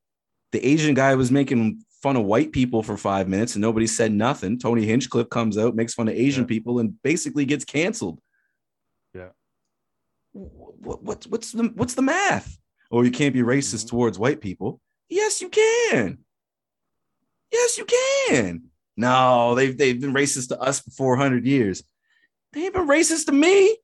The 0.53 0.65
Asian 0.65 0.95
guy 0.95 1.15
was 1.15 1.31
making 1.31 1.83
fun 2.03 2.17
of 2.17 2.25
white 2.25 2.53
people 2.53 2.83
for 2.83 2.97
five 2.97 3.29
minutes 3.29 3.55
and 3.55 3.63
nobody 3.63 3.87
said 3.87 4.13
nothing. 4.13 4.59
Tony 4.59 4.85
Hinchcliffe 4.87 5.29
comes 5.31 5.59
out, 5.59 5.75
makes 5.75 5.95
fun 5.95 6.09
of 6.09 6.15
Asian 6.15 6.45
Yeah. 6.45 6.49
people, 6.49 6.79
and 6.79 7.01
basically 7.03 7.45
gets 7.45 7.65
canceled. 7.65 8.21
Yeah. 9.15 9.31
What, 10.33 11.03
what's 11.03 11.27
what's 11.27 11.53
the 11.53 11.65
what's 11.75 11.95
the 11.95 12.03
math? 12.03 12.59
Oh, 12.91 13.03
you 13.03 13.11
can't 13.11 13.35
be 13.35 13.41
racist 13.41 13.87
Mhm. 13.87 13.89
towards 13.89 14.19
white 14.19 14.41
people. 14.41 14.81
Yes, 15.09 15.41
you 15.41 15.49
can. 15.49 16.19
Yes, 17.51 17.79
you 17.79 17.87
can. 18.29 18.65
No, 18.97 19.55
they've 19.55 19.77
they've 19.77 20.01
been 20.01 20.13
racist 20.13 20.49
to 20.49 20.61
us 20.61 20.81
for 20.81 20.91
400 20.91 21.47
years. 21.47 21.83
They 22.53 22.65
ain't 22.67 22.75
been 22.75 22.87
racist 22.87 23.27
to 23.27 23.33
me. 23.33 23.77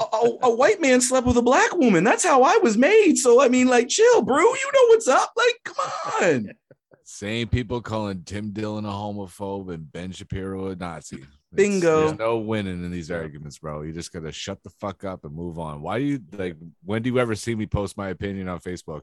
A, 0.00 0.04
a- 0.04 0.38
a 0.44 0.54
white 0.54 0.80
man 0.80 1.00
slept 1.00 1.26
with 1.26 1.36
a 1.36 1.42
black 1.42 1.74
woman. 1.76 2.04
That's 2.04 2.24
how 2.24 2.42
I 2.42 2.58
was 2.62 2.76
made. 2.78 3.16
So 3.16 3.42
I 3.42 3.48
mean, 3.48 3.68
like, 3.68 3.88
chill, 3.88 4.22
bro. 4.22 4.38
You 4.40 4.70
know 4.74 4.86
what's 4.88 5.08
up? 5.08 5.32
Like, 5.36 5.60
come 5.64 5.76
on. 6.22 6.50
Same 7.04 7.46
people 7.48 7.82
calling 7.82 8.22
Tim 8.24 8.52
Dillon 8.52 8.86
a 8.86 8.88
homophobe 8.88 9.72
and 9.74 9.90
Ben 9.92 10.12
Shapiro 10.12 10.68
a 10.68 10.76
Nazi. 10.76 11.16
It's- 11.16 11.28
Bingo. 11.54 12.06
There's 12.06 12.18
no 12.18 12.38
winning 12.38 12.82
in 12.82 12.90
these 12.90 13.10
arguments, 13.10 13.58
bro. 13.58 13.82
You 13.82 13.92
just 13.92 14.10
gotta 14.10 14.32
shut 14.32 14.62
the 14.62 14.70
fuck 14.70 15.04
up 15.04 15.26
and 15.26 15.34
move 15.34 15.58
on. 15.58 15.82
Why 15.82 15.98
do 15.98 16.04
you 16.06 16.20
like? 16.32 16.56
When 16.82 17.02
do 17.02 17.10
you 17.10 17.18
ever 17.18 17.34
see 17.34 17.54
me 17.54 17.66
post 17.66 17.98
my 17.98 18.08
opinion 18.08 18.48
on 18.48 18.58
Facebook? 18.60 19.02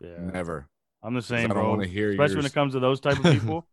Yeah. 0.00 0.18
Never. 0.32 0.66
I'm 1.02 1.12
the 1.12 1.20
same, 1.20 1.50
I 1.50 1.54
don't 1.54 1.62
bro. 1.64 1.68
want 1.70 1.82
to 1.82 1.88
hear 1.88 2.06
you. 2.06 2.14
Especially 2.14 2.36
when 2.36 2.46
it 2.46 2.54
comes 2.54 2.72
to 2.72 2.80
those 2.80 2.98
type 3.00 3.18
of 3.22 3.24
people. 3.32 3.66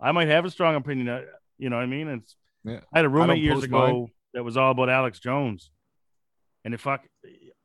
I 0.00 0.10
might 0.10 0.26
have 0.26 0.44
a 0.44 0.50
strong 0.50 0.74
opinion. 0.74 1.08
uh, 1.08 1.20
You 1.58 1.70
know 1.70 1.76
what 1.76 1.82
I 1.84 1.86
mean? 1.86 2.08
It's, 2.08 2.34
Yeah. 2.64 2.80
I 2.92 2.98
had 2.98 3.04
a 3.04 3.08
roommate 3.08 3.40
years 3.40 3.62
ago 3.62 3.78
mine. 3.78 4.06
That 4.34 4.42
was 4.44 4.56
all 4.56 4.70
about 4.70 4.88
Alex 4.88 5.18
Jones. 5.20 5.70
And 6.64 6.74
if 6.74 6.80
fuck, 6.82 7.02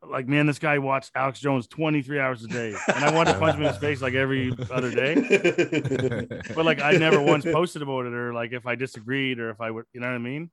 like, 0.08 0.28
man, 0.28 0.48
this 0.48 0.60
guy 0.60 0.80
watched 0.80 1.12
Alex 1.16 1.40
Jones 1.40 1.68
23 1.68 2.20
hours 2.20 2.44
a 2.44 2.48
day. 2.48 2.76
And 2.94 3.04
I 3.06 3.14
wanted 3.14 3.34
to 3.34 3.40
punch 3.40 3.56
him 3.56 3.62
in 3.64 3.68
his 3.68 3.78
face 3.78 4.02
like 4.02 4.14
every 4.16 4.52
other 4.72 4.92
day. 4.92 5.16
But 6.56 6.66
like, 6.66 6.82
I 6.82 6.94
never 6.94 7.22
once 7.22 7.46
posted 7.46 7.82
about 7.82 8.06
it 8.06 8.14
or 8.14 8.34
like 8.34 8.54
if 8.54 8.66
I 8.66 8.76
disagreed 8.76 9.40
or 9.40 9.50
if 9.52 9.62
I 9.62 9.70
would, 9.72 9.86
you 9.94 10.00
know 10.02 10.08
what 10.08 10.16
I 10.16 10.20
mean? 10.20 10.50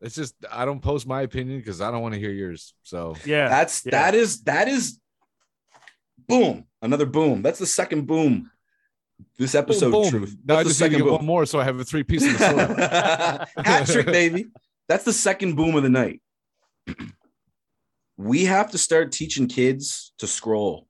It's 0.00 0.14
just 0.14 0.34
I 0.50 0.64
don't 0.64 0.80
post 0.80 1.06
my 1.06 1.22
opinion 1.22 1.58
because 1.58 1.80
I 1.80 1.90
don't 1.90 2.02
want 2.02 2.14
to 2.14 2.20
hear 2.20 2.30
yours. 2.30 2.74
So 2.82 3.14
Yeah. 3.24 3.48
That's 3.48 3.84
Yeah. 3.84 3.90
that 3.92 4.14
is 4.14 4.42
that 4.42 4.68
is 4.68 4.98
boom. 6.28 6.64
Another 6.82 7.06
boom. 7.06 7.42
That's 7.42 7.58
the 7.58 7.66
second 7.66 8.06
boom. 8.06 8.50
This 9.36 9.54
episode, 9.56 9.90
boom, 9.90 10.02
boom. 10.02 10.10
truth. 10.10 10.36
Now 10.44 10.54
I 10.54 10.62
That's 10.62 10.68
the 10.68 10.70
just 10.70 10.80
need 10.80 10.86
to 10.86 10.92
second 10.92 10.98
get 10.98 11.04
boom. 11.10 11.16
one 11.18 11.26
more, 11.26 11.46
so 11.46 11.58
I 11.60 11.64
have 11.64 11.78
a 11.80 11.84
three 11.84 12.04
piece 12.04 12.24
of 12.24 12.38
the 12.38 12.50
sword. 12.50 12.78
Hat 13.66 13.86
trick, 13.88 14.06
baby. 14.06 14.46
That's 14.88 15.04
the 15.04 15.12
second 15.12 15.54
boom 15.54 15.76
of 15.76 15.82
the 15.82 15.88
night. 15.90 16.22
we 18.16 18.44
have 18.46 18.70
to 18.72 18.78
start 18.78 19.12
teaching 19.12 19.46
kids 19.46 20.12
to 20.18 20.26
scroll. 20.26 20.88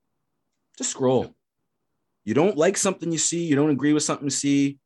Just 0.77 0.91
scroll. 0.91 1.35
You 2.25 2.35
don't 2.35 2.57
like 2.57 2.77
something 2.77 3.11
you 3.11 3.19
see, 3.19 3.45
you 3.45 3.57
don't 3.57 3.71
agree 3.71 3.93
with 3.93 4.03
something 4.03 4.27
you 4.27 4.31
see, 4.31 4.79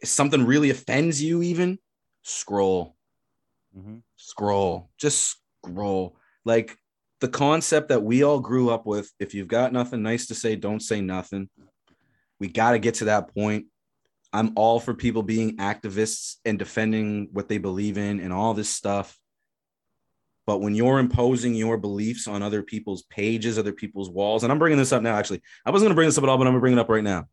if 0.00 0.08
something 0.08 0.44
really 0.44 0.70
offends 0.70 1.22
you, 1.22 1.42
even 1.42 1.78
scroll, 2.22 2.96
Mhm. 3.76 4.02
scroll, 4.16 4.90
just 4.98 5.38
scroll. 5.64 6.16
Like 6.44 6.78
the 7.20 7.28
concept 7.28 7.88
that 7.88 8.02
we 8.02 8.22
all 8.22 8.40
grew 8.40 8.70
up 8.70 8.86
with 8.86 9.12
if 9.18 9.34
you've 9.34 9.48
got 9.48 9.72
nothing 9.72 10.02
nice 10.02 10.26
to 10.26 10.34
say, 10.34 10.54
don't 10.54 10.80
say 10.80 11.00
nothing. 11.00 11.48
We 12.38 12.48
got 12.48 12.72
to 12.72 12.78
get 12.78 12.94
to 12.96 13.06
that 13.06 13.34
point. 13.34 13.66
I'm 14.32 14.52
all 14.56 14.78
for 14.78 14.94
people 14.94 15.22
being 15.22 15.56
activists 15.56 16.36
and 16.44 16.58
defending 16.58 17.28
what 17.32 17.48
they 17.48 17.58
believe 17.58 17.98
in 17.98 18.20
and 18.20 18.32
all 18.32 18.54
this 18.54 18.68
stuff. 18.68 19.16
But 20.46 20.60
when 20.60 20.74
you're 20.74 20.98
imposing 20.98 21.54
your 21.54 21.76
beliefs 21.76 22.26
on 22.26 22.42
other 22.42 22.62
people's 22.62 23.02
pages, 23.02 23.58
other 23.58 23.72
people's 23.72 24.08
walls, 24.10 24.42
and 24.42 24.52
I'm 24.52 24.58
bringing 24.58 24.78
this 24.78 24.92
up 24.92 25.02
now, 25.02 25.16
actually, 25.16 25.42
I 25.64 25.70
wasn't 25.70 25.86
going 25.86 25.94
to 25.94 25.96
bring 25.96 26.08
this 26.08 26.18
up 26.18 26.24
at 26.24 26.30
all, 26.30 26.38
but 26.38 26.46
I'm 26.46 26.52
going 26.52 26.60
to 26.60 26.60
bring 26.60 26.72
it 26.74 26.78
up 26.78 26.88
right 26.88 27.04
now. 27.04 27.28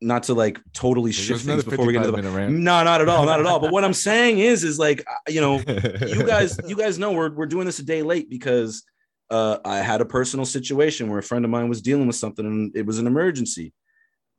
Not 0.00 0.24
to 0.24 0.34
like 0.34 0.58
totally 0.72 1.12
shift 1.12 1.44
things 1.44 1.62
before 1.62 1.84
we 1.84 1.92
get 1.92 2.04
into 2.04 2.12
the. 2.12 2.16
55 2.16 2.34
rant. 2.34 2.54
No, 2.54 2.82
not 2.82 3.02
at 3.02 3.08
all, 3.08 3.26
not 3.26 3.38
at 3.38 3.46
all. 3.46 3.60
But 3.60 3.70
what 3.70 3.84
I'm 3.84 3.92
saying 3.92 4.38
is, 4.38 4.64
is 4.64 4.78
like, 4.78 5.04
you 5.28 5.42
know, 5.42 5.58
you 6.06 6.24
guys, 6.24 6.58
you 6.66 6.74
guys 6.74 6.98
know 6.98 7.12
we're 7.12 7.30
we're 7.30 7.46
doing 7.46 7.66
this 7.66 7.80
a 7.80 7.84
day 7.84 8.02
late 8.02 8.30
because 8.30 8.82
uh, 9.30 9.58
I 9.64 9.78
had 9.78 10.00
a 10.00 10.06
personal 10.06 10.46
situation 10.46 11.10
where 11.10 11.18
a 11.18 11.22
friend 11.22 11.44
of 11.44 11.50
mine 11.50 11.68
was 11.68 11.82
dealing 11.82 12.06
with 12.06 12.16
something 12.16 12.46
and 12.46 12.74
it 12.74 12.86
was 12.86 12.98
an 12.98 13.06
emergency. 13.06 13.74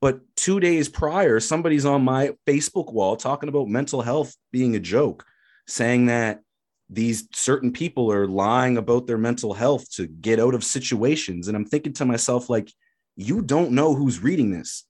But 0.02 0.22
two 0.36 0.60
days 0.60 0.90
prior, 0.90 1.40
somebody's 1.40 1.86
on 1.86 2.04
my 2.04 2.32
Facebook 2.48 2.92
wall 2.92 3.16
talking 3.16 3.50
about 3.50 3.68
mental 3.68 4.02
health 4.02 4.36
being 4.52 4.76
a 4.76 4.80
joke, 4.80 5.26
saying 5.68 6.08
that 6.08 6.42
these 6.90 7.30
certain 7.34 7.72
people 7.72 8.12
are 8.12 8.28
lying 8.28 8.78
about 8.78 9.06
their 9.06 9.20
mental 9.20 9.54
health 9.54 9.90
to 9.92 10.08
get 10.08 10.40
out 10.40 10.56
of 10.56 10.64
situations. 10.64 11.48
And 11.48 11.56
I'm 11.56 11.66
thinking 11.66 11.94
to 11.94 12.06
myself, 12.06 12.50
like, 12.50 12.74
you 13.16 13.44
don't 13.44 13.72
know 13.72 13.94
who's 13.94 14.24
reading 14.24 14.52
this. 14.52 14.86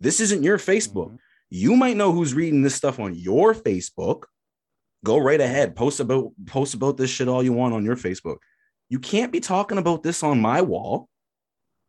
This 0.00 0.20
isn't 0.20 0.42
your 0.42 0.56
Facebook. 0.56 1.10
Mhm. 1.10 1.18
You 1.50 1.76
might 1.76 1.98
know 1.98 2.10
who's 2.10 2.32
reading 2.32 2.62
this 2.62 2.74
stuff 2.74 2.98
on 2.98 3.14
your 3.14 3.54
Facebook. 3.54 4.24
Go 5.04 5.18
right 5.18 5.40
ahead. 5.40 5.76
Post 5.76 6.00
about 6.00 6.32
post 6.46 6.72
about 6.72 6.96
this 6.96 7.10
shit 7.10 7.28
all 7.28 7.42
you 7.42 7.52
want 7.52 7.74
on 7.74 7.84
your 7.84 7.96
Facebook. 7.96 8.38
You 8.88 8.98
can't 8.98 9.32
be 9.32 9.40
talking 9.40 9.76
about 9.76 10.02
this 10.02 10.22
on 10.22 10.40
my 10.40 10.62
wall. 10.62 11.09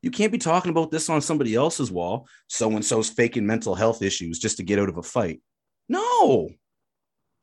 You 0.01 0.09
can't 0.11 0.31
be 0.31 0.37
talking 0.37 0.71
about 0.71 0.91
this 0.91 1.09
on 1.09 1.21
somebody 1.21 1.55
else's 1.55 1.91
wall. 1.91 2.27
So 2.47 2.71
and 2.71 2.83
so's 2.83 3.09
faking 3.09 3.45
mental 3.45 3.75
health 3.75 4.01
issues 4.01 4.39
just 4.39 4.57
to 4.57 4.63
get 4.63 4.79
out 4.79 4.89
of 4.89 4.97
a 4.97 5.03
fight. 5.03 5.41
No, 5.87 6.49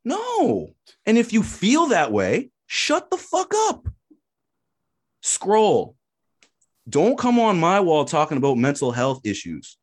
no. 0.04 0.70
And 1.06 1.18
if 1.18 1.32
you 1.32 1.42
feel 1.42 1.86
that 1.86 2.12
way, 2.12 2.50
shut 2.66 3.10
the 3.10 3.16
fuck 3.16 3.52
up. 3.68 3.86
Scroll. 5.22 5.96
Don't 6.88 7.18
come 7.18 7.38
on 7.38 7.60
my 7.60 7.80
wall 7.80 8.04
talking 8.04 8.38
about 8.38 8.56
mental 8.56 8.90
health 8.90 9.20
issues. 9.24 9.76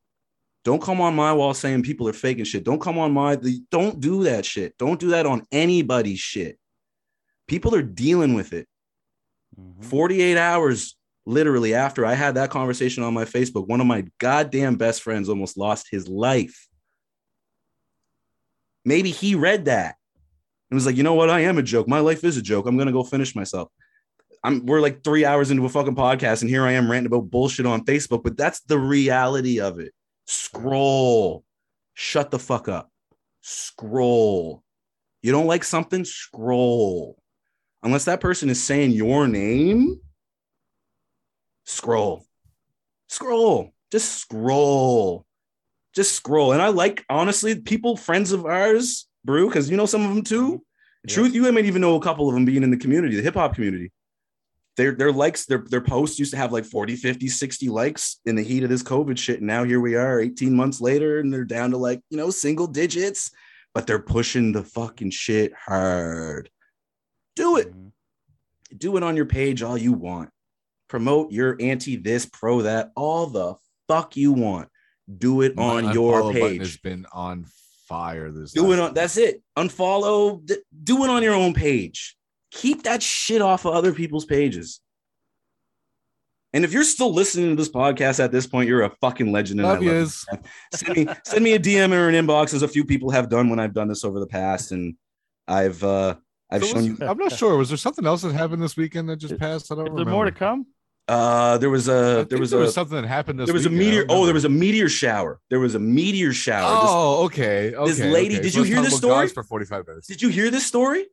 Don't 0.64 0.82
come 0.82 1.00
on 1.00 1.16
my 1.16 1.32
wall 1.32 1.54
saying 1.54 1.84
people 1.84 2.10
are 2.10 2.14
faking 2.14 2.46
shit. 2.46 2.64
Don't 2.64 2.82
come 2.82 2.98
on 2.98 3.12
my 3.12 3.36
the, 3.36 3.62
don't 3.70 4.00
do 4.00 4.24
that 4.24 4.46
shit. 4.46 4.76
Don't 4.80 5.00
do 5.00 5.10
that 5.10 5.28
on 5.28 5.46
anybody's 5.52 6.20
shit. 6.20 6.58
People 7.48 7.76
are 7.76 7.84
dealing 7.84 8.34
with 8.34 8.52
it. 8.52 8.68
Mhm. 9.60 9.86
48 9.86 10.38
hours 10.38 10.98
literally 11.26 11.74
after 11.74 12.06
I 12.06 12.14
had 12.14 12.36
that 12.36 12.50
conversation 12.50 13.04
on 13.04 13.14
my 13.14 13.26
Facebook, 13.26 13.68
one 13.68 13.82
of 13.82 13.88
my 13.88 14.06
goddamn 14.20 14.76
best 14.76 15.02
friends 15.02 15.30
almost 15.30 15.58
lost 15.58 15.88
his 15.90 16.08
life. 16.08 16.68
Maybe 18.84 19.12
he 19.12 19.36
read 19.36 19.66
that 19.66 19.96
and 20.70 20.76
was 20.76 20.86
like, 20.86 20.96
you 20.96 21.04
know 21.04 21.16
what? 21.16 21.30
I 21.30 21.42
am 21.42 21.58
a 21.58 21.64
joke. 21.64 21.88
My 21.88 22.00
life 22.00 22.24
is 22.24 22.38
a 22.38 22.42
joke. 22.42 22.68
I'm 22.68 22.78
gonna 22.78 22.92
go 22.92 23.04
finish 23.04 23.36
myself. 23.36 23.70
I'm 24.44 24.66
we're 24.66 24.82
like 24.82 25.04
three 25.04 25.26
hours 25.26 25.50
into 25.50 25.66
a 25.66 25.70
fucking 25.70 25.96
podcast, 25.96 26.42
and 26.42 26.50
here 26.50 26.64
I 26.64 26.74
am 26.74 26.90
ranting 26.90 27.08
about 27.08 27.32
bullshit 27.32 27.66
on 27.66 27.84
Facebook, 27.86 28.24
but 28.24 28.38
that's 28.38 28.62
the 28.62 28.78
reality 28.78 29.60
of 29.60 29.80
it. 29.80 29.92
Scroll. 30.28 31.44
Shut 31.96 32.30
the 32.30 32.40
fuck 32.40 32.68
up. 32.68 32.92
Scroll. 33.42 34.64
You 35.24 35.32
don't 35.32 35.48
like 35.48 35.64
something? 35.64 36.06
Scroll. 36.06 37.18
Unless 37.82 38.06
that 38.06 38.22
person 38.22 38.50
is 38.50 38.64
saying 38.64 38.92
your 38.92 39.28
name, 39.28 40.00
scroll. 41.66 42.26
Scroll. 43.10 43.74
Just 43.92 44.14
scroll. 44.20 45.26
Just 45.94 46.14
scroll. 46.14 46.54
And 46.54 46.62
I 46.62 46.68
like, 46.70 47.06
honestly, 47.10 47.56
people, 47.60 47.96
friends 47.98 48.32
of 48.32 48.46
ours, 48.46 49.08
Brew, 49.24 49.48
because 49.48 49.70
you 49.70 49.78
know 49.78 49.86
some 49.86 50.04
of 50.04 50.10
them 50.10 50.24
too. 50.24 50.64
Yeah. 51.04 51.14
Truth, 51.14 51.34
you 51.36 51.52
might 51.52 51.66
even 51.66 51.82
know 51.82 51.96
a 51.96 52.02
couple 52.02 52.28
of 52.28 52.34
them 52.34 52.46
being 52.46 52.64
in 52.64 52.72
the 52.72 52.78
community, 52.78 53.16
the 53.16 53.22
hip 53.22 53.36
hop 53.36 53.56
community. 53.56 53.92
Their, 54.78 54.92
their 54.94 55.12
likes, 55.12 55.46
their, 55.46 55.64
their 55.70 55.80
posts 55.82 56.20
used 56.20 56.32
to 56.32 56.38
have 56.38 56.52
like 56.52 56.66
40, 56.66 56.98
50, 56.98 57.30
60 57.30 57.70
likes 57.70 58.20
in 58.26 58.36
the 58.36 58.44
heat 58.44 58.64
of 58.64 58.70
this 58.70 58.84
COVID 58.84 59.18
shit. 59.18 59.38
And 59.38 59.48
now 59.48 59.64
here 59.64 59.80
we 59.80 59.96
are 59.96 60.20
18 60.20 60.54
months 60.54 60.82
later, 60.82 61.20
and 61.20 61.32
they're 61.32 61.46
down 61.46 61.72
to 61.72 61.78
like, 61.78 62.02
you 62.10 62.18
know, 62.18 62.30
single 62.30 62.68
digits, 62.68 63.32
but 63.74 63.88
they're 63.88 64.00
pushing 64.00 64.52
the 64.52 64.64
fucking 64.64 65.12
shit 65.12 65.54
hard. 65.54 66.50
Do 67.38 67.58
it 67.58 67.72
Mhm. 67.74 67.92
do 68.78 68.98
it 68.98 69.04
on 69.04 69.16
your 69.16 69.26
page 69.26 69.62
all 69.64 69.78
you 69.78 69.94
want. 69.94 70.30
Promote 70.88 71.32
your 71.32 71.58
anti 71.60 71.96
this, 71.96 72.26
pro 72.26 72.62
that, 72.64 72.92
all 72.96 73.28
the 73.28 73.56
fuck 73.88 74.16
you 74.16 74.32
want. 74.34 74.70
Do 75.18 75.42
it 75.42 75.56
My 75.56 75.64
on 75.64 75.94
your 75.94 76.22
unfollow 76.22 76.34
button 76.40 76.60
has 76.60 76.70
page. 76.72 76.82
been 76.82 77.06
on 77.12 77.46
fire 77.88 78.32
this 78.32 78.52
Do 78.54 78.72
it 78.72 78.78
last 78.78 78.88
on 78.90 78.94
that's 78.96 79.18
it. 79.18 79.42
Unfollow, 79.58 80.44
d- 80.46 80.58
do 80.84 81.04
it 81.04 81.10
on 81.10 81.22
your 81.24 81.34
own 81.36 81.54
page. 81.54 82.16
Keep 82.52 82.84
that 82.84 83.04
shit 83.04 83.42
off 83.42 83.66
of 83.66 83.74
other 83.74 83.94
people's 83.94 84.26
pages. 84.26 84.80
And 86.54 86.64
if 86.64 86.72
you're 86.72 86.86
still 86.86 87.14
listening 87.14 87.50
to 87.50 87.56
this 87.56 87.70
podcast 87.70 88.24
at 88.24 88.32
this 88.32 88.48
point, 88.48 88.70
you're 88.70 88.84
a 88.84 88.90
fucking 89.02 89.32
legend. 89.32 89.60
And 89.60 89.68
I 89.68 89.74
Love 89.74 89.84
love 89.84 89.94
you. 89.94 90.06
Send 90.74 90.96
me, 91.08 91.08
send 91.26 91.44
me 91.44 91.54
a 91.54 91.60
DM 91.60 91.92
or 91.92 92.08
an 92.08 92.16
inbox, 92.16 92.54
as 92.54 92.62
a 92.62 92.68
few 92.68 92.86
people 92.86 93.10
have 93.12 93.30
done 93.30 93.50
when 93.50 93.60
I've 93.60 93.74
done 93.74 93.90
this 93.90 94.06
over 94.06 94.20
the 94.22 94.28
past, 94.28 94.72
and 94.72 94.96
I've 95.48 95.84
uh 95.84 96.16
I've 96.50 96.62
So 96.64 96.68
shown 96.68 96.76
was- 96.92 97.00
you. 97.02 97.08
I'm 97.08 97.18
not 97.18 97.32
sure. 97.38 97.58
Was 97.58 97.68
there 97.70 97.78
something 97.78 98.06
else 98.06 98.22
that 98.22 98.32
happened 98.34 98.64
this 98.64 98.78
weekend 98.78 99.10
that 99.10 99.18
just 99.18 99.38
passed? 99.38 99.70
I 99.72 99.76
don't 99.76 99.90
Is 99.90 99.96
there 99.98 100.06
more 100.06 100.26
to 100.26 100.32
come? 100.32 100.66
Uh, 101.08 101.58
there 101.60 101.70
was 101.70 101.88
a 101.88 102.26
there 102.30 102.40
was 102.40 102.50
there 102.50 102.62
a 102.62 102.68
something 102.68 103.00
that 103.00 103.08
happened 103.08 103.40
this 103.40 103.46
there 103.46 103.54
was 103.54 103.68
a 103.68 103.70
weekend. 103.70 103.88
I 103.88 103.90
meteor. 103.92 104.06
Oh, 104.10 104.26
there 104.26 104.34
was 104.34 104.46
a 104.46 104.50
meteor 104.50 104.90
shower. 104.90 105.40
There 105.52 105.60
was 105.60 105.76
a 105.76 105.80
meteor 105.80 106.34
shower. 106.34 106.82
This- 106.82 106.90
Oh, 106.92 107.24
okay. 107.26 107.76
okay 107.76 107.90
this 107.92 108.00
lady- 108.00 108.36
okay. 108.36 108.44
did 108.44 108.54
So 108.54 108.60
you 108.60 108.66
hear 108.66 108.82
this 108.82 108.98
story? 108.98 109.28
for 109.28 109.44
45 109.44 109.88
minutes? 109.88 110.08
did 110.08 110.22
you 110.24 110.30
hear 110.30 110.50
this 110.50 110.66
story? 110.66 111.06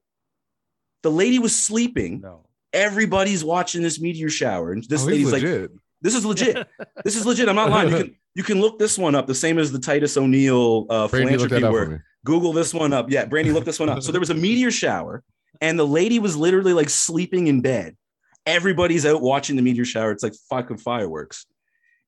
The 1.02 1.10
lady 1.10 1.38
was 1.38 1.54
sleeping. 1.54 2.20
No. 2.22 2.46
Everybody's 2.72 3.44
watching 3.44 3.82
this 3.82 4.00
meteor 4.00 4.30
shower, 4.30 4.72
and 4.72 4.82
this 4.84 5.04
Oh, 5.04 5.08
he's 5.08 5.30
lady's 5.30 5.44
like, 5.44 5.70
"This 6.00 6.14
is 6.14 6.24
legit. 6.24 6.66
this 7.04 7.16
is 7.16 7.26
legit. 7.26 7.50
I'm 7.50 7.56
not 7.56 7.68
lying. 7.68 7.90
You 7.90 7.96
can 7.98 8.16
you 8.36 8.42
can 8.42 8.60
look 8.62 8.78
this 8.78 8.96
one 8.96 9.14
up. 9.14 9.26
The 9.26 9.34
same 9.34 9.58
as 9.58 9.72
the 9.72 9.78
Titus 9.78 10.16
O'Neill 10.16 10.86
uh, 10.88 11.06
Brandy, 11.08 11.34
philanthropy 11.34 11.60
that 11.60 11.66
up 11.66 11.74
for 11.74 11.88
work. 11.90 12.00
Google 12.24 12.54
this 12.54 12.72
one 12.72 12.94
up. 12.94 13.10
Yeah, 13.10 13.26
Brandy, 13.26 13.52
look 13.52 13.66
this 13.66 13.78
one 13.78 13.90
up. 13.90 14.02
So 14.02 14.10
there 14.10 14.20
was 14.20 14.30
a 14.30 14.34
meteor 14.34 14.70
shower, 14.70 15.22
and 15.60 15.78
the 15.78 15.86
lady 15.86 16.18
was 16.18 16.34
literally 16.34 16.72
like 16.72 16.88
sleeping 16.88 17.48
in 17.48 17.60
bed. 17.60 17.94
Everybody's 18.46 19.06
out 19.06 19.22
watching 19.22 19.56
the 19.56 19.62
meteor 19.62 19.84
shower. 19.84 20.10
It's 20.10 20.22
like 20.22 20.34
fucking 20.50 20.78
fireworks. 20.78 21.46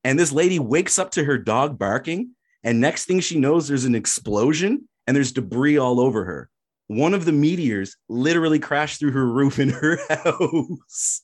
And 0.03 0.19
this 0.19 0.33
lady 0.33 0.59
wakes 0.59 0.99
up 0.99 1.13
to 1.13 1.25
her 1.25 1.39
dog 1.39 1.79
barking, 1.79 2.31
and 2.63 2.81
next 2.81 3.07
thing 3.07 3.21
she 3.21 3.39
knows, 3.39 3.69
there's 3.69 3.85
an 3.85 3.95
explosion 3.95 4.89
and 5.07 5.17
there's 5.17 5.33
debris 5.33 5.79
all 5.79 6.01
over 6.01 6.25
her. 6.25 6.51
One 6.89 7.15
of 7.15 7.25
the 7.25 7.33
meteors 7.33 7.97
literally 8.09 8.59
crashed 8.59 9.01
through 9.01 9.13
her 9.13 9.27
roof 9.27 9.59
in 9.59 9.71
her 9.71 9.99
house. 10.09 11.23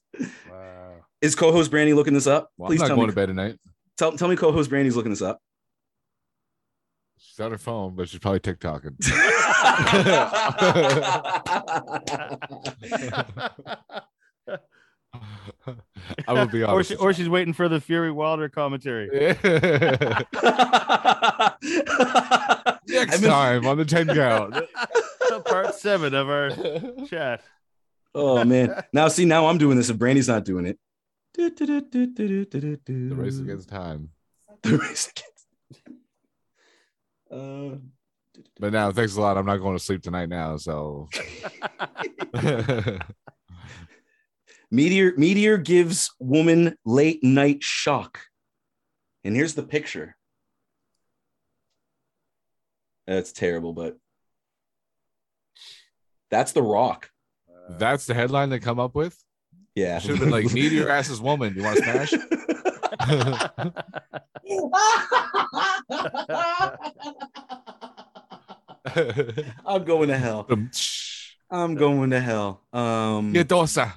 Wow. 0.51 0.95
Is 1.21 1.35
co-host 1.35 1.71
Brandy 1.71 1.93
looking 1.93 2.15
this 2.15 2.27
up? 2.27 2.51
Well, 2.57 2.67
I'm 2.67 2.71
Please 2.71 2.81
not 2.81 2.87
tell 2.89 2.97
going 2.97 3.09
me. 3.09 3.13
to 3.13 3.17
bed 3.17 3.27
tonight. 3.27 3.59
Tell, 3.99 4.13
tell 4.13 4.29
me 4.29 4.37
co-host 4.37 4.71
Brandy's 4.71 4.97
looking 4.97 5.11
this 5.11 5.21
up. 5.21 5.39
She's 7.19 7.39
on 7.41 7.51
her 7.51 7.59
phone, 7.59 7.95
but 7.95 8.09
she's 8.09 8.21
probably 8.21 8.41
TikToking. 8.41 8.97
I 16.29 16.33
will 16.33 16.47
be 16.47 16.63
or, 16.65 16.83
she, 16.85 16.95
or 16.97 17.13
she's 17.13 17.29
waiting 17.29 17.53
for 17.53 17.69
the 17.69 17.81
Fury 17.81 18.11
Wilder 18.13 18.49
commentary. 18.49 19.07
you. 19.13 19.21
Next 22.89 23.15
I've 23.15 23.23
time 23.23 23.67
on 23.67 23.77
the 23.77 23.85
10 23.87 24.07
count. 24.15 24.55
Part 25.47 25.75
seven 25.75 26.15
of 26.15 26.29
our 26.29 26.51
chat. 27.07 27.43
Oh 28.15 28.45
man. 28.45 28.83
Now 28.93 29.09
see, 29.09 29.25
now 29.25 29.47
I'm 29.47 29.59
doing 29.59 29.77
this 29.77 29.91
if 29.91 29.99
Brandy's 29.99 30.29
not 30.29 30.45
doing 30.45 30.67
it. 30.67 30.79
the 31.35 31.51
The 32.87 33.15
race 33.15 33.39
against 33.39 33.69
time. 33.69 34.11
the 34.63 34.77
race 34.79 35.11
against. 35.11 35.47
Uh, 37.31 37.77
But 38.59 38.73
now, 38.73 38.91
thanks 38.91 39.15
a 39.17 39.21
lot. 39.21 39.39
I'm 39.39 39.47
not 39.47 39.59
going 39.59 39.77
to 39.77 39.83
sleep 39.83 40.03
tonight 40.03 40.29
now. 40.29 40.57
So, 40.57 41.09
Meteor 44.71 45.15
Meteor 45.17 45.59
gives 45.59 46.15
woman 46.19 46.77
late 46.85 47.23
night 47.25 47.63
shock. 47.63 48.21
And 49.25 49.35
here's 49.35 49.55
the 49.55 49.63
picture. 49.63 50.17
That's 53.07 53.33
terrible, 53.33 53.73
but 53.73 53.99
that's 56.31 56.53
the 56.53 56.63
rock. 56.63 57.11
that's 57.71 58.07
the 58.07 58.15
headline 58.15 58.51
they 58.51 58.61
come 58.61 58.79
up 58.79 58.95
with. 58.95 59.17
Yeah. 59.75 59.99
Should 59.99 60.11
have 60.13 60.21
been 60.21 60.31
like 60.31 60.53
meteor 60.53 60.89
asses 60.97 61.21
woman. 61.21 61.55
You 61.57 61.63
want 61.63 61.79
to 61.79 62.07
smash? 62.07 62.13
I'm 69.67 69.85
going 69.85 70.09
to 70.09 70.19
hell. 70.19 70.47
I'm 71.51 71.75
going 71.75 72.11
to 72.11 72.21
hell. 72.21 72.63
Um 72.73 73.33
Get 73.33 73.49
dosa. 73.49 73.93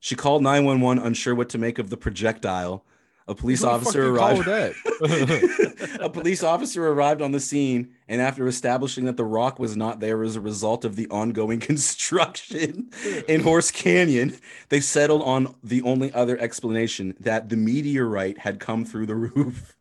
She 0.00 0.14
called 0.14 0.42
911 0.42 1.02
unsure 1.04 1.34
what 1.34 1.48
to 1.50 1.58
make 1.58 1.78
of 1.78 1.90
the 1.90 1.96
projectile. 1.96 2.84
A 3.26 3.34
police 3.34 3.64
officer 3.64 4.14
arrived. 4.14 4.46
a 6.00 6.10
police 6.10 6.42
officer 6.42 6.86
arrived 6.86 7.22
on 7.22 7.32
the 7.32 7.40
scene, 7.40 7.94
and 8.06 8.20
after 8.20 8.46
establishing 8.46 9.06
that 9.06 9.16
the 9.16 9.24
rock 9.24 9.58
was 9.58 9.78
not 9.78 10.00
there 10.00 10.22
as 10.22 10.36
a 10.36 10.42
result 10.42 10.84
of 10.84 10.94
the 10.96 11.08
ongoing 11.08 11.58
construction 11.70 12.90
in 13.26 13.40
Horse 13.42 13.70
Canyon, 13.70 14.36
they 14.68 14.80
settled 14.80 15.22
on 15.22 15.54
the 15.62 15.80
only 15.82 16.12
other 16.12 16.38
explanation 16.38 17.14
that 17.18 17.48
the 17.48 17.56
meteorite 17.56 18.38
had 18.40 18.60
come 18.60 18.84
through 18.84 19.06
the 19.06 19.14
roof. 19.14 19.74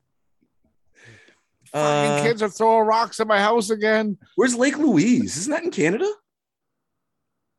Fucking 1.74 2.12
Uh, 2.12 2.24
kids 2.24 2.42
are 2.42 2.50
throwing 2.50 2.88
rocks 2.88 3.20
at 3.20 3.28
my 3.28 3.40
house 3.40 3.70
again. 3.70 4.18
where's 4.36 4.56
Lake 4.56 4.78
Louise? 4.78 5.36
Isn't 5.36 5.52
that 5.52 5.64
in 5.64 5.72
Canada? 5.72 6.10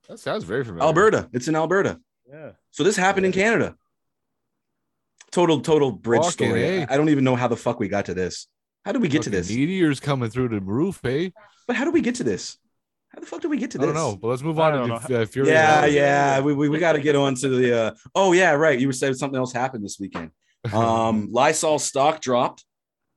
That 0.08 0.18
sounds 0.18 0.44
very 0.44 0.64
familiar. 0.64 0.86
Alberta. 0.86 1.28
It's 1.32 1.48
in 1.48 1.56
Alberta. 1.56 2.00
Yeah. 2.28 2.52
So 2.70 2.84
this 2.84 2.96
happened 2.96 3.26
in 3.26 3.32
Canada. 3.32 3.76
Total, 5.30 5.60
total 5.60 5.92
bridge 5.92 6.22
Fucking 6.22 6.48
story. 6.48 6.82
I 6.84 6.96
don't 6.96 7.08
even 7.08 7.24
know 7.24 7.36
how 7.36 7.48
the 7.48 7.56
fuck 7.56 7.80
we 7.80 7.88
got 7.88 8.06
to 8.06 8.14
this. 8.14 8.46
How 8.84 8.92
did 8.92 9.02
we 9.02 9.08
get 9.08 9.22
to 9.22 9.30
Fucking 9.30 9.40
this? 9.40 9.50
Meteors 9.50 10.00
coming 10.00 10.30
through 10.30 10.50
the 10.50 10.60
roof, 10.60 11.04
eh? 11.04 11.30
But 11.66 11.76
how 11.76 11.84
did 11.84 11.94
we 11.94 12.02
get 12.02 12.16
to 12.16 12.24
this? 12.24 12.58
How 13.08 13.20
the 13.20 13.26
fuck 13.26 13.40
did 13.40 13.48
we 13.48 13.56
get 13.58 13.70
to 13.72 13.78
this? 13.78 13.84
I 13.84 13.92
this? 13.92 14.00
don't 14.00 14.12
know, 14.12 14.16
but 14.16 14.28
let's 14.28 14.42
move 14.42 14.58
on 14.58 14.72
don't 14.72 15.00
to 15.00 15.08
the 15.08 15.22
uh, 15.22 15.26
Fury. 15.26 15.48
Yeah, 15.48 15.82
Road. 15.82 15.92
yeah. 15.92 16.40
We, 16.40 16.52
we, 16.52 16.68
we 16.68 16.78
got 16.78 16.92
to 16.92 17.00
get 17.00 17.16
on 17.16 17.34
to 17.36 17.48
the. 17.48 17.78
Uh... 17.78 17.94
Oh, 18.14 18.32
yeah, 18.32 18.52
right. 18.52 18.78
You 18.78 18.86
were 18.86 18.92
saying 18.92 19.14
something 19.14 19.38
else 19.38 19.52
happened 19.52 19.84
this 19.84 19.98
weekend. 19.98 20.30
Um, 20.72 21.28
Lysol 21.32 21.78
stock 21.78 22.20
dropped. 22.20 22.64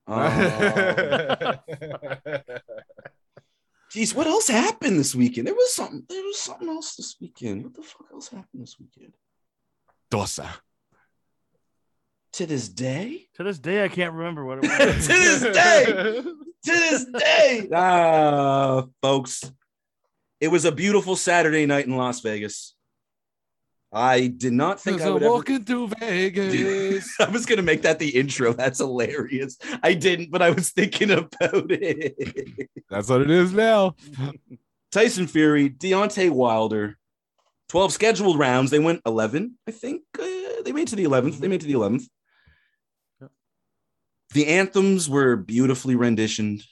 Uh, 0.07 1.53
geez, 3.97 4.13
what 4.13 4.27
else 4.27 4.47
happened 4.47 4.99
this 4.99 5.15
weekend? 5.15 5.47
There 5.47 5.55
was 5.55 5.73
something. 5.73 6.03
There 6.07 6.21
was 6.23 6.37
something 6.37 6.69
else 6.69 6.95
this 6.95 7.15
weekend. 7.19 7.63
What 7.63 7.73
the 7.73 7.81
fuck 7.81 8.05
else 8.13 8.27
happened 8.27 8.61
this 8.61 8.77
weekend? 8.79 9.13
Dosa. 10.11 10.47
To 12.33 12.45
this 12.45 12.69
day. 12.69 13.25
To 13.35 13.43
this 13.43 13.57
day, 13.57 13.83
I 13.83 13.87
can't 13.87 14.13
remember 14.13 14.45
what 14.45 14.59
it 14.63 14.67
was. 14.95 15.07
to 15.07 15.13
this 15.13 15.41
day. 15.41 15.85
to 15.85 16.35
this 16.65 17.05
day. 17.05 17.67
Ah, 17.73 18.85
folks, 19.01 19.51
it 20.39 20.49
was 20.49 20.65
a 20.65 20.71
beautiful 20.71 21.15
Saturday 21.15 21.65
night 21.65 21.87
in 21.87 21.97
Las 21.97 22.19
Vegas. 22.19 22.75
I 23.97 24.27
did 24.27 24.53
not 24.53 24.79
think 24.79 25.01
I 25.01 25.09
would 25.09 25.23
I'm 25.23 25.25
ever. 25.25 25.33
walking 25.33 25.63
through 25.63 25.89
Vegas. 25.99 27.15
I 27.19 27.29
was 27.29 27.45
gonna 27.45 27.63
make 27.63 27.81
that 27.81 27.99
the 27.99 28.09
intro. 28.09 28.53
That's 28.53 28.77
hilarious. 28.79 29.57
I 29.81 29.93
didn't, 29.93 30.29
but 30.31 30.41
I 30.41 30.51
was 30.51 30.69
thinking 30.69 31.11
about 31.11 31.71
it. 31.71 32.69
That's 32.89 33.09
what 33.09 33.21
it 33.21 33.31
is 33.31 33.53
now. 33.53 33.95
Tyson 34.91 35.27
Fury, 35.27 35.69
Deontay 35.69 36.29
Wilder, 36.29 36.97
12 37.69 37.91
scheduled 37.91 38.39
rounds. 38.39 38.71
They 38.71 38.79
went 38.79 39.01
11, 39.05 39.57
I 39.67 39.71
think. 39.71 40.03
Uh, 40.17 40.61
they 40.63 40.71
made 40.71 40.87
to 40.89 40.95
the 40.95 41.03
11th. 41.03 41.39
They 41.39 41.47
made 41.47 41.61
to 41.61 41.67
the 41.67 41.73
11th. 41.73 42.07
The 44.33 44.47
anthems 44.47 45.09
were 45.09 45.35
beautifully 45.35 45.95
renditioned. 45.95 46.63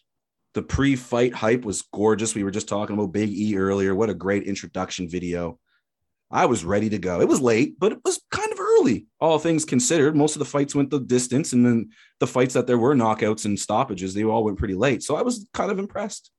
The 0.53 0.61
pre 0.61 0.95
fight 0.95 1.33
hype 1.33 1.65
was 1.65 1.81
gorgeous. 1.81 2.35
We 2.35 2.43
were 2.43 2.51
just 2.51 2.69
talking 2.69 2.95
about 2.95 3.11
Big 3.11 3.29
E 3.29 3.57
earlier. 3.57 3.93
What 3.95 4.09
a 4.09 4.13
great 4.13 4.43
introduction 4.43 5.09
video. 5.09 5.59
I 6.31 6.45
was 6.47 6.65
ready 6.65 6.89
to 6.89 6.97
go. 6.97 7.21
It 7.21 7.27
was 7.27 7.39
late, 7.39 7.79
but 7.79 7.91
it 7.91 7.99
was 8.03 8.21
kind 8.31 8.51
of 8.51 8.59
early, 8.59 9.05
all 9.19 9.37
things 9.39 9.63
considered. 9.63 10.15
Most 10.15 10.35
of 10.35 10.39
the 10.39 10.45
fights 10.45 10.73
went 10.73 10.89
the 10.89 10.99
distance, 10.99 11.53
and 11.53 11.65
then 11.65 11.89
the 12.19 12.27
fights 12.27 12.55
that 12.55 12.67
there 12.67 12.77
were 12.77 12.95
knockouts 12.95 13.45
and 13.45 13.59
stoppages, 13.59 14.13
they 14.13 14.23
all 14.23 14.43
went 14.43 14.57
pretty 14.57 14.73
late. 14.73 15.03
So 15.03 15.15
I 15.15 15.21
was 15.21 15.47
kind 15.53 15.71
of 15.71 15.79
impressed. 15.79 16.31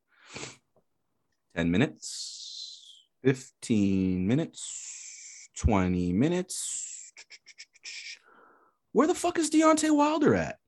10 1.54 1.70
minutes, 1.70 3.06
15 3.22 4.26
minutes, 4.26 5.48
20 5.58 6.12
minutes. 6.12 7.12
Where 8.92 9.06
the 9.06 9.14
fuck 9.14 9.38
is 9.38 9.50
Deontay 9.50 9.94
Wilder 9.94 10.34
at? 10.34 10.58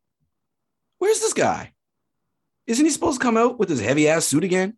Where's 0.99 1.21
this 1.21 1.33
guy? 1.33 1.73
Isn't 2.67 2.85
he 2.85 2.91
supposed 2.91 3.21
to 3.21 3.25
come 3.25 3.37
out 3.37 3.59
with 3.59 3.69
his 3.69 3.81
heavy 3.81 4.09
ass 4.09 4.27
suit 4.27 4.45
again? 4.45 4.77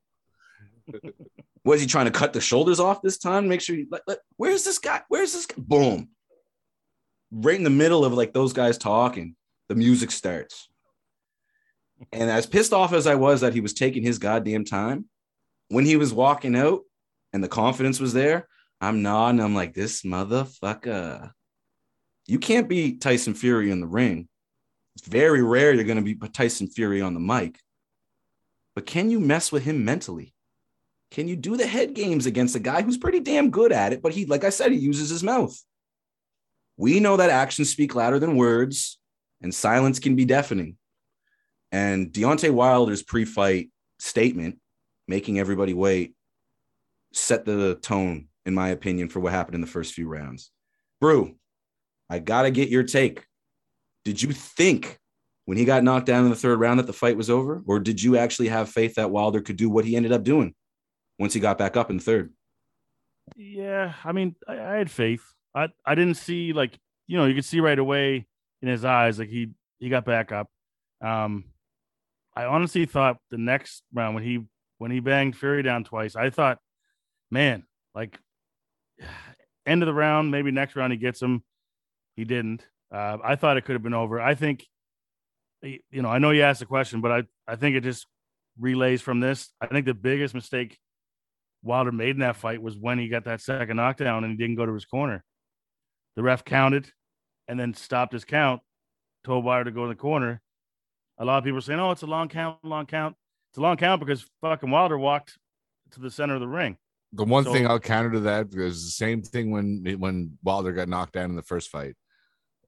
Was 1.64 1.80
he 1.80 1.86
trying 1.86 2.06
to 2.06 2.10
cut 2.10 2.32
the 2.32 2.40
shoulders 2.40 2.80
off 2.80 3.02
this 3.02 3.18
time? 3.18 3.48
Make 3.48 3.60
sure 3.60 3.76
you 3.76 3.86
let, 4.06 4.18
where's 4.36 4.64
this 4.64 4.78
guy? 4.78 5.02
Where's 5.08 5.32
this 5.32 5.46
guy? 5.46 5.56
Boom. 5.58 6.08
Right 7.30 7.56
in 7.56 7.64
the 7.64 7.70
middle 7.70 8.04
of 8.04 8.14
like 8.14 8.32
those 8.32 8.52
guys 8.52 8.78
talking, 8.78 9.36
the 9.68 9.74
music 9.74 10.10
starts. 10.10 10.68
And 12.12 12.30
as 12.30 12.46
pissed 12.46 12.72
off 12.72 12.92
as 12.92 13.06
I 13.06 13.14
was 13.14 13.42
that 13.42 13.52
he 13.52 13.60
was 13.60 13.74
taking 13.74 14.02
his 14.02 14.18
goddamn 14.18 14.64
time, 14.64 15.06
when 15.68 15.84
he 15.84 15.96
was 15.96 16.12
walking 16.12 16.56
out 16.56 16.80
and 17.32 17.44
the 17.44 17.48
confidence 17.48 18.00
was 18.00 18.12
there, 18.12 18.48
I'm 18.80 19.02
nodding. 19.02 19.40
I'm 19.40 19.54
like, 19.54 19.74
this 19.74 20.02
motherfucker. 20.02 21.30
You 22.26 22.38
can't 22.38 22.68
beat 22.68 23.00
Tyson 23.00 23.34
Fury 23.34 23.70
in 23.70 23.80
the 23.80 23.86
ring. 23.86 24.28
It's 24.96 25.06
very 25.06 25.42
rare 25.42 25.72
you're 25.72 25.84
going 25.84 26.02
to 26.02 26.14
be 26.14 26.28
Tyson 26.28 26.68
Fury 26.68 27.00
on 27.00 27.14
the 27.14 27.20
mic. 27.20 27.58
But 28.74 28.86
can 28.86 29.10
you 29.10 29.20
mess 29.20 29.52
with 29.52 29.64
him 29.64 29.84
mentally? 29.84 30.34
Can 31.10 31.26
you 31.26 31.34
do 31.34 31.56
the 31.56 31.66
head 31.66 31.94
games 31.94 32.26
against 32.26 32.54
a 32.54 32.60
guy 32.60 32.82
who's 32.82 32.96
pretty 32.96 33.20
damn 33.20 33.50
good 33.50 33.72
at 33.72 33.92
it? 33.92 34.00
But 34.00 34.12
he, 34.12 34.26
like 34.26 34.44
I 34.44 34.50
said, 34.50 34.70
he 34.70 34.78
uses 34.78 35.10
his 35.10 35.24
mouth. 35.24 35.58
We 36.76 37.00
know 37.00 37.16
that 37.16 37.30
actions 37.30 37.70
speak 37.70 37.94
louder 37.94 38.18
than 38.18 38.36
words, 38.36 38.98
and 39.42 39.54
silence 39.54 39.98
can 39.98 40.14
be 40.14 40.24
deafening. 40.24 40.76
And 41.72 42.12
Deontay 42.12 42.52
Wilder's 42.52 43.02
pre 43.02 43.24
fight 43.24 43.70
statement, 43.98 44.58
making 45.08 45.38
everybody 45.38 45.74
wait, 45.74 46.14
set 47.12 47.44
the 47.44 47.74
tone, 47.82 48.28
in 48.46 48.54
my 48.54 48.68
opinion, 48.68 49.08
for 49.08 49.18
what 49.20 49.32
happened 49.32 49.56
in 49.56 49.60
the 49.60 49.66
first 49.66 49.94
few 49.94 50.08
rounds. 50.08 50.50
Brew, 51.00 51.34
I 52.08 52.20
got 52.20 52.42
to 52.42 52.50
get 52.50 52.68
your 52.68 52.84
take. 52.84 53.24
Did 54.04 54.22
you 54.22 54.32
think 54.32 54.98
when 55.44 55.58
he 55.58 55.64
got 55.64 55.82
knocked 55.82 56.06
down 56.06 56.24
in 56.24 56.30
the 56.30 56.36
third 56.36 56.60
round 56.60 56.78
that 56.78 56.86
the 56.86 56.92
fight 56.92 57.16
was 57.16 57.30
over? 57.30 57.62
Or 57.66 57.80
did 57.80 58.02
you 58.02 58.16
actually 58.16 58.48
have 58.48 58.70
faith 58.70 58.94
that 58.94 59.10
Wilder 59.10 59.40
could 59.40 59.56
do 59.56 59.68
what 59.68 59.84
he 59.84 59.96
ended 59.96 60.12
up 60.12 60.22
doing 60.22 60.54
once 61.20 61.34
he 61.34 61.38
got 61.38 61.58
back 61.58 61.76
up 61.76 61.90
in 61.90 62.00
third? 62.00 62.32
Yeah, 63.36 63.92
I 64.02 64.12
mean, 64.12 64.34
I, 64.48 64.58
I 64.58 64.74
had 64.76 64.90
faith. 64.90 65.22
I 65.54 65.68
I 65.84 65.94
didn't 65.94 66.16
see 66.16 66.52
like 66.52 66.76
you 67.06 67.16
know 67.18 67.26
you 67.26 67.34
could 67.34 67.44
see 67.44 67.60
right 67.60 67.78
away 67.78 68.26
in 68.62 68.68
his 68.68 68.84
eyes 68.84 69.18
like 69.18 69.28
he 69.28 69.50
he 69.78 69.90
got 69.90 70.04
back 70.04 70.32
up. 70.32 70.48
Um, 71.00 71.44
I 72.34 72.44
honestly 72.46 72.86
thought 72.86 73.18
the 73.30 73.38
next 73.38 73.82
round 73.92 74.14
when 74.14 74.24
he 74.24 74.40
when 74.78 74.90
he 74.90 75.00
banged 75.00 75.36
Fury 75.36 75.62
down 75.62 75.84
twice, 75.84 76.16
I 76.16 76.30
thought, 76.30 76.58
man, 77.30 77.64
like 77.94 78.18
end 79.66 79.82
of 79.82 79.86
the 79.86 79.94
round, 79.94 80.30
maybe 80.30 80.50
next 80.50 80.74
round 80.74 80.92
he 80.92 80.98
gets 80.98 81.20
him. 81.20 81.44
He 82.16 82.24
didn't. 82.24 82.66
Uh, 82.92 83.18
I 83.22 83.36
thought 83.36 83.56
it 83.56 83.64
could 83.64 83.74
have 83.74 83.82
been 83.82 83.94
over. 83.94 84.20
I 84.20 84.34
think, 84.34 84.66
you 85.62 86.02
know, 86.02 86.08
I 86.08 86.18
know 86.18 86.30
you 86.30 86.42
asked 86.42 86.60
the 86.60 86.66
question, 86.66 87.02
but 87.02 87.12
I 87.12 87.22
I 87.46 87.56
think 87.56 87.76
it 87.76 87.82
just 87.82 88.06
relays 88.58 89.02
from 89.02 89.20
this. 89.20 89.50
I 89.60 89.66
think 89.66 89.84
the 89.84 89.94
biggest 89.94 90.34
mistake 90.34 90.78
Wilder 91.62 91.92
made 91.92 92.10
in 92.10 92.20
that 92.20 92.36
fight 92.36 92.62
was 92.62 92.76
when 92.76 92.98
he 92.98 93.08
got 93.08 93.24
that 93.24 93.40
second 93.40 93.76
knockdown 93.76 94.24
and 94.24 94.32
he 94.32 94.36
didn't 94.36 94.56
go 94.56 94.66
to 94.66 94.72
his 94.74 94.84
corner. 94.84 95.22
The 96.16 96.22
ref 96.22 96.44
counted 96.44 96.90
and 97.48 97.58
then 97.58 97.74
stopped 97.74 98.12
his 98.12 98.24
count, 98.24 98.62
told 99.24 99.44
Wilder 99.44 99.64
to 99.64 99.70
go 99.70 99.82
in 99.84 99.90
the 99.90 99.94
corner. 99.94 100.40
A 101.18 101.24
lot 101.24 101.38
of 101.38 101.44
people 101.44 101.58
are 101.58 101.62
saying, 101.62 101.80
oh, 101.80 101.90
it's 101.90 102.02
a 102.02 102.06
long 102.06 102.28
count, 102.28 102.58
long 102.64 102.86
count. 102.86 103.14
It's 103.50 103.58
a 103.58 103.60
long 103.60 103.76
count 103.76 104.00
because 104.00 104.24
fucking 104.40 104.70
Wilder 104.70 104.96
walked 104.96 105.36
to 105.92 106.00
the 106.00 106.10
center 106.10 106.34
of 106.34 106.40
the 106.40 106.48
ring. 106.48 106.76
The 107.12 107.24
one 107.24 107.44
So- 107.44 107.52
thing 107.52 107.66
I'll 107.66 107.80
counter 107.80 108.12
to 108.12 108.20
that 108.20 108.54
is 108.54 108.84
the 108.84 108.90
same 108.92 109.22
thing 109.22 109.50
when 109.50 109.84
when 109.98 110.38
Wilder 110.44 110.72
got 110.72 110.88
knocked 110.88 111.12
down 111.14 111.30
in 111.30 111.36
the 111.36 111.42
first 111.42 111.68
fight. 111.68 111.96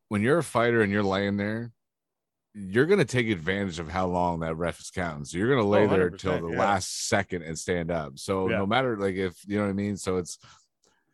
When 0.09 0.21
you're 0.21 0.39
a 0.39 0.43
fighter 0.45 0.83
and 0.83 0.93
you're 0.93 1.05
laying 1.05 1.37
there, 1.37 1.71
you're 2.55 2.87
gonna 2.87 3.05
take 3.05 3.29
advantage 3.29 3.79
of 3.79 3.89
how 3.89 4.07
long 4.07 4.41
that 4.41 4.57
ref 4.57 4.79
is 4.81 4.91
counting. 4.91 5.25
So 5.25 5.39
you're 5.39 5.49
gonna 5.55 5.69
lay 5.69 5.85
Oh, 5.85 5.89
there 5.89 6.11
till 6.11 6.41
the 6.41 6.53
yeah. 6.53 6.59
last 6.59 7.09
second 7.09 7.43
and 7.43 7.59
stand 7.59 7.91
up. 7.91 8.19
So 8.19 8.49
Yeah. 8.51 8.59
no 8.59 8.67
matter 8.67 8.97
like 8.97 9.15
if 9.15 9.35
you 9.47 9.57
know 9.57 9.65
what 9.65 9.71
I 9.71 9.75
mean. 9.75 9.97
So 9.97 10.19
it's 10.19 10.39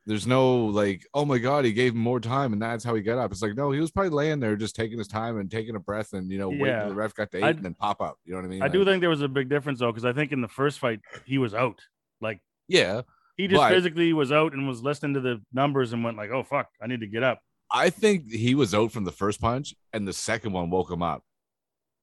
there's 0.07 0.27
no 0.27 0.65
like, 0.67 1.07
oh 1.13 1.25
my 1.27 1.37
god, 1.39 1.65
he 1.67 1.73
gave 1.73 1.93
him 1.93 1.99
more 2.01 2.19
time 2.19 2.53
and 2.55 2.63
that's 2.63 2.83
how 2.83 2.95
he 2.95 3.03
got 3.03 3.19
up. 3.19 3.31
It's 3.31 3.43
like 3.43 3.55
no, 3.55 3.71
he 3.71 3.79
was 3.81 3.91
probably 3.91 4.11
laying 4.11 4.41
there 4.41 4.57
just 4.57 4.75
taking 4.75 4.99
his 4.99 5.07
time 5.07 5.39
and 5.39 5.51
taking 5.51 5.77
a 5.77 5.81
breath 5.81 6.13
and 6.15 6.31
you 6.31 6.39
know 6.39 6.49
waiting 6.49 6.67
Yeah. 6.67 6.81
till 6.81 6.89
the 6.91 6.95
ref 6.97 7.15
got 7.15 7.31
to 7.33 7.39
eight 7.39 7.45
I- 7.45 7.51
and 7.51 7.63
then 7.65 7.75
pop 7.75 8.01
up. 8.01 8.17
You 8.25 8.33
know 8.33 8.39
what 8.39 8.47
I 8.47 8.49
mean? 8.49 8.63
I 8.63 8.69
do 8.69 8.85
think 8.85 9.01
there 9.01 9.11
was 9.11 9.23
a 9.23 9.29
big 9.29 9.49
difference 9.49 9.79
though, 9.81 9.93
because 9.93 10.05
I 10.07 10.13
think 10.13 10.33
in 10.33 10.41
the 10.41 10.49
first 10.49 10.79
fight 10.81 11.01
he 11.25 11.39
was 11.39 11.55
out. 11.55 11.81
Like 12.21 12.41
yeah. 12.67 13.03
he 13.37 13.47
just 13.47 13.61
But- 13.61 13.71
physically 13.71 14.13
was 14.13 14.33
out 14.33 14.55
and 14.55 14.67
was 14.67 14.83
listening 14.83 15.15
to 15.15 15.21
the 15.21 15.41
numbers 15.53 15.93
and 15.93 16.03
went 16.03 16.17
like, 16.17 16.31
"Oh 16.31 16.43
fuck, 16.43 16.69
I 16.83 16.87
need 16.89 17.01
to 17.01 17.07
get 17.07 17.23
up." 17.23 17.41
I 17.71 17.91
think 17.91 18.31
he 18.33 18.55
was 18.55 18.75
out 18.75 18.91
from 18.93 19.05
the 19.05 19.13
first 19.13 19.41
punch, 19.43 19.75
and 19.93 20.09
the 20.09 20.13
second 20.15 20.53
one 20.53 20.71
woke 20.71 20.91
him 20.91 21.03
up. 21.03 21.23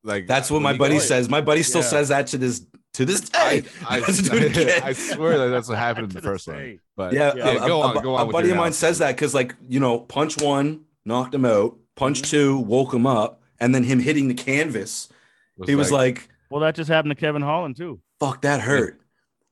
Like 0.05 0.27
That's 0.27 0.51
what 0.51 0.61
my 0.61 0.77
buddy 0.77 0.95
got- 0.95 1.03
says. 1.03 1.29
My 1.29 1.41
buddy 1.41 1.63
still 1.63 1.81
Yeah. 1.81 1.87
says 1.87 2.09
that 2.09 2.27
to 2.27 2.37
this 2.37 2.65
to 2.93 3.05
this 3.05 3.21
day. 3.21 3.63
I, 3.85 3.99
Let's 3.99 4.21
do 4.21 4.37
it 4.37 4.55
again. 4.55 4.81
I 4.83 4.93
swear 4.93 5.37
that 5.37 5.47
that's 5.49 5.67
what 5.67 5.77
happened 5.77 6.07
in 6.11 6.15
the 6.15 6.21
first 6.21 6.47
one. 6.47 6.79
But 6.95 7.11
yeah, 7.13 7.33
yeah, 7.35 7.65
a, 7.65 7.67
go 7.67 7.81
a- 7.81 7.87
on, 7.87 8.03
go 8.03 8.15
on. 8.15 8.21
a 8.21 8.25
with 8.27 8.33
buddy 8.33 8.51
of 8.51 8.57
mine 8.57 8.71
says 8.71 8.99
that 8.99 9.15
because, 9.17 9.33
like, 9.33 9.53
you 9.67 9.81
know, 9.81 9.99
punch 9.99 10.41
one 10.41 10.85
knocked 11.03 11.33
him 11.35 11.43
out, 11.45 11.77
punch 11.95 12.21
Mm-hmm. 12.21 12.29
two 12.31 12.57
woke 12.59 12.93
him 12.93 13.05
up, 13.05 13.41
and 13.59 13.75
then 13.75 13.83
him 13.83 13.99
hitting 13.99 14.29
the 14.29 14.33
canvas. 14.33 15.09
Was 15.57 15.67
he 15.67 15.75
was 15.75 15.91
like, 15.91 16.29
Well, 16.49 16.61
that 16.61 16.75
just 16.75 16.89
happened 16.89 17.11
to 17.11 17.15
Kevin 17.19 17.41
Holland 17.41 17.75
too. 17.75 17.99
"Fuck, 18.19 18.43
that 18.43 18.61
hurt." 18.61 19.01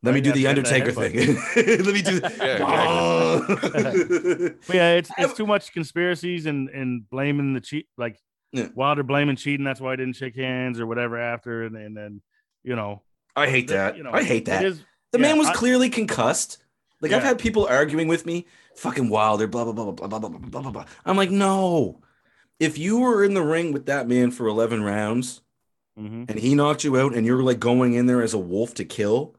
Let 0.04 0.12
me 0.14 0.18
Right 0.20 0.24
do 0.26 0.32
the 0.34 0.48
Undertaker 0.48 0.92
thing. 0.92 1.38
Let 1.56 1.94
me 1.94 2.02
do. 2.02 2.20
Yeah, 2.44 2.60
yeah, 4.74 4.94
it's 4.96 5.10
it's 5.18 5.34
too 5.34 5.48
much 5.48 5.74
conspiracies 5.74 6.46
and 6.46 6.70
and 6.70 7.10
blaming 7.10 7.54
the 7.54 7.62
cheat 7.62 7.88
like 7.98 8.18
Yeah. 8.54 8.68
Wilder 8.76 9.04
blaming 9.04 9.36
cheating. 9.36 9.66
That's 9.66 9.82
why 9.82 9.94
I 9.94 9.96
didn't 9.98 10.16
shake 10.16 10.36
hands 10.36 10.80
or 10.80 10.86
whatever 10.88 11.18
after, 11.18 11.64
and 11.64 11.76
and 11.76 11.98
then 11.98 12.22
you 12.64 12.76
know 12.76 13.02
I 13.36 13.50
hate 13.50 13.68
that. 13.70 13.98
You 13.98 14.04
know, 14.04 14.12
I 14.14 14.24
hate 14.24 14.46
that. 14.46 14.64
is- 14.64 14.80
The 15.12 15.20
yeah, 15.20 15.28
man 15.28 15.38
was 15.40 15.48
I- 15.50 15.54
clearly 15.54 15.90
concussed. 15.90 16.60
Like 17.02 17.12
I've 17.12 17.24
had 17.24 17.38
people 17.40 17.66
arguing 17.68 18.08
with 18.08 18.26
me, 18.26 18.46
fucking 18.78 19.10
Wilder, 19.10 19.48
blah 19.48 19.66
blah 19.66 19.74
blah 19.74 19.92
blah 19.92 20.08
blah 20.08 20.20
blah 20.20 20.30
blah 20.30 20.40
blah 20.40 20.62
blah 20.62 20.72
blah. 20.72 20.86
I'm 21.06 21.18
like, 21.18 21.32
no. 21.32 22.00
If 22.60 22.78
you 22.78 23.00
were 23.00 23.26
in 23.26 23.34
the 23.34 23.42
ring 23.44 23.74
with 23.74 23.88
that 23.88 24.08
man 24.08 24.32
for 24.32 24.48
11 24.48 24.84
rounds 24.84 25.42
Mhm. 26.00 26.30
and 26.30 26.40
he 26.40 26.56
knocked 26.56 26.84
you 26.86 26.96
out 26.98 27.14
and 27.14 27.26
you're 27.26 27.44
like 27.44 27.60
going 27.60 27.94
in 27.94 28.06
there 28.06 28.22
as 28.22 28.34
a 28.34 28.38
wolf 28.40 28.76
to 28.76 28.86
kill, 28.86 29.36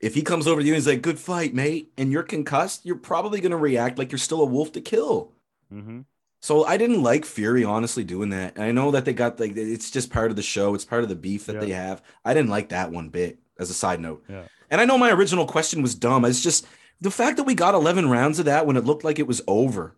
if 0.00 0.14
he 0.14 0.22
comes 0.22 0.46
over 0.46 0.60
to 0.60 0.66
you 0.66 0.72
and 0.72 0.78
he's 0.82 0.88
like, 0.88 1.02
good 1.02 1.18
fight, 1.18 1.54
mate, 1.54 1.92
and 1.96 2.10
you're 2.10 2.22
concussed, 2.24 2.84
you're 2.84 2.96
probably 2.96 3.40
gonna 3.40 3.56
react 3.56 3.96
like 3.98 4.10
you're 4.10 4.18
still 4.18 4.40
a 4.42 4.46
wolf 4.46 4.72
to 4.72 4.80
kill. 4.80 5.32
Mhm. 5.72 6.04
So 6.44 6.62
I 6.66 6.76
didn't 6.76 7.02
like 7.02 7.24
Fury 7.24 7.64
honestly 7.64 8.04
doing 8.04 8.28
that. 8.28 8.58
I 8.60 8.70
know 8.70 8.90
that 8.90 9.06
they 9.06 9.14
got 9.14 9.40
like 9.40 9.56
it's 9.56 9.90
just 9.90 10.10
part 10.10 10.28
of 10.30 10.36
the 10.36 10.42
show. 10.42 10.74
It's 10.74 10.84
part 10.84 11.02
of 11.02 11.08
the 11.08 11.14
beef 11.14 11.46
that 11.46 11.54
Yeah. 11.54 11.60
they 11.60 11.70
have. 11.70 12.02
I 12.22 12.34
didn't 12.34 12.50
like 12.50 12.68
that 12.68 12.92
one 12.92 13.08
bit 13.08 13.38
as 13.58 13.70
a 13.70 13.74
side 13.74 13.98
note. 13.98 14.22
Yeah. 14.28 14.42
And 14.70 14.78
I 14.78 14.84
know 14.84 14.98
my 14.98 15.10
original 15.10 15.46
question 15.46 15.80
was 15.80 15.94
dumb. 15.94 16.22
It's 16.26 16.42
just 16.42 16.66
the 17.00 17.10
fact 17.10 17.38
that 17.38 17.44
we 17.44 17.54
got 17.54 17.74
11 17.74 18.10
rounds 18.10 18.38
of 18.38 18.44
that 18.44 18.66
when 18.66 18.76
it 18.76 18.84
looked 18.84 19.04
like 19.04 19.18
it 19.18 19.26
was 19.26 19.40
over. 19.48 19.96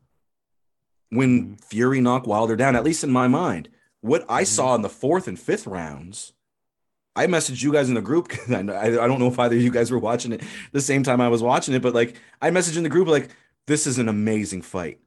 When 1.10 1.42
Mm-hmm. 1.42 1.54
Fury 1.64 2.00
knocked 2.00 2.28
Wilder 2.28 2.54
down, 2.54 2.76
at 2.76 2.84
least 2.84 3.02
in 3.02 3.10
my 3.10 3.26
mind. 3.26 3.68
What 4.00 4.24
I 4.28 4.42
Mhm. 4.44 4.46
saw 4.46 4.74
in 4.76 4.82
the 4.82 4.88
fourth 4.88 5.26
and 5.26 5.40
fifth 5.40 5.66
rounds, 5.66 6.32
I 7.16 7.26
messaged 7.26 7.64
you 7.64 7.72
guys 7.72 7.88
in 7.88 7.96
the 7.96 8.00
group. 8.00 8.32
I, 8.48 8.58
I 8.60 8.84
I 9.04 9.08
don't 9.08 9.18
know 9.18 9.26
if 9.26 9.38
either 9.40 9.56
of 9.56 9.62
you 9.62 9.72
guys 9.72 9.90
were 9.90 9.98
watching 9.98 10.30
it 10.30 10.42
the 10.70 10.80
same 10.80 11.02
time 11.02 11.20
I 11.20 11.28
was 11.28 11.42
watching 11.42 11.74
it, 11.74 11.82
but 11.82 11.92
like 11.92 12.14
I 12.40 12.50
messaged 12.50 12.76
in 12.76 12.84
the 12.84 12.88
group 12.88 13.08
like, 13.08 13.30
this 13.66 13.84
is 13.88 13.98
an 13.98 14.08
amazing 14.08 14.62
fight. 14.62 15.00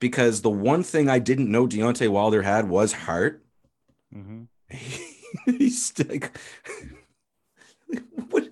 Because 0.00 0.42
the 0.42 0.50
one 0.50 0.82
thing 0.82 1.08
I 1.08 1.18
didn't 1.18 1.50
know 1.50 1.66
Deontay 1.66 2.08
Wilder 2.08 2.42
had 2.42 2.68
was 2.68 2.92
heart. 2.92 3.42
Mhm. 4.14 4.46
He's 5.46 5.92
like, 6.08 6.36
what? 8.30 8.48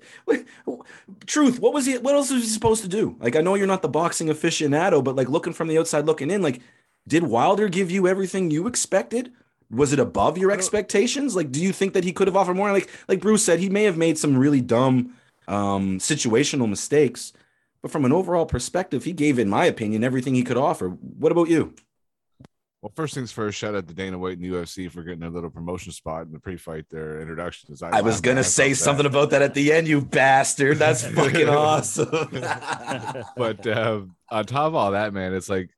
truth. 1.27 1.61
What 1.61 1.75
was 1.75 1.87
he? 1.87 1.99
What 1.99 2.15
else 2.15 2.31
was 2.31 2.43
he 2.43 2.49
supposed 2.49 2.83
to 2.83 2.89
do? 2.89 3.17
Like, 3.21 3.37
I 3.37 3.41
know 3.41 3.55
you're 3.55 3.67
not 3.67 3.83
the 3.83 3.89
boxing 3.89 4.29
aficionado, 4.29 5.03
but 5.03 5.17
like 5.17 5.29
looking 5.29 5.53
from 5.53 5.69
the 5.69 5.79
outside 5.79 6.07
looking 6.07 6.31
in, 6.31 6.43
like, 6.43 6.61
did 7.07 7.23
Wilder 7.25 7.69
give 7.69 7.91
you 7.91 8.09
everything 8.09 8.51
you 8.51 8.67
expected? 8.67 9.33
Was 9.71 9.93
it 9.93 9.99
above 9.99 10.39
your 10.39 10.53
expectations? 10.53 11.35
Like, 11.35 11.51
do 11.51 11.61
you 11.61 11.73
think 11.73 11.93
that 11.95 12.05
he 12.05 12.13
could 12.13 12.29
have 12.29 12.37
offered 12.37 12.57
more? 12.57 12.73
Like, 12.73 12.89
like 13.09 13.21
Bruce 13.21 13.45
said, 13.45 13.59
he 13.59 13.69
may 13.69 13.85
have 13.85 13.97
made 13.97 14.17
some 14.17 14.39
really 14.39 14.61
dumb 14.61 15.15
um, 15.49 15.99
situational 15.99 16.69
mistakes, 16.69 17.33
but 17.83 17.91
from 17.91 18.05
an 18.05 18.13
overall 18.13 18.47
perspective, 18.47 19.05
he 19.05 19.13
gave, 19.13 19.39
in 19.39 19.49
my 19.49 19.67
opinion, 19.67 20.05
everything 20.05 20.35
he 20.35 20.43
could 20.43 20.57
offer. 20.57 20.89
What 20.89 21.33
about 21.33 21.49
you? 21.49 21.75
Well, 22.83 22.93
first 22.95 23.15
things 23.15 23.33
first, 23.33 23.59
shout 23.59 23.75
out 23.75 23.89
to 23.89 23.95
Dana 23.95 24.19
White 24.19 24.39
and 24.39 24.45
the 24.45 24.57
UFC 24.57 24.89
for 24.89 25.03
getting 25.03 25.25
a 25.25 25.29
little 25.31 25.51
promotion 25.51 25.91
spot 25.93 26.27
in 26.27 26.33
the 26.33 26.39
pre-fight 26.39 26.89
their 26.89 27.21
introductions. 27.21 27.83
I 27.83 28.01
was 28.01 28.21
gonna 28.21 28.45
say 28.45 28.75
something 28.75 29.03
that. 29.03 29.11
about 29.11 29.31
that 29.31 29.43
at 29.43 29.55
the 29.55 29.73
end, 29.73 29.89
you 29.89 30.01
bastard. 30.01 30.79
That's 30.79 31.05
fucking 31.15 31.49
awesome. 31.49 32.29
but 33.37 33.67
uh, 33.67 34.03
on 34.31 34.45
top 34.45 34.67
of 34.67 34.75
all 34.77 34.93
that, 34.93 35.13
man, 35.13 35.35
it's 35.35 35.49
like 35.49 35.71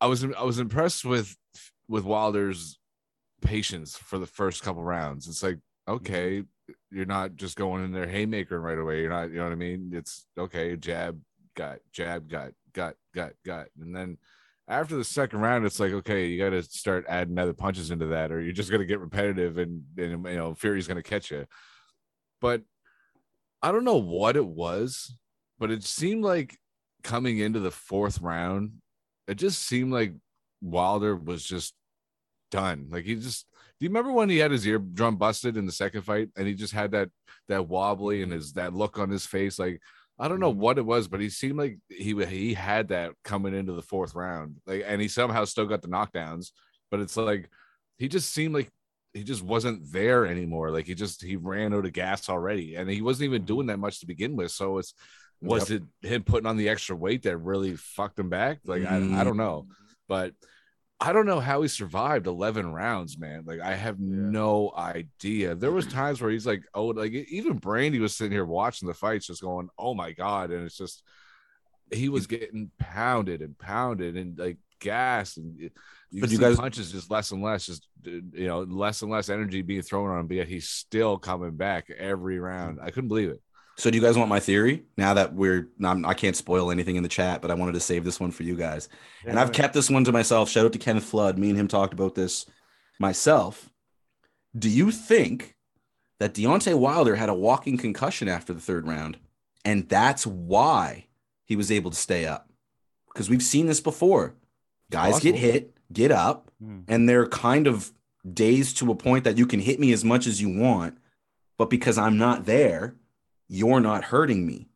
I 0.00 0.06
was 0.06 0.24
I 0.24 0.44
was 0.44 0.58
impressed 0.58 1.04
with 1.04 1.36
with 1.88 2.04
Wilder's 2.04 2.78
patience 3.42 3.96
for 3.96 4.18
the 4.18 4.26
first 4.26 4.62
couple 4.62 4.82
rounds. 4.82 5.28
It's 5.28 5.42
like 5.42 5.58
okay, 5.86 6.44
you're 6.90 7.06
not 7.06 7.36
just 7.36 7.56
going 7.56 7.84
in 7.84 7.92
there 7.92 8.06
haymaker 8.06 8.60
right 8.60 8.78
away. 8.78 9.00
You're 9.00 9.10
not, 9.10 9.30
you 9.30 9.36
know 9.36 9.44
what 9.44 9.52
I 9.52 9.56
mean? 9.56 9.90
It's 9.92 10.26
okay, 10.38 10.76
jab, 10.76 11.20
gut, 11.54 11.80
jab, 11.92 12.28
gut, 12.28 12.52
gut, 12.72 12.96
gut, 13.14 13.34
gut. 13.44 13.68
and 13.80 13.94
then 13.94 14.18
after 14.68 14.96
the 14.96 15.04
second 15.04 15.40
round, 15.40 15.64
it's 15.64 15.80
like 15.80 15.92
okay, 15.92 16.26
you 16.26 16.38
got 16.38 16.50
to 16.50 16.62
start 16.62 17.06
adding 17.08 17.38
other 17.38 17.54
punches 17.54 17.90
into 17.90 18.06
that, 18.08 18.30
or 18.30 18.40
you're 18.40 18.52
just 18.52 18.70
gonna 18.70 18.84
get 18.84 19.00
repetitive, 19.00 19.56
and 19.58 19.82
and 19.96 20.26
you 20.26 20.36
know 20.36 20.54
Fury's 20.54 20.86
gonna 20.86 21.02
catch 21.02 21.30
you. 21.30 21.46
But 22.40 22.62
I 23.62 23.72
don't 23.72 23.84
know 23.84 23.96
what 23.96 24.36
it 24.36 24.46
was, 24.46 25.16
but 25.58 25.70
it 25.70 25.84
seemed 25.84 26.22
like 26.22 26.58
coming 27.02 27.38
into 27.38 27.60
the 27.60 27.70
fourth 27.70 28.20
round, 28.20 28.72
it 29.26 29.36
just 29.36 29.62
seemed 29.62 29.92
like 29.92 30.12
Wilder 30.60 31.16
was 31.16 31.44
just 31.44 31.74
done. 32.50 32.88
Like 32.90 33.04
he 33.04 33.14
just 33.14 33.46
do 33.78 33.84
you 33.84 33.90
remember 33.90 34.12
when 34.12 34.28
he 34.28 34.38
had 34.38 34.50
his 34.50 34.66
eardrum 34.66 35.16
busted 35.16 35.56
in 35.56 35.66
the 35.66 35.72
second 35.72 36.02
fight 36.02 36.30
and 36.36 36.48
he 36.48 36.54
just 36.54 36.72
had 36.72 36.90
that 36.92 37.10
that 37.48 37.68
wobbly 37.68 38.22
and 38.22 38.32
his 38.32 38.52
that 38.54 38.74
look 38.74 38.98
on 38.98 39.08
his 39.08 39.24
face? 39.24 39.58
Like 39.58 39.80
I 40.18 40.26
don't 40.26 40.40
know 40.40 40.50
mm-hmm. 40.50 40.60
what 40.60 40.78
it 40.78 40.86
was, 40.86 41.06
but 41.06 41.20
he 41.20 41.30
seemed 41.30 41.58
like 41.58 41.78
he 41.88 42.14
he 42.26 42.54
had 42.54 42.88
that 42.88 43.12
coming 43.22 43.54
into 43.54 43.72
the 43.72 43.82
fourth 43.82 44.14
round. 44.14 44.56
Like 44.66 44.82
and 44.86 45.00
he 45.00 45.06
somehow 45.08 45.44
still 45.44 45.66
got 45.66 45.82
the 45.82 45.88
knockdowns, 45.88 46.50
but 46.90 47.00
it's 47.00 47.16
like 47.16 47.48
he 47.98 48.08
just 48.08 48.32
seemed 48.32 48.54
like 48.54 48.70
he 49.14 49.22
just 49.22 49.42
wasn't 49.42 49.92
there 49.92 50.26
anymore. 50.26 50.70
Like 50.70 50.86
he 50.86 50.94
just 50.94 51.22
he 51.22 51.36
ran 51.36 51.72
out 51.72 51.86
of 51.86 51.92
gas 51.92 52.28
already, 52.28 52.74
and 52.74 52.90
he 52.90 53.00
wasn't 53.00 53.26
even 53.26 53.44
doing 53.44 53.68
that 53.68 53.78
much 53.78 54.00
to 54.00 54.06
begin 54.06 54.34
with. 54.34 54.50
So 54.50 54.78
it's 54.78 54.92
was 55.40 55.70
it 55.70 55.84
him 56.02 56.24
putting 56.24 56.46
on 56.46 56.56
the 56.56 56.68
extra 56.68 56.96
weight 56.96 57.22
that 57.22 57.38
really 57.38 57.76
fucked 57.76 58.18
him 58.18 58.28
back? 58.28 58.58
Like 58.64 58.84
I, 58.84 58.96
I 58.96 58.98
mm-hmm. 58.98 59.22
don't 59.22 59.36
know, 59.36 59.66
but 60.08 60.32
I 61.00 61.12
don't 61.12 61.26
know 61.26 61.38
how 61.38 61.62
he 61.62 61.68
survived 61.68 62.26
11 62.26 62.72
rounds, 62.72 63.18
man. 63.18 63.44
Like 63.46 63.60
I 63.60 63.74
have 63.74 64.00
no 64.00 64.72
idea. 64.76 65.54
There 65.54 65.70
was 65.70 65.86
times 65.92 66.20
where 66.20 66.30
he's 66.30 66.46
like, 66.46 66.62
oh, 66.74 66.86
like 66.86 67.12
even 67.12 67.58
Brandy 67.58 68.00
was 68.00 68.16
sitting 68.16 68.32
here 68.32 68.44
watching 68.44 68.88
the 68.88 68.94
fights, 68.94 69.26
just 69.26 69.42
going, 69.42 69.68
oh 69.78 69.94
my 69.94 70.12
god, 70.12 70.50
and 70.50 70.64
it's 70.64 70.76
just 70.76 71.04
he 71.92 72.08
was 72.08 72.26
getting 72.26 72.70
pounded 72.78 73.40
and 73.42 73.56
pounded 73.56 74.16
and 74.16 74.38
like 74.38 74.58
gas 74.80 75.36
and 75.36 75.58
you 75.58 75.70
But 76.20 76.30
you 76.30 76.36
you 76.36 76.38
guys- 76.38 76.56
punches 76.56 76.92
just 76.92 77.10
less 77.10 77.30
and 77.30 77.42
less, 77.42 77.66
just 77.66 77.86
you 78.04 78.46
know, 78.46 78.60
less 78.62 79.02
and 79.02 79.10
less 79.10 79.28
energy 79.28 79.62
being 79.62 79.82
thrown 79.82 80.10
on 80.10 80.20
him, 80.20 80.26
but 80.26 80.36
yet 80.38 80.48
he's 80.48 80.68
still 80.68 81.16
coming 81.18 81.52
back 81.56 81.90
every 81.90 82.38
round. 82.40 82.78
Mm. 82.78 82.84
I 82.84 82.90
couldn't 82.90 83.08
believe 83.08 83.30
it. 83.30 83.40
So, 83.78 83.90
do 83.90 83.96
you 83.96 84.02
guys 84.02 84.18
want 84.18 84.28
my 84.28 84.40
theory? 84.40 84.82
Now 84.96 85.14
that 85.14 85.34
we're, 85.34 85.68
I'm, 85.84 86.04
I 86.04 86.12
can't 86.12 86.34
spoil 86.36 86.70
anything 86.72 86.96
in 86.96 87.04
the 87.04 87.08
chat, 87.08 87.40
but 87.40 87.50
I 87.50 87.54
wanted 87.54 87.72
to 87.72 87.80
save 87.80 88.04
this 88.04 88.18
one 88.18 88.32
for 88.32 88.42
you 88.42 88.56
guys. 88.56 88.88
and 89.24 89.38
I've 89.38 89.52
kept 89.52 89.72
this 89.72 89.88
one 89.88 90.02
to 90.04 90.10
myself. 90.12 90.50
Shout 90.50 90.66
out 90.66 90.72
to 90.72 90.78
Kenneth 90.80 91.04
Flood. 91.04 91.38
Me 91.38 91.48
and 91.50 91.58
him 91.58 91.68
talked 91.68 91.92
about 91.92 92.16
this 92.16 92.44
myself. 92.98 93.70
Do 94.58 94.68
you 94.68 94.90
think 94.90 95.54
that 96.18 96.34
Deontay 96.34 96.74
Wilder 96.76 97.14
had 97.14 97.28
a 97.28 97.34
walking 97.34 97.78
concussion 97.78 98.28
after 98.28 98.52
the 98.52 98.60
third 98.60 98.86
round? 98.86 99.16
And 99.64 99.88
that's 99.88 100.26
why 100.26 101.06
he 101.44 101.54
was 101.54 101.70
able 101.70 101.90
to 101.92 101.96
stay 101.96 102.26
up? 102.26 102.50
Because 103.12 103.30
we've 103.30 103.42
seen 103.42 103.66
this 103.66 103.80
before. 103.80 104.34
Guys 104.90 105.20
get 105.20 105.34
hit, 105.36 105.74
get 105.92 106.10
up, 106.10 106.50
Hmm. 106.60 106.80
and 106.88 107.08
they're 107.08 107.28
kind 107.28 107.68
of 107.68 107.92
dazed 108.34 108.78
to 108.78 108.90
a 108.90 108.96
point 108.96 109.22
that 109.22 109.38
you 109.38 109.46
can 109.46 109.60
hit 109.60 109.78
me 109.78 109.92
as 109.92 110.04
much 110.04 110.26
as 110.26 110.40
you 110.42 110.48
want, 110.48 110.98
but 111.56 111.70
because 111.70 111.96
I'm 111.96 112.18
not 112.18 112.46
there, 112.46 112.96
you're 113.48 113.80
not 113.80 114.04
hurting 114.04 114.46
me. 114.46 114.68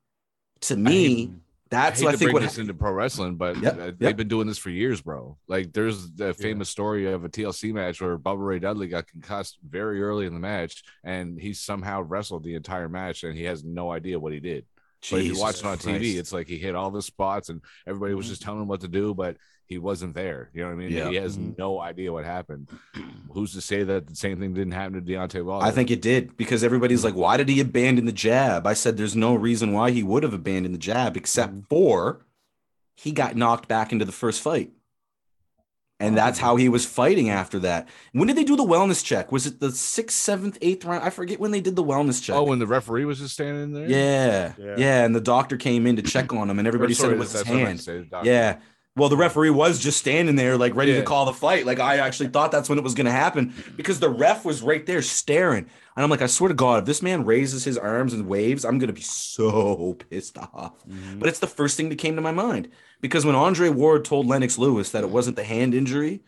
To 0.63 0.77
me, 0.77 1.33
that's 1.71 2.03
I 2.03 2.05
hate 2.05 2.05
what 2.05 2.09
I 2.09 2.13
to 2.13 2.19
think 2.19 2.27
bring 2.27 2.35
what 2.35 2.43
this 2.43 2.59
into 2.59 2.75
pro 2.75 2.93
wrestling, 2.93 3.37
but 3.37 3.57
Yep, 3.61 3.77
yep. 3.79 3.95
they've 3.99 4.17
been 4.17 4.29
doing 4.29 4.47
this 4.47 4.59
for 4.59 4.71
years, 4.71 5.01
bro. 5.01 5.39
Like 5.49 5.73
there's 5.73 6.13
the 6.13 6.35
famous 6.35 6.69
story 6.69 7.11
of 7.11 7.25
a 7.25 7.29
TLC 7.29 7.73
match 7.73 8.01
where 8.01 8.19
Bubba 8.19 8.47
Ray 8.47 8.59
Dudley 8.59 8.89
got 8.89 9.07
concussed 9.07 9.59
very 9.67 10.03
early 10.03 10.27
in 10.27 10.35
the 10.35 10.41
match, 10.41 10.85
and 11.03 11.41
he 11.41 11.55
somehow 11.55 12.03
wrestled 12.03 12.45
the 12.45 12.55
entire 12.55 12.89
match, 12.89 13.25
and 13.25 13.37
he 13.37 13.45
has 13.45 13.65
no 13.65 13.91
idea 13.91 14.21
what 14.21 14.33
he 14.33 14.41
did. 14.41 14.67
But 15.11 15.21
if 15.21 15.27
you 15.27 15.39
watch 15.39 15.59
it 15.59 15.65
on 15.65 15.79
TV, 15.79 16.17
it's 16.17 16.33
like 16.33 16.47
he 16.49 16.59
hit 16.59 16.75
all 16.75 16.91
the 16.91 17.03
spots, 17.03 17.49
and 17.49 17.61
everybody 17.87 18.15
was 18.15 18.29
just 18.29 18.43
telling 18.43 18.61
him 18.63 18.69
what 18.69 18.81
to 18.83 18.89
do, 18.89 19.15
but 19.15 19.37
he 19.67 19.79
wasn't 19.79 20.15
there. 20.15 20.51
You 20.53 20.61
know 20.63 20.69
what 20.69 20.75
I 20.75 20.77
mean? 20.77 20.91
Yeah. 20.91 21.09
He 21.09 21.17
has 21.17 21.37
Mhm. 21.39 21.57
no 21.59 21.81
idea 21.81 22.13
what 22.13 22.25
happened. 22.25 22.69
Who's 23.31 23.53
to 23.55 23.61
say 23.61 23.83
that 23.85 24.07
the 24.07 24.15
same 24.15 24.39
thing 24.39 24.53
didn't 24.55 24.73
happen 24.75 24.95
to 24.95 25.01
Deontay 25.01 25.45
Wilder? 25.45 25.65
I 25.67 25.71
think 25.71 25.91
it 25.91 26.03
did 26.03 26.37
because 26.37 26.63
everybody's 26.63 27.05
like, 27.05 27.15
why 27.15 27.37
did 27.37 27.49
he 27.49 27.59
abandon 27.61 28.05
the 28.05 28.13
jab? 28.13 28.67
I 28.67 28.75
said 28.75 28.97
there's 28.97 29.17
no 29.17 29.35
reason 29.35 29.73
why 29.73 29.91
he 29.91 30.03
would 30.03 30.23
have 30.23 30.35
abandoned 30.35 30.75
the 30.75 30.79
jab 30.79 31.17
except 31.17 31.55
for 31.69 32.27
he 32.95 33.13
got 33.13 33.35
knocked 33.35 33.67
back 33.69 33.93
into 33.93 34.05
the 34.05 34.13
first 34.13 34.41
fight. 34.43 34.71
And 36.03 36.17
that's 36.17 36.39
how 36.39 36.57
he 36.57 36.69
was 36.69 36.85
fighting 36.85 37.31
after 37.31 37.59
that. 37.61 37.89
When 38.13 38.27
did 38.29 38.37
they 38.37 38.45
do 38.45 38.57
the 38.57 38.65
wellness 38.65 39.05
check? 39.05 39.31
Was 39.33 39.47
it 39.47 39.61
the 39.61 39.71
sixth, 39.71 40.17
seventh, 40.19 40.59
eighth 40.61 40.85
round? 40.85 41.05
I 41.05 41.11
forget 41.11 41.39
when 41.41 41.51
they 41.51 41.61
did 41.61 41.77
the 41.77 41.85
wellness 41.85 42.23
check. 42.23 42.37
Oh, 42.37 42.45
when 42.45 42.59
the 42.59 42.67
referee 42.67 43.05
was 43.05 43.19
just 43.21 43.35
standing 43.35 43.73
there. 43.73 43.89
yeah, 43.89 44.53
Yeah. 44.59 44.75
yeah, 44.77 45.05
And 45.05 45.15
the 45.15 45.21
doctor 45.21 45.57
came 45.57 45.87
in 45.87 45.97
to 45.97 46.03
check 46.03 46.33
on 46.33 46.51
him, 46.51 46.59
and 46.59 46.67
everybody 46.69 46.95
said 46.95 47.13
it 47.13 47.19
was 47.19 47.33
his 47.33 47.41
that's 47.43 47.49
what 47.49 47.55
I 47.55 47.59
meant 47.59 47.69
hand. 47.69 47.81
say, 47.81 47.99
the 47.99 48.05
doctor. 48.05 48.29
Yeah. 48.31 48.59
Well, 48.95 49.09
the 49.09 49.17
referee 49.17 49.49
was 49.51 49.79
just 49.79 49.99
standing 49.99 50.37
there, 50.37 50.59
like 50.59 50.75
ready 50.75 50.93
to 50.95 51.03
call 51.03 51.25
the 51.25 51.33
fight. 51.33 51.65
Like 51.65 51.81
I 51.81 51.97
actually 51.97 52.29
thought 52.29 52.53
that's 52.53 52.69
when 52.69 52.77
it 52.77 52.85
was 52.85 52.93
going 52.95 53.07
to 53.07 53.11
happen 53.13 53.55
because 53.75 54.01
the 54.01 54.11
ref 54.11 54.45
was 54.45 54.61
right 54.61 54.85
there 54.85 55.01
staring, 55.01 55.65
and 55.97 56.05
I'm 56.05 56.11
like, 56.11 56.21
I 56.21 56.27
swear 56.27 56.49
to 56.49 56.55
God, 56.55 56.81
if 56.81 56.85
this 56.85 57.01
man 57.01 57.25
raises 57.25 57.65
his 57.65 57.79
arms 57.79 58.13
and 58.13 58.27
waves, 58.27 58.67
I'm 58.67 58.79
going 58.79 58.89
to 58.89 58.93
be 58.95 59.01
so 59.01 59.95
pissed 60.11 60.37
off. 60.37 60.87
Mhm. 60.87 61.19
But 61.19 61.31
it's 61.31 61.39
the 61.39 61.47
first 61.47 61.77
thing 61.79 61.89
that 61.89 61.97
came 61.99 62.17
to 62.17 62.23
my 62.23 62.33
mind 62.33 62.69
because 63.01 63.25
when 63.25 63.35
Andre 63.35 63.71
Ward 63.71 64.05
told 64.05 64.27
Lennox 64.27 64.59
Lewis 64.59 64.91
that 64.91 65.05
it 65.05 65.11
wasn't 65.11 65.37
the 65.37 65.45
hand 65.45 65.75
injury, 65.75 66.21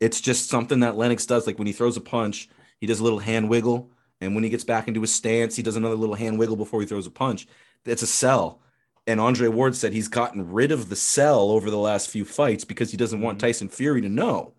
it's 0.00 0.20
just 0.22 0.48
something 0.48 0.80
that 0.80 0.96
Lennox 0.96 1.26
does. 1.26 1.46
Like 1.46 1.58
when 1.58 1.66
he 1.66 1.72
throws 1.74 1.98
a 1.98 2.00
punch, 2.02 2.48
he 2.80 2.86
does 2.86 3.00
a 3.00 3.04
little 3.04 3.18
hand 3.18 3.50
wiggle, 3.50 3.90
and 4.22 4.34
when 4.34 4.42
he 4.42 4.48
gets 4.48 4.64
back 4.64 4.88
into 4.88 5.02
his 5.02 5.12
stance, 5.14 5.54
he 5.54 5.62
does 5.62 5.76
another 5.76 5.96
little 5.96 6.14
hand 6.14 6.38
wiggle 6.38 6.56
before 6.56 6.80
he 6.80 6.86
throws 6.86 7.06
a 7.06 7.10
punch. 7.10 7.46
It's 7.84 8.02
a 8.02 8.06
sell. 8.06 8.62
And 9.06 9.20
Andre 9.20 9.48
Ward 9.48 9.76
said 9.76 9.92
he's 9.92 10.08
gotten 10.08 10.50
rid 10.52 10.72
of 10.72 10.88
the 10.88 10.96
cell 10.96 11.50
over 11.50 11.70
the 11.70 11.78
last 11.78 12.10
few 12.10 12.24
fights 12.24 12.64
because 12.64 12.90
he 12.90 12.96
doesn't 12.96 13.20
want 13.20 13.40
Tyson 13.40 13.68
Fury 13.68 14.00
to 14.02 14.08
know 14.08 14.54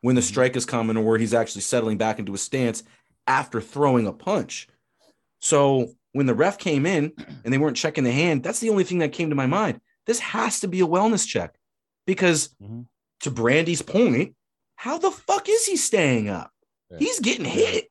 when 0.00 0.14
the 0.16 0.22
strike 0.22 0.56
is 0.56 0.64
coming 0.64 0.96
or 0.96 1.02
where 1.04 1.18
he's 1.18 1.34
actually 1.34 1.60
settling 1.60 1.98
back 1.98 2.18
into 2.18 2.32
a 2.34 2.38
stance 2.38 2.82
after 3.26 3.60
throwing 3.60 4.06
a 4.06 4.12
punch. 4.12 4.68
So 5.40 5.90
when 6.12 6.26
the 6.26 6.34
ref 6.34 6.56
came 6.58 6.86
in 6.86 7.12
and 7.44 7.52
they 7.52 7.58
weren't 7.58 7.76
checking 7.76 8.04
the 8.04 8.12
hand, 8.12 8.42
that's 8.42 8.60
the 8.60 8.70
only 8.70 8.84
thing 8.84 8.98
that 8.98 9.12
came 9.12 9.28
to 9.30 9.36
my 9.36 9.46
mind. 9.46 9.80
This 10.06 10.20
has 10.20 10.60
to 10.60 10.68
be 10.68 10.80
a 10.80 10.86
wellness 10.86 11.26
check 11.26 11.56
because 12.06 12.54
Mhm. 12.62 12.86
to 13.20 13.30
Brandy's 13.30 13.82
point, 13.82 14.34
how 14.76 14.96
the 14.96 15.10
fuck 15.10 15.46
is 15.48 15.66
he 15.66 15.76
staying 15.76 16.30
up? 16.30 16.50
Yeah. 16.90 16.98
He's 17.00 17.20
getting 17.20 17.44
hit. 17.44 17.88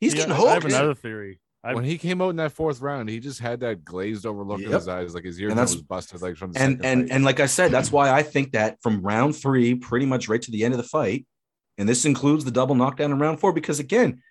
He's 0.00 0.10
See, 0.12 0.18
getting 0.18 0.34
hooked. 0.34 0.48
I 0.48 0.54
have 0.54 0.64
another 0.64 0.94
theory. 0.94 1.38
I, 1.62 1.74
when 1.74 1.84
he 1.84 1.98
came 1.98 2.22
out 2.22 2.30
in 2.30 2.36
that 2.36 2.52
fourth 2.52 2.80
round, 2.80 3.10
he 3.10 3.20
just 3.20 3.38
had 3.38 3.60
that 3.60 3.84
glazed 3.84 4.24
over 4.24 4.42
look 4.42 4.60
in 4.60 4.70
his 4.72 4.88
eyes, 4.88 5.14
like 5.14 5.24
his 5.24 5.36
that's- 5.36 5.74
was 5.74 5.82
busted, 5.82 6.22
like 6.22 6.36
from 6.36 6.52
the 6.52 6.60
and 6.60 6.84
and 6.84 7.08
fight. 7.08 7.14
and 7.14 7.24
like 7.24 7.38
I 7.40 7.46
said, 7.46 7.70
that's 7.70 7.92
why 7.92 8.10
I 8.10 8.22
think 8.22 8.52
that 8.52 8.78
from 8.82 9.02
round 9.02 9.36
three, 9.36 9.74
pretty 9.74 10.06
much 10.06 10.28
right 10.28 10.40
to 10.40 10.50
the 10.50 10.64
end 10.64 10.72
of 10.72 10.78
the 10.78 10.84
fight, 10.88 11.26
and 11.76 11.86
this 11.88 12.04
includes 12.06 12.44
the 12.46 12.50
double 12.50 12.74
knockdown 12.74 13.10
in 13.12 13.18
round 13.18 13.40
four, 13.40 13.52
because 13.52 13.78
again, 13.78 14.22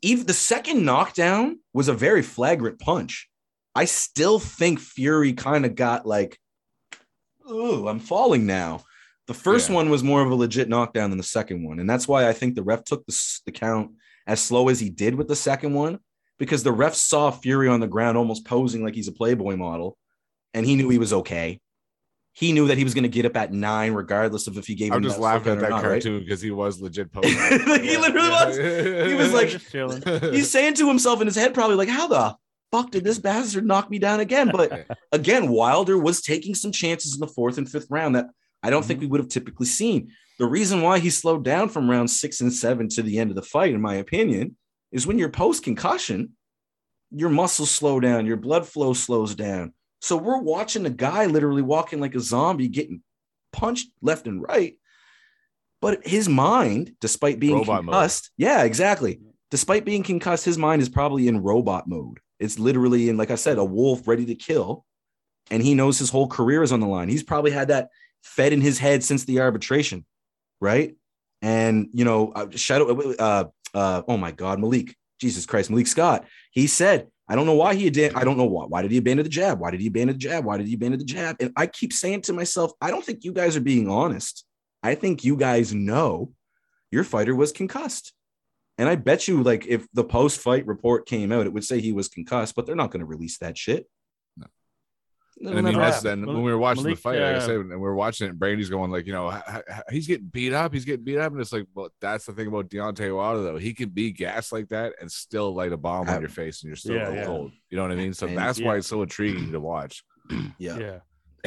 even 0.00 0.24
the 0.26 0.32
second 0.32 0.84
knockdown 0.86 1.58
was 1.74 1.88
a 1.88 1.92
very 1.94 2.22
flagrant 2.22 2.78
punch. 2.80 3.28
I 3.74 3.84
still 3.84 4.38
think 4.38 4.78
Fury 4.80 5.32
kind 5.34 5.66
of 5.66 5.74
got 5.74 6.06
like, 6.06 6.38
oh, 7.46 7.88
I'm 7.88 8.00
falling 8.00 8.46
now. 8.46 8.84
The 9.26 9.34
first 9.34 9.68
Yeah. 9.68 9.74
one 9.76 9.90
was 9.90 10.02
more 10.02 10.22
of 10.22 10.30
a 10.30 10.34
legit 10.34 10.68
knockdown 10.68 11.10
than 11.10 11.18
the 11.18 11.24
second 11.24 11.64
one, 11.66 11.78
and 11.78 11.90
that's 11.90 12.06
why 12.08 12.28
I 12.28 12.32
think 12.32 12.54
the 12.54 12.62
ref 12.62 12.84
took 12.84 13.04
the, 13.06 13.40
the 13.46 13.52
count 13.52 13.92
as 14.26 14.40
slow 14.40 14.68
as 14.68 14.80
he 14.80 14.88
did 14.90 15.14
with 15.14 15.28
the 15.28 15.36
second 15.36 15.74
one, 15.74 15.98
because 16.38 16.62
the 16.62 16.72
ref 16.72 16.94
saw 16.94 17.30
Fury 17.30 17.68
on 17.68 17.80
the 17.80 17.86
ground 17.86 18.18
almost 18.18 18.44
posing 18.44 18.82
like 18.82 18.94
he's 18.94 19.08
a 19.08 19.12
Playboy 19.12 19.56
model, 19.56 19.96
and 20.52 20.66
he 20.66 20.76
knew 20.76 20.88
he 20.88 20.98
was 20.98 21.12
okay. 21.12 21.60
He 22.32 22.52
knew 22.52 22.66
that 22.66 22.78
he 22.78 22.82
was 22.82 22.94
going 22.94 23.04
to 23.04 23.08
get 23.08 23.26
up 23.26 23.36
at 23.36 23.52
nine, 23.52 23.92
regardless 23.92 24.48
of 24.48 24.58
if 24.58 24.66
he 24.66 24.74
gave 24.74 24.90
I'm 24.90 24.98
him 24.98 25.04
just 25.04 25.20
laughing 25.20 25.52
at 25.52 25.60
that 25.60 25.70
not, 25.70 25.82
cartoon 25.82 26.18
because 26.18 26.40
he 26.40 26.50
was 26.50 26.80
legit 26.80 27.12
posing. 27.12 27.36
Like, 27.68 27.82
he 27.82 27.96
literally 27.96 28.28
was. 28.28 28.56
He 28.56 29.14
was 29.14 29.32
like- 29.32 29.60
chilling. 29.70 30.02
He's 30.32 30.50
saying 30.50 30.74
to 30.74 30.88
himself 30.88 31.20
in 31.20 31.28
his 31.28 31.36
head, 31.36 31.54
probably 31.54 31.76
like, 31.76 31.88
"How 31.88 32.08
the 32.08 32.36
fuck 32.74 32.90
did 32.90 33.04
this 33.04 33.20
bastard 33.20 33.64
knock 33.64 33.88
me 33.88 34.00
down 34.00 34.18
again? 34.18 34.50
But 34.52 34.86
again, 35.12 35.48
Wilder 35.48 35.96
was 35.96 36.22
taking 36.22 36.56
some 36.56 36.72
chances 36.72 37.14
in 37.14 37.20
the 37.20 37.28
fourth 37.28 37.56
and 37.56 37.70
fifth 37.70 37.86
round 37.88 38.16
that 38.16 38.26
I 38.64 38.70
don't 38.70 38.84
think 38.84 38.98
mhm. 38.98 39.02
we 39.02 39.06
would 39.08 39.20
have 39.20 39.28
typically 39.28 39.66
seen. 39.66 40.10
The 40.40 40.46
reason 40.46 40.82
why 40.82 40.98
he 40.98 41.10
slowed 41.10 41.44
down 41.44 41.68
from 41.68 41.88
round 41.88 42.10
six 42.10 42.40
and 42.40 42.52
seven 42.52 42.88
to 42.90 43.02
the 43.02 43.20
end 43.20 43.30
of 43.30 43.36
the 43.36 43.42
fight, 43.42 43.72
in 43.72 43.80
my 43.80 43.94
opinion, 43.94 44.56
is 44.94 45.06
when 45.06 45.18
you're 45.18 45.28
post 45.28 45.64
concussion, 45.64 46.30
your 47.10 47.28
muscles 47.28 47.70
slow 47.70 48.00
down, 48.00 48.24
your 48.24 48.36
blood 48.38 48.66
flow 48.66 48.94
slows 48.94 49.34
down. 49.34 49.74
So 50.00 50.16
we're 50.16 50.40
watching 50.40 50.86
a 50.86 50.90
guy 50.90 51.26
literally 51.26 51.62
walking 51.62 52.00
like 52.00 52.14
a 52.14 52.20
zombie, 52.20 52.68
getting 52.68 53.02
punched 53.52 53.88
left 54.00 54.26
and 54.26 54.40
right. 54.40 54.78
But 55.82 56.06
his 56.06 56.28
mind, 56.28 56.92
despite 57.00 57.40
being 57.40 57.56
Robot 57.56 57.84
mode. 57.84 57.92
concussed, 57.92 58.30
yeah, 58.36 58.62
exactly. 58.62 59.20
Despite 59.50 59.84
being 59.84 60.02
concussed, 60.02 60.44
his 60.44 60.56
mind 60.56 60.80
is 60.80 60.88
probably 60.88 61.28
in 61.28 61.42
robot 61.42 61.86
mode. 61.86 62.20
It's 62.38 62.58
literally 62.58 63.08
in, 63.08 63.16
like 63.16 63.30
I 63.30 63.34
said, 63.34 63.58
a 63.58 63.64
wolf 63.64 64.06
ready 64.06 64.24
to 64.26 64.34
kill. 64.34 64.84
And 65.50 65.62
he 65.62 65.74
knows 65.74 65.98
his 65.98 66.10
whole 66.10 66.28
career 66.28 66.62
is 66.62 66.72
on 66.72 66.80
the 66.80 66.86
line. 66.86 67.08
He's 67.08 67.22
probably 67.22 67.50
had 67.50 67.68
that 67.68 67.88
fed 68.22 68.52
in 68.52 68.60
his 68.60 68.78
head 68.78 69.04
since 69.04 69.24
the 69.24 69.40
arbitration, 69.40 70.06
right? 70.60 70.94
And 71.42 71.88
you 71.92 72.04
know, 72.04 72.32
uh, 72.32 72.46
Shadow, 72.50 73.14
uh, 73.18 73.44
uh, 73.74 74.02
oh 74.08 74.16
my 74.16 74.30
God, 74.30 74.60
Malik, 74.60 74.96
Jesus 75.20 75.46
Christ, 75.46 75.70
Malik 75.70 75.86
Scott. 75.86 76.26
He 76.50 76.66
said, 76.66 77.08
I 77.28 77.34
don't 77.34 77.46
know 77.46 77.54
why 77.54 77.74
he 77.74 77.88
did. 77.90 78.14
I 78.14 78.24
don't 78.24 78.36
know 78.36 78.44
why. 78.44 78.66
Why 78.66 78.82
did 78.82 78.90
he 78.90 78.98
abandon 78.98 79.24
the 79.24 79.30
jab? 79.30 79.58
Why 79.58 79.70
did 79.70 79.80
he 79.80 79.86
abandon 79.86 80.16
the 80.16 80.20
jab? 80.20 80.44
Why 80.44 80.58
did 80.58 80.66
he 80.66 80.74
abandon 80.74 80.98
the 80.98 81.06
jab? 81.06 81.36
And 81.40 81.52
I 81.56 81.66
keep 81.66 81.92
saying 81.92 82.22
to 82.22 82.32
myself, 82.32 82.72
I 82.80 82.90
don't 82.90 83.04
think 83.04 83.24
you 83.24 83.32
guys 83.32 83.56
are 83.56 83.62
being 83.62 83.88
honest. 83.88 84.44
I 84.82 84.94
think 84.94 85.24
you 85.24 85.36
guys 85.36 85.72
know 85.72 86.32
your 86.90 87.04
fighter 87.04 87.34
was 87.34 87.52
concussed. 87.52 88.12
And 88.76 88.88
I 88.88 88.96
bet 88.96 89.28
you, 89.28 89.42
like, 89.42 89.66
if 89.66 89.86
the 89.92 90.04
post 90.04 90.40
fight 90.40 90.66
report 90.66 91.06
came 91.06 91.32
out, 91.32 91.46
it 91.46 91.52
would 91.52 91.64
say 91.64 91.80
he 91.80 91.92
was 91.92 92.08
concussed, 92.08 92.54
but 92.54 92.66
they're 92.66 92.74
not 92.74 92.90
going 92.90 93.00
to 93.00 93.06
release 93.06 93.38
that 93.38 93.56
shit. 93.56 93.86
No. 95.40 95.50
They'll 95.50 95.58
And 95.58 95.66
I 95.66 95.70
mean, 95.70 95.78
never 95.78 95.84
that's 95.90 95.96
happen. 96.02 96.08
then 96.10 96.20
Malik- 96.26 96.34
when 96.36 96.44
we 96.44 96.52
were 96.52 96.58
watching 96.58 96.84
Malik, 96.84 96.96
the 96.98 97.02
fight, 97.02 97.18
like 97.20 97.22
I 97.22 97.34
uh, 97.34 97.40
said, 97.40 97.56
and 97.56 97.70
we 97.70 97.76
were 97.76 97.94
watching 97.94 98.26
it, 98.26 98.30
and 98.30 98.38
Brandy's 98.38 98.70
going 98.70 98.90
like, 98.90 99.06
you 99.06 99.12
know, 99.12 99.32
"H- 99.32 99.42
h- 99.68 99.82
he's 99.90 100.06
getting 100.06 100.26
beat 100.26 100.52
up, 100.52 100.72
he's 100.72 100.84
getting 100.84 101.04
beat 101.04 101.18
up, 101.18 101.32
and 101.32 101.40
it's 101.40 101.52
like, 101.52 101.66
well, 101.74 101.88
that's 102.00 102.24
the 102.26 102.32
thing 102.32 102.46
about 102.48 102.68
Deontay 102.68 103.14
Wilder, 103.14 103.42
though. 103.42 103.56
He 103.56 103.74
can 103.74 103.88
be 103.88 104.12
gassed 104.12 104.52
like 104.52 104.68
that 104.68 104.94
and 105.00 105.10
still 105.10 105.54
light 105.54 105.72
a 105.72 105.76
bomb 105.76 106.08
on 106.08 106.20
your 106.20 106.28
face, 106.30 106.62
and 106.62 106.68
you're 106.68 106.76
still 106.76 106.94
Yeah, 106.94 107.04
cold. 107.06 107.16
yeah. 107.16 107.24
cold. 107.26 107.52
You 107.70 107.76
know 107.76 107.82
what 107.82 107.92
I 107.92 107.96
mean? 107.96 108.14
So 108.14 108.26
And- 108.26 108.38
that's 108.38 108.58
yeah. 108.58 108.66
why 108.66 108.76
it's 108.76 108.86
so 108.86 109.02
intriguing 109.02 109.52
to 109.52 109.60
watch. 109.60 110.04
yeah. 110.58 110.78
Yeah. 110.78 110.98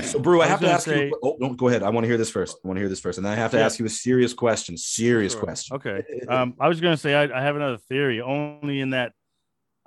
So, 0.04 0.20
Brew, 0.20 0.42
I, 0.42 0.46
I 0.46 0.48
have 0.50 0.60
to 0.60 0.66
gonna 0.66 0.76
ask 0.76 0.86
say- 0.86 1.08
you. 1.08 1.20
Oh, 1.24 1.38
no, 1.40 1.54
go 1.56 1.70
ahead. 1.70 1.82
I 1.82 1.90
want 1.90 2.04
to 2.04 2.08
hear 2.08 2.18
this 2.20 2.30
first. 2.30 2.58
I 2.64 2.68
want 2.68 2.78
to 2.78 2.82
hear 2.82 2.90
this 2.90 3.00
first, 3.00 3.18
and 3.18 3.26
then 3.26 3.34
I 3.34 3.36
have 3.36 3.50
to 3.52 3.58
Yeah. 3.58 3.66
ask 3.66 3.80
you 3.80 3.86
a 3.86 3.90
serious 3.90 4.32
question. 4.32 4.78
Serious 4.78 5.34
Sure. 5.34 5.42
question. 5.42 5.76
Okay. 5.78 6.04
Um, 6.30 6.54
I 6.60 6.68
was 6.68 6.80
gonna 6.82 6.98
say 6.98 7.16
I, 7.16 7.24
I 7.36 7.42
have 7.42 7.56
another 7.56 7.78
theory, 7.78 8.22
only 8.22 8.80
in 8.80 8.92
that 8.92 9.14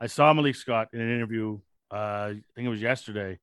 I 0.01 0.07
saw 0.09 0.33
Malik 0.33 0.57
Scott 0.57 0.89
in 0.93 1.01
an 1.01 1.15
interview. 1.15 1.61
Uh, 1.93 1.97
I 1.97 2.43
think 2.57 2.67
it 2.67 2.69
was 2.69 2.81
yesterday, 2.83 3.39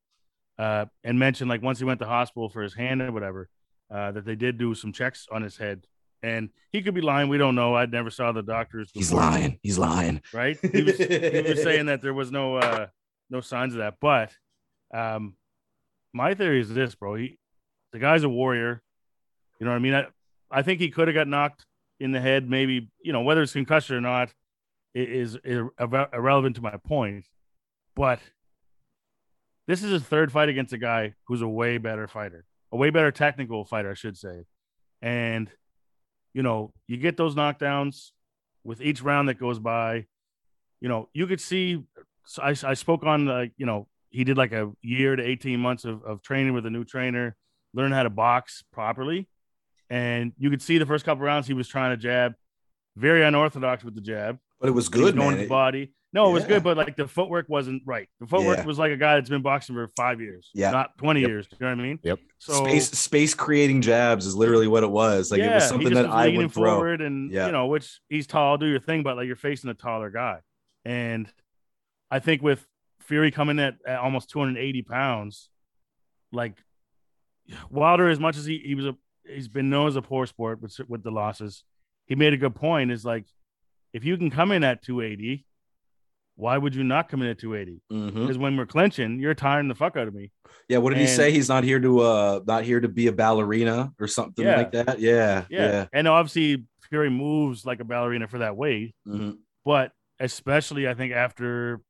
uh, 0.57 0.85
and 1.03 1.19
mentioned 1.19 1.49
like 1.49 1.61
once 1.61 1.79
he 1.79 1.85
went 1.85 1.99
to 1.99 2.05
hospital 2.05 2.49
for 2.49 2.61
his 2.61 2.73
hand 2.73 3.01
or 3.01 3.11
whatever, 3.11 3.49
uh, 3.91 4.11
that 4.11 4.25
they 4.25 4.35
did 4.35 4.57
do 4.57 4.73
some 4.75 4.91
checks 4.91 5.27
on 5.31 5.41
his 5.41 5.57
head, 5.57 5.85
and 6.21 6.49
he 6.71 6.81
could 6.81 6.93
be 6.93 7.01
lying. 7.01 7.29
We 7.29 7.37
don't 7.37 7.55
know. 7.55 7.75
I 7.75 7.85
never 7.85 8.09
saw 8.09 8.31
the 8.31 8.43
doctors. 8.43 8.89
He's 8.93 9.13
lying. 9.13 9.59
He's 9.61 9.77
lying. 9.77 10.21
Right? 10.33 10.57
He 10.59 10.83
was, 10.83 10.97
he 10.97 11.43
was 11.47 11.63
saying 11.63 11.85
that 11.87 12.01
there 12.01 12.13
was 12.13 12.31
no 12.31 12.57
uh, 12.57 12.87
no 13.29 13.41
signs 13.41 13.73
of 13.73 13.79
that, 13.79 13.95
but 14.01 14.31
um, 14.93 15.35
my 16.13 16.33
theory 16.33 16.61
is 16.61 16.73
this, 16.73 16.95
bro. 16.95 17.15
He 17.15 17.37
the 17.93 17.99
guy's 17.99 18.23
a 18.23 18.29
warrior. 18.29 18.81
You 19.59 19.65
know 19.65 19.71
what 19.71 19.77
I 19.77 19.79
mean? 19.79 19.93
I, 19.93 20.05
I 20.51 20.61
think 20.61 20.79
he 20.79 20.89
could 20.89 21.07
have 21.07 21.15
got 21.15 21.27
knocked 21.27 21.65
in 21.99 22.11
the 22.11 22.21
head, 22.21 22.49
maybe, 22.49 22.89
you 23.01 23.11
know, 23.11 23.21
whether 23.21 23.41
it's 23.41 23.53
concussion 23.53 23.95
or 23.95 24.01
not 24.01 24.33
is, 24.93 25.35
is 25.35 25.61
irre- 25.79 26.13
irrelevant 26.13 26.55
to 26.57 26.61
my 26.61 26.77
point. 26.77 27.25
But 27.95 28.19
this 29.67 29.83
is 29.83 29.91
his 29.91 30.03
third 30.03 30.31
fight 30.31 30.49
against 30.49 30.73
a 30.73 30.77
guy 30.77 31.13
who's 31.27 31.41
a 31.41 31.47
way 31.47 31.77
better 31.77 32.07
fighter, 32.07 32.45
a 32.71 32.77
way 32.77 32.89
better 32.89 33.11
technical 33.11 33.65
fighter, 33.65 33.91
I 33.91 33.95
should 33.95 34.17
say. 34.17 34.43
And, 35.01 35.49
you 36.33 36.41
know, 36.43 36.73
you 36.87 36.97
get 36.97 37.17
those 37.17 37.35
knockdowns 37.35 38.11
with 38.63 38.81
each 38.81 39.01
round 39.01 39.29
that 39.29 39.39
goes 39.39 39.59
by. 39.59 40.05
You 40.81 40.89
know, 40.89 41.09
you 41.13 41.27
could 41.27 41.41
see, 41.41 41.83
I, 42.41 42.55
I 42.63 42.73
spoke 42.75 43.03
on, 43.03 43.25
like, 43.25 43.51
you 43.57 43.65
know, 43.65 43.87
he 44.09 44.23
did 44.23 44.37
like 44.37 44.51
a 44.53 44.71
year 44.81 45.15
to 45.15 45.23
18 45.23 45.59
months 45.59 45.85
of, 45.85 46.03
of 46.03 46.21
training 46.21 46.53
with 46.53 46.65
a 46.65 46.69
new 46.69 46.83
trainer, 46.85 47.35
learn 47.73 47.91
how 47.91 48.03
to 48.03 48.09
box 48.09 48.63
properly. 48.71 49.27
And 49.89 50.33
you 50.37 50.49
could 50.49 50.61
see 50.61 50.77
the 50.77 50.85
first 50.85 51.05
couple 51.05 51.23
rounds 51.25 51.47
he 51.47 51.53
was 51.53 51.67
trying 51.67 51.91
to 51.91 51.97
jab, 51.97 52.33
very 52.95 53.23
unorthodox 53.23 53.83
with 53.83 53.95
the 53.95 54.01
jab. 54.01 54.37
But 54.59 54.69
it 54.69 54.71
was 54.71 54.85
He 54.87 54.99
was 54.99 55.11
good, 55.11 55.15
going 55.17 55.29
man. 55.31 55.37
to 55.37 55.43
the 55.43 55.49
body. 55.49 55.93
No, 56.13 56.29
it 56.29 56.33
was 56.33 56.45
good, 56.45 56.63
but 56.63 56.77
like 56.77 56.95
the 56.95 57.07
footwork 57.07 57.47
wasn't 57.49 57.83
right. 57.85 58.07
The 58.21 58.27
footwork 58.27 58.59
Yeah. 58.59 58.65
was 58.65 58.79
like 58.79 58.91
a 58.91 58.97
guy 58.97 59.15
that's 59.15 59.29
been 59.29 59.41
boxing 59.41 59.75
for 59.75 59.87
five 59.95 60.21
years, 60.21 60.49
Yeah. 60.53 60.71
not 60.71 60.97
20 60.97 61.19
Yep. 61.21 61.29
years. 61.29 61.47
You 61.51 61.57
know 61.59 61.67
what 61.75 61.79
I 61.79 61.83
mean? 61.83 61.99
Yep. 62.01 62.19
So 62.39 62.53
space 62.63 62.89
space 62.91 63.33
creating 63.33 63.81
jabs 63.81 64.25
is 64.25 64.33
literally 64.35 64.67
what 64.67 64.83
it 64.83 64.89
was. 64.89 65.31
Like 65.31 65.41
it 65.41 65.53
was 65.53 65.67
something 65.67 65.93
that 65.93 66.05
was 66.05 66.15
I 66.15 66.29
would 66.29 66.51
throw. 66.53 66.75
forward, 66.75 67.01
and 67.01 67.29
Yeah. 67.31 67.47
you 67.47 67.51
know, 67.51 67.67
which 67.67 67.99
he's 68.09 68.25
tall, 68.25 68.57
do 68.57 68.67
your 68.67 68.79
thing, 68.79 69.03
but 69.03 69.17
like 69.17 69.27
you're 69.27 69.35
facing 69.35 69.69
a 69.69 69.73
taller 69.73 70.09
guy, 70.09 70.39
and 70.85 71.31
I 72.09 72.19
think 72.19 72.41
with 72.41 72.65
Fury 73.01 73.31
coming 73.31 73.59
at, 73.59 73.75
at 73.85 73.99
almost 73.99 74.29
280 74.29 74.81
pounds, 74.83 75.49
like 76.31 76.55
Wilder, 77.69 78.09
as 78.09 78.19
much 78.19 78.37
as 78.37 78.45
he, 78.45 78.59
he 78.59 78.75
was 78.75 78.85
a 78.85 78.95
he's 79.25 79.47
been 79.49 79.69
known 79.69 79.87
as 79.87 79.95
a 79.97 80.01
poor 80.01 80.25
sport 80.25 80.61
with 80.61 80.77
with 80.87 81.03
the 81.03 81.11
losses, 81.11 81.63
he 82.05 82.15
made 82.15 82.33
a 82.33 82.37
good 82.37 82.55
point. 82.55 82.91
Is 82.91 83.03
like 83.05 83.25
if 83.93 84.03
you 84.05 84.17
can 84.17 84.29
come 84.29 84.51
in 84.51 84.63
at 84.63 84.81
280, 84.83 85.45
why 86.37 86.57
would 86.57 86.73
you 86.75 86.83
not 86.83 87.09
come 87.09 87.21
in 87.21 87.27
at 87.27 87.37
280? 87.39 87.81
Mhm. 87.91 88.13
Because 88.13 88.37
when 88.37 88.55
we're 88.55 88.65
clinching, 88.65 89.19
you're 89.19 89.33
tiring 89.33 89.67
the 89.67 89.75
fuck 89.75 89.97
out 89.97 90.07
of 90.07 90.13
me. 90.13 90.31
Yeah, 90.69 90.77
what 90.77 90.91
did 90.93 90.99
he 90.99 91.07
say? 91.07 91.31
He's 91.31 91.49
not 91.49 91.63
here 91.65 91.79
to 91.79 91.99
uh 91.99 92.39
not 92.47 92.63
here 92.63 92.79
to 92.79 92.87
be 92.87 93.07
a 93.07 93.11
ballerina 93.11 93.91
or 93.99 94.07
something 94.07 94.45
Yeah. 94.45 94.55
like 94.57 94.71
that. 94.71 94.99
Yeah, 94.99 95.45
Yeah. 95.49 95.65
yeah. 95.71 95.85
And 95.91 96.07
obviously 96.07 96.63
Fury 96.89 97.09
moves 97.09 97.65
like 97.65 97.79
a 97.81 97.83
ballerina 97.83 98.27
for 98.29 98.37
that 98.39 98.55
weight. 98.55 98.95
Mhm. 99.07 99.39
but 99.65 99.91
especially 100.19 100.87
I 100.87 100.93
think 100.93 101.11
after 101.13 101.81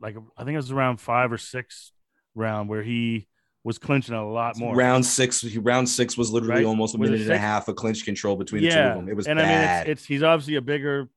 like 0.00 0.16
I 0.36 0.44
think 0.44 0.54
it 0.54 0.58
was 0.58 0.70
around 0.70 0.98
five 1.00 1.32
or 1.32 1.38
six 1.38 1.92
round 2.34 2.68
where 2.68 2.82
he 2.82 3.26
was 3.64 3.78
clinching 3.78 4.14
a 4.14 4.24
lot 4.30 4.56
more. 4.58 4.76
Round 4.76 5.04
six, 5.04 5.40
he- 5.40 5.58
round 5.58 5.88
six 5.88 6.16
was 6.16 6.30
literally 6.30 6.56
Right? 6.62 6.64
almost 6.66 6.94
a 6.94 6.98
Was 6.98 7.10
minute 7.10 7.22
and 7.24 7.32
a 7.34 7.38
half 7.38 7.66
of 7.66 7.74
clinch 7.74 8.04
control 8.04 8.36
between 8.36 8.62
the 8.62 8.70
two 8.70 8.78
of 8.78 8.94
them. 8.96 9.08
It 9.08 9.16
was 9.16 9.26
and 9.26 9.38
bad. 9.38 9.46
I 9.46 9.48
mean 9.48 9.90
it's, 9.92 10.02
it's 10.02 10.06
he's 10.06 10.22
obviously 10.22 10.54
a 10.54 10.60
bigger, 10.60 11.08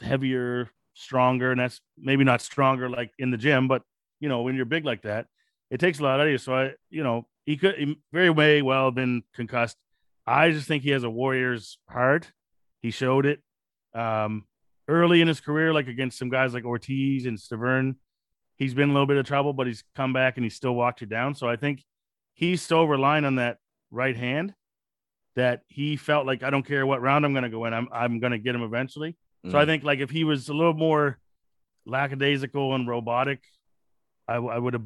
heavier, 0.00 0.68
stronger, 0.98 1.52
and 1.52 1.60
that's 1.60 1.80
maybe 1.96 2.24
not 2.24 2.40
stronger 2.40 2.88
like 2.88 3.12
in 3.18 3.30
the 3.30 3.36
gym, 3.36 3.68
but 3.68 3.82
you 4.20 4.28
know 4.28 4.42
when 4.42 4.56
you're 4.56 4.64
big 4.64 4.84
like 4.84 5.02
that, 5.02 5.26
it 5.70 5.78
takes 5.78 6.00
a 6.00 6.02
lot 6.02 6.20
out 6.20 6.26
of 6.26 6.32
you. 6.32 6.38
So 6.38 6.54
I, 6.54 6.72
you 6.90 7.02
know, 7.02 7.26
he 7.46 7.56
could 7.56 7.76
he 7.76 7.96
very 8.12 8.62
well 8.62 8.86
have 8.86 8.94
been 8.94 9.22
concussed. 9.34 9.76
I 10.26 10.50
just 10.50 10.68
think 10.68 10.82
he 10.82 10.90
has 10.90 11.04
a 11.04 11.10
warrior's 11.10 11.78
heart. 11.88 12.32
He 12.82 12.90
showed 12.90 13.26
it 13.26 13.40
um, 13.94 14.44
early 14.86 15.20
in 15.20 15.28
his 15.28 15.40
career, 15.40 15.72
like 15.72 15.88
against 15.88 16.18
some 16.18 16.28
guys 16.28 16.54
like 16.54 16.64
Ortiz 16.64 17.26
and 17.26 17.38
Stiverne. 17.38 17.96
He's 18.56 18.74
been 18.74 18.90
a 18.90 18.92
little 18.92 19.06
bit 19.06 19.16
of 19.16 19.26
trouble, 19.26 19.52
but 19.52 19.66
he's 19.66 19.84
come 19.94 20.12
back 20.12 20.36
and 20.36 20.44
he 20.44 20.50
still 20.50 20.74
walked 20.74 21.00
you 21.00 21.06
down. 21.06 21.34
So 21.34 21.48
I 21.48 21.56
think 21.56 21.84
he's 22.34 22.60
still 22.60 22.86
relying 22.86 23.24
on 23.24 23.36
that 23.36 23.58
right 23.90 24.16
hand 24.16 24.54
that 25.36 25.62
he 25.68 25.96
felt 25.96 26.26
like 26.26 26.42
I 26.42 26.50
don't 26.50 26.66
care 26.66 26.84
what 26.84 27.00
round 27.00 27.24
I'm 27.24 27.32
going 27.32 27.44
to 27.44 27.50
go 27.50 27.64
in, 27.64 27.72
I'm 27.72 27.88
I'm 27.92 28.18
going 28.18 28.32
to 28.32 28.38
get 28.38 28.54
him 28.54 28.62
eventually. 28.62 29.16
So 29.50 29.56
I 29.58 29.62
Mm. 29.62 29.66
think 29.66 29.84
like 29.84 29.98
if 30.00 30.10
he 30.10 30.24
was 30.24 30.48
a 30.48 30.54
little 30.54 30.74
more 30.74 31.18
lackadaisical 31.86 32.74
and 32.74 32.88
robotic, 32.88 33.42
I, 34.26 34.34
I 34.36 34.58
would 34.58 34.74
have 34.74 34.84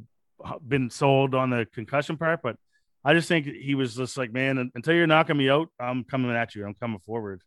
been 0.67 0.91
sold 0.91 1.35
on 1.35 1.51
the 1.51 1.67
concussion 1.73 2.17
part. 2.17 2.41
But 2.43 2.57
I 3.05 3.15
just 3.15 3.29
think 3.29 3.47
he 3.47 3.75
was 3.75 3.95
just 3.97 4.17
like, 4.17 4.33
man, 4.33 4.71
until 4.75 4.95
you're 4.95 5.07
knocking 5.07 5.37
me 5.37 5.49
out, 5.51 5.69
I'm 5.81 6.05
coming 6.05 6.31
at 6.31 6.55
you. 6.55 6.65
I'm 6.67 6.75
coming 6.75 7.01
forward. 7.05 7.43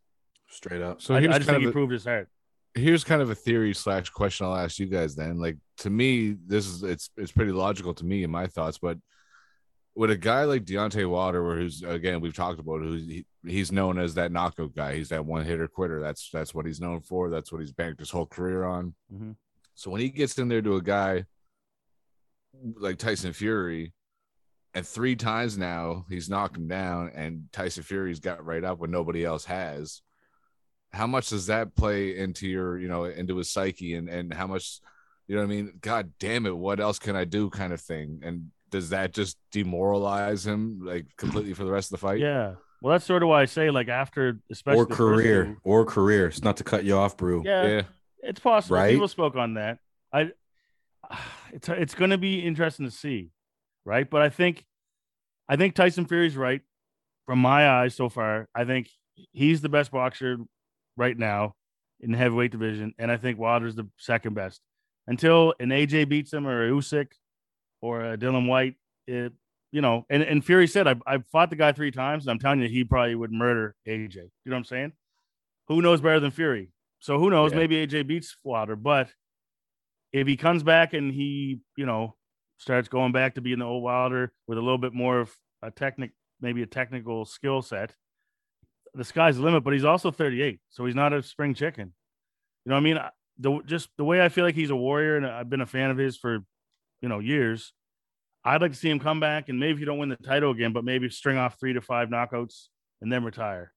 straight 0.50 0.82
up. 0.82 1.02
So 1.02 1.14
I, 1.14 1.18
I 1.20 1.22
just 1.22 1.34
kind 1.34 1.46
think 1.46 1.62
he 1.62 1.66
a- 1.70 1.72
proved 1.72 1.92
his 1.94 2.04
heart. 2.06 2.28
here's 2.74 3.04
kind 3.04 3.22
of 3.22 3.30
a 3.30 3.36
theory 3.36 3.74
slash 3.74 4.10
question 4.10 4.46
I'll 4.46 4.56
ask 4.58 4.80
you 4.80 4.88
guys 4.88 5.16
then. 5.16 5.38
Like 5.38 5.58
to 5.78 5.90
me, 5.90 6.36
this 6.46 6.68
is 6.68 6.84
it's 6.84 7.10
it's 7.18 7.32
pretty 7.32 7.52
logical 7.54 7.94
to 7.94 8.06
me 8.06 8.24
in 8.24 8.32
my 8.32 8.48
thoughts, 8.48 8.78
but 8.78 8.98
with 9.96 10.12
a 10.12 10.18
guy 10.18 10.44
like 10.44 10.66
Deontay 10.66 11.10
Wilder, 11.10 11.56
who's 11.56 11.82
again 11.82 12.20
we've 12.20 12.36
talked 12.36 12.60
about, 12.60 12.82
who's 12.82 13.08
he, 13.08 13.26
he's 13.46 13.72
known 13.72 13.98
as 13.98 14.16
that 14.16 14.32
knockout 14.32 14.76
guy. 14.76 14.96
He's 14.96 15.10
that 15.10 15.26
one 15.26 15.46
hitter 15.46 15.68
quitter. 15.68 16.02
That's 16.02 16.30
that's 16.32 16.54
what 16.54 16.66
he's 16.66 16.82
known 16.82 17.02
for. 17.02 17.30
That's 17.30 17.52
what 17.52 17.62
he's 17.62 17.72
banked 17.72 18.00
his 18.00 18.12
whole 18.12 18.26
career 18.26 18.66
on. 18.66 18.94
Mhm. 19.14 19.36
So 19.74 19.92
when 19.92 20.02
he 20.02 20.10
gets 20.10 20.38
in 20.38 20.48
there 20.48 20.62
to 20.62 20.76
a 20.76 20.82
guy 20.82 21.26
like 22.78 22.98
Tyson 22.98 23.34
Fury, 23.34 23.94
and 24.74 24.86
three 24.86 25.16
times 25.16 25.58
now 25.58 26.06
he's 26.10 26.30
knocked 26.30 26.58
him 26.58 26.68
down, 26.68 27.12
and 27.16 27.46
Tyson 27.52 27.84
Fury's 27.84 28.20
got 28.20 28.46
right 28.46 28.64
up 28.64 28.80
when 28.80 28.92
nobody 28.92 29.24
else 29.24 29.46
has. 29.46 30.02
How 30.92 31.08
much 31.08 31.30
does 31.30 31.48
that 31.48 31.76
play 31.76 32.18
into 32.18 32.48
your, 32.48 32.78
you 32.78 32.88
know, 32.88 33.06
into 33.06 33.38
his 33.38 33.50
psyche, 33.52 33.96
and 33.96 34.10
and 34.10 34.34
how 34.34 34.48
much, 34.48 34.80
you 35.28 35.36
know, 35.36 35.42
what 35.42 35.52
I 35.52 35.56
mean, 35.56 35.78
God 35.82 36.12
damn 36.20 36.46
it, 36.46 36.56
what 36.56 36.80
else 36.80 37.00
can 37.00 37.16
I 37.16 37.26
do, 37.26 37.50
kind 37.50 37.74
of 37.74 37.82
thing, 37.82 38.22
and 38.24 38.52
does 38.70 38.90
that 38.90 39.14
just 39.14 39.38
demoralize 39.52 40.46
him 40.46 40.80
like 40.84 41.06
completely 41.18 41.54
for 41.54 41.64
the 41.64 41.72
rest 41.72 41.88
of 41.88 42.00
the 42.00 42.06
fight? 42.08 42.20
Yeah. 42.20 42.56
Well, 42.82 42.92
that's 42.92 43.06
sort 43.06 43.24
of 43.24 43.30
why 43.30 43.42
I 43.42 43.46
say 43.46 43.72
like 43.72 43.88
after, 43.88 44.40
especially 44.52 44.82
Or 44.82 44.86
career, 44.86 45.46
two- 45.46 45.58
or 45.64 45.86
career. 45.86 46.28
It's 46.28 46.44
not 46.44 46.58
to 46.58 46.64
cut 46.64 46.84
you 46.84 46.96
off, 46.96 47.18
Brew. 47.18 47.42
yeah, 47.46 47.68
yeah. 47.68 47.82
it's 48.20 48.40
possible. 48.40 48.76
Right? 48.78 48.92
People 48.92 49.08
spoke 49.08 49.36
on 49.36 49.56
that. 49.56 49.80
I 50.14 50.32
it's 51.54 51.70
it's 51.70 51.96
going 51.96 52.12
to 52.12 52.18
be 52.18 52.40
interesting 52.40 52.86
to 52.86 52.92
see, 52.92 53.32
right? 53.86 54.10
But 54.10 54.22
I 54.22 54.30
think 54.30 54.66
I 55.48 55.56
think 55.56 55.76
Tyson 55.76 56.06
Fury's 56.06 56.36
right 56.36 56.62
from 57.26 57.40
my 57.40 57.68
eyes 57.70 57.96
so 57.96 58.10
far. 58.10 58.48
I 58.56 58.66
think 58.66 58.90
he's 59.32 59.62
the 59.62 59.70
best 59.70 59.92
boxer 59.92 60.38
right 60.98 61.18
now 61.18 61.56
in 62.02 62.12
the 62.12 62.18
heavyweight 62.18 62.52
division, 62.52 62.94
and 63.00 63.12
I 63.12 63.18
think 63.18 63.40
Wilder's 63.40 63.76
the 63.76 63.88
second 63.98 64.34
best. 64.34 64.62
Until 65.08 65.54
an 65.60 65.70
AJ 65.70 66.10
beats 66.10 66.34
him 66.34 66.48
or 66.48 66.68
a 66.68 66.72
Usyk 66.72 67.08
or 67.86 68.14
a 68.14 68.18
Dillian 68.18 68.48
Whyte, 68.48 68.76
it 69.08 69.34
you 69.72 69.82
know, 69.82 70.06
and, 70.10 70.24
and 70.24 70.44
Fury 70.44 70.68
said 70.68 70.88
I 70.88 70.96
I 71.06 71.18
fought 71.32 71.50
the 71.50 71.56
guy 71.56 71.72
three 71.72 71.92
times, 71.92 72.26
and 72.26 72.32
I'm 72.32 72.40
telling 72.40 72.62
you, 72.62 72.70
he 72.70 72.84
probably 72.84 73.16
would 73.16 73.32
murder 73.32 73.76
AJ. 73.88 74.16
You 74.16 74.30
know 74.46 74.56
what 74.56 74.58
I'm 74.58 74.64
saying? 74.66 74.94
Who 75.68 75.82
knows 75.82 76.02
better 76.02 76.20
than 76.20 76.32
Fury? 76.32 76.70
So 77.00 77.20
who 77.20 77.30
knows? 77.30 77.52
Yeah. 77.52 77.60
Maybe 77.60 77.86
AJ 77.86 78.08
beats 78.08 78.38
Wilder, 78.44 78.76
but 78.76 79.10
if 80.14 80.28
he 80.28 80.38
comes 80.38 80.64
back 80.64 80.94
and 80.94 81.12
he, 81.12 81.60
you 81.76 81.86
know, 81.86 82.16
starts 82.58 82.88
going 82.88 83.12
back 83.12 83.36
to 83.36 83.42
being 83.42 83.60
the 83.60 83.66
old 83.66 83.84
Wilder 83.84 84.32
with 84.48 84.58
a 84.58 84.62
little 84.62 84.78
bit 84.78 84.94
more 84.94 85.20
of 85.20 85.36
a 85.62 85.72
technic, 85.72 86.12
maybe 86.40 86.62
a 86.62 86.68
technical 86.68 87.26
skill 87.26 87.62
set, 87.62 87.94
the 88.94 89.04
sky's 89.04 89.36
the 89.36 89.44
limit. 89.44 89.66
But 89.66 89.74
he's 89.74 89.84
also 89.84 90.10
38, 90.10 90.62
so 90.70 90.86
he's 90.86 90.96
not 90.96 91.12
a 91.12 91.22
spring 91.22 91.54
chicken. 91.54 91.94
You 92.66 92.70
know 92.70 92.76
what 92.76 92.80
I 92.80 92.84
mean? 92.84 93.00
The 93.40 93.60
just 93.66 93.90
the 93.98 94.06
way 94.06 94.24
I 94.24 94.30
feel 94.30 94.46
like 94.46 94.56
he's 94.56 94.70
a 94.70 94.76
warrior, 94.76 95.18
and 95.18 95.28
I've 95.28 95.50
been 95.50 95.60
a 95.60 95.66
fan 95.66 95.92
of 95.92 95.98
his 95.98 96.16
for, 96.18 96.40
you 97.02 97.10
know, 97.10 97.20
years. 97.20 97.74
I'd 98.44 98.62
like 98.62 98.72
to 98.72 98.78
see 98.78 98.90
him 98.90 99.00
come 99.00 99.20
back 99.20 99.50
and 99.50 99.60
maybe 99.60 99.80
you 99.80 99.86
don't 99.86 99.98
win 99.98 100.10
the 100.10 100.18
title 100.18 100.52
again, 100.52 100.72
but 100.72 100.84
maybe 100.84 101.10
string 101.10 101.38
off 101.38 101.60
three 101.60 101.74
to 101.74 101.82
five 101.82 102.10
knockouts 102.10 102.68
and 103.02 103.12
then 103.12 103.24
retire. 103.24 103.74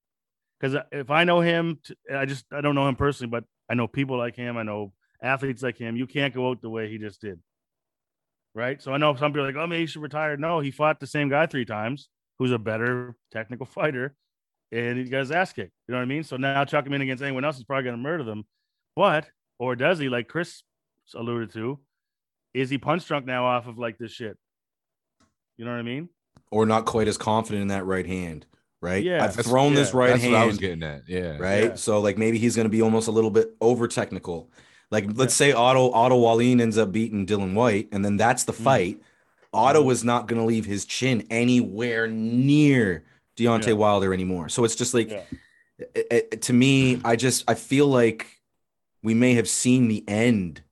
Because 0.60 0.76
if 0.92 1.10
I 1.10 1.24
know 1.24 1.40
him, 1.40 1.78
I 2.14 2.26
just 2.26 2.44
I 2.52 2.60
don't 2.60 2.74
know 2.74 2.88
him 2.88 2.96
personally, 2.96 3.30
but 3.30 3.44
I 3.70 3.74
know 3.74 3.86
people 3.86 4.18
like 4.18 4.36
him. 4.36 4.56
I 4.56 4.62
know 4.62 4.92
athletes 5.22 5.62
like 5.62 5.78
him. 5.78 5.96
You 5.96 6.06
can't 6.06 6.34
go 6.34 6.50
out 6.50 6.60
the 6.60 6.70
way 6.70 6.90
he 6.90 6.98
just 6.98 7.20
did. 7.20 7.40
Right. 8.54 8.82
So 8.82 8.92
I 8.92 8.96
know 8.96 9.14
some 9.14 9.32
people 9.32 9.44
are 9.44 9.52
like, 9.52 9.56
oh, 9.56 9.66
maybe 9.66 9.82
he 9.82 9.86
should 9.86 10.02
retire. 10.02 10.36
No, 10.36 10.60
he 10.60 10.70
fought 10.70 11.00
the 11.00 11.06
same 11.06 11.28
guy 11.28 11.46
three 11.46 11.64
times 11.64 12.08
who's 12.38 12.52
a 12.52 12.58
better 12.58 13.14
technical 13.32 13.66
fighter. 13.78 14.14
And 14.70 14.98
he 14.98 15.04
got 15.04 15.20
his 15.20 15.30
ass 15.30 15.52
kicked. 15.52 15.72
You 15.86 15.92
know 15.92 15.98
what 15.98 16.02
I 16.02 16.08
mean? 16.08 16.24
So 16.24 16.36
now 16.36 16.64
chuck 16.64 16.86
him 16.86 16.92
in 16.92 17.00
against 17.00 17.22
anyone 17.22 17.44
else, 17.44 17.56
he's 17.56 17.64
probably 17.64 17.84
going 17.84 17.96
to 17.96 18.02
murder 18.02 18.24
them. 18.24 18.44
But, 18.96 19.28
or 19.58 19.76
does 19.76 19.98
he, 19.98 20.08
like 20.08 20.28
Chris 20.28 20.62
alluded 21.14 21.52
to, 21.54 21.78
is 22.60 22.70
he 22.70 22.78
punch 22.78 23.06
drunk 23.06 23.26
now 23.26 23.46
off 23.46 23.66
of 23.66 23.78
like 23.78 23.98
this 23.98 24.12
shit? 24.12 24.36
You 25.56 25.64
know 25.64 25.70
what 25.72 25.78
I 25.78 25.82
mean? 25.82 26.08
Or 26.50 26.66
not 26.66 26.86
quite 26.86 27.08
as 27.08 27.18
confident 27.18 27.62
in 27.62 27.68
that 27.68 27.84
right 27.84 28.06
hand, 28.06 28.46
right? 28.80 29.02
Yeah. 29.02 29.16
I've 29.24 29.30
That's- 29.36 29.46
thrown 29.46 29.74
this 29.74 29.92
right 29.92 30.10
That's 30.10 30.22
hand. 30.22 30.32
what 30.34 30.42
I 30.42 30.46
was 30.46 30.58
getting 30.58 30.82
at. 30.82 31.02
Yeah. 31.08 31.36
right? 31.38 31.64
Yeah. 31.64 31.74
So 31.74 32.00
like 32.00 32.16
maybe 32.18 32.38
he's 32.38 32.56
going 32.56 32.64
to 32.66 32.70
be 32.70 32.82
almost 32.82 33.08
a 33.08 33.10
little 33.12 33.30
bit 33.30 33.54
over 33.60 33.86
technical. 33.88 34.50
Like 34.90 35.06
let's 35.14 35.34
say 35.34 35.52
Otto 35.52 35.90
Otto 35.92 36.16
Wallin 36.16 36.60
ends 36.60 36.78
up 36.78 36.92
beating 36.92 37.26
Dillian 37.26 37.54
Whyte, 37.54 37.88
and 37.92 38.04
then 38.04 38.16
that's 38.16 38.44
the 38.44 38.52
Mhm. 38.52 38.64
fight. 38.64 39.02
Otto 39.52 39.88
is 39.90 40.04
not 40.04 40.28
going 40.28 40.40
to 40.40 40.46
leave 40.46 40.64
his 40.66 40.84
chin 40.86 41.26
anywhere 41.30 42.06
near 42.06 43.04
Deontay 43.36 43.68
Yeah. 43.68 43.72
Wilder 43.74 44.12
anymore. 44.14 44.48
So 44.48 44.64
it's 44.64 44.74
just 44.76 44.94
like 44.94 45.10
Yeah. 45.10 45.22
it- 45.94 46.06
it- 46.10 46.42
to 46.42 46.52
me, 46.52 47.00
I 47.04 47.16
just 47.16 47.44
I 47.48 47.54
feel 47.54 47.86
like 47.86 48.26
we 49.02 49.14
may 49.14 49.34
have 49.34 49.48
seen 49.48 49.88
the 49.88 50.02
end 50.08 50.62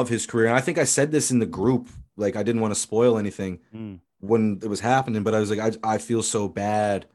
of 0.00 0.08
his 0.08 0.26
career. 0.26 0.46
And 0.46 0.56
I 0.56 0.60
think 0.60 0.78
I 0.78 0.84
said 0.84 1.10
this 1.12 1.30
in 1.30 1.38
the 1.38 1.46
group. 1.46 1.88
Like 2.16 2.36
I 2.36 2.42
didn't 2.42 2.60
want 2.60 2.72
to 2.74 2.80
spoil 2.80 3.18
anything 3.18 3.58
Mm. 3.74 4.00
when 4.20 4.60
it 4.62 4.68
was 4.68 4.80
happening, 4.80 5.22
but 5.24 5.34
I 5.34 5.40
was 5.40 5.50
like, 5.50 5.58
I, 5.84 5.94
I 5.94 5.98
feel 5.98 6.22
so 6.22 6.46
bad. 6.48 7.06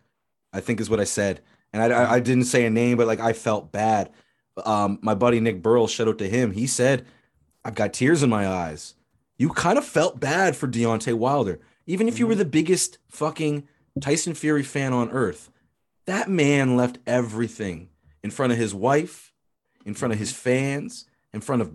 I 0.51 0.59
think 0.61 0.81
is 0.81 0.89
what 0.89 0.99
I 0.99 1.03
said, 1.05 1.41
and 1.71 1.81
I, 1.83 1.87
I 1.95 2.13
I 2.15 2.19
didn't 2.19 2.45
say 2.45 2.65
a 2.65 2.69
name, 2.71 2.97
but 2.97 3.05
like 3.07 3.19
I 3.19 3.33
felt 3.33 3.71
bad. 3.71 4.11
Um, 4.65 4.97
my 5.01 5.13
buddy 5.13 5.39
Nick 5.39 5.61
Burl, 5.61 5.87
shout 5.87 6.07
out 6.07 6.17
to 6.17 6.27
him. 6.29 6.51
He 6.51 6.65
said, 6.67 7.05
"I've 7.63 7.75
got 7.75 7.93
tears 7.93 8.23
in 8.23 8.29
my 8.29 8.47
eyes." 8.47 8.95
You 9.37 9.49
kind 9.49 9.77
of 9.77 9.85
felt 9.85 10.19
bad 10.19 10.55
for 10.57 10.67
Deontay 10.67 11.13
Wilder, 11.13 11.59
even 11.85 12.07
if 12.07 12.17
you 12.19 12.25
were 12.27 12.35
the 12.35 12.43
biggest 12.45 12.97
fucking 13.09 13.67
Tyson 14.01 14.33
Fury 14.33 14.63
fan 14.63 14.91
on 14.91 15.11
earth. 15.11 15.49
That 16.07 16.27
man 16.29 16.75
left 16.75 16.97
everything 17.05 17.89
in 18.23 18.31
front 18.31 18.51
of 18.51 18.57
his 18.57 18.73
wife, 18.73 19.31
in 19.85 19.93
front 19.93 20.11
of 20.13 20.19
his 20.19 20.31
fans, 20.31 21.05
in 21.33 21.41
front 21.41 21.61
of 21.61 21.71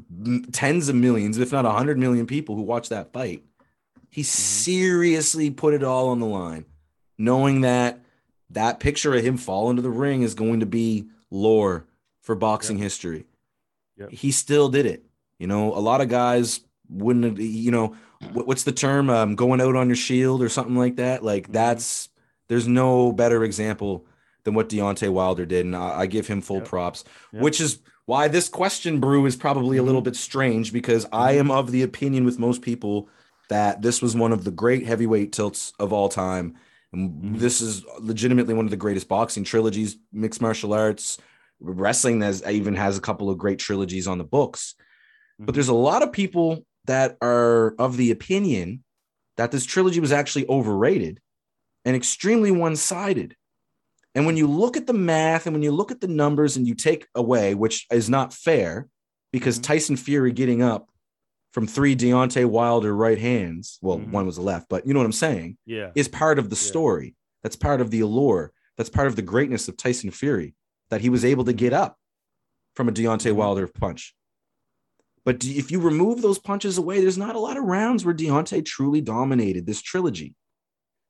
tens 0.52 0.88
of 0.88 0.96
millions, 0.96 1.38
if 1.38 1.52
not 1.52 1.64
a 1.64 1.70
hundred 1.70 1.98
million 1.98 2.26
people 2.26 2.56
who 2.56 2.62
watched 2.62 2.90
that 2.90 3.12
fight. 3.12 3.44
He 4.10 4.22
seriously 4.22 5.50
put 5.50 5.74
it 5.74 5.82
all 5.82 6.08
on 6.08 6.20
the 6.20 6.26
line, 6.26 6.64
knowing 7.18 7.62
that 7.62 8.00
that 8.50 8.80
picture 8.80 9.14
of 9.14 9.24
him 9.24 9.36
falling 9.36 9.76
to 9.76 9.82
the 9.82 9.90
ring 9.90 10.22
is 10.22 10.34
going 10.34 10.60
to 10.60 10.66
be 10.66 11.06
lore 11.30 11.86
for 12.20 12.34
boxing 12.34 12.78
history. 12.78 13.26
Yep. 13.96 14.10
He 14.10 14.30
still 14.30 14.68
did 14.68 14.86
it. 14.86 15.04
You 15.38 15.46
know, 15.46 15.74
a 15.74 15.80
lot 15.80 16.00
of 16.00 16.08
guys 16.08 16.60
wouldn't, 16.88 17.38
you 17.38 17.70
know, 17.70 17.96
what's 18.32 18.64
the 18.64 18.72
term? 18.72 19.10
Um, 19.10 19.34
going 19.34 19.60
out 19.60 19.74
on 19.76 19.88
your 19.88 19.96
shield 19.96 20.42
or 20.42 20.48
something 20.48 20.76
like 20.76 20.96
that. 20.96 21.24
Like 21.24 21.48
Mhm. 21.48 21.52
that's 21.52 22.08
there's 22.48 22.68
no 22.68 23.10
better 23.12 23.42
example 23.42 24.06
than 24.44 24.54
what 24.54 24.68
Deontay 24.68 25.08
Wilder 25.10 25.46
did, 25.46 25.64
and 25.64 25.74
I, 25.74 26.00
I 26.00 26.06
give 26.06 26.26
him 26.26 26.40
full 26.40 26.58
Yep. 26.58 26.66
props. 26.66 27.04
Yep. 27.32 27.42
Which 27.42 27.60
is 27.60 27.78
why 28.06 28.28
this 28.28 28.48
question, 28.48 29.00
Brew, 29.00 29.26
is 29.26 29.36
probably 29.36 29.76
a 29.78 29.82
little 29.82 30.00
mm-hmm. 30.00 30.10
bit 30.10 30.16
strange 30.16 30.72
because 30.72 31.06
I 31.12 31.32
mm-hmm. 31.32 31.40
am 31.40 31.50
of 31.50 31.70
the 31.70 31.82
opinion 31.82 32.24
with 32.24 32.38
most 32.38 32.62
people 32.62 33.08
that 33.48 33.82
this 33.82 34.02
was 34.02 34.16
one 34.16 34.32
of 34.32 34.44
the 34.44 34.50
great 34.50 34.86
heavyweight 34.86 35.32
tilts 35.32 35.72
of 35.78 35.92
all 35.92 36.08
time. 36.08 36.56
And 36.92 37.22
Mhm. 37.22 37.38
this 37.38 37.60
is 37.60 37.84
legitimately 37.98 38.54
one 38.54 38.64
of 38.64 38.70
the 38.70 38.76
greatest 38.76 39.08
boxing 39.08 39.44
trilogies, 39.44 39.98
mixed 40.12 40.40
martial 40.40 40.72
arts, 40.72 41.18
wrestling 41.60 42.20
has 42.20 42.42
even 42.48 42.74
has 42.74 42.96
a 42.96 43.02
couple 43.02 43.30
of 43.30 43.38
great 43.38 43.58
trilogies 43.58 44.06
on 44.06 44.18
the 44.18 44.24
books. 44.24 44.74
But 45.38 45.46
mm-hmm. 45.46 45.54
there's 45.54 45.68
a 45.68 45.74
lot 45.74 46.02
of 46.02 46.12
people 46.12 46.64
that 46.86 47.16
are 47.22 47.74
of 47.78 47.96
the 47.96 48.10
opinion 48.10 48.84
that 49.36 49.50
this 49.50 49.64
trilogy 49.64 50.00
was 50.00 50.12
actually 50.12 50.46
overrated 50.48 51.20
and 51.84 51.96
extremely 51.96 52.50
one-sided. 52.50 53.36
And 54.14 54.26
when 54.26 54.36
you 54.36 54.46
look 54.46 54.76
at 54.76 54.86
the 54.86 54.92
math 54.92 55.46
and 55.46 55.54
when 55.54 55.62
you 55.62 55.72
look 55.72 55.90
at 55.90 56.00
the 56.00 56.08
numbers 56.08 56.56
and 56.56 56.66
you 56.66 56.74
take 56.74 57.06
away, 57.14 57.54
which 57.54 57.86
is 57.90 58.08
not 58.08 58.32
fair, 58.32 58.88
because 59.32 59.58
Mhm. 59.58 59.62
Tyson 59.62 59.96
Fury 59.96 60.32
getting 60.32 60.62
up 60.62 60.88
from 61.52 61.66
three 61.66 61.96
Deontay 61.96 62.46
Wilder 62.46 62.94
right 62.94 63.18
hands, 63.18 63.78
well, 63.82 63.98
Mhm. 63.98 64.10
one 64.10 64.26
was 64.26 64.36
the 64.36 64.42
left, 64.42 64.68
but 64.68 64.86
you 64.86 64.92
know 64.94 65.00
what 65.00 65.06
I'm 65.06 65.12
saying, 65.12 65.56
Yeah. 65.66 65.90
is 65.94 66.08
part 66.08 66.38
of 66.38 66.50
the 66.50 66.56
Yeah. 66.56 66.62
story. 66.62 67.16
That's 67.42 67.56
part 67.56 67.80
of 67.80 67.90
the 67.90 68.00
allure. 68.00 68.52
That's 68.76 68.90
part 68.90 69.06
of 69.08 69.16
the 69.16 69.22
greatness 69.22 69.68
of 69.68 69.76
Tyson 69.76 70.10
Fury 70.10 70.54
that 70.90 71.00
he 71.00 71.08
was 71.08 71.24
able 71.24 71.44
to 71.44 71.52
get 71.52 71.72
up 71.72 71.98
from 72.74 72.88
a 72.88 72.92
Deontay 72.92 73.32
Mhm. 73.32 73.36
Wilder 73.36 73.66
punch. 73.68 74.14
But 75.24 75.38
do- 75.40 75.50
if 75.54 75.70
you 75.70 75.80
remove 75.80 76.22
those 76.22 76.38
punches 76.38 76.76
away, 76.76 77.00
there's 77.00 77.18
not 77.18 77.34
a 77.34 77.40
lot 77.40 77.56
of 77.56 77.64
rounds 77.64 78.04
where 78.04 78.14
Deontay 78.14 78.64
truly 78.64 79.00
dominated 79.00 79.66
this 79.66 79.80
trilogy. 79.80 80.34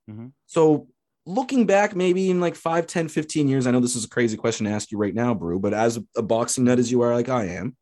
Mhm. 0.08 0.32
So 0.46 0.88
looking 1.26 1.66
back, 1.66 1.96
maybe 1.96 2.30
in 2.30 2.40
like 2.40 2.54
5, 2.54 2.86
10, 2.86 3.08
15 3.08 3.48
years, 3.48 3.66
I 3.66 3.70
know 3.70 3.80
this 3.80 3.96
is 3.96 4.04
a 4.04 4.08
crazy 4.08 4.36
question 4.36 4.66
to 4.66 4.72
ask 4.72 4.92
you 4.92 4.98
right 4.98 5.14
now, 5.14 5.34
Brew, 5.34 5.58
but 5.58 5.74
as 5.74 5.98
a, 6.16 6.22
boxing 6.22 6.64
nut 6.64 6.78
as 6.78 6.90
you 6.90 7.02
are, 7.02 7.14
like 7.14 7.28
I 7.28 7.46
am, 7.46 7.76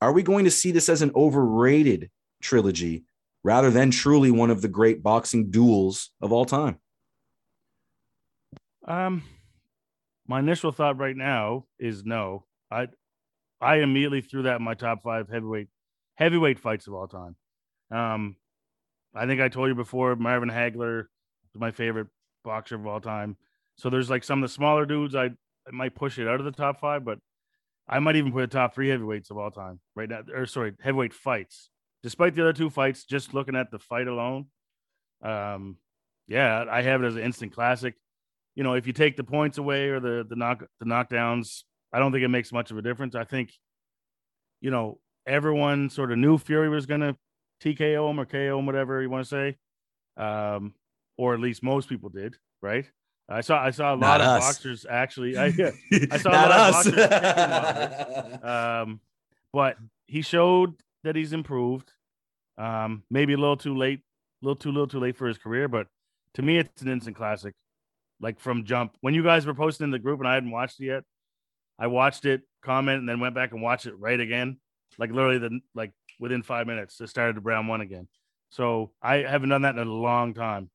are 0.00 0.12
we 0.12 0.22
going 0.22 0.44
to 0.44 0.50
see 0.50 0.70
this 0.70 0.88
as 0.88 1.02
an 1.02 1.12
overrated 1.14 2.10
trilogy 2.42 3.04
rather 3.42 3.70
than 3.70 3.90
truly 3.90 4.30
one 4.30 4.50
of 4.50 4.62
the 4.62 4.68
great 4.68 5.02
boxing 5.02 5.50
duels 5.50 6.10
of 6.20 6.32
all 6.32 6.44
time? 6.44 6.78
Um, 8.86 9.22
my 10.26 10.40
initial 10.40 10.72
thought 10.72 10.98
right 10.98 11.16
now 11.16 11.66
is 11.78 12.04
no. 12.04 12.44
I 12.70 12.88
I 13.60 13.76
immediately 13.76 14.20
threw 14.20 14.42
that 14.42 14.56
in 14.56 14.62
my 14.62 14.74
top 14.74 15.02
five 15.02 15.30
heavyweight 15.30 15.68
heavyweight 16.16 16.58
fights 16.58 16.86
of 16.86 16.92
all 16.92 17.08
time. 17.08 17.36
Um, 17.90 18.36
I 19.14 19.26
think 19.26 19.40
I 19.40 19.48
told 19.48 19.68
you 19.68 19.74
before, 19.74 20.16
Marvin 20.16 20.50
Hagler 20.50 21.06
my 21.56 21.70
favorite 21.70 22.08
boxer 22.44 22.76
of 22.76 22.86
all 22.86 23.00
time. 23.00 23.36
So 23.76 23.90
there's 23.90 24.10
like 24.10 24.22
some 24.24 24.42
of 24.42 24.48
the 24.48 24.54
smaller 24.54 24.86
dudes 24.86 25.14
I, 25.14 25.24
I 25.26 25.70
might 25.72 25.94
push 25.94 26.18
it 26.18 26.28
out 26.28 26.38
of 26.38 26.44
the 26.44 26.52
top 26.52 26.80
five, 26.80 27.04
but 27.04 27.18
I 27.88 27.98
might 27.98 28.16
even 28.16 28.32
put 28.32 28.44
a 28.44 28.46
top 28.46 28.74
three 28.74 28.88
heavyweights 28.88 29.30
of 29.30 29.38
all 29.38 29.50
time 29.50 29.80
right 29.96 30.08
now. 30.08 30.20
Or 30.32 30.46
sorry, 30.46 30.74
heavyweight 30.80 31.14
fights. 31.14 31.70
Despite 32.02 32.34
the 32.34 32.42
other 32.42 32.52
two 32.52 32.70
fights, 32.70 33.04
just 33.04 33.34
looking 33.34 33.56
at 33.56 33.70
the 33.70 33.78
fight 33.78 34.06
alone, 34.06 34.46
um, 35.22 35.78
yeah, 36.28 36.64
I 36.70 36.82
have 36.82 37.02
it 37.02 37.06
as 37.06 37.16
an 37.16 37.22
instant 37.22 37.52
classic 37.52 37.94
you 38.54 38.62
know, 38.62 38.74
if 38.74 38.86
you 38.86 38.92
take 38.92 39.16
the 39.16 39.24
points 39.24 39.58
away 39.58 39.88
or 39.88 40.00
the 40.00 40.24
the 40.28 40.36
knock 40.36 40.64
the 40.78 40.86
knockdowns, 40.86 41.64
I 41.92 41.98
don't 41.98 42.12
think 42.12 42.24
it 42.24 42.28
makes 42.28 42.52
much 42.52 42.70
of 42.70 42.78
a 42.78 42.82
difference. 42.82 43.14
I 43.14 43.24
think, 43.24 43.52
you 44.60 44.70
know, 44.70 45.00
everyone 45.26 45.90
sort 45.90 46.12
of 46.12 46.18
knew 46.18 46.38
Fury 46.38 46.68
was 46.68 46.86
gonna 46.86 47.16
TKO 47.62 48.10
him 48.10 48.20
or 48.20 48.26
KO 48.26 48.58
him, 48.58 48.66
whatever 48.66 49.02
you 49.02 49.10
want 49.10 49.26
to 49.26 49.28
say, 49.28 49.56
um, 50.16 50.74
or 51.16 51.34
at 51.34 51.40
least 51.40 51.62
most 51.62 51.88
people 51.88 52.08
did, 52.08 52.36
right? 52.62 52.90
I 53.28 53.40
saw 53.40 53.62
I 53.62 53.70
saw 53.70 53.94
a 53.94 53.96
lot 53.96 54.18
Not 54.18 54.20
of 54.20 54.26
us. 54.26 54.44
boxers 54.44 54.86
actually. 54.88 55.38
I, 55.38 55.46
I 56.10 56.18
saw 56.18 56.30
a 56.30 56.32
lot 56.32 56.86
of 56.86 56.94
boxers 56.94 58.44
um, 58.44 59.00
but 59.52 59.76
he 60.06 60.22
showed 60.22 60.74
that 61.04 61.16
he's 61.16 61.32
improved. 61.32 61.90
Um, 62.58 63.02
maybe 63.10 63.32
a 63.32 63.38
little 63.38 63.56
too 63.56 63.74
late, 63.76 64.00
a 64.42 64.46
little 64.46 64.56
too 64.56 64.70
little 64.70 64.86
too 64.86 65.00
late 65.00 65.16
for 65.16 65.26
his 65.26 65.38
career, 65.38 65.68
but 65.68 65.86
to 66.34 66.42
me, 66.42 66.58
it's 66.58 66.82
an 66.82 66.88
instant 66.88 67.16
classic. 67.16 67.54
Like 68.20 68.38
from 68.38 68.64
jump, 68.64 68.96
when 69.00 69.14
you 69.14 69.24
guys 69.24 69.44
were 69.44 69.54
posting 69.54 69.84
in 69.84 69.90
the 69.90 69.98
group 69.98 70.20
and 70.20 70.28
I 70.28 70.34
hadn't 70.34 70.50
watched 70.50 70.80
it 70.80 70.86
yet, 70.86 71.02
I 71.78 71.88
watched 71.88 72.26
it, 72.26 72.42
comment, 72.62 73.00
and 73.00 73.08
then 73.08 73.20
went 73.20 73.34
back 73.34 73.52
and 73.52 73.60
watched 73.62 73.86
it 73.86 73.98
right 73.98 74.18
again. 74.20 74.58
Like 74.98 75.10
literally 75.10 75.38
the 75.38 75.60
like 75.74 75.92
within 76.20 76.42
five 76.42 76.66
minutes. 76.66 77.00
It 77.00 77.08
started 77.08 77.34
to 77.34 77.40
round 77.40 77.68
one 77.68 77.80
again. 77.80 78.06
So 78.50 78.92
I 79.02 79.16
haven't 79.16 79.48
done 79.48 79.62
that 79.62 79.76
in 79.76 79.86
a 79.86 79.92
long 79.92 80.32
time 80.32 80.70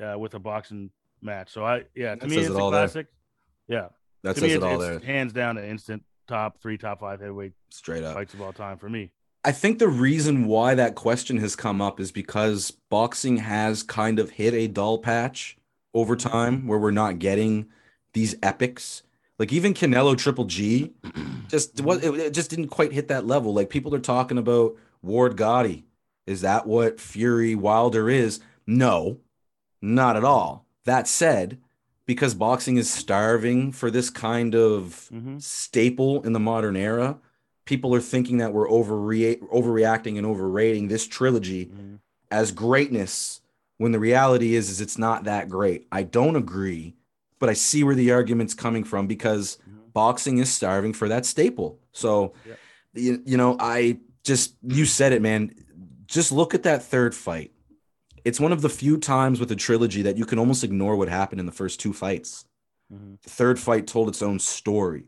uh, 0.00 0.18
with 0.18 0.34
a 0.34 0.38
boxing 0.38 0.90
match. 1.22 1.50
So 1.52 1.64
I 1.64 1.84
yeah, 1.94 2.14
to 2.14 2.20
That 2.20 2.28
me 2.28 2.36
it's 2.36 2.48
it 2.48 2.52
a 2.52 2.58
all 2.58 2.70
there. 2.70 2.80
classic. 2.82 3.06
Yeah, 3.68 3.88
That 4.22 4.34
to 4.34 4.40
says 4.40 4.48
me 4.48 4.52
it 4.52 4.56
it's, 4.56 4.64
all 4.64 4.78
there. 4.78 4.98
hands 5.00 5.32
down 5.32 5.56
an 5.58 5.64
instant 5.64 6.04
top 6.28 6.60
three, 6.60 6.78
top 6.78 7.00
five 7.00 7.20
heavyweight 7.20 7.52
Straight 7.70 8.04
up. 8.04 8.14
fights 8.14 8.34
of 8.34 8.40
all 8.40 8.52
time 8.52 8.78
for 8.78 8.88
me. 8.88 9.10
I 9.44 9.52
think 9.52 9.78
the 9.78 9.88
reason 9.88 10.46
why 10.46 10.74
that 10.74 10.96
question 10.96 11.36
has 11.38 11.54
come 11.54 11.80
up 11.80 12.00
is 12.00 12.10
because 12.10 12.72
boxing 12.90 13.36
has 13.38 13.82
kind 13.84 14.18
of 14.18 14.30
hit 14.30 14.54
a 14.54 14.66
dull 14.66 14.98
patch 14.98 15.56
over 15.94 16.16
time 16.16 16.66
where 16.66 16.78
we're 16.80 16.90
not 16.90 17.20
getting 17.20 17.66
these 18.12 18.34
epics. 18.42 19.02
Like 19.38 19.52
even 19.52 19.72
Canelo 19.72 20.16
Triple 20.18 20.46
G 20.46 20.94
just 21.48 21.80
was 21.80 22.02
it, 22.02 22.12
it 22.14 22.34
just 22.34 22.50
didn't 22.50 22.68
quite 22.68 22.92
hit 22.92 23.08
that 23.08 23.26
level. 23.26 23.54
Like 23.54 23.70
people 23.70 23.94
are 23.94 24.00
talking 24.00 24.38
about 24.38 24.74
Ward 25.02 25.36
Gatti. 25.36 25.84
Is 26.26 26.40
that 26.40 26.66
what 26.66 27.00
Fury 27.00 27.54
Wilder 27.54 28.10
is? 28.10 28.40
No, 28.66 29.18
not 29.80 30.16
at 30.16 30.24
all. 30.24 30.66
That 30.84 31.08
said, 31.08 31.58
because 32.06 32.34
boxing 32.34 32.76
is 32.76 32.90
starving 32.90 33.72
for 33.72 33.90
this 33.90 34.10
kind 34.10 34.54
of 34.54 35.08
Mhm. 35.12 35.42
staple 35.42 36.22
in 36.22 36.32
the 36.32 36.40
modern 36.40 36.76
era, 36.76 37.18
people 37.64 37.94
are 37.94 38.00
thinking 38.00 38.38
that 38.38 38.52
we're 38.52 38.68
overre- 38.68 39.40
overreacting 39.52 40.16
and 40.16 40.24
overrating 40.26 40.86
this 40.88 41.06
trilogy 41.06 41.66
Mhm. 41.66 41.98
as 42.30 42.52
greatness 42.52 43.40
when 43.78 43.92
the 43.92 43.98
reality 43.98 44.54
is 44.54 44.70
is 44.70 44.80
it's 44.80 44.96
not 44.98 45.24
that 45.24 45.48
great. 45.48 45.86
I 45.90 46.02
don't 46.04 46.36
agree, 46.36 46.94
but 47.38 47.48
I 47.48 47.54
see 47.54 47.82
where 47.82 47.94
the 47.96 48.12
argument's 48.12 48.54
coming 48.54 48.84
from 48.84 49.06
because 49.08 49.58
Mhm. 49.68 49.92
boxing 49.92 50.38
is 50.38 50.48
starving 50.48 50.92
for 50.92 51.08
that 51.08 51.26
staple. 51.26 51.78
So 51.92 52.32
Yep. 52.46 52.58
you, 52.94 53.22
you 53.26 53.36
know, 53.36 53.56
I 53.58 53.98
just 54.22 54.54
you 54.62 54.86
said 54.86 55.12
it, 55.12 55.20
man. 55.20 55.52
Just 56.06 56.30
look 56.30 56.54
at 56.54 56.62
that 56.62 56.84
third 56.84 57.14
fight. 57.16 57.50
It's 58.26 58.40
one 58.40 58.50
of 58.50 58.60
the 58.60 58.68
few 58.68 58.98
times 58.98 59.38
with 59.38 59.52
a 59.52 59.56
trilogy 59.56 60.02
that 60.02 60.16
you 60.18 60.24
can 60.26 60.40
almost 60.40 60.64
ignore 60.64 60.96
what 60.96 61.08
happened 61.08 61.38
in 61.38 61.46
the 61.46 61.52
first 61.52 61.78
two 61.78 61.92
fights. 61.92 62.44
Mhm. 62.92 63.22
The 63.22 63.30
third 63.30 63.56
fight 63.56 63.86
told 63.86 64.08
its 64.08 64.20
own 64.20 64.40
story. 64.40 65.04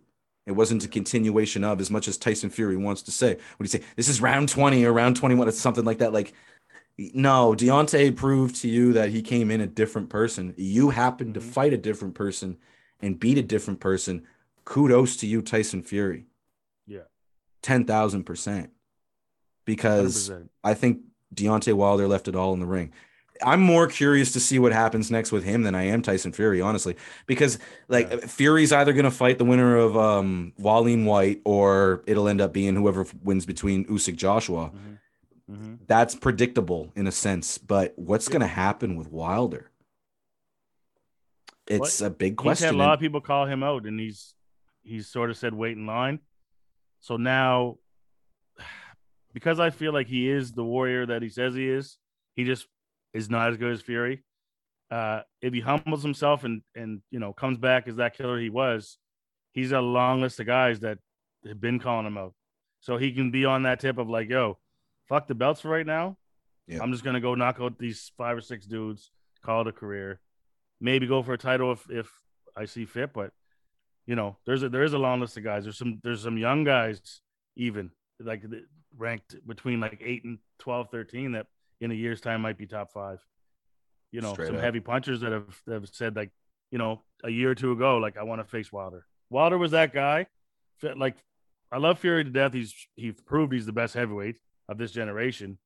It 0.47 0.53
wasn't 0.53 0.85
a 0.85 0.89
continuation 0.89 1.65
of 1.65 1.81
as 1.81 1.91
much 1.91 2.07
as 2.07 2.17
Tyson 2.17 2.49
Fury 2.49 2.77
wants 2.77 3.03
to 3.03 3.11
say. 3.11 3.37
When 3.57 3.65
he 3.65 3.69
say 3.69 3.83
this 3.97 4.09
is 4.09 4.21
round 4.21 4.49
20 4.49 4.85
or 4.85 4.93
round 4.93 5.17
21, 5.17 5.49
it's 5.49 5.59
something 5.59 5.85
like 5.85 5.99
that. 5.99 6.13
Like, 6.13 6.33
no, 6.97 7.57
Deontay 7.59 8.15
proved 8.15 8.55
to 8.63 8.69
you 8.69 8.93
that 8.93 9.11
he 9.11 9.21
came 9.21 9.51
in 9.51 9.61
a 9.61 9.67
different 9.67 10.11
person. 10.11 10.55
You 10.57 10.91
happened 10.91 11.35
to 11.35 11.41
Mhm. 11.41 11.51
fight 11.51 11.73
a 11.73 11.77
different 11.77 12.15
person 12.15 12.57
and 13.01 13.19
beat 13.19 13.37
a 13.37 13.43
different 13.43 13.81
person. 13.81 14.29
Kudos 14.65 15.17
to 15.17 15.27
you, 15.27 15.43
Tyson 15.43 15.83
Fury. 15.83 16.27
Yeah. 16.87 17.09
10,000%. 17.63 18.71
Because 19.65 20.29
100%. 20.29 20.51
I 20.63 20.75
think 20.75 21.01
Deontay 21.35 21.75
Wilder 21.75 22.07
left 22.07 22.29
it 22.29 22.37
all 22.37 22.55
in 22.55 22.61
the 22.61 22.67
ring. 22.67 22.93
I'm 23.43 23.61
more 23.61 23.87
curious 23.87 24.33
to 24.33 24.41
see 24.41 24.59
what 24.59 24.73
happens 24.73 25.11
next 25.11 25.31
with 25.33 25.45
him 25.45 25.63
than 25.63 25.75
I 25.75 25.85
am 25.85 26.03
Tyson 26.03 26.33
Fury, 26.33 26.61
honestly, 26.61 26.97
because 27.27 27.59
like 27.89 28.11
Yeah. 28.11 28.27
Fury's 28.27 28.73
either 28.73 28.93
going 28.93 29.05
to 29.05 29.11
fight 29.11 29.39
the 29.39 29.45
winner 29.45 29.77
of 29.77 29.97
um, 29.97 30.53
Wallin 30.59 31.05
Whyte 31.05 31.41
or 31.45 32.03
it'll 32.07 32.29
end 32.29 32.41
up 32.41 32.53
being 32.53 32.75
whoever 32.77 33.07
wins 33.23 33.47
between 33.47 33.85
Usyk 33.87 34.17
Joshua. 34.17 34.71
Mhm. 34.75 34.99
Mhm. 35.57 35.79
That's 35.87 36.15
predictable 36.15 36.93
in 36.97 37.07
a 37.07 37.13
sense, 37.13 37.59
but 37.59 37.93
what's 37.97 38.27
Yeah. 38.29 38.33
going 38.33 38.41
to 38.43 38.47
happen 38.49 38.97
with 38.97 39.11
Wilder? 39.11 39.71
It's 41.67 42.01
a 42.01 42.11
big 42.11 42.33
He's 42.33 42.37
question. 42.43 42.67
had 42.67 42.75
a 42.75 42.79
lot 42.79 42.95
of 42.95 43.01
people 43.01 43.21
call 43.21 43.47
him 43.47 43.63
out, 43.63 43.85
and 43.87 44.01
he's 44.01 44.35
he's 44.83 45.07
sort 45.07 45.29
of 45.31 45.37
said 45.37 45.53
wait 45.53 45.77
in 45.77 45.85
line. 45.87 46.19
So 47.01 47.17
now, 47.19 47.77
because 49.35 49.61
I 49.61 49.71
feel 49.71 49.93
like 49.93 50.07
he 50.07 50.29
is 50.31 50.53
the 50.53 50.65
warrior 50.65 51.07
that 51.07 51.21
he 51.23 51.29
says 51.29 51.55
he 51.55 51.69
is, 51.69 51.99
he 52.35 52.45
just 52.45 52.67
is 53.13 53.31
not 53.31 53.51
as 53.51 53.57
good 53.57 53.73
as 53.73 53.83
Fury. 53.83 54.23
Uh, 54.91 55.21
if 55.43 55.53
he 55.53 55.61
humbles 55.61 56.03
himself 56.03 56.45
and 56.45 56.63
and 56.75 57.03
you 57.11 57.19
know 57.19 57.33
comes 57.33 57.59
back 57.59 57.89
as 57.89 57.97
that 57.97 58.17
killer 58.17 58.39
he 58.39 58.51
was, 58.51 58.99
he's 59.53 59.73
a 59.73 59.81
long 59.81 60.21
list 60.21 60.41
of 60.41 60.47
guys 60.47 60.81
that 60.81 60.99
have 61.47 61.61
been 61.61 61.79
calling 61.79 62.07
him 62.07 62.17
out. 62.17 62.35
So 62.81 62.97
he 62.97 63.13
can 63.13 63.31
be 63.31 63.45
on 63.45 63.65
that 63.65 63.81
tip 63.81 63.99
of 63.99 64.09
like, 64.09 64.29
yo, 64.29 64.59
fuck 65.09 65.27
the 65.27 65.35
belts 65.35 65.61
for 65.61 65.69
right 65.69 65.87
now. 65.87 66.17
Yeah. 66.67 66.81
I'm 66.83 66.93
just 66.93 67.05
gonna 67.05 67.21
go 67.21 67.35
knock 67.35 67.59
out 67.61 67.79
these 67.79 68.13
five 68.17 68.37
or 68.37 68.41
six 68.41 68.67
dudes, 68.67 69.11
call 69.45 69.63
it 69.63 69.69
a 69.69 69.73
career, 69.73 70.21
maybe 70.81 71.07
go 71.07 71.23
for 71.23 71.35
a 71.35 71.39
title 71.39 71.73
if 71.73 71.91
if 71.91 72.11
I 72.57 72.65
see 72.65 72.85
fit. 72.85 73.13
But 73.13 73.33
you 74.07 74.17
know, 74.17 74.37
there's 74.47 74.63
a 74.63 74.69
there 74.69 74.85
is 74.85 74.95
a 74.95 74.99
long 74.99 75.21
list 75.21 75.37
of 75.37 75.45
guys. 75.45 75.65
There's 75.65 75.79
some 75.79 76.01
there's 76.03 76.23
some 76.23 76.39
young 76.39 76.65
guys 76.65 77.21
even 77.57 77.91
like 78.21 78.43
ranked 78.97 79.35
between 79.47 79.81
like 79.81 80.01
eight 80.05 80.25
and 80.25 80.39
12, 80.61 80.89
13 80.91 81.33
that 81.33 81.47
in 81.81 81.91
a 81.91 81.95
year's 81.95 82.21
time 82.21 82.43
might 82.43 82.59
be 82.59 82.67
top 82.67 82.93
five. 82.93 83.19
You 84.11 84.21
know, 84.21 84.33
Straight 84.33 84.47
some 84.47 84.57
up. 84.57 84.63
heavy 84.63 84.81
punchers 84.81 85.21
that 85.21 85.33
have 85.33 85.61
that 85.67 85.75
have 85.75 85.89
said 85.93 86.17
like, 86.17 86.31
you 86.71 86.79
know, 86.79 87.03
a 87.25 87.31
year 87.31 87.51
or 87.51 87.55
two 87.55 87.73
ago, 87.73 87.99
like 87.99 88.17
I 88.17 88.23
want 88.23 88.41
to 88.41 88.45
face 88.45 88.73
Wilder. 88.73 89.05
Wilder 89.31 89.59
was 89.59 89.73
that 89.73 89.93
guy. 89.93 90.27
Like, 90.83 91.17
I 91.71 91.79
love 91.79 91.99
Fury 91.99 92.25
to 92.25 92.31
death. 92.31 92.53
He's 92.55 92.75
he 92.95 93.13
proved 93.13 93.53
he's 93.53 93.67
the 93.67 93.73
best 93.73 93.95
heavyweight 93.95 94.37
of 94.69 94.79
this 94.79 94.93
generation, 94.93 95.59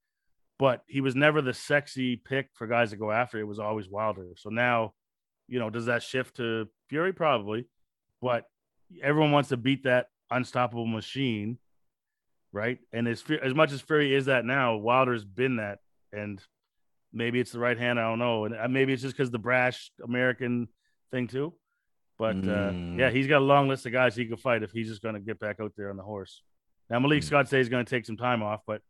but 0.59 0.83
he 0.89 1.01
was 1.01 1.15
never 1.15 1.41
the 1.41 1.55
sexy 1.55 2.17
pick 2.17 2.49
for 2.55 2.67
guys 2.67 2.91
to 2.91 2.97
go 2.97 3.13
after. 3.13 3.39
It 3.39 3.47
was 3.47 3.59
always 3.59 3.89
Wilder. 3.89 4.29
So 4.37 4.51
now, 4.51 4.95
you 5.49 5.59
know, 5.59 5.71
does 5.71 5.87
that 5.87 6.03
shift 6.03 6.37
to 6.39 6.69
Fury? 6.89 7.13
Probably, 7.13 7.69
but 8.21 8.45
everyone 9.03 9.31
wants 9.33 9.51
to 9.51 9.57
beat 9.57 9.85
that 9.85 10.07
unstoppable 10.31 10.87
machine, 10.87 11.59
right? 12.53 12.79
And 12.93 13.07
as 13.07 13.23
as 13.43 13.55
much 13.55 13.71
as 13.71 13.81
Fury 13.81 14.15
is 14.15 14.27
that 14.27 14.45
now, 14.45 14.77
Wilder's 14.77 15.25
been 15.25 15.57
that, 15.57 15.79
and 16.13 16.41
maybe 17.13 17.41
it's 17.41 17.53
the 17.53 17.59
right 17.59 17.79
hand. 17.79 17.99
I 18.01 18.09
don't 18.09 18.19
know, 18.19 18.45
and 18.45 18.55
uh, 18.55 18.69
maybe 18.69 18.93
it's 18.93 19.03
just 19.03 19.17
because 19.17 19.31
the 19.31 19.39
brash 19.39 19.91
American 20.03 20.69
thing 21.11 21.27
too. 21.29 21.55
But 22.19 22.37
uh, 22.37 22.71
Mm. 22.73 22.99
yeah, 22.99 23.11
he's 23.11 23.27
got 23.27 23.39
a 23.39 23.45
long 23.45 23.69
list 23.69 23.87
of 23.87 23.93
guys 23.93 24.15
he 24.15 24.27
could 24.27 24.39
fight 24.41 24.63
if 24.63 24.71
he's 24.71 24.89
just 24.89 25.03
going 25.03 25.15
to 25.15 25.21
get 25.21 25.41
back 25.41 25.57
out 25.61 25.73
there 25.77 25.91
on 25.91 25.97
the 25.97 26.03
horse. 26.03 26.43
Now 26.91 26.99
Malik 27.01 27.23
Mm. 27.23 27.27
Scott 27.27 27.49
says 27.49 27.67
he's 27.67 27.69
going 27.69 27.85
to 27.85 27.91
take 27.91 28.05
some 28.07 28.17
time 28.17 28.43
off, 28.43 28.61
but 28.67 28.81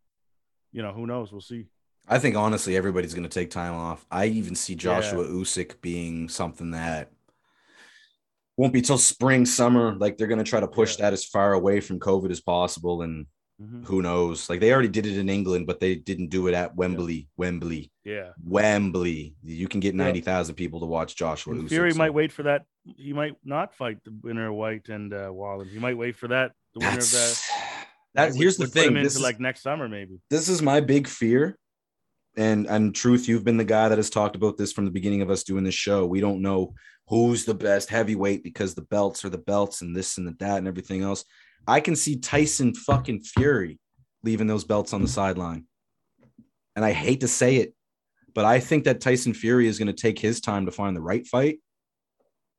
you 0.72 0.82
know 0.82 0.92
who 0.92 1.06
knows? 1.06 1.32
We'll 1.32 1.40
see. 1.40 1.66
I 2.08 2.18
think 2.18 2.36
honestly, 2.36 2.76
everybody's 2.76 3.14
going 3.14 3.28
to 3.28 3.28
take 3.40 3.50
time 3.50 3.74
off. 3.74 4.04
I 4.10 4.26
even 4.26 4.54
see 4.56 4.72
Yeah. 4.74 4.78
Joshua 4.80 5.24
Usyk 5.24 5.80
being 5.80 6.28
something 6.28 6.72
that 6.72 7.12
won't 8.56 8.72
be 8.72 8.82
till 8.82 8.98
spring, 8.98 9.46
summer. 9.46 9.94
Like 9.94 10.18
they're 10.18 10.26
going 10.26 10.38
to 10.44 10.44
try 10.50 10.60
to 10.60 10.68
push 10.68 10.98
Yeah. 10.98 11.04
that 11.06 11.12
as 11.12 11.24
far 11.24 11.52
away 11.54 11.80
from 11.80 12.00
COVID 12.00 12.30
as 12.30 12.40
possible. 12.40 13.02
And 13.02 13.26
Mhm. 13.62 13.84
who 13.86 14.02
knows? 14.02 14.48
Like 14.50 14.60
they 14.60 14.72
already 14.72 14.88
did 14.88 15.06
it 15.06 15.16
in 15.16 15.28
England, 15.28 15.66
but 15.66 15.78
they 15.80 15.94
didn't 15.94 16.28
do 16.30 16.48
it 16.48 16.54
at 16.54 16.74
Wembley. 16.74 17.28
Wembley. 17.36 17.90
Yeah, 18.04 18.30
Wembley. 18.44 19.34
You 19.44 19.68
can 19.68 19.80
get 19.80 19.94
90,000 19.94 20.54
people 20.56 20.80
to 20.80 20.86
watch 20.86 21.14
Joshua 21.16 21.54
And 21.54 21.68
Fury 21.68 21.92
so 21.92 21.98
might 21.98 22.14
wait 22.14 22.32
for 22.32 22.42
that. 22.44 22.64
He 22.84 23.12
might 23.12 23.36
not 23.44 23.74
fight 23.74 23.98
the 24.04 24.12
winner 24.22 24.48
of 24.48 24.54
Whyte 24.54 24.88
and 24.88 25.12
uh, 25.14 25.30
Wallin. 25.32 25.68
He 25.68 25.78
might 25.78 25.96
wait 25.96 26.16
for 26.16 26.28
that. 26.28 26.52
The 26.74 26.80
winner 26.80 26.98
of 26.98 27.10
that. 27.10 27.42
That 28.14 28.28
would- 28.30 28.36
here's 28.36 28.56
the 28.56 28.64
would 28.64 28.72
thing. 28.72 28.94
This 28.94 29.16
is, 29.16 29.22
like 29.22 29.38
next 29.40 29.62
summer, 29.62 29.88
maybe. 29.88 30.20
this 30.30 30.48
is 30.48 30.60
my 30.62 30.80
big 30.80 31.06
fear. 31.06 31.56
And 32.36 32.66
and 32.66 32.94
truth, 32.94 33.28
you've 33.28 33.44
been 33.44 33.58
the 33.58 33.64
guy 33.64 33.88
that 33.90 33.98
has 33.98 34.08
talked 34.08 34.36
about 34.36 34.56
this 34.56 34.72
from 34.72 34.86
the 34.86 34.90
beginning 34.90 35.20
of 35.22 35.30
us 35.30 35.44
doing 35.44 35.64
this 35.64 35.74
show. 35.74 36.06
We 36.06 36.20
don't 36.20 36.40
know 36.40 36.74
who's 37.08 37.44
the 37.44 37.52
best 37.54 37.90
heavyweight 37.90 38.42
because 38.42 38.74
the 38.74 38.82
belts 38.82 39.22
are 39.24 39.28
the 39.28 39.36
belts 39.36 39.82
and 39.82 39.94
this 39.94 40.16
and 40.16 40.26
the, 40.26 40.34
that 40.38 40.56
and 40.58 40.66
everything 40.66 41.02
else. 41.02 41.24
I 41.66 41.80
can 41.80 41.96
see 41.96 42.16
Tyson 42.16 42.74
fucking 42.74 43.20
Fury 43.20 43.78
leaving 44.22 44.46
those 44.46 44.64
belts 44.64 44.92
on 44.92 45.02
the 45.02 45.08
sideline. 45.08 45.66
And 46.74 46.84
I 46.84 46.92
hate 46.92 47.20
to 47.20 47.28
say 47.28 47.56
it, 47.56 47.74
but 48.34 48.44
I 48.44 48.60
think 48.60 48.84
that 48.84 49.00
Tyson 49.00 49.34
Fury 49.34 49.66
is 49.66 49.78
going 49.78 49.88
to 49.88 49.92
take 49.92 50.18
his 50.18 50.40
time 50.40 50.66
to 50.66 50.72
find 50.72 50.96
the 50.96 51.00
right 51.00 51.26
fight 51.26 51.58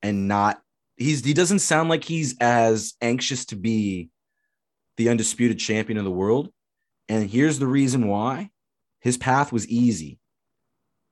and 0.02 0.28
not 0.28 0.62
he's 0.98 1.26
he 1.26 1.34
doesn't 1.34 1.60
sound 1.60 1.90
like 1.90 2.04
he's 2.04 2.38
as 2.40 2.94
anxious 3.02 3.46
to 3.46 3.56
be 3.56 4.10
the 4.98 5.10
undisputed 5.10 5.58
champion 5.58 5.98
of 5.98 6.04
the 6.04 6.12
world. 6.12 6.50
And 7.10 7.30
here's 7.30 7.60
the 7.60 7.68
reason 7.68 8.08
why 8.08 8.52
his 9.00 9.18
path 9.18 9.52
was 9.52 9.68
easy. 9.68 10.20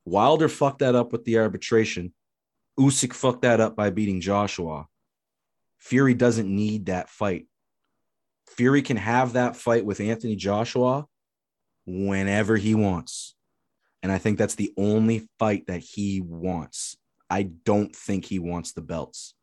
Wilder 0.05 0.47
fucked 0.47 0.79
that 0.79 0.95
up 0.95 1.11
with 1.11 1.25
the 1.25 1.39
arbitration. 1.39 2.13
Usyk 2.79 3.13
fucked 3.13 3.41
that 3.41 3.59
up 3.59 3.75
by 3.75 3.89
beating 3.89 4.21
Joshua. 4.21 4.87
Fury 5.77 6.13
doesn't 6.13 6.53
need 6.53 6.85
that 6.85 7.09
fight. 7.09 7.47
Fury 8.55 8.81
can 8.81 8.97
have 8.97 9.33
that 9.33 9.55
fight 9.55 9.85
with 9.85 9.99
Anthony 9.99 10.35
Joshua 10.35 11.05
whenever 11.85 12.57
he 12.57 12.75
wants. 12.75 13.35
And 14.03 14.11
I 14.11 14.17
think 14.17 14.37
that's 14.37 14.55
the 14.55 14.73
only 14.77 15.27
fight 15.39 15.67
that 15.67 15.79
he 15.79 16.21
wants. 16.21 16.97
I 17.29 17.43
don't 17.43 17.95
think 17.95 18.25
he 18.25 18.39
wants 18.39 18.73
the 18.73 18.81
belts. 18.81 19.33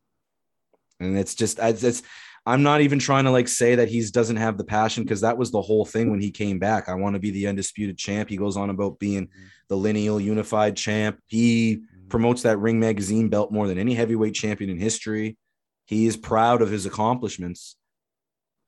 And 1.00 1.16
it's 1.16 1.34
just, 1.34 1.58
it's, 1.60 1.82
it's 1.82 2.02
I'm 2.44 2.62
not 2.62 2.80
even 2.80 2.98
trying 2.98 3.24
to 3.24 3.30
like 3.30 3.46
say 3.46 3.74
that 3.74 3.88
he 3.88 4.02
doesn't 4.10 4.36
have 4.36 4.58
the 4.58 4.64
passion 4.64 5.04
because 5.04 5.20
that 5.20 5.38
was 5.38 5.50
the 5.50 5.62
whole 5.62 5.84
thing 5.84 6.10
when 6.10 6.20
he 6.20 6.30
came 6.30 6.58
back. 6.58 6.88
I 6.88 6.94
want 6.94 7.14
to 7.14 7.20
be 7.20 7.30
the 7.30 7.46
undisputed 7.46 7.98
champ. 7.98 8.28
He 8.28 8.36
goes 8.36 8.56
on 8.56 8.70
about 8.70 8.98
being 8.98 9.28
the 9.68 9.76
lineal 9.76 10.18
unified 10.20 10.76
champ. 10.76 11.18
He 11.26 11.76
mm-hmm. 11.76 12.08
promotes 12.08 12.42
that 12.42 12.58
Ring 12.58 12.80
Magazine 12.80 13.28
belt 13.28 13.52
more 13.52 13.68
than 13.68 13.78
any 13.78 13.94
heavyweight 13.94 14.34
champion 14.34 14.70
in 14.70 14.78
history. 14.78 15.36
He 15.84 16.06
is 16.06 16.16
proud 16.16 16.62
of 16.62 16.70
his 16.70 16.86
accomplishments. 16.86 17.76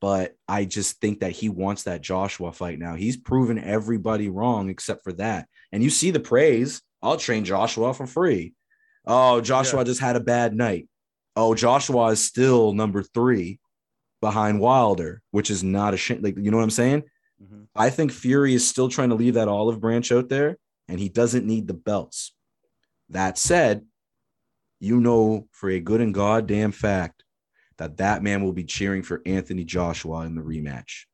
But 0.01 0.35
I 0.49 0.65
just 0.65 1.01
think 1.01 1.21
that 1.21 1.33
he 1.33 1.49
wants 1.49 1.83
that 1.85 2.01
Joshua 2.01 2.53
fight 2.53 2.79
now. 2.79 2.95
He's 2.95 3.17
proven 3.17 3.59
everybody 3.59 4.29
wrong 4.29 4.71
except 4.71 5.05
for 5.05 5.13
that. 5.15 5.47
And 5.73 5.83
you 5.83 5.91
see 5.91 6.11
the 6.11 6.21
praise. 6.21 6.81
I'll 7.03 7.17
train 7.17 7.45
Joshua 7.45 7.95
for 7.95 8.07
free. 8.07 8.55
Oh, 9.07 9.41
Joshua 9.41 9.85
just 9.85 10.01
had 10.01 10.17
a 10.17 10.21
bad 10.21 10.55
night. 10.55 10.89
Oh, 11.37 11.55
Joshua 11.55 12.09
is 12.09 12.25
still 12.25 12.73
number 12.73 13.03
three 13.03 13.61
behind 14.21 14.61
Wilder, 14.61 15.23
which 15.31 15.51
is 15.51 15.63
not 15.63 15.95
a 15.95 15.97
shame. 15.97 16.23
Like, 16.23 16.37
you 16.37 16.51
know 16.51 16.57
what 16.59 16.65
I'm 16.65 16.71
saying? 16.71 17.05
Mhm. 17.43 17.69
I 17.75 17.89
think 17.89 18.13
Fury 18.13 18.55
is 18.55 18.67
still 18.67 18.89
trying 18.89 19.09
to 19.11 19.15
leave 19.15 19.35
that 19.35 19.49
olive 19.49 19.81
branch 19.81 20.13
out 20.13 20.29
there, 20.29 20.59
and 20.89 21.01
he 21.01 21.09
doesn't 21.09 21.47
need 21.47 21.67
the 21.67 21.75
belts. 21.75 22.35
That 23.09 23.39
said, 23.39 23.87
you 24.79 25.01
know 25.01 25.49
for 25.53 25.71
a 25.71 25.81
good 25.81 26.01
and 26.01 26.15
goddamn 26.15 26.73
fact 26.73 27.23
that 27.81 27.97
that 27.97 28.23
man 28.23 28.45
will 28.45 28.53
be 28.53 28.63
cheering 28.65 29.03
for 29.03 29.23
Anthony 29.25 29.65
Joshua 29.65 30.21
in 30.27 30.35
the 30.35 30.43
rematch 30.43 31.07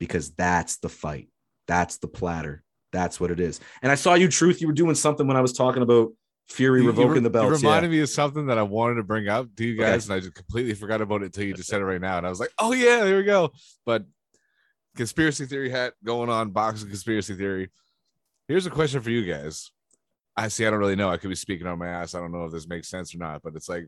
because 0.00 0.30
that's 0.30 0.78
the 0.78 0.88
fight. 0.88 1.28
That's 1.68 1.98
the 1.98 2.08
platter. 2.08 2.64
That's 2.90 3.20
what 3.20 3.30
it 3.30 3.38
is. 3.38 3.60
And 3.82 3.92
I 3.92 3.96
saw 3.96 4.14
you, 4.14 4.26
Truth. 4.28 4.62
You 4.62 4.66
were 4.66 4.72
doing 4.72 4.94
something 4.94 5.26
when 5.26 5.36
I 5.36 5.42
was 5.42 5.52
talking 5.52 5.82
about 5.82 6.12
Fury 6.48 6.78
You- 6.80 6.84
you 6.84 6.90
revoking 6.90 7.22
re- 7.24 7.28
the. 7.28 7.38
You 7.42 7.44
yeah. 7.44 7.50
reminded 7.50 7.90
me 7.90 8.00
of 8.00 8.08
something 8.08 8.46
that 8.46 8.56
I 8.56 8.62
wanted 8.62 8.94
to 8.94 9.02
bring 9.02 9.28
up 9.28 9.54
to 9.56 9.64
you 9.64 9.74
Okay. 9.74 9.92
guys, 9.92 10.06
and 10.08 10.14
I 10.14 10.20
just 10.20 10.34
completely 10.34 10.72
forgot 10.72 11.02
about 11.02 11.20
it 11.20 11.26
until 11.26 11.44
you 11.44 11.52
just 11.52 11.68
said 11.68 11.82
it 11.82 11.84
right 11.84 12.00
now. 12.00 12.16
And 12.16 12.26
I 12.26 12.30
was 12.30 12.40
like, 12.40 12.52
oh 12.58 12.72
yeah, 12.72 13.04
there 13.04 13.18
we 13.18 13.24
go. 13.24 13.52
But 13.84 14.06
conspiracy 14.96 15.44
theory 15.44 15.68
hat 15.68 15.92
going 16.02 16.30
on, 16.30 16.50
boxing 16.50 16.88
conspiracy 16.88 17.34
theory. 17.34 17.70
Here's 18.48 18.64
a 18.64 18.70
question 18.70 19.02
for 19.02 19.10
you 19.10 19.30
guys. 19.30 19.70
I 20.34 20.48
see, 20.48 20.66
I 20.66 20.70
don't 20.70 20.78
really 20.78 20.96
know. 20.96 21.10
I 21.10 21.18
could 21.18 21.28
be 21.28 21.34
speaking 21.36 21.66
on 21.66 21.78
my 21.78 21.88
ass. 21.88 22.14
I 22.14 22.20
don't 22.20 22.32
know 22.32 22.44
if 22.46 22.52
this 22.52 22.68
makes 22.68 22.88
sense 22.88 23.14
or 23.14 23.18
not, 23.18 23.42
but 23.42 23.54
it's 23.54 23.68
like 23.68 23.86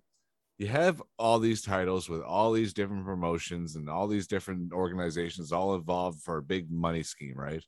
you 0.58 0.66
have 0.66 1.02
all 1.18 1.38
these 1.38 1.62
titles 1.62 2.08
with 2.08 2.20
all 2.22 2.52
these 2.52 2.72
different 2.72 3.04
promotions 3.04 3.76
and 3.76 3.88
all 3.88 4.08
these 4.08 4.26
different 4.26 4.72
organizations 4.72 5.52
all 5.52 5.74
involved 5.76 6.20
for 6.22 6.38
a 6.38 6.42
big 6.42 6.70
money 6.70 7.02
scheme, 7.04 7.34
right? 7.36 7.64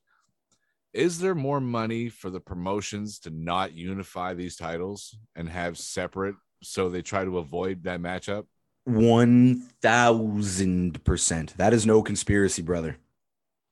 Is 0.93 1.20
there 1.20 1.36
more 1.36 1.60
money 1.60 2.09
for 2.09 2.31
the 2.31 2.41
promotions 2.41 3.20
to 3.20 3.31
not 3.31 3.75
unify 3.75 4.35
these 4.35 4.57
titles 4.57 5.17
and 5.36 5.49
have 5.49 5.78
separate 5.78 6.35
so 6.62 6.89
they 6.89 7.01
try 7.02 7.25
to 7.25 7.39
avoid 7.39 7.85
that 7.85 8.01
matchup? 8.01 8.47
One 8.85 9.60
thousand 9.83 11.05
percent. 11.05 11.55
That 11.59 11.73
is 11.73 11.86
no 11.86 12.02
conspiracy, 12.02 12.62
brother. 12.62 12.97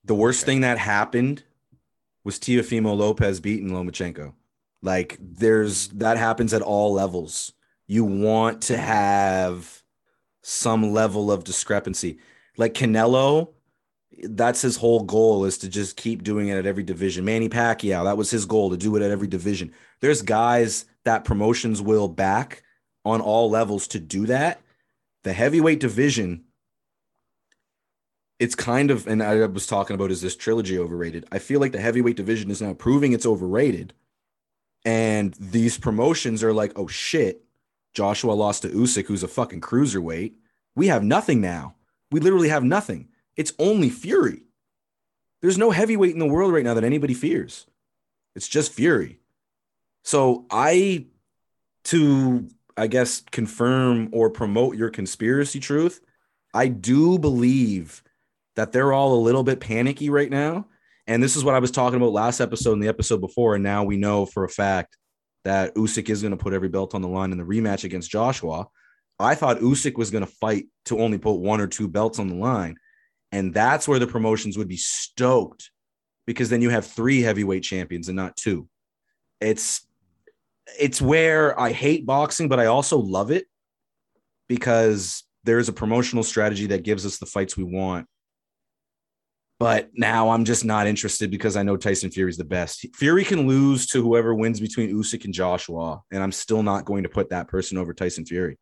The 0.05 0.15
worst 0.15 0.45
Okay. 0.45 0.53
thing 0.53 0.61
that 0.61 0.79
happened 0.79 1.43
was 2.23 2.39
Teofimo 2.39 2.97
Lopez 2.97 3.41
beating 3.41 3.71
Lomachenko. 3.71 4.35
Like, 4.81 5.19
there's 5.21 5.89
that 5.89 6.19
happens 6.19 6.55
at 6.55 6.63
all 6.63 6.93
levels. 6.93 7.53
You 7.89 8.05
want 8.05 8.63
to 8.63 8.77
have 8.77 9.83
some 10.43 10.93
level 10.93 11.33
of 11.33 11.45
discrepancy. 11.45 12.19
Like 12.57 12.75
Canelo, 12.75 13.49
that's 14.25 14.63
his 14.63 14.77
whole 14.77 15.03
goal 15.03 15.45
is 15.45 15.59
to 15.59 15.69
just 15.69 15.97
keep 15.97 16.23
doing 16.23 16.49
it 16.49 16.57
at 16.57 16.67
every 16.67 16.83
division. 16.83 17.25
Manny 17.25 17.49
Pacquiao, 17.49 18.05
that 18.05 18.17
was 18.17 18.31
his 18.31 18.45
goal 18.45 18.71
to 18.71 18.77
do 18.77 18.95
it 18.97 19.03
at 19.03 19.11
every 19.11 19.27
division. 19.27 19.73
There's 20.01 20.23
guys 20.23 20.85
that 21.05 21.25
promotions 21.25 21.81
will 21.81 22.09
back 22.09 22.63
on 23.05 23.21
all 23.21 23.49
levels 23.49 23.89
to 23.89 23.99
do 23.99 24.27
that. 24.27 24.61
The 25.25 25.33
heavyweight 25.33 25.81
division, 25.81 26.45
it's 28.39 28.55
kind 28.55 28.91
of, 28.91 29.07
and 29.07 29.23
I 29.23 29.47
was 29.47 29.67
talking 29.67 29.95
about 29.95 30.11
is 30.11 30.21
this 30.21 30.37
trilogy 30.37 30.79
overrated? 30.79 31.27
I 31.33 31.39
feel 31.39 31.61
like 31.61 31.73
the 31.73 31.81
heavyweight 31.81 32.17
division 32.17 32.51
is 32.51 32.61
now 32.61 32.75
proving 32.75 33.13
it's 33.13 33.27
overrated. 33.27 33.95
And 34.85 35.35
these 35.35 35.79
promotions 35.79 36.43
are 36.45 36.53
like, 36.53 36.73
oh 36.77 36.87
shit, 36.87 37.45
Joshua 37.99 38.31
lost 38.31 38.63
to 38.63 38.69
Usyk, 38.69 39.07
who's 39.07 39.25
a 39.25 39.29
fucking 39.29 39.61
cruiserweight. 39.61 40.35
We 40.77 40.87
have 40.87 41.03
nothing 41.03 41.41
now. 41.41 41.75
We 42.13 42.21
literally 42.21 42.49
have 42.49 42.63
nothing. 42.63 43.09
It's 43.37 43.53
only 43.59 43.91
Fury. 43.91 44.43
There's 45.43 45.59
no 45.59 45.73
heavyweight 45.73 46.13
in 46.13 46.21
the 46.21 46.27
world 46.29 46.53
right 46.53 46.63
now 46.63 46.75
that 46.75 46.85
anybody 46.85 47.13
fears. 47.13 47.67
It's 48.37 48.47
just 48.47 48.73
Fury. 48.73 49.19
So 50.05 50.47
I, 50.49 51.07
to 51.87 52.49
I 52.77 52.87
guess 52.87 53.25
confirm 53.33 54.11
or 54.13 54.31
promote 54.31 54.77
your 54.77 54.91
conspiracy 54.91 55.59
truth, 55.59 56.01
I 56.55 56.69
do 56.69 57.19
believe 57.19 58.05
that 58.55 58.71
they're 58.71 58.93
all 58.93 59.15
a 59.15 59.25
little 59.27 59.43
bit 59.43 59.59
panicky 59.59 60.09
right 60.09 60.31
now. 60.31 60.69
And 61.09 61.21
this 61.21 61.35
is 61.35 61.43
what 61.43 61.57
I 61.57 61.59
was 61.59 61.73
talking 61.73 61.97
about 61.97 62.13
last 62.13 62.39
episode 62.39 62.75
and 62.75 62.83
the 62.83 62.87
episode 62.87 63.21
before. 63.21 63.57
And 63.57 63.65
now 63.65 63.83
we 63.83 63.97
know 63.97 64.25
for 64.25 64.45
a 64.45 64.49
fact 64.49 64.97
that 65.45 65.75
Usyk 65.75 66.11
is 66.11 66.23
going 66.23 66.33
to 66.33 66.43
put 66.43 66.53
every 66.53 66.69
belt 66.69 66.95
on 66.95 67.03
the 67.03 67.09
line 67.09 67.33
in 67.33 67.39
the 67.39 67.45
rematch 67.45 67.85
against 67.85 68.11
Joshua. 68.11 68.67
I 69.19 69.35
thought 69.35 69.59
Usyk 69.59 69.97
was 69.97 70.11
going 70.11 70.25
to 70.25 70.31
fight 70.31 70.67
to 70.87 71.01
only 71.01 71.19
put 71.19 71.35
one 71.35 71.61
or 71.61 71.67
two 71.67 71.89
belts 71.89 72.19
on 72.19 72.29
the 72.29 72.35
line. 72.35 72.77
And 73.33 73.53
that's 73.53 73.87
where 73.87 73.99
the 73.99 74.07
promotions 74.07 74.57
would 74.57 74.69
be 74.69 74.77
stoked 74.77 75.71
because 76.27 76.51
then 76.51 76.63
you 76.63 76.71
have 76.71 76.87
three 76.87 77.21
heavyweight 77.21 77.63
champions 77.63 78.09
and 78.09 78.17
not 78.17 78.37
two. 78.37 78.69
It's 79.41 79.87
it's 80.79 81.01
where 81.01 81.59
I 81.59 81.73
hate 81.73 82.05
boxing, 82.05 82.49
but 82.49 82.61
I 82.61 82.67
also 82.67 82.99
love 82.99 83.31
it 83.31 83.47
because 84.49 85.25
there's 85.45 85.69
a 85.69 85.73
promotional 85.73 86.23
strategy 86.23 86.67
that 86.67 86.83
gives 86.83 87.07
us 87.07 87.19
the 87.19 87.27
fights 87.27 87.57
we 87.57 87.65
want. 87.65 88.07
But 89.59 89.91
now 89.93 90.31
I'm 90.31 90.45
just 90.45 90.65
not 90.65 90.87
interested 90.87 91.31
because 91.31 91.57
I 91.57 91.65
know 91.65 91.77
Tyson 91.77 92.11
Fury's 92.11 92.37
the 92.37 92.45
best. 92.45 92.87
Fury 92.95 93.25
can 93.25 93.49
lose 93.49 93.89
to 93.89 94.01
whoever 94.03 94.33
wins 94.35 94.61
between 94.61 94.95
Usyk 94.95 95.25
and 95.25 95.35
Joshua, 95.35 96.01
and 96.13 96.23
I'm 96.23 96.31
still 96.31 96.63
not 96.63 96.85
going 96.85 97.03
to 97.03 97.09
put 97.09 97.31
that 97.31 97.49
person 97.49 97.77
over 97.77 97.93
Tyson 97.93 98.25
Fury. 98.25 98.57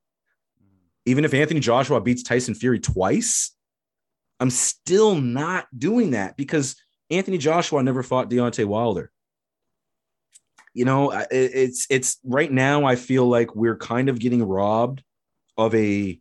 Even 1.04 1.24
if 1.24 1.34
Anthony 1.34 1.60
Joshua 1.60 2.00
beats 2.00 2.22
Tyson 2.22 2.54
Fury 2.54 2.80
twice, 2.80 3.52
I'm 4.40 4.50
still 4.50 5.14
not 5.14 5.66
doing 5.76 6.12
that 6.12 6.36
because 6.36 6.76
Anthony 7.10 7.38
Joshua 7.38 7.82
never 7.82 8.02
fought 8.02 8.30
Deontay 8.30 8.64
Wilder. 8.64 9.10
You 10.72 10.84
know, 10.84 11.10
it's 11.30 11.86
it's 11.88 12.18
right 12.24 12.52
now. 12.52 12.84
I 12.84 12.96
feel 12.96 13.26
like 13.26 13.54
we're 13.54 13.78
kind 13.78 14.08
of 14.08 14.18
getting 14.18 14.42
robbed 14.42 15.02
of 15.56 15.74
a 15.74 16.20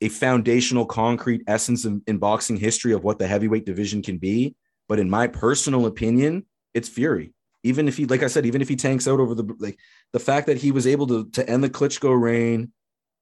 a 0.00 0.08
foundational, 0.08 0.84
concrete 0.84 1.42
essence 1.46 1.84
in, 1.84 2.02
in 2.06 2.18
boxing 2.18 2.56
history 2.56 2.92
of 2.92 3.02
what 3.02 3.18
the 3.18 3.26
heavyweight 3.26 3.64
division 3.64 4.02
can 4.02 4.18
be. 4.18 4.54
But 4.88 4.98
in 4.98 5.10
my 5.10 5.26
personal 5.26 5.86
opinion, 5.86 6.46
it's 6.74 6.88
Fury. 6.88 7.32
Even 7.62 7.88
if 7.88 7.96
he, 7.96 8.06
like 8.06 8.22
I 8.22 8.28
said, 8.28 8.46
even 8.46 8.62
if 8.62 8.68
he 8.68 8.76
tanks 8.76 9.08
out 9.08 9.18
over 9.18 9.34
the 9.34 9.56
like 9.58 9.78
the 10.12 10.20
fact 10.20 10.46
that 10.46 10.58
he 10.58 10.70
was 10.70 10.86
able 10.86 11.06
to 11.08 11.28
to 11.30 11.48
end 11.48 11.64
the 11.64 11.70
Klitschko 11.70 12.20
reign, 12.20 12.72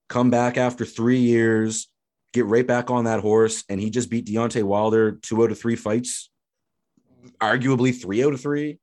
come 0.08 0.28
back 0.30 0.58
after 0.58 0.84
three 0.84 1.20
years, 1.20 1.88
get 2.34 2.44
right 2.44 2.66
back 2.66 2.90
on 2.90 3.04
that 3.04 3.20
horse, 3.20 3.64
and 3.68 3.80
he 3.80 3.88
just 3.88 4.10
beat 4.10 4.26
Deontay 4.26 4.62
Wilder 4.62 5.12
two 5.12 5.42
out 5.42 5.50
of 5.50 5.58
three 5.58 5.76
fights, 5.76 6.28
arguably 7.40 7.98
three 7.98 8.22
out 8.22 8.34
of 8.34 8.40
three. 8.40 8.78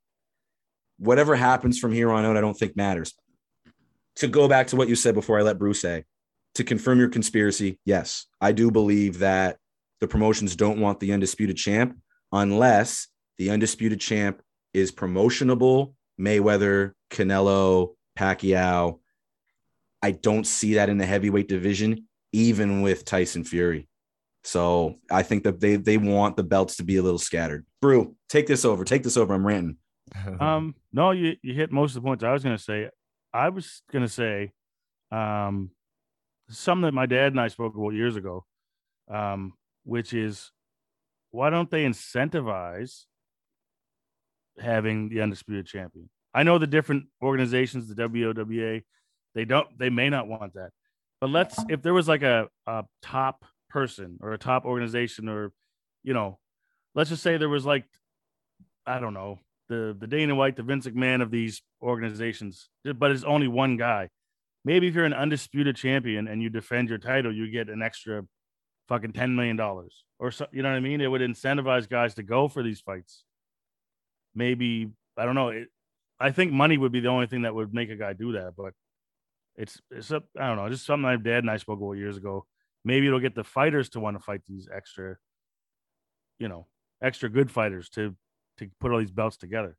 Whatever 0.98 1.36
happens 1.36 1.78
from 1.78 1.92
here 1.92 2.12
on 2.12 2.26
out, 2.26 2.38
I 2.38 2.42
don't 2.42 2.58
think 2.58 2.76
matters. 2.76 3.14
To 4.18 4.28
go 4.28 4.48
back 4.48 4.68
to 4.68 4.76
what 4.76 4.90
you 4.90 4.96
said 4.96 5.14
before 5.14 5.38
I 5.38 5.44
let 5.44 5.60
Bruce 5.60 5.82
say, 5.82 6.06
to 6.56 6.64
confirm 6.64 7.00
your 7.00 7.10
conspiracy, 7.10 7.80
yes, 7.86 8.26
I 8.40 8.52
do 8.52 8.72
believe 8.72 9.20
that 9.20 9.58
the 10.00 10.08
promotions 10.08 10.56
don't 10.56 10.80
want 10.80 11.00
the 11.00 11.14
undisputed 11.14 11.58
champ 11.58 11.98
unless 12.32 13.08
the 13.38 13.52
undisputed 13.52 14.00
champ 14.00 14.42
is 14.74 14.92
promotionable. 14.92 15.94
Mayweather, 16.20 16.94
Canelo, 17.10 17.96
Pacquiao. 18.18 19.00
I 20.02 20.12
don't 20.12 20.46
see 20.46 20.76
that 20.76 20.90
in 20.90 20.98
the 20.98 21.06
heavyweight 21.06 21.48
division, 21.48 22.08
even 22.32 22.82
with 22.82 23.06
Tyson 23.06 23.44
Fury. 23.44 23.88
So 24.44 24.96
I 25.10 25.24
think 25.24 25.44
that 25.44 25.60
they 25.60 25.76
they 25.76 25.98
want 25.98 26.36
the 26.36 26.44
belts 26.44 26.78
to 26.78 26.84
be 26.84 26.98
a 26.98 27.04
little 27.04 27.20
scattered. 27.20 27.66
Brew, 27.82 28.16
take 28.28 28.48
this 28.48 28.66
over. 28.66 28.84
Take 28.84 29.04
this 29.04 29.18
over. 29.18 29.34
I'm 29.34 29.46
ranting. 29.46 29.78
Um, 30.42 30.76
no, 30.92 31.12
you 31.12 31.36
you 31.42 31.54
hit 31.54 31.72
most 31.72 31.92
of 31.96 32.02
the 32.02 32.06
points 32.06 32.24
I 32.24 32.34
was 32.34 32.44
gonna 32.44 32.58
say. 32.58 32.90
I 33.34 33.48
was 33.48 33.82
gonna 33.94 34.10
say, 34.10 34.52
um, 35.10 35.72
something 36.52 36.84
that 36.84 36.94
my 36.94 37.06
dad 37.06 37.34
and 37.34 37.40
I 37.40 37.48
spoke 37.48 37.76
about 37.76 37.94
years 37.94 38.16
ago, 38.16 38.46
um, 39.10 39.54
which 39.84 40.14
is 40.14 40.52
why 41.32 41.50
don't 41.50 41.70
they 41.70 41.86
incentivize 41.86 43.06
having 44.60 45.10
the 45.10 45.22
undisputed 45.22 45.66
champion? 45.66 46.10
I 46.34 46.44
know 46.44 46.58
the 46.58 46.68
different 46.68 47.06
organizations, 47.22 47.88
the 47.88 47.96
WOWA, 47.96 48.84
they 49.34 49.46
don't, 49.46 49.68
they 49.78 49.90
may 49.90 50.10
not 50.10 50.28
want 50.28 50.54
that, 50.54 50.72
but 51.20 51.30
let's 51.30 51.58
if 51.70 51.82
there 51.82 51.94
was 51.94 52.08
like 52.08 52.24
a 52.24 52.48
a 52.68 52.84
top 53.02 53.46
person 53.70 54.18
or 54.22 54.34
a 54.34 54.38
top 54.38 54.66
organization 54.66 55.30
or, 55.30 55.54
you 56.04 56.14
know, 56.14 56.40
let's 56.96 57.10
just 57.10 57.24
say 57.24 57.38
there 57.38 57.50
was 57.50 57.66
like, 57.66 57.86
I 58.86 59.00
don't 59.00 59.14
know, 59.14 59.40
the 59.70 59.96
the 59.98 60.08
Dana 60.08 60.36
White, 60.36 60.56
the 60.56 60.64
Vince 60.64 60.88
McMahon 60.88 61.22
of 61.22 61.32
these 61.32 61.62
organizations, 61.82 62.70
but 62.84 63.12
it's 63.12 63.24
only 63.24 63.48
one 63.48 63.78
guy. 63.78 64.10
Maybe 64.64 64.88
if 64.88 64.96
you're 64.96 65.06
an 65.06 65.14
undisputed 65.14 65.76
champion 65.76 66.28
and 66.28 66.42
you 66.42 66.50
defend 66.50 66.90
your 66.90 67.00
title, 67.00 67.34
you 67.34 67.50
get 67.50 67.70
an 67.70 67.82
extra 67.82 68.24
fucking 68.88 69.14
ten 69.14 69.36
million 69.36 69.56
dollars 69.56 70.04
or 70.20 70.32
so. 70.32 70.48
You 70.52 70.62
know 70.64 70.70
what 70.70 70.76
I 70.76 70.82
mean? 70.82 71.02
It 71.02 71.08
would 71.08 71.22
incentivize 71.22 71.90
guys 71.90 72.16
to 72.16 72.24
go 72.24 72.48
for 72.48 72.62
these 72.64 72.82
fights. 72.82 73.24
Maybe 74.36 74.90
I 75.18 75.26
don't 75.26 75.36
know. 75.36 75.50
It, 75.50 75.68
I 76.20 76.32
think 76.32 76.52
money 76.52 76.78
would 76.78 76.92
be 76.92 77.00
the 77.00 77.10
only 77.10 77.28
thing 77.28 77.44
that 77.44 77.56
would 77.56 77.74
make 77.74 77.90
a 77.90 77.96
guy 77.96 78.14
do 78.14 78.34
that, 78.34 78.54
but 78.56 78.74
it's 79.56 79.82
it's 79.90 80.12
a, 80.12 80.22
I 80.40 80.48
don't 80.48 80.58
know, 80.58 80.70
just 80.70 80.86
something 80.86 81.02
my 81.02 81.16
dad 81.18 81.40
and 81.40 81.50
I 81.50 81.58
spoke 81.58 81.80
about 81.80 81.94
years 81.94 82.18
ago. 82.18 82.46
maybe 82.84 83.08
it'll 83.08 83.20
get 83.20 83.36
the 83.36 83.44
fighters 83.44 83.90
to 83.90 84.00
want 84.00 84.18
to 84.18 84.24
fight 84.24 84.42
these 84.48 84.68
extra, 84.74 85.18
you 86.40 86.48
know, 86.48 86.68
extra 87.02 87.30
good 87.30 87.52
fighters 87.52 87.90
to 87.90 88.16
to 88.58 88.70
put 88.80 88.92
all 88.92 89.00
these 89.00 89.12
belts 89.12 89.38
together. 89.38 89.76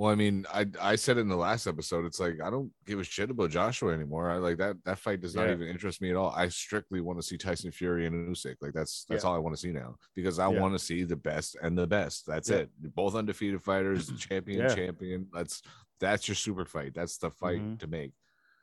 Well, 0.00 0.10
I 0.10 0.14
mean, 0.14 0.46
I 0.50 0.64
I 0.80 0.96
said 0.96 1.18
in 1.18 1.28
the 1.28 1.36
last 1.36 1.66
episode. 1.66 2.06
It's 2.06 2.18
like 2.18 2.40
I 2.42 2.48
don't 2.48 2.72
give 2.86 2.98
a 2.98 3.04
shit 3.04 3.28
about 3.30 3.50
Joshua 3.50 3.92
anymore. 3.92 4.30
I 4.30 4.36
like 4.38 4.56
that 4.56 4.76
that 4.86 4.98
fight 4.98 5.20
does 5.20 5.34
not 5.36 5.46
Yeah. 5.48 5.52
even 5.52 5.68
interest 5.68 6.00
me 6.00 6.08
at 6.08 6.16
all. 6.16 6.30
I 6.34 6.48
strictly 6.48 7.02
want 7.02 7.18
to 7.18 7.22
see 7.22 7.36
Tyson 7.36 7.70
Fury 7.70 8.06
and 8.06 8.34
Usyk. 8.34 8.56
Like 8.62 8.72
that's 8.72 9.04
that's 9.10 9.24
Yeah. 9.24 9.28
all 9.28 9.36
I 9.36 9.40
want 9.40 9.54
to 9.56 9.60
see 9.60 9.72
now 9.72 9.96
because 10.16 10.38
I 10.38 10.50
Yeah. 10.50 10.58
want 10.58 10.72
to 10.72 10.78
see 10.78 11.04
the 11.04 11.16
best 11.16 11.54
and 11.62 11.76
the 11.76 11.86
best. 11.86 12.26
That's 12.26 12.48
it. 12.48 12.70
Both 12.94 13.14
undefeated 13.14 13.62
fighters, 13.62 14.10
champion, 14.16 14.74
champion. 14.74 15.28
That's 15.34 15.60
that's 15.98 16.26
your 16.28 16.34
super 16.34 16.64
fight. 16.64 16.94
That's 16.94 17.18
the 17.18 17.30
fight 17.30 17.60
Mhm. 17.60 17.78
to 17.80 17.86
make. 17.86 18.12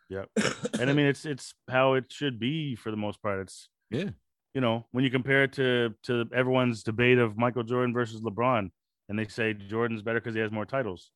Yep. 0.10 0.32
and 0.82 0.90
I 0.90 0.94
mean, 0.94 1.06
it's 1.06 1.24
it's 1.24 1.54
how 1.70 1.94
it 1.94 2.12
should 2.12 2.40
be 2.40 2.76
for 2.76 2.90
the 2.90 2.98
most 2.98 3.22
part. 3.22 3.42
It's 3.42 3.70
Yeah. 3.92 4.10
you 4.56 4.62
know, 4.62 4.88
when 4.90 5.04
you 5.04 5.12
compare 5.12 5.44
it 5.44 5.54
to 5.54 5.94
to 6.08 6.28
everyone's 6.34 6.82
debate 6.82 7.20
of 7.20 7.38
Michael 7.38 7.62
Jordan 7.62 7.94
versus 7.94 8.22
LeBron, 8.22 8.72
and 9.08 9.20
they 9.20 9.28
say 9.28 9.54
Jordan's 9.54 10.02
better 10.02 10.20
because 10.20 10.34
he 10.34 10.42
has 10.42 10.52
more 10.52 10.66
titles. 10.66 11.12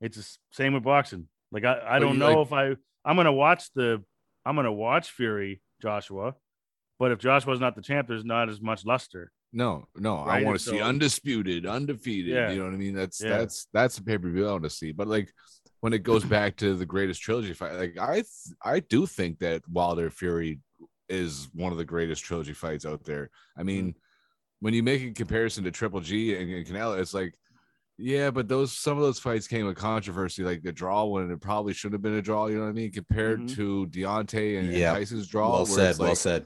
It's 0.00 0.16
the 0.16 0.38
same 0.52 0.74
with 0.74 0.84
boxing. 0.84 1.28
Like 1.50 1.64
I, 1.64 1.80
I 1.84 1.98
don't 1.98 2.18
know 2.18 2.42
like- 2.42 2.46
if 2.46 2.52
I 2.52 2.76
I'm 3.04 3.16
gonna 3.16 3.32
watch 3.32 3.72
the 3.74 4.02
I'm 4.44 4.56
gonna 4.56 4.72
watch 4.72 5.10
Fury 5.10 5.60
Joshua, 5.80 6.34
but 6.98 7.12
if 7.12 7.18
Joshua's 7.18 7.60
not 7.60 7.74
the 7.74 7.82
champ, 7.82 8.08
there's 8.08 8.24
not 8.24 8.48
as 8.48 8.60
much 8.60 8.84
luster. 8.84 9.32
No, 9.52 9.86
no, 9.96 10.18
I 10.18 10.42
want 10.42 10.58
to 10.58 10.64
see 10.64 10.80
undisputed, 10.80 11.64
undefeated. 11.64 12.34
Yeah. 12.34 12.50
You 12.50 12.58
know 12.58 12.64
what 12.66 12.74
I 12.74 12.76
mean? 12.76 12.94
That's 12.94 13.22
Yeah. 13.22 13.38
that's 13.38 13.66
that's 13.72 13.96
the 13.96 14.02
pay 14.02 14.18
per 14.18 14.28
view 14.28 14.46
I 14.46 14.52
want 14.52 14.64
to 14.64 14.70
see. 14.70 14.92
But 14.92 15.08
like 15.08 15.32
when 15.80 15.92
it 15.92 16.02
goes 16.02 16.24
back 16.24 16.56
to 16.56 16.74
the 16.74 16.84
greatest 16.84 17.22
trilogy 17.22 17.54
fight, 17.54 17.74
like 17.74 17.98
I 17.98 18.14
th- 18.14 18.56
I 18.62 18.80
do 18.80 19.06
think 19.06 19.38
that 19.38 19.62
Wilder 19.68 20.10
Fury 20.10 20.60
is 21.08 21.48
one 21.54 21.72
of 21.72 21.78
the 21.78 21.84
greatest 21.84 22.24
trilogy 22.24 22.52
fights 22.52 22.84
out 22.84 23.04
there. 23.04 23.30
I 23.56 23.62
mean, 23.62 23.88
mm-hmm. 23.88 23.98
when 24.60 24.74
you 24.74 24.82
make 24.82 25.02
a 25.02 25.12
comparison 25.12 25.64
to 25.64 25.70
Triple 25.70 26.00
G 26.00 26.36
and, 26.36 26.50
and 26.52 26.66
Canelo, 26.66 27.00
it's 27.00 27.14
like, 27.14 27.34
yeah, 27.98 28.30
but 28.30 28.48
those 28.48 28.72
some 28.72 28.96
of 28.96 29.02
those 29.02 29.18
fights 29.18 29.46
came 29.48 29.66
with 29.66 29.76
controversy, 29.76 30.42
like 30.44 30.62
the 30.62 30.72
draw 30.72 31.04
one. 31.04 31.30
it 31.30 31.40
probably 31.40 31.74
should 31.74 31.92
have 31.92 32.02
been 32.02 32.14
a 32.14 32.22
draw. 32.22 32.46
You 32.46 32.56
know 32.56 32.62
what 32.62 32.68
I 32.70 32.72
mean? 32.72 32.92
Compared 32.92 33.40
Mhm. 33.40 33.54
to 33.56 33.86
Deontay 33.88 34.58
and, 34.60 34.68
and 34.72 34.82
Tyson's 34.96 35.26
draw, 35.28 35.50
well 35.52 35.66
said. 35.66 35.90
it's 35.90 35.98
well 35.98 36.14
said. 36.14 36.44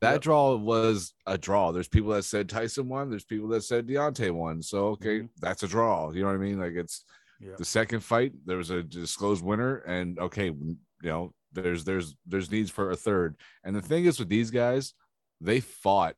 that 0.00 0.12
Yep. 0.14 0.20
draw 0.22 0.56
was 0.56 1.14
a 1.26 1.36
draw. 1.38 1.70
There's 1.72 1.86
people 1.88 2.10
that 2.10 2.24
said 2.24 2.48
Tyson 2.48 2.88
won. 2.88 3.08
There's 3.10 3.24
people 3.24 3.48
that 3.48 3.62
said 3.62 3.86
Deontay 3.86 4.30
won. 4.32 4.62
So 4.62 4.86
okay, 4.88 5.20
Mhm. 5.20 5.28
that's 5.40 5.62
a 5.62 5.68
draw. 5.68 6.10
You 6.12 6.22
know 6.22 6.26
what 6.28 6.34
I 6.34 6.38
mean? 6.38 6.58
Like 6.58 6.74
it's 6.74 7.04
Yeah. 7.40 7.54
the 7.58 7.64
second 7.64 8.00
fight. 8.00 8.32
There 8.46 8.56
was 8.56 8.70
a 8.70 8.82
disclosed 8.82 9.44
winner, 9.44 9.76
and 9.78 10.18
okay, 10.18 10.46
you 10.46 10.76
know 11.02 11.34
there's 11.52 11.84
there's 11.84 12.14
there's 12.26 12.50
needs 12.50 12.70
for 12.70 12.90
a 12.90 12.96
third. 12.96 13.36
And 13.64 13.74
the 13.76 13.82
thing 13.82 14.04
is 14.06 14.18
with 14.18 14.28
these 14.28 14.50
guys, 14.50 14.94
they 15.40 15.60
fought 15.60 16.16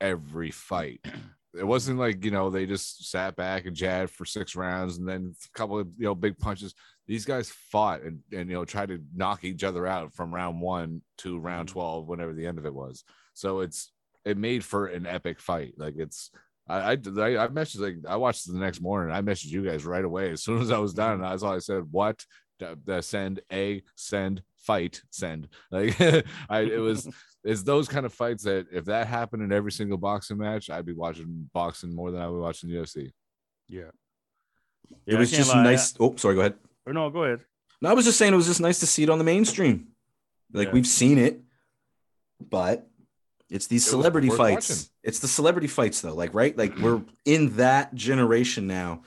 every 0.00 0.50
fight. 0.50 1.00
It 1.58 1.66
wasn't 1.66 1.98
like 1.98 2.24
you 2.24 2.30
know 2.30 2.48
they 2.50 2.66
just 2.66 3.10
sat 3.10 3.36
back 3.36 3.66
and 3.66 3.76
jabbed 3.76 4.10
for 4.10 4.24
six 4.24 4.56
rounds 4.56 4.98
and 4.98 5.06
then 5.08 5.34
a 5.54 5.58
couple 5.58 5.78
of 5.78 5.88
you 5.98 6.04
know 6.04 6.14
big 6.14 6.38
punches. 6.38 6.74
These 7.06 7.24
guys 7.24 7.50
fought 7.50 8.02
and 8.02 8.20
and 8.32 8.48
you 8.48 8.54
know 8.56 8.64
tried 8.64 8.88
to 8.88 9.00
knock 9.14 9.44
each 9.44 9.64
other 9.64 9.86
out 9.86 10.14
from 10.14 10.34
round 10.34 10.60
one 10.60 11.02
to 11.18 11.38
round 11.38 11.68
Mhm. 11.68 11.72
twelve, 11.72 12.08
whenever 12.08 12.32
the 12.32 12.46
end 12.46 12.58
of 12.58 12.66
it 12.66 12.74
was. 12.74 13.04
So 13.34 13.60
it's 13.60 13.92
it 14.24 14.36
made 14.38 14.64
for 14.64 14.86
an 14.86 15.06
epic 15.06 15.40
fight. 15.40 15.74
Like 15.76 15.94
it's 15.96 16.30
I 16.68 16.76
I 16.78 16.92
I, 16.92 17.48
messaged 17.48 17.80
like 17.80 17.96
I 18.08 18.16
watched 18.16 18.48
it 18.48 18.52
the 18.52 18.58
next 18.60 18.80
morning. 18.80 19.14
I 19.14 19.20
messaged 19.20 19.50
you 19.50 19.64
guys 19.64 19.84
right 19.84 20.04
away 20.04 20.30
as 20.30 20.42
soon 20.42 20.62
as 20.62 20.70
I 20.70 20.78
was 20.78 20.94
done. 20.94 21.20
That's 21.20 21.42
all 21.42 21.54
I 21.54 21.58
said. 21.58 21.82
What? 21.90 22.24
The, 22.62 22.78
the 22.84 23.02
send 23.02 23.40
a 23.52 23.82
send 23.96 24.42
fight 24.58 25.02
send 25.10 25.48
like 25.72 26.00
I 26.48 26.60
it 26.60 26.78
was 26.80 27.08
it's 27.44 27.62
those 27.64 27.88
kind 27.88 28.06
of 28.06 28.12
fights 28.14 28.44
that 28.44 28.66
if 28.72 28.84
that 28.84 29.08
happened 29.08 29.42
in 29.42 29.52
every 29.52 29.72
single 29.72 29.98
boxing 29.98 30.38
match, 30.38 30.70
I'd 30.70 30.86
be 30.86 30.92
watching 30.92 31.50
boxing 31.52 31.92
more 31.94 32.10
than 32.12 32.20
I 32.22 32.28
would 32.28 32.40
watching 32.40 32.70
UFC. 32.70 33.10
Yeah. 33.68 33.90
it 34.90 34.94
Yeah, 35.06 35.16
I 35.16 35.18
was 35.20 35.30
just 35.32 35.52
lie, 35.52 35.60
I- 35.60 35.64
nice. 35.64 35.94
Oh, 35.98 36.14
sorry. 36.16 36.34
Go 36.36 36.40
ahead. 36.42 36.54
or 36.86 36.92
no, 36.92 37.10
go 37.10 37.24
ahead. 37.24 37.40
No, 37.80 37.90
I 37.90 37.94
was 37.94 38.04
just 38.04 38.16
saying 38.18 38.32
it 38.32 38.36
was 38.36 38.46
just 38.46 38.60
nice 38.60 38.78
to 38.80 38.86
see 38.86 39.02
it 39.02 39.10
on 39.10 39.18
the 39.18 39.24
mainstream. 39.24 39.88
Like 40.52 40.68
Yeah. 40.68 40.74
we've 40.74 40.86
seen 40.86 41.18
it, 41.18 41.40
but 42.40 42.86
it's 43.50 43.66
these 43.66 43.86
It 43.86 43.90
celebrity 43.90 44.28
worth 44.28 44.38
fights. 44.38 44.70
watching. 44.70 44.86
It's 45.02 45.18
the 45.18 45.28
celebrity 45.28 45.66
fights 45.66 46.00
though, 46.00 46.14
like 46.14 46.32
right? 46.34 46.56
Like 46.56 46.76
we're 46.78 47.02
in 47.24 47.56
that 47.56 47.94
generation 47.94 48.66
now. 48.68 49.02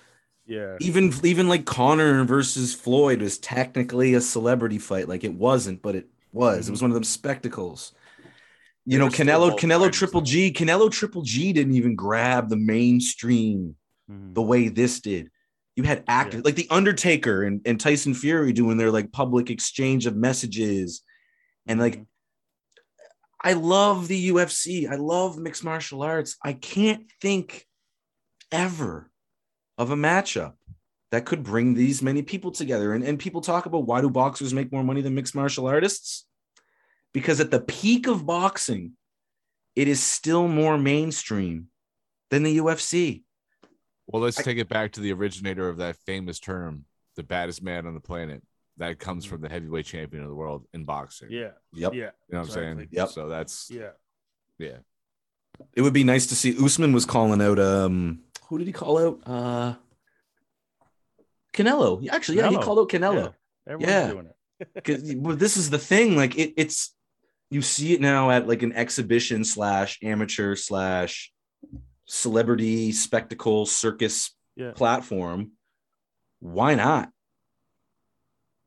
Yeah. 0.48 0.78
Even 0.80 1.12
even 1.24 1.48
like 1.48 1.66
Conor 1.66 2.24
versus 2.24 2.74
Floyd 2.74 3.22
was 3.22 3.38
technically 3.40 4.14
a 4.14 4.22
celebrity 4.22 4.78
fight. 4.78 5.10
Like 5.10 5.24
it 5.24 5.34
wasn't, 5.34 5.82
but 5.82 5.96
it 5.96 6.08
was. 6.32 6.68
It 6.68 6.72
was 6.72 6.82
one 6.82 6.92
of 6.92 6.96
them 6.96 7.04
spectacles. 7.04 7.94
You 8.86 9.00
know, 9.00 9.08
Canelo, 9.08 9.58
Canelo 9.58 9.92
Triple. 9.92 10.22
G, 10.22 10.54
Canelo 10.54 10.92
Triple 10.92 11.24
G 11.24 11.52
didn't 11.52 11.74
even 11.74 11.96
grab 11.96 12.50
the 12.50 12.58
mainstream 12.58 13.76
Mhm. 14.12 14.36
the 14.36 14.42
way 14.44 14.68
this 14.68 15.00
did. 15.00 15.32
You 15.76 15.82
had 15.84 16.04
actors 16.08 16.46
like 16.46 16.54
the 16.56 16.68
Undertaker 16.70 17.44
and, 17.44 17.62
and 17.66 17.80
Tyson 17.80 18.14
Fury 18.14 18.54
doing 18.54 18.78
their 18.78 18.92
like 18.92 19.12
public 19.12 19.50
exchange 19.50 20.06
of 20.06 20.16
messages. 20.16 21.02
And 21.66 21.80
like, 21.80 21.98
Mhm. 22.02 22.06
I 23.44 23.54
love 23.54 24.08
the 24.08 24.30
UFC. 24.30 24.88
I 24.88 24.96
love 24.96 25.38
mixed 25.40 25.64
martial 25.64 26.04
arts. 26.04 26.38
I 26.44 26.54
can't 26.54 27.06
think 27.22 27.66
ever 28.52 29.10
of 29.78 29.92
a 29.92 29.96
matchup 29.96 30.54
that 31.12 31.26
could 31.26 31.44
bring 31.44 31.74
these 31.74 32.02
many 32.02 32.22
people 32.22 32.52
together. 32.52 32.94
And, 32.94 33.04
and 33.04 33.20
people 33.20 33.42
talk 33.42 33.66
about 33.66 33.86
why 33.86 34.02
do 34.02 34.10
boxers 34.10 34.54
make 34.54 34.72
more 34.72 34.84
money 34.84 35.02
than 35.02 35.16
mixed 35.16 35.36
martial 35.36 35.68
artists? 35.68 36.26
Because 37.14 37.40
at 37.40 37.52
the 37.52 37.60
peak 37.62 38.08
of 38.08 38.26
boxing, 38.26 38.94
it 39.76 39.88
is 39.88 40.02
still 40.02 40.48
more 40.48 40.78
mainstream 40.78 41.68
than 42.32 42.44
the 42.44 42.58
UFC. 42.58 43.24
Well, 44.08 44.22
let's 44.22 44.40
I- 44.40 44.44
take 44.44 44.58
it 44.58 44.70
back 44.70 44.94
to 44.94 45.02
the 45.02 45.14
originator 45.14 45.70
of 45.70 45.78
that 45.78 45.98
famous 46.06 46.40
term, 46.40 46.86
the 47.16 47.24
baddest 47.24 47.64
man 47.64 47.88
on 47.88 47.94
the 47.94 48.00
planet. 48.00 48.44
That 48.78 49.00
comes 49.00 49.24
from 49.24 49.40
the 49.40 49.48
heavyweight 49.48 49.86
champion 49.86 50.22
of 50.24 50.28
the 50.30 50.36
world 50.36 50.66
in 50.74 50.84
boxing. 50.84 51.30
Yeah. 51.32 51.52
Yep. 51.74 51.94
Yeah. 51.94 52.00
You 52.00 52.04
know 52.04 52.40
what 52.40 52.40
I'm 52.40 52.50
saying? 52.50 52.72
Exactly. 52.80 52.98
Yep. 52.98 53.10
So 53.10 53.30
that's 53.30 53.72
Yeah. 53.72 53.92
yeah. 54.58 54.78
it 55.74 55.82
would 55.82 55.94
be 55.94 56.04
nice 56.04 56.28
to 56.28 56.36
see 56.36 56.58
Usman 56.62 56.92
was 56.92 57.06
calling 57.06 57.42
out 57.42 57.58
um 57.58 58.20
who 58.48 58.58
did 58.58 58.68
he 58.68 58.74
call 58.74 58.98
out? 58.98 59.20
Uh 59.26 59.76
Canelo. 61.54 62.08
Actually, 62.10 62.38
yeah, 62.40 62.50
he 62.50 62.58
called 62.58 62.80
out 62.80 62.90
Canelo. 62.90 63.34
Everyone's 63.68 63.90
Yeah. 63.92 64.12
doing 64.12 64.28
it. 64.28 64.36
'Cause- 64.84 65.14
but 65.16 65.40
this 65.40 65.58
is 65.58 65.70
the 65.70 65.78
thing, 65.80 66.16
like 66.16 66.38
it, 66.38 66.54
it's 66.58 66.96
you 67.50 67.62
see 67.62 67.94
it 67.94 68.02
now 68.02 68.30
at 68.32 68.48
like 68.48 68.64
an 68.64 68.74
exhibition 68.74 69.44
slash 69.44 70.00
amateur 70.04 70.56
slash 70.56 71.32
celebrity 72.06 72.92
spectacle 72.92 73.66
circus 73.66 74.32
Yeah. 74.56 74.72
platform. 74.72 75.52
Why 76.40 76.76
not? 76.76 77.10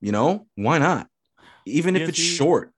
You 0.00 0.12
know, 0.12 0.46
why 0.54 0.78
not? 0.78 1.08
Even 1.66 1.96
if 1.96 2.08
it's 2.08 2.18
short. 2.18 2.72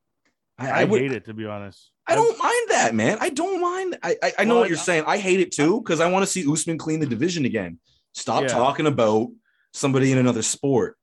I, 0.58 0.70
I, 0.70 0.80
I 0.80 0.84
would 0.84 1.00
hate 1.00 1.12
it 1.12 1.24
to 1.26 1.34
be 1.34 1.46
honest. 1.46 1.90
I 2.10 2.14
don't 2.14 2.38
mind 2.38 2.66
that, 2.70 2.94
man. 2.94 3.18
I 3.20 3.30
don't 3.30 3.60
mind. 3.60 3.98
I 4.02 4.16
I, 4.22 4.32
I 4.40 4.44
know 4.44 4.54
Well, 4.54 4.60
what 4.62 4.68
you're 4.70 4.78
I- 4.78 4.82
saying. 4.82 5.04
I 5.06 5.18
hate 5.18 5.40
it 5.40 5.52
too 5.52 5.80
because 5.80 6.00
I 6.00 6.10
want 6.10 6.22
to 6.24 6.26
see 6.30 6.50
Usman 6.50 6.78
clean 6.78 7.00
the 7.00 7.06
division 7.06 7.44
again. 7.44 7.78
Stop 8.12 8.42
Yeah. 8.42 8.48
talking 8.48 8.86
about 8.86 9.28
somebody 9.72 10.10
in 10.12 10.18
another 10.18 10.42
sport. 10.42 10.96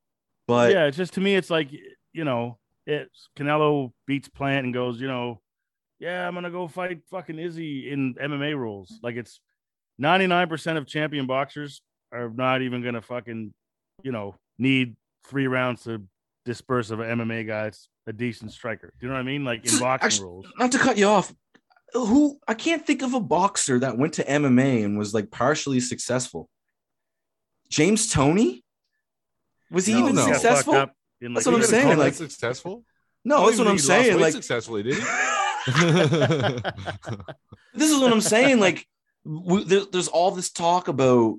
But 0.48 0.72
yeah, 0.74 0.86
it's 0.86 0.98
just 0.98 1.14
to 1.14 1.22
me, 1.22 1.36
it's 1.36 1.50
like 1.50 1.70
you 2.14 2.24
know, 2.24 2.58
it's 2.86 3.30
Canelo 3.38 3.92
beats 4.06 4.30
Plant 4.30 4.66
and 4.66 4.74
goes, 4.74 5.00
you 5.00 5.08
know, 5.08 5.42
yeah, 6.00 6.28
I'm 6.28 6.34
gonna 6.34 6.52
go 6.52 6.68
fight 6.68 7.02
fucking 7.10 7.40
Izzy 7.40 7.90
in 7.92 8.16
MMA 8.16 8.56
rules. 8.58 9.00
Like 9.04 9.16
it's 9.16 9.40
99% 10.02 10.78
of 10.78 10.86
champion 10.88 11.26
boxers 11.28 11.82
are 12.12 12.30
not 12.30 12.62
even 12.62 12.84
gonna 12.84 13.02
fucking, 13.02 13.54
you 14.04 14.12
know, 14.12 14.36
need 14.58 14.96
three 15.26 15.48
rounds 15.48 15.84
to 15.84 16.02
disperse 16.48 16.90
of 16.90 17.00
an 17.02 17.20
MMA 17.20 17.46
guy. 17.46 17.68
It's 17.68 17.90
a 18.08 18.14
decent 18.14 18.52
striker. 18.54 18.92
Do 19.00 19.06
you 19.06 19.10
know 19.10 19.16
what 19.16 19.20
I 19.22 19.24
mean? 19.24 19.46
Like 19.46 19.64
in 19.66 19.70
So, 19.70 19.80
boxing 19.82 20.06
actually- 20.08 20.26
rules. 20.26 20.48
not 20.58 20.72
to 20.72 20.80
cut 20.80 20.98
you 20.98 21.06
off, 21.06 21.32
who 21.94 22.40
I 22.48 22.56
can't 22.56 22.86
think 22.88 23.04
of 23.04 23.14
a 23.14 23.20
boxer 23.20 23.80
that 23.80 23.98
went 23.98 24.14
to 24.16 24.24
MMA 24.24 24.84
and 24.84 24.98
was 24.98 25.14
like 25.14 25.30
partially 25.30 25.80
successful. 25.80 26.50
James 27.70 28.12
Toney? 28.12 28.64
Was 29.70 29.86
he 29.86 29.94
No, 29.94 30.00
even 30.04 30.16
no. 30.16 30.26
He 30.26 30.32
got 30.32 30.42
fucked 30.42 30.44
successful? 30.44 30.74
up 30.76 30.94
in, 31.22 31.34
That's 31.34 31.46
what 31.46 31.56
I'm 31.56 31.64
saying, 31.64 31.98
like- 31.98 32.14
successful. 32.14 32.84
No, 33.26 33.44
I 33.44 33.46
that's 33.48 33.58
what 33.60 33.68
I'm 33.68 33.76
even 33.76 33.86
think 33.86 33.88
he 33.92 33.94
lost 33.94 34.08
saying. 34.08 34.22
Like 34.22 34.34
successfully, 34.34 34.84
did 34.84 34.96
he? 34.96 35.02
this 37.74 37.92
is 37.92 38.00
what 38.00 38.14
I'm 38.14 38.22
saying. 38.22 38.60
Like, 38.62 38.88
w- 39.26 39.66
there, 39.66 39.82
there's 39.92 40.08
all 40.08 40.32
this 40.32 40.50
talk 40.52 40.88
about, 40.88 41.38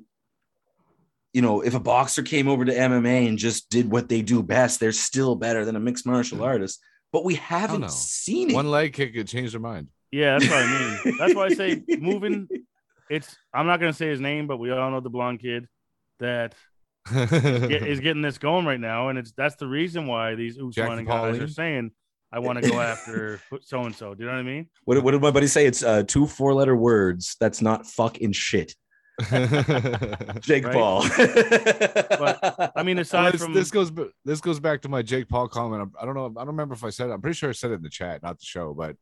you 1.33 1.43
know, 1.43 1.61
if 1.61 1.75
a 1.75 1.81
boxer 1.81 2.23
came 2.23 2.49
over 2.49 2.65
to 2.65 2.73
MMA 2.73 3.29
and 3.29 3.39
just 3.39 3.69
did 3.71 3.91
what 3.91 4.09
they 4.09 4.23
do 4.23 4.43
best, 4.43 4.81
they're 4.81 4.93
still 4.93 5.35
better 5.35 5.65
than 5.65 5.77
a 5.77 5.81
mixed 5.81 6.07
martial 6.07 6.43
artist. 6.43 6.81
But 7.13 7.25
we 7.25 7.37
haven't 7.37 7.91
seen 7.91 8.51
it. 8.51 8.55
One 8.55 8.71
leg 8.71 8.93
kick 8.93 9.15
could 9.15 9.29
change 9.29 9.53
their 9.53 9.61
mind. 9.61 9.89
Yeah, 10.11 10.39
that's 10.39 10.51
what 10.51 10.65
I 10.65 10.79
mean. 11.05 11.19
That's 11.19 11.35
why 11.35 11.45
I 11.47 11.49
say 11.51 11.83
moving. 11.99 12.49
It's 13.11 13.37
I'm 13.53 13.67
not 13.67 13.81
gonna 13.81 13.93
say 13.93 14.09
his 14.09 14.21
name, 14.21 14.47
but 14.47 14.59
we 14.59 14.71
all 14.71 14.91
know 14.91 15.01
the 15.01 15.11
blonde 15.11 15.41
kid 15.41 15.67
that 16.21 16.55
is 17.11 17.31
get, 17.31 17.87
is 17.87 18.01
getting 18.01 18.23
this 18.23 18.39
going 18.39 18.67
right 18.67 18.81
now, 18.81 19.09
and 19.09 19.19
it's 19.19 19.33
that's 19.33 19.57
the 19.57 19.67
reason 19.67 20.07
why 20.07 20.35
these 20.35 20.57
Usman 20.57 20.73
Jackie 20.73 20.99
and 20.99 21.07
guys 21.07 21.39
are 21.39 21.49
saying 21.49 21.93
I 22.31 22.41
want 22.41 22.63
to 22.63 22.71
go 22.71 22.81
after 22.81 23.41
so 23.63 23.83
and 23.83 23.95
so. 23.95 24.15
Do 24.15 24.25
you 24.25 24.27
know 24.27 24.35
what 24.35 24.41
I 24.41 24.43
mean? 24.43 24.69
What, 24.85 25.03
what 25.03 25.13
did 25.13 25.23
my 25.23 25.31
buddy 25.31 25.47
say? 25.47 25.67
It's 25.67 25.83
uh, 25.83 26.03
two 26.03 26.27
four 26.27 26.55
letter 26.55 26.77
words. 26.77 27.37
That's 27.41 27.63
not 27.63 27.87
fucking 27.87 28.33
shit. 28.33 28.75
Jake 30.41 30.65
Right. 30.65 30.73
Paul. 30.75 31.03
I 32.77 32.83
mean, 32.85 32.99
aside 32.99 33.35
this, 33.35 33.43
from 33.43 33.53
this 33.53 33.71
goes 33.71 33.91
this 34.25 34.41
goes 34.41 34.61
back 34.61 34.83
to 34.83 34.89
my 34.89 35.03
Jake 35.03 35.29
Paul 35.29 35.49
comment. 35.49 35.81
I'm- 35.81 36.07
don't 36.07 36.15
know. 36.15 36.27
I 36.37 36.41
don't 36.41 36.49
remember 36.49 36.75
if 36.75 36.85
I 36.85 36.91
said 36.91 37.11
it. 37.11 37.13
I'm 37.13 37.21
pretty 37.21 37.35
sure 37.35 37.51
I 37.51 37.53
said 37.53 37.71
it 37.71 37.75
in 37.75 37.83
the 37.83 37.91
chat, 37.91 38.23
not 38.23 38.39
the 38.39 38.45
show. 38.47 38.75
But 38.75 38.97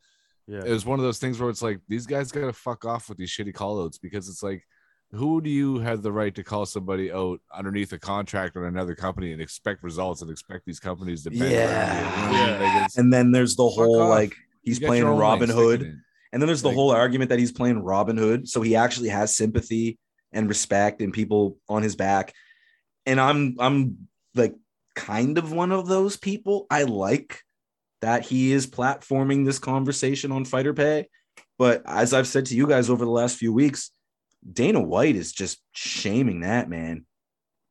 yeah, 0.47 0.63
it 0.65 0.71
was 0.71 0.87
one 0.87 0.99
of 0.99 1.05
those 1.05 1.19
things 1.19 1.39
where 1.41 1.51
it's 1.51 1.63
like 1.63 1.81
these 1.89 2.07
guys 2.07 2.33
gotta 2.33 2.53
fuck 2.53 2.85
off 2.85 3.09
with 3.09 3.19
these 3.19 3.31
shitty 3.31 3.55
call 3.55 3.83
outs 3.83 3.99
because 3.99 4.29
it's 4.29 4.43
like, 4.43 4.67
who 5.13 5.41
do 5.41 5.51
you 5.51 5.79
have 5.79 6.03
the 6.03 6.13
right 6.13 6.35
to 6.35 6.43
call 6.43 6.67
somebody 6.67 7.13
out 7.13 7.41
underneath 7.55 7.93
a 7.93 7.99
contract 7.99 8.57
on 8.57 8.65
another 8.65 8.95
company 8.95 9.33
and 9.33 9.41
expect 9.43 9.83
results 9.83 10.23
and 10.23 10.31
expect 10.31 10.65
these 10.67 10.81
companies 10.81 11.25
to 11.25 11.31
bend 11.31 11.43
around 11.43 11.51
you? 11.53 11.57
Yeah. 11.59 11.99
You 11.99 12.33
know 12.33 12.41
what 12.41 12.51
I 12.51 12.53
mean? 12.53 12.61
Like, 12.63 12.77
it's- 12.77 12.97
and 12.97 13.13
then 13.13 13.33
there's 13.33 13.57
the 13.57 13.69
whole 13.69 14.03
off. 14.03 14.09
like 14.11 14.35
you 14.63 14.79
playing 14.81 15.05
Robin 15.05 15.51
Hood. 15.51 16.01
And 16.33 16.43
then 16.43 16.49
there's 16.49 16.61
the 16.63 16.69
Like- 16.69 16.75
whole 16.77 16.91
argument 16.91 17.29
that 17.31 17.39
he's 17.39 17.53
playing 17.53 17.79
Robin 17.79 18.17
Hood, 18.17 18.49
so 18.49 18.61
he 18.61 18.75
actually 18.77 19.09
has 19.09 19.35
sympathy 19.35 19.99
and 20.37 20.49
respect 20.49 21.01
and 21.01 21.13
people 21.13 21.59
on 21.69 21.83
his 21.83 21.97
back. 21.97 22.33
And 23.07 23.21
I'm 23.21 23.57
I'm 23.59 24.09
like 24.35 24.55
kind 24.95 25.39
of 25.39 25.51
one 25.53 25.73
of 25.73 25.89
those 25.89 26.17
people. 26.17 26.67
I 26.71 26.85
like 26.85 27.41
that 28.03 28.25
he 28.25 28.53
is 28.53 28.67
platforming 28.67 29.45
this 29.45 29.59
conversation 29.59 30.31
on 30.31 30.45
fighter 30.45 30.75
pay, 30.75 31.09
but 31.59 31.83
as 31.87 32.13
I've 32.13 32.29
said 32.29 32.47
to 32.47 32.55
you 32.57 32.67
guys 32.67 32.91
over 32.91 33.05
the 33.05 33.11
last 33.11 33.37
few 33.39 33.53
weeks, 33.53 33.91
Dana 34.53 34.81
White 34.81 35.17
is 35.17 35.33
just 35.33 35.61
shaming 35.73 36.41
that 36.41 36.69
man. 36.69 37.07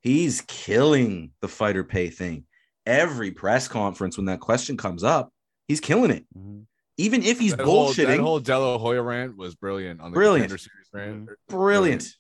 He's 0.02 0.42
killing 0.48 1.32
the 1.42 1.48
fighter 1.48 1.84
pay 1.84 2.10
thing. 2.10 2.46
Every 2.86 3.32
press 3.32 3.68
conference 3.68 4.18
when 4.18 4.26
that 4.28 4.40
question 4.40 4.78
comes 4.78 5.04
up, 5.04 5.32
he's 5.68 5.80
killing 5.80 6.12
it. 6.12 6.26
Mhm. 6.38 6.66
Even 6.98 7.24
if 7.24 7.40
he's 7.40 7.56
that 7.56 7.66
whole, 7.66 7.90
bullshitting, 7.90 8.08
that 8.08 8.20
whole 8.20 8.40
De 8.40 8.58
La 8.58 8.78
Hoya 8.78 9.02
rant 9.02 9.36
was 9.36 9.54
brilliant 9.56 10.00
on 10.02 10.12
the 10.12 10.16
Brilliant. 10.16 10.50
Contender 10.50 10.58
series 10.58 10.88
rant. 10.94 11.26
brilliant 11.26 11.50
brilliant 11.50 12.16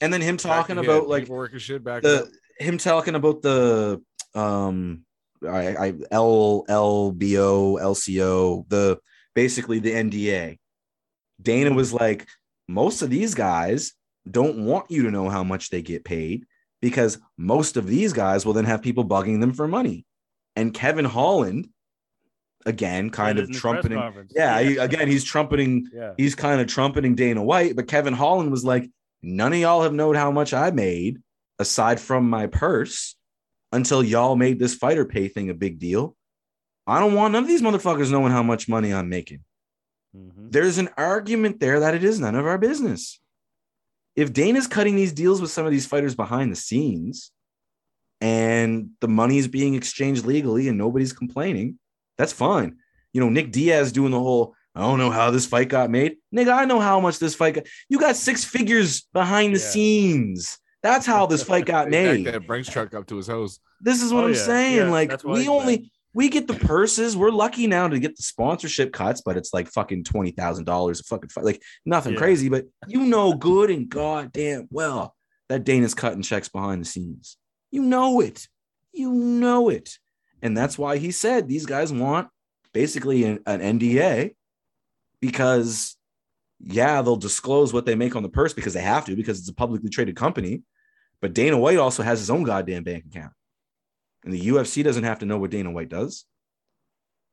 and 0.00 0.12
then 0.12 0.20
him 0.20 0.36
talking 0.36 0.76
Back- 0.76 0.84
he 0.84 0.90
had 0.90 0.96
about 0.96 1.08
like 1.08 1.28
and 1.28 1.60
shit 1.60 1.84
back 1.84 2.02
the 2.02 2.30
him 2.58 2.78
talking 2.78 3.14
about 3.14 3.42
the 3.42 4.02
um 4.34 5.04
i 5.46 5.88
i 5.88 5.94
l 6.10 6.64
l 6.68 7.12
b 7.12 7.38
o 7.38 7.76
l 7.76 7.94
c 7.94 8.20
o 8.22 8.64
the 8.68 8.98
basically 9.34 9.78
the 9.78 9.92
nda 9.92 10.58
dana 11.40 11.72
was 11.72 11.92
like 11.92 12.26
most 12.68 13.02
of 13.02 13.10
these 13.10 13.34
guys 13.34 13.92
don't 14.28 14.64
want 14.64 14.90
you 14.90 15.02
to 15.04 15.10
know 15.10 15.28
how 15.28 15.44
much 15.44 15.70
they 15.70 15.82
get 15.82 16.04
paid 16.04 16.44
because 16.80 17.18
most 17.36 17.76
of 17.76 17.86
these 17.86 18.12
guys 18.12 18.44
will 18.44 18.52
then 18.52 18.64
have 18.64 18.82
people 18.82 19.04
bugging 19.04 19.40
them 19.40 19.52
for 19.52 19.68
money. 19.68 20.06
And 20.56 20.72
kevin 20.72 21.04
holland 21.04 21.68
again 22.66 23.10
kind 23.10 23.38
of 23.38 23.44
in 23.44 23.52
the 23.52 23.58
press 23.58 23.60
trumpeting 23.60 23.98
conference. 23.98 24.32
yeah 24.34 24.60
he, 24.60 24.76
again 24.78 25.08
he's 25.08 25.24
trumpeting 25.24 25.86
yeah. 25.92 26.14
he's 26.16 26.34
kind 26.34 26.60
of 26.60 26.66
trumpeting 26.66 27.14
Dana 27.14 27.42
White, 27.42 27.76
but 27.76 27.88
Kevin 27.88 28.14
Holland 28.14 28.50
was 28.50 28.64
like, 28.64 28.88
none 29.24 29.52
of 29.52 29.58
y'all 29.58 29.82
have 29.82 29.94
known 29.94 30.14
how 30.14 30.30
much 30.30 30.52
I 30.52 30.70
made 30.70 31.20
aside 31.58 32.00
from 32.00 32.28
my 32.28 32.46
purse 32.46 33.16
until 33.72 34.02
y'all 34.02 34.36
made 34.36 34.58
this 34.58 34.74
fighter 34.74 35.04
pay 35.04 35.28
thing 35.28 35.50
a 35.50 35.54
big 35.54 35.78
deal. 35.78 36.16
I 36.86 37.00
don't 37.00 37.14
want 37.14 37.32
none 37.32 37.42
of 37.44 37.48
these 37.48 37.62
motherfuckers 37.62 38.10
knowing 38.10 38.32
how 38.32 38.42
much 38.42 38.68
money 38.68 38.92
I'm 38.92 39.08
making. 39.08 39.44
Mhm. 40.14 40.52
There's 40.52 40.78
an 40.78 40.90
argument 40.96 41.60
there 41.60 41.80
that 41.80 41.94
it 41.94 42.04
is 42.04 42.20
none 42.20 42.34
of 42.34 42.46
our 42.46 42.58
business. 42.58 43.20
If 44.14 44.32
Dana's 44.32 44.66
cutting 44.68 44.94
these 44.94 45.12
deals 45.12 45.40
with 45.40 45.50
some 45.50 45.66
of 45.66 45.72
these 45.72 45.86
fighters 45.86 46.14
behind 46.14 46.52
the 46.52 46.56
scenes 46.56 47.32
and 48.20 48.90
the 49.00 49.08
money 49.08 49.38
is 49.38 49.48
being 49.48 49.74
exchanged 49.74 50.24
legally 50.24 50.68
and 50.68 50.78
nobody's 50.78 51.12
complaining, 51.12 51.78
that's 52.16 52.32
fine. 52.32 52.78
You 53.12 53.20
know, 53.20 53.28
Nick 53.28 53.50
Diaz 53.50 53.90
doing 53.90 54.12
the 54.12 54.20
whole, 54.20 54.54
I 54.74 54.80
don't 54.80 54.98
know 54.98 55.10
how 55.10 55.30
this 55.30 55.46
fight 55.46 55.68
got 55.68 55.90
made. 55.90 56.16
Nigga, 56.34 56.52
I 56.52 56.64
know 56.64 56.80
how 56.80 56.98
much 57.00 57.18
this 57.18 57.34
fight 57.34 57.54
got. 57.54 57.64
You 57.88 57.98
got 58.00 58.16
six 58.16 58.44
figures 58.44 59.02
behind 59.12 59.54
the 59.54 59.60
Yeah. 59.60 59.66
scenes. 59.66 60.58
That's 60.82 61.06
how 61.06 61.26
this 61.26 61.42
fight 61.42 61.64
got 61.66 61.88
made. 61.90 62.26
that 62.26 62.46
Brinks 62.46 62.68
truck 62.68 62.92
up 62.94 63.06
to 63.06 63.16
his 63.16 63.26
house. 63.26 63.58
This 63.80 64.02
is 64.02 64.12
what 64.12 64.24
Oh, 64.24 64.28
I'm 64.28 64.34
yeah. 64.34 64.40
saying. 64.40 64.76
Yeah, 64.76 64.90
like 64.90 65.24
we 65.24 65.40
it's 65.40 65.48
only 65.48 65.76
bad. 65.78 65.86
we 66.12 66.28
get 66.28 66.46
the 66.48 66.54
purses. 66.54 67.16
We're 67.16 67.30
lucky 67.30 67.66
now 67.66 67.86
to 67.88 67.98
get 67.98 68.16
the 68.16 68.22
sponsorship 68.22 68.92
cuts, 68.92 69.20
but 69.24 69.36
it's 69.36 69.54
like 69.54 69.68
fucking 69.68 70.04
twenty 70.04 70.32
thousand 70.32 70.64
dollars 70.64 71.00
a 71.00 71.04
fucking 71.04 71.30
fight. 71.30 71.44
Like 71.44 71.62
nothing 71.86 72.12
Yeah. 72.14 72.18
crazy, 72.18 72.48
but 72.48 72.66
you 72.88 73.00
know 73.06 73.32
good 73.34 73.70
and 73.70 73.88
goddamn 73.88 74.66
well 74.70 75.14
that 75.48 75.64
Dana's 75.64 75.94
cutting 75.94 76.22
checks 76.22 76.48
behind 76.48 76.80
the 76.82 76.86
scenes. 76.86 77.36
You 77.70 77.82
know 77.82 78.20
it. 78.20 78.48
You 78.92 79.12
know 79.12 79.68
it. 79.68 79.98
And 80.42 80.56
that's 80.56 80.76
why 80.76 80.98
he 80.98 81.10
said 81.12 81.48
these 81.48 81.64
guys 81.66 81.92
want 81.92 82.28
basically 82.72 83.24
an, 83.24 83.38
an 83.46 83.60
NDA 83.78 84.34
because 85.24 85.96
yeah, 86.60 87.02
they'll 87.02 87.16
disclose 87.16 87.72
what 87.72 87.86
they 87.86 87.94
make 87.94 88.16
on 88.16 88.22
the 88.22 88.28
purse 88.28 88.52
because 88.52 88.74
they 88.74 88.80
have 88.80 89.04
to 89.06 89.16
because 89.16 89.38
it's 89.38 89.48
a 89.48 89.54
publicly 89.54 89.90
traded 89.90 90.16
company. 90.16 90.62
But 91.20 91.32
Dana 91.34 91.58
White 91.58 91.78
also 91.78 92.02
has 92.02 92.18
his 92.18 92.30
own 92.30 92.42
goddamn 92.42 92.84
bank 92.84 93.04
account. 93.06 93.32
And 94.24 94.32
the 94.32 94.40
UFC 94.48 94.82
doesn't 94.84 95.04
have 95.04 95.20
to 95.20 95.26
know 95.26 95.38
what 95.38 95.50
Dana 95.50 95.70
White 95.70 95.88
does. 95.88 96.24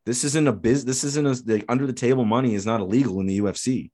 This 0.06 0.24
isn't 0.24 0.48
a 0.48 0.54
biz. 0.54 0.86
This 0.86 1.04
isn't 1.04 1.28
a 1.28 1.34
the 1.44 1.64
under 1.70 1.86
the 1.86 1.94
table 1.94 2.26
money 2.26 2.56
is 2.56 2.66
not 2.66 2.82
illegal 2.82 3.20
in 3.20 3.28
the 3.28 3.40
UFC. 3.40 3.92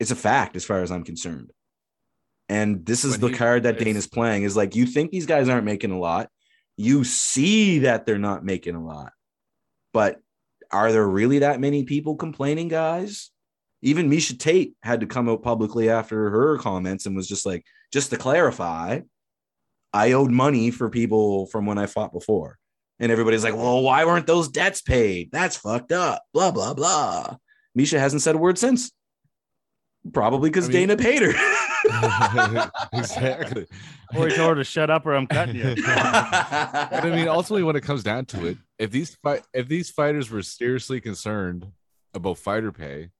It's 0.00 0.10
a 0.10 0.16
fact 0.16 0.56
as 0.56 0.64
far 0.64 0.82
as 0.82 0.90
I'm 0.90 1.04
concerned. 1.04 1.50
And 2.48 2.84
this 2.84 3.04
is 3.04 3.12
When 3.12 3.20
the 3.20 3.28
he- 3.28 3.34
card 3.34 3.62
that 3.62 3.78
Dana's 3.78 4.06
playing 4.06 4.42
is 4.42 4.56
like 4.56 4.74
you 4.74 4.86
think 4.86 5.10
these 5.10 5.26
guys 5.26 5.48
aren't 5.48 5.64
making 5.64 5.92
a 5.92 5.98
lot. 5.98 6.28
You 6.76 7.04
see 7.04 7.80
that 7.80 8.04
they're 8.04 8.18
not 8.18 8.44
making 8.44 8.74
a 8.74 8.84
lot. 8.84 9.12
But 9.92 10.20
are 10.74 10.90
there 10.90 11.06
really 11.06 11.38
that 11.38 11.60
many 11.60 11.84
people 11.84 12.16
complaining, 12.16 12.68
guys? 12.68 13.30
Even 13.80 14.10
Miesha 14.10 14.36
Tate 14.38 14.74
had 14.82 15.00
to 15.00 15.06
come 15.06 15.28
out 15.28 15.42
publicly 15.42 15.88
after 15.88 16.30
her 16.30 16.58
comments 16.58 17.06
and 17.06 17.14
was 17.14 17.28
just 17.28 17.46
like, 17.46 17.64
just 17.92 18.10
to 18.10 18.16
clarify, 18.16 19.00
I 19.92 20.12
owed 20.12 20.32
money 20.32 20.72
for 20.72 20.90
people 20.90 21.46
from 21.46 21.64
when 21.64 21.78
I 21.78 21.86
fought 21.86 22.12
before. 22.12 22.58
And 22.98 23.12
everybody's 23.12 23.44
like, 23.44 23.54
well, 23.54 23.82
why 23.82 24.04
weren't 24.04 24.26
those 24.26 24.48
debts 24.48 24.80
paid? 24.82 25.30
That's 25.30 25.56
fucked 25.56 25.92
up. 25.92 26.24
Blah, 26.32 26.50
blah, 26.50 26.74
blah. 26.74 27.36
Miesha 27.78 27.98
hasn't 27.98 28.22
said 28.22 28.34
a 28.34 28.38
word 28.38 28.58
since. 28.58 28.90
Probably 30.12 30.50
because 30.50 30.68
I 30.68 30.72
mean- 30.72 30.88
Dana 30.88 30.96
paid 30.96 31.22
her. 31.22 31.32
exactly. 32.92 33.66
Or 34.16 34.28
he 34.28 34.34
told 34.34 34.50
her 34.50 34.54
to 34.56 34.64
shut 34.64 34.90
up 34.90 35.06
or 35.06 35.14
I'm 35.14 35.26
cutting 35.26 35.56
you. 35.56 35.62
And 35.86 35.86
I 35.86 37.12
mean, 37.14 37.28
ultimately, 37.28 37.62
when 37.62 37.76
it 37.76 37.82
comes 37.82 38.02
down 38.02 38.24
to 38.26 38.46
it, 38.46 38.58
if 38.78 38.90
these 38.90 39.14
fight, 39.16 39.42
if 39.52 39.68
these 39.68 39.90
fighters 39.90 40.30
were 40.30 40.42
seriously 40.42 41.00
concerned 41.00 41.66
about 42.14 42.38
fighter 42.38 42.72
pay, 42.72 43.10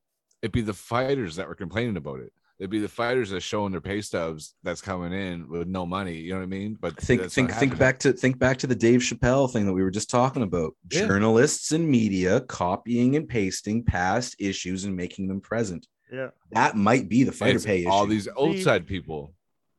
it'd 0.41 0.51
be 0.51 0.61
the 0.61 0.73
fighters 0.73 1.35
that 1.35 1.47
were 1.47 1.55
complaining 1.55 1.97
about 1.97 2.19
it. 2.19 2.31
It'd 2.57 2.71
be 2.71 2.79
the 2.79 2.87
fighters 2.87 3.31
that 3.31 3.41
showing 3.41 3.73
their 3.73 3.81
pay 3.81 3.99
stubs 3.99 4.55
that's 4.63 4.81
coming 4.81 5.11
in 5.11 5.49
with 5.49 5.67
no 5.67 5.85
money. 5.85 6.15
You 6.15 6.31
know 6.31 6.37
what 6.37 6.43
I 6.43 6.47
mean? 6.47 6.77
But 6.79 6.97
think 6.97 7.29
think 7.29 7.51
think 7.51 7.77
back 7.77 7.99
to 7.99 8.13
think 8.13 8.39
back 8.39 8.57
to 8.59 8.67
the 8.67 8.75
Dave 8.75 9.01
Chappelle 9.01 9.51
thing 9.51 9.65
that 9.65 9.73
we 9.73 9.83
were 9.83 9.91
just 9.91 10.09
talking 10.09 10.41
about. 10.41 10.73
Yeah. 10.89 11.05
Journalists 11.05 11.73
and 11.73 11.87
media 11.87 12.39
copying 12.41 13.17
and 13.17 13.27
pasting 13.27 13.83
past 13.83 14.37
issues 14.39 14.85
and 14.85 14.95
making 14.95 15.27
them 15.27 15.41
present. 15.41 15.85
Yeah. 16.11 16.29
That 16.51 16.77
might 16.77 17.09
be 17.09 17.23
the 17.23 17.33
fighter 17.33 17.57
It's 17.57 17.65
pay 17.65 17.81
issue. 17.81 17.89
all 17.89 18.05
these 18.05 18.29
outside 18.39 18.87
people. 18.87 19.33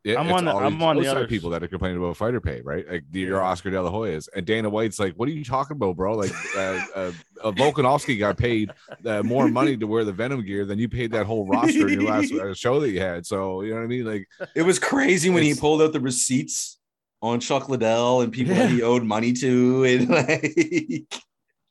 Yeah, 0.06 0.20
I'm 0.20 0.30
on 0.30 0.44
the- 0.44 0.52
all 0.52 0.60
I'm 0.60 0.80
on 0.82 0.96
the 1.00 1.08
other- 1.08 1.26
people 1.26 1.50
that 1.50 1.64
are 1.64 1.66
complaining 1.66 1.98
about 1.98 2.16
fighter 2.16 2.40
pay, 2.40 2.60
right? 2.60 2.88
Like 2.88 3.04
the, 3.10 3.20
your 3.20 3.42
Oscar 3.42 3.70
De 3.70 3.82
La 3.82 3.90
Hoyas 3.90 4.28
and 4.36 4.46
Dana 4.46 4.70
White's 4.70 5.00
like, 5.00 5.14
"What 5.14 5.28
are 5.28 5.32
you 5.32 5.42
talking 5.44 5.74
about, 5.74 5.96
bro? 5.96 6.14
Like, 6.14 6.30
uh, 6.56 6.60
uh, 6.94 7.12
uh, 7.42 7.50
Volkanovski 7.50 8.16
got 8.16 8.36
paid 8.36 8.70
uh, 9.04 9.24
more 9.24 9.48
money 9.48 9.76
to 9.76 9.86
wear 9.88 10.04
the 10.04 10.12
Venom 10.12 10.44
gear 10.44 10.64
than 10.64 10.78
you 10.78 10.88
paid 10.88 11.10
that 11.10 11.26
whole 11.26 11.44
roster 11.48 11.88
in 11.88 12.00
your 12.00 12.08
last 12.08 12.32
uh, 12.32 12.54
show 12.64 12.78
that 12.78 12.90
you 12.90 13.00
had. 13.00 13.26
So 13.26 13.62
you 13.62 13.70
know 13.70 13.78
what 13.78 13.82
I 13.82 13.88
mean? 13.88 14.04
Like, 14.04 14.28
It 14.54 14.62
was 14.62 14.78
crazy 14.78 15.28
when 15.28 15.42
he 15.42 15.54
pulled 15.54 15.82
out 15.82 15.92
the 15.92 15.98
receipts 16.00 16.78
on 17.20 17.40
Chuck 17.40 17.68
Liddell 17.68 18.20
and 18.20 18.32
people 18.32 18.54
that 18.54 18.70
he 18.70 18.82
owed 18.82 19.02
money 19.02 19.32
to, 19.32 19.82
and 19.84 20.08
like, 20.18 21.12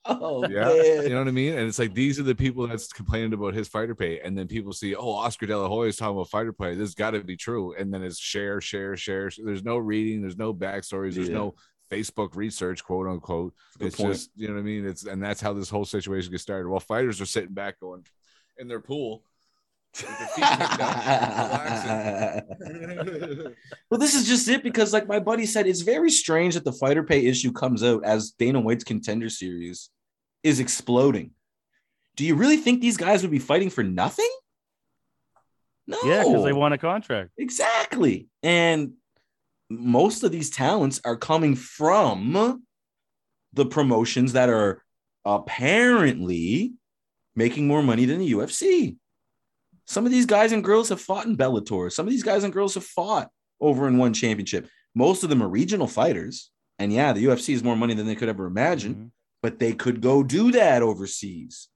oh 0.21 0.47
yeah, 0.47 0.65
man. 0.65 1.03
you 1.03 1.09
know 1.09 1.19
what 1.19 1.27
I 1.27 1.31
mean? 1.31 1.53
And 1.57 1.67
it's 1.67 1.79
like 1.79 1.93
these 1.93 2.19
are 2.19 2.23
the 2.23 2.35
people 2.35 2.67
that's 2.67 2.93
complaining 2.93 3.33
about 3.33 3.53
his 3.53 3.67
fighter 3.67 3.95
pay, 3.95 4.19
and 4.19 4.37
then 4.37 4.47
people 4.47 4.71
see, 4.71 4.95
oh, 4.95 5.11
Oscar 5.11 5.45
De 5.47 5.57
La 5.57 5.67
Hoya 5.67 5.89
is 5.89 5.95
talking 5.97 6.15
about 6.15 6.29
fighter 6.29 6.53
pay. 6.53 6.75
This 6.75 6.93
got 6.93 7.11
to 7.11 7.21
be 7.21 7.35
true, 7.35 7.73
and 7.75 7.93
then 7.93 8.03
it's 8.03 8.19
share, 8.19 8.61
share, 8.61 8.95
share. 8.95 9.31
There's 9.43 9.63
no 9.63 9.77
reading, 9.77 10.21
there's 10.21 10.37
no 10.37 10.53
backstories, 10.53 11.15
there's 11.15 11.29
Yeah. 11.29 11.35
no 11.35 11.55
Facebook 11.91 12.35
research, 12.35 12.83
quote 12.83 13.07
unquote. 13.07 13.53
Good 13.79 13.87
it's 13.87 13.95
point. 13.95 14.13
just 14.13 14.29
you 14.35 14.47
know 14.47 14.53
what 14.55 14.59
I 14.59 14.63
mean. 14.63 14.85
It's 14.85 15.05
and 15.05 15.21
that's 15.23 15.41
how 15.41 15.53
this 15.53 15.69
whole 15.69 15.85
situation 15.85 16.31
gets 16.31 16.43
started. 16.43 16.67
While 16.69 16.79
fighters 16.79 17.19
are 17.21 17.25
sitting 17.25 17.53
back 17.53 17.79
going 17.79 18.05
in 18.57 18.67
their 18.67 18.79
pool. 18.79 19.23
with 19.95 20.05
their 20.19 20.27
feet 20.27 20.43
kicked 20.45 20.81
up, 20.81 20.95
relaxing. 22.43 23.55
well, 23.89 23.99
this 23.99 24.13
is 24.13 24.27
just 24.27 24.47
it 24.49 24.61
because, 24.61 24.93
like 24.93 25.07
my 25.07 25.19
buddy 25.19 25.45
said, 25.45 25.67
it's 25.67 25.81
very 25.81 26.11
strange 26.11 26.53
that 26.55 26.65
the 26.65 26.73
fighter 26.73 27.03
pay 27.03 27.25
issue 27.25 27.51
comes 27.51 27.83
out 27.83 28.03
as 28.03 28.31
Dana 28.31 28.59
White's 28.59 28.83
contender 28.83 29.29
series 29.29 29.89
is 30.45 30.59
exploding. 30.59 31.31
Do 32.15 32.23
you 32.25 32.35
really 32.35 32.57
think 32.57 32.79
these 32.79 32.97
guys 32.97 33.21
would 33.23 33.31
be 33.31 33.39
fighting 33.39 33.69
for 33.69 33.83
nothing? 33.83 34.29
No. 35.87 35.97
Yeah, 36.05 36.23
because 36.23 36.43
they 36.43 36.53
want 36.53 36.73
a 36.73 36.77
contract. 36.77 37.31
Exactly. 37.37 38.27
And 38.41 38.93
most 39.69 40.23
of 40.23 40.31
these 40.31 40.49
talents 40.49 41.01
are 41.03 41.17
coming 41.17 41.55
from 41.55 42.63
the 43.53 43.65
promotions 43.65 44.33
that 44.33 44.49
are 44.49 44.83
apparently 45.25 46.73
making 47.35 47.67
more 47.67 47.83
money 47.83 48.05
than 48.05 48.19
the 48.19 48.31
UFC. 48.31 48.97
Some 49.85 50.05
of 50.05 50.11
these 50.11 50.25
guys 50.25 50.51
and 50.51 50.63
girls 50.63 50.89
have 50.89 51.01
fought 51.01 51.25
in 51.25 51.37
Bellator. 51.37 51.91
Some 51.91 52.07
of 52.07 52.11
these 52.11 52.23
guys 52.23 52.43
and 52.43 52.53
girls 52.53 52.73
have 52.75 52.85
fought 52.85 53.29
over 53.59 53.87
in 53.87 53.97
one 53.97 54.13
championship. 54.13 54.67
Most 54.95 55.23
of 55.23 55.29
them 55.29 55.43
are 55.43 55.49
regional 55.49 55.87
fighters. 55.87 56.51
And 56.79 56.91
yeah, 56.91 57.13
the 57.13 57.25
UFC 57.25 57.53
is 57.53 57.63
more 57.63 57.75
money 57.75 57.93
than 57.93 58.05
they 58.07 58.15
could 58.15 58.29
ever 58.29 58.45
imagine, 58.47 58.95
Mhm. 58.95 59.11
But 59.45 59.59
they 59.59 59.73
could 59.73 60.01
go 60.01 60.23
do 60.23 60.51
that 60.53 60.81
overseas. 60.81 61.67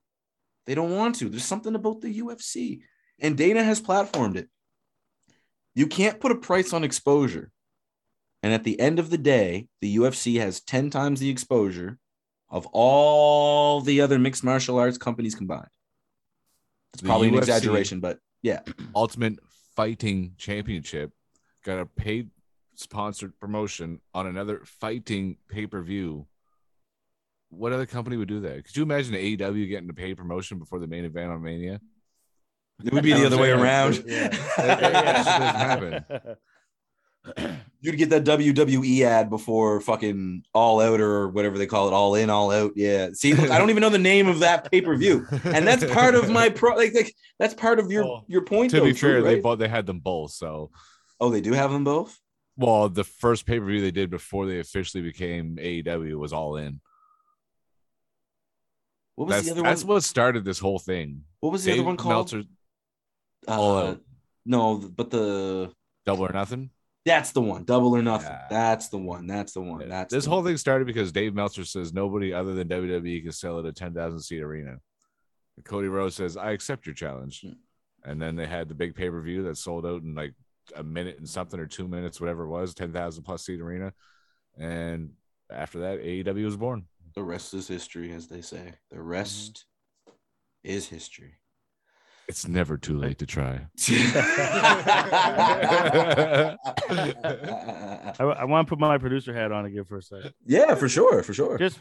They 0.65 0.73
don't 0.73 0.95
want 0.95 1.13
to. 1.17 1.29
There's 1.29 1.45
something 1.45 1.75
about 1.75 2.01
the 2.01 2.19
UFC. 2.19 2.79
And 3.19 3.37
Dana 3.37 3.63
has 3.63 3.79
platformed 3.79 4.37
it. 4.37 4.49
You 5.75 5.85
can't 5.85 6.19
put 6.19 6.31
a 6.31 6.35
price 6.35 6.73
on 6.73 6.83
exposure. 6.83 7.51
And 8.41 8.53
at 8.53 8.63
the 8.63 8.79
end 8.79 8.97
of 8.97 9.11
the 9.11 9.19
day, 9.19 9.67
the 9.81 9.97
UFC 9.97 10.39
has 10.39 10.61
10 10.61 10.89
times 10.89 11.19
the 11.19 11.29
exposure 11.29 11.99
of 12.49 12.65
all 12.71 13.81
the 13.81 14.01
other 14.01 14.17
mixed 14.17 14.43
martial 14.43 14.79
arts 14.79 14.97
companies 14.97 15.35
combined. 15.35 15.69
It's 16.93 17.03
probably 17.03 17.27
an 17.27 17.35
exaggeration, 17.35 17.99
but 17.99 18.17
yeah. 18.41 18.61
Ultimate 18.95 19.37
Fighting 19.75 20.33
Championship 20.39 21.11
got 21.63 21.77
a 21.77 21.85
paid 21.85 22.31
sponsored 22.73 23.39
promotion 23.39 24.01
on 24.15 24.25
another 24.25 24.63
fighting 24.65 25.37
pay 25.49 25.67
per 25.67 25.83
view. 25.83 26.25
What 27.49 27.73
other 27.73 27.85
company 27.85 28.15
would 28.17 28.27
do 28.27 28.41
that? 28.41 28.65
Could 28.65 28.77
you 28.77 28.83
imagine 28.83 29.15
AEW 29.15 29.67
getting 29.67 29.89
a 29.89 29.93
paid 29.93 30.17
promotion 30.17 30.59
before 30.59 30.79
the 30.79 30.87
main 30.87 31.05
event 31.05 31.31
on 31.31 31.41
Mania? 31.41 31.81
It 32.83 32.93
would 32.93 33.03
be 33.03 33.13
the 33.13 33.25
other 33.25 33.37
way 33.37 33.51
around. 33.51 34.03
Yeah. 34.05 34.29
That 34.57 35.81
shit 35.83 36.05
doesn't 36.05 36.37
You'd 37.81 37.97
get 37.97 38.09
that 38.09 38.23
WWE 38.23 39.01
ad 39.01 39.29
before 39.29 39.79
fucking 39.81 40.43
All 40.53 40.79
Out 40.81 40.99
or 41.01 41.29
whatever 41.29 41.57
they 41.57 41.65
call 41.65 41.87
it, 41.87 41.93
All 41.93 42.15
In, 42.15 42.29
All 42.29 42.51
Out. 42.51 42.71
Yeah. 42.75 43.09
See, 43.13 43.33
look, 43.33 43.49
I 43.51 43.57
don't 43.57 43.69
even 43.69 43.81
know 43.81 43.89
the 43.89 43.97
name 43.97 44.27
of 44.27 44.39
that 44.39 44.69
pay 44.71 44.81
per 44.81 44.95
view, 44.95 45.25
and 45.43 45.67
that's 45.67 45.83
part 45.91 46.15
of 46.15 46.29
my 46.29 46.49
pro. 46.49 46.75
Like, 46.75 46.93
like 46.93 47.13
that's 47.37 47.53
part 47.53 47.79
of 47.79 47.91
your 47.91 48.03
Well, 48.05 48.25
your 48.27 48.43
point. 48.43 48.71
to 48.71 48.77
though, 48.77 48.85
be 48.85 48.93
Drew, 48.93 49.11
fair, 49.13 49.21
they 49.21 49.35
right? 49.35 49.43
both 49.43 49.59
they 49.59 49.67
had 49.67 49.85
them 49.85 49.99
both. 49.99 50.31
So, 50.31 50.71
oh, 51.19 51.29
they 51.29 51.41
do 51.41 51.53
have 51.53 51.71
them 51.71 51.83
both. 51.83 52.17
well, 52.57 52.89
the 52.89 53.03
first 53.03 53.45
pay 53.45 53.59
per 53.59 53.65
view 53.65 53.81
they 53.81 53.91
did 53.91 54.09
before 54.09 54.45
they 54.45 54.59
officially 54.59 55.03
became 55.03 55.57
AEW 55.57 56.15
was 56.17 56.33
All 56.33 56.55
In. 56.57 56.79
What 59.19 59.27
was 59.27 59.35
That's 59.35 59.47
the 59.47 59.51
other 59.51 59.63
that's 59.63 59.83
one? 59.83 59.95
what 59.95 60.03
started 60.05 60.45
this 60.45 60.59
whole 60.59 60.79
thing. 60.79 61.25
What 61.41 61.51
was 61.51 61.65
the 61.65 61.71
Dave 61.71 61.81
other 61.81 61.87
one 61.87 61.97
called? 61.97 62.13
Meltzer, 62.31 62.43
Uh. 63.49 63.95
No, 64.45 64.77
but 64.77 65.09
the 65.09 65.73
Double 66.05 66.25
or 66.25 66.31
Nothing. 66.31 66.69
that's 67.03 67.33
the 67.33 67.41
one. 67.41 67.65
Double 67.65 67.93
or 67.97 68.01
nothing. 68.01 68.29
Yeah. 68.31 68.45
That's 68.49 68.87
the 68.87 68.97
one. 68.97 69.27
That's 69.27 69.51
the 69.51 69.59
one. 69.59 69.89
That's 69.89 70.13
this 70.13 70.25
whole 70.25 70.37
one. 70.37 70.45
thing 70.45 70.55
started 70.55 70.87
because 70.87 71.11
Dave 71.11 71.35
Meltzer 71.35 71.65
says 71.65 71.91
nobody 71.91 72.31
other 72.33 72.53
than 72.53 72.69
WWE 72.69 73.23
can 73.23 73.33
sell 73.33 73.59
at 73.59 73.65
a 73.65 73.73
10,000 73.73 74.21
seat 74.21 74.39
arena. 74.41 74.77
And 75.57 75.65
Cody 75.65 75.89
Rhodes 75.89 76.15
says, 76.15 76.37
I 76.37 76.51
accept 76.51 76.85
your 76.85 76.95
challenge. 76.95 77.41
Hmm. 77.41 77.51
And 78.09 78.21
then 78.21 78.37
they 78.37 78.47
had 78.47 78.69
the 78.69 78.73
big 78.73 78.95
pay 78.95 79.09
per 79.09 79.19
view 79.19 79.43
that 79.43 79.57
sold 79.57 79.85
out 79.85 80.01
in 80.01 80.15
like 80.15 80.33
a 80.77 80.81
minute 80.83 81.17
and 81.17 81.27
something 81.27 81.59
or 81.59 81.67
two 81.67 81.89
minutes, 81.89 82.21
whatever 82.21 82.43
it 82.43 82.49
was, 82.49 82.73
10,000 82.73 83.21
plus 83.23 83.43
seat 83.43 83.59
arena. 83.59 83.91
And 84.57 85.11
after 85.51 85.79
that, 85.79 85.99
AEW 85.99 86.45
was 86.45 86.55
born. 86.55 86.85
The 87.19 87.25
rest 87.25 87.53
is 87.53 87.67
history, 87.67 88.13
as 88.13 88.27
they 88.27 88.39
say. 88.39 88.75
The 88.91 89.01
rest 89.01 89.65
mm-hmm. 90.07 90.13
is 90.63 90.87
history. 90.87 91.33
It's 92.29 92.47
never 92.47 92.77
too 92.77 92.97
late 92.97 93.17
to 93.17 93.25
try. 93.25 93.67
I, 93.89 96.55
I 98.23 98.45
want 98.45 98.65
to 98.65 98.69
put 98.69 98.79
my 98.79 98.97
producer 98.97 99.33
hat 99.33 99.51
on 99.51 99.65
again 99.65 99.83
for 99.83 99.97
a 99.97 100.01
second. 100.01 100.33
yeah, 100.45 100.75
for 100.75 100.87
sure, 100.87 101.21
for 101.21 101.33
sure. 101.33 101.57
Just, 101.57 101.77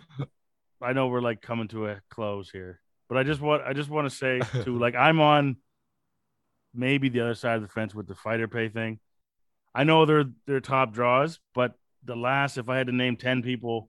I 0.83 0.93
know 0.93 1.07
we're 1.07 1.21
like 1.21 1.41
coming 1.41 1.69
to 1.69 1.87
a 1.87 2.01
close 2.11 2.51
here, 2.51 2.81
but 3.09 3.17
I 3.17 3.23
just 3.23 3.41
want 3.41 3.63
I 3.63 3.75
just 3.75 3.91
want 3.91 4.11
to 4.11 4.17
say 4.17 4.41
to 4.65 4.77
like 4.77 4.97
I'm 4.97 5.21
on 5.21 5.59
maybe 6.75 7.11
the 7.11 7.21
other 7.21 7.37
side 7.37 7.55
of 7.55 7.63
the 7.63 7.69
fence 7.69 7.95
with 7.95 8.09
the 8.09 8.17
fighter 8.17 8.49
pay 8.49 8.71
thing. 8.71 8.99
I 9.73 9.85
know 9.85 10.05
they're 10.05 10.25
they're 10.49 10.59
top 10.59 10.93
draws, 10.93 11.39
but 11.55 11.75
the 12.03 12.17
last 12.17 12.59
if 12.59 12.69
I 12.69 12.77
had 12.77 12.89
to 12.89 12.93
name 12.93 13.17
ten 13.17 13.41
people 13.41 13.89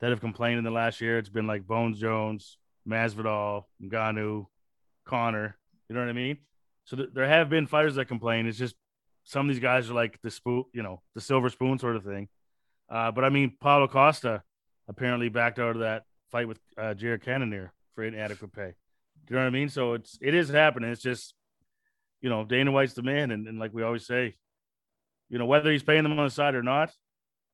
that 0.00 0.10
have 0.10 0.20
complained 0.20 0.58
in 0.58 0.64
the 0.64 0.70
last 0.70 1.00
year, 1.00 1.18
it's 1.18 1.28
been 1.28 1.46
like 1.46 1.66
Bones 1.66 1.98
Jones, 1.98 2.58
Masvidal, 2.88 3.64
Ngannou, 3.82 4.46
Conor. 5.04 5.56
You 5.88 5.94
know 5.94 6.02
what 6.02 6.10
I 6.10 6.14
mean? 6.14 6.38
So 6.84 6.96
th- 6.96 7.10
there 7.14 7.26
have 7.26 7.48
been 7.48 7.66
fighters 7.66 7.94
that 7.94 8.06
complain. 8.06 8.46
It's 8.46 8.58
just 8.58 8.76
some 9.24 9.48
of 9.48 9.54
these 9.54 9.62
guys 9.62 9.90
are 9.90 9.94
like 9.94 10.20
the 10.22 10.30
spoon, 10.30 10.64
you 10.72 10.82
know, 10.82 11.02
the 11.14 11.20
silver 11.20 11.50
spoon 11.50 11.78
sort 11.78 11.96
of 11.96 12.04
thing. 12.04 12.28
Uh, 12.88 13.10
but 13.10 13.24
I 13.24 13.30
mean, 13.30 13.56
Paulo 13.60 13.88
Costa 13.88 14.42
apparently 14.88 15.28
backed 15.28 15.58
out 15.58 15.76
of 15.76 15.80
that 15.80 16.04
fight 16.30 16.46
with 16.46 16.60
uh, 16.78 16.94
Jared 16.94 17.24
Cannonier 17.24 17.72
for 17.94 18.04
inadequate 18.04 18.52
pay. 18.52 18.74
Do 19.26 19.34
you 19.34 19.36
know 19.36 19.42
what 19.42 19.48
I 19.48 19.50
mean? 19.50 19.68
So 19.68 19.94
it's 19.94 20.18
it 20.20 20.34
is 20.34 20.48
happening. 20.48 20.90
It's 20.90 21.02
just, 21.02 21.34
you 22.20 22.30
know, 22.30 22.44
Dana 22.44 22.70
White's 22.70 22.94
the 22.94 23.02
man, 23.02 23.32
and, 23.32 23.48
and 23.48 23.58
like 23.58 23.74
we 23.74 23.82
always 23.82 24.06
say, 24.06 24.36
you 25.28 25.38
know, 25.38 25.46
whether 25.46 25.72
he's 25.72 25.82
paying 25.82 26.04
them 26.04 26.16
on 26.16 26.24
the 26.24 26.30
side 26.30 26.54
or 26.54 26.62
not, 26.62 26.92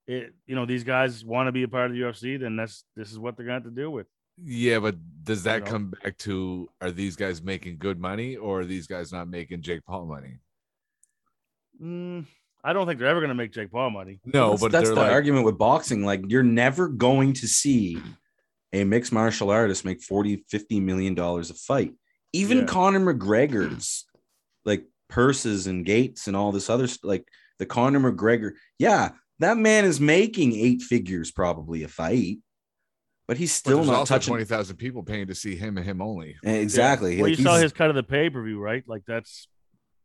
it 0.06 0.34
you 0.46 0.54
know 0.54 0.66
these 0.66 0.84
guys 0.84 1.24
want 1.24 1.48
to 1.48 1.52
be 1.52 1.62
a 1.62 1.68
part 1.68 1.90
of 1.90 1.96
the 1.96 2.02
UFC, 2.02 2.38
then 2.40 2.56
that's 2.56 2.84
this 2.96 3.10
is 3.10 3.18
what 3.18 3.36
they're 3.36 3.46
going 3.46 3.60
to 3.60 3.66
have 3.66 3.74
to 3.74 3.80
deal 3.80 3.90
with. 3.90 4.06
Yeah, 4.42 4.78
but 4.78 4.96
does 5.24 5.42
that 5.44 5.64
know? 5.64 5.70
come 5.70 5.90
back 6.02 6.16
to 6.18 6.68
are 6.80 6.90
these 6.90 7.16
guys 7.16 7.42
making 7.42 7.78
good 7.78 8.00
money 8.00 8.36
or 8.36 8.60
are 8.60 8.64
these 8.64 8.86
guys 8.86 9.12
not 9.12 9.28
making 9.28 9.62
Jake 9.62 9.84
Paul 9.84 10.06
money? 10.06 10.38
Mm, 11.80 12.26
I 12.64 12.72
don't 12.72 12.86
think 12.86 12.98
they're 12.98 13.08
ever 13.08 13.20
going 13.20 13.28
to 13.28 13.34
make 13.34 13.52
Jake 13.52 13.70
Paul 13.70 13.90
money. 13.90 14.20
No, 14.24 14.50
that's, 14.50 14.62
but 14.62 14.72
that's 14.72 14.88
the 14.88 14.94
like, 14.94 15.10
argument 15.10 15.44
with 15.44 15.58
boxing. 15.58 16.04
Like, 16.04 16.22
you're 16.28 16.42
never 16.42 16.88
going 16.88 17.32
to 17.34 17.48
see 17.48 18.00
a 18.72 18.84
mixed 18.84 19.12
martial 19.12 19.50
artist 19.50 19.84
make 19.84 20.02
40, 20.02 20.44
50 20.48 20.80
million 20.80 21.14
dollars 21.14 21.50
a 21.50 21.54
fight. 21.54 21.92
Even 22.32 22.58
Yeah. 22.58 22.64
Conor 22.64 23.14
McGregor's 23.14 24.06
like 24.64 24.86
purses 25.08 25.66
and 25.66 25.84
gates 25.84 26.26
and 26.26 26.36
all 26.36 26.52
this 26.52 26.70
other 26.70 26.88
like 27.02 27.28
the 27.58 27.66
Conor 27.66 28.12
McGregor. 28.12 28.52
Yeah, 28.78 29.10
that 29.42 29.56
man 29.56 29.84
is 29.84 30.00
making 30.00 30.54
eight 30.54 30.82
figures 30.82 31.30
probably 31.30 31.82
a 31.82 31.88
fight, 31.88 32.38
but 33.28 33.36
he's 33.36 33.52
still 33.52 33.78
there's 33.78 33.88
not 33.88 33.96
also 34.00 34.14
touching. 34.14 34.32
20,000 34.32 34.76
people 34.76 35.02
paying 35.02 35.26
to 35.28 35.34
see 35.34 35.56
him 35.56 35.76
and 35.76 35.86
him 35.86 36.02
only. 36.02 36.36
Exactly. 36.42 37.16
Well, 37.16 37.30
Like, 37.30 37.38
you 37.38 37.44
saw 37.44 37.56
his 37.56 37.72
cut 37.72 37.90
of 37.90 37.96
the 37.96 38.02
pay 38.02 38.30
per 38.30 38.42
view, 38.42 38.58
right? 38.60 38.82
Like 38.86 39.02
that's 39.06 39.48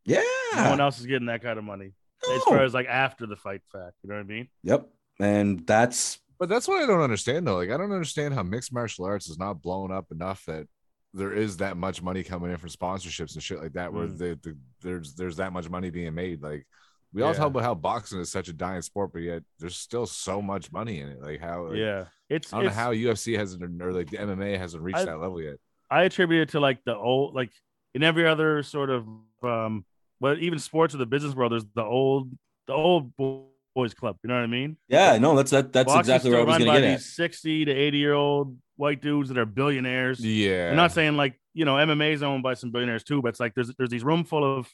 Yeah. 0.06 0.22
no 0.56 0.69
one 0.72 0.82
else 0.82 0.99
is 0.99 1.06
getting 1.06 1.27
that 1.27 1.41
kind 1.41 1.57
of 1.57 1.66
money 1.66 1.93
as 2.35 2.43
far 2.43 2.64
as 2.64 2.74
like 2.74 2.88
after 2.88 3.25
the 3.25 3.35
fight 3.35 3.61
fact. 3.72 3.93
You 4.03 4.09
know 4.09 4.16
what 4.16 4.22
I 4.22 4.27
mean? 4.27 4.48
Yep. 4.64 4.88
And 5.19 5.66
that's 5.66 6.19
But 6.40 6.49
that's 6.49 6.67
what 6.67 6.82
I 6.83 6.85
don't 6.88 7.01
understand 7.01 7.48
though. 7.48 7.56
Like 7.57 7.69
I 7.72 7.77
don't 7.77 7.91
understand 7.91 8.33
how 8.33 8.43
mixed 8.43 8.72
martial 8.74 9.06
arts 9.06 9.30
is 9.30 9.38
not 9.40 9.61
blown 9.61 9.91
up 9.91 10.11
enough 10.11 10.43
that 10.45 10.67
there 11.14 11.33
is 11.33 11.57
that 11.57 11.77
much 11.77 12.01
money 12.03 12.22
coming 12.24 12.51
in 12.51 12.57
for 12.57 12.67
sponsorships 12.67 13.33
and 13.33 13.41
shit 13.43 13.59
like 13.61 13.74
that 13.74 13.91
where 13.93 14.07
Mm. 14.07 14.17
the, 14.17 14.40
the, 14.43 14.57
there's 14.82 15.16
there's 15.16 15.38
that 15.38 15.51
much 15.53 15.69
money 15.69 15.90
being 15.90 16.14
made. 16.14 16.41
Like 16.43 16.67
we 17.14 17.22
all 17.22 17.32
Yeah. 17.32 17.38
talk 17.38 17.48
about 17.48 17.64
how 17.64 17.74
boxing 17.76 18.19
is 18.19 18.32
such 18.32 18.48
a 18.50 18.53
dying 18.53 18.82
sport, 18.82 19.11
but 19.14 19.22
yet 19.22 19.44
there's 19.60 19.76
still 19.77 20.06
so 20.06 20.42
much 20.42 20.72
money 20.72 21.00
in 21.00 21.08
it. 21.10 21.22
Like 21.22 21.40
how 21.40 21.68
like, 21.68 21.77
yeah, 21.77 22.06
it's 22.30 22.52
I 22.53 22.58
don't 22.58 22.66
know 22.68 22.72
how 22.72 22.92
UFC 22.94 23.38
hasn't 23.38 23.82
or 23.82 23.94
like 23.94 24.10
the 24.10 24.18
MMA 24.18 24.58
hasn't 24.58 24.84
reached 24.84 25.00
I- 25.00 25.06
that 25.06 25.19
level 25.19 25.42
yet. 25.42 25.56
I 25.90 26.03
attribute 26.03 26.42
it 26.42 26.50
to 26.52 26.60
like 26.60 26.80
the 26.86 26.95
old, 26.98 27.34
like 27.34 27.52
in 27.95 28.03
every 28.03 28.27
other 28.27 28.61
sort 28.61 28.90
of, 28.90 29.08
um, 29.42 29.86
but 30.19 30.40
even 30.40 30.60
sports 30.60 30.94
or 30.94 30.98
the 30.98 31.06
business 31.06 31.34
world, 31.34 31.53
there's 31.53 31.64
the 31.76 31.84
old, 31.84 32.30
the 32.68 32.74
old 32.74 33.16
boys 33.16 33.94
club. 33.94 34.18
You 34.22 34.27
know 34.27 34.36
what 34.36 34.44
I 34.44 34.48
mean? 34.48 34.76
yeah, 34.90 35.18
no, 35.18 35.36
that's 35.38 35.52
that, 35.52 35.72
that's 35.72 35.86
Boxing's 35.88 36.08
exactly 36.10 36.32
where 36.32 36.40
I 36.42 36.44
still 36.44 36.48
was 36.48 36.58
gonna 36.58 36.72
by 36.72 36.82
get 36.82 36.90
at. 36.92 36.98
these 36.98 37.14
Sixty 37.14 37.64
to 37.64 37.72
eighty 37.72 38.00
year 38.00 38.14
old 38.14 38.58
white 38.76 39.02
dudes 39.02 39.30
that 39.30 39.38
are 39.38 39.45
billionaires. 39.45 40.19
Yeah. 40.19 40.69
I'm 40.72 40.76
not 40.76 40.92
saying 40.92 41.16
like 41.16 41.40
you 41.53 41.64
know 41.64 41.76
MMA 41.76 42.11
is 42.11 42.22
owned 42.22 42.44
by 42.44 42.53
some 42.56 42.72
billionaires 42.72 43.03
too, 43.06 43.22
but 43.22 43.30
it's 43.30 43.40
like 43.40 43.53
there's 43.56 43.74
there's 43.77 43.90
these 43.90 44.03
room 44.03 44.26
full 44.26 44.44
of 44.60 44.68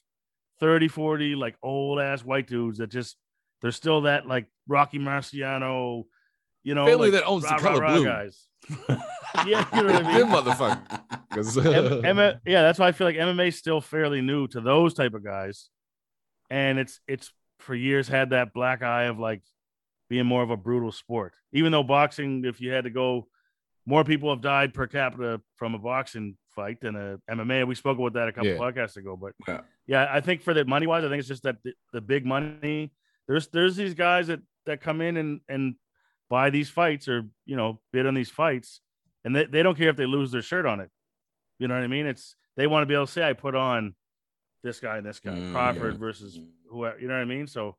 30, 0.60 0.88
40 0.88 1.36
like 1.36 1.56
old 1.62 2.00
ass 2.00 2.24
white 2.24 2.48
dudes 2.48 2.78
that 2.80 2.88
just 2.88 3.18
there's 3.62 3.76
still 3.76 4.02
that 4.02 4.28
like 4.28 4.48
Rocky 4.68 5.00
Marciano, 5.00 6.04
you 6.64 6.76
know, 6.76 6.86
Family 6.86 7.12
like, 7.12 7.22
that 7.22 7.28
owns 7.28 7.44
the 7.44 7.50
rah, 7.50 7.56
rah, 7.56 7.62
color 7.62 7.82
rah 7.82 7.94
blue. 7.96 8.06
guys. 8.06 8.48
Yeah, 9.48 9.66
you 9.76 9.82
know 9.84 9.94
what 9.94 10.06
I 10.06 10.12
mean? 10.12 10.30
Them 10.30 10.30
motherfuckers. 10.30 12.06
M- 12.06 12.20
M- 12.20 12.40
yeah, 12.46 12.62
that's 12.62 12.78
why 12.78 12.88
I 12.88 12.92
feel 12.92 13.08
like 13.08 13.16
MMA 13.16 13.48
is 13.48 13.58
still 13.58 13.82
fairly 13.82 14.22
new 14.22 14.48
to 14.50 14.62
those 14.62 14.94
type 14.94 15.16
of 15.16 15.24
guys, 15.24 15.70
and 16.52 16.78
it's 16.78 17.00
it's 17.08 17.32
for 17.60 17.74
years 17.74 18.08
had 18.08 18.30
that 18.30 18.54
black 18.54 18.84
eye 18.84 19.06
of 19.06 19.18
like 19.18 19.42
being 20.08 20.28
more 20.28 20.44
of 20.44 20.52
a 20.52 20.56
brutal 20.56 20.92
sport. 20.92 21.34
Even 21.52 21.72
though 21.72 21.82
boxing, 21.82 22.46
if 22.46 22.62
you 22.62 22.72
had 22.72 22.84
to 22.84 22.92
go, 22.92 23.28
more 23.88 24.04
people 24.04 24.30
have 24.30 24.42
died 24.42 24.74
per 24.74 24.86
capita 24.86 25.42
from 25.56 25.74
a 25.74 25.80
boxing 25.80 26.38
fight 26.56 26.80
than 26.82 26.96
a 26.96 27.18
MMA. 27.30 27.66
We 27.68 27.76
spoke 27.76 27.98
about 27.98 28.14
that 28.14 28.28
a 28.28 28.32
couple 28.32 28.50
Yeah. 28.52 28.58
podcasts 28.58 28.96
ago, 28.98 29.16
but 29.16 29.34
Yeah. 29.48 29.62
yeah, 29.88 30.08
I 30.12 30.22
think 30.22 30.42
for 30.42 30.54
the 30.54 30.66
money 30.66 30.88
wise, 30.88 31.04
I 31.04 31.10
think 31.10 31.20
it's 31.20 31.28
just 31.28 31.44
that 31.44 31.58
the, 31.64 31.74
the 31.92 32.02
big 32.02 32.26
money. 32.26 32.92
There's 33.28 33.48
there's 33.50 33.76
these 33.76 33.94
guys 33.94 34.28
that 34.28 34.42
that 34.66 34.82
come 34.82 35.02
in 35.02 35.18
and 35.18 35.42
and 35.50 35.76
buy 36.30 36.50
these 36.50 36.70
fights 36.70 37.08
or 37.08 37.26
you 37.46 37.56
know 37.56 37.80
bid 37.92 38.06
on 38.06 38.14
these 38.14 38.30
fights, 38.30 38.82
and 39.24 39.36
they, 39.36 39.46
they 39.46 39.64
don't 39.64 39.78
care 39.78 39.90
if 39.90 39.96
they 39.98 40.06
lose 40.06 40.32
their 40.32 40.42
shirt 40.42 40.66
on 40.66 40.80
it. 40.80 40.90
You 41.60 41.68
know 41.68 41.76
what 41.76 41.84
I 41.84 41.88
mean? 41.88 42.06
It's 42.06 42.36
they 42.58 42.68
want 42.68 42.84
to 42.84 42.86
be 42.88 42.94
able 42.94 43.06
to 43.08 43.12
say 43.12 43.24
I 43.28 43.34
put 43.34 43.56
on 43.56 43.96
this 44.64 44.80
guy 44.80 44.98
and 44.98 45.06
this 45.06 45.20
guy, 45.20 45.32
Mm, 45.32 45.52
Crawford 45.52 45.94
yeah. 45.94 46.00
versus 46.00 46.40
whoever. 46.70 47.00
You 47.00 47.08
know 47.08 47.16
what 47.16 47.22
I 47.22 47.26
mean? 47.26 47.48
So 47.48 47.78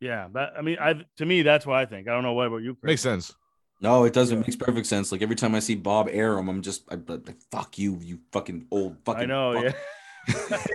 yeah, 0.00 0.28
that 0.34 0.52
I 0.58 0.62
mean, 0.62 0.76
I 0.80 1.04
to 1.16 1.26
me 1.26 1.42
that's 1.42 1.64
what 1.66 1.76
I 1.76 1.86
think. 1.86 2.08
I 2.08 2.12
don't 2.12 2.22
know 2.22 2.32
what 2.34 2.46
about 2.46 2.62
you. 2.62 2.74
Chris? 2.74 2.90
Makes 2.90 3.02
sense. 3.02 3.34
No, 3.80 4.04
it 4.04 4.12
doesn't. 4.12 4.36
Yeah. 4.38 4.42
Makes 4.42 4.56
perfect 4.56 4.86
sense. 4.86 5.12
Like 5.12 5.22
every 5.22 5.36
time 5.36 5.54
I 5.54 5.60
see 5.60 5.74
Bob 5.74 6.08
Arum, 6.10 6.48
I'm 6.48 6.62
just 6.62 6.84
I, 6.90 6.94
I- 6.94 6.98
like, 7.06 7.36
fuck 7.50 7.78
you, 7.78 7.98
you 8.02 8.20
fucking 8.32 8.66
old 8.70 8.96
fucking. 9.04 9.24
I 9.24 9.26
know, 9.26 9.70
fuck. 10.28 10.66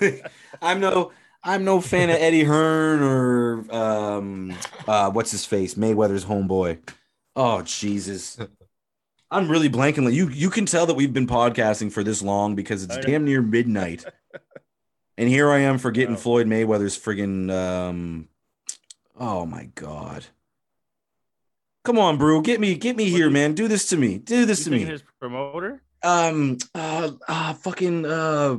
yeah. 0.00 0.28
I'm 0.62 0.80
no 0.80 1.12
I'm 1.44 1.64
no 1.64 1.80
fan 1.80 2.10
of 2.10 2.16
Eddie 2.16 2.44
Hearn 2.44 3.02
or 3.02 3.74
um 3.74 4.54
uh 4.86 5.10
what's 5.10 5.30
his 5.30 5.46
face 5.46 5.74
Mayweather's 5.74 6.24
homeboy. 6.24 6.78
Oh 7.36 7.62
Jesus. 7.62 8.38
I'm 9.30 9.48
really 9.50 9.70
blanking. 9.70 10.04
Like 10.04 10.14
you 10.14 10.28
you 10.28 10.50
can 10.50 10.66
tell 10.66 10.84
that 10.86 10.94
we've 10.94 11.12
been 11.12 11.26
podcasting 11.26 11.90
for 11.90 12.04
this 12.04 12.20
long 12.22 12.54
because 12.54 12.82
it's 12.82 12.98
damn 12.98 13.24
near 13.24 13.40
midnight. 13.40 14.04
and 15.16 15.28
here 15.28 15.50
I 15.50 15.60
am 15.60 15.78
forgetting 15.78 16.14
Wow. 16.16 16.20
Floyd 16.20 16.46
Mayweather's 16.48 16.98
friggin' 16.98 17.50
um 17.50 18.28
oh 19.18 19.46
my 19.46 19.70
god. 19.74 20.26
Come 21.84 21.98
on, 21.98 22.16
bro. 22.16 22.40
Get 22.40 22.60
me 22.60 22.74
get 22.76 22.96
me 22.96 23.10
here, 23.10 23.28
man. 23.30 23.54
Do 23.54 23.66
this 23.68 23.86
to 23.88 23.96
me. 23.96 24.18
Do 24.18 24.46
this 24.46 24.60
You 24.60 24.64
to 24.64 24.70
me 24.70 24.84
his 24.84 25.02
promoter? 25.20 25.82
um 26.04 26.58
uh 26.74 27.12
uh 27.28 27.54
fucking 27.54 28.04
uh 28.06 28.56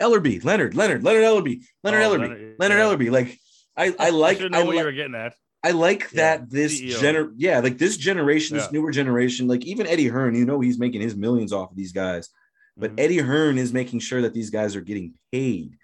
Ellerbe, 0.00 0.44
Leonard, 0.44 0.74
Leonard, 0.74 1.02
Leonard 1.02 1.22
Ellerbe, 1.24 1.62
Leonard 1.82 2.02
Oh, 2.02 2.10
Ellerbe, 2.10 2.20
Leonard, 2.20 2.56
Leonard 2.58 2.78
yeah. 2.78 2.84
Ellerbe. 2.84 3.10
Like 3.10 3.38
I 3.76 3.94
I 3.98 4.10
like 4.10 4.40
I, 4.40 4.48
know 4.48 4.64
what 4.64 4.72
li- 4.72 4.78
you 4.78 4.84
were 4.84 4.92
getting 4.92 5.14
at. 5.14 5.34
I 5.64 5.70
like 5.70 6.10
Yeah, 6.12 6.36
that 6.38 6.50
this 6.50 6.80
gener 6.80 7.32
yeah, 7.36 7.60
like 7.60 7.78
this 7.78 7.96
generation, 7.96 8.56
this 8.56 8.66
Yeah. 8.66 8.72
newer 8.72 8.90
generation, 8.90 9.48
like 9.48 9.64
even 9.64 9.86
Eddie 9.86 10.08
Hearn, 10.08 10.34
you 10.34 10.44
know 10.44 10.60
he's 10.60 10.78
making 10.78 11.00
his 11.00 11.16
millions 11.16 11.52
off 11.52 11.70
of 11.70 11.76
these 11.76 11.92
guys. 11.92 12.28
But 12.76 12.92
Mhm. 12.94 13.00
Eddie 13.00 13.18
Hearn 13.18 13.56
is 13.58 13.72
making 13.72 14.00
sure 14.00 14.20
that 14.20 14.34
these 14.34 14.50
guys 14.50 14.76
are 14.76 14.82
getting 14.82 15.14
paid. 15.32 15.76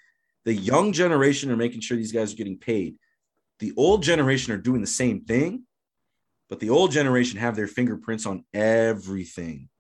The 0.45 0.53
young 0.55 0.93
generation 0.93 1.51
are 1.51 1.57
making 1.57 1.81
sure 1.81 1.97
these 1.97 2.13
guys 2.13 2.35
are 2.35 2.37
getting 2.37 2.59
paid. 2.59 2.97
The 3.61 3.73
old 3.79 4.03
generation 4.03 4.53
are 4.53 4.59
doing 4.59 4.83
the 4.83 4.87
same 4.87 5.23
thing, 5.23 5.65
but 6.53 6.61
the 6.61 6.69
old 6.69 6.91
generation 6.91 7.39
have 7.39 7.57
their 7.57 7.67
fingerprints 7.67 8.27
on 8.27 8.45
everything. 8.53 9.71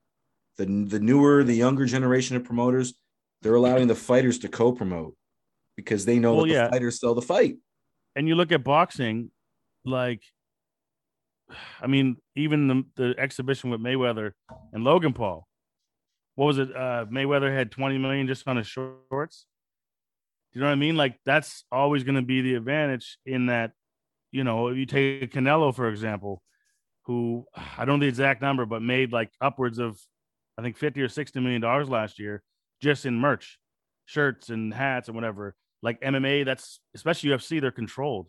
The, 0.56 0.64
the 0.64 1.00
newer, 1.00 1.44
the 1.44 1.52
younger 1.52 1.84
generation 1.84 2.34
of 2.34 2.44
promoters, 2.44 2.94
they're 3.42 3.56
allowing 3.56 3.88
the 3.88 3.94
fighters 3.94 4.38
to 4.38 4.48
co-promote 4.48 5.14
because 5.76 6.06
they 6.06 6.18
know 6.18 6.32
Well, 6.32 6.46
that 6.46 6.48
the 6.48 6.54
yeah. 6.54 6.70
fighters 6.70 6.98
sell 6.98 7.14
the 7.14 7.20
fight. 7.20 7.56
and 8.16 8.26
you 8.26 8.36
look 8.36 8.52
at 8.52 8.64
boxing, 8.64 9.30
like, 9.84 10.22
I 11.78 11.88
mean, 11.88 12.16
even 12.36 12.68
the, 12.68 12.84
the 12.96 13.14
exhibition 13.18 13.68
with 13.68 13.82
Mayweather 13.82 14.32
and 14.72 14.82
Logan 14.82 15.12
Paul, 15.12 15.46
what 16.36 16.46
was 16.46 16.56
it? 16.56 16.74
Uh, 16.74 17.04
Mayweather 17.04 17.54
had 17.54 17.70
20 17.70 17.98
million 17.98 18.26
just 18.26 18.48
on 18.48 18.56
his 18.56 18.66
shorts. 18.66 19.44
Do 20.54 20.58
you 20.58 20.62
know 20.62 20.68
what 20.68 20.72
I 20.72 20.76
mean? 20.76 20.96
Like, 20.96 21.18
that's 21.26 21.64
always 21.70 22.02
going 22.02 22.14
to 22.14 22.22
be 22.22 22.40
the 22.40 22.54
advantage 22.54 23.18
in 23.26 23.44
that, 23.48 23.72
you 24.30 24.42
know, 24.42 24.68
if 24.68 24.78
you 24.78 24.86
take 24.86 25.34
Canelo, 25.34 25.74
for 25.76 25.90
example, 25.90 26.40
who 27.06 27.44
I 27.54 27.84
don't 27.84 27.98
know 27.98 28.04
the 28.04 28.08
exact 28.08 28.42
number, 28.42 28.66
but 28.66 28.82
made 28.82 29.12
like 29.12 29.30
upwards 29.40 29.78
of, 29.78 29.98
I 30.58 30.62
think, 30.62 30.76
50 30.76 31.02
or 31.02 31.08
60 31.08 31.40
million 31.40 31.60
dollars 31.60 31.88
last 31.88 32.18
year 32.18 32.42
just 32.80 33.06
in 33.06 33.18
merch, 33.18 33.58
shirts 34.06 34.50
and 34.50 34.72
hats 34.72 35.08
and 35.08 35.14
whatever 35.14 35.54
like 35.82 36.00
MMA, 36.00 36.44
that's 36.44 36.80
especially 36.94 37.30
UFC, 37.30 37.60
they're 37.60 37.70
controlled 37.70 38.28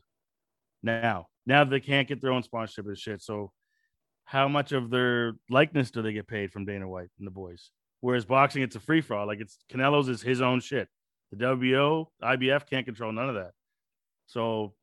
now. 0.82 1.28
Now 1.46 1.64
they 1.64 1.80
can't 1.80 2.08
get 2.08 2.22
their 2.22 2.32
own 2.32 2.44
sponsorship 2.44 2.88
and 2.88 2.98
shit. 2.98 3.22
So, 3.22 3.52
how 4.26 4.48
much 4.48 4.72
of 4.72 4.90
their 4.90 5.34
likeness 5.50 5.92
do 5.92 6.02
they 6.02 6.14
get 6.14 6.28
paid 6.28 6.52
from 6.52 6.66
Dana 6.66 6.88
White 6.88 7.10
and 7.20 7.28
the 7.28 7.32
boys? 7.32 7.70
Whereas 8.02 8.26
boxing, 8.26 8.64
it's 8.64 8.76
a 8.76 8.80
free 8.80 9.02
for 9.02 9.16
all. 9.16 9.28
Like 9.28 9.40
it's 9.40 9.58
Canelo's 9.72 10.10
is 10.10 10.22
his 10.22 10.42
own 10.42 10.62
shit. 10.62 10.88
The 11.32 11.46
WBO, 11.46 12.08
IBF 12.24 12.70
can't 12.70 12.86
control 12.86 13.12
none 13.12 13.30
of 13.30 13.36
that. 13.36 13.52
So, 14.28 14.74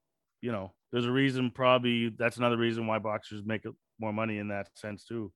you 0.41 0.53
know, 0.53 0.73
there's 0.93 1.07
a 1.07 1.13
reason. 1.13 1.51
Probably 1.51 2.09
that's 2.09 2.37
another 2.37 2.57
reason 2.57 2.87
why 2.87 2.99
boxers 2.99 3.43
make 3.45 3.63
more 3.99 4.13
money 4.13 4.39
in 4.39 4.49
that 4.49 4.69
sense 4.75 5.05
too. 5.05 5.33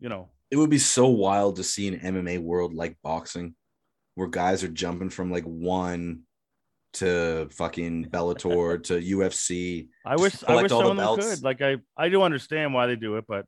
You 0.00 0.08
know, 0.08 0.30
It 0.50 0.56
would 0.56 0.70
be 0.70 0.78
so 0.78 1.06
wild 1.08 1.56
to 1.56 1.64
see 1.64 1.88
an 1.88 2.00
MMA 2.00 2.38
world 2.40 2.74
like 2.74 2.96
boxing, 3.02 3.54
where 4.16 4.28
guys 4.28 4.62
are 4.64 4.68
jumping 4.68 5.10
from 5.10 5.30
like 5.30 5.44
one 5.44 6.22
to 6.94 7.48
fucking 7.52 8.06
Bellator 8.10 8.82
to 8.84 9.00
UFC. 9.00 9.88
I 10.04 10.16
wish 10.16 10.42
I 10.44 10.60
wish 10.62 10.72
all 10.72 10.80
some 10.80 10.84
the 10.84 10.90
of 10.90 10.96
them 10.96 10.96
belts. 10.96 11.34
could. 11.36 11.44
Like 11.44 11.62
I 11.62 11.76
I 11.96 12.08
do 12.08 12.22
understand 12.22 12.74
why 12.74 12.86
they 12.86 12.96
do 12.96 13.16
it, 13.16 13.24
but 13.26 13.46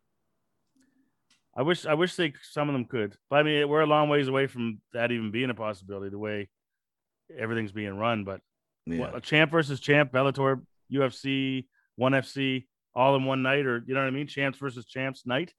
I 1.56 1.62
wish 1.62 1.84
I 1.86 1.94
wish 1.94 2.14
they 2.16 2.32
some 2.42 2.68
of 2.68 2.72
them 2.74 2.84
could. 2.86 3.16
But 3.30 3.40
I 3.40 3.42
mean, 3.42 3.68
we're 3.68 3.80
a 3.82 3.86
long 3.86 4.08
ways 4.08 4.28
away 4.28 4.46
from 4.46 4.80
that 4.92 5.10
even 5.10 5.30
being 5.30 5.50
a 5.50 5.54
possibility. 5.54 6.10
The 6.10 6.18
way 6.18 6.48
everything's 7.36 7.72
being 7.72 7.96
run, 7.98 8.24
but 8.24 8.40
Yeah. 8.86 8.98
what, 9.00 9.16
a 9.16 9.20
champ 9.20 9.50
versus 9.50 9.80
champ, 9.80 10.12
Bellator, 10.12 10.62
UFC, 10.92 11.66
One 11.96 12.12
FC, 12.12 12.66
all 12.94 13.16
in 13.16 13.24
one 13.24 13.42
night, 13.42 13.66
or 13.66 13.82
you 13.86 13.94
know 13.94 14.00
what 14.00 14.06
I 14.06 14.10
mean? 14.10 14.26
Champs 14.26 14.58
versus 14.58 14.86
champs 14.86 15.26
night. 15.26 15.52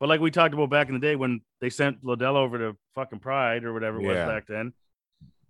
But 0.00 0.08
like 0.08 0.20
we 0.20 0.30
talked 0.30 0.54
about 0.54 0.70
back 0.70 0.88
in 0.88 0.94
the 0.94 1.00
day 1.00 1.14
when 1.14 1.42
they 1.60 1.70
sent 1.70 2.02
Liddell 2.04 2.36
over 2.36 2.58
to 2.58 2.76
fucking 2.94 3.20
Pride 3.20 3.64
or 3.64 3.72
whatever 3.72 4.00
it 4.00 4.06
was 4.06 4.16
Yeah. 4.16 4.26
back 4.26 4.46
then, 4.46 4.72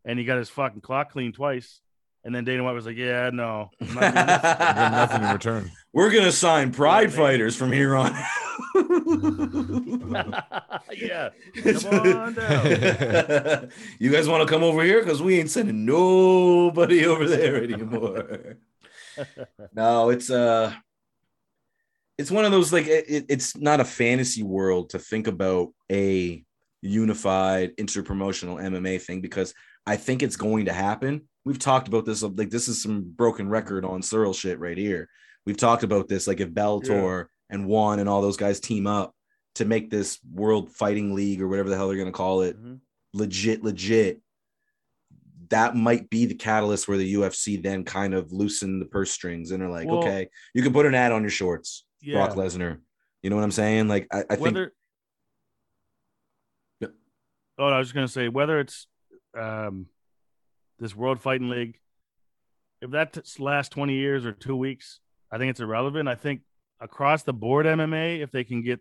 and 0.04 0.18
he 0.18 0.24
got 0.24 0.38
his 0.38 0.50
fucking 0.50 0.80
clock 0.82 1.12
cleaned 1.12 1.34
twice, 1.34 1.80
and 2.24 2.34
then 2.34 2.44
Dana 2.44 2.62
White 2.64 2.72
was 2.72 2.84
like, 2.84 2.96
"Yeah, 2.96 3.30
no, 3.32 3.70
I'm 3.80 3.94
not 3.94 4.00
doing 4.00 4.26
this." 4.26 4.42
Nothing 4.92 5.22
in 5.22 5.32
return. 5.32 5.70
We're 5.94 6.10
gonna 6.10 6.32
sign 6.32 6.72
pride 6.72 7.08
man. 7.08 7.16
fighters 7.16 7.56
from 7.56 7.72
here 7.72 7.96
on. 7.96 8.12
yeah, 10.96 11.30
come 11.62 12.16
on 12.16 12.34
down. 12.34 13.68
you 13.98 14.10
guys 14.10 14.28
want 14.28 14.46
to 14.46 14.52
come 14.52 14.62
over 14.62 14.82
here 14.82 15.00
because 15.02 15.22
we 15.22 15.38
ain't 15.38 15.50
sending 15.50 15.84
nobody 15.84 17.06
over 17.06 17.26
there 17.28 17.62
anymore. 17.62 18.56
no, 19.74 20.10
it's 20.10 20.30
uh 20.30 20.72
it's 22.18 22.30
one 22.30 22.44
of 22.44 22.52
those 22.52 22.72
like 22.72 22.86
it, 22.86 23.04
it- 23.08 23.26
it's 23.28 23.56
not 23.56 23.80
a 23.80 23.84
fantasy 23.84 24.42
world 24.42 24.90
to 24.90 24.98
think 24.98 25.26
about 25.26 25.68
a 25.90 26.44
unified 26.82 27.76
interpromotional 27.76 28.60
MMA 28.62 29.00
thing 29.00 29.20
because 29.20 29.54
I 29.86 29.96
think 29.96 30.22
it's 30.22 30.36
going 30.36 30.66
to 30.66 30.72
happen. 30.72 31.22
We've 31.44 31.58
talked 31.58 31.88
about 31.88 32.04
this 32.04 32.22
like 32.22 32.50
this 32.50 32.68
is 32.68 32.82
some 32.82 33.02
broken 33.02 33.48
record 33.48 33.84
on 33.84 34.02
Searle 34.02 34.32
shit 34.32 34.58
right 34.58 34.78
here. 34.78 35.08
We've 35.44 35.56
talked 35.56 35.82
about 35.82 36.08
this 36.08 36.26
like 36.28 36.40
if 36.40 36.50
Bellator 36.50 37.26
and 37.52 37.66
One 37.66 38.00
and 38.00 38.08
all 38.08 38.22
those 38.22 38.36
guys 38.36 38.58
team 38.58 38.86
up 38.88 39.14
to 39.56 39.64
make 39.64 39.90
this 39.90 40.18
World 40.32 40.72
Fighting 40.72 41.14
League 41.14 41.40
or 41.40 41.46
whatever 41.46 41.68
the 41.68 41.76
hell 41.76 41.86
they're 41.88 41.96
going 41.96 42.06
to 42.06 42.12
call 42.12 42.40
it 42.42 42.60
Mhm. 42.60 42.80
legit, 43.12 43.62
legit, 43.62 44.20
that 45.50 45.76
might 45.76 46.08
be 46.08 46.24
the 46.24 46.34
catalyst 46.34 46.88
where 46.88 46.96
the 46.96 47.12
UFC 47.14 47.58
then 47.62 47.84
kind 47.84 48.14
of 48.14 48.32
loosen 48.32 48.80
the 48.80 48.86
purse 48.86 49.10
strings 49.10 49.50
and 49.50 49.62
are 49.62 49.68
like, 49.68 49.86
Well- 49.86 49.98
okay, 49.98 50.28
you 50.54 50.62
can 50.62 50.72
put 50.72 50.86
an 50.86 50.94
ad 50.94 51.12
on 51.12 51.20
your 51.22 51.30
shorts, 51.30 51.84
Yeah. 52.00 52.14
Brock 52.14 52.36
Lesnar. 52.36 52.80
You 53.22 53.28
know 53.30 53.36
what 53.36 53.44
I'm 53.44 53.50
saying? 53.52 53.86
Like, 53.88 54.08
I, 54.10 54.20
I 54.20 54.36
think 54.36 54.40
whether 54.40 54.72
Yeah. 56.80 56.88
oh 57.58 57.66
i 57.66 57.78
was 57.78 57.88
just 57.88 57.94
going 57.94 58.06
to 58.06 58.12
say 58.12 58.28
whether 58.28 58.58
it's 58.60 58.86
um 59.38 59.86
this 60.78 60.96
world 60.96 61.20
fighting 61.20 61.48
league 61.50 61.78
if 62.80 62.90
that 62.90 63.16
lasts 63.38 63.68
20 63.74 63.94
years 63.94 64.26
or 64.26 64.32
two 64.32 64.56
weeks 64.56 65.00
i 65.30 65.38
think 65.38 65.50
it's 65.50 65.60
irrelevant 65.60 66.08
i 66.08 66.14
think 66.14 66.40
across 66.82 67.22
the 67.22 67.32
board 67.32 67.66
mma 67.66 68.20
if 68.20 68.30
they 68.30 68.44
can 68.44 68.62
get 68.62 68.80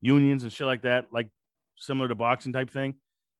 unions 0.00 0.42
and 0.42 0.52
shit 0.52 0.66
like 0.66 0.82
that 0.82 1.06
like 1.12 1.28
similar 1.76 2.08
to 2.08 2.14
boxing 2.14 2.52
type 2.52 2.70
thing 2.70 2.94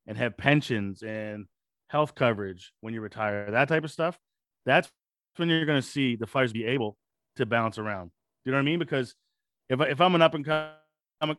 and 0.07 0.17
have 0.17 0.35
pensions 0.37 1.03
and 1.03 1.45
health 1.89 2.15
coverage 2.15 2.73
when 2.81 2.93
you 2.93 3.01
retire 3.01 3.49
that 3.51 3.67
type 3.67 3.83
of 3.83 3.91
stuff 3.91 4.17
that's 4.65 4.89
when 5.37 5.49
you're 5.49 5.65
going 5.65 5.81
to 5.81 5.87
see 5.87 6.15
the 6.15 6.27
fighters 6.27 6.53
be 6.53 6.65
able 6.65 6.97
to 7.35 7.45
bounce 7.45 7.77
around 7.77 8.07
do 8.07 8.11
you 8.45 8.51
know 8.51 8.57
what 8.57 8.61
i 8.61 8.65
mean 8.65 8.79
because 8.79 9.15
if, 9.69 9.79
I- 9.79 9.87
if 9.89 10.01
i'm 10.01 10.15
an 10.15 10.21
up 10.21 10.33
and 10.33 10.45
come 10.45 10.69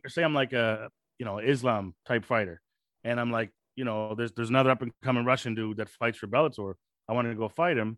say 0.07 0.23
I'm 0.23 0.33
like 0.33 0.53
a 0.53 0.89
you 1.19 1.25
know 1.25 1.39
Islam 1.39 1.93
type 2.07 2.25
fighter, 2.25 2.61
and 3.03 3.19
I'm 3.19 3.31
like 3.31 3.51
you 3.75 3.85
know 3.85 4.15
there's 4.15 4.31
there's 4.33 4.49
another 4.49 4.71
up 4.71 4.81
and 4.81 4.91
coming 5.03 5.25
Russian 5.25 5.55
dude 5.55 5.77
that 5.77 5.89
fights 5.89 6.17
for 6.17 6.27
Bellator. 6.27 6.73
I 7.07 7.13
wanted 7.13 7.29
to 7.29 7.35
go 7.35 7.49
fight 7.49 7.77
him. 7.77 7.97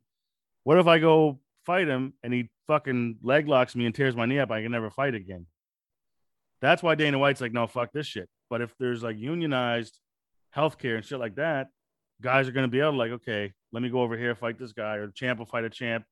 What 0.64 0.78
if 0.78 0.88
I 0.88 1.00
go 1.00 1.40
fight 1.68 1.88
him 1.88 2.14
and 2.24 2.34
he 2.34 2.50
fucking 2.66 3.18
leg 3.22 3.48
locks 3.48 3.76
me 3.76 3.86
and 3.86 3.94
tears 3.94 4.16
my 4.16 4.26
knee 4.26 4.40
up? 4.40 4.50
I 4.50 4.64
can 4.64 4.72
never 4.72 4.90
fight 4.90 5.14
again. 5.14 5.46
That's 6.62 6.82
why 6.82 6.96
Dana 6.96 7.20
White's 7.20 7.42
like, 7.42 7.54
no, 7.54 7.68
fuck 7.68 7.92
this 7.94 8.08
shit. 8.08 8.30
But 8.50 8.62
if 8.62 8.74
there's 8.80 9.04
like 9.04 9.18
unionized 9.18 10.00
healthcare 10.56 10.96
and 10.96 11.06
shit 11.06 11.20
like 11.20 11.36
that, 11.36 11.68
guys 12.22 12.48
are 12.48 12.52
gonna 12.52 12.68
be 12.68 12.80
able 12.80 12.94
to 12.94 12.98
like, 12.98 13.12
okay, 13.12 13.54
let 13.72 13.84
me 13.84 13.90
go 13.90 14.02
over 14.02 14.18
here 14.18 14.34
fight 14.34 14.58
this 14.58 14.72
guy, 14.74 14.96
or 14.96 15.08
the 15.08 15.14
champ 15.14 15.38
will 15.40 15.46
fight 15.46 15.66
a 15.66 15.70
champ. 15.70 16.06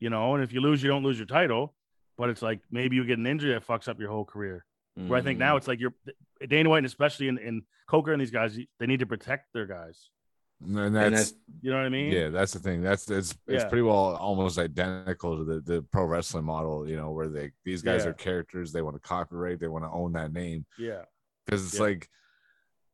You 0.00 0.10
know, 0.10 0.34
and 0.34 0.44
if 0.44 0.52
you 0.52 0.60
lose, 0.60 0.82
you 0.82 0.88
don't 0.90 1.04
lose 1.04 1.16
your 1.18 1.26
title. 1.26 1.74
But 2.18 2.28
it's 2.28 2.42
like 2.42 2.60
maybe 2.70 2.94
you 2.96 3.04
get 3.06 3.18
an 3.18 3.26
injury 3.26 3.52
that 3.54 3.66
fucks 3.66 3.88
up 3.88 3.98
your 3.98 4.10
whole 4.10 4.24
career. 4.24 4.66
Where 4.96 5.18
I 5.18 5.22
think 5.22 5.36
Mm. 5.38 5.46
now 5.46 5.56
it's 5.56 5.66
like 5.66 5.80
you're 5.80 5.94
Dana 6.46 6.68
White, 6.68 6.78
and 6.78 6.86
especially 6.86 7.26
in, 7.28 7.38
in 7.38 7.62
Coker 7.88 8.12
and 8.12 8.20
these 8.20 8.30
guys, 8.30 8.56
they 8.78 8.86
need 8.86 9.00
to 9.00 9.06
protect 9.06 9.52
their 9.52 9.66
guys. 9.66 10.10
And 10.66 10.78
And 10.78 10.94
that's, 10.96 11.10
that's- 11.10 11.34
You 11.62 11.70
know 11.70 11.76
what 11.78 11.86
I 11.86 11.88
mean? 11.90 12.12
yeah, 12.12 12.28
that's 12.28 12.52
the 12.52 12.58
thing. 12.58 12.82
That's 12.82 13.10
it's 13.10 13.36
it's 13.46 13.64
pretty 13.64 13.82
well 13.82 14.16
almost 14.16 14.58
identical 14.58 15.36
to 15.38 15.44
the, 15.44 15.60
the 15.60 15.82
pro 15.82 16.04
wrestling 16.04 16.44
model, 16.44 16.88
you 16.88 16.96
know, 16.96 17.10
where 17.10 17.28
they 17.28 17.52
these 17.64 17.82
guys 17.82 18.04
Yeah. 18.04 18.10
are 18.10 18.14
characters, 18.14 18.72
they 18.72 18.82
want 18.82 18.96
to 18.96 19.00
copyright, 19.00 19.60
they 19.60 19.68
want 19.68 19.84
to 19.84 19.90
own 19.90 20.12
that 20.12 20.32
name. 20.32 20.66
Yeah. 20.78 21.02
Because 21.46 21.64
it's 21.64 21.74
Yeah. 21.76 21.80
like 21.82 22.08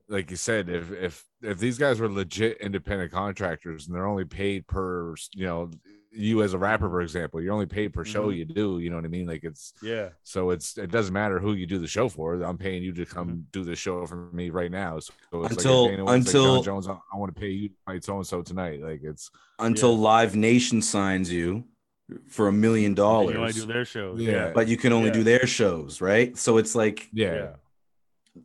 like 0.09 0.31
you 0.31 0.37
said, 0.37 0.69
if 0.69 0.91
if 0.93 1.25
if 1.43 1.59
these 1.59 1.79
guys 1.79 2.01
were 2.01 2.09
legit 2.11 2.59
independent 2.59 3.13
contractors 3.13 3.87
and 3.87 3.95
they're 3.95 4.07
only 4.09 4.25
paid 4.25 4.67
per 4.67 5.15
you 5.35 5.47
know 5.47 5.71
you 6.13 6.43
as 6.43 6.55
a 6.55 6.59
rapper, 6.59 6.89
for 6.89 7.01
example, 7.03 7.41
you're 7.41 7.53
only 7.53 7.67
paid 7.67 7.93
per 7.93 8.05
show 8.05 8.29
Mhm. 8.31 8.37
you 8.39 8.45
do. 8.45 8.81
You 8.81 8.91
know 8.91 8.97
what 8.97 9.05
I 9.05 9.09
mean? 9.09 9.27
Like 9.29 9.45
it's 9.45 9.73
Yeah. 9.83 10.09
so 10.25 10.51
it's 10.51 10.77
it 10.77 10.91
doesn't 10.91 11.13
matter 11.15 11.39
who 11.39 11.53
you 11.53 11.67
do 11.67 11.79
the 11.79 11.87
show 11.87 12.09
for. 12.09 12.35
I'm 12.43 12.59
paying 12.59 12.83
you 12.83 12.93
to 12.95 13.07
come 13.07 13.29
Mm-hmm. 13.29 13.41
do 13.53 13.63
the 13.65 13.77
show 13.77 14.05
for 14.07 14.29
me 14.33 14.51
right 14.51 14.71
now. 14.71 14.99
So 14.99 15.13
it's 15.45 15.57
Until- 15.57 15.83
like 15.83 15.91
if 15.93 15.97
Dana 15.99 16.05
was 16.05 16.11
like, 16.11 16.17
until- 16.27 16.63
Jones, 16.63 16.89
I, 16.89 16.97
I 17.13 17.17
want 17.17 17.33
to 17.35 17.41
pay 17.41 17.51
you 17.51 17.69
to 17.69 17.75
fight 17.87 18.03
so 18.05 18.17
and 18.17 18.27
so 18.27 18.43
tonight. 18.43 18.83
Like 18.83 19.03
it's 19.05 19.31
Until 19.61 19.93
Yeah. 19.93 19.99
Live 19.99 20.35
Nation 20.37 20.83
signs 20.83 21.31
you 21.33 21.65
for 22.27 22.49
a 22.49 22.53
million 22.53 22.95
dollars. 22.95 23.35
You 23.35 23.41
only 23.41 23.53
dollars, 23.53 23.67
do 23.67 23.73
their 23.73 23.85
shows. 23.85 24.21
Yeah. 24.21 24.51
but 24.53 24.67
you 24.67 24.77
can 24.77 24.93
only 24.93 25.09
Yeah. 25.09 25.15
do 25.15 25.23
their 25.23 25.47
shows, 25.47 26.01
right? 26.01 26.37
So 26.37 26.59
it's 26.59 26.75
like, 26.75 27.09
yeah. 27.13 27.35
Yeah. 27.35 28.43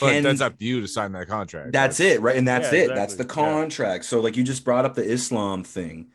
But 0.00 0.22
that's 0.22 0.40
up 0.40 0.58
to 0.58 0.64
you 0.64 0.80
to 0.80 0.88
sign 0.88 1.12
that 1.12 1.28
contract. 1.28 1.72
That's 1.72 2.00
it, 2.00 2.20
right? 2.22 2.36
And 2.36 2.48
that's 2.48 2.72
Yeah, 2.72 2.84
it. 2.84 2.88
That's 2.94 3.14
the 3.16 3.24
exactly. 3.24 3.42
Yeah. 3.42 3.50
contract. 3.52 4.04
So, 4.06 4.20
like 4.20 4.36
you 4.36 4.42
just 4.44 4.64
brought 4.64 4.84
up 4.86 4.94
the 4.94 5.02
Islam 5.04 5.62
thing. 5.62 6.06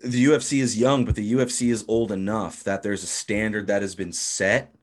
The 0.00 0.26
UFC 0.26 0.60
is 0.60 0.78
young, 0.78 1.04
but 1.04 1.14
the 1.14 1.32
UFC 1.32 1.70
is 1.70 1.84
old 1.88 2.12
enough 2.12 2.62
that 2.64 2.82
there's 2.82 3.02
a 3.02 3.08
standard 3.08 3.66
that 3.68 3.82
has 3.82 3.94
been 3.94 4.12
set 4.12 4.74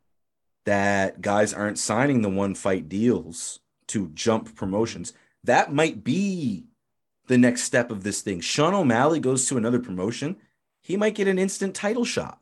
that 0.65 1.21
guys 1.21 1.53
aren't 1.53 1.77
signing 1.77 2.21
the 2.21 2.29
one 2.29 2.55
fight 2.55 2.89
deals 2.89 3.59
to 3.87 4.09
jump 4.09 4.55
promotions. 4.55 5.13
That 5.43 5.73
might 5.73 6.03
be 6.03 6.65
the 7.27 7.37
next 7.37 7.63
step 7.63 7.91
of 7.91 8.03
this 8.03 8.21
thing. 8.21 8.41
Sean 8.41 8.73
O'Malley 8.73 9.19
goes 9.19 9.47
to 9.47 9.57
another 9.57 9.79
promotion, 9.79 10.37
he 10.81 10.97
might 10.97 11.15
get 11.15 11.27
an 11.27 11.39
instant 11.39 11.75
title 11.75 12.05
shot. 12.05 12.39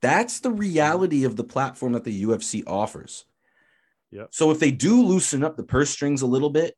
That's 0.00 0.40
the 0.40 0.50
reality 0.50 1.24
of 1.24 1.36
the 1.36 1.44
platform 1.44 1.92
that 1.92 2.04
the 2.04 2.24
UFC 2.24 2.64
offers. 2.66 3.26
Yep. 4.10 4.28
So 4.32 4.50
if 4.50 4.58
they 4.58 4.70
do 4.70 5.02
loosen 5.02 5.44
up 5.44 5.56
the 5.56 5.62
purse 5.62 5.90
strings 5.90 6.22
a 6.22 6.26
little 6.26 6.50
bit 6.50 6.76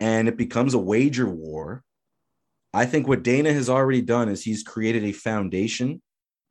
and 0.00 0.28
it 0.28 0.36
becomes 0.36 0.72
a 0.72 0.78
wager 0.78 1.28
war, 1.28 1.84
I 2.74 2.86
think 2.86 3.06
what 3.06 3.22
Dana 3.22 3.52
has 3.52 3.68
already 3.68 4.00
done 4.00 4.28
is 4.28 4.42
he's 4.42 4.62
created 4.62 5.04
a 5.04 5.12
foundation 5.12 6.00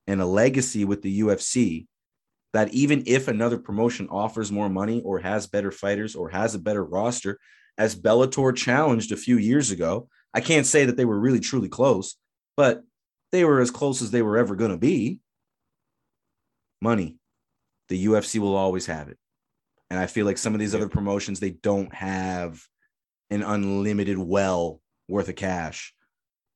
and 0.08 0.22
a 0.22 0.26
legacy 0.26 0.86
with 0.86 1.02
the 1.02 1.22
UFC 1.22 1.88
that 2.54 2.74
even 2.74 3.04
if 3.08 3.28
another 3.28 3.58
promotion 3.58 4.08
offers 4.10 4.52
more 4.52 4.70
money 4.70 5.02
or 5.04 5.20
has 5.20 5.48
better 5.48 5.72
fighters 5.72 6.16
or 6.16 6.30
has 6.30 6.54
a 6.54 6.60
better 6.60 6.84
roster, 6.84 7.40
as 7.78 7.96
Bellator 7.96 8.56
challenged 8.56 9.12
a 9.12 9.18
few 9.18 9.38
years 9.38 9.72
ago, 9.72 10.10
I 10.34 10.42
can't 10.42 10.66
say 10.66 10.86
that 10.86 10.98
they 10.98 11.06
were 11.06 11.20
really 11.20 11.40
truly 11.40 11.70
close, 11.70 12.16
but 12.58 12.84
they 13.32 13.46
were 13.46 13.62
as 13.62 13.72
close 13.72 14.02
as 14.02 14.12
they 14.12 14.22
were 14.22 14.38
ever 14.38 14.56
going 14.56 14.72
to 14.72 14.78
be. 14.78 15.20
Money. 16.82 17.18
The 17.90 18.06
UFC 18.06 18.40
will 18.40 18.56
always 18.56 18.86
have 18.86 19.10
it. 19.10 19.18
And 19.90 20.00
I 20.00 20.08
feel 20.08 20.26
like 20.26 20.38
some 20.38 20.54
of 20.54 20.60
these 20.60 20.76
other 20.76 20.88
promotions, 20.88 21.40
they 21.40 21.52
don't 21.52 21.94
have 21.94 22.62
an 23.30 23.44
unlimited 23.44 24.18
well 24.18 24.82
worth 25.08 25.30
of 25.30 25.36
cash. 25.36 25.94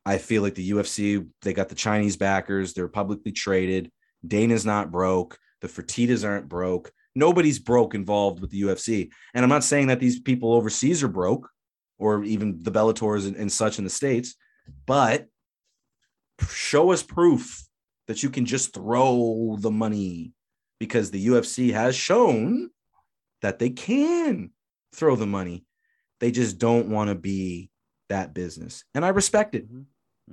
I 0.05 0.17
feel 0.19 0.41
like 0.41 0.55
the 0.55 0.71
UFC, 0.71 1.27
they 1.41 1.53
got 1.53 1.69
the 1.69 1.75
Chinese 1.75 2.17
backers, 2.17 2.73
they're 2.73 2.87
publicly 2.87 3.31
traded. 3.31 3.91
Dana's 4.25 4.65
not 4.65 4.91
broke. 4.91 5.37
The 5.61 5.67
Fertitas 5.67 6.27
aren't 6.27 6.49
broke. 6.49 6.91
Nobody's 7.15 7.59
broke 7.59 7.95
involved 7.95 8.39
with 8.39 8.51
the 8.51 8.61
UFC. 8.61 9.09
And 9.33 9.43
I'm 9.43 9.49
not 9.49 9.63
saying 9.63 9.87
that 9.87 9.99
these 9.99 10.19
people 10.19 10.53
overseas 10.53 11.01
are 11.01 11.07
broke 11.07 11.49
or 11.97 12.23
even 12.23 12.61
the 12.61 12.71
Bellators 12.71 13.25
and, 13.25 13.35
and 13.35 13.51
such 13.51 13.77
in 13.77 13.83
the 13.83 13.89
States, 13.89 14.35
but 14.85 15.27
show 16.49 16.91
us 16.91 17.01
proof 17.01 17.63
that 18.07 18.21
you 18.21 18.29
can 18.29 18.45
just 18.45 18.73
throw 18.73 19.57
the 19.59 19.71
money 19.71 20.33
because 20.79 21.09
the 21.09 21.27
UFC 21.27 21.71
has 21.71 21.95
shown 21.95 22.69
that 23.41 23.59
they 23.59 23.69
can 23.69 24.51
throw 24.93 25.15
the 25.15 25.25
money. 25.25 25.65
They 26.19 26.31
just 26.31 26.57
don't 26.57 26.89
want 26.89 27.09
to 27.09 27.15
be 27.15 27.69
that 28.09 28.33
business. 28.33 28.83
And 28.93 29.05
I 29.05 29.09
respect 29.09 29.55
it. 29.55 29.65
Mm-hmm. 29.67 29.81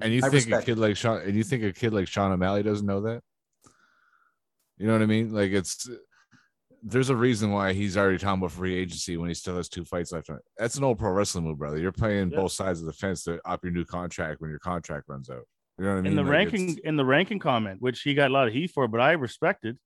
And 0.00 0.12
you 0.12 0.20
I 0.20 0.22
think 0.30 0.32
a 0.32 0.36
respect 0.36 0.66
kid 0.66 0.78
like 0.78 0.96
Sean 0.96 1.20
and 1.20 1.34
you 1.36 1.44
think 1.44 1.62
a 1.64 1.72
kid 1.72 1.92
like 1.92 2.08
Sean 2.08 2.32
O'Malley 2.32 2.62
doesn't 2.62 2.86
know 2.86 3.02
that? 3.02 3.22
You 4.78 4.86
know 4.86 4.94
what 4.94 5.02
I 5.02 5.06
mean? 5.06 5.32
Like 5.32 5.50
it's 5.52 5.88
there's 6.82 7.10
a 7.10 7.16
reason 7.16 7.52
why 7.52 7.72
he's 7.74 7.96
already 7.96 8.18
talking 8.18 8.40
about 8.40 8.52
free 8.52 8.74
agency 8.74 9.16
when 9.16 9.28
he 9.28 9.34
still 9.34 9.56
has 9.56 9.68
two 9.68 9.84
fights 9.84 10.10
left. 10.12 10.30
That's 10.56 10.76
an 10.76 10.84
old 10.84 10.98
pro 10.98 11.12
wrestling 11.12 11.44
move, 11.44 11.58
brother. 11.58 11.78
You're 11.78 11.92
playing 11.92 12.30
Yeah. 12.30 12.38
both 12.38 12.52
sides 12.52 12.80
of 12.80 12.86
the 12.86 12.92
fence 12.92 13.22
to 13.24 13.38
up 13.44 13.62
your 13.62 13.72
new 13.72 13.84
contract 13.84 14.40
when 14.40 14.50
your 14.50 14.58
contract 14.58 15.04
runs 15.08 15.30
out. 15.30 15.44
You 15.78 15.84
know 15.84 15.90
what 15.92 15.98
I 15.98 16.00
mean? 16.02 16.12
in 16.12 16.16
the 16.16 16.22
Like, 16.22 16.30
ranking 16.30 16.62
it's- 16.70 16.80
in 16.84 16.96
the 16.96 17.04
ranking 17.04 17.38
comment, 17.38 17.80
which 17.80 18.00
he 18.02 18.14
got 18.14 18.30
a 18.30 18.34
lot 18.34 18.48
of 18.48 18.54
heat 18.54 18.70
for, 18.72 18.88
but 18.88 19.00
I 19.00 19.12
respected. 19.12 19.78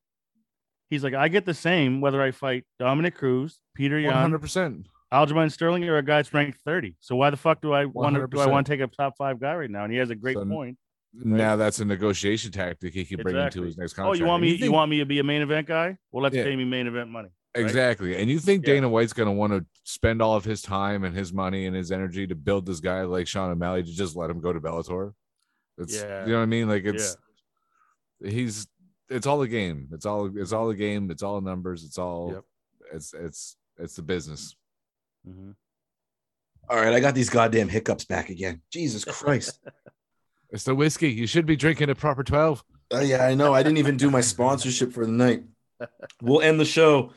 He's 0.88 1.02
like, 1.04 1.14
I 1.14 1.28
get 1.28 1.44
the 1.44 1.54
same 1.54 2.00
whether 2.00 2.22
I 2.22 2.30
fight 2.30 2.64
Dominick 2.78 3.16
Cruz, 3.16 3.58
Petr 3.78 4.00
Yan, 4.02 4.12
100%. 4.12 4.86
Aljamain 5.12 5.50
Sterling, 5.52 5.84
or 5.84 5.96
a 5.98 6.02
guy 6.02 6.16
that's 6.16 6.34
ranked 6.34 6.58
30. 6.64 6.96
So 7.00 7.14
why 7.16 7.30
the 7.30 7.36
fuck 7.36 7.60
do 7.60 7.72
I 7.72 7.84
want 7.84 8.16
to 8.16 8.26
do 8.26 8.40
I 8.40 8.46
want 8.46 8.66
to 8.66 8.72
take 8.72 8.80
a 8.80 8.86
top 8.88 9.14
five 9.16 9.38
guy 9.40 9.54
right 9.54 9.70
now? 9.70 9.84
And 9.84 9.92
he 9.92 9.98
has 9.98 10.10
a 10.10 10.14
great 10.14 10.36
So 10.36 10.44
point. 10.44 10.76
Now 11.14 11.56
that's 11.56 11.78
a 11.78 11.84
negotiation 11.84 12.50
tactic 12.52 12.92
he 12.92 13.04
can 13.04 13.22
bring 13.22 13.34
Exactly. 13.36 13.60
into 13.60 13.66
his 13.66 13.78
next 13.78 13.94
contract. 13.94 14.16
Oh, 14.16 14.18
you 14.18 14.26
want 14.26 14.42
me? 14.42 14.50
You, 14.50 14.58
think- 14.58 14.72
want 14.72 14.90
me 14.90 14.98
to 14.98 15.06
be 15.06 15.18
a 15.18 15.24
main 15.24 15.40
event 15.42 15.66
guy? 15.68 15.96
Well, 16.12 16.22
let's 16.22 16.34
Yeah. 16.36 16.42
pay 16.44 16.56
me 16.56 16.64
main 16.64 16.86
event 16.86 17.08
money. 17.10 17.28
right? 17.56 17.64
Exactly. 17.64 18.16
And 18.16 18.28
you 18.28 18.38
think 18.38 18.66
Yeah. 18.66 18.74
Dana 18.74 18.88
White's 18.90 19.14
going 19.14 19.28
to 19.28 19.32
want 19.32 19.52
to 19.54 19.64
spend 19.84 20.20
all 20.20 20.34
of 20.36 20.44
his 20.44 20.60
time 20.60 21.04
and 21.04 21.16
his 21.16 21.32
money 21.32 21.64
and 21.66 21.74
his 21.74 21.90
energy 21.90 22.26
to 22.26 22.34
build 22.34 22.66
this 22.66 22.80
guy 22.80 23.02
like 23.04 23.26
Sean 23.26 23.50
O'Malley 23.50 23.82
to 23.82 23.90
just 23.92 24.14
let 24.16 24.28
him 24.28 24.40
go 24.40 24.52
to 24.52 24.60
Bellator? 24.60 25.12
It's, 25.78 25.94
Yeah. 26.02 26.26
You 26.26 26.32
know 26.32 26.38
what 26.38 26.42
I 26.42 26.46
mean? 26.46 26.68
Like 26.68 26.84
it's, 26.84 27.16
he's, 28.22 28.66
it's 29.08 29.26
all 29.26 29.40
a 29.42 29.48
game. 29.48 29.88
It's 29.92 30.04
all, 30.04 30.30
it's 30.36 30.52
all 30.52 30.68
a 30.68 30.74
game. 30.74 31.10
It's 31.10 31.22
all 31.22 31.40
numbers. 31.40 31.84
It's 31.84 31.96
all, 31.96 32.32
Yep. 32.34 32.44
it's, 32.94 33.14
it's, 33.14 33.56
it's 33.78 33.96
the 33.96 34.02
business. 34.02 34.54
Mhm. 35.28 35.55
All 36.68 36.78
right, 36.78 36.92
I 36.92 37.00
got 37.00 37.14
these 37.14 37.30
goddamn 37.30 37.68
hiccups 37.68 38.05
back 38.05 38.28
again. 38.28 38.62
Jesus 38.70 39.05
Christ. 39.05 39.58
It's 40.50 40.62
the 40.62 40.76
whiskey. 40.76 41.10
You 41.10 41.26
should 41.26 41.44
be 41.44 41.56
drinking 41.56 41.90
a 41.90 41.96
proper 41.96 42.22
12. 42.22 42.62
Oh, 42.92 43.00
yeah, 43.00 43.26
I 43.26 43.34
know. 43.34 43.52
I 43.52 43.64
didn't 43.64 43.78
even 43.78 43.96
do 43.96 44.12
my 44.12 44.20
sponsorship 44.20 44.92
for 44.92 45.05
the 45.05 45.10
night. 45.10 45.42
We'll 46.22 46.40
end 46.40 46.60
the 46.60 46.64
show. 46.64 47.12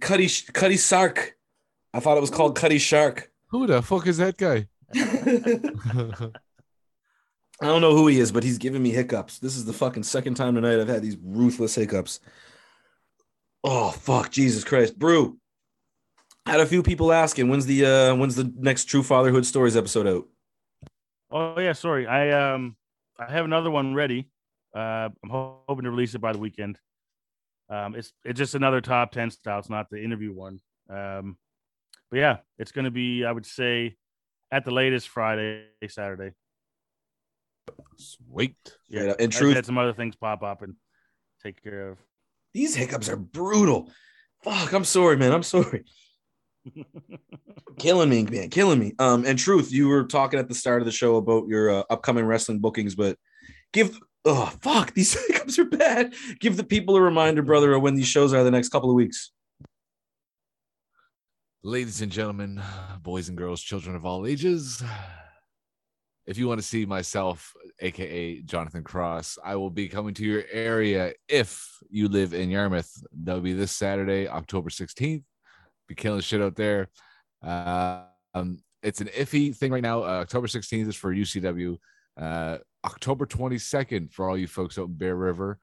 Cutty 0.00 0.28
Cutty 0.52 0.76
Sark. 0.76 1.36
I 1.94 2.00
thought 2.00 2.16
it 2.16 2.20
was 2.20 2.30
called 2.30 2.56
Cuddy 2.56 2.78
Shark. 2.78 3.30
Who 3.46 3.68
the 3.68 3.80
fuck 3.80 4.08
is 4.08 4.16
that 4.16 4.36
guy? 4.36 4.66
I 4.94 5.60
don't 7.66 7.80
know 7.80 7.96
who 7.96 8.08
he 8.08 8.18
is, 8.18 8.32
but 8.32 8.42
he's 8.42 8.58
giving 8.58 8.82
me 8.82 8.90
hiccups. 8.90 9.38
This 9.38 9.56
is 9.56 9.64
the 9.64 9.72
fucking 9.72 10.02
second 10.02 10.34
time 10.34 10.56
tonight 10.56 10.80
I've 10.80 10.88
had 10.88 11.02
these 11.02 11.16
ruthless 11.22 11.76
hiccups. 11.76 12.18
Oh 13.62 13.90
fuck, 13.90 14.32
Jesus 14.32 14.64
Christ, 14.64 14.98
Brew. 14.98 15.38
Had 16.46 16.60
a 16.60 16.66
few 16.66 16.82
people 16.82 17.12
asking 17.12 17.48
when's 17.48 17.64
the 17.66 17.86
uh 17.86 18.14
when's 18.14 18.36
the 18.36 18.52
next 18.58 18.84
True 18.84 19.02
Fatherhood 19.02 19.46
Stories 19.46 19.76
episode 19.76 20.06
out? 20.06 20.24
Oh 21.30 21.58
yeah, 21.58 21.72
sorry. 21.72 22.06
I 22.06 22.52
um 22.54 22.76
I 23.18 23.30
have 23.32 23.44
another 23.46 23.70
one 23.70 23.94
ready. 23.94 24.30
Uh, 24.76 25.08
I'm 25.22 25.30
ho- 25.30 25.62
hoping 25.68 25.84
to 25.84 25.90
release 25.90 26.14
it 26.14 26.20
by 26.20 26.32
the 26.32 26.38
weekend. 26.38 26.78
Um, 27.70 27.94
it's 27.94 28.12
it's 28.24 28.36
just 28.38 28.54
another 28.54 28.80
top 28.82 29.12
ten 29.12 29.30
style. 29.30 29.58
It's 29.58 29.70
not 29.70 29.88
the 29.90 30.02
interview 30.02 30.32
one. 30.34 30.60
Um, 30.90 31.38
but 32.10 32.18
yeah, 32.18 32.36
it's 32.58 32.72
going 32.72 32.84
to 32.84 32.90
be 32.90 33.24
I 33.24 33.32
would 33.32 33.46
say 33.46 33.96
at 34.52 34.64
the 34.66 34.70
latest 34.70 35.08
Friday, 35.08 35.64
Saturday. 35.88 36.32
Sweet. 37.96 38.56
Straight 38.86 39.04
Yeah, 39.06 39.12
up. 39.12 39.20
In 39.20 39.30
truth, 39.30 39.54
had 39.56 39.64
some 39.64 39.78
other 39.78 39.94
things 39.94 40.14
pop 40.14 40.42
up 40.42 40.60
and 40.60 40.74
take 41.42 41.62
care 41.62 41.88
of. 41.90 41.98
these 42.52 42.74
hiccups 42.74 43.08
are 43.08 43.16
brutal. 43.16 43.90
Fuck, 44.42 44.72
I'm 44.74 44.84
sorry, 44.84 45.16
man. 45.16 45.32
I'm 45.32 45.42
sorry. 45.42 45.84
killing 47.78 48.08
me, 48.08 48.24
man, 48.24 48.50
killing 48.50 48.78
me. 48.78 48.94
Um, 48.98 49.24
and 49.24 49.38
truth, 49.38 49.72
you 49.72 49.88
were 49.88 50.04
talking 50.04 50.38
at 50.38 50.48
the 50.48 50.54
start 50.54 50.82
of 50.82 50.86
the 50.86 50.92
show 50.92 51.16
about 51.16 51.48
your 51.48 51.70
uh, 51.70 51.82
upcoming 51.90 52.24
wrestling 52.24 52.60
bookings, 52.60 52.94
but 52.94 53.16
give 53.72 53.98
oh 54.24 54.52
fuck, 54.62 54.94
these 54.94 55.12
hiccups 55.26 55.58
are 55.58 55.64
bad. 55.64 56.14
Give 56.40 56.56
the 56.56 56.64
people 56.64 56.96
a 56.96 57.00
reminder, 57.00 57.42
brother, 57.42 57.74
of 57.74 57.82
when 57.82 57.94
these 57.94 58.08
shows 58.08 58.32
are 58.32 58.44
the 58.44 58.50
next 58.50 58.70
couple 58.70 58.90
of 58.90 58.96
weeks. 58.96 59.30
Ladies 61.62 62.02
and 62.02 62.12
gentlemen, 62.12 62.62
boys 63.00 63.28
and 63.28 63.38
girls, 63.38 63.62
children 63.62 63.96
of 63.96 64.04
all 64.04 64.26
ages, 64.26 64.82
if 66.26 66.36
you 66.36 66.46
want 66.46 66.60
to 66.60 66.66
see 66.66 66.84
myself, 66.84 67.54
aka 67.80 68.40
Jonathan 68.42 68.84
Cross, 68.84 69.38
I 69.42 69.56
will 69.56 69.70
be 69.70 69.88
coming 69.88 70.14
to 70.14 70.24
your 70.24 70.44
area 70.50 71.14
if 71.28 71.66
you 71.88 72.08
live 72.08 72.34
in 72.34 72.50
Yarmouth. 72.50 72.90
That'll 73.12 73.40
be 73.40 73.54
this 73.54 73.72
Saturday, 73.72 74.28
October 74.28 74.68
16th. 74.68 75.22
Be 75.88 75.94
killing 75.94 76.20
shit 76.20 76.40
out 76.40 76.56
there. 76.56 76.88
Uh, 77.42 78.02
um, 78.34 78.58
it's 78.82 79.00
an 79.00 79.08
iffy 79.08 79.54
thing 79.54 79.72
right 79.72 79.82
now. 79.82 80.02
Uh, 80.02 80.20
October 80.20 80.46
16th 80.46 80.88
is 80.88 80.96
for 80.96 81.14
UCW. 81.14 81.78
Uh, 82.20 82.58
October 82.84 83.26
22nd 83.26 84.12
for 84.12 84.28
all 84.28 84.36
you 84.36 84.46
folks 84.46 84.78
out 84.78 84.88
in 84.88 84.94
Bear 84.94 85.16
River. 85.16 85.58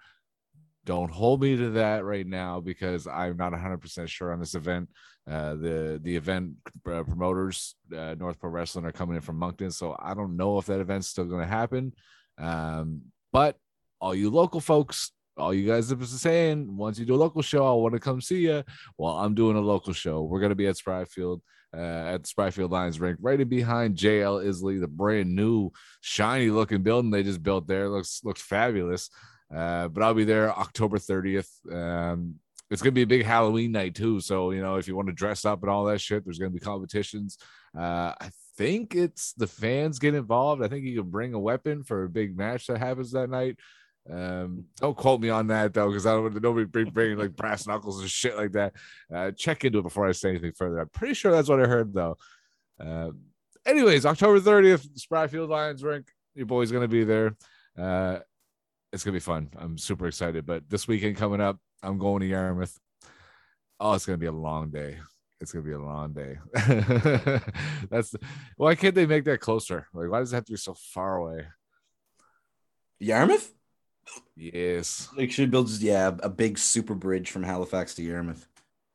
Don't 0.86 1.12
hold 1.12 1.42
me 1.42 1.56
to 1.56 1.70
that 1.72 2.04
right 2.04 2.26
now 2.26 2.60
because 2.60 3.06
I'm 3.06 3.38
not 3.38 3.54
100% 3.54 4.08
sure 4.08 4.34
on 4.34 4.40
this 4.40 4.56
event. 4.56 4.90
Uh, 5.30 5.54
the 5.54 6.00
the 6.02 6.16
event 6.16 6.54
uh, 6.88 7.04
promoters, 7.04 7.76
uh, 7.96 8.16
North 8.18 8.40
Pro 8.40 8.50
Wrestling, 8.50 8.86
are 8.86 8.92
coming 8.92 9.16
in 9.16 9.22
from 9.22 9.38
Moncton, 9.38 9.70
so 9.70 9.96
I 10.00 10.16
don't 10.16 10.36
know 10.36 10.58
if 10.58 10.66
that 10.66 10.80
event's 10.80 11.08
still 11.08 11.26
going 11.26 11.42
to 11.42 11.48
happen. 11.48 11.94
Um, 12.40 13.02
but 13.32 13.56
all 14.00 14.16
you 14.16 14.32
local 14.32 14.60
folks, 14.60 15.12
all 15.42 15.54
you 15.54 15.68
guys 15.68 15.92
been 15.92 16.06
saying, 16.06 16.78
once 16.78 17.00
you 17.00 17.06
do 17.06 17.16
a 17.16 17.18
local 17.18 17.42
show, 17.42 17.66
I 17.66 17.74
want 17.74 17.94
to 17.94 18.00
come 18.00 18.22
see 18.22 18.42
you. 18.42 18.64
Well, 18.98 19.18
I'm 19.18 19.34
doing 19.34 19.58
a 19.58 19.62
local 19.62 19.94
show. 19.94 20.22
We're 20.22 20.40
gonna 20.40 20.56
be 20.56 20.68
at 20.68 20.76
Spryfield, 20.76 21.42
uh, 21.76 22.14
at 22.14 22.24
Spryfield 22.24 22.70
Lions 22.70 23.00
Rink, 23.00 23.18
right 23.22 23.40
in 23.40 23.50
behind 23.50 23.98
JL 23.98 24.46
Ilsley, 24.46 24.80
the 24.80 24.88
brand 24.88 25.36
new 25.36 25.72
shiny 26.02 26.50
looking 26.50 26.84
building 26.84 27.12
they 27.12 27.24
just 27.24 27.44
built 27.44 27.68
there. 27.68 27.90
Looks 27.90 28.22
looks 28.24 28.42
fabulous. 28.42 29.10
Uh, 29.54 29.90
but 29.90 30.04
I'll 30.04 30.14
be 30.14 30.24
there 30.24 30.58
October 30.58 30.98
30th. 30.98 31.50
Um, 31.70 32.36
it's 32.70 32.82
gonna 32.82 32.94
be 32.94 33.02
a 33.02 33.08
big 33.08 33.26
Halloween 33.26 33.74
night 33.74 33.96
too. 33.96 34.22
So 34.22 34.52
you 34.52 34.62
know, 34.62 34.76
if 34.76 34.88
you 34.88 34.96
want 34.96 35.08
to 35.08 35.14
dress 35.14 35.44
up 35.44 35.62
and 35.64 35.70
all 35.70 35.86
that 35.86 36.00
shit, 36.00 36.24
there's 36.24 36.40
gonna 36.40 36.52
be 36.52 36.60
competitions. 36.60 37.38
Uh, 37.78 38.14
I 38.20 38.30
think 38.58 38.96
it's 38.96 39.34
the 39.34 39.48
fans 39.48 40.00
get 40.00 40.14
involved. 40.14 40.64
I 40.64 40.68
think 40.68 40.86
you 40.86 41.02
can 41.02 41.10
bring 41.10 41.34
a 41.34 41.40
weapon 41.40 41.84
for 41.84 42.04
a 42.04 42.10
big 42.10 42.38
match 42.38 42.68
that 42.68 42.78
happens 42.78 43.12
that 43.12 43.30
night. 43.30 43.58
Um, 44.10 44.66
don't 44.78 44.98
quote 44.98 45.22
me 45.22 45.30
on 45.30 45.48
that 45.48 45.74
though, 45.74 45.88
because 45.88 46.06
I 46.06 46.14
don't 46.14 46.24
want 46.24 46.42
nobody 46.42 46.66
bring 46.66 46.90
bringing 46.90 47.18
like 47.18 47.36
brass 47.36 47.68
knuckles 47.68 48.02
and 48.02 48.10
shit 48.10 48.36
like 48.36 48.54
that. 48.54 48.74
Uh, 49.14 49.32
check 49.32 49.64
into 49.64 49.80
it 49.80 49.84
before 49.84 50.08
I 50.08 50.12
say 50.12 50.30
anything 50.30 50.54
further. 50.54 50.80
I'm 50.80 50.90
pretty 50.90 51.14
sure 51.14 51.32
that's 51.32 51.50
what 51.50 51.62
I 51.62 51.68
heard 51.68 51.94
though. 51.94 52.18
Uh, 52.80 53.12
anyways, 53.66 54.06
October 54.06 54.40
30th, 54.40 54.88
Spryfield 55.00 55.50
Lions 55.50 55.84
Rink. 55.84 56.08
Your 56.34 56.48
boy's 56.48 56.72
gonna 56.72 56.88
be 56.88 57.04
there. 57.04 57.36
Uh, 57.78 58.20
it's 58.92 59.04
gonna 59.04 59.14
be 59.14 59.20
fun. 59.20 59.50
I'm 59.58 59.78
super 59.78 60.08
excited. 60.08 60.46
But 60.46 60.70
this 60.70 60.88
weekend 60.88 61.18
coming 61.18 61.42
up, 61.42 61.60
I'm 61.84 61.98
going 61.98 62.22
to 62.22 62.28
Yarmouth. 62.28 62.78
Oh, 63.80 63.94
it's 63.94 64.06
gonna 64.06 64.18
be 64.18 64.26
a 64.26 64.32
long 64.32 64.70
day. 64.70 64.98
It's 65.40 65.52
gonna 65.52 65.66
be 65.66 65.72
a 65.74 65.80
long 65.80 66.14
day. 66.14 66.38
That's 67.90 68.12
the, 68.12 68.20
why 68.58 68.76
can't 68.76 68.96
they 68.96 69.06
make 69.06 69.26
that 69.26 69.40
closer? 69.40 69.88
Like, 69.94 70.10
why 70.10 70.20
does 70.20 70.34
it 70.34 70.36
have 70.36 70.46
to 70.46 70.52
be 70.54 70.58
so 70.58 70.76
far 70.76 71.18
away? 71.18 71.48
Yarmouth? 73.00 73.52
Yes. 74.36 75.10
They 75.16 75.28
should 75.28 75.52
build 75.52 75.68
just 75.68 75.82
yeah 75.82 76.12
a 76.22 76.30
big 76.30 76.58
super 76.58 76.96
bridge 76.96 77.30
from 77.32 77.44
Halifax 77.44 77.96
to 77.96 78.04
Yarmouth. 78.04 78.48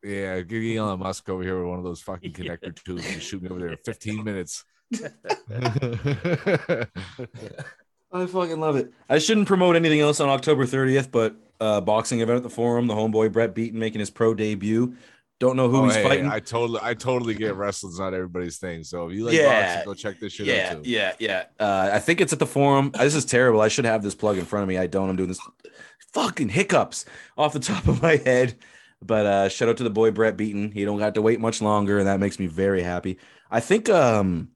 Yeah, 0.02 0.40
get 0.42 0.62
Elon 0.76 0.98
Musk 1.00 1.28
over 1.28 1.42
here 1.42 1.58
with 1.58 1.68
one 1.68 1.78
of 1.78 1.84
those 1.84 2.00
fucking 2.02 2.34
Yeah. 2.38 2.56
connector 2.56 2.74
tubes 2.84 3.06
and 3.06 3.22
shoot 3.22 3.42
me 3.42 3.48
over 3.48 3.60
there 3.60 3.70
in 3.70 3.78
15 3.84 4.24
minutes. 4.24 4.64
I 8.12 8.24
fucking 8.26 8.60
love 8.60 8.76
it. 8.76 8.92
I 9.08 9.18
shouldn't 9.18 9.48
promote 9.48 9.76
anything 9.76 10.00
else 10.00 10.20
on 10.20 10.28
October 10.28 10.64
30th, 10.64 11.10
but 11.10 11.36
uh 11.60 11.80
boxing 11.80 12.20
event 12.20 12.36
at 12.38 12.42
the 12.42 12.50
forum, 12.50 12.86
the 12.86 12.94
homeboy 12.94 13.32
Brett 13.32 13.54
Beaton 13.54 13.78
making 13.78 14.00
his 14.00 14.10
pro 14.10 14.34
debut. 14.34 14.94
Don't 15.38 15.56
know 15.56 15.68
who 15.68 15.78
Oh, 15.78 15.84
he's 15.84 15.96
hey, 15.96 16.02
fighting. 16.02 16.26
I 16.28 16.40
totally, 16.40 16.80
I 16.82 16.94
totally 16.94 17.34
get 17.34 17.56
wrestling's 17.56 17.98
not 17.98 18.14
everybody's 18.14 18.56
thing. 18.56 18.82
So 18.84 19.08
if 19.08 19.14
you 19.14 19.24
like 19.24 19.34
Yeah. 19.34 19.74
boxing, 19.74 19.84
go 19.84 19.94
check 19.94 20.18
this 20.18 20.32
shit 20.32 20.46
yeah, 20.46 20.68
out 20.72 20.84
too. 20.84 20.90
yeah, 20.90 21.12
yeah. 21.18 21.44
Uh, 21.60 21.90
I 21.92 21.98
think 21.98 22.20
it's 22.22 22.32
at 22.32 22.38
the 22.38 22.46
forum. 22.46 22.90
This 22.98 23.14
is 23.14 23.24
terrible. 23.26 23.60
I 23.60 23.68
should 23.68 23.84
have 23.84 24.02
this 24.02 24.14
plug 24.14 24.38
in 24.38 24.46
front 24.46 24.62
of 24.62 24.68
me. 24.68 24.78
I 24.78 24.86
don't. 24.86 25.10
I'm 25.10 25.16
doing 25.16 25.28
this 25.28 25.40
fucking 26.14 26.48
hiccups 26.48 27.04
off 27.36 27.52
the 27.52 27.60
top 27.72 27.86
of 27.86 28.00
my 28.00 28.16
head. 28.16 28.56
But 29.04 29.26
uh, 29.26 29.48
shout 29.50 29.68
out 29.68 29.76
to 29.76 29.84
the 29.84 29.90
boy 29.90 30.10
Brett 30.10 30.38
Beaton. 30.38 30.72
He 30.72 30.86
don't 30.86 30.98
got 30.98 31.14
to 31.16 31.22
wait 31.22 31.38
much 31.38 31.60
longer, 31.60 31.98
and 31.98 32.06
that 32.08 32.18
makes 32.18 32.38
me 32.38 32.46
very 32.46 32.82
happy. 32.82 33.18
I 33.50 33.60
think 33.60 33.90
um, 33.90 34.48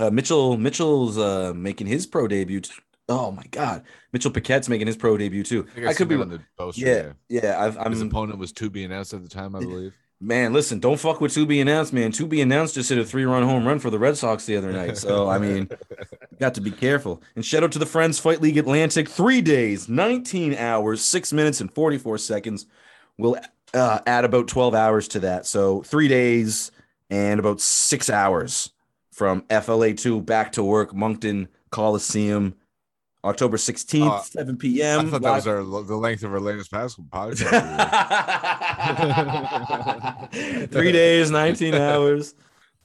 uh, 0.00 0.10
Mitchell 0.10 0.56
Mitchell's 0.58 1.16
uh, 1.16 1.52
making 1.54 1.86
his 1.86 2.06
pro 2.08 2.26
debut. 2.26 2.60
t- 2.62 2.72
Oh 3.08 3.30
my 3.30 3.44
God, 3.50 3.84
Mitchell 4.12 4.30
Paquette's 4.32 4.68
making 4.68 4.86
his 4.86 4.96
pro 4.96 5.16
debut 5.16 5.44
too. 5.44 5.62
think 5.62 5.86
I, 5.86 5.94
could 5.94 6.08
be. 6.08 6.16
on 6.16 6.28
the 6.28 6.40
poster. 6.58 6.86
Yeah, 6.86 7.12
yeah. 7.28 7.62
I've, 7.62 7.76
His 7.90 8.00
I'm 8.00 8.08
opponent 8.08 8.38
was 8.38 8.52
to 8.52 8.68
be 8.68 8.84
announced 8.84 9.14
at 9.14 9.22
the 9.22 9.28
time, 9.28 9.54
I 9.54 9.60
believe. 9.60 9.94
Man, 10.18 10.54
listen, 10.54 10.80
don't 10.80 10.98
fuck 10.98 11.20
with 11.20 11.34
To 11.34 11.44
Be 11.44 11.60
Announced, 11.60 11.92
man. 11.92 12.10
To 12.12 12.26
Be 12.26 12.40
Announced 12.40 12.74
just 12.74 12.88
hit 12.88 12.96
a 12.96 13.04
three 13.04 13.26
run 13.26 13.42
home 13.42 13.68
run 13.68 13.78
for 13.78 13.90
the 13.90 13.98
Red 13.98 14.16
Sox 14.16 14.46
the 14.46 14.56
other 14.56 14.72
night. 14.72 14.96
So, 14.96 15.28
I 15.28 15.38
mean, 15.38 15.68
got 16.40 16.54
to 16.54 16.62
be 16.62 16.70
careful. 16.70 17.22
And 17.34 17.44
shout 17.44 17.62
out 17.62 17.72
to 17.72 17.78
the 17.78 17.84
Friends 17.84 18.18
Fight 18.18 18.40
League 18.40 18.56
Atlantic. 18.56 19.10
Three 19.10 19.42
days, 19.42 19.90
19 19.90 20.54
hours, 20.54 21.02
six 21.02 21.34
minutes, 21.34 21.60
and 21.60 21.70
44 21.70 22.16
seconds. 22.16 22.64
We'll 23.18 23.36
uh, 23.74 23.98
add 24.06 24.24
about 24.24 24.48
12 24.48 24.74
hours 24.74 25.06
to 25.08 25.20
that. 25.20 25.44
So, 25.44 25.82
three 25.82 26.08
days 26.08 26.70
and 27.10 27.38
about 27.38 27.60
six 27.60 28.08
hours 28.08 28.70
from 29.12 29.42
FLA2 29.42 30.24
back 30.24 30.52
to 30.52 30.62
work, 30.62 30.94
Moncton 30.94 31.48
Coliseum, 31.70 32.54
October 33.26 33.56
16th, 33.56 34.08
Uh, 34.10 34.20
7 34.22 34.56
p.m. 34.56 35.00
I 35.00 35.10
thought 35.10 35.22
that 35.22 35.34
was 35.34 35.46
our 35.48 35.62
the 35.82 35.96
length 35.96 36.22
of 36.22 36.32
our 36.32 36.40
latest 36.40 36.70
Pascal 36.70 37.04
podcast. 37.12 37.50
Three 40.70 40.92
days, 40.92 41.30
19 41.30 41.74
hours. 41.88 42.34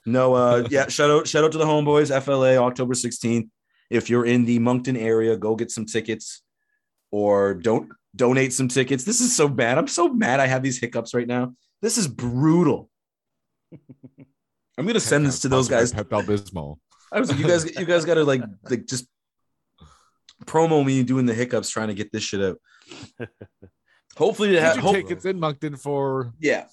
No, 0.05 0.33
uh, 0.33 0.67
yeah, 0.71 0.87
shout 0.87 1.11
out, 1.11 1.27
shout 1.27 1.43
out 1.43 1.51
to 1.51 1.59
the 1.59 1.65
homeboys, 1.65 2.09
FLA, 2.23 2.57
October 2.57 2.95
16th. 2.95 3.47
If 3.91 4.09
you're 4.09 4.25
in 4.25 4.45
the 4.45 4.57
Moncton 4.57 4.97
area, 4.97 5.37
go 5.37 5.55
get 5.55 5.69
some 5.69 5.85
tickets 5.85 6.41
or 7.11 7.53
don't 7.53 7.91
donate 8.15 8.51
some 8.53 8.67
tickets. 8.67 9.03
This 9.03 9.21
is 9.21 9.35
so 9.35 9.47
bad. 9.47 9.77
I'm 9.77 9.87
so 9.87 10.09
mad 10.11 10.39
I 10.39 10.47
have 10.47 10.63
these 10.63 10.79
hiccups 10.79 11.13
right 11.13 11.27
now. 11.27 11.53
This 11.81 11.97
is 11.97 12.07
brutal. 12.07 12.89
I'm 14.77 14.87
gonna 14.87 14.99
send 14.99 15.25
this 15.25 15.39
to 15.41 15.49
those 15.49 15.67
guys. 15.69 15.91
Pep 15.93 16.09
Bismol. 16.09 16.77
I 17.11 17.19
was 17.19 17.29
like, 17.29 17.39
you 17.39 17.47
guys, 17.47 17.65
you 17.77 17.85
guys 17.85 18.05
gotta 18.05 18.23
like 18.23 18.41
like 18.69 18.87
just 18.87 19.05
promo 20.45 20.85
me 20.85 21.03
doing 21.03 21.25
the 21.25 21.33
hiccups 21.33 21.69
trying 21.69 21.89
to 21.89 21.93
get 21.93 22.11
this 22.11 22.23
shit 22.23 22.41
out. 22.41 22.57
Hopefully 24.17 24.49
to 24.49 24.55
Get 24.55 24.63
have 24.63 24.77
hope, 24.77 24.95
tickets 24.95 25.25
in 25.25 25.39
Moncton 25.39 25.77
for 25.77 26.33
yeah. 26.39 26.65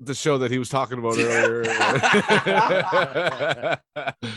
the 0.00 0.14
show 0.14 0.38
that 0.38 0.50
he 0.50 0.58
was 0.58 0.68
talking 0.68 0.98
about 0.98 1.16
earlier. 1.16 1.64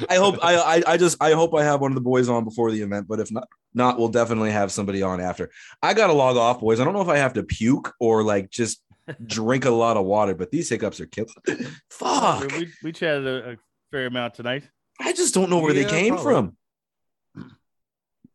I 0.09 0.15
hope 0.15 0.37
I, 0.43 0.55
I 0.55 0.83
I 0.85 0.97
just 0.97 1.17
I 1.21 1.31
hope 1.31 1.55
I 1.55 1.63
have 1.63 1.81
one 1.81 1.91
of 1.91 1.95
the 1.95 2.01
boys 2.01 2.29
on 2.29 2.43
before 2.43 2.69
the 2.71 2.81
event, 2.81 3.07
but 3.07 3.19
if 3.19 3.31
not, 3.31 3.47
not 3.73 3.97
we'll 3.97 4.09
definitely 4.09 4.51
have 4.51 4.71
somebody 4.71 5.01
on 5.01 5.19
after. 5.19 5.49
I 5.81 5.95
gotta 5.95 6.13
log 6.13 6.37
off, 6.37 6.59
boys. 6.59 6.79
I 6.79 6.83
don't 6.83 6.93
know 6.93 7.01
if 7.01 7.07
I 7.07 7.17
have 7.17 7.33
to 7.33 7.43
puke 7.43 7.93
or 7.99 8.23
like 8.23 8.51
just 8.51 8.81
drink 9.25 9.65
a 9.65 9.71
lot 9.71 9.97
of 9.97 10.05
water, 10.05 10.35
but 10.35 10.51
these 10.51 10.69
hiccups 10.69 11.01
are 11.01 11.07
killing. 11.07 11.33
Fuck, 11.89 12.51
We, 12.51 12.71
we 12.83 12.91
chatted 12.91 13.25
a, 13.25 13.51
a 13.51 13.55
fair 13.91 14.05
amount 14.05 14.35
tonight. 14.35 14.69
I 14.99 15.13
just 15.13 15.33
don't 15.33 15.49
know 15.49 15.59
where 15.59 15.73
they 15.73 15.85
came 15.85 16.13
probably. 16.13 16.33
from. 16.33 16.57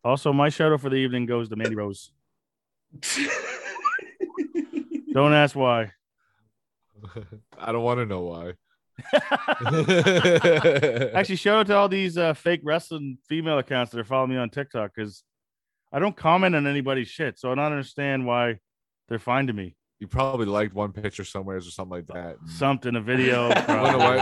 Also, 0.04 0.32
my 0.32 0.48
shout 0.48 0.72
out 0.72 0.80
for 0.80 0.90
the 0.90 0.96
evening 0.96 1.26
goes 1.26 1.48
to 1.48 1.56
Mandy 1.56 1.74
Rose. 1.74 2.12
Don't 5.12 5.34
ask 5.34 5.56
why. 5.56 5.92
I 7.58 7.72
don't 7.72 7.82
want 7.82 7.98
to 7.98 8.06
know 8.06 8.22
why. 8.22 8.52
Actually, 11.14 11.36
shout 11.36 11.58
out 11.58 11.66
to 11.68 11.76
all 11.76 11.88
these 11.88 12.18
uh, 12.18 12.34
fake 12.34 12.60
wrestling 12.64 13.18
female 13.28 13.58
accounts 13.58 13.92
that 13.92 14.00
are 14.00 14.04
following 14.04 14.30
me 14.30 14.36
on 14.36 14.50
TikTok 14.50 14.92
because 14.94 15.22
I 15.92 15.98
don't 15.98 16.16
comment 16.16 16.54
on 16.54 16.66
anybody's 16.66 17.08
shit, 17.08 17.38
so 17.38 17.50
I 17.50 17.54
don't 17.54 17.72
understand 17.72 18.26
why 18.26 18.58
they're 19.08 19.18
finding 19.18 19.56
me. 19.56 19.74
You 20.00 20.06
probably 20.06 20.46
liked 20.46 20.74
one 20.74 20.92
picture 20.92 21.24
somewhere 21.24 21.56
or 21.56 21.60
something 21.60 21.90
like 21.90 22.06
that. 22.08 22.36
Something, 22.46 22.94
a 22.96 23.00
video. 23.00 23.48
You 23.48 23.54
know 23.54 23.62
probably. 23.64 23.98
what? 23.98 24.18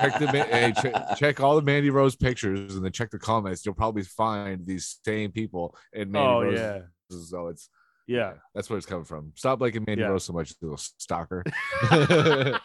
check 0.00 0.18
the 0.18 0.26
Ma- 0.26 0.32
hey, 0.44 0.72
check, 0.82 1.16
check 1.16 1.40
all 1.40 1.56
the 1.56 1.62
Mandy 1.62 1.90
Rose 1.90 2.14
pictures 2.16 2.74
and 2.76 2.84
then 2.84 2.92
check 2.92 3.10
the 3.10 3.18
comments. 3.18 3.64
You'll 3.64 3.74
probably 3.74 4.02
find 4.02 4.64
these 4.66 4.98
same 5.04 5.32
people 5.32 5.74
in 5.92 6.10
Mandy 6.12 6.28
Oh 6.28 6.42
Rose. 6.42 6.58
yeah, 6.58 6.80
So 7.08 7.48
it's 7.48 7.68
yeah. 8.06 8.34
that's 8.54 8.68
where 8.68 8.76
it's 8.76 8.86
coming 8.86 9.04
from. 9.06 9.32
Stop 9.34 9.60
liking 9.62 9.84
Mandy 9.86 10.02
Yeah. 10.02 10.08
Rose 10.08 10.24
so 10.24 10.32
much, 10.34 10.50
you 10.50 10.56
little 10.68 10.76
stalker. 10.76 11.42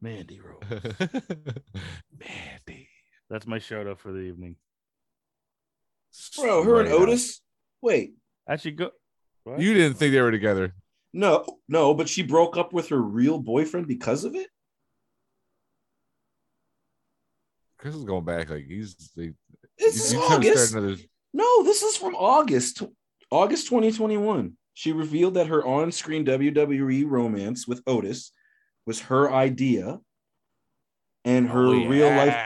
Mandy 0.00 0.40
Rose. 0.40 0.60
Mandy. 2.18 2.88
That's 3.30 3.46
my 3.46 3.58
shout 3.58 3.86
out 3.86 3.98
for 4.00 4.12
the 4.12 4.20
evening. 4.20 4.56
Bro, 6.38 6.62
her 6.64 6.80
and 6.80 6.88
Right 6.88 6.96
on. 6.96 7.02
Otis. 7.08 7.40
Wait, 7.82 8.14
Actually, 8.48 8.72
go. 8.72 8.90
What? 9.46 9.60
You 9.60 9.74
didn't 9.74 9.96
think 9.96 10.12
they 10.12 10.20
were 10.20 10.32
together. 10.32 10.74
no, 11.12 11.44
no, 11.68 11.94
but 11.94 12.08
she 12.08 12.22
broke 12.24 12.56
up 12.56 12.72
with 12.72 12.88
her 12.88 13.00
real 13.00 13.38
boyfriend 13.38 13.86
because 13.86 14.24
of 14.24 14.34
it. 14.34 14.48
Chris 17.78 17.94
is 17.94 18.04
going 18.04 18.24
back 18.24 18.50
like 18.50 18.66
he's 18.66 18.96
they, 19.16 19.32
This 19.78 19.96
you- 19.96 20.02
is 20.02 20.12
you 20.14 20.18
trying 20.26 20.40
to 20.40 20.48
August. 20.48 20.74
another 20.74 20.96
No, 21.32 21.62
this 21.62 21.82
is 21.82 21.96
from 21.96 22.14
August, 22.16 22.82
August 23.30 23.68
2021. 23.68 24.56
She 24.74 24.92
revealed 24.92 25.34
that 25.34 25.46
her 25.46 25.64
on-screen 25.64 26.24
WWE 26.26 27.06
romance 27.08 27.68
with 27.68 27.82
Otis 27.86 28.32
was 28.84 29.00
her 29.02 29.30
idea, 29.32 30.00
and 31.24 31.48
her 31.48 31.66
Oh, 31.66 31.86
real 31.86 32.08
life 32.10 32.36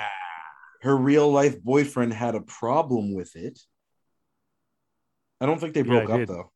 her 0.83 0.97
real 0.97 1.31
life 1.31 1.63
boyfriend 1.63 2.13
had 2.13 2.35
a 2.35 2.41
problem 2.41 3.15
with 3.15 3.37
it. 3.37 3.59
I 5.41 5.47
don't 5.47 5.59
think 5.59 5.75
they 5.75 5.83
broke 5.83 6.09
I 6.11 6.13
up 6.15 6.19
did. 6.21 6.29
though. 6.29 6.53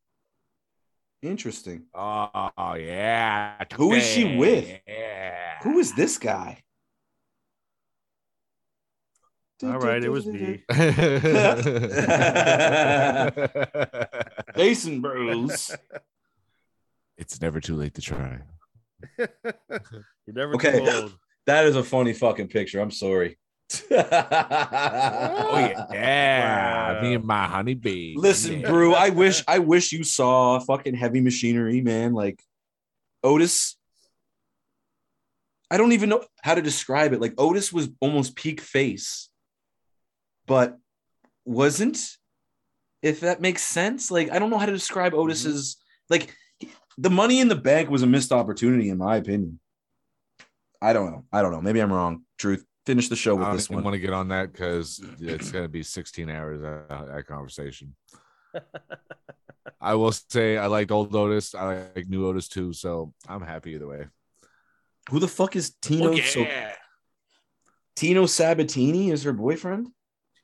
Interesting. 1.21 1.83
Oh 1.93 2.75
yeah. 2.77 3.63
Who 3.75 3.93
is 3.93 4.05
she 4.05 4.35
with? 4.37 4.69
Yeah. 4.87 5.35
Who 5.63 5.79
is 5.79 5.93
this 5.95 6.17
guy? 6.17 6.61
All 9.63 9.79
right, 9.79 10.03
it 10.03 10.09
was 10.09 10.25
me. 10.25 10.63
Jason 14.57 15.01
Bros. 15.01 15.71
it's 17.17 17.41
never 17.41 17.59
too 17.61 17.75
late 17.75 17.93
to 17.95 18.01
try. 18.01 18.39
You're 19.17 19.29
never 20.27 20.55
Okay. 20.55 20.79
too 20.79 20.89
old. 20.91 21.17
That 21.47 21.65
is 21.65 21.75
a 21.75 21.83
funny 21.83 22.13
fucking 22.13 22.47
picture. 22.49 22.79
I'm 22.79 22.91
sorry. 22.91 23.37
Oh 23.73 25.57
yeah, 25.57 25.85
yeah. 25.91 26.99
Me 27.01 27.15
and 27.15 27.23
my 27.23 27.45
honey 27.45 27.73
bee. 27.73 28.15
Listen, 28.17 28.61
Yeah. 28.61 28.69
Brew, 28.69 28.93
I 28.93 29.09
wish 29.09 29.43
I 29.47 29.59
wish 29.59 29.91
you 29.91 30.03
saw 30.03 30.59
fucking 30.59 30.95
heavy 30.95 31.21
machinery, 31.21 31.81
man. 31.81 32.13
Like 32.13 32.41
Otis. 33.23 33.75
I 35.71 35.77
don't 35.77 35.93
even 35.93 36.09
know 36.09 36.23
how 36.43 36.53
to 36.55 36.61
describe 36.61 37.13
it. 37.13 37.19
Like 37.19 37.33
Otis 37.37 37.73
was 37.73 37.89
almost 37.99 38.35
peak 38.35 38.61
face, 38.61 39.29
but 40.45 40.77
wasn't. 41.43 41.99
If 43.01 43.19
that 43.19 43.41
makes 43.41 43.61
sense. 43.61 44.09
Like, 44.09 44.31
I 44.31 44.39
don't 44.39 44.49
know 44.49 44.57
how 44.57 44.65
to 44.65 44.71
describe 44.71 45.11
mm-hmm. 45.13 45.21
Otis's 45.21 45.77
like 46.09 46.35
the 46.97 47.09
money 47.09 47.39
in 47.39 47.47
the 47.47 47.55
bank 47.55 47.89
was 47.89 48.03
a 48.03 48.07
missed 48.07 48.31
opportunity, 48.31 48.89
in 48.89 48.97
my 48.97 49.17
opinion. 49.17 49.59
I 50.81 50.93
don't 50.93 51.11
know. 51.11 51.25
I 51.31 51.41
don't 51.41 51.51
know. 51.51 51.61
Maybe 51.61 51.79
I'm 51.79 51.91
wrong. 51.91 52.23
Truth. 52.37 52.65
Finish 52.85 53.09
the 53.09 53.15
show 53.15 53.35
with 53.35 53.47
I 53.47 53.53
this 53.53 53.65
even 53.65 53.75
one. 53.77 53.83
want 53.85 53.93
to 53.95 53.99
get 53.99 54.13
on 54.13 54.27
that 54.29 54.51
because 54.51 55.03
it's 55.19 55.51
gonna 55.51 55.67
be 55.67 55.81
16 55.83 56.29
hours 56.29 56.61
uh, 56.63 57.05
that 57.13 57.25
conversation. 57.27 57.95
I 59.81 59.95
will 59.95 60.11
say 60.11 60.57
I 60.57 60.67
liked 60.67 60.91
old 60.91 61.15
Otis. 61.15 61.55
I 61.55 61.87
like 61.95 62.07
new 62.07 62.27
Otis 62.27 62.47
too, 62.47 62.73
so 62.73 63.13
I'm 63.27 63.41
happy 63.41 63.71
either 63.71 63.87
way. 63.87 64.05
Who 65.09 65.19
the 65.19 65.27
fuck 65.27 65.55
is 65.55 65.75
Tino? 65.81 66.15
So 66.17 66.45
Tino 67.95 68.25
Sabatini 68.25 69.09
is 69.11 69.23
her 69.23 69.33
boyfriend. 69.33 69.87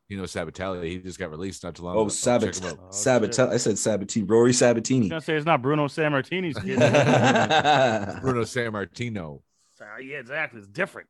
you 0.09 0.17
know 0.17 0.23
Sabbatelli. 0.23 0.85
He 0.85 0.97
just 0.99 1.19
got 1.19 1.29
released 1.31 1.63
not 1.63 1.75
too 1.75 1.83
long 1.83 1.95
Oh, 1.95 2.01
ago. 2.01 2.09
Sabat 2.09 2.53
Check 2.53 2.63
him 2.63 2.69
out. 2.71 2.79
Oh, 2.81 2.91
Sabatini. 2.91 3.49
I 3.49 3.57
said 3.57 3.77
Sabatini. 3.77 4.25
Rory 4.25 4.41
I 4.41 4.47
was 4.49 4.57
Sabatini. 4.57 5.09
gonna 5.09 5.21
say 5.21 5.35
it's 5.35 5.45
not 5.45 5.61
Bruno 5.61 5.87
Sammartini's 5.87 6.57
kid. 6.57 6.77
Bruno 8.21 8.41
Sammartino. 8.43 9.41
Sorry, 9.77 10.05
yeah, 10.11 10.17
exactly. 10.19 10.59
It's 10.59 10.67
different. 10.67 11.07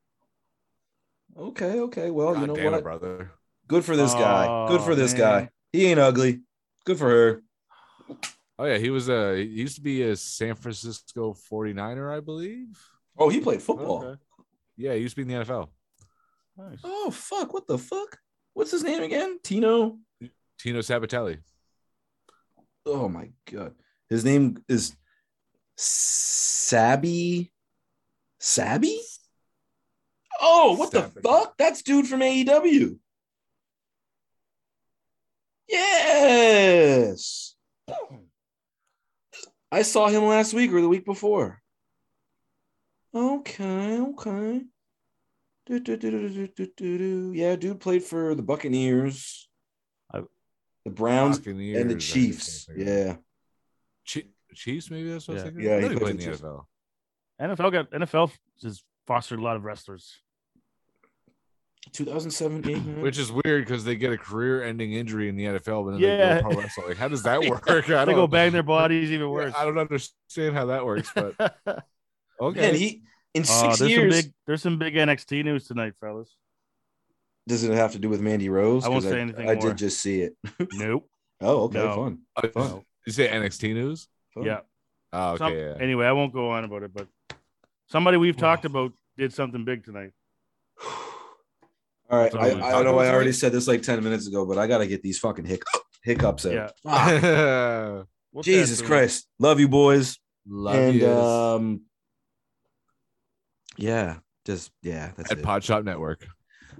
Okay, 1.37 1.79
okay. 1.79 2.11
Well, 2.11 2.37
you 2.37 2.47
know 2.47 2.55
damn 2.55 2.67
it, 2.67 2.71
what? 2.71 2.83
brother. 2.83 3.31
Good 3.67 3.85
for 3.85 3.95
this 3.95 4.13
guy. 4.13 4.67
Good 4.67 4.81
for 4.81 4.95
this 4.95 5.13
man. 5.13 5.19
guy. 5.19 5.49
He 5.71 5.87
ain't 5.87 5.99
ugly. 5.99 6.41
Good 6.85 6.97
for 6.97 7.09
her. 7.09 7.41
Oh 8.59 8.65
yeah, 8.65 8.77
he 8.77 8.89
was 8.89 9.09
a 9.09 9.37
he 9.37 9.43
used 9.43 9.75
to 9.75 9.81
be 9.81 10.03
a 10.03 10.15
San 10.15 10.55
Francisco 10.55 11.35
49er, 11.51 12.15
I 12.15 12.19
believe. 12.19 12.77
Oh, 13.17 13.29
he 13.29 13.39
played 13.39 13.61
football. 13.61 14.03
Okay. 14.03 14.21
Yeah, 14.77 14.93
he 14.93 15.01
used 15.01 15.15
to 15.15 15.25
be 15.25 15.33
in 15.33 15.39
the 15.39 15.45
NFL. 15.45 15.69
Nice. 16.57 16.79
Oh 16.83 17.11
fuck! 17.11 17.53
What 17.53 17.65
the 17.65 17.77
fuck? 17.77 18.19
What's 18.53 18.71
his 18.71 18.83
name 18.83 19.01
again? 19.01 19.39
Tino. 19.43 19.97
Tino 20.59 20.79
Sabbatelli. 20.79 21.39
Oh 22.85 23.07
my 23.07 23.29
god. 23.51 23.73
His 24.09 24.25
name 24.25 24.63
is 24.67 24.95
Sabby. 25.77 27.51
Sabby? 28.39 28.99
Oh, 30.43 30.75
what 30.75 30.91
the 30.91 31.01
Sabby. 31.03 31.21
fuck? 31.23 31.55
That's 31.57 31.81
dude 31.83 32.07
from 32.07 32.21
AEW. 32.21 32.97
Yes. 35.67 37.55
I 39.71 39.83
saw 39.83 40.07
him 40.07 40.23
last 40.25 40.53
week 40.53 40.71
or 40.73 40.81
the 40.81 40.89
week 40.89 41.05
before. 41.05 41.61
Okay, 43.13 43.99
okay. 43.99 44.61
Do, 45.65 45.79
do, 45.79 45.97
do, 45.97 46.11
do, 46.11 46.29
do, 46.29 46.47
do, 46.47 46.67
do, 46.75 46.97
do. 46.97 47.31
Yeah, 47.35 47.55
dude 47.55 47.79
played 47.79 48.03
for 48.03 48.35
the 48.35 48.41
Buccaneers, 48.41 49.47
I- 50.13 50.23
the 50.85 50.91
Browns, 50.91 51.37
Buccaneers, 51.39 51.81
and 51.81 51.89
the 51.89 51.95
Chiefs. 51.95 52.67
Yeah. 52.75 53.17
Chi- 54.11 54.27
Chiefs, 54.53 54.89
maybe 54.89 55.09
that's 55.11 55.27
what 55.27 55.37
I 55.39 55.43
was 55.43 55.43
Yeah. 55.43 55.49
thinking. 55.51 55.65
Yeah, 55.65 55.75
he 55.77 55.81
he 55.83 55.87
played 55.89 55.99
played 55.99 56.11
in 56.11 56.17
the 56.31 56.37
the 56.37 56.47
NFL. 56.47 56.67
NFL 57.59 57.71
got 57.71 57.91
NFL 57.91 58.31
has 58.63 58.83
fostered 59.07 59.39
a 59.39 59.43
lot 59.43 59.55
of 59.55 59.63
wrestlers. 59.63 60.17
2017. 61.93 63.01
Which 63.01 63.17
is 63.17 63.31
weird 63.31 63.65
because 63.65 63.83
they 63.83 63.95
get 63.95 64.11
a 64.13 64.17
career-ending 64.17 64.93
injury 64.93 65.29
in 65.29 65.35
the 65.35 65.45
NFL, 65.45 65.85
but 65.85 65.91
then 65.91 65.99
Yeah. 66.01 66.35
they 66.35 66.41
go 66.41 66.49
pro 66.49 66.61
wrestling. 66.61 66.87
Like, 66.89 66.97
how 66.97 67.07
does 67.07 67.23
that 67.23 67.41
work? 67.49 67.63
I 67.69 67.81
They 67.81 67.81
don't, 68.05 68.15
go 68.15 68.27
bang 68.27 68.51
their 68.51 68.63
bodies 68.63 69.11
even 69.11 69.27
Yeah, 69.27 69.33
worse. 69.33 69.53
I 69.55 69.65
don't 69.65 69.77
understand 69.77 70.55
how 70.55 70.67
that 70.67 70.85
works, 70.85 71.09
but 71.13 71.35
okay. 72.41 72.61
Man, 72.61 72.75
he 72.75 73.01
in 73.33 73.41
Oh, 73.43 73.45
six 73.45 73.79
there's 73.79 73.91
years. 73.91 74.13
some 74.15 74.21
big 74.23 74.33
there's 74.47 74.61
some 74.61 74.77
big 74.77 74.93
NXT 74.95 75.43
news 75.43 75.67
tonight, 75.67 75.93
fellas. 75.99 76.35
Does 77.47 77.63
it 77.63 77.71
have 77.73 77.93
to 77.93 77.99
do 77.99 78.07
with 78.09 78.21
Mandy 78.21 78.49
Rose? 78.49 78.85
I 78.85 78.89
won't 78.89 79.03
'Cause 79.03 79.11
say 79.11 79.19
anything 79.19 79.49
I 79.49 79.55
more. 79.55 79.69
did 79.69 79.77
just 79.77 79.99
see 79.99 80.21
it. 80.21 80.35
Nope. 80.73 81.09
Oh, 81.41 81.63
okay, 81.63 81.79
No. 81.79 81.95
fun. 81.95 82.19
Uh, 82.35 82.47
Fun. 82.49 82.81
you 83.07 83.11
say 83.13 83.27
NXT 83.27 83.73
news? 83.73 84.07
fun. 84.33 84.43
Yeah. 84.43 84.59
Oh, 85.11 85.31
okay. 85.31 85.37
Some- 85.39 85.53
yeah. 85.57 85.75
Anyway, 85.79 86.05
I 86.05 86.11
won't 86.11 86.31
go 86.33 86.51
on 86.51 86.63
about 86.63 86.83
it, 86.83 86.93
but 86.93 87.07
somebody 87.89 88.17
we've 88.17 88.37
talked 88.37 88.63
about 88.65 88.93
did 89.17 89.33
something 89.33 89.65
big 89.65 89.83
tonight. 89.83 90.11
All 92.11 92.19
right. 92.19 92.31
That's 92.31 92.35
all 92.35 92.41
I, 92.41 92.53
we 92.55 92.61
I 92.61 92.83
know 92.83 92.93
about 92.99 93.05
I 93.05 93.09
already 93.13 93.31
said 93.31 93.51
this 93.53 93.67
like 93.67 93.81
10 93.81 94.03
minutes 94.03 94.27
ago, 94.27 94.45
but 94.45 94.57
I 94.57 94.67
got 94.67 94.79
to 94.79 94.87
get 94.87 95.01
these 95.01 95.17
fucking 95.19 95.45
hic- 95.45 95.63
hiccups 96.03 96.45
out. 96.45 96.51
Yeah. 96.53 96.69
Fuck. 97.99 98.07
We'll 98.33 98.43
Jesus 98.43 98.79
soon. 98.79 98.87
Christ. 98.87 99.27
Love 99.39 99.59
you, 99.59 99.67
boys. 99.67 100.17
Love 100.47 100.75
and 100.75 100.95
you. 100.95 101.09
um, 101.11 101.81
yeah, 103.77 104.17
just, 104.45 104.71
yeah, 104.81 105.11
that's 105.17 105.31
at 105.31 105.39
it. 105.39 105.43
Pod 105.43 105.63
Shop 105.65 105.83
Network. 105.83 106.25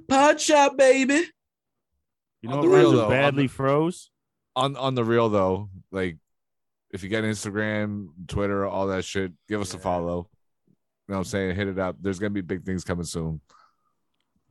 Pod 0.07 0.39
shop, 0.39 0.77
baby. 0.77 1.25
You 2.41 2.49
On 2.49 2.55
know 2.55 2.61
the 2.61 2.67
real, 2.69 2.77
really 2.77 2.95
though, 2.97 3.03
on 3.05 3.09
badly 3.09 3.43
the- 3.43 3.49
froze? 3.49 4.09
On 4.55 4.75
on 4.75 4.95
the 4.95 5.03
real 5.03 5.29
though, 5.29 5.69
like 5.91 6.17
if 6.91 7.03
you 7.03 7.09
get 7.09 7.23
Instagram, 7.23 8.07
Twitter, 8.27 8.65
all 8.65 8.87
that 8.87 9.05
shit, 9.05 9.31
give 9.47 9.61
us 9.61 9.73
a 9.73 9.77
follow. 9.77 10.29
You 10.67 10.73
know 11.09 11.15
what 11.15 11.17
I'm 11.19 11.23
saying? 11.25 11.55
Hit 11.55 11.67
it 11.69 11.79
up. 11.79 11.95
There's 12.01 12.19
gonna 12.19 12.31
be 12.31 12.41
big 12.41 12.63
things 12.65 12.83
coming 12.83 13.05
soon. 13.05 13.39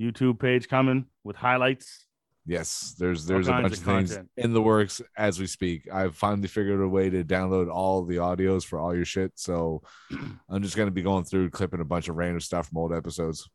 YouTube 0.01 0.39
page 0.41 0.69
coming 0.69 1.07
with 1.25 1.37
highlights. 1.37 2.07
Yes, 2.47 2.95
there's 2.99 3.27
there's 3.27 3.49
a 3.49 3.53
bunch 3.53 3.67
of 3.67 3.73
of 3.73 3.79
things 3.79 4.11
content. 4.11 4.31
in 4.39 4.53
the 4.55 4.63
works 4.63 5.03
as 5.17 5.39
we 5.39 5.47
speak. 5.47 5.89
I've 5.93 6.17
finally 6.17 6.49
figured 6.49 6.81
a 6.81 6.89
way 6.89 7.11
to 7.11 7.23
download 7.23 7.71
all 7.71 8.05
the 8.05 8.17
audios 8.17 8.65
for 8.65 8.79
all 8.81 8.95
your 8.95 9.05
shit. 9.05 9.33
So 9.37 9.83
I'm 10.49 10.63
just 10.63 10.77
gonna 10.77 10.91
be 10.91 11.03
going 11.03 11.25
through 11.25 11.51
clipping 11.51 11.81
a 11.81 11.85
bunch 11.85 12.09
of 12.09 12.17
random 12.17 12.41
stuff 12.41 12.69
from 12.69 12.79
old 12.79 12.95
episodes. 12.95 13.49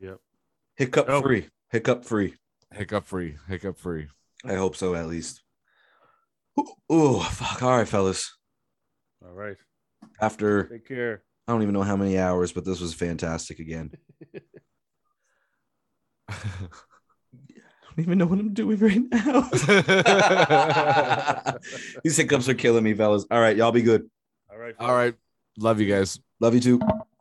Yep. 0.00 0.18
Hiccup 0.76 1.06
Oh. 1.08 1.20
free. 1.22 1.48
Hiccup 1.70 2.04
free. 2.04 2.34
Hiccup 2.72 3.04
free, 3.06 3.36
hiccup 3.48 3.78
free. 3.78 4.06
I 4.44 4.54
hope 4.54 4.74
so, 4.76 4.94
at 4.94 5.06
least. 5.08 5.42
Oh, 6.88 7.20
fuck. 7.20 7.62
All 7.62 7.76
right, 7.76 7.86
fellas. 7.88 8.36
All 9.24 9.32
right. 9.32 9.56
After 10.20 10.64
Take 10.68 10.86
care. 10.86 11.22
I 11.46 11.52
don't 11.52 11.62
even 11.62 11.74
know 11.74 11.82
how 11.82 11.96
many 11.96 12.18
hours, 12.18 12.52
but 12.52 12.64
this 12.64 12.80
was 12.80 12.94
fantastic 12.94 13.58
again. 13.58 13.92
I 16.28 16.34
don't 17.96 18.06
even 18.06 18.18
know 18.18 18.26
what 18.26 18.38
I'm 18.38 18.54
doing 18.54 18.78
right 18.78 19.02
now. 19.10 19.48
These 22.04 22.16
hiccups 22.16 22.48
are 22.48 22.54
killing 22.54 22.82
me, 22.82 22.94
fellas. 22.94 23.26
All 23.30 23.40
right, 23.40 23.56
y'all 23.56 23.72
be 23.72 23.82
good. 23.82 24.08
All 24.50 24.58
right. 24.58 24.74
all 24.78 24.94
right. 24.94 25.14
Love 25.58 25.80
you 25.80 25.86
guys. 25.86 26.18
Love 26.40 26.54
you 26.54 26.60
too. 26.60 26.80